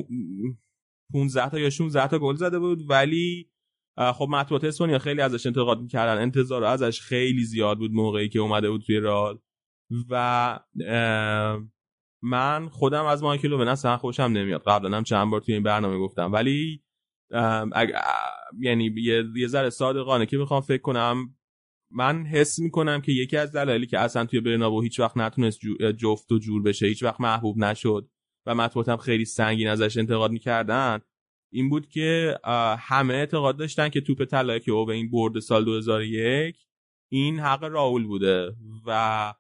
15 1.14 1.50
تا 1.50 1.60
یا 1.60 1.70
16 1.70 2.08
تا 2.08 2.20
گل 2.20 2.36
زده 2.36 2.60
بود 2.60 2.90
ولی 2.90 3.50
خب 3.98 4.28
مطبوعات 4.30 4.64
اسپانیا 4.64 5.00
خیلی 5.00 5.22
ازش 5.22 5.46
انتقاد 5.46 5.82
می‌کردن. 5.82 6.22
انتظار 6.22 6.64
ازش 6.64 7.02
خیلی 7.02 7.44
زیاد 7.44 7.78
بود 7.78 7.92
موقعی 7.92 8.30
که 8.30 8.40
اومده 8.40 8.70
بود 8.70 8.82
توی 8.82 8.98
رال 8.98 9.40
و 10.10 10.60
من 12.22 12.70
خودم 12.70 13.06
از 13.06 13.24
مایکل 13.24 13.54
اوون 13.54 13.68
اصلا 13.68 13.98
خوشم 13.98 14.24
نمیاد. 14.24 14.64
قبلا 14.68 14.98
هم 14.98 15.04
چند 15.04 15.32
بار 15.32 15.42
توی 15.42 15.54
این 15.54 15.64
برنامه 15.64 16.00
گفتم. 16.00 16.34
ولی 16.34 16.84
یعنی 18.60 18.96
یه, 18.98 19.24
یه 19.36 19.48
ذره 19.48 19.70
صادقانه 19.70 20.26
که 20.26 20.38
بخوام 20.38 20.62
فکر 20.62 20.82
کنم 20.82 21.36
من 21.94 22.26
حس 22.26 22.60
می‌کنم 22.60 23.02
که 23.02 23.12
یکی 23.12 23.38
از 23.38 23.52
دلایلی 23.52 23.86
که 23.88 24.00
اصلا 24.00 24.26
توی 24.26 24.40
برنابو 24.40 24.82
هیچ 24.82 25.00
وقت 25.00 25.18
نتونست 25.18 25.60
جفت 25.98 26.32
و 26.32 26.40
جور 26.40 26.62
بشه 26.62 26.86
هیچ 26.86 27.04
وقت 27.04 27.22
محبوب 27.22 27.58
نشد 27.58 28.10
و 28.46 28.56
مطبوعاتم 28.56 28.98
خیلی 28.98 29.26
سنگین 29.26 29.68
ازش 29.68 29.98
انتقاد 29.98 30.32
می‌کردن 30.32 31.00
این 31.52 31.70
بود 31.70 31.88
که 31.88 32.38
همه 32.80 33.14
اعتقاد 33.14 33.58
داشتن 33.58 33.90
که 33.90 34.02
توپ 34.02 34.26
طلایی 34.26 34.60
که 34.60 34.72
او 34.72 34.86
به 34.86 34.94
این 34.94 35.12
برد 35.12 35.40
سال 35.40 35.66
2001 35.66 36.56
این 37.12 37.40
حق 37.40 37.64
راول 37.64 38.04
بوده 38.04 38.56
و 38.88 39.34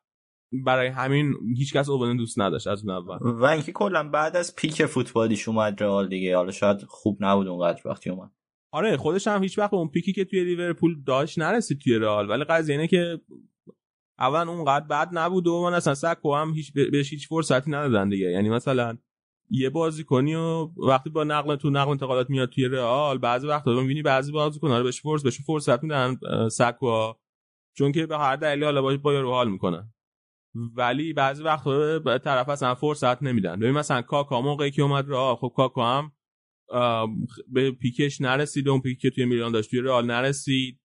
برای 0.65 0.87
همین 0.87 1.33
هیچکس 1.57 1.89
اوون 1.89 2.17
دوست 2.17 2.39
نداشت 2.39 2.67
از 2.67 2.85
اون 2.85 2.95
اول. 2.95 3.17
و 3.21 3.45
اینکه 3.45 3.71
کلا 3.71 4.09
بعد 4.09 4.35
از 4.35 4.55
پیک 4.55 4.85
فوتبالیش 4.85 5.47
اومد 5.47 5.83
رئال 5.83 6.09
دیگه 6.09 6.35
حالا 6.35 6.51
شاید 6.51 6.83
خوب 6.87 7.17
نبود 7.19 7.47
اونقدر 7.47 7.81
وقتی 7.85 8.09
اومد. 8.09 8.31
آره 8.73 8.97
خودش 8.97 9.27
هم 9.27 9.43
هیچ 9.43 9.59
وقت 9.59 9.71
به 9.71 9.77
اون 9.77 9.87
پیکی 9.87 10.13
که 10.13 10.25
توی 10.25 10.43
لیورپول 10.43 11.03
داشت 11.03 11.39
نرسید 11.39 11.79
توی 11.79 11.95
رئال. 11.95 12.29
ولی 12.29 12.43
قضیه 12.43 12.75
اینه 12.75 12.87
که 12.87 13.19
اول 14.19 14.49
اونقدر 14.49 14.85
بد 14.85 15.09
نبود 15.11 15.47
و 15.47 15.61
من 15.63 15.73
اصلا 15.73 15.93
سکو 15.93 16.35
هم 16.35 16.53
هیچ 16.53 16.73
بهش 16.73 17.11
هیچ 17.11 17.27
فرصتی 17.27 17.71
ندادن 17.71 18.09
دیگه. 18.09 18.31
یعنی 18.31 18.49
مثلا 18.49 18.97
یه 19.49 19.69
بازی 19.69 20.03
کنی 20.03 20.35
و 20.35 20.69
وقتی 20.77 21.09
با 21.09 21.23
نقل 21.23 21.55
تو 21.55 21.69
نقل 21.69 21.91
انتقالات 21.91 22.29
میاد 22.29 22.49
توی 22.49 22.65
رئال 22.65 23.17
بعضی 23.17 23.47
وقتا 23.47 23.73
می‌بینی 23.73 24.01
بعضی 24.01 24.31
بازیکن‌ها 24.31 24.77
رو 24.77 24.83
بهش 24.83 25.01
فرصت 25.01 25.23
بهش 25.23 25.41
فرصت 25.41 25.83
میدن 25.83 26.17
سکوا 26.49 27.17
چون 27.77 27.91
که 27.91 28.05
به 28.05 28.17
هر 28.17 28.35
دلیلی 28.35 28.65
حالا 28.65 28.81
با 28.81 28.97
با 28.97 29.19
رو 29.19 29.31
حال 29.31 29.49
می‌کنن. 29.49 29.93
ولی 30.75 31.13
بعضی 31.13 31.43
وقتا 31.43 31.99
به 31.99 32.17
طرف 32.17 32.49
اصلا 32.49 32.75
فرصت 32.75 33.23
نمیدن. 33.23 33.59
ببین 33.59 33.71
مثلا 33.71 34.01
کاکا 34.01 34.41
موقعی 34.41 34.71
که 34.71 34.81
اومد 34.81 35.09
رئال 35.09 35.35
خب 35.35 35.53
کاکا 35.55 35.97
هم 35.97 36.11
به 37.47 37.71
پیکش 37.71 38.21
نرسید 38.21 38.69
اون 38.69 38.81
پیک 38.81 38.99
که 38.99 39.09
توی 39.09 39.25
میلان 39.25 39.51
داشت 39.51 39.69
توی 39.69 39.79
رئال 39.79 40.05
نرسید. 40.05 40.79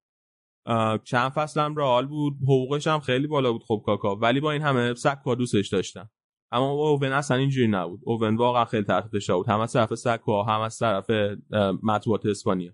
چند 1.04 1.30
فصل 1.30 1.60
هم 1.60 1.76
رئال 1.76 2.06
بود. 2.06 2.36
حقوقش 2.42 2.86
هم 2.86 3.00
خیلی 3.00 3.26
بالا 3.26 3.52
بود 3.52 3.62
خب 3.64 3.82
کاکا. 3.86 4.16
ولی 4.16 4.40
با 4.40 4.52
این 4.52 4.62
همه 4.62 4.94
سکوا 4.94 5.34
دوستش 5.34 5.68
داشتن. 5.68 6.08
اما 6.52 6.70
اوون 6.70 7.12
اصلا 7.12 7.36
اینجوری 7.36 7.68
نبود. 7.68 8.00
اوون 8.02 8.36
واقعا 8.36 8.64
خیلی 8.64 8.84
تحت 8.84 9.08
فشار 9.12 9.36
بود. 9.36 9.48
هم 9.48 9.60
از 9.60 9.72
طرف 9.72 9.94
سکوا 9.94 10.42
هم 10.42 10.60
از 10.60 10.78
طرف 10.78 11.10
مطبوعات 11.82 12.26
اسپانیا. 12.26 12.72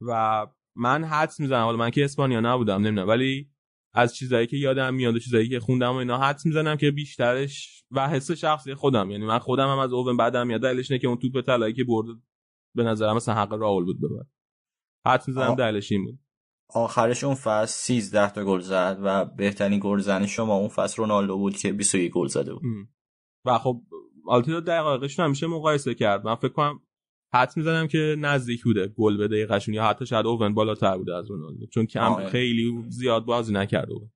و 0.00 0.46
من 0.76 1.04
حدس 1.04 1.40
می‌زنم. 1.40 1.64
حالا 1.64 1.76
من 1.76 1.90
که 1.90 2.04
اسپانیا 2.04 2.40
نبودم 2.40 2.74
نمی‌دونم. 2.74 3.08
ولی 3.08 3.50
از 3.94 4.14
چیزایی 4.14 4.46
که 4.46 4.56
یادم 4.56 4.94
میاد 4.94 5.14
و 5.14 5.18
چیزایی 5.18 5.48
که 5.48 5.60
خوندم 5.60 5.92
و 5.92 5.96
اینا 5.96 6.18
حدس 6.18 6.46
می‌زنم 6.46 6.76
که 6.76 6.90
بیشترش 6.90 7.84
و 7.90 8.08
حس 8.08 8.30
شخصی 8.30 8.74
خودم. 8.74 9.10
یعنی 9.10 9.24
من 9.24 9.38
خودم 9.38 9.68
هم 9.68 9.78
از 9.78 9.92
اوون 9.92 10.16
بعدم 10.16 10.46
میاد. 10.46 10.60
دلیلش 10.60 10.90
اینه 10.90 11.00
که 11.00 11.08
اون 11.08 11.16
توپ 11.16 11.40
طلایی 11.40 11.74
که 11.74 11.84
برد 11.84 12.06
به 12.74 12.82
نظرم 12.82 13.16
مثلا 13.16 13.34
حق 13.34 13.52
راول 13.52 13.84
بود 13.84 13.98
ببر 13.98 14.24
حدس 15.06 15.28
می‌زنم 15.28 15.54
دلیلش 15.54 15.92
این 15.92 16.04
بود. 16.04 16.18
آخرش 16.68 17.24
اون 17.24 17.34
فصل 17.34 17.66
13 17.66 18.30
تا 18.30 18.44
گل 18.44 18.60
زد 18.60 18.98
و 19.02 19.24
بهترین 19.24 19.80
گل 19.82 19.98
زنی 19.98 20.26
شما 20.26 20.56
اون 20.56 20.68
فصل 20.68 20.96
رونالدو 20.96 21.38
بود 21.38 21.56
که 21.56 21.72
21 21.72 22.12
گل 22.12 22.26
زده 22.26 22.54
بود. 22.54 22.62
و 23.44 23.58
خب 23.58 23.82
آلتیدو 24.26 24.60
دقیقش 24.60 25.20
همیشه 25.20 25.46
مقایسه 25.46 25.94
کرد. 25.94 26.26
من 26.26 26.34
فکر 26.34 26.52
کنم 26.52 26.80
حد 27.34 27.52
می‌زنم 27.56 27.88
که 27.88 28.16
نزدیک 28.18 28.64
بوده 28.64 28.88
گل 28.88 29.16
به 29.16 29.28
دقیقشون 29.28 29.74
یا 29.74 29.84
حتی 29.84 30.06
شاید 30.06 30.26
اوون 30.26 30.54
بالاتر 30.54 30.98
بوده 30.98 31.14
از 31.14 31.30
رونالدو. 31.30 31.66
چون 31.66 31.86
کم 31.86 32.26
خیلی 32.26 32.84
زیاد 32.88 33.24
بازی 33.24 33.52
نکرده 33.52 33.94
بود 33.94 34.10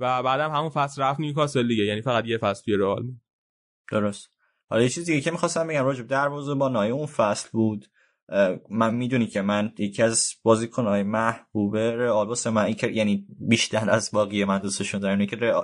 و 0.00 0.22
بعدم 0.22 0.50
همون 0.50 0.70
فصل 0.70 1.02
رفت 1.02 1.20
نیوکاسل 1.20 1.68
دیگه. 1.68 1.84
یعنی 1.84 2.02
فقط 2.02 2.26
یه 2.26 2.38
فصل 2.38 2.64
توی 2.64 2.76
رئال 2.76 3.12
درست. 3.92 4.35
حالا 4.68 4.82
یه 4.82 4.88
چیزی 4.88 5.20
که 5.20 5.30
می‌خواستم 5.30 5.66
بگم 5.66 5.84
راجب 5.84 6.06
دروازه 6.06 6.54
با 6.54 6.68
نای 6.68 6.90
اون 6.90 7.06
فصل 7.06 7.48
بود 7.52 7.86
من 8.70 8.94
می‌دونی 8.94 9.26
که 9.26 9.42
من 9.42 9.72
یکی 9.78 10.02
از 10.02 10.32
بازیکنهای 10.42 11.02
محبوب 11.02 11.76
رئال 11.76 12.28
واسه 12.28 12.50
من 12.50 12.64
ایکر 12.64 12.90
یعنی 12.90 13.26
بیشتر 13.40 13.90
از 13.90 14.10
باقی 14.12 14.44
من 14.44 14.58
دوستشون 14.58 15.00
دارم 15.00 15.26
که 15.26 15.54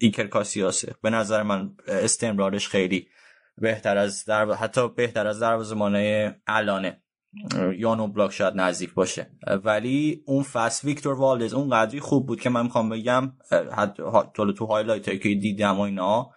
ایکر 0.00 0.26
کاسیاسه 0.26 0.94
به 1.02 1.10
نظر 1.10 1.42
من 1.42 1.70
استمرارش 1.88 2.68
خیلی 2.68 3.08
بهتر 3.58 3.96
از 3.96 4.24
در 4.24 4.52
حتی 4.52 4.88
بهتر 4.88 5.26
از 5.26 5.40
دروازه‌بان 5.40 5.96
الانه. 6.46 7.02
یان 7.78 8.08
اوبلاک 8.08 8.32
شاید 8.32 8.54
نزدیک 8.56 8.94
باشه. 8.94 9.30
ولی 9.64 10.22
اون 10.26 10.42
فصل 10.42 10.88
ویکتور 10.88 11.14
والدز 11.14 11.54
اون 11.54 11.70
قدری 11.70 12.00
خوب 12.00 12.26
بود 12.26 12.40
که 12.40 12.50
من 12.50 12.62
می‌خوام 12.62 12.88
بگم 12.88 13.32
حتی 13.76 14.02
تو 14.56 14.66
highlight 14.66 15.22
که 15.22 15.34
دیدم 15.34 15.78
و 15.78 15.80
اینا 15.80 16.30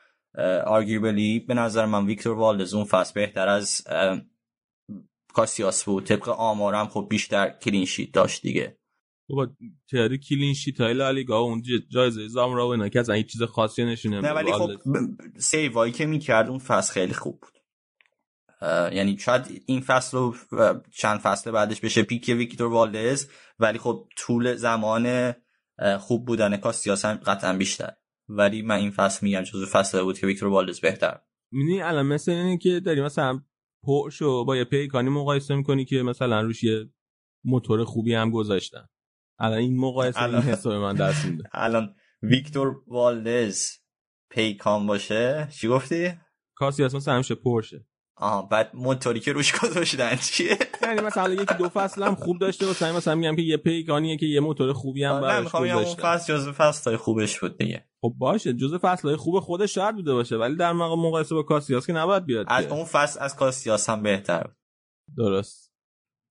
arguably 0.65 1.39
به 1.39 1.53
نظر 1.53 1.85
من 1.85 2.05
ویکتور 2.05 2.37
والدز 2.37 2.73
اون 2.73 2.85
فصل 2.85 3.13
بهتر 3.13 3.47
از 3.47 3.83
کاسیاس 5.33 5.83
بود. 5.83 6.05
طبق 6.05 6.29
آمارم 6.29 6.87
خب 6.87 7.07
بیشتر 7.09 7.49
کلین 7.49 7.85
شیت 7.85 8.11
داشت 8.11 8.41
دیگه. 8.41 8.77
بابا 9.29 9.47
تعداد 9.91 10.19
کلین 10.29 10.53
شیت 10.53 10.81
های 10.81 10.93
لالیگا 10.93 11.39
اون 11.39 11.63
جایزه 11.91 12.27
زامرا 12.27 12.67
و 12.67 12.71
اینا 12.71 12.89
که 12.89 12.99
اصلا 12.99 13.15
هیچ 13.15 13.31
چیز 13.31 13.43
خاصی 13.43 13.85
نشونه 13.85 14.21
نه 14.21 14.31
ولی 14.31 14.51
خب 14.51 14.69
سیوایی 15.37 15.91
که 15.91 16.05
می‌کرد 16.05 16.49
اون 16.49 16.59
فصل 16.59 16.93
خیلی 16.93 17.13
خوب 17.13 17.39
بود. 17.41 17.51
یعنی 18.93 19.17
شاید 19.17 19.63
این 19.65 19.81
فصل 19.81 20.17
رو 20.17 20.35
چند 20.97 21.19
فصل 21.19 21.51
بعدش 21.51 21.81
بشه 21.81 22.03
پیک 22.03 22.35
ویکتور 22.37 22.67
والدز 22.67 23.27
ولی 23.59 23.79
خب 23.79 24.07
طول 24.17 24.55
زمان 24.55 25.33
خوب 25.99 26.25
بودن 26.25 26.57
کاسیاس 26.57 27.05
هم 27.05 27.15
قطعا 27.15 27.53
بیشتر. 27.53 27.93
ولی 28.37 28.61
من 28.61 28.75
این 28.75 28.91
فصل 28.91 29.25
میگم 29.25 29.41
جزو 29.41 29.65
فصل 29.65 30.01
بود 30.03 30.19
که 30.19 30.27
ویکتور 30.27 30.49
والدز 30.49 30.79
بهتر. 30.79 31.19
می‌دونی 31.51 31.81
الان 31.81 32.05
مثل 32.05 32.31
اینه 32.31 32.57
که 32.57 32.79
داری 32.79 33.01
مثلا 33.01 33.41
پرشو 33.83 34.45
با 34.45 34.57
یه 34.57 34.63
پیکانی 34.63 35.09
مقایسه 35.09 35.55
می‌کنی 35.55 35.85
که 35.85 36.03
مثلا 36.03 36.41
روش 36.41 36.63
یه 36.63 36.89
موتور 37.45 37.83
خوبی 37.83 38.13
هم 38.13 38.31
گذاشتن. 38.31 38.87
الان 39.39 39.57
این 39.57 39.77
مقایسه 39.77 40.23
این 40.23 40.35
حساب 40.35 40.73
من 40.73 40.95
دست 40.95 41.25
میده. 41.25 41.43
الان 41.53 41.95
ویکتور 42.23 42.81
والدز 42.87 43.69
پیکان 44.29 44.87
باشه 44.87 45.47
چی 45.51 45.67
گفتی؟ 45.67 46.13
کاسی 46.55 46.83
مثلا 46.83 47.13
همیشه 47.13 47.35
پرشه 47.35 47.85
آها 48.15 48.41
بعد 48.41 48.71
موتوری 48.73 49.19
که 49.19 49.33
روش 49.33 49.59
گذاشتن 49.59 50.15
چیه؟ 50.15 50.57
یعنی 50.83 51.01
مثلا 51.01 51.33
یکی 51.33 51.53
دو 51.53 51.69
فصل 51.69 52.03
هم 52.03 52.15
خوب 52.15 52.39
داشته 52.39 52.65
و 52.65 52.69
مثلا 52.69 53.15
میگم 53.15 53.35
که 53.35 53.41
یه 53.41 53.57
پیکانیه 53.57 54.17
که 54.17 54.25
یه 54.25 54.39
موتور 54.39 54.73
خوبی 54.73 55.03
هم 55.03 55.21
براش 55.21 55.51
گذاشته 55.51 55.77
اون 55.77 55.95
فصل 55.95 56.33
جزو 56.33 56.51
فصل 56.51 56.95
خوبش 56.95 57.39
بود 57.39 57.57
دیگه. 57.57 57.85
خب 58.01 58.13
باشه 58.17 58.53
جزو 58.53 58.77
فصل 58.77 59.15
خوب 59.15 59.39
خودش 59.39 59.75
شاید 59.75 59.95
بوده 59.95 60.13
باشه 60.13 60.37
ولی 60.37 60.55
در 60.55 60.73
مقایسه 60.73 61.35
با 61.35 61.43
کاسیاس 61.43 61.87
که 61.87 61.93
نباید 61.93 62.25
بیاد 62.25 62.45
از 62.49 62.65
اون 62.65 62.83
فصل 62.83 63.19
از 63.19 63.35
کاسیاس 63.35 63.89
هم 63.89 64.03
بهتر 64.03 64.49
درست. 65.17 65.71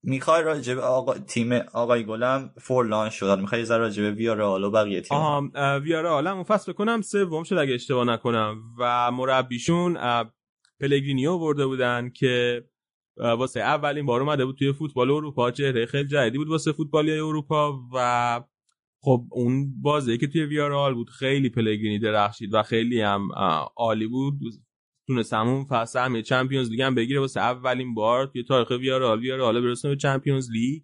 می‌خوای 0.02 0.42
راجع 0.42 0.74
به 0.74 0.82
آقا... 0.82 1.14
تیم 1.14 1.52
آقای 1.52 2.04
گلم 2.04 2.50
فورلان 2.58 3.10
شد 3.10 3.38
می‌خوای 3.38 3.64
زرا 3.64 3.78
راجع 3.78 4.02
به 4.02 4.10
ویارال 4.10 4.64
و 4.64 4.70
بقیه 4.70 5.00
تیم 5.00 5.18
آها 5.18 5.50
ویارال 5.84 6.26
اون 6.26 6.42
فصل 6.42 6.72
بکنم 6.72 7.02
سوم 7.02 7.42
شد 7.42 7.54
اگه 7.54 7.74
اشتباه 7.74 8.04
نکنم. 8.04 8.62
و 8.78 9.10
مربیشون 9.10 9.98
پلگرینیو 10.80 11.38
برده 11.38 11.66
بودن 11.66 12.10
که 12.10 12.64
واسه 13.20 13.60
اولین 13.60 14.06
بار 14.06 14.20
اومده 14.20 14.44
بود 14.44 14.56
توی 14.56 14.72
فوتبال 14.72 15.10
اروپا. 15.10 15.50
چهره 15.50 15.86
خیلی 15.86 16.08
جدیدی 16.08 16.38
بود 16.38 16.48
واسه 16.48 16.72
فوتبالی 16.72 17.12
اروپا 17.12 17.80
و 17.94 18.40
خب 19.02 19.24
اون 19.30 19.82
بازی 19.82 20.18
که 20.18 20.26
توی 20.26 20.44
ویارال 20.44 20.94
بود 20.94 21.10
خیلی 21.10 21.48
پلگرینی 21.48 21.98
درخشید 21.98 22.54
و 22.54 22.62
خیلی 22.62 23.00
هم 23.00 23.28
عالی 23.76 24.06
بود. 24.06 24.40
تونست 25.06 25.32
همون 25.32 25.64
فصل 25.64 25.98
هم 25.98 26.22
Champions 26.22 26.70
League 26.70 26.82
هم 26.82 26.94
بگیره 26.94 27.20
واسه 27.20 27.40
اولین 27.40 27.94
بار 27.94 28.26
توی 28.26 28.44
تاریخ 28.44 28.70
ویارال 28.70 29.20
ویارال 29.20 29.60
برسونه 29.60 29.94
به 29.94 30.00
Champions 30.00 30.50
League 30.50 30.82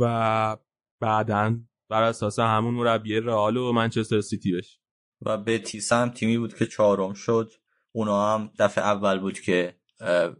و 0.00 0.56
بعدا 1.00 1.60
بر 1.90 2.02
اساس 2.02 2.38
همون 2.38 2.74
مربی 2.74 3.20
رئال 3.20 3.56
و 3.56 3.72
منچستر 3.72 4.20
سیتی 4.20 4.52
بشه. 4.52 4.78
و 5.22 5.38
بتیس 5.38 5.62
هم 5.90 6.08
تیمی 6.08 6.38
بود 6.38 6.54
که 6.54 6.66
چهارم 6.66 7.12
شد. 7.12 7.50
اونا 7.92 8.34
هم 8.34 8.50
دفعه 8.58 8.84
اول 8.84 9.18
بود 9.18 9.40
که 9.40 9.81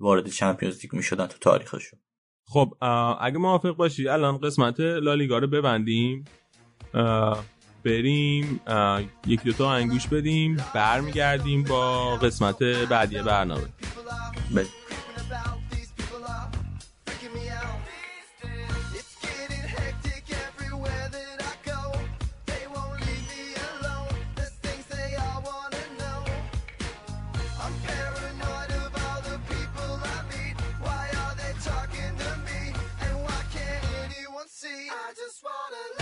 وارد 0.00 0.28
Champions 0.28 0.81
League 0.83 0.94
می‌شدن 0.94 1.26
تو 1.26 1.39
تاریخشون. 1.39 1.99
خب 2.47 2.74
اگه 3.20 3.39
موافق 3.39 3.70
باشی 3.70 4.08
الان 4.08 4.39
قسمت 4.39 4.81
لالیگا 4.81 5.39
رو 5.39 5.47
ببندیم. 5.47 6.24
بریم 7.84 8.60
یک 9.26 9.42
دوتا 9.42 9.73
انگوش 9.73 10.07
بدیم 10.07 10.57
برمیگردیم 10.74 11.62
با 11.62 12.16
قسمت 12.16 12.62
بعدی 12.62 13.23
برنامه. 13.23 13.68
بریم 14.55 14.68
wanna 35.45 36.02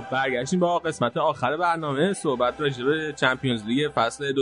خب 0.00 0.10
برگشتیم 0.10 0.60
با 0.60 0.78
قسمت 0.78 1.16
آخر 1.16 1.56
برنامه. 1.56 2.12
صحبت 2.12 2.60
راجع 2.60 2.84
به 2.84 3.12
چمپیونز 3.12 3.64
لیگ 3.64 3.90
فصل 3.94 4.32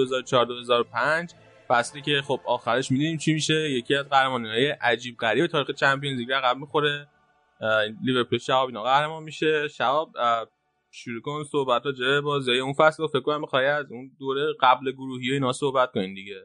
2004-2005 1.28 1.32
فصلی 1.68 2.02
که 2.02 2.22
خب 2.22 2.40
آخرش 2.44 2.90
می‌دونیم 2.90 3.18
چی 3.18 3.32
میشه. 3.32 3.54
یکی 3.54 3.94
از 3.94 4.08
قهرمانی 4.08 4.48
های 4.48 4.70
عجیب 4.70 5.16
غریب 5.16 5.46
تاریخ 5.46 5.70
چمپیونز 5.70 6.18
لیگ 6.18 6.32
رقم 6.32 6.60
می‌خوره. 6.60 7.08
لیورپول 8.04 8.38
شهاب 8.38 8.68
اینا 8.68 8.82
قهرمان 8.82 9.22
میشه. 9.22 9.68
شهاب 9.68 10.12
شروع 10.90 11.22
کن 11.22 11.44
صحبت 11.44 11.86
راجع 11.86 12.04
به 12.06 12.20
بازی 12.20 12.58
اون 12.58 12.72
فصل. 12.72 13.06
فکر 13.06 13.20
کنم 13.20 13.40
می‌خوای 13.40 13.66
از 13.66 13.86
اون 13.90 14.10
دوره 14.18 14.42
قبل 14.60 14.92
گروهی 14.92 15.32
اینا 15.32 15.52
صحبت 15.52 15.92
کنین 15.92 16.14
دیگه. 16.14 16.40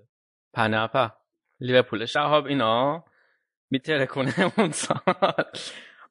پناپا 0.54 1.12
لیورپول 1.60 2.06
شهاب 2.06 2.46
اینا. 2.46 3.04
میتره 3.70 4.06
کنه 4.06 4.52
اون 4.58 4.72
سال. 4.72 4.98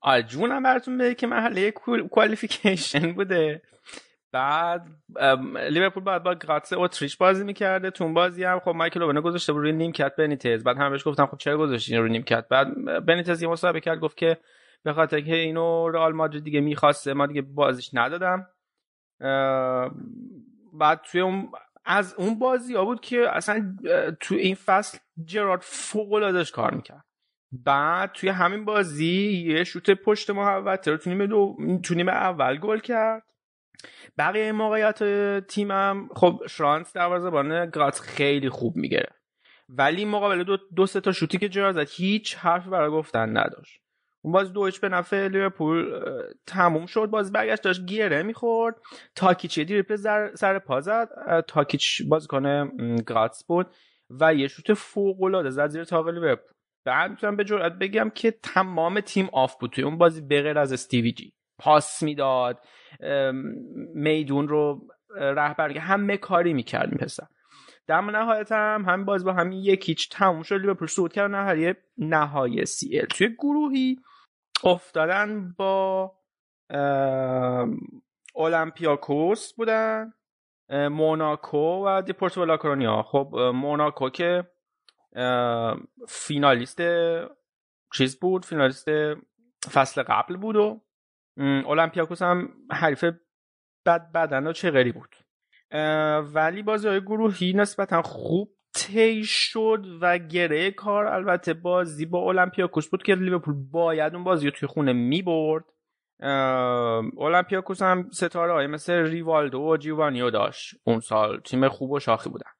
آره 0.02 0.22
جونم 0.22 0.62
براتون 0.62 0.98
بگه 0.98 1.14
که 1.14 1.26
محله 1.26 1.70
کوالیفیکیشن 2.10 3.12
بوده. 3.16 3.62
بعد 4.32 4.86
لیورپول 5.70 6.04
بعد 6.04 6.22
با 6.22 6.34
گراتس 6.34 6.72
اتریش 6.72 7.16
بازی 7.16 7.44
می‌کرده 7.44 7.90
تو 7.90 8.04
اون 8.04 8.14
بازی 8.14 8.44
هم 8.44 8.60
خب 8.60 8.70
مایکل 8.70 9.02
اوون 9.02 9.20
گذاشته 9.20 9.52
روی 9.52 9.72
نیمکت 9.72 10.16
بنیتز. 10.16 10.64
بعد 10.64 10.76
همش 10.76 11.08
گفتم 11.08 11.26
خب 11.26 11.36
چرا 11.36 11.58
گذاشتین 11.58 11.98
روی 11.98 12.10
نیمکت؟ 12.10 12.48
بعد 12.48 12.74
بنیتز 13.06 13.42
یه 13.42 13.48
مصاحبه 13.48 13.80
کرد 13.80 14.00
گفت 14.00 14.16
که 14.16 14.38
به 14.82 14.92
خاطر 14.92 15.20
که 15.20 15.34
اینو 15.34 15.88
رئال 15.88 16.12
مادرید 16.12 16.44
دیگه 16.44 16.60
می‌خواسته 16.60 17.14
ما 17.14 17.26
دیگه 17.26 17.42
بازیش 17.42 17.90
ندادم. 17.92 18.46
بعد 20.72 21.00
توی 21.10 21.20
اون 21.20 21.52
از 21.84 22.14
اون 22.14 22.38
بازی 22.38 22.74
ها 22.74 22.84
بود 22.84 23.00
که 23.00 23.36
اصلا 23.36 23.76
تو 24.20 24.34
این 24.34 24.54
فصل 24.54 24.98
جرارد 25.24 25.60
فوق 25.60 26.42
کار 26.50 26.74
می‌کرد. 26.74 27.04
بعد 27.52 28.12
توی 28.12 28.28
همین 28.28 28.64
بازی 28.64 29.44
یه 29.46 29.64
شوت 29.64 29.90
پشت 29.90 30.30
محوطه 30.30 30.90
رو 30.90 30.96
تو 30.96 31.10
نیم, 31.10 31.26
دو... 31.26 31.56
تو 31.82 31.94
اول 32.08 32.58
گل 32.58 32.78
کرد. 32.78 33.22
بقیه 34.18 34.52
موقعیت 34.52 35.02
تیمم 35.46 36.08
خب 36.14 36.42
شرانس 36.48 36.92
دروازه‌بان 36.92 37.70
گرات 37.70 38.00
خیلی 38.00 38.48
خوب 38.48 38.76
میگه 38.76 39.06
ولی 39.68 40.04
مقابل 40.04 40.42
دو, 40.42 40.56
دو 40.76 40.86
سه 40.86 41.00
تا 41.00 41.12
شوتی 41.12 41.38
که 41.38 41.48
جرا 41.48 41.72
زد 41.72 41.88
هیچ 41.90 42.36
حرف 42.36 42.66
برای 42.66 42.90
گفتن 42.90 43.36
نداشت. 43.36 43.80
اون 44.22 44.32
باز 44.32 44.52
دویچ 44.52 44.80
به 44.80 44.88
نفع 44.88 45.28
لیورپول 45.28 46.00
تموم 46.46 46.86
شد. 46.86 47.06
باز 47.06 47.32
برگشت 47.32 47.62
داشت 47.62 47.86
گیره 47.86 48.22
می‌خورد. 48.22 48.76
تاکیچ 49.14 49.60
دریپل 49.60 49.96
سر 50.34 50.58
پا 50.58 50.80
زد. 50.80 51.08
تاکیچ 51.48 52.02
کنه 52.28 52.70
گراتس 53.08 53.44
بود 53.44 53.66
و 54.10 54.34
یه 54.34 54.48
شوت 54.48 54.74
فوق 54.74 55.22
العاده 55.22 55.50
زد 55.50 55.68
زیر 55.68 55.84
تاق 55.84 56.08
لیورپول. 56.08 56.52
بعد 56.84 57.10
می‌تونم 57.10 57.36
به 57.36 57.44
جرئت 57.44 57.72
بگم 57.72 58.10
که 58.14 58.30
تمام 58.30 59.00
تیم 59.00 59.28
آف 59.32 59.56
بود 59.56 59.70
توی 59.70 59.84
اون 59.84 59.98
بازی 59.98 60.20
بغیر 60.20 60.58
از 60.58 60.72
استیوی 60.72 61.12
جی. 61.12 61.32
پاس 61.58 62.02
می‌داد 62.02 62.64
میدون 63.94 64.48
رو 64.48 64.86
رهبر 65.16 65.78
همه 65.78 66.16
کاری 66.16 66.52
می‌کردیم 66.52 66.98
پسر. 66.98 67.26
در 67.86 68.00
نهایت 68.00 68.52
هم 68.52 68.84
همین 68.88 69.04
بازی 69.04 69.24
با 69.24 69.32
همین 69.32 69.58
یکیچ 69.58 70.08
تموم 70.10 70.42
شد. 70.42 70.54
لیورپول 70.54 70.88
صعود 70.88 71.12
کرد 71.12 71.30
نهایی 71.30 71.74
نهایی 71.98 72.66
سی 72.66 72.98
ال 72.98 73.06
توی 73.06 73.28
گروهی 73.38 73.96
افتادن 74.64 75.54
با 75.58 76.12
اولمپیاکوس 78.34 79.52
بودن 79.52 80.12
موناکو 80.70 81.86
و 81.86 82.02
دیپورتو 82.06 82.44
لاکرونیا. 82.44 83.02
خب 83.02 83.36
موناکو 83.54 84.10
که 84.10 84.44
فینالیست 86.08 86.82
چیز 87.94 88.20
بود 88.20 88.44
فینالیست 88.44 88.88
فصل 89.72 90.02
قبل 90.02 90.36
بود 90.36 90.56
و 90.56 90.80
اولمپیاکوس 91.38 92.22
هم 92.22 92.48
حریف 92.70 93.04
بد 93.86 94.12
بدن 94.12 94.46
و 94.46 94.52
چه 94.52 94.70
غری 94.70 94.92
بود 94.92 95.16
ولی 96.34 96.62
بازی 96.62 96.88
های 96.88 97.00
گروهی 97.00 97.52
نسبتا 97.52 98.02
خوب 98.02 98.56
تی 98.74 99.24
شد 99.24 99.86
و 100.00 100.18
گره 100.18 100.70
کار 100.70 101.06
البته 101.06 101.54
بازی 101.54 102.06
با 102.06 102.18
اولمپیاکوس 102.18 102.88
بود 102.88 103.02
که 103.02 103.14
لیورپول 103.14 103.54
باید 103.70 104.14
اون 104.14 104.24
بازی 104.24 104.46
رو 104.46 104.50
توی 104.50 104.68
خونه 104.68 104.92
می 104.92 105.22
برد. 105.22 105.64
اولمپیاکوس 107.16 107.82
هم 107.82 108.10
ستاره 108.10 108.52
های 108.52 108.66
مثل 108.66 108.92
ریوالدو 108.92 109.60
و 109.60 109.76
جیوانیو 109.76 110.30
داشت. 110.30 110.74
اون 110.84 111.00
سال 111.00 111.40
تیم 111.40 111.68
خوب 111.68 111.90
و 111.90 112.00
شاخی 112.00 112.30
بودن. 112.30 112.50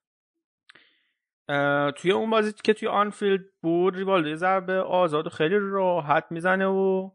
توی 1.95 2.11
اون 2.11 2.29
بازی 2.29 2.53
که 2.63 2.73
توی 2.73 2.87
آنفیلد 2.87 3.41
بود 3.61 3.95
ریوالدو 3.95 4.35
ضربه 4.35 4.73
آزاد 4.81 5.27
و 5.27 5.29
خیلی 5.29 5.55
راحت 5.59 6.25
می‌زنه 6.29 6.67
و 6.67 7.09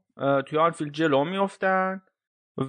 توی 0.47 0.59
آنفیلد 0.59 0.93
جلو 0.93 1.25
میفتن 1.25 2.03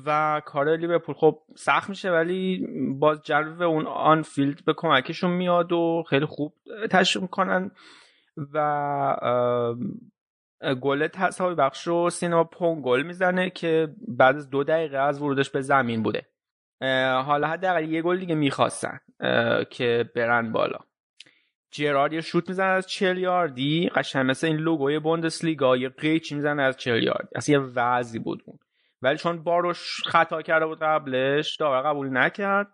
و 0.06 0.42
کار 0.46 0.76
لیورپول 0.76 1.16
خب 1.16 1.40
سخت 1.58 1.90
میشه 1.90 2.12
ولی 2.12 2.68
باز 3.00 3.22
جو 3.24 3.62
اون 3.62 3.88
آنفیلد 3.88 4.66
به 4.66 4.74
کمکشون 4.78 5.32
میاد 5.32 5.72
و 5.72 6.04
خیلی 6.10 6.26
خوب 6.26 6.54
تشریف 6.92 7.22
می‌کنن 7.22 7.72
و 8.54 9.76
گل 10.82 11.08
تساوی 11.08 11.56
بخش 11.56 11.88
رو 11.88 12.10
سینما 12.10 12.44
پون 12.44 12.82
گل 12.84 13.04
می‌زنه 13.04 13.50
که 13.50 13.96
بعد 14.08 14.36
از 14.36 14.50
دو 14.50 14.64
دقیقه 14.64 14.98
از 14.98 15.22
ورودش 15.22 15.50
به 15.50 15.62
زمین 15.62 16.04
بوده. 16.04 16.26
حالا 17.26 17.48
حداقل 17.48 17.90
یه 17.90 18.02
گل 18.02 18.18
دیگه 18.18 18.36
می‌خواستن 18.36 19.00
که 19.70 20.10
برن 20.16 20.52
بالا. 20.52 20.80
جرارد 21.72 22.14
یه 22.14 22.22
شوت 22.22 22.50
می‌زنه 22.50 22.68
از 22.68 22.88
چل 22.88 23.18
یاردی. 23.18 23.90
قشنگ 23.96 24.30
مثل 24.30 24.48
این 24.48 24.58
لوگوی 24.58 25.00
بوندسلیگا 25.00 25.78
یه 25.78 25.90
قیچی 25.90 26.36
می‌زنه 26.36 26.64
از 26.64 26.78
چل 26.78 27.04
یاردی. 27.04 27.30
اصلا 27.36 27.54
یه 27.54 27.62
وضعی 27.76 28.20
بود 28.20 28.44
اون. 28.46 28.60
ولی 29.02 29.18
چون 29.18 29.44
باروش 29.44 30.02
خطا 30.06 30.42
کرده 30.42 30.66
بود 30.66 30.80
قبلش 30.82 31.56
داور 31.56 31.82
قبول 31.82 32.18
نکرد. 32.18 32.68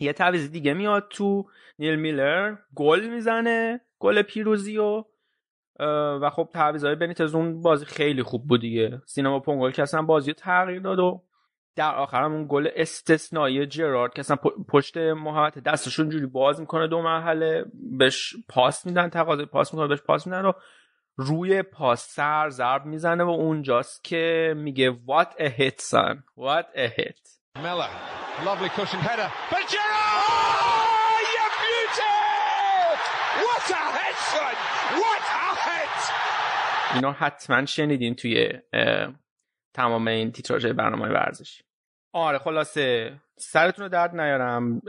یه 0.00 0.12
تعویض 0.12 0.50
دیگه 0.50 0.74
میاد 0.74 1.06
تو 1.10 1.46
نیل 1.78 1.96
میلر. 1.96 2.56
گل 2.74 3.08
می‌زنه 3.08 3.80
گل 3.98 4.22
پیروزی 4.22 4.78
و 4.78 5.04
و 6.20 6.30
خب 6.30 6.48
تعویضای 6.52 6.94
بنیتز 6.94 7.34
اون 7.34 7.62
بازی 7.62 7.84
خیلی 7.84 8.22
خوب 8.22 8.46
بود 8.46 8.60
دیگه. 8.60 9.02
سینما 9.06 9.40
پونگل 9.40 9.70
که 9.70 9.82
اصلا 9.82 10.02
بازی 10.02 10.32
تغییر 10.32 10.80
داد 10.80 10.98
و 10.98 11.22
در 11.76 11.94
آخر 11.94 12.22
هم 12.22 12.32
اون 12.32 12.46
گل 12.48 12.68
استثنایی 12.76 13.66
جرارد 13.66 14.14
که 14.14 14.20
اصلا 14.20 14.36
پشت 14.68 14.96
محوطه 14.96 15.60
دستشون 15.60 16.08
جوری 16.08 16.26
باز 16.26 16.60
می‌کنه 16.60 16.86
دو 16.86 17.02
مرحله 17.02 17.64
بهش 17.98 18.34
پاس 18.48 18.86
میدن 18.86 19.08
تقاضای 19.08 19.46
پاس 19.46 19.74
می‌کنه 19.74 19.88
بهش 19.88 20.02
پاس 20.02 20.26
میدن 20.26 20.44
و 20.44 20.52
روی 21.16 21.62
پاس 21.62 22.08
سر 22.08 22.48
ضرب 22.48 22.84
می‌زنه 22.84 23.24
و 23.24 23.28
اونجاست 23.28 24.04
که 24.04 24.54
میگه 24.56 24.92
what 24.92 25.28
a 25.38 25.48
hit 25.48 25.80
son. 25.80 26.16
What 26.38 26.66
a 26.74 26.88
hit. 27.00 27.20
Miller. 27.56 27.90
Lovely 28.44 28.68
cushion 28.76 29.00
header. 29.08 29.30
For 29.50 29.62
Gerrard! 29.72 30.26
Oh, 30.28 31.18
you 31.34 31.46
beauty! 31.62 32.16
What 33.44 33.66
a 33.80 33.84
hit 33.98 34.18
son. 34.32 34.54
What 35.02 35.24
a 35.44 35.48
hit! 35.66 35.98
اینا 36.94 37.12
حتما 37.12 37.66
شنیدین 37.66 38.14
توی 38.14 38.48
تمام 39.74 40.08
این 40.08 40.32
تیتراژ 40.32 40.66
برنامه 40.66 41.08
ورزشی. 41.08 41.65
آره 42.12 42.38
خلاصه. 42.38 43.20
سرتون 43.38 43.82
رو 43.82 43.88
درد 43.88 44.20
نیارم. 44.20 44.80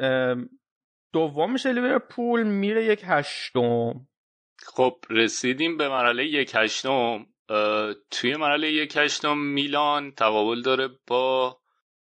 دوم 1.13 1.53
میشه 1.53 1.71
لیورپول 1.71 2.43
میره 2.43 2.85
یک 2.85 3.01
هشتم. 3.03 4.07
خب 4.59 4.95
رسیدیم 5.09 5.77
به 5.77 5.89
مرحله 5.89 6.25
یک 6.25 6.51
هشتم. 6.55 7.25
توی 8.11 8.35
مرحله 8.35 8.71
یک 8.71 8.97
هشتم 8.97 9.37
میلان 9.37 10.11
تقابل 10.11 10.61
داره 10.61 10.89
با 11.07 11.59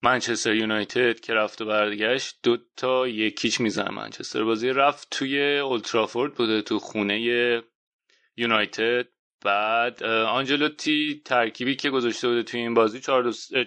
منچستر 0.04 0.54
یونایتد 0.54 1.20
که 1.20 1.34
رفت 1.34 1.62
و 1.62 1.66
برگشت. 1.66 2.40
دو 2.44 2.58
تا 2.78 3.08
یکیچ 3.08 3.62
می‌زنه 3.62 3.92
منچستر. 3.92 4.44
بازی 4.44 4.70
رفت 4.70 5.08
توی 5.12 5.60
اولترافورد 5.60 6.34
بوده 6.34 6.62
تو 6.62 6.80
خونه 6.80 7.20
یونایتد. 8.38 9.08
بعد 9.42 10.04
آنجلوتی 10.04 11.22
ترکیبی 11.26 11.76
که 11.76 11.90
گذاشته 11.90 12.28
بوده 12.28 12.44
توی 12.44 12.60
این 12.60 12.74
بازی 12.74 13.00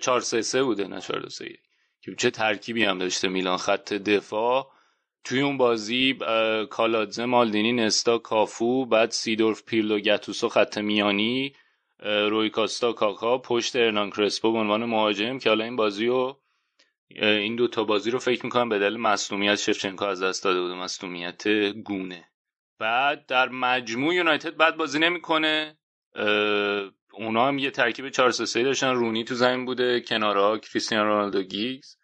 4 0.00 0.20
3 0.20 0.42
3 0.42 0.62
بوده 0.62 0.86
نه 0.86 1.00
4 1.00 1.20
2 1.20 1.28
3 1.28 1.58
که 2.00 2.14
چه 2.14 2.30
ترکیبی 2.30 2.84
هم 2.84 2.98
داشته 2.98 3.28
میلان 3.28 3.56
خط 3.56 3.92
دفاع. 3.92 4.72
توی 5.24 5.40
اون 5.40 5.56
بازی 5.56 6.18
کالادزه 6.70 7.24
مالدینی 7.24 7.72
نستا 7.72 8.18
کافو 8.18 8.86
بعد 8.86 9.10
سیدورف 9.10 9.64
پیرلو 9.64 9.98
گتوسو 9.98 10.48
خط 10.48 10.78
میانی 10.78 11.54
روی 12.04 12.50
کاستا 12.50 12.92
کاکا 12.92 13.38
پشت 13.38 13.76
ارنان 13.76 14.10
کرسپو 14.10 14.52
به 14.52 14.58
عنوان 14.58 14.84
مهاجم 14.84 15.38
که 15.38 15.48
حالا 15.48 15.64
این 15.64 15.76
بازی 15.76 16.06
رو 16.06 16.40
این 17.14 17.56
دو 17.56 17.68
تا 17.68 17.84
بازی 17.84 18.10
رو 18.10 18.18
فکر 18.18 18.44
می‌کنم 18.44 18.68
به 18.68 18.78
دلیل 18.78 18.96
مصونیت 18.96 19.54
شفچنکو 19.54 20.04
از 20.04 20.22
دست 20.22 20.44
داده 20.44 20.60
بوده. 20.60 20.74
مصونیت 20.74 21.48
گونه. 21.84 22.31
بعد 22.78 23.26
در 23.26 23.48
مجموع 23.48 24.14
یونایتد 24.14 24.56
بعد 24.56 24.76
بازی 24.76 24.98
نمی‌کنه. 24.98 25.76
اونا 27.12 27.48
هم 27.48 27.58
یه 27.58 27.70
ترکیب 27.70 28.08
4 28.08 28.30
3 28.30 28.62
داشتن. 28.62 28.94
رونی 28.94 29.24
تو 29.24 29.34
زمین 29.34 29.64
بوده 29.64 30.00
کنارها 30.00 30.58
کریستیانو 30.58 31.08
رونالدو 31.08 31.42
گیگز. 31.42 31.96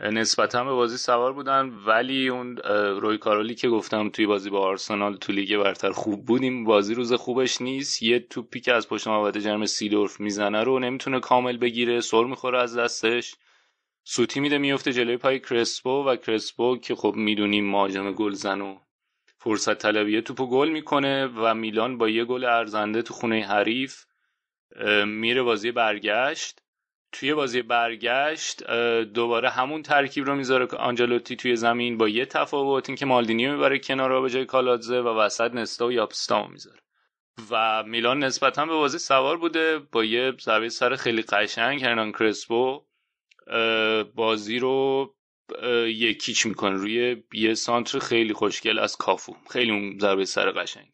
نسبتا 0.00 0.64
به 0.64 0.72
بازی 0.72 0.96
سوار 0.96 1.32
بودن. 1.32 1.68
ولی 1.86 2.28
اون 2.28 2.56
روی 3.00 3.18
کارولی 3.18 3.54
که 3.54 3.68
گفتم 3.68 4.08
توی 4.08 4.26
بازی 4.26 4.50
با 4.50 4.60
آرسنال 4.60 5.16
تو 5.16 5.32
لیگ 5.32 5.56
برتر 5.56 5.90
خوب 5.90 6.24
بودیم. 6.24 6.64
بازی 6.64 6.94
روز 6.94 7.12
خوبش 7.12 7.60
نیست. 7.60 8.02
یه 8.02 8.18
توپی 8.18 8.60
که 8.60 8.72
از 8.72 8.88
پشت 8.88 9.08
محوطه 9.08 9.40
جرم 9.40 9.66
سیدورف 9.66 10.20
می‌زنه 10.20 10.62
رو 10.62 10.78
نمی‌تونه 10.78 11.20
کامل 11.20 11.56
بگیره. 11.56 12.00
سر 12.00 12.24
می‌خوره 12.24 12.62
از 12.62 12.78
دستش. 12.78 13.34
سوتی 14.04 14.40
میده 14.40 14.58
میفته 14.58 14.92
جلوی 14.92 15.16
پای 15.16 15.40
کرسپو 15.40 16.04
و 16.04 16.16
کرسپو 16.16 16.76
که 16.76 16.94
خب 16.94 17.12
می‌دونیم 17.16 17.70
مهاجم 17.70 18.12
گلزن 18.12 18.60
و 18.60 18.78
فرصت 19.44 19.78
طلبیه 19.78 20.20
توپو 20.20 20.46
گل 20.46 20.68
می‌کنه 20.68 21.26
و 21.26 21.54
میلان 21.54 21.98
با 21.98 22.08
یه 22.08 22.24
گل 22.24 22.44
ارزنده 22.44 23.02
تو 23.02 23.14
خونه 23.14 23.46
حریف 23.46 24.04
میره 25.06 25.42
بازی 25.42 25.72
برگشت. 25.72 26.60
توی 27.12 27.34
بازی 27.34 27.62
برگشت 27.62 28.70
دوباره 29.02 29.50
همون 29.50 29.82
ترکیب 29.82 30.24
رو 30.24 30.34
می‌ذاره 30.34 30.66
که 30.66 30.76
آنجلوتی 30.76 31.36
توی 31.36 31.56
زمین 31.56 31.98
با 31.98 32.08
یه 32.08 32.26
تفاوت 32.26 32.88
این 32.88 32.96
که 32.96 33.06
مالدینی 33.06 33.46
می‌بره 33.46 33.78
کنار 33.78 34.10
رو 34.10 34.22
به 34.22 34.30
جای 34.30 34.44
کالادزه 34.44 35.00
و 35.00 35.08
وسط 35.08 35.54
نستا 35.54 35.86
و 35.86 35.92
یاپستا 35.92 36.46
می‌ذاره. 36.46 36.80
و 37.50 37.82
میلان 37.82 38.24
نسبتا 38.24 38.66
به 38.66 38.72
بازی 38.72 38.98
سوار 38.98 39.36
بوده 39.36 39.78
با 39.78 40.04
یه 40.04 40.32
ضربه 40.40 40.68
سر 40.68 40.96
خیلی 40.96 41.22
قشنگ 41.22 41.84
هرنان 41.84 42.12
کرسپو 42.12 42.84
بازی 44.14 44.58
رو 44.58 45.14
یکیچ 45.86 46.46
می‌کنه 46.46 46.76
روی 46.76 47.22
یه 47.32 47.54
سانتر 47.54 47.98
خیلی 47.98 48.32
خوشگل 48.32 48.78
از 48.78 48.96
کافو. 48.96 49.36
خیلی 49.50 49.70
اون 49.70 49.98
ضربه 49.98 50.24
سر 50.24 50.50
قشنگ. 50.50 50.86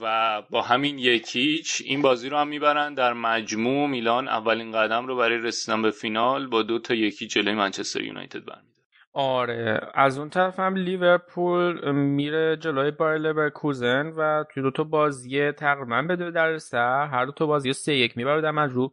و 0.00 0.42
با 0.50 0.62
همین 0.62 0.98
یکیچ 0.98 1.82
این 1.84 2.02
بازی 2.02 2.28
رو 2.28 2.36
هم 2.36 2.48
می‌برن 2.48 2.94
در 2.94 3.12
مجموع 3.12 3.88
میلان 3.88 4.28
اولین 4.28 4.72
قدم 4.72 5.06
رو 5.06 5.16
برای 5.16 5.38
رسیدن 5.38 5.82
به 5.82 5.90
فینال 5.90 6.46
با 6.46 6.62
دو 6.62 6.78
تا 6.78 6.94
یکی 6.94 7.26
جلوی 7.26 7.54
منچستر 7.54 8.00
یونایتد 8.00 8.44
برمیده 8.44 8.74
آره 9.12 9.80
از 9.94 10.18
اون 10.18 10.30
طرف 10.30 10.58
هم 10.58 10.76
لیورپول 10.76 11.92
میره 11.92 12.56
جلوی 12.56 12.90
بایر 12.90 13.18
لورکوزن 13.18 14.06
و 14.06 14.44
توی 14.50 14.62
دو 14.62 14.70
تا 14.70 14.84
بازی 14.84 15.52
تقریبا 15.52 16.02
به 16.02 16.16
دو 16.16 16.30
در 16.30 16.58
سر 16.58 17.06
هر 17.06 17.24
دو 17.26 17.32
تا 17.32 17.46
بازی 17.46 17.72
سه 17.72 17.94
یک 17.94 18.16
می‌بره 18.16 18.40
در 18.40 18.50
مجموع 18.50 18.92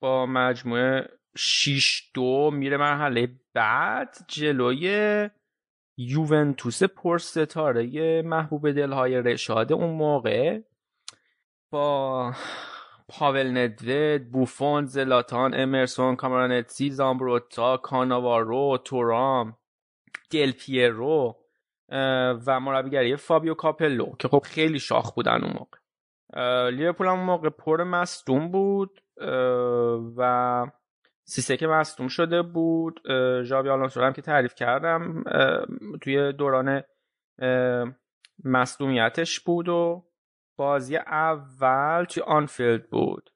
با 0.00 0.26
مجموعه 0.26 1.08
6 1.36 2.10
دو 2.14 2.50
میره 2.50 2.76
مرحله 2.76 3.28
بعد 3.54 4.16
جلوی 4.28 5.30
یوونتوس 5.96 6.82
پرستاره 6.82 8.22
محبوب 8.22 8.70
دلهای 8.70 9.22
رشاد 9.22 9.72
اون 9.72 9.90
موقع. 9.90 10.60
با 11.70 12.32
پاول 13.08 13.58
ندوید 13.58 14.30
بوفون 14.30 14.84
زلاتان 14.86 15.54
امرسون 15.54 16.16
کامرانتسی 16.16 16.90
زامبروتا 16.90 17.76
کاناوارو 17.76 18.78
تورام 18.84 19.56
دل 20.30 20.52
پیرو 20.52 21.36
و 22.46 22.60
مربیگری 22.60 23.16
فابیو 23.16 23.54
کاپلو 23.54 24.16
که 24.18 24.28
خب 24.28 24.42
خیلی 24.44 24.78
شاخ 24.78 25.14
بودن 25.14 25.44
اون 25.44 25.52
موقع. 25.52 25.78
لیورپول 26.70 27.06
هم 27.06 27.20
موقع 27.20 27.48
پر 27.48 27.84
مستون 27.84 28.50
بود 28.50 29.02
و 30.16 30.66
سیسه 31.24 31.56
که 31.56 31.66
مصدوم 31.66 32.08
شده 32.08 32.42
بود 32.42 33.00
ژابی 33.42 33.68
آلونسو 33.68 34.00
هم 34.02 34.12
که 34.12 34.22
تعریف 34.22 34.54
کردم 34.54 35.24
توی 36.00 36.32
دوران 36.32 36.82
مصدومیتش 38.44 39.40
بود 39.40 39.68
و 39.68 40.04
بازی 40.56 40.96
اول 40.96 42.04
توی 42.04 42.22
آنفیلد 42.22 42.90
بود. 42.90 43.30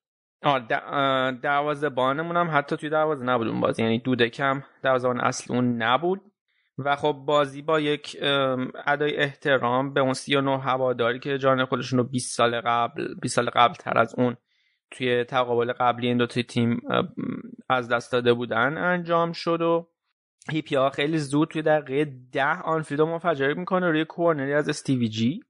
دروازه 1.43 1.89
بانمون 1.89 2.37
هم 2.37 2.51
حتی 2.53 2.77
توی 2.77 2.91
دروازه 2.91 3.25
نبود 3.25 3.49
اون 3.49 3.61
بازی 3.61 3.83
یعنی 3.83 3.99
دودکم 3.99 4.63
دروازه 4.83 5.09
اصل 5.09 5.55
اون 5.55 5.83
نبود. 5.83 6.21
و 6.79 6.97
خب 6.97 7.13
بازی 7.27 7.63
با 7.63 7.81
یک 7.81 8.17
ادای 8.87 9.17
احترام 9.17 9.95
به 9.95 10.01
اون 10.01 10.13
39 10.13 10.59
هواداری 10.59 11.19
که 11.19 11.39
جان 11.39 11.65
خودشون 11.65 11.99
رو 11.99 12.05
20 12.05 12.37
سال 12.37 12.61
قبل 12.61 13.15
20 13.23 13.37
سال 13.37 13.51
قبل 13.51 13.75
تر 13.75 13.99
از 13.99 14.15
اون 14.19 14.37
توی 14.91 15.25
تقابل 15.25 15.73
قبلی 15.73 16.07
این 16.07 16.17
دو 16.17 16.27
تیم 16.27 16.81
از 17.69 17.89
دست 17.89 18.13
داده 18.13 18.33
بودن 18.35 18.79
انجام 18.79 19.33
شد 19.33 19.63
و 19.63 19.89
هیپیا 20.51 20.91
خیلی 20.91 21.19
زود 21.19 21.49
توی 21.49 21.63
دقیقه 21.63 22.13
ده 22.33 22.61
آنفیلد 22.63 23.01
منفجر 23.01 23.55
می‌کنه 23.55 23.91
روی 23.91 24.05
کورنری 24.05 24.55
از 24.55 24.69
استیوی 24.69 25.09
جی. 25.09 25.41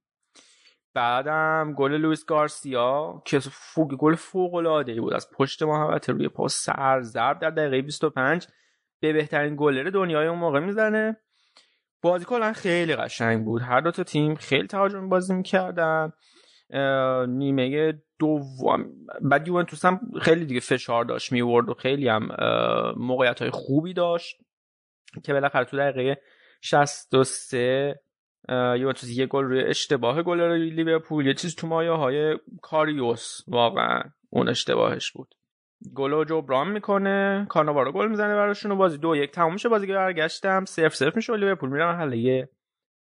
بعدم 0.94 1.74
گل 1.76 1.92
لوئیس 1.92 2.24
گارسیا 2.24 3.22
که 3.26 3.38
فوق 3.38 3.94
گل 3.94 4.14
فوق 4.14 4.54
العاده 4.54 5.00
بود 5.00 5.14
از 5.14 5.30
پشت 5.30 5.62
محوطه 5.62 6.12
روی 6.12 6.28
پاس 6.28 6.54
سر 6.54 7.00
ضرب 7.02 7.38
در 7.38 7.50
دقیقه 7.50 7.82
25 7.82 8.46
به 9.00 9.12
بهترین 9.12 9.56
گلر 9.58 9.90
دنیای 9.90 10.26
اون 10.26 10.38
موقع 10.38 10.60
می‌زنه. 10.60 11.16
بازی 12.02 12.24
کلا 12.24 12.52
خیلی 12.52 12.96
قشنگ 12.96 13.44
بود. 13.44 13.62
هر 13.62 13.80
دو 13.80 13.90
تا 13.90 14.04
تیم 14.04 14.34
خیلی 14.34 14.66
تهاجمی 14.66 15.08
بازی 15.08 15.34
می‌کردن. 15.34 16.12
نیمه 17.28 17.92
دوم 18.18 18.86
بعد 19.20 19.48
یوونتوس 19.48 19.84
هم 19.84 20.00
خیلی 20.20 20.46
دیگه 20.46 20.60
فشار 20.60 21.04
داشت 21.04 21.32
میورد 21.32 21.68
و 21.68 21.74
خیلی 21.74 22.08
هم 22.08 22.28
موقعیت 22.96 23.42
های 23.42 23.50
خوبی 23.50 23.94
داشت 23.94 24.36
که 25.24 25.32
بالاخره 25.32 25.64
تو 25.64 25.76
دقیقه 25.76 26.20
63 26.60 28.00
یوونتوس 28.48 29.10
یه 29.10 29.26
گل 29.26 29.44
روی 29.44 29.64
اشتباه 29.64 30.22
گل 30.22 30.40
روی 30.40 30.70
لیورپول 30.70 31.26
یه 31.26 31.34
چیز 31.34 31.54
تو 31.54 31.66
مایه 31.66 31.90
های 31.90 32.38
کاریوس 32.62 33.40
واقعا 33.48 34.02
اون 34.30 34.48
اشتباهش 34.48 35.10
بود. 35.10 35.34
گل 35.94 36.10
رو 36.10 36.24
جبران 36.24 36.70
می‌کنه 36.70 37.46
کاناوارو 37.48 37.92
گل 37.92 38.08
می‌زنه 38.08 38.34
براشون 38.34 38.72
و 38.72 38.76
بازی 38.76 38.98
دو 38.98 39.16
یک 39.16 39.30
تموم 39.30 39.52
میشه 39.52 39.68
بازی 39.68 39.86
برگشتم 39.86 40.64
صفر 40.64 40.88
صفر 40.88 41.12
میشه 41.16 41.36
لیورپول 41.36 41.70
میره 41.70 41.86
مرحله 41.86 42.48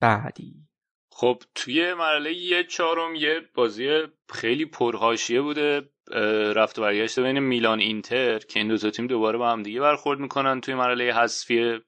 بعدی. 0.00 0.67
خب 1.10 1.42
توی 1.54 1.94
مرحله 1.94 2.32
یه 2.32 2.64
چهارم 2.64 3.14
یه 3.14 3.40
بازی 3.54 4.02
خیلی 4.28 4.64
پرهاشیه 4.64 5.40
بوده 5.40 5.88
رفت 6.54 6.78
و 6.78 6.82
برگشت 6.82 7.20
بین 7.20 7.38
میلان 7.38 7.80
اینتر 7.80 8.38
که 8.38 8.60
این 8.60 8.68
دو 8.68 8.78
تا 8.78 8.90
تیم 8.90 9.06
دوباره 9.06 9.38
با 9.38 9.50
هم 9.50 9.62
دیگه 9.62 9.80
برخورد 9.80 10.20
می‌کنن. 10.20 10.60
توی 10.60 10.74
مرحله 10.74 11.14
حذفی 11.14 11.80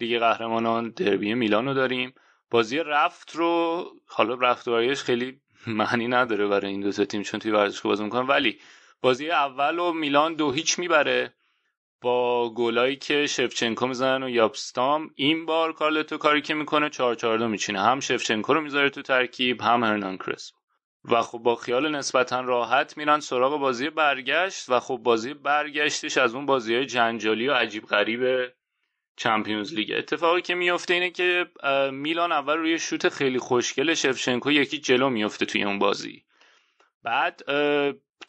لیگ 0.00 0.18
قهرمانان 0.18 0.90
دربی 0.90 1.34
میلان 1.34 1.66
رو 1.66 1.74
داریم. 1.74 2.14
بازی 2.50 2.78
رفت 2.78 3.36
رو 3.36 3.84
حالا 4.06 4.34
رفت 4.34 4.68
و 4.68 4.72
برگشت 4.72 5.02
خیلی 5.02 5.40
معنی 5.66 6.08
نداره 6.08 6.46
برای 6.46 6.70
این 6.70 6.80
دو 6.80 6.92
تا 6.92 7.04
تیم 7.04 7.22
چون 7.22 7.40
توی 7.40 7.50
ورزشگاه 7.50 7.90
بازی 7.90 8.04
می‌کنن. 8.04 8.26
ولی 8.26 8.58
بازی 9.02 9.30
اول 9.30 9.78
و 9.78 9.92
میلان 9.92 10.34
دو 10.34 10.52
هیچ 10.52 10.78
می‌بره. 10.78 11.34
با 12.00 12.54
گلایی 12.54 12.96
که 12.96 13.26
شفچنکو 13.26 13.86
می‌زنن 13.86 14.22
و 14.22 14.28
یابستام 14.28 15.10
این 15.14 15.46
بار 15.46 15.72
کارلتو 15.72 16.18
کاری 16.18 16.42
که 16.42 16.54
می‌کنه 16.54 16.90
4 16.90 17.14
4 17.14 17.38
2 17.38 17.48
میچینه. 17.48 17.80
هم 17.80 18.00
شفچنکو 18.00 18.54
رو 18.54 18.60
می‌ذاره 18.60 18.90
تو 18.90 19.02
ترکیب 19.02 19.60
هم 19.60 19.84
هرنان 19.84 20.16
کرس 20.16 20.52
و 21.04 21.22
خب 21.22 21.38
با 21.38 21.56
خیال 21.56 21.90
نسبتا 21.96 22.40
راحت 22.40 22.96
میرن 22.96 23.20
سراغ 23.20 23.60
بازی 23.60 23.90
برگشت 23.90 24.70
و 24.70 24.80
خب 24.80 24.96
بازی 24.96 25.34
برگشتش 25.34 26.16
از 26.16 26.34
اون 26.34 26.46
بازی 26.46 26.74
های 26.74 26.86
جنجالی 26.86 27.48
و 27.48 27.54
عجیب 27.54 27.86
غریب 27.86 28.52
چمپیونز 29.16 29.74
لیگ. 29.74 29.92
اتفاقی 29.96 30.42
که 30.42 30.54
میفته 30.54 30.94
اینه 30.94 31.10
که 31.10 31.46
میلان 31.92 32.32
اول 32.32 32.56
روی 32.56 32.78
شوت 32.78 33.08
خیلی 33.08 33.38
خوشگل 33.38 33.94
شفچنکو 33.94 34.50
یکی 34.50 34.78
جلو 34.78 35.10
میفته 35.10 35.46
توی 35.46 35.64
اون 35.64 35.78
بازی. 35.78 36.24
بعد 37.02 37.42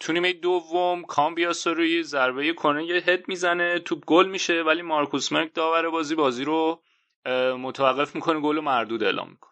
تو 0.01 0.13
نیمه 0.13 0.33
دوم 0.33 1.03
کامبیاس 1.03 1.67
روی 1.67 2.03
ضربه 2.03 2.53
کنه 2.53 2.85
یه 2.85 2.95
هد 2.95 3.27
می‌زنه 3.27 3.79
تو 3.79 3.95
گل 3.95 4.29
میشه 4.29 4.61
ولی 4.61 4.81
مارکوس 4.81 5.31
مرک 5.31 5.53
داور 5.53 5.89
بازی 5.89 6.15
بازی 6.15 6.43
رو 6.43 6.81
متوقف 7.59 8.15
می‌کنه 8.15 8.39
گل 8.39 8.57
و 8.57 8.61
مردود 8.61 9.03
اعلام 9.03 9.29
می‌کنه. 9.29 9.51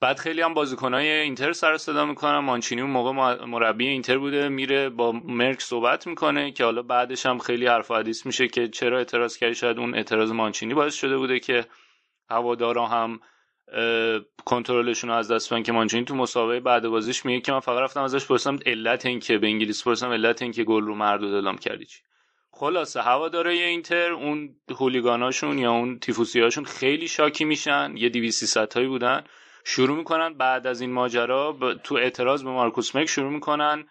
بعد 0.00 0.18
خیلی 0.18 0.40
هم 0.40 0.54
بازیکنهای 0.54 1.08
اینتر 1.08 1.52
سر 1.52 1.76
صدا 1.76 2.04
می‌کنن 2.04 2.38
مانچینی 2.38 2.80
اون 2.80 2.90
موقع 2.90 3.44
مربی 3.44 3.86
اینتر 3.86 4.18
بوده 4.18 4.48
میره 4.48 4.88
با 4.88 5.12
مرک 5.12 5.60
صحبت 5.62 6.06
می‌کنه 6.06 6.52
که 6.52 6.64
حالا 6.64 6.82
بعدش 6.82 7.26
هم 7.26 7.38
خیلی 7.38 7.66
حرف 7.66 7.90
حدیث 7.90 8.26
میشه 8.26 8.48
که 8.48 8.68
چرا 8.68 8.98
اعتراض 8.98 9.36
کردی؟ 9.36 9.54
شاید 9.54 9.78
اون 9.78 9.94
اعتراض 9.94 10.30
مانچینی 10.30 10.74
باعث 10.74 10.94
شده 10.94 11.18
بوده 11.18 11.40
که 11.40 11.66
هوادارا 12.30 12.86
هم 12.86 13.20
کنترلشون 14.44 15.10
از 15.10 15.30
دست 15.30 15.52
بدن 15.52 15.62
که 15.62 15.72
مانچینی 15.72 16.04
تو 16.04 16.14
مسابقه 16.14 16.60
بعد 16.60 16.88
بازیش 16.88 17.24
میگه 17.24 17.40
که 17.40 17.52
من 17.52 17.60
فقط 17.60 17.78
رفتم 17.78 18.02
ازش 18.02 18.26
پرسیدم 18.26 18.58
علت 18.66 19.06
این 19.06 19.20
که 19.20 19.38
به 19.38 19.46
انگلیس 19.46 19.84
پرسیدم 19.84 20.12
علت 20.12 20.42
این 20.42 20.52
که 20.52 20.64
گل 20.64 20.84
رو 20.84 20.94
مردود 20.94 21.34
اعلام 21.34 21.58
کردی 21.58 21.84
چی؟ 21.84 22.00
خلاصه 22.50 23.02
هواداره 23.02 23.52
اینتر 23.52 24.12
اون 24.12 24.56
هولیگاناشون 24.70 25.58
یا 25.58 25.72
اون 25.72 25.98
تیفوسیاشون 25.98 26.64
خیلی 26.64 27.08
شاکی 27.08 27.44
میشن 27.44 27.94
یه 27.96 28.08
200 28.08 28.76
هایی 28.76 28.88
بودن. 28.88 29.24
شروع 29.64 29.96
می‌کنن 29.96 30.34
بعد 30.34 30.66
از 30.66 30.80
این 30.80 30.92
ماجرا 30.92 31.58
تو 31.84 31.94
اعتراض 31.94 32.44
به 32.44 32.50
مارکوس 32.50 32.96
مک 32.96 33.06
شروع 33.06 33.30
می‌کنن 33.30 33.84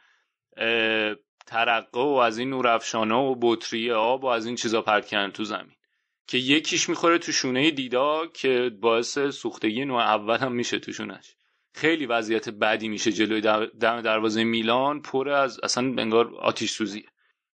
ترقه 1.47 1.99
و 1.99 2.21
از 2.23 2.37
این 2.37 2.49
نورافشانه 2.49 3.15
و 3.15 3.35
بطری 3.41 3.91
آب 3.91 4.23
و 4.23 4.27
از 4.27 4.45
این 4.45 4.55
چیزا 4.55 4.81
پرت 4.81 5.05
کردن 5.05 5.31
تو 5.31 5.43
زمین. 5.43 5.75
که 6.27 6.37
یکیش 6.37 6.89
می‌خوره 6.89 7.17
تو 7.17 7.31
شونه 7.31 7.71
دیدا 7.71 8.27
که 8.27 8.71
باعث 8.81 9.19
سوختگی 9.19 9.85
نوع 9.85 10.01
اول 10.01 10.37
هم 10.37 10.51
میشه 10.51 10.79
توشونش 10.79 11.35
خیلی 11.73 12.05
وضعیت 12.05 12.49
بدی 12.49 12.87
میشه 12.87 13.11
جلوی 13.11 13.41
دم 13.79 14.01
دروازه 14.01 14.43
میلان 14.43 15.01
پر 15.01 15.29
از 15.29 15.59
اصلا 15.63 15.83
انگار 15.97 16.35
آتیش 16.35 16.71
سوزیه. 16.71 17.05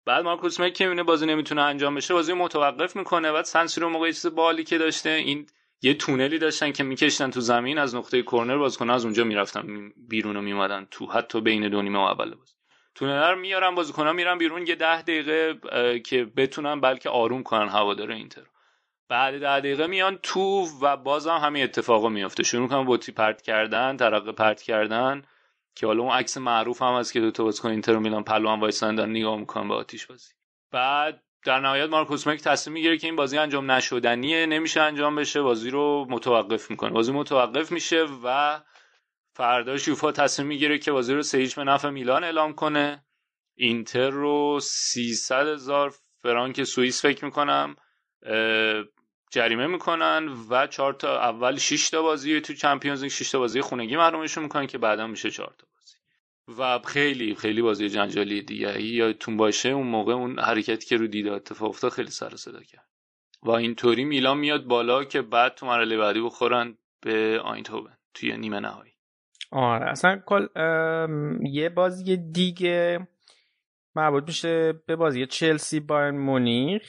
بعد 0.05 0.25
مارکوس 0.25 0.61
مک 0.61 0.75
که 0.75 0.85
می‌بینه 0.85 1.03
بازی 1.03 1.27
نمی‌تونه 1.27 1.63
انجام 1.63 1.95
بشه 1.95 2.15
بازی 2.15 2.33
متوقف 2.33 2.97
می‌کنه. 2.97 3.33
بعد 3.33 3.45
سنسیرو 3.45 4.07
چیز 4.07 4.27
بالی 4.27 4.65
که 4.65 4.79
داشته 4.79 5.11
این 5.11 5.47
یه 5.83 5.95
تونلی 5.95 6.39
داشتن 6.39 6.73
که 6.73 6.83
میکشتن 6.83 7.31
تو 7.31 7.41
زمین 7.41 7.79
از 7.79 7.95
نقطه 7.95 8.23
کرنر 8.23 8.59
بازیکن 8.59 8.91
از 8.91 9.05
اونجا 9.05 9.25
می‌رفتن 9.25 9.93
بیرون 10.09 10.37
و 10.37 10.41
میمدن 10.41 10.87
تو 10.91 11.07
حتی 11.07 11.41
بین 11.41 11.69
دو 11.69 11.83
نیمه 11.83 11.99
اول 11.99 12.35
بازی. 12.35 12.55
تونل 12.95 13.31
رو 13.31 13.39
میارن 13.39 13.75
بازیکن‌ها 13.75 14.13
میرن 14.13 14.39
بیرون 14.39 14.67
یه 14.67 14.75
ده 14.75 15.03
دقیقه 15.03 15.59
که 16.01 16.25
بتونن 16.25 16.81
بلکه 16.81 17.09
آروم 17.09 17.43
کنن 17.43 17.69
هوادار 17.69 18.11
اینتر. 18.11 18.43
بعد 19.11 19.41
ده 19.41 19.61
دقیقه 19.61 19.87
میان 19.87 20.19
تو 20.23 20.67
و 20.83 20.97
باز 20.97 21.27
هم 21.27 21.37
همین 21.37 21.65
اتفاقا 21.65 22.09
میافته. 22.09 22.43
شروع 22.43 22.69
کنن 22.69 22.85
بطری 22.87 23.15
پرت 23.15 23.43
کردن 23.43 23.97
ترقه 23.97 24.33
پرت 24.33 24.63
کردن 24.63 25.23
که 25.75 25.87
حالا 25.87 26.03
اون 26.03 26.13
عکس 26.13 26.37
معروف 26.37 26.83
هم 26.83 26.95
هست 26.95 27.13
که 27.13 27.21
دو 27.21 27.31
تا 27.31 27.45
بازیکن 27.45 27.69
اینتر 27.69 27.97
و 27.97 28.01
میلان 28.01 28.25
پلوان 28.25 28.61
وایسن 28.61 28.95
دارن 28.95 29.11
نگاه 29.11 29.37
می‌کنن 29.37 29.69
به 29.69 29.75
آتیش 29.75 30.07
بازی. 30.07 30.33
بعد 30.73 31.23
در 31.45 31.61
نهایت 31.61 31.91
مارکوس 31.91 32.27
مک 32.27 32.41
تصمیم 32.41 32.75
می‌گیره 32.75 32.99
که 32.99 33.07
این 33.07 33.17
بازی 33.17 33.39
انجام 33.39 33.71
نشدنیه 33.71 34.47
نمیشه 34.47 34.81
انجام 34.81 35.17
بشه 35.17 35.43
بازی 35.43 35.71
رو 35.71 36.07
متوقف 36.11 36.71
می‌کنه. 36.71 36.91
بازی 36.91 37.13
متوقف 37.13 37.73
میشه 37.73 38.07
و 38.25 38.61
فرداش 39.35 39.89
یوفا 39.89 40.13
تصمیم 40.13 40.49
می‌گیره 40.49 40.79
که 40.79 40.93
بازی 40.93 41.15
رو 41.15 41.23
سه 41.23 41.49
به 41.57 41.65
نفع 41.65 41.91
میلان 41.91 42.25
اعلام 42.25 42.53
کنه. 42.53 43.05
اینتر 43.57 44.11
رو 44.11 44.61
300 44.63 45.47
هزار 45.47 45.95
فرانک 46.23 46.63
سوئیس 46.63 47.03
فکر 47.03 47.25
می‌کنم 47.25 47.77
جریمه 49.31 49.67
می‌کنن 49.67 50.29
و 50.51 50.67
چهار 50.67 50.93
تا 50.93 51.21
اول 51.21 51.57
6 51.57 51.91
تا 51.91 52.03
بازی 52.03 52.41
تو 52.41 52.55
چمپیونز 52.55 53.03
لیگ 53.03 53.13
6 53.13 53.31
تا 53.31 53.39
بازی 53.39 53.61
خونگی 53.61 53.97
محرومشون 53.97 54.43
می‌کنن 54.43 54.67
که 54.67 54.79
بعدا 54.79 55.07
میشه 55.07 55.31
4 55.31 55.55
تا 55.59 55.67
بازی. 55.75 55.97
و 56.61 56.79
خیلی 56.79 57.35
خیلی 57.35 57.63
بازی 57.63 57.89
جنجالی 57.89 58.43
دیگه. 58.43 58.83
یادتون 58.83 59.37
باشه 59.37 59.69
اون 59.69 59.87
موقع 59.87 60.13
اون 60.13 60.39
حرکتی 60.39 60.87
که 60.87 60.97
رو 60.97 61.07
دیده 61.07 61.33
اتفاق 61.33 61.69
افتاد 61.69 61.93
خیلی 61.93 62.11
سر 62.11 62.37
صدا 62.37 62.61
کرد. 62.61 62.87
و 63.43 63.51
اینطوری 63.51 64.05
میلان 64.05 64.39
میاد 64.39 64.65
بالا 64.65 65.05
که 65.05 65.23
بعد 65.23 65.55
تو 65.55 65.67
مرحله 65.67 65.99
بعدی 65.99 66.21
بخورن 66.21 66.79
به 67.01 67.41
آینتوون 67.45 67.91
توی 68.15 68.37
نیمه 68.37 68.61
نهایی. 68.61 68.93
آره 69.51 69.91
اصلا 69.91 70.23
کل 70.27 70.47
یه 71.43 71.69
بازی 71.69 72.17
دیگه 72.17 73.09
مربوط 73.95 74.25
میشه 74.27 74.73
به 74.87 74.97
بازی 74.97 75.27
چلسی 75.27 75.81
بایر 75.81 76.11
مونیخ. 76.11 76.83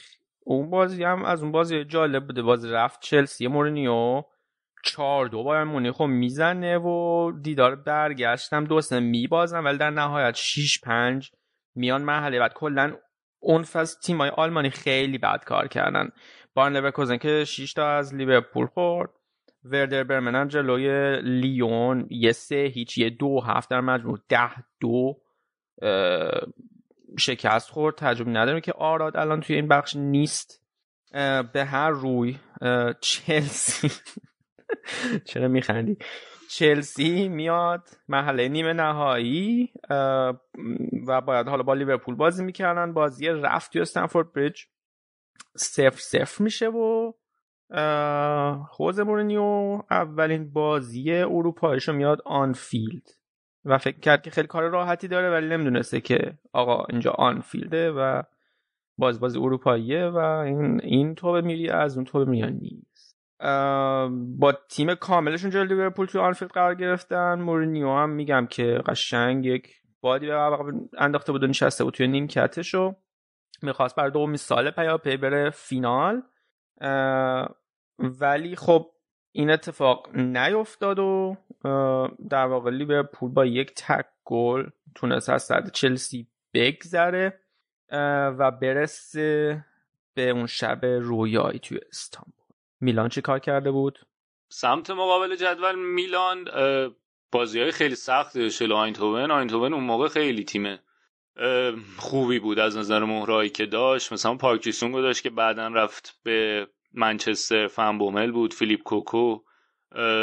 اون 0.44 0.70
بازی 0.70 1.04
هم 1.04 1.24
از 1.24 1.42
اون 1.42 1.52
بازی 1.52 1.84
جالب 1.84 2.26
بوده. 2.26 2.42
بازی 2.42 2.70
رفت 2.70 3.00
چلسی 3.02 3.46
مورینیو. 3.46 4.22
چهار 4.84 5.26
دو 5.26 5.42
بایر 5.42 5.64
مونیخ 5.64 5.96
رو 5.96 6.06
می‌زنه 6.06 6.78
و 6.78 7.32
دیدار 7.42 7.76
برگشت 7.76 8.52
هم 8.52 8.64
دوست 8.64 8.92
میبازن 8.92 9.64
ولی 9.64 9.78
در 9.78 9.90
نهایت 9.90 10.34
6 10.34 10.80
پنج 10.80 11.30
میان 11.74 12.02
مرحله 12.02 12.38
بعد. 12.38 12.52
کلا 12.54 12.96
اون 13.40 13.62
فصل 13.62 14.00
تیمای 14.00 14.30
آلمانی 14.30 14.70
خیلی 14.70 15.18
بد 15.18 15.44
کار 15.44 15.68
کردن. 15.68 16.08
بارن 16.54 16.76
لورکوزن 16.76 17.16
که 17.16 17.44
6 17.44 17.72
تا 17.72 17.88
از 17.88 18.14
لیورپول 18.14 18.66
خورد. 18.66 19.10
وردر 19.64 20.04
برمن 20.04 20.48
جلوی 20.48 21.20
لیون. 21.22 22.06
یه 22.10 22.32
سه 22.32 22.56
هیچ 22.56 22.98
یه 22.98 23.10
دو 23.10 23.40
هفت 23.40 23.70
در 23.70 23.80
مجموع. 23.80 24.18
ده 24.28 24.50
دو 24.80 25.16
شکست 27.18 27.70
خورد 27.70 27.94
تجربه 27.94 28.30
نداریم 28.30 28.60
که 28.60 28.72
آراد 28.72 29.16
الان 29.16 29.40
توی 29.40 29.56
این 29.56 29.68
بخش 29.68 29.96
نیست. 29.96 30.62
به 31.52 31.64
هر 31.66 31.90
روی 31.90 32.38
چلسی. 33.00 33.90
چرا 35.28 35.48
میخندی؟ 35.48 35.96
چلسی 36.50 37.28
میاد 37.28 37.88
محله 38.08 38.48
نیمه 38.48 38.72
نهایی 38.72 39.72
و 41.06 41.20
باید 41.26 41.48
حالا 41.48 41.62
با 41.62 41.74
لیورپول 41.74 42.14
بازی 42.14 42.44
می‌کردن. 42.44 42.92
بازی 42.92 43.28
رفت 43.28 43.72
توی 43.72 43.82
استنفورد 43.82 44.32
بریج. 44.32 44.60
سفر 45.56 45.98
سفر 46.00 46.44
میشه 46.44 46.68
و 46.68 47.12
خوزه 48.68 48.98
اولین 49.90 50.52
بازی 50.52 51.12
اروپایش 51.12 51.88
میاد 51.88 52.22
آنفیلد. 52.24 53.08
و 53.64 53.78
فکر 53.78 53.98
کرد 53.98 54.22
که 54.22 54.30
خیلی 54.30 54.48
کار 54.48 54.68
راحتی 54.68 55.08
داره 55.08 55.30
ولی 55.30 55.48
نمی‌دونسته 55.48 56.00
که 56.00 56.38
آقا 56.52 56.84
اینجا 56.90 57.10
آنفیلده 57.10 57.90
و 57.90 58.22
باز 58.98 59.20
بازی 59.20 59.38
اروپاییه 59.38 60.06
و 60.06 60.16
این 60.16 60.80
این 60.82 61.14
توبه 61.14 61.40
میری 61.40 61.68
از 61.70 61.96
اون 61.96 62.04
توبه 62.04 62.24
میری 62.24 62.52
نیست. 62.52 63.18
با 64.38 64.52
تیم 64.68 64.94
کاملشون 64.94 65.50
جلوی 65.50 65.68
لیورپول 65.68 66.06
توی 66.06 66.20
آنفیلد 66.20 66.50
قرار 66.50 66.74
گرفتن. 66.74 67.34
مورینیو 67.34 67.88
هم 67.88 68.10
میگم 68.10 68.46
که 68.50 68.82
قشنگ 68.86 69.46
یک 69.46 69.68
بادی 70.00 70.26
به 70.26 70.34
انداخته 70.98 71.32
بود 71.32 71.44
و 71.44 71.46
نشسته 71.46 71.84
بود 71.84 71.94
توی 71.94 72.08
نیمکتشو 72.08 72.94
می‌خواست 73.62 73.96
برای 73.96 74.10
دومی 74.10 74.36
سال 74.36 74.70
پیاپی 74.70 75.16
بره 75.16 75.50
فینال. 75.50 76.22
ولی 77.98 78.56
خب 78.56 78.91
این 79.32 79.50
اتفاق 79.50 80.16
نیفتاد 80.16 80.98
و 80.98 81.36
در 82.30 82.46
واقع 82.46 82.70
لیورپول 82.70 83.30
با 83.30 83.46
یک 83.46 83.74
تک 83.74 84.06
گل 84.24 84.66
تونست 84.94 85.28
از 85.28 85.42
صد 85.42 85.70
چلسی 85.72 86.26
بگذره 86.54 87.40
و 88.38 88.50
برسه 88.50 89.64
به 90.14 90.30
اون 90.30 90.46
شب 90.46 90.84
رویایی 90.84 91.58
توی 91.58 91.78
استانبول. 91.88 92.56
میلان 92.80 93.08
چی 93.08 93.20
کار 93.20 93.38
کرده 93.38 93.70
بود؟ 93.70 93.98
سمت 94.48 94.90
مقابل 94.90 95.36
جدول 95.36 95.78
میلان 95.78 96.48
بازی 97.32 97.60
های 97.60 97.70
خیلی 97.72 97.94
سخت 97.94 98.48
شل 98.48 98.72
آینتوون 98.72 99.30
آینتوون 99.30 99.72
اون 99.72 99.84
موقع 99.84 100.08
خیلی 100.08 100.44
تیمه 100.44 100.78
خوبی 101.98 102.38
بود 102.38 102.58
از 102.58 102.76
نظر 102.76 103.04
مهره‌هایی 103.04 103.50
که 103.50 103.66
داشت. 103.66 104.12
مثلا 104.12 104.34
پارک 104.34 104.58
جی 104.58 104.70
سونگو 104.70 105.00
داشت 105.02 105.22
که 105.22 105.30
بعدا 105.30 105.68
رفت 105.68 106.20
به 106.22 106.66
منچستر 106.94 107.66
فن 107.66 107.98
بومل 107.98 108.32
بود 108.32 108.54
فیلیپ 108.54 108.82
کوکو 108.82 109.38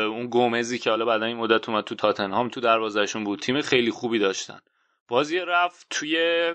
اون 0.07 0.27
گومزی 0.27 0.80
که 0.80 0.89
حالا 0.89 1.06
بعدا 1.06 1.25
این 1.25 1.38
مدت 1.38 1.69
اومد 1.69 1.83
تو 1.83 1.95
تاتنهام 1.95 2.49
تو 2.49 2.61
دروازهشون 2.61 3.23
بود. 3.23 3.39
تیم 3.39 3.61
خیلی 3.61 3.91
خوبی 3.91 4.19
داشتن. 4.19 4.59
بازی 5.07 5.39
رفت 5.39 5.88
توی 5.89 6.53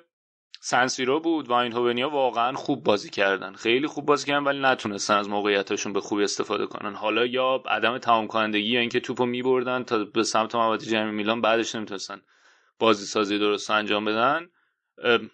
سنسیرو 0.60 1.20
بود. 1.20 1.48
و 1.48 1.52
این 1.52 2.04
واقعا 2.04 2.52
خوب 2.52 2.84
بازی 2.84 3.10
کردن. 3.10 3.52
خیلی 3.52 3.86
خوب 3.86 4.06
بازی 4.06 4.26
کردن 4.26 4.44
ولی 4.44 4.60
نتونستن 4.60 5.14
از 5.14 5.28
موقعیتشون 5.28 5.92
به 5.92 6.00
خوبی 6.00 6.24
استفاده 6.24 6.66
کنن. 6.66 6.94
حالا 6.94 7.26
یا 7.26 7.62
عدم 7.66 7.98
تمام 7.98 8.26
کنندگی 8.26 8.68
یا 8.68 8.80
اینکه 8.80 9.00
توپو 9.00 9.26
میبردن 9.26 9.82
تا 9.84 10.04
به 10.04 10.22
سمت 10.22 10.54
محوطه 10.54 10.86
جریمه‌ی 10.86 11.12
میلان 11.12 11.40
بعدش 11.40 11.74
نمی‌تونستن 11.74 12.20
بازی 12.78 13.06
سازی 13.06 13.38
درست 13.38 13.70
انجام 13.70 14.04
بدن. 14.04 14.48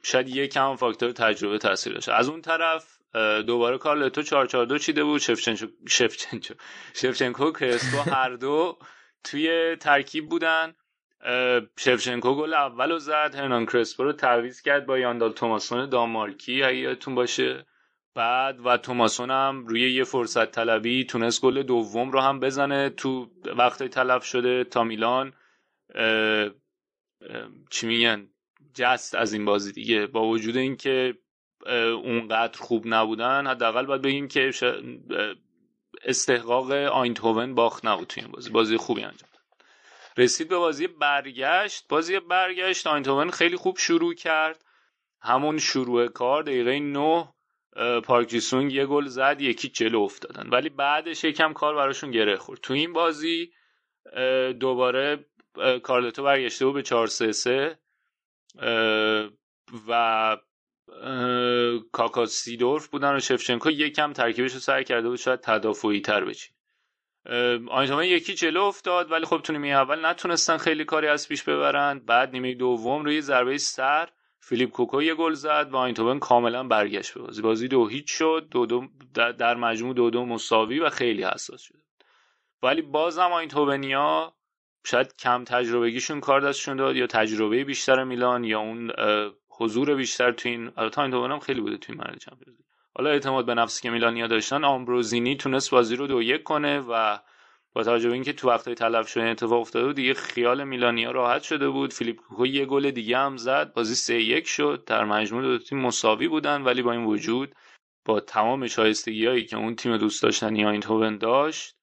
شاید 0.02 0.52
کم 0.52 0.76
فاکتور 0.76 1.12
تجربه 1.12 1.58
تاثیر 1.58 1.92
داشته 1.92 2.12
از 2.12 2.28
اون 2.28 2.40
طرف 2.40 2.99
دوباره 3.46 3.78
کارلتو 3.78 4.22
442 4.22 4.78
چیده 4.78 5.04
بود. 5.04 5.20
شفچنچو 5.20 5.66
شفچنچو 5.88 6.54
شفچنکو 6.94 7.52
کرسپو 7.52 8.10
هر 8.10 8.30
دو 8.30 8.78
توی 9.24 9.76
ترکیب 9.76 10.28
بودن. 10.28 10.74
شفچنکو 11.76 12.34
گل 12.34 12.54
اولو 12.54 12.98
زد. 12.98 13.34
هرنان 13.34 13.66
کرسپو 13.66 14.04
رو 14.04 14.12
تعویض 14.12 14.60
کرد 14.60 14.86
با 14.86 14.98
یاندال 14.98 15.32
توماسون 15.32 15.88
دانمارکی. 15.88 16.62
اگه 16.62 16.76
یادتون 16.76 17.14
باشه 17.14 17.66
بعد 18.14 18.66
و 18.66 18.76
توماسون 18.76 19.30
هم 19.30 19.66
روی 19.66 19.92
یه 19.92 20.04
فرصت 20.04 20.50
طلبی 20.50 21.04
تونست 21.04 21.42
گل 21.42 21.62
دوم 21.62 22.10
رو 22.10 22.20
هم 22.20 22.40
بزنه. 22.40 22.90
تو 22.90 23.30
وقتی 23.56 23.88
تلف 23.88 24.24
شده 24.24 24.64
تا 24.64 24.84
میلان. 24.84 25.32
چی 27.70 27.86
میگن؟ 27.86 28.28
جست 28.74 29.14
از 29.14 29.32
این 29.32 29.44
بازی 29.44 29.72
دیگه. 29.72 30.06
با 30.06 30.26
وجود 30.26 30.56
اینکه 30.56 31.14
اونقدر 31.66 32.58
خوب 32.58 32.82
نبودن 32.86 33.46
حداقل 33.46 33.86
باید 33.86 34.02
بگیم 34.02 34.28
که 34.28 34.50
استحقاق 36.04 36.70
آینتوون 36.70 37.54
باخت 37.54 37.84
نبود 37.84 38.06
توی 38.06 38.22
این 38.22 38.32
بازی. 38.32 38.50
بازی 38.50 38.76
خوبی 38.76 39.02
انجام 39.02 39.30
رسید 40.16 40.48
به 40.48 40.56
بازی 40.56 40.86
برگشت. 40.86 41.88
بازی 41.88 42.20
برگشت 42.20 42.86
آینتوون 42.86 43.30
خیلی 43.30 43.56
خوب 43.56 43.78
شروع 43.78 44.14
کرد. 44.14 44.64
همون 45.22 45.58
شروع 45.58 46.08
کار 46.08 46.42
دقیقه 46.42 46.78
9 46.78 47.28
پارک 48.04 48.28
جیسونگ 48.28 48.72
یه 48.72 48.86
گل 48.86 49.06
زد 49.06 49.40
یکی 49.40 49.68
جلو 49.68 50.00
افتادن. 50.00 50.48
ولی 50.50 50.68
بعدش 50.68 51.24
یکم 51.24 51.52
کار 51.52 51.74
براشون 51.74 52.10
گره 52.10 52.36
خورد. 52.36 52.60
تو 52.60 52.74
این 52.74 52.92
بازی 52.92 53.52
دوباره 54.60 55.24
کارلتو 55.82 56.22
برگشته 56.22 56.64
بود 56.66 56.74
به 56.74 56.82
4 56.82 57.06
3 57.06 57.32
3 57.32 57.78
و 59.88 60.36
کاکا 61.92 62.26
سیدورف 62.26 62.88
بودن 62.88 63.16
و 63.16 63.20
شفچنکو 63.20 63.70
یکم 63.70 64.12
ترکیبش 64.12 64.52
رو 64.52 64.60
سر 64.60 64.82
کرده 64.82 65.08
بود 65.08 65.18
شاید 65.18 65.40
تدافعی 65.40 66.00
تر 66.00 66.24
بچین 66.24 66.52
آینتوون 67.70 68.04
یکی 68.04 68.34
جلو 68.34 68.62
افتاد 68.62 69.12
ولی 69.12 69.24
خب 69.26 69.38
تو 69.38 69.52
نیمه 69.52 69.68
اول 69.68 70.06
نتونستن 70.06 70.56
خیلی 70.56 70.84
کاری 70.84 71.06
از 71.06 71.28
پیش 71.28 71.42
ببرن. 71.42 71.98
بعد 71.98 72.32
نیمه 72.32 72.54
دوم 72.54 73.04
روی 73.04 73.20
ضربه 73.20 73.58
سر 73.58 74.08
فیلیپ 74.40 74.70
کوکو 74.70 75.02
یه 75.02 75.14
گل 75.14 75.32
زد 75.32 75.68
و 75.72 75.76
آینتوون 75.76 76.18
کاملا 76.18 76.64
برگشت 76.64 77.14
به 77.14 77.20
بازی. 77.20 77.42
بازی 77.42 77.68
دو 77.68 77.86
هیچ 77.86 78.10
شد 78.10 78.48
دو 78.50 78.66
دو 78.66 78.88
در 79.14 79.54
مجموع 79.54 79.94
دو 79.94 80.10
دو 80.10 80.26
مساوی 80.26 80.80
و 80.80 80.90
خیلی 80.90 81.24
حساس 81.24 81.60
شده 81.62 81.78
ولی 82.62 82.82
بازم 82.82 83.32
آینتوونیا 83.32 84.34
شاید 84.86 85.16
کم 85.16 85.44
تجربهگیشون 85.44 86.20
کار 86.20 86.40
دستشون 86.40 86.76
داد 86.76 86.96
یا 86.96 87.06
تجربه 87.06 87.64
بیشتر 87.64 88.04
میلان 88.04 88.44
یا 88.44 88.60
اون 88.60 88.92
حضور 89.60 89.94
بیشتر 89.94 90.32
تو 90.32 90.48
این 90.48 90.70
البته 90.76 91.02
هم 91.02 91.38
خیلی 91.38 91.60
بوده 91.60 91.76
تو 91.76 91.92
این 91.92 92.00
مرحله 92.00 92.18
چمپیونز 92.18 92.58
حالا 92.94 93.10
اعتماد 93.10 93.46
به 93.46 93.54
نفسی 93.54 93.82
که 93.82 93.90
میلانیا 93.90 94.26
داشتن 94.26 94.64
آمبروزینی 94.64 95.36
تونست 95.36 95.70
بازی 95.70 95.96
رو 95.96 96.06
دو 96.06 96.22
یک 96.22 96.42
کنه 96.42 96.80
و 96.80 97.18
با 97.72 97.84
توجه 97.84 98.08
به 98.08 98.14
اینکه 98.14 98.32
تو 98.32 98.48
وقتای 98.48 98.74
تلف 98.74 99.08
شده 99.08 99.24
اتفاق 99.24 99.60
افتاده 99.60 99.86
بود 99.86 99.96
دیگه 99.96 100.14
خیال 100.14 100.64
میلانیا 100.64 101.10
راحت 101.10 101.42
شده 101.42 101.68
بود. 101.68 101.92
فیلیپ 101.92 102.16
کوکو 102.16 102.46
یه 102.46 102.66
گل 102.66 102.90
دیگه 102.90 103.18
هم 103.18 103.36
زد. 103.36 103.72
بازی 103.72 103.94
سه 103.94 104.14
یک 104.22 104.46
شد. 104.46 104.84
در 104.86 105.04
مجموع 105.04 105.42
دو 105.42 105.58
تیم 105.58 105.78
مساوی 105.78 106.28
بودن 106.28 106.62
ولی 106.62 106.82
با 106.82 106.92
این 106.92 107.04
وجود 107.04 107.54
با 108.04 108.20
تمام 108.20 108.66
شایستگی 108.66 109.26
هایی 109.26 109.44
که 109.44 109.56
اون 109.56 109.76
تیم 109.76 109.96
دوست 109.96 110.22
داشتنی 110.22 110.64
آینتوون 110.64 111.18
داشت 111.18 111.76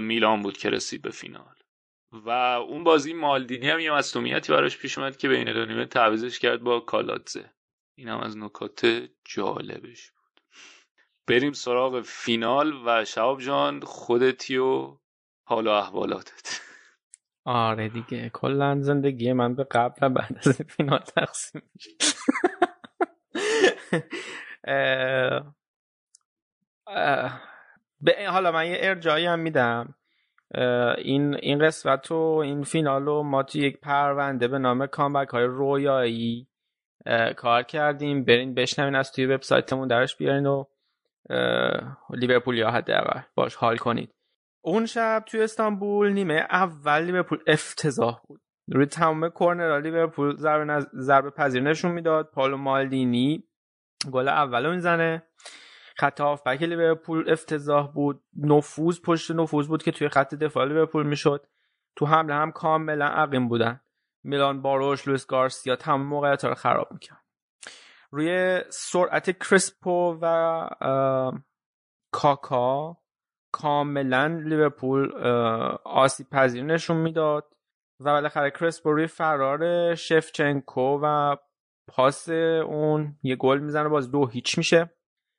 میلان 0.00 0.42
بود 0.42 0.58
که 0.58 0.70
رسید 0.70 1.02
به 1.02 1.10
فینال. 1.10 1.61
و 2.12 2.30
اون 2.30 2.84
بازی 2.84 3.12
مالدینی 3.12 3.70
هم 3.70 3.80
یه 3.80 3.92
مصومیتی 3.92 4.52
براش 4.52 4.78
پیش 4.78 4.98
اومد 4.98 5.16
که 5.16 5.28
بین 5.28 5.52
دو 5.52 5.66
نیمه 5.66 5.86
تعویزش 5.86 6.38
کرد 6.38 6.62
با 6.62 6.80
کالاتزه 6.80 7.50
این 7.94 8.08
هم 8.08 8.20
از 8.20 8.36
نکات 8.36 9.08
جالبش 9.24 10.10
بود. 10.10 10.40
بریم 11.26 11.52
سراغ 11.52 12.00
فینال 12.00 12.72
و 12.86 13.04
شهاب 13.04 13.40
جان 13.40 13.80
خودتی 13.80 14.56
و 14.56 14.98
حال 15.44 15.66
و 15.66 15.70
احوالاتت. 15.70 16.60
آره 17.44 17.88
دیگه 17.88 18.30
کلا 18.30 18.80
زندگی 18.80 19.32
من 19.32 19.54
به 19.54 19.64
قبل 19.64 20.06
و 20.06 20.08
بعد 20.08 20.36
از 20.46 20.62
فینال 20.62 20.98
تقسیم 20.98 21.62
میشه. 21.74 21.90
حالا 28.28 28.52
من 28.52 28.66
یه 28.66 28.78
ارجایی 28.80 29.26
هم 29.26 29.38
میدم. 29.38 29.94
این 30.98 31.34
این 31.34 31.58
قسمت 31.58 32.10
و 32.10 32.14
این 32.14 32.62
فینال 32.62 33.04
رو 33.04 33.22
ما 33.22 33.42
تو 33.42 33.58
یک 33.58 33.80
پرونده 33.80 34.48
به 34.48 34.58
نام 34.58 34.86
کامبک 34.86 35.28
های 35.28 35.44
رویایی 35.44 36.48
کار 37.36 37.62
کردیم. 37.62 38.24
برین 38.24 38.54
بشنوین 38.54 38.94
از 38.94 39.12
توی 39.12 39.26
وبسایتمون 39.26 39.88
درش 39.88 40.16
بیارین 40.16 40.46
و 40.46 40.64
لیورپول 42.10 42.58
یا 42.58 42.70
حداقل 42.70 43.20
باش 43.34 43.54
حال 43.54 43.76
کنید. 43.76 44.14
اون 44.64 44.86
شب 44.86 45.24
توی 45.26 45.42
استانبول 45.42 46.12
نیمه 46.12 46.46
اول 46.50 47.02
لیورپول 47.02 47.38
افتضاح 47.46 48.20
بود. 48.28 48.40
روی 48.68 48.86
تمام 48.86 49.28
کورنرها 49.28 49.78
لیورپول 49.78 50.36
ضربه 50.36 50.86
ضربه 50.94 51.30
پذیر 51.30 51.62
نشون 51.62 51.92
می‌داد. 51.92 52.30
پالو 52.30 52.56
مالدینی 52.56 53.44
گل 54.12 54.28
اولو 54.28 54.70
می‌زنه. 54.70 55.22
خط 55.96 56.20
هافبک 56.20 56.62
لیورپول 56.62 57.30
افتضاح 57.30 57.92
بود. 57.92 58.22
نفوذ 58.36 59.00
پشت 59.00 59.30
نفوذ 59.30 59.68
بود 59.68 59.82
که 59.82 59.92
توی 59.92 60.08
خط 60.08 60.34
دفاع 60.34 60.64
لیورپول 60.64 61.06
می‌شد. 61.06 61.46
تو 61.96 62.06
حمله 62.06 62.34
هم 62.34 62.52
کاملا 62.52 63.06
عقیم 63.06 63.48
بودن. 63.48 63.80
میلان 64.24 64.62
باروش 64.62 65.06
لوئیس 65.06 65.26
گارسیا 65.26 65.76
تمام 65.76 66.02
موقعیت 66.02 66.44
رو 66.44 66.54
خراب 66.54 66.88
می‌کرد. 66.90 67.22
روی 68.10 68.60
سرعت 68.68 69.38
کریسپو 69.38 70.18
و 70.22 70.68
کاکا 72.12 72.98
کاملا 73.52 74.26
لیورپول 74.26 75.12
آسیب 75.84 76.30
پذیر 76.30 76.64
نشون 76.64 76.96
می‌داد. 76.96 77.44
و 78.00 78.12
بالاخره 78.12 78.50
کریسپو 78.50 78.92
روی 78.92 79.06
فرار 79.06 79.94
شفچنکو 79.94 81.00
و 81.02 81.36
پاس 81.88 82.28
اون 82.28 83.16
یه 83.22 83.36
گل 83.36 83.58
می‌زنه 83.58 83.88
باز 83.88 84.10
دو 84.10 84.26
هیچ 84.26 84.58
میشه. 84.58 84.90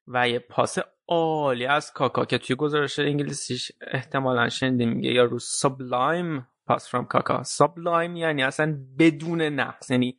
و 0.07 0.29
یه 0.29 0.39
پاس 0.39 0.77
عالی 1.07 1.65
از 1.65 1.93
کاکا 1.93 2.25
که 2.25 2.37
توی 2.37 2.55
گزارش 2.55 2.99
انگلیسیش 2.99 3.71
احتمالا 3.91 4.49
شنیدیم 4.49 4.89
میگه 4.89 5.11
what 5.11 5.23
a 5.23 5.39
sublime 5.39 6.47
pass 6.65 6.89
from 6.89 7.05
کاکا. 7.05 7.43
sublime 7.43 8.15
یعنی 8.15 8.43
اصلا 8.43 8.77
بدون 8.99 9.41
نقص 9.41 9.89
یعنی 9.91 10.17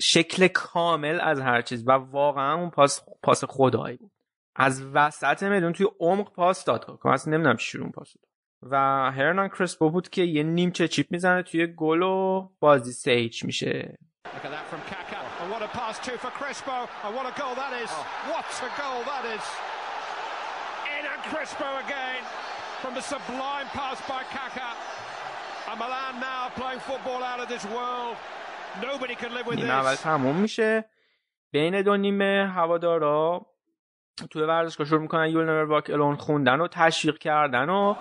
شکل 0.00 0.48
کامل 0.48 1.20
از 1.20 1.40
هر 1.40 1.62
چیز. 1.62 1.88
و 1.88 1.92
واقعا 1.92 2.54
اون 2.54 2.70
پاس 2.70 3.02
پاس 3.22 3.44
خدایی 3.44 3.96
بود. 3.96 4.12
از 4.56 4.84
وسط 4.94 5.42
میدون 5.42 5.72
توی 5.72 5.86
عمق 6.00 6.32
پاس 6.32 6.64
داد 6.64 6.84
کاکا. 6.84 7.12
اصلا 7.12 7.34
نمی‌دونم 7.34 7.56
شروع 7.56 7.90
پاس 7.90 8.14
داد 8.14 8.30
و 8.62 8.76
هرنان 9.10 9.48
کرسپو 9.48 9.90
بود 9.90 10.08
که 10.08 10.22
یه 10.22 10.42
نیمچه 10.42 10.88
چیپ 10.88 11.06
می‌زنه 11.10 11.42
توی 11.42 11.66
گل 11.66 12.02
و 12.02 12.48
بازی 12.60 12.92
سه 12.92 13.30
میشه. 13.44 13.98
What 15.52 15.62
a 15.68 15.70
pass 15.80 15.94
too 16.06 16.16
for 16.24 16.30
Crespo, 16.40 16.78
and 17.04 17.10
what 17.16 17.26
a 17.32 17.34
goal 17.40 17.54
that 17.62 17.72
is. 17.82 17.90
Oh. 17.92 18.32
What 18.32 18.48
a 18.68 18.70
goal 18.82 19.00
that 19.12 19.24
is. 19.36 19.44
In 20.96 21.02
and 21.12 21.22
Crespo 21.30 21.68
again 21.84 22.22
from 22.82 22.92
the 22.98 23.04
sublime 23.12 23.68
pass 23.78 23.98
by 24.12 24.22
Kaka. 24.34 24.70
And 25.68 25.78
Milan 25.82 26.14
now 26.30 26.42
playing 26.60 26.80
football 26.90 27.20
out 27.30 27.40
of 27.44 27.48
this 27.54 27.64
world. 27.76 28.16
Nobody 28.90 29.14
can 29.22 29.30
live 29.36 29.46
with 29.46 29.58
this. 29.60 29.70
اول 29.70 29.94
تموم 29.94 30.36
میشه 30.36 30.84
بین 31.52 31.82
دو 31.82 31.96
نیمه 31.96 32.52
هوادارا 32.54 33.46
توی 34.30 34.42
ورزشگاه 34.42 34.86
شروع 34.86 35.00
می‌کنن 35.00 35.28
یول 35.28 35.44
نور 35.44 35.64
واک 35.64 35.90
الون 35.90 36.16
خوندن 36.16 36.60
و 36.60 36.68
تشویق 36.68 37.18
کردن 37.18 37.68
و 37.70 37.94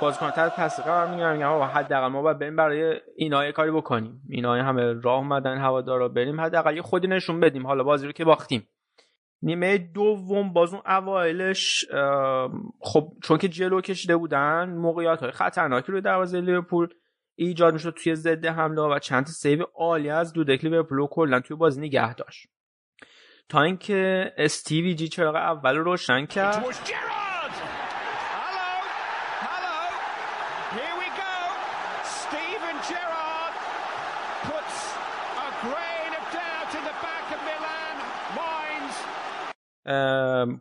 بازیکن 0.00 0.30
تحت 0.30 0.56
پس 0.56 0.80
قرار 0.80 1.08
می‌گیرن. 1.08 1.32
میگن 1.32 1.44
آقا 1.44 1.66
حداقل 1.66 2.06
ما 2.08 2.22
باید 2.22 2.38
بریم 2.38 2.56
برای 2.56 3.00
اینا 3.16 3.44
یه 3.44 3.52
کاری 3.52 3.70
بکنیم. 3.70 4.22
اینا 4.28 4.54
همه 4.54 4.92
راه 4.92 5.18
اومدن 5.18 5.58
هوادارا 5.58 6.08
بریم 6.08 6.40
حداقل 6.40 6.76
یه 6.76 6.82
خودی 6.82 7.08
نشون 7.08 7.40
بدیم. 7.40 7.66
حالا 7.66 7.84
بازی 7.84 8.06
رو 8.06 8.12
که 8.12 8.24
باختیم. 8.24 8.68
نیمه 9.42 9.78
دوم 9.78 10.52
باز 10.52 10.74
اون 10.74 10.82
اوایلش 10.86 11.84
خب 12.80 13.12
چون 13.22 13.38
که 13.38 13.48
جلو 13.48 13.80
کشیده 13.80 14.16
بودن 14.16 14.70
موقعیت 14.70 15.20
های 15.20 15.30
خطرناکی 15.30 15.92
روی 15.92 16.00
دروازه 16.00 16.40
لیورپول 16.40 16.88
ایجاد 17.34 17.72
می‌شد 17.72 17.94
توی 18.02 18.14
ضد 18.14 18.46
حمله 18.46 18.82
و 18.82 18.98
چند 18.98 19.26
save 19.26 19.64
عالی 19.74 20.10
از 20.10 20.32
دودک 20.32 20.64
لیورپول 20.64 21.06
کلا 21.06 21.40
توی 21.40 21.56
بازی 21.56 21.80
نگه 21.80 22.14
داشت. 22.14 22.48
تا 23.48 23.62
اینکه 23.62 24.32
استیوی 24.36 24.94
جی 24.94 25.08
چراغ 25.08 25.34
اول 25.34 25.76
رو 25.76 25.84
روشن 25.84 26.26
کرد. 26.26 26.64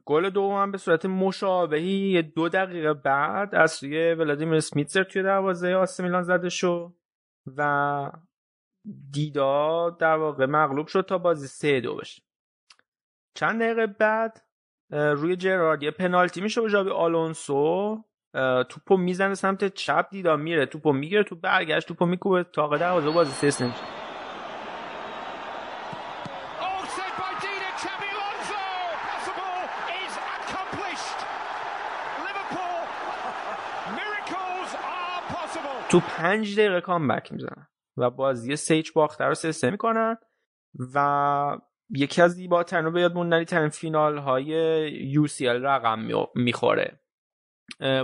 گل 0.06 0.30
دوم 0.30 0.72
به 0.72 0.78
صورت 0.78 1.06
مشابهی 1.06 2.22
دو 2.22 2.50
دقیقه 2.50 2.94
بعد 2.94 3.56
از 3.56 3.72
سوی 3.72 4.14
ولادیمیر 4.14 4.60
سمیتزر 4.60 5.04
توی 5.04 5.24
دروازه 5.24 5.74
آس 5.74 6.00
میلان 6.00 6.24
زده 6.24 6.50
شد 6.50 6.94
و 7.58 8.12
دیدا 9.12 9.90
در 9.90 10.16
واقع 10.16 10.46
مغلوب 10.46 10.88
شد 10.88 11.02
تا 11.02 11.18
بازی 11.18 11.48
سه 11.48 11.80
دو 11.80 11.96
بشه. 11.96 12.22
چند 13.36 13.62
دقیقه 13.62 13.88
بعد 13.88 14.42
روی 14.92 15.36
جرارد 15.36 15.84
یه 15.84 15.92
پنالتی 15.92 16.42
میشه 16.42 16.62
به 16.62 16.70
جابی 16.70 16.90
آلونسو. 16.90 18.04
توپو 18.70 18.98
می‌زنه 18.98 19.34
سمت 19.34 19.74
چپ 19.74 20.08
دیدا 20.12 20.36
میره 20.36 20.66
توپو 20.66 20.94
می‌گیره 20.94 21.24
تو 21.24 21.36
برگشت 21.36 21.88
توپو 21.88 22.06
میکوبه 22.06 22.44
تاقه 22.44 22.78
دروازه 22.78 23.10
بازی 23.10 23.52
سه 23.52 23.64
نمیشه 23.64 23.99
تو 35.90 36.00
پنج 36.00 36.60
دقیقه 36.60 36.82
کامبک 36.82 37.32
می‌زنن 37.32 37.68
و 37.98 38.10
بازی 38.10 38.56
سیچ 38.56 38.94
باخته 38.94 39.26
رو 39.26 39.34
سه 39.34 39.52
سه 39.52 39.70
می‌کنن 39.70 40.18
و 40.96 41.58
یکی 41.90 42.22
از 42.22 42.32
زیباترین 42.32 42.86
و 42.86 42.92
به 42.92 43.02
یاد 43.02 43.14
موندنی 43.14 43.46
ترین 43.46 43.70
فینال 43.70 44.18
های 44.18 44.46
یو 44.92 45.26
رقم 45.42 46.28
می‌خوره. 46.36 47.00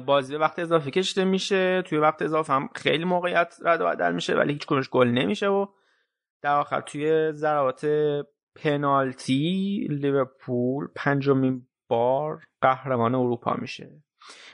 بازی 0.05 0.33
به 0.33 0.39
وقت 0.39 0.59
اضافه 0.59 0.91
کشیده 0.91 1.25
میشه. 1.25 1.81
توی 1.81 1.97
وقت 1.97 2.21
اضافه 2.21 2.53
هم 2.53 2.69
خیلی 2.75 3.03
موقعیت 3.03 3.55
رد 3.63 3.81
و 3.81 3.85
بدل 3.85 4.13
میشه 4.13 4.35
ولی 4.35 4.53
هیچ 4.53 4.65
کنش 4.65 4.89
گل 4.89 5.07
نمیشه 5.07 5.47
و 5.47 5.65
در 6.41 6.55
آخر 6.55 6.81
توی 6.81 7.31
ضربات 7.31 7.87
پنالتی 8.55 9.87
لیورپول 9.89 10.87
پنجمین 10.95 11.67
بار 11.89 12.43
قهرمان 12.61 13.15
اروپا 13.15 13.53
میشه. 13.53 14.03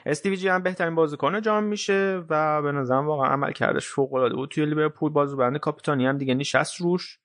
استیوی 0.06 0.36
جی 0.36 0.48
هم 0.48 0.62
بهترین 0.62 0.94
بازیکن 0.94 1.40
جام 1.40 1.64
میشه 1.64 2.24
و 2.28 2.62
به 2.62 2.72
نظرم 2.72 3.06
واقعا 3.06 3.26
عمل 3.26 3.52
کردش 3.52 3.86
فوق 3.86 4.14
العاده 4.14 4.34
بود. 4.34 4.50
توی 4.50 4.66
لیورپول 4.66 5.12
بازیکن 5.12 5.58
کاپیتانی 5.58 6.06
هم 6.06 6.18
دیگه 6.18 6.34
نشست 6.34 6.80
روش. 6.80 7.18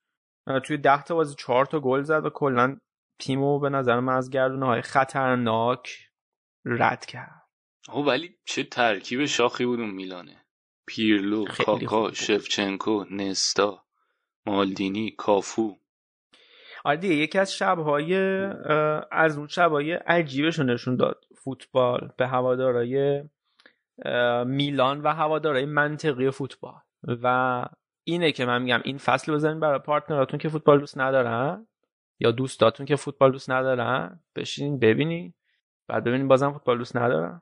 توی 0.64 0.78
10 0.78 1.04
تا 1.04 1.16
بازی 1.16 1.36
4 1.36 1.66
تا 1.66 1.80
گل 1.80 2.02
زد 2.02 2.26
و 2.26 2.30
کلا 2.30 2.78
تیمو 3.20 3.60
به 3.60 3.70
نظر 3.70 4.00
من 4.00 4.14
از 4.14 4.30
گردونه 4.30 4.66
های 4.66 4.82
خطرناک 4.82 5.98
رد 6.66 7.06
کرد. 7.06 7.44
او 7.90 8.06
ولی 8.06 8.36
چه 8.46 8.64
ترکیب 8.64 9.26
شاخی 9.26 9.66
بود 9.66 9.80
اون 9.80 9.90
میلانه. 9.90 10.46
پیرلو 10.88 11.46
کاکا 11.46 12.12
شفچنکو 12.12 13.06
نستا 13.12 13.84
مالدینی 14.46 15.12
کافو. 15.12 15.76
آره 16.84 16.98
دیگه 16.98 17.16
یکی 17.16 17.40
از 17.40 17.54
شبهای 17.54 18.16
از 19.12 19.38
اون 19.38 19.48
شبهای 19.48 19.92
عجیبش 19.94 20.60
نشون 20.60 20.96
داد. 20.96 21.26
فوتبال 21.48 22.12
به 22.18 22.28
هوادارای 22.28 23.24
میلان 24.46 25.02
و 25.02 25.14
هوادارای 25.14 25.66
منطقی 25.66 26.32
فوتبال. 26.32 26.80
و 27.24 27.66
اینه 28.04 28.32
که 28.32 28.46
من 28.46 28.62
میگم 28.62 28.82
این 28.84 28.98
فصل 28.98 29.34
بزنین 29.34 29.60
برای 29.60 29.80
partner 29.80 30.22
اتون 30.22 30.40
که 30.40 30.50
فوتبال 30.50 30.80
دوست 30.80 30.98
ندارن 30.98 31.68
یا 32.20 32.32
دوستاتون 32.32 32.86
که 32.86 32.96
فوتبال 32.96 33.32
دوست 33.32 33.52
ندارن 33.52 34.20
بشین 34.36 34.80
ببینین. 34.80 35.34
بعد 35.88 36.04
ببینین 36.04 36.28
بازم 36.28 36.52
فوتبال 36.52 36.78
دوست 36.78 36.98
ندارن. 36.98 37.42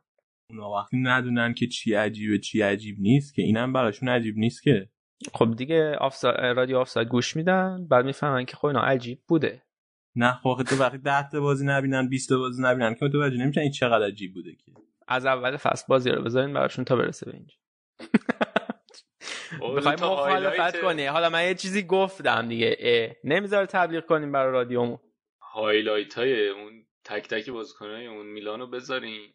اونا 0.50 0.70
وقتی 0.70 0.98
ندونن 0.98 1.54
که 1.54 1.68
چی 1.68 1.94
عجیبه 1.94 2.40
چی 2.40 2.62
عجیب 2.62 2.96
نیست 3.00 3.36
که 3.36 3.42
اینم 3.42 3.74
براشون 3.74 4.10
عجیب 4.10 4.38
نیست 4.38 4.64
که. 4.64 4.90
خب 5.34 5.56
دیگه 5.56 5.96
آفساید 5.96 6.40
رادیو 6.40 6.78
آفساید 6.78 7.08
گوش 7.08 7.36
میدن 7.36 7.88
بعد 7.88 8.06
می‌فهمن 8.06 8.46
که 8.46 8.58
خب 8.58 8.66
اینا 8.66 8.82
عجیب 8.82 9.22
بوده. 9.28 9.62
نه 10.16 10.40
خب 10.44 10.64
تو 10.70 10.76
وقتی 10.76 10.98
10 10.98 11.30
تا 11.30 11.40
بازی 11.40 11.66
نبینن 11.66 12.10
20 12.10 12.30
تا 12.30 12.38
بازی 12.38 12.64
نبینن 12.64 12.96
که 12.96 13.06
متوجه 13.06 13.38
نمیشن 13.38 13.62
این 13.62 13.72
چقدر 13.72 14.06
عجیب 14.06 14.34
بوده 14.34 14.56
که. 14.56 14.72
از 15.08 15.26
اول 15.26 15.58
فصل 15.58 15.86
بازی 15.88 16.10
رو 16.10 16.22
بذارین 16.22 16.54
براشون 16.54 16.86
تا 16.86 16.96
برسه 16.96 17.26
به 17.26 17.38
اینجا. 17.38 17.56
می‌خوای 19.76 19.96
مخالفت 19.96 20.82
کنی؟ 20.82 21.06
حالا 21.06 21.30
من 21.30 21.44
یه 21.44 21.56
چیزی 21.56 21.84
گفتم 21.84 22.48
دیگه. 22.48 23.16
نمی‌ذاره 23.24 23.66
تبلیغ 23.66 24.06
کنیم 24.06 24.32
برای 24.32 24.52
رادیومون. 24.52 25.00
highlight 25.42 26.14
های 26.14 26.50
اون 26.50 26.86
تک 27.04 27.28
تک 27.28 27.50
بازیکنای 27.50 28.08
اون 28.08 28.26
میلانو 28.26 28.68
بذارین. 28.68 29.34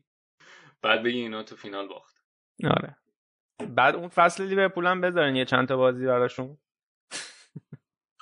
بعد 0.82 1.02
بگی 1.02 1.20
اینا 1.20 1.42
تو 1.42 1.56
فینال 1.56 1.88
باخت. 1.88 2.14
آره. 2.64 2.96
بعد 3.68 3.96
اون 3.96 4.08
فصل 4.08 4.44
لیورپول 4.44 4.86
هم 4.86 5.00
بذارین 5.00 5.36
یه 5.36 5.44
چند 5.44 5.68
تا 5.68 5.76
بازی 5.76 6.06
براشون. 6.06 6.58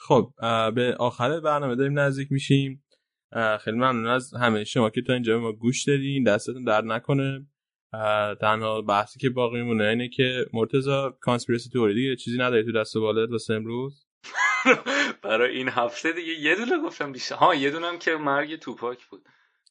خب 0.08 0.32
به 0.74 0.96
آخر 0.98 1.40
برنامه 1.40 1.74
داریم 1.74 1.98
نزدیک 1.98 2.32
میشیم. 2.32 2.84
خیلی 3.60 3.76
ممنون 3.76 4.06
از 4.06 4.34
همه 4.34 4.64
شما 4.64 4.90
که 4.90 5.02
تا 5.02 5.12
اینجا 5.12 5.38
ما 5.38 5.52
گوش 5.52 5.84
دادین. 5.84 6.24
دستتون 6.24 6.64
درد 6.64 6.84
نکنه. 6.84 7.46
تنها 8.40 8.82
بحثی 8.82 9.18
که 9.18 9.30
باقی 9.30 9.62
مونه 9.62 9.84
اینه 9.84 10.08
که 10.08 10.46
مرتضی 10.52 10.90
کانسپیرسی 11.20 11.70
توری 11.70 11.94
دیگه 11.94 12.16
چیزی 12.16 12.38
نداری 12.38 12.64
تو 12.64 12.72
دست 12.72 12.98
بالت 12.98 13.30
واسه 13.30 13.54
امروز؟ 13.54 14.06
برای 15.22 15.56
این 15.56 15.68
هفته 15.68 16.12
دیگه 16.12 16.32
یه 16.32 16.56
دونه 16.56 16.82
گفتم 16.82 17.12
بیشتر. 17.12 17.34
ها 17.34 17.54
یه 17.54 17.70
دونم 17.70 17.98
که 17.98 18.16
مرگ 18.16 18.56
توپاک 18.56 19.06
بود. 19.06 19.22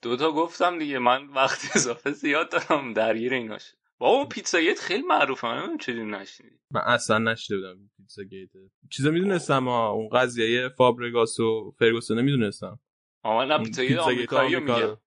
دوتا 0.01 0.31
گفتم 0.31 0.79
دیگه. 0.79 0.99
من 0.99 1.27
وقت 1.27 1.59
اضافه 1.75 2.11
زیاد 2.11 2.51
دارم. 2.51 2.93
درگیر 2.93 3.33
ایناش. 3.33 3.75
بابا 3.99 4.25
پیتزا 4.25 4.59
گیت 4.59 4.79
خیلی 4.79 5.03
معروفه. 5.03 5.47
من 5.47 5.77
چجوری 5.77 6.05
نشنیدی. 6.05 6.55
من 6.71 6.81
اصلا 6.81 7.17
نشیده 7.17 7.55
بودم 7.55 7.89
پیتزا 7.97 8.23
گیت. 8.23 8.49
چیزا 8.91 9.11
می‌دونستم 9.11 9.67
ها 9.67 9.89
اون 9.89 10.09
قضیه 10.09 10.69
فابرگاس 10.69 11.39
و 11.39 11.75
فرگوسون 11.79 12.19
نمی‌دونستم 12.19 12.79
آما 13.23 13.45
نه 13.45 13.57
پیتزا 13.57 13.83
گیت 13.83 13.99
آمریکایی 13.99 14.55
میگه 14.55 14.97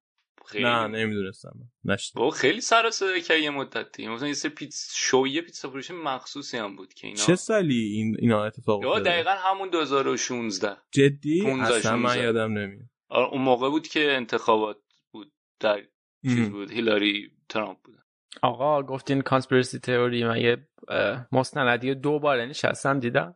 خیلی. 0.47 0.65
نه 0.65 0.87
نمی‌دونستم. 0.87 1.53
نشد 1.85 2.15
بابا 2.15 2.31
خیلی 2.31 2.61
سر 2.61 2.91
صدا 2.91 3.19
که 3.19 3.35
یه 3.35 3.51
مدتی. 3.51 4.09
مثلا 4.09 4.29
یه 4.29 4.35
پیتزا 4.35 4.93
شویه 4.95 5.43
پیتزا 5.43 5.71
فروشی 5.71 5.93
مخصوصی 5.93 6.57
هم 6.57 6.77
بود 6.77 6.95
که 6.95 7.07
اینا. 7.07 7.21
چه 7.21 7.37
سالی 7.37 7.81
این 7.81 8.17
اینا 8.19 8.45
اتفاق 8.45 8.87
افتاد 8.87 9.05
دقیقا 9.05 9.31
همون 9.31 9.71
2016 9.71 10.77
جدی؟ 10.91 11.47
اصلا 11.47 11.97
من 11.97 12.19
یادم 12.19 12.53
نمیاد. 12.53 12.89
اون 13.11 13.43
موقع 13.43 13.71
بود 13.71 13.89
که 13.89 14.13
انتخابات 14.13 14.79
بود 15.13 15.33
در 15.61 15.83
چیز 16.23 16.51
بود 16.51 16.71
هیلاری 16.71 17.31
ترامپ 17.49 17.79
بود. 17.85 18.00
آقا 18.43 18.83
گفتین 18.83 19.21
کانسپیرسی 19.21 19.79
تئوری 19.79 20.25
من 20.25 20.37
یه 20.41 20.69
مستندی 21.33 21.95
دو 21.95 22.19
بار 22.19 22.45
نشستم 22.47 23.01
دیدم. 23.01 23.35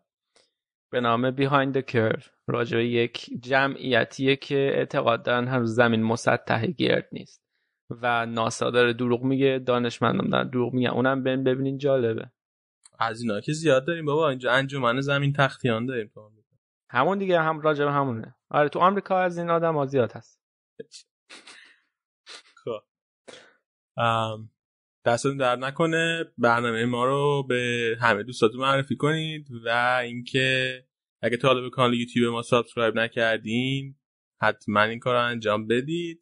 به 0.93 1.01
نام 1.01 1.31
بیهایند 1.31 1.81
کرو 1.81 2.19
راجع 2.47 2.85
یک 2.85 3.31
جمعیتیه 3.41 4.37
که 4.37 4.57
اعتقاد 4.75 5.23
دارن 5.23 5.49
هنوز 5.49 5.75
زمین 5.75 6.03
مسطح 6.03 6.67
گرد 6.67 7.09
نیست. 7.13 7.45
و 7.91 8.27
ناسا 8.27 8.71
داره 8.71 8.93
دروغ 8.93 9.23
میگه 9.23 9.63
دانشمندان 9.67 10.31
دارن 10.31 10.49
دروغ 10.49 10.73
میگه 10.73 10.91
اونم 10.91 11.23
ببین 11.23 11.45
ببینین 11.45 11.79
جالبه. 11.79 12.31
از 12.99 13.21
اینا 13.21 13.41
که 13.41 13.53
زیاد 13.53 13.87
داریم 13.87 14.05
بابا. 14.05 14.29
اینجا 14.29 14.53
انجمن 14.53 15.01
زمین 15.01 15.33
تختیان 15.33 15.87
داریم 15.87 16.11
تو 16.15 16.31
همون 16.91 17.19
دیگه 17.19 17.41
هم 17.41 17.61
راجع 17.61 17.85
به 17.85 17.93
همونه. 17.93 18.35
آره 18.51 18.69
تو 18.69 18.79
آمریکا 18.79 19.19
از 19.19 19.39
این 19.39 19.51
آدم 19.51 19.87
زیاد 19.87 20.13
هست. 20.13 20.41
خب. 22.65 22.81
دستتون 25.05 25.37
در 25.37 25.57
نکنه. 25.57 26.25
برنامه 26.39 26.85
ما 26.85 27.05
رو 27.05 27.43
به 27.49 27.97
همه 28.01 28.23
دوستاتون 28.23 28.61
معرفی 28.61 28.97
کنید 28.97 29.49
و 29.65 30.01
اینکه 30.05 30.79
اگه 31.23 31.37
تا 31.37 31.49
حالا 31.49 31.61
به 31.61 31.71
کانال 31.71 31.95
یوتیوب 31.95 32.33
ما 32.33 32.43
سابسکرایب 32.43 32.99
نکردین 32.99 33.95
حتما 34.43 34.83
این 34.83 34.99
کار 34.99 35.15
رو 35.15 35.21
انجام 35.21 35.67
بدید. 35.67 36.21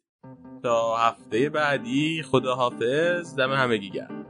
تا 0.63 0.97
هفته 0.97 1.49
بعدی 1.49 2.23
خدا 2.23 2.55
حافظ 2.55 3.35
دم 3.35 3.51
همگی 3.51 3.89
گرم. 3.89 4.25